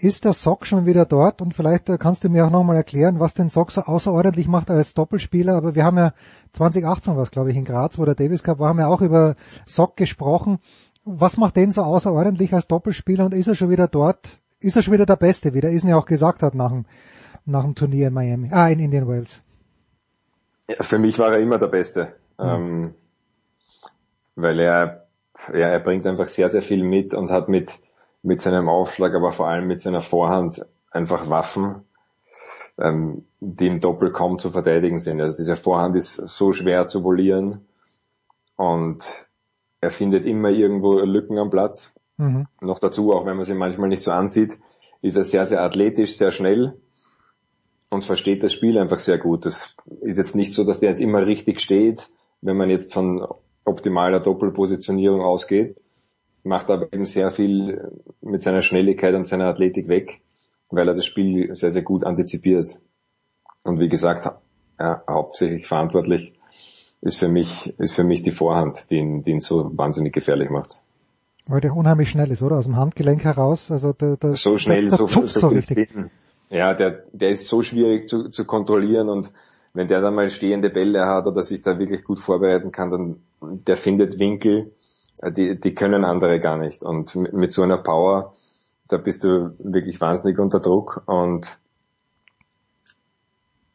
Ist 0.00 0.24
der 0.24 0.32
Sock 0.32 0.64
schon 0.64 0.86
wieder 0.86 1.06
dort? 1.06 1.42
Und 1.42 1.54
vielleicht 1.54 1.88
äh, 1.88 1.98
kannst 1.98 2.22
du 2.22 2.28
mir 2.28 2.46
auch 2.46 2.50
nochmal 2.50 2.76
erklären, 2.76 3.18
was 3.18 3.34
den 3.34 3.48
Sock 3.48 3.72
so 3.72 3.80
außerordentlich 3.80 4.46
macht 4.46 4.70
als 4.70 4.94
Doppelspieler. 4.94 5.56
Aber 5.56 5.74
wir 5.74 5.82
haben 5.82 5.96
ja 5.98 6.12
2018 6.52 7.16
was, 7.16 7.32
glaube 7.32 7.50
ich, 7.50 7.56
in 7.56 7.64
Graz, 7.64 7.98
wo 7.98 8.04
der 8.04 8.14
Davis 8.14 8.44
Cup 8.44 8.60
war, 8.60 8.68
haben 8.68 8.78
wir 8.78 8.88
auch 8.88 9.00
über 9.00 9.34
Sock 9.66 9.96
gesprochen. 9.96 10.60
Was 11.10 11.36
macht 11.36 11.56
den 11.56 11.72
so 11.72 11.82
außerordentlich 11.82 12.52
als 12.52 12.66
Doppelspieler 12.66 13.24
und 13.24 13.34
ist 13.34 13.48
er 13.48 13.54
schon 13.54 13.70
wieder 13.70 13.88
dort? 13.88 14.38
Ist 14.60 14.76
er 14.76 14.82
schon 14.82 14.92
wieder 14.92 15.06
der 15.06 15.16
Beste, 15.16 15.54
wie 15.54 15.60
der 15.60 15.70
Isen 15.70 15.88
ja 15.88 15.96
auch 15.96 16.06
gesagt 16.06 16.42
hat 16.42 16.54
nach 16.54 16.70
dem, 16.70 16.84
nach 17.46 17.64
dem 17.64 17.74
Turnier 17.74 18.08
in 18.08 18.14
Miami, 18.14 18.50
ah, 18.52 18.68
in 18.68 18.80
Indian 18.80 19.08
Wells? 19.08 19.42
Ja, 20.68 20.82
für 20.82 20.98
mich 20.98 21.18
war 21.18 21.32
er 21.32 21.38
immer 21.38 21.58
der 21.58 21.68
Beste. 21.68 22.12
Mhm. 22.38 22.44
Ähm, 22.44 22.94
weil 24.36 24.60
er 24.60 25.08
ja, 25.48 25.68
er 25.68 25.80
bringt 25.80 26.06
einfach 26.06 26.28
sehr, 26.28 26.48
sehr 26.48 26.62
viel 26.62 26.82
mit 26.82 27.14
und 27.14 27.30
hat 27.30 27.48
mit, 27.48 27.78
mit 28.22 28.42
seinem 28.42 28.68
Aufschlag, 28.68 29.14
aber 29.14 29.32
vor 29.32 29.48
allem 29.48 29.66
mit 29.66 29.80
seiner 29.80 30.00
Vorhand 30.00 30.66
einfach 30.90 31.30
Waffen, 31.30 31.84
ähm, 32.78 33.24
die 33.40 33.66
im 33.66 33.80
Doppel 33.80 34.12
kaum 34.12 34.38
zu 34.38 34.50
verteidigen 34.50 34.98
sind. 34.98 35.20
Also 35.20 35.36
diese 35.36 35.56
Vorhand 35.56 35.96
ist 35.96 36.14
so 36.14 36.52
schwer 36.52 36.86
zu 36.86 37.04
volieren 37.04 37.66
und 38.56 39.27
er 39.80 39.90
findet 39.90 40.26
immer 40.26 40.50
irgendwo 40.50 40.98
Lücken 41.00 41.38
am 41.38 41.50
Platz. 41.50 41.94
Mhm. 42.16 42.46
Noch 42.60 42.78
dazu, 42.78 43.12
auch 43.12 43.26
wenn 43.26 43.36
man 43.36 43.44
sie 43.44 43.54
manchmal 43.54 43.88
nicht 43.88 44.02
so 44.02 44.10
ansieht, 44.10 44.58
ist 45.02 45.16
er 45.16 45.24
sehr, 45.24 45.46
sehr 45.46 45.62
athletisch, 45.62 46.16
sehr 46.16 46.32
schnell 46.32 46.80
und 47.90 48.04
versteht 48.04 48.42
das 48.42 48.52
Spiel 48.52 48.78
einfach 48.78 48.98
sehr 48.98 49.18
gut. 49.18 49.46
Das 49.46 49.76
ist 50.00 50.18
jetzt 50.18 50.34
nicht 50.34 50.52
so, 50.52 50.64
dass 50.64 50.80
der 50.80 50.90
jetzt 50.90 51.00
immer 51.00 51.26
richtig 51.26 51.60
steht, 51.60 52.08
wenn 52.40 52.56
man 52.56 52.70
jetzt 52.70 52.92
von 52.92 53.26
optimaler 53.64 54.20
Doppelpositionierung 54.20 55.20
ausgeht, 55.20 55.76
macht 56.42 56.70
aber 56.70 56.92
eben 56.92 57.04
sehr 57.04 57.30
viel 57.30 57.92
mit 58.20 58.42
seiner 58.42 58.62
Schnelligkeit 58.62 59.14
und 59.14 59.26
seiner 59.26 59.46
Athletik 59.46 59.88
weg, 59.88 60.22
weil 60.70 60.88
er 60.88 60.94
das 60.94 61.06
Spiel 61.06 61.54
sehr, 61.54 61.70
sehr 61.70 61.82
gut 61.82 62.04
antizipiert. 62.04 62.78
Und 63.62 63.80
wie 63.80 63.88
gesagt, 63.88 64.28
ja, 64.78 65.02
hauptsächlich 65.08 65.66
verantwortlich 65.66 66.37
ist 67.00 67.18
für 67.18 67.28
mich, 67.28 67.74
ist 67.78 67.94
für 67.94 68.04
mich 68.04 68.22
die 68.22 68.30
Vorhand, 68.30 68.90
die 68.90 68.96
ihn, 68.96 69.22
die 69.22 69.32
ihn 69.32 69.40
so 69.40 69.70
wahnsinnig 69.76 70.12
gefährlich 70.12 70.50
macht. 70.50 70.80
Weil 71.46 71.60
der 71.60 71.74
unheimlich 71.74 72.10
schnell 72.10 72.30
ist, 72.30 72.42
oder? 72.42 72.56
Aus 72.56 72.64
dem 72.64 72.76
Handgelenk 72.76 73.24
heraus, 73.24 73.70
also 73.70 73.92
der, 73.92 74.16
der 74.16 74.34
so 74.34 74.58
schnell, 74.58 74.88
der, 74.88 74.98
der 74.98 75.06
so, 75.06 75.06
so, 75.06 75.26
so 75.26 75.48
richtig. 75.48 75.90
Ja, 76.50 76.74
der, 76.74 77.04
der 77.12 77.30
ist 77.30 77.46
so 77.46 77.62
schwierig 77.62 78.08
zu, 78.08 78.30
zu 78.30 78.44
kontrollieren 78.44 79.08
und 79.08 79.32
wenn 79.74 79.88
der 79.88 80.00
dann 80.00 80.14
mal 80.14 80.30
stehende 80.30 80.70
Bälle 80.70 81.06
hat 81.06 81.26
oder 81.26 81.42
sich 81.42 81.62
da 81.62 81.78
wirklich 81.78 82.04
gut 82.04 82.18
vorbereiten 82.18 82.72
kann, 82.72 82.90
dann 82.90 83.16
der 83.40 83.76
findet 83.76 84.18
Winkel, 84.18 84.72
äh, 85.20 85.30
die, 85.30 85.60
die 85.60 85.74
können 85.74 86.04
andere 86.04 86.40
gar 86.40 86.56
nicht. 86.56 86.82
Und 86.82 87.14
mit 87.14 87.52
so 87.52 87.62
einer 87.62 87.78
Power, 87.78 88.34
da 88.88 88.96
bist 88.96 89.24
du 89.24 89.54
wirklich 89.58 90.00
wahnsinnig 90.00 90.38
unter 90.38 90.60
Druck 90.60 91.02
und 91.06 91.58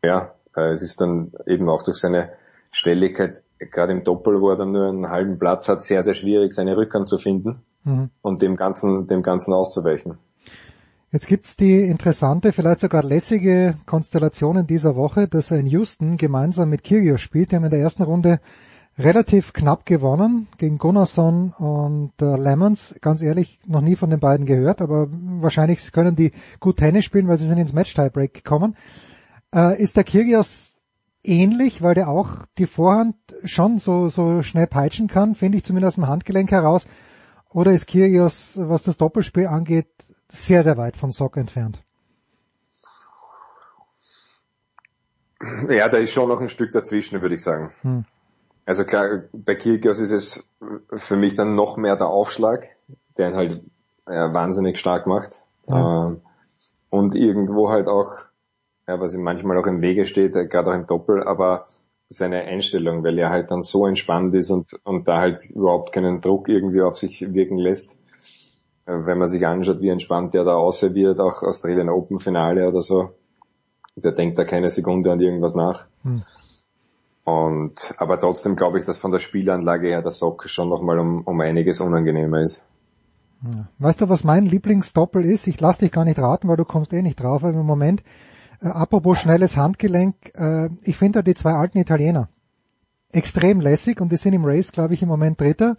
ja, 0.04 0.34
äh, 0.56 0.74
es 0.74 0.82
ist 0.82 1.00
dann 1.00 1.32
eben 1.46 1.70
auch 1.70 1.84
durch 1.84 1.98
seine 1.98 2.34
Schnelligkeit, 2.74 3.44
gerade 3.60 3.94
im 3.94 4.04
Doppel, 4.04 4.42
wo 4.42 4.50
er 4.50 4.58
dann 4.58 4.72
nur 4.72 4.90
einen 4.90 5.10
halben 5.10 5.40
Platz 5.40 5.70
hat, 5.70 5.82
sehr, 5.82 6.04
sehr 6.04 6.16
schwierig, 6.16 6.54
seine 6.54 6.76
Rückhand 6.76 7.08
zu 7.08 7.18
finden 7.18 7.62
mhm. 7.86 8.10
und 8.22 8.42
dem 8.42 8.58
Ganzen, 8.58 9.08
dem 9.08 9.24
Ganzen 9.24 9.54
auszuweichen. 9.54 10.18
Jetzt 11.12 11.28
gibt's 11.28 11.56
die 11.56 11.84
interessante, 11.84 12.52
vielleicht 12.52 12.80
sogar 12.80 13.04
lässige 13.04 13.76
Konstellation 13.86 14.58
in 14.58 14.68
dieser 14.68 14.96
Woche, 14.96 15.28
dass 15.28 15.52
er 15.52 15.60
in 15.60 15.68
Houston 15.68 16.18
gemeinsam 16.18 16.72
mit 16.72 16.84
Kyrgios 16.84 17.22
spielt. 17.22 17.52
Die 17.52 17.56
haben 17.56 17.66
in 17.66 17.70
der 17.70 17.82
ersten 17.82 18.02
Runde 18.02 18.40
relativ 18.98 19.54
knapp 19.54 19.86
gewonnen 19.86 20.48
gegen 20.58 20.80
Gunnarsson 20.80 21.54
und 21.58 22.14
äh, 22.20 22.36
Lemons. 22.36 22.96
Ganz 23.02 23.22
ehrlich, 23.22 23.60
noch 23.68 23.82
nie 23.82 23.96
von 23.96 24.10
den 24.10 24.20
beiden 24.20 24.48
gehört, 24.48 24.82
aber 24.82 25.08
wahrscheinlich 25.12 25.92
können 25.92 26.16
die 26.16 26.32
gut 26.60 26.78
Tennis 26.78 27.06
spielen, 27.06 27.28
weil 27.28 27.38
sie 27.38 27.48
sind 27.48 27.60
ins 27.60 27.74
Match-Tiebreak 27.74 28.34
gekommen. 28.34 28.76
Äh, 29.54 29.80
ist 29.80 29.98
der 29.98 30.04
Kyrgios 30.04 30.73
ähnlich, 31.24 31.82
weil 31.82 31.96
der 31.96 32.10
auch 32.10 32.46
die 32.58 32.68
Vorhand 32.68 33.16
schon 33.44 33.80
so, 33.80 34.10
so 34.10 34.42
schnell 34.42 34.68
peitschen 34.68 35.08
kann, 35.08 35.36
finde 35.36 35.58
ich 35.58 35.64
zumindest 35.64 35.94
aus 35.94 35.96
dem 35.96 36.08
Handgelenk 36.08 36.52
heraus. 36.52 36.86
Oder 37.50 37.72
ist 37.72 37.88
Kyrgios, 37.88 38.54
was 38.56 38.84
das 38.84 38.98
Doppelspiel 38.98 39.48
angeht, 39.48 39.88
sehr, 40.30 40.64
sehr 40.64 40.78
weit 40.78 40.98
von 40.98 41.12
Sock 41.12 41.38
entfernt. 41.38 41.80
Ja, 45.70 45.90
da 45.90 45.98
ist 45.98 46.12
schon 46.12 46.30
noch 46.30 46.42
ein 46.42 46.50
Stück 46.50 46.72
dazwischen, 46.72 47.22
würde 47.22 47.36
ich 47.36 47.44
sagen. 47.44 47.72
Hm. 47.82 48.06
Also 48.66 48.86
klar, 48.86 49.24
bei 49.34 49.56
Kyrgios 49.56 50.00
ist 50.00 50.12
es 50.12 50.44
für 50.94 51.18
mich 51.18 51.36
dann 51.36 51.56
noch 51.56 51.76
mehr 51.76 51.98
der 51.98 52.08
Aufschlag, 52.08 52.70
der 53.18 53.30
ihn 53.30 53.36
halt 53.36 53.64
ja, 54.08 54.34
wahnsinnig 54.34 54.80
stark 54.80 55.06
macht. 55.06 55.44
Ja. 55.68 56.08
Ähm, 56.08 56.22
und 56.90 57.16
irgendwo 57.16 57.70
halt 57.70 57.88
auch, 57.88 58.18
ja, 58.88 59.00
was 59.00 59.14
ihm 59.14 59.24
manchmal 59.24 59.58
auch 59.58 59.68
im 59.68 59.82
Wege 59.82 60.06
steht, 60.06 60.36
äh, 60.36 60.46
gerade 60.46 60.72
auch 60.72 60.76
im 60.76 60.88
Doppel, 60.88 61.24
aber 61.24 61.66
seine 62.10 62.44
Einstellung, 62.44 63.04
weil 63.04 63.18
er 63.18 63.30
halt 63.30 63.50
dann 63.50 63.62
so 63.62 63.88
entspannt 63.88 64.36
ist 64.36 64.52
und, 64.52 64.80
und 64.84 65.08
da 65.08 65.20
halt 65.20 65.46
überhaupt 65.50 65.94
keinen 65.94 66.22
Druck 66.22 66.48
irgendwie 66.48 66.82
auf 66.82 66.98
sich 66.98 67.34
wirken 67.34 67.58
lässt. 67.58 68.00
Äh, 68.86 69.06
wenn 69.06 69.18
man 69.18 69.28
sich 69.28 69.46
anschaut, 69.46 69.82
wie 69.82 69.90
entspannt 69.90 70.34
der 70.34 70.44
da 70.44 70.56
ausserviert, 70.56 71.20
auch 71.20 71.44
Australian 71.44 71.90
Open 71.90 72.20
Finale 72.20 72.68
oder 72.68 72.82
so, 72.82 73.12
der 73.96 74.12
denkt 74.12 74.38
da 74.38 74.44
keine 74.44 74.70
Sekunde 74.70 75.12
an 75.12 75.22
irgendwas 75.22 75.56
nach. 75.56 75.86
Hm. 76.04 76.24
Und, 77.26 77.96
aber 77.98 78.20
trotzdem 78.20 78.58
glaube 78.58 78.80
ich, 78.80 78.84
dass 78.84 78.98
von 78.98 79.12
der 79.12 79.20
Spielanlage 79.20 79.88
her 79.88 80.02
der 80.02 80.12
Sock 80.12 80.50
schon 80.50 80.68
nochmal 80.68 81.00
um, 81.00 81.22
um 81.22 81.40
einiges 81.40 81.80
unangenehmer 81.80 82.42
ist. 82.42 82.66
Weißt 83.80 84.02
du, 84.02 84.10
was 84.10 84.24
mein 84.24 84.46
Lieblingsdoppel 84.46 85.26
ist? 85.26 85.48
Ich 85.48 85.60
lass 85.60 85.78
dich 85.78 85.92
gar 85.92 86.06
nicht 86.06 86.20
raten, 86.20 86.48
weil 86.48 86.58
du 86.58 86.66
kommst 86.66 86.94
eh 86.94 87.02
nicht 87.02 87.22
drauf, 87.22 87.44
aber 87.44 87.60
im 87.60 87.66
Moment, 87.66 88.04
äh, 88.64 88.68
apropos 88.68 89.20
schnelles 89.20 89.58
Handgelenk, 89.58 90.16
äh, 90.36 90.70
ich 90.84 90.98
finde 90.98 91.20
da 91.20 91.24
die 91.24 91.36
zwei 91.36 91.54
alten 91.54 91.78
Italiener 91.78 92.30
extrem 93.14 93.62
lässig 93.62 94.02
und 94.02 94.12
die 94.12 94.18
sind 94.18 94.34
im 94.34 94.46
Race, 94.46 94.72
glaube 94.72 94.94
ich, 94.94 95.02
im 95.02 95.08
Moment 95.08 95.40
Dritter. 95.40 95.78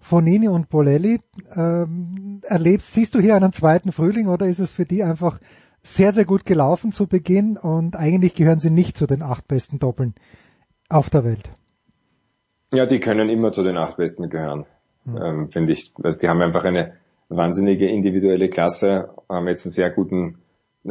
Fonini 0.00 0.48
und 0.48 0.68
Bolelli. 0.68 1.18
Ähm, 1.56 2.40
erlebst, 2.44 2.92
siehst 2.92 3.14
du 3.14 3.20
hier 3.20 3.34
einen 3.34 3.52
zweiten 3.52 3.90
Frühling 3.90 4.28
oder 4.28 4.46
ist 4.46 4.60
es 4.60 4.72
für 4.72 4.84
die 4.84 5.02
einfach 5.02 5.40
sehr, 5.82 6.12
sehr 6.12 6.24
gut 6.24 6.44
gelaufen 6.44 6.92
zu 6.92 7.06
Beginn 7.06 7.56
und 7.56 7.96
eigentlich 7.96 8.34
gehören 8.34 8.60
sie 8.60 8.70
nicht 8.70 8.96
zu 8.96 9.06
den 9.06 9.22
acht 9.22 9.48
besten 9.48 9.78
Doppeln 9.78 10.14
auf 10.88 11.10
der 11.10 11.24
Welt? 11.24 11.50
Ja, 12.72 12.86
die 12.86 13.00
können 13.00 13.28
immer 13.28 13.52
zu 13.52 13.64
den 13.64 13.76
acht 13.76 13.96
besten 13.96 14.28
gehören, 14.28 14.66
hm. 15.04 15.16
ähm, 15.16 15.50
finde 15.50 15.72
ich. 15.72 15.92
Also 16.02 16.18
die 16.18 16.28
haben 16.28 16.42
einfach 16.42 16.64
eine 16.64 16.94
wahnsinnige 17.28 17.88
individuelle 17.88 18.48
Klasse, 18.48 19.10
haben 19.28 19.48
jetzt 19.48 19.66
einen 19.66 19.72
sehr 19.72 19.90
guten 19.90 20.38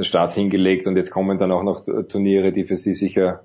Start 0.04 0.34
hingelegt 0.34 0.88
und 0.88 0.96
jetzt 0.96 1.12
kommen 1.12 1.38
dann 1.38 1.52
auch 1.52 1.64
noch 1.64 1.86
Turniere, 2.08 2.52
die 2.52 2.64
für 2.64 2.76
sie 2.76 2.94
sicher 2.94 3.44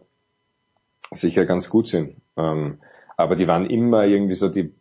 sicher 1.10 1.44
ganz 1.44 1.68
gut 1.68 1.88
sind. 1.88 2.16
Ähm, 2.36 2.78
aber 3.16 3.36
die 3.36 3.48
waren 3.48 3.66
immer 3.66 4.04
irgendwie 4.04 4.34
so 4.34 4.48
die 4.48 4.72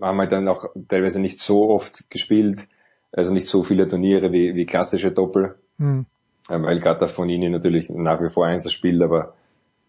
haben 0.00 0.18
halt 0.18 0.32
dann 0.32 0.48
auch 0.48 0.66
teilweise 0.88 1.20
nicht 1.20 1.40
so 1.40 1.70
oft 1.70 2.10
gespielt, 2.10 2.68
also 3.12 3.32
nicht 3.32 3.48
so 3.48 3.62
viele 3.62 3.88
Turniere 3.88 4.32
wie, 4.32 4.54
wie 4.54 4.66
klassische 4.66 5.10
Doppel, 5.10 5.56
mhm. 5.78 6.06
weil 6.46 6.80
gerade 6.80 7.00
der 7.00 7.08
Fonini 7.08 7.48
natürlich 7.48 7.88
nach 7.90 8.20
wie 8.22 8.28
vor 8.28 8.46
Einzel 8.46 8.70
spielt, 8.70 9.02
aber 9.02 9.34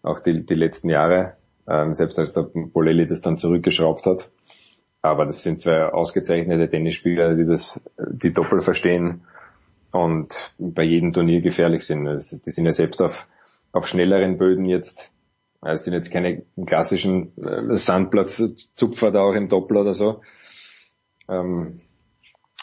auch 0.02 0.20
die, 0.20 0.44
die 0.44 0.54
letzten 0.54 0.88
Jahre, 0.88 1.36
ähm, 1.68 1.92
selbst 1.92 2.18
als 2.18 2.32
der 2.32 2.42
Bolelli 2.42 3.06
das 3.06 3.20
dann 3.20 3.36
zurückgeschraubt 3.36 4.06
hat. 4.06 4.30
Aber 5.02 5.26
das 5.26 5.42
sind 5.42 5.60
zwei 5.60 5.84
ausgezeichnete 5.84 6.68
Tennisspieler, 6.68 7.34
die 7.34 7.44
das, 7.44 7.82
die 7.96 8.32
Doppel 8.32 8.60
verstehen 8.60 9.22
und 9.92 10.52
bei 10.58 10.82
jedem 10.82 11.12
Turnier 11.12 11.40
gefährlich 11.40 11.84
sind. 11.84 12.06
Also 12.06 12.38
die 12.38 12.50
sind 12.50 12.64
ja 12.66 12.72
selbst 12.72 13.02
auf, 13.02 13.26
auf 13.72 13.86
schnelleren 13.86 14.38
Böden 14.38 14.64
jetzt 14.64 15.12
es 15.62 15.84
sind 15.84 15.92
jetzt 15.92 16.10
keine 16.10 16.42
klassischen 16.66 17.36
äh, 17.36 17.76
Sandplatzzupfer 17.76 19.10
da 19.10 19.20
auch 19.20 19.34
im 19.34 19.48
Doppel 19.48 19.76
oder 19.76 19.92
so. 19.92 20.22
Ähm, 21.28 21.76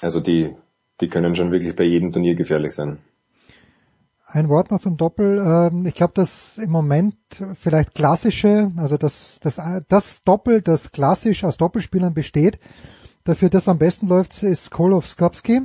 also 0.02 0.20
die, 0.20 0.56
die 1.00 1.08
können 1.08 1.36
schon 1.36 1.52
wirklich 1.52 1.76
bei 1.76 1.84
jedem 1.84 2.12
Turnier 2.12 2.36
gefährlich 2.36 2.74
sein. 2.74 3.00
Ein 4.26 4.50
Wort 4.50 4.72
noch 4.72 4.82
zum 4.82 4.98
Doppel. 4.98 5.38
Ähm, 5.40 5.86
ich 5.86 5.94
glaube, 5.94 6.14
dass 6.16 6.58
im 6.58 6.72
Moment 6.72 7.16
vielleicht 7.56 7.94
klassische, 7.94 8.72
also 8.78 8.98
das, 8.98 9.40
das, 9.42 9.62
das 9.88 10.24
Doppel, 10.24 10.62
das 10.62 10.92
klassisch 10.92 11.44
aus 11.44 11.58
Doppelspielern 11.58 12.14
besteht, 12.14 12.60
dafür 13.24 13.50
das 13.50 13.68
am 13.68 13.78
besten 13.78 14.08
läuft, 14.08 14.42
ist 14.42 14.72
Kolov-Skopski. 14.72 15.62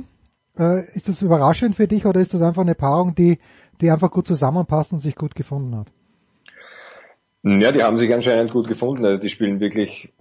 Äh, 0.57 0.85
ist 0.93 1.07
das 1.07 1.21
überraschend 1.21 1.75
für 1.75 1.87
dich 1.87 2.05
oder 2.05 2.19
ist 2.19 2.33
das 2.33 2.41
einfach 2.41 2.61
eine 2.61 2.75
Paarung, 2.75 3.15
die, 3.15 3.39
die 3.81 3.89
einfach 3.89 4.11
gut 4.11 4.27
zusammenpasst 4.27 4.93
und 4.93 4.99
sich 4.99 5.15
gut 5.15 5.35
gefunden 5.35 5.75
hat? 5.75 5.87
Ja, 7.43 7.71
die 7.71 7.83
haben 7.83 7.97
sich 7.97 8.13
anscheinend 8.13 8.51
gut 8.51 8.67
gefunden. 8.67 9.05
Also 9.05 9.21
die 9.21 9.29
spielen 9.29 9.59
wirklich 9.59 10.13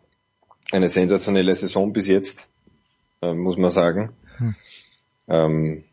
eine 0.72 0.88
sensationelle 0.88 1.54
Saison 1.54 1.92
bis 1.92 2.08
jetzt, 2.08 2.48
äh, 3.20 3.34
muss 3.34 3.56
man 3.56 3.70
sagen. 3.70 4.12
Hm. 4.38 4.54
Ähm, 5.28 5.84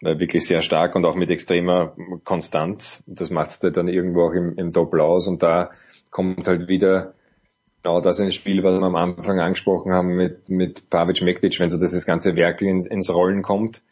wirklich 0.00 0.46
sehr 0.46 0.62
stark 0.62 0.94
und 0.96 1.04
auch 1.04 1.14
mit 1.14 1.30
extremer 1.30 1.94
Konstanz. 2.24 3.02
Das 3.06 3.30
macht 3.30 3.50
es 3.50 3.58
dann 3.58 3.88
irgendwo 3.88 4.22
auch 4.22 4.32
im, 4.32 4.56
im 4.56 4.70
Doppel 4.70 5.00
aus 5.00 5.28
und 5.28 5.42
da 5.42 5.70
kommt 6.10 6.48
halt 6.48 6.68
wieder 6.68 7.12
genau 7.82 8.00
das 8.00 8.18
ins 8.18 8.34
Spiel, 8.34 8.62
was 8.62 8.78
wir 8.78 8.82
am 8.82 8.96
Anfang 8.96 9.40
angesprochen 9.40 9.92
haben 9.92 10.16
mit, 10.16 10.48
mit 10.48 10.90
Pavic 10.90 11.22
Mektic, 11.22 11.58
wenn 11.60 11.70
so 11.70 11.78
das 11.78 12.06
ganze 12.06 12.36
Werkel 12.36 12.68
ins, 12.68 12.86
ins 12.86 13.12
Rollen 13.12 13.42
kommt, 13.42 13.82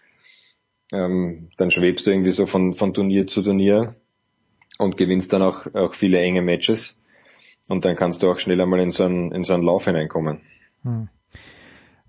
ähm, 0.92 1.48
dann 1.56 1.70
schwebst 1.70 2.06
du 2.06 2.10
irgendwie 2.10 2.30
so 2.30 2.46
von, 2.46 2.72
von 2.74 2.94
Turnier 2.94 3.26
zu 3.26 3.42
Turnier 3.42 3.92
und 4.78 4.96
gewinnst 4.96 5.32
dann 5.32 5.42
auch, 5.42 5.72
auch 5.74 5.94
viele 5.94 6.18
enge 6.18 6.42
Matches. 6.42 7.00
Und 7.68 7.84
dann 7.84 7.96
kannst 7.96 8.22
du 8.22 8.30
auch 8.30 8.38
schnell 8.38 8.60
einmal 8.60 8.80
in 8.80 8.90
so 8.90 9.04
einen, 9.04 9.32
in 9.32 9.44
so 9.44 9.52
einen 9.54 9.62
Lauf 9.62 9.84
hineinkommen. 9.84 10.40
Hm. 10.82 11.08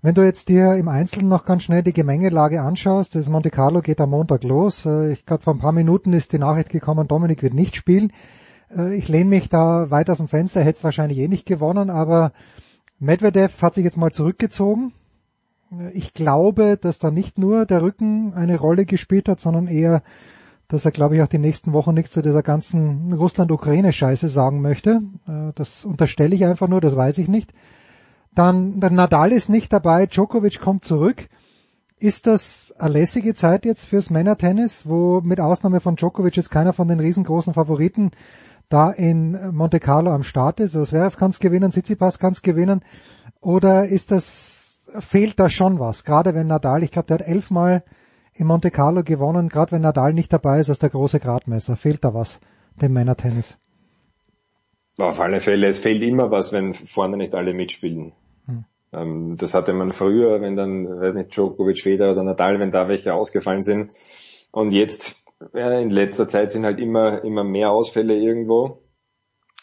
Wenn 0.02 0.14
du 0.14 0.22
jetzt 0.22 0.48
dir 0.48 0.76
im 0.76 0.88
Einzelnen 0.88 1.28
noch 1.28 1.44
ganz 1.44 1.64
schnell 1.64 1.82
die 1.82 1.92
Gemengelage 1.92 2.62
anschaust, 2.62 3.14
das 3.14 3.28
Monte 3.28 3.50
Carlo 3.50 3.82
geht 3.82 4.00
am 4.00 4.10
Montag 4.10 4.44
los. 4.44 4.86
Äh, 4.86 5.12
ich 5.12 5.26
glaube, 5.26 5.42
vor 5.42 5.54
ein 5.54 5.60
paar 5.60 5.72
Minuten 5.72 6.14
ist 6.14 6.32
die 6.32 6.38
Nachricht 6.38 6.70
gekommen, 6.70 7.06
Dominik 7.06 7.42
wird 7.42 7.52
nicht 7.52 7.76
spielen. 7.76 8.10
Äh, 8.76 8.94
ich 8.96 9.08
lehne 9.08 9.30
mich 9.30 9.48
da 9.48 9.90
weit 9.90 10.10
aus 10.10 10.18
dem 10.18 10.28
Fenster, 10.28 10.60
hätte 10.60 10.78
es 10.78 10.84
wahrscheinlich 10.84 11.18
eh 11.18 11.28
nicht 11.28 11.46
gewonnen, 11.46 11.90
aber 11.90 12.32
Medvedev 12.98 13.62
hat 13.62 13.74
sich 13.74 13.84
jetzt 13.84 13.96
mal 13.96 14.12
zurückgezogen. 14.12 14.92
Äh, 15.72 15.90
ich 15.92 16.14
glaube, 16.14 16.76
dass 16.76 16.98
da 16.98 17.10
nicht 17.10 17.38
nur 17.38 17.66
der 17.66 17.82
Rücken 17.82 18.34
eine 18.34 18.58
Rolle 18.58 18.86
gespielt 18.86 19.28
hat, 19.28 19.40
sondern 19.40 19.66
eher 19.66 20.02
dass 20.70 20.84
er, 20.84 20.92
glaube 20.92 21.16
ich, 21.16 21.22
auch 21.22 21.26
die 21.26 21.38
nächsten 21.38 21.72
Wochen 21.72 21.94
nichts 21.94 22.12
zu 22.12 22.22
dieser 22.22 22.44
ganzen 22.44 23.12
Russland-Ukraine-Scheiße 23.12 24.28
sagen 24.28 24.60
möchte. 24.60 25.02
Äh, 25.26 25.52
das 25.56 25.84
unterstelle 25.84 26.34
ich 26.34 26.44
einfach 26.44 26.68
nur, 26.68 26.80
das 26.80 26.96
weiß 26.96 27.18
ich 27.18 27.28
nicht. 27.28 27.52
Dann, 28.34 28.80
der 28.80 28.90
Nadal 28.90 29.32
ist 29.32 29.48
nicht 29.48 29.72
dabei, 29.72 30.06
Djokovic 30.06 30.60
kommt 30.60 30.84
zurück. 30.84 31.28
Ist 31.98 32.26
das 32.26 32.72
eine 32.78 32.94
lässige 32.94 33.34
Zeit 33.34 33.64
jetzt 33.64 33.84
fürs 33.84 34.10
Männertennis, 34.10 34.88
wo 34.88 35.20
mit 35.20 35.40
Ausnahme 35.40 35.80
von 35.80 35.96
Djokovic 35.96 36.36
jetzt 36.36 36.50
keiner 36.50 36.72
von 36.72 36.86
den 36.86 37.00
riesengroßen 37.00 37.52
Favoriten 37.52 38.12
da 38.70 38.90
in 38.90 39.54
Monte 39.54 39.80
Carlo 39.80 40.12
am 40.12 40.22
Start 40.22 40.60
ist? 40.60 40.74
Also 40.74 40.90
Zverev 40.90 41.16
kann 41.18 41.30
es 41.30 41.38
gewinnen, 41.38 41.70
Tsitsipas 41.70 42.18
kann 42.18 42.32
es 42.32 42.42
gewinnen. 42.42 42.82
Oder 43.40 43.86
ist 43.86 44.10
das, 44.10 44.88
fehlt 44.98 45.38
da 45.38 45.50
schon 45.50 45.78
was? 45.78 46.04
Gerade 46.04 46.34
wenn 46.34 46.46
Nadal, 46.46 46.82
ich 46.82 46.90
glaube, 46.90 47.06
der 47.06 47.18
hat 47.18 47.26
elfmal 47.26 47.84
in 48.32 48.46
Monte 48.46 48.70
Carlo 48.70 49.02
gewonnen, 49.02 49.48
gerade 49.48 49.72
wenn 49.72 49.82
Nadal 49.82 50.14
nicht 50.14 50.32
dabei 50.32 50.60
ist 50.60 50.70
als 50.70 50.78
der 50.78 50.90
große 50.90 51.20
Gradmesser. 51.20 51.76
Fehlt 51.76 52.04
da 52.04 52.14
was 52.14 52.40
dem 52.80 52.92
Männertennis? 52.92 53.58
Auf 54.98 55.20
alle 55.20 55.40
Fälle, 55.40 55.66
es 55.68 55.78
fehlt 55.78 56.02
immer 56.02 56.30
was, 56.30 56.52
wenn 56.52 56.74
vorne 56.74 57.16
nicht 57.16 57.34
alle 57.34 57.54
mitspielen. 57.54 58.12
Hm. 58.46 58.64
Ähm, 58.92 59.36
das 59.38 59.54
hatte 59.54 59.72
man 59.72 59.92
früher, 59.92 60.40
wenn 60.40 60.56
dann, 60.56 60.86
weiß 60.86 61.14
nicht, 61.14 61.34
Djokovic, 61.34 61.82
Federer 61.82 62.12
oder 62.12 62.22
Nadal, 62.22 62.58
wenn 62.58 62.70
da 62.70 62.88
welche 62.88 63.14
ausgefallen 63.14 63.62
sind. 63.62 63.92
Und 64.52 64.72
jetzt, 64.72 65.16
ja, 65.54 65.78
in 65.78 65.90
letzter 65.90 66.28
Zeit 66.28 66.52
sind 66.52 66.64
halt 66.64 66.80
immer, 66.80 67.24
immer 67.24 67.44
mehr 67.44 67.70
Ausfälle 67.70 68.14
irgendwo. 68.14 68.80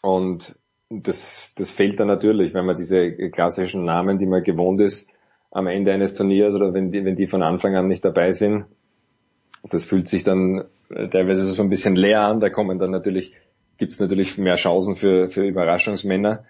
Und 0.02 0.56
das, 0.90 1.54
das 1.56 1.72
fehlt 1.72 2.00
dann 2.00 2.08
natürlich, 2.08 2.54
wenn 2.54 2.66
man 2.66 2.76
diese 2.76 3.12
klassischen 3.30 3.84
Namen, 3.84 4.20
die 4.20 4.26
man 4.26 4.44
gewohnt 4.44 4.82
ist, 4.82 5.10
am 5.52 5.68
Ende 5.68 5.94
eines 5.94 6.14
Turniers 6.14 6.56
oder 6.56 6.74
wenn 6.74 6.92
die, 6.92 7.04
wenn 7.04 7.16
die 7.16 7.26
von 7.26 7.44
Anfang 7.44 7.76
an 7.76 7.88
nicht 7.88 8.06
dabei 8.06 8.32
sind. 8.32 8.66
Das 9.64 9.86
fühlt 9.86 10.08
sich 10.08 10.24
dann 10.24 10.66
teilweise 10.90 11.44
so 11.46 11.64
ein 11.64 11.70
bisschen 11.70 11.96
leer 11.96 12.22
an. 12.22 12.40
Da 12.40 12.50
kommen 12.50 12.80
dann 12.80 12.92
natürlich, 12.92 13.34
gibt's 13.78 14.00
natürlich 14.00 14.38
mehr 14.38 14.56
Chancen 14.56 14.96
für, 14.96 15.30
für 15.30 15.46
Überraschungsmänner. 15.46 16.46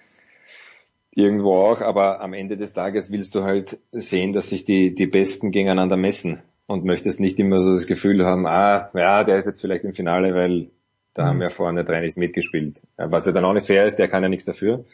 Irgendwo 1.11 1.55
auch, 1.55 1.81
aber 1.81 2.21
am 2.21 2.33
Ende 2.33 2.57
des 2.57 2.73
Tages 2.73 3.11
willst 3.11 3.33
du 3.33 3.43
halt 3.43 3.79
sehen, 3.91 4.33
dass 4.33 4.49
sich 4.49 4.65
die, 4.65 4.93
die 4.93 5.07
Besten 5.07 5.51
gegeneinander 5.51 5.97
messen. 5.97 6.43
Und 6.67 6.85
möchtest 6.85 7.19
nicht 7.19 7.39
immer 7.39 7.59
so 7.59 7.71
das 7.71 7.87
Gefühl 7.87 8.25
haben, 8.25 8.45
ah, 8.45 8.89
ja, 8.93 9.23
der 9.23 9.37
ist 9.37 9.45
jetzt 9.45 9.61
vielleicht 9.61 9.85
im 9.85 9.93
Finale, 9.93 10.35
weil 10.35 10.69
da 11.13 11.23
Mhm. 11.23 11.27
haben 11.29 11.41
ja 11.41 11.49
vorne 11.49 11.83
drei 11.83 12.01
nicht 12.01 12.17
mitgespielt. 12.17 12.83
Was 12.97 13.25
ja 13.25 13.31
dann 13.31 13.45
auch 13.45 13.53
nicht 13.53 13.65
fair 13.65 13.85
ist, 13.85 13.97
der 13.97 14.07
kann 14.07 14.21
ja 14.23 14.29
nichts 14.29 14.45
dafür. 14.45 14.85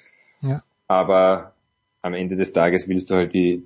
Ja. 0.42 0.64
Aber 0.88 1.54
am 2.02 2.14
Ende 2.14 2.36
des 2.36 2.54
Tages 2.54 2.88
willst 2.88 3.10
du 3.10 3.16
halt 3.16 3.34
die, 3.34 3.66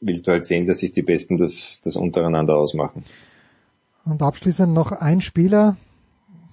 willst 0.00 0.26
du 0.26 0.32
halt 0.32 0.44
sehen, 0.44 0.66
dass 0.66 0.78
sich 0.78 0.92
die 0.92 1.02
Besten 1.02 1.36
das, 1.36 1.80
das 1.84 1.96
untereinander 1.96 2.56
ausmachen. 2.56 3.04
Und 4.04 4.22
abschließend 4.22 4.72
noch 4.72 4.92
ein 4.92 5.20
Spieler, 5.20 5.76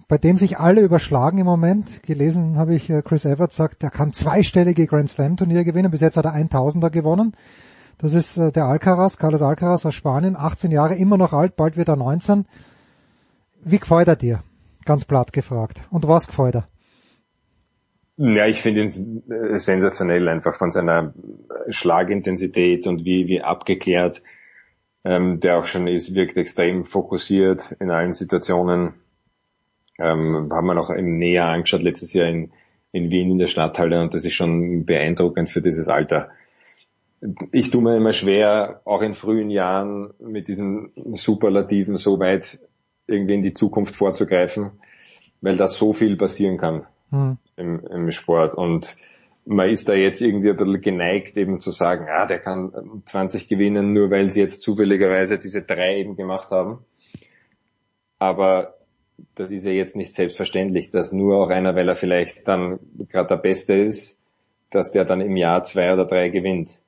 bei 0.09 0.17
dem 0.17 0.37
sich 0.37 0.59
alle 0.59 0.81
überschlagen 0.81 1.37
im 1.37 1.45
Moment. 1.45 2.03
Gelesen 2.03 2.57
habe 2.57 2.75
ich, 2.75 2.89
äh, 2.89 3.01
Chris 3.01 3.25
Evans 3.25 3.55
sagt, 3.55 3.83
er 3.83 3.89
kann 3.89 4.13
zweistellige 4.13 4.85
Grand 4.87 5.09
Slam 5.09 5.37
Turniere 5.37 5.63
gewinnen. 5.65 5.91
Bis 5.91 6.01
jetzt 6.01 6.17
hat 6.17 6.25
er 6.25 6.33
1000er 6.35 6.89
gewonnen. 6.89 7.33
Das 7.97 8.13
ist 8.13 8.37
äh, 8.37 8.51
der 8.51 8.65
Alcaraz, 8.65 9.17
Carlos 9.17 9.41
Alcaraz 9.41 9.85
aus 9.85 9.95
Spanien, 9.95 10.35
18 10.35 10.71
Jahre, 10.71 10.95
immer 10.95 11.17
noch 11.17 11.33
alt, 11.33 11.55
bald 11.55 11.77
wird 11.77 11.89
er 11.89 11.95
19. 11.95 12.45
Wie 13.63 13.79
gefällt 13.79 14.07
er 14.07 14.15
dir? 14.15 14.43
Ganz 14.85 15.05
platt 15.05 15.33
gefragt. 15.33 15.81
Und 15.89 16.07
was 16.07 16.27
gefällt 16.27 16.55
er? 16.55 16.67
Ja, 18.17 18.47
ich 18.47 18.61
finde 18.61 18.83
ihn 18.83 19.23
äh, 19.29 19.57
sensationell 19.59 20.27
einfach 20.27 20.55
von 20.55 20.71
seiner 20.71 21.13
Schlagintensität 21.69 22.87
und 22.87 23.05
wie, 23.05 23.27
wie 23.27 23.41
abgeklärt 23.41 24.21
ähm, 25.07 25.39
der 25.39 25.57
auch 25.57 25.65
schon 25.65 25.87
ist, 25.87 26.15
wirkt 26.15 26.37
extrem 26.37 26.83
fokussiert 26.83 27.71
in 27.79 27.91
allen 27.91 28.11
Situationen. 28.11 28.95
Ähm, 29.97 30.49
haben 30.51 30.67
wir 30.67 30.73
noch 30.73 30.93
eben 30.93 31.17
näher 31.17 31.45
angeschaut 31.45 31.81
letztes 31.81 32.11
Jahr 32.11 32.27
in, 32.27 32.51
in 32.91 33.09
Wien 33.09 33.31
in 33.31 33.39
der 33.39 33.47
Stadthalle 33.47 34.01
und 34.01 34.13
das 34.13 34.25
ist 34.25 34.33
schon 34.33 34.85
beeindruckend 34.85 35.49
für 35.49 35.61
dieses 35.61 35.87
Alter. 35.87 36.29
Ich 37.51 37.71
tue 37.71 37.81
mir 37.81 37.97
immer 37.97 38.13
schwer, 38.13 38.81
auch 38.85 39.01
in 39.01 39.13
frühen 39.13 39.49
Jahren 39.49 40.13
mit 40.19 40.47
diesen 40.47 40.91
Superlativen 41.11 41.95
so 41.95 42.19
weit 42.19 42.59
irgendwie 43.07 43.33
in 43.33 43.41
die 43.41 43.53
Zukunft 43.53 43.95
vorzugreifen, 43.95 44.71
weil 45.41 45.57
da 45.57 45.67
so 45.67 45.93
viel 45.93 46.15
passieren 46.15 46.57
kann 46.57 46.85
Hm. 47.09 47.37
im, 47.55 47.79
im 47.87 48.11
Sport 48.11 48.55
und 48.55 48.97
man 49.45 49.69
ist 49.69 49.87
da 49.87 49.93
jetzt 49.93 50.21
irgendwie 50.21 50.49
ein 50.49 50.57
bisschen 50.57 50.81
geneigt 50.81 51.37
eben 51.37 51.61
zu 51.61 51.71
sagen, 51.71 52.05
ja, 52.07 52.25
der 52.25 52.39
kann 52.39 53.01
20 53.05 53.47
gewinnen, 53.47 53.93
nur 53.93 54.11
weil 54.11 54.29
sie 54.29 54.41
jetzt 54.41 54.61
zufälligerweise 54.61 55.39
diese 55.39 55.61
drei 55.61 55.99
eben 55.99 56.17
gemacht 56.17 56.51
haben. 56.51 56.83
Aber 58.19 58.75
das 59.35 59.51
ist 59.51 59.65
ja 59.65 59.71
jetzt 59.71 59.95
nicht 59.95 60.13
selbstverständlich, 60.13 60.91
dass 60.91 61.13
nur 61.13 61.37
auch 61.37 61.49
einer, 61.49 61.75
weil 61.75 61.87
er 61.87 61.95
vielleicht 61.95 62.45
dann 62.45 62.79
gerade 63.07 63.29
der 63.29 63.37
Beste 63.37 63.73
ist, 63.73 64.21
dass 64.69 64.91
der 64.91 65.05
dann 65.05 65.21
im 65.21 65.37
Jahr 65.37 65.63
zwei 65.63 65.93
oder 65.93 66.03
drei 66.03 66.27
gewinnt. 66.27 66.81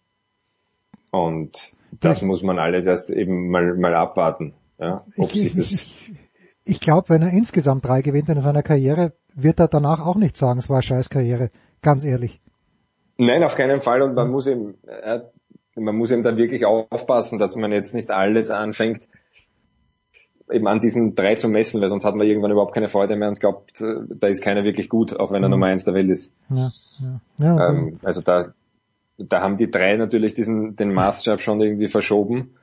Und 1.11 1.73
das 2.01 2.21
muss 2.21 2.43
man 2.43 2.59
alles 2.59 2.85
erst 2.85 3.09
eben 3.09 3.49
mal, 3.49 3.75
mal 3.75 3.95
abwarten. 3.95 4.53
Ja, 4.79 5.03
ob 5.17 5.33
Ich- 5.33 5.41
sich 5.41 5.53
das 5.53 5.87
Ich 6.65 6.79
glaube, 6.79 7.09
wenn 7.09 7.21
er 7.23 7.31
insgesamt 7.31 7.85
drei 7.85 8.01
gewinnt 8.01 8.29
in 8.29 8.39
seiner 8.41 8.61
Karriere, 8.63 9.13
wird 9.33 9.59
er 9.59 9.67
danach 9.67 10.05
auch 10.05 10.15
nicht 10.15 10.37
sagen, 10.37 10.59
es 10.59 10.69
war 10.69 10.77
eine 10.77 10.83
scheiß 10.83 11.09
Karriere. 11.09 11.49
Ganz 11.81 12.03
ehrlich. 12.03 12.39
Nein, 13.17 13.43
auf 13.43 13.55
keinen 13.55 13.81
Fall. 13.81 14.01
Und 14.03 14.13
man 14.13 14.29
muss 14.29 14.45
eben, 14.45 14.75
man 15.75 15.95
muss 15.95 16.11
eben 16.11 16.21
da 16.23 16.37
wirklich 16.37 16.65
aufpassen, 16.65 17.39
dass 17.39 17.55
man 17.55 17.71
jetzt 17.71 17.93
nicht 17.95 18.11
alles 18.11 18.51
anfängt, 18.51 19.07
eben 20.51 20.67
an 20.67 20.79
diesen 20.79 21.15
drei 21.15 21.35
zu 21.35 21.47
messen, 21.47 21.81
weil 21.81 21.89
sonst 21.89 22.05
hat 22.05 22.15
man 22.15 22.27
irgendwann 22.27 22.51
überhaupt 22.51 22.73
keine 22.73 22.87
Freude 22.87 23.15
mehr 23.15 23.29
und 23.29 23.39
glaubt, 23.39 23.79
äh, 23.81 23.95
da 24.19 24.27
ist 24.27 24.41
keiner 24.41 24.63
wirklich 24.63 24.89
gut, 24.89 25.19
auch 25.19 25.31
wenn 25.31 25.43
er 25.43 25.49
Mhm. 25.49 25.53
Nummer 25.53 25.67
eins 25.67 25.85
der 25.85 25.93
Welt 25.93 26.09
ist. 26.09 26.33
Ja, 26.49 26.71
ja. 26.99 27.21
ja 27.37 27.69
Ähm, 27.69 27.99
also 28.03 28.21
da, 28.21 28.53
da 29.27 29.41
haben 29.41 29.57
die 29.57 29.69
drei 29.69 29.95
natürlich 29.97 30.33
diesen, 30.33 30.75
den 30.75 30.93
Maßstab 30.93 31.41
schon 31.41 31.61
irgendwie 31.61 31.87
verschoben. 31.87 32.55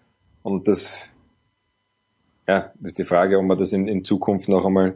Und 0.43 0.68
das, 0.68 1.10
ja, 2.49 2.73
ist 2.83 2.99
die 2.99 3.05
Frage, 3.05 3.39
ob 3.39 3.44
wir 3.44 3.57
das 3.57 3.73
in, 3.73 3.89
in 3.89 4.05
Zukunft 4.05 4.49
noch 4.49 4.65
einmal, 4.65 4.94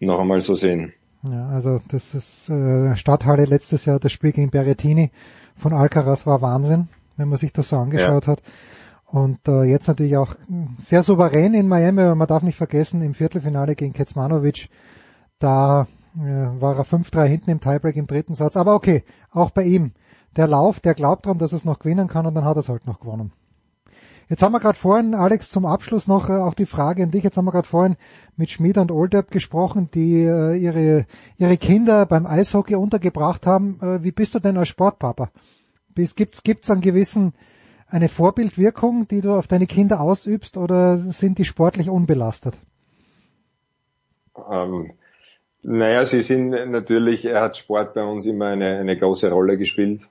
noch 0.00 0.20
einmal 0.20 0.40
so 0.40 0.54
sehen. 0.54 0.92
Ja, 1.28 1.48
also 1.48 1.80
das 1.88 2.14
ist 2.14 2.48
äh, 2.48 2.94
Stadthalle 2.96 3.44
letztes 3.44 3.84
Jahr, 3.84 3.98
das 3.98 4.12
Spiel 4.12 4.32
gegen 4.32 4.50
Berrettini 4.50 5.10
von 5.56 5.72
Alcaraz 5.72 6.26
war 6.26 6.42
Wahnsinn, 6.42 6.88
wenn 7.16 7.28
man 7.28 7.38
sich 7.38 7.52
das 7.52 7.70
so 7.70 7.76
angeschaut 7.78 8.26
hat. 8.26 8.42
Und 9.06 9.46
äh, 9.48 9.62
jetzt 9.64 9.88
natürlich 9.88 10.16
auch 10.16 10.34
sehr 10.78 11.02
souverän 11.02 11.54
in 11.54 11.68
Miami, 11.68 12.02
aber 12.02 12.14
man 12.14 12.26
darf 12.26 12.42
nicht 12.42 12.56
vergessen, 12.56 13.02
im 13.02 13.14
Viertelfinale 13.14 13.74
gegen 13.74 13.92
Kecmanovic, 13.92 14.68
da 15.38 15.86
äh, 16.16 16.60
war 16.60 16.76
er 16.76 16.84
5-3 16.84 17.24
hinten 17.24 17.50
im 17.50 17.60
Tiebreak 17.60 17.96
im 17.96 18.06
dritten 18.06 18.34
Satz. 18.34 18.56
Aber 18.56 18.74
okay, 18.74 19.04
auch 19.30 19.50
bei 19.50 19.62
ihm, 19.62 19.92
der 20.36 20.46
Lauf, 20.46 20.80
der 20.80 20.94
glaubt 20.94 21.26
dran, 21.26 21.38
dass 21.38 21.52
er 21.52 21.58
es 21.58 21.64
noch 21.64 21.78
gewinnen 21.78 22.08
kann 22.08 22.26
und 22.26 22.34
dann 22.34 22.44
hat 22.44 22.56
er 22.56 22.60
es 22.60 22.68
halt 22.68 22.86
noch 22.86 23.00
gewonnen. 23.00 23.32
Jetzt 24.28 24.42
haben 24.42 24.52
wir 24.52 24.60
gerade 24.60 24.76
vorhin, 24.76 25.14
Alex, 25.14 25.50
zum 25.50 25.66
Abschluss 25.66 26.08
noch 26.08 26.28
äh, 26.28 26.32
auch 26.32 26.54
die 26.54 26.66
Frage 26.66 27.04
an 27.04 27.12
dich. 27.12 27.22
Jetzt 27.22 27.36
haben 27.36 27.44
wir 27.44 27.52
gerade 27.52 27.68
vorhin 27.68 27.96
mit 28.36 28.50
Schmid 28.50 28.76
und 28.76 28.90
Olderb 28.90 29.30
gesprochen, 29.30 29.88
die 29.94 30.24
äh, 30.24 30.56
ihre, 30.56 31.06
ihre 31.38 31.56
Kinder 31.56 32.06
beim 32.06 32.26
Eishockey 32.26 32.74
untergebracht 32.74 33.46
haben. 33.46 33.78
Äh, 33.80 34.02
wie 34.02 34.10
bist 34.10 34.34
du 34.34 34.40
denn 34.40 34.56
als 34.56 34.68
Sportpapa? 34.68 35.30
Bis, 35.94 36.16
gibt's, 36.16 36.42
gibt's 36.42 36.70
einen 36.70 36.80
gewissen, 36.80 37.34
eine 37.88 38.08
Vorbildwirkung, 38.08 39.06
die 39.06 39.20
du 39.20 39.32
auf 39.32 39.46
deine 39.46 39.66
Kinder 39.66 40.00
ausübst 40.00 40.56
oder 40.56 40.98
sind 40.98 41.38
die 41.38 41.44
sportlich 41.44 41.88
unbelastet? 41.88 42.58
Ähm, 44.50 44.92
naja, 45.62 46.04
sie 46.04 46.22
sind 46.22 46.50
natürlich, 46.50 47.24
er 47.24 47.42
hat 47.42 47.56
Sport 47.56 47.94
bei 47.94 48.02
uns 48.02 48.26
immer 48.26 48.46
eine, 48.46 48.78
eine 48.78 48.96
große 48.96 49.30
Rolle 49.30 49.56
gespielt. 49.56 50.08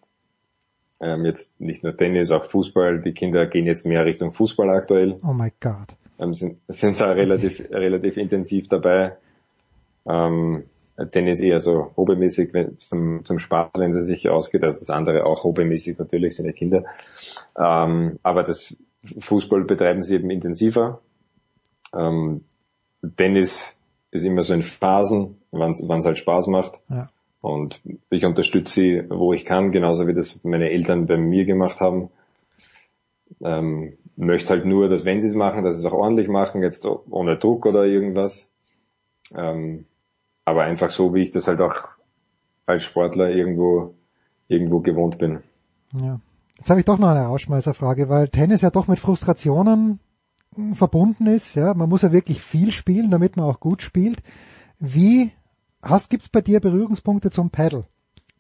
Ähm, 1.02 1.26
jetzt 1.26 1.60
nicht 1.60 1.84
nur 1.84 1.96
Tennis, 1.96 2.32
auch 2.32 2.44
Fußball. 2.44 3.02
Die 3.02 3.14
Kinder 3.14 3.46
gehen 3.48 3.66
jetzt 3.66 3.86
mehr 3.86 4.06
Richtung 4.06 4.32
Fußball 4.32 4.70
aktuell. 4.70 5.20
Oh 5.24 5.34
my 5.34 5.52
God. 5.60 5.96
Ähm, 6.20 6.34
sind, 6.34 6.60
sind 6.68 7.00
da 7.00 7.12
relativ, 7.12 7.60
relativ 7.70 8.18
intensiv 8.18 8.70
dabei. 8.70 9.18
Ähm, 10.08 10.64
Tennis 11.12 11.42
eher 11.42 11.60
so 11.60 11.92
hobbymäßig 11.98 12.54
wenn, 12.54 12.78
zum, 12.78 13.26
zum 13.26 13.40
Spaß, 13.40 13.72
wenn 13.78 13.94
sie 13.94 14.02
sich 14.02 14.30
ausgeht. 14.30 14.64
Also 14.64 14.80
das 14.80 14.90
andere 14.90 15.26
auch 15.26 15.44
hobbymäßig 15.44 15.98
natürlich, 15.98 16.36
sind 16.36 16.46
ja 16.46 16.54
Kinder. 16.54 16.86
Ähm, 17.58 18.20
aber 18.24 18.44
das 18.44 18.78
Fußball 19.04 19.66
betreiben 19.66 20.04
sie 20.04 20.16
eben 20.16 20.30
intensiver. 20.30 21.02
Ähm, 21.94 22.46
Tennis 23.18 23.78
ist 24.12 24.24
immer 24.24 24.44
so 24.44 24.54
in 24.54 24.64
Phasen, 24.64 25.38
wann 25.52 25.72
es 25.72 26.06
halt 26.06 26.18
Spaß 26.18 26.48
macht. 26.48 26.82
Ja. 26.90 27.10
Und 27.46 27.80
ich 28.10 28.26
unterstütze 28.26 28.74
sie, 28.74 29.04
wo 29.08 29.32
ich 29.32 29.46
kann, 29.46 29.72
genauso 29.72 30.08
wie 30.08 30.16
das 30.16 30.44
meine 30.44 30.72
Eltern 30.72 31.06
bei 31.06 31.16
mir 31.16 31.46
gemacht 31.46 31.80
haben. 31.80 32.10
Ähm, 33.40 34.00
möchte 34.16 34.50
halt 34.50 34.66
nur, 34.66 34.90
dass 34.90 35.06
wenn 35.06 35.22
sie 35.22 35.28
es 35.28 35.36
machen, 35.36 35.64
dass 35.64 35.76
sie 35.76 35.86
es 35.86 35.94
auch 35.94 35.96
ordentlich 35.96 36.28
machen, 36.28 36.64
jetzt 36.64 36.84
ohne 36.86 37.38
Druck 37.38 37.68
oder 37.68 37.86
irgendwas. 37.86 38.52
Ähm, 39.36 39.86
aber 40.44 40.64
einfach 40.64 40.90
so, 40.90 41.14
wie 41.14 41.22
ich 41.22 41.30
das 41.30 41.48
halt 41.48 41.62
auch 41.62 41.90
als 42.66 42.84
Sportler 42.84 43.30
irgendwo, 43.30 43.94
irgendwo 44.48 44.80
gewohnt 44.80 45.20
bin. 45.20 45.44
Ja. 46.02 46.20
Jetzt 46.58 46.72
habe 46.72 46.80
ich 46.80 46.86
doch 46.88 46.98
noch 46.98 47.10
eine 47.10 47.28
Rausschmeißerfrage, 47.28 48.10
weil 48.10 48.28
Tennis 48.30 48.62
ja 48.62 48.72
doch 48.72 48.88
mit 48.88 48.98
Frustrationen 48.98 50.00
mh, 50.56 50.74
verbunden 50.74 51.28
ist. 51.28 51.54
Ja, 51.54 51.76
man 51.76 51.90
muss 51.90 52.02
ja 52.02 52.12
wirklich 52.12 52.42
viel 52.42 52.72
spielen, 52.72 53.12
damit 53.12 53.38
man 53.38 53.46
auch 53.46 53.60
gut 53.60 53.84
spielt. 53.84 54.24
Wie 54.80 55.32
hast 55.86 56.10
gibt's 56.10 56.30
bei 56.30 56.42
dir 56.42 56.60
Berührungspunkte 56.60 57.32
zum 57.32 57.50
Paddle? 57.50 57.86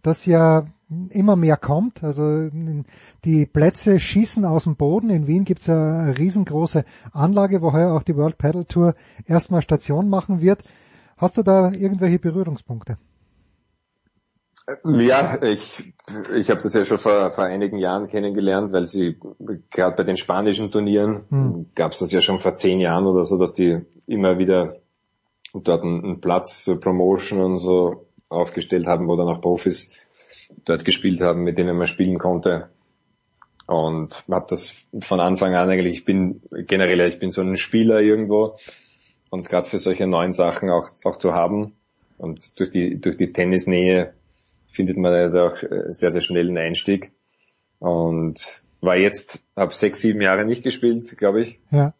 Das 0.01 0.25
ja 0.25 0.65
immer 1.09 1.35
mehr 1.35 1.57
kommt. 1.57 2.03
Also 2.03 2.49
die 3.23 3.45
Plätze 3.45 3.99
schießen 3.99 4.45
aus 4.45 4.65
dem 4.65 4.75
Boden. 4.75 5.09
In 5.09 5.27
Wien 5.27 5.45
gibt's 5.45 5.67
ja 5.67 5.99
eine 5.99 6.17
riesengroße 6.17 6.85
Anlage, 7.11 7.61
wo 7.61 7.73
heuer 7.73 7.93
auch 7.93 8.03
die 8.03 8.15
World 8.15 8.37
Paddle 8.37 8.67
Tour 8.67 8.95
erstmal 9.25 9.61
Station 9.61 10.09
machen 10.09 10.41
wird. 10.41 10.63
Hast 11.17 11.37
du 11.37 11.43
da 11.43 11.71
irgendwelche 11.71 12.19
Berührungspunkte? 12.19 12.97
Ja, 14.83 15.41
ich, 15.43 15.93
ich 16.33 16.49
habe 16.49 16.61
das 16.61 16.73
ja 16.73 16.83
schon 16.83 16.97
vor, 16.97 17.29
vor 17.31 17.43
einigen 17.43 17.77
Jahren 17.77 18.07
kennengelernt, 18.07 18.73
weil 18.73 18.87
sie 18.87 19.19
gerade 19.69 19.95
bei 19.95 20.03
den 20.03 20.17
spanischen 20.17 20.71
Turnieren 20.71 21.21
Hm. 21.29 21.67
gab 21.75 21.91
es 21.91 21.99
das 21.99 22.11
ja 22.11 22.19
schon 22.19 22.39
vor 22.39 22.57
zehn 22.57 22.79
Jahren 22.79 23.05
oder 23.05 23.23
so, 23.23 23.37
dass 23.37 23.53
die 23.53 23.81
immer 24.07 24.39
wieder 24.39 24.77
dort 25.59 25.83
einen, 25.83 26.03
einen 26.03 26.21
Platz 26.21 26.63
zur 26.63 26.79
Promotion 26.79 27.41
und 27.41 27.55
so 27.57 28.05
aufgestellt 28.29 28.87
haben, 28.87 29.07
wo 29.07 29.15
dann 29.15 29.27
auch 29.27 29.41
Profis 29.41 30.01
dort 30.65 30.85
gespielt 30.85 31.21
haben, 31.21 31.43
mit 31.43 31.57
denen 31.57 31.77
man 31.77 31.87
spielen 31.87 32.17
konnte. 32.17 32.69
Und 33.67 34.23
habe 34.29 34.45
das 34.49 34.73
von 34.99 35.19
Anfang 35.19 35.55
an 35.55 35.69
eigentlich, 35.69 35.95
ich 35.95 36.05
bin 36.05 36.41
generell, 36.51 37.07
ich 37.07 37.19
bin 37.19 37.31
so 37.31 37.41
ein 37.41 37.57
Spieler 37.57 37.99
irgendwo 37.99 38.55
und 39.31 39.49
gerade 39.49 39.67
für 39.67 39.79
solche 39.79 40.05
neuen 40.05 40.33
Sachen 40.33 40.69
auch, 40.69 40.89
auch 41.03 41.15
zu 41.17 41.33
haben. 41.33 41.75
Und 42.17 42.59
durch 42.59 42.69
die, 42.69 42.99
durch 43.01 43.17
die 43.17 43.33
Tennisnähe 43.33 44.13
findet 44.67 44.97
man 44.97 45.31
da 45.31 45.47
auch 45.47 45.63
äh, 45.63 45.91
sehr, 45.91 46.11
sehr 46.11 46.21
schnell 46.21 46.47
einen 46.47 46.57
Einstieg. 46.57 47.11
Und 47.79 48.63
war 48.81 48.97
jetzt, 48.97 49.43
habe 49.55 49.73
sechs, 49.73 49.99
sieben 50.01 50.21
Jahre 50.21 50.45
nicht 50.45 50.63
gespielt, 50.63 51.17
glaube 51.17 51.41
ich. 51.41 51.59
Ja. 51.71 51.93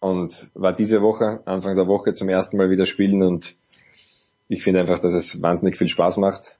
Und 0.00 0.50
war 0.54 0.72
diese 0.74 1.02
Woche, 1.02 1.42
Anfang 1.44 1.76
der 1.76 1.86
Woche 1.86 2.14
zum 2.14 2.28
ersten 2.28 2.56
Mal 2.56 2.70
wieder 2.70 2.86
spielen 2.86 3.22
und 3.22 3.56
ich 4.48 4.62
finde 4.62 4.80
einfach, 4.80 4.98
dass 4.98 5.12
es 5.12 5.40
wahnsinnig 5.42 5.76
viel 5.76 5.88
Spaß 5.88 6.16
macht. 6.16 6.58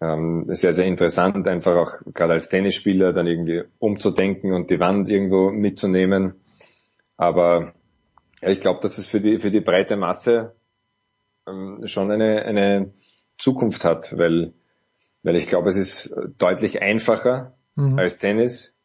ähm, 0.00 0.46
sehr, 0.48 0.72
sehr 0.72 0.86
interessant, 0.86 1.46
einfach 1.46 1.76
auch 1.76 2.12
gerade 2.14 2.32
als 2.32 2.48
Tennisspieler 2.48 3.12
dann 3.12 3.26
irgendwie 3.26 3.64
umzudenken 3.78 4.52
und 4.52 4.70
die 4.70 4.80
Wand 4.80 5.10
irgendwo 5.10 5.50
mitzunehmen. 5.50 6.36
Aber 7.18 7.74
ja, 8.40 8.48
ich 8.48 8.60
glaube, 8.60 8.80
dass 8.80 8.96
es 8.96 9.06
für 9.06 9.20
die, 9.20 9.38
für 9.38 9.50
die 9.50 9.60
breite 9.60 9.96
Masse 9.96 10.54
ähm, 11.46 11.82
schon 11.86 12.10
eine, 12.10 12.42
eine 12.46 12.92
Zukunft 13.36 13.84
hat, 13.84 14.16
weil, 14.16 14.54
weil 15.22 15.36
ich 15.36 15.46
glaube, 15.46 15.68
es 15.68 15.76
ist 15.76 16.14
deutlich 16.38 16.80
einfacher 16.80 17.54
mhm. 17.74 17.98
als 17.98 18.16
Tennis, 18.16 18.79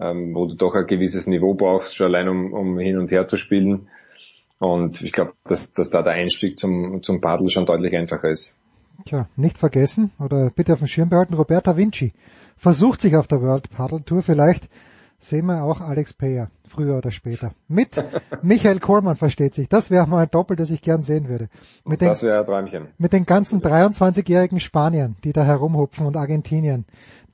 ähm, 0.00 0.34
wo 0.34 0.46
du 0.46 0.56
doch 0.56 0.74
ein 0.74 0.86
gewisses 0.86 1.26
Niveau 1.26 1.54
brauchst, 1.54 1.94
schon 1.96 2.06
allein 2.06 2.28
um, 2.28 2.52
um 2.52 2.78
hin 2.78 2.98
und 2.98 3.10
her 3.10 3.26
zu 3.26 3.36
spielen. 3.36 3.88
Und 4.58 5.02
ich 5.02 5.12
glaube, 5.12 5.34
dass, 5.44 5.72
dass 5.72 5.90
da 5.90 6.02
der 6.02 6.14
Einstieg 6.14 6.58
zum, 6.58 7.02
zum 7.02 7.20
Paddel 7.20 7.48
schon 7.48 7.66
deutlich 7.66 7.94
einfacher 7.94 8.30
ist. 8.30 8.56
Tja, 9.04 9.28
nicht 9.36 9.58
vergessen 9.58 10.10
oder 10.18 10.50
bitte 10.50 10.72
auf 10.72 10.80
dem 10.80 10.88
Schirm 10.88 11.08
behalten, 11.08 11.34
Roberta 11.34 11.76
Vinci 11.76 12.12
versucht 12.56 13.00
sich 13.00 13.16
auf 13.16 13.28
der 13.28 13.40
World 13.40 13.70
Paddle 13.70 14.04
Tour. 14.04 14.22
Vielleicht 14.22 14.68
sehen 15.18 15.46
wir 15.46 15.62
auch 15.62 15.80
Alex 15.80 16.12
Payer, 16.12 16.50
früher 16.66 16.98
oder 16.98 17.10
später. 17.10 17.52
Mit 17.68 18.02
Michael 18.42 18.80
Kohlmann 18.80 19.16
versteht 19.16 19.54
sich. 19.54 19.68
Das 19.68 19.90
wäre 19.90 20.06
mal 20.06 20.24
ein 20.24 20.30
Doppel, 20.30 20.56
das 20.56 20.70
ich 20.70 20.82
gern 20.82 21.02
sehen 21.02 21.28
würde. 21.28 21.48
Mit 21.84 22.02
das 22.02 22.22
wäre 22.22 22.40
ein 22.40 22.46
Träumchen. 22.46 22.88
Mit 22.98 23.12
den 23.12 23.26
ganzen 23.26 23.60
23-jährigen 23.60 24.60
Spaniern, 24.60 25.16
die 25.24 25.32
da 25.32 25.44
herumhupfen 25.44 26.06
und 26.06 26.16
Argentinien, 26.16 26.84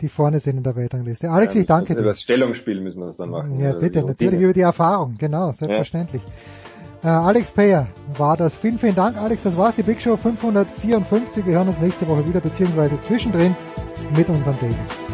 die 0.05 0.10
vorne 0.10 0.39
sind 0.39 0.58
in 0.58 0.62
der 0.62 0.76
Weltrangliste. 0.76 1.31
Alex, 1.31 1.55
ja, 1.55 1.62
ich 1.62 1.66
danke 1.66 1.94
dir. 1.94 2.00
Über 2.00 2.10
das 2.10 2.20
Stellungsspiel 2.20 2.78
müssen 2.78 2.99
wir 3.00 3.07
das 3.07 3.16
dann 3.16 3.31
machen. 3.31 3.58
Ja, 3.58 3.73
bitte, 3.73 4.05
natürlich 4.05 4.39
über 4.39 4.52
die 4.52 4.60
Erfahrung, 4.60 5.15
genau, 5.18 5.50
selbstverständlich. 5.52 6.20
Ja. 7.02 7.23
Äh, 7.23 7.26
Alex 7.26 7.50
Payer 7.50 7.86
war 8.18 8.36
das. 8.36 8.55
Vielen, 8.55 8.78
vielen 8.78 8.94
Dank, 8.94 9.16
Alex. 9.16 9.44
Das 9.44 9.57
war's, 9.57 9.76
die 9.76 9.83
Big 9.83 10.02
Show 10.02 10.18
554. 10.18 11.47
Wir 11.47 11.55
hören 11.55 11.68
uns 11.68 11.81
nächste 11.81 12.07
Woche 12.07 12.28
wieder, 12.28 12.41
beziehungsweise 12.41 13.00
zwischendrin 13.00 13.57
mit 14.15 14.28
unserem 14.28 14.58
David. 14.60 15.14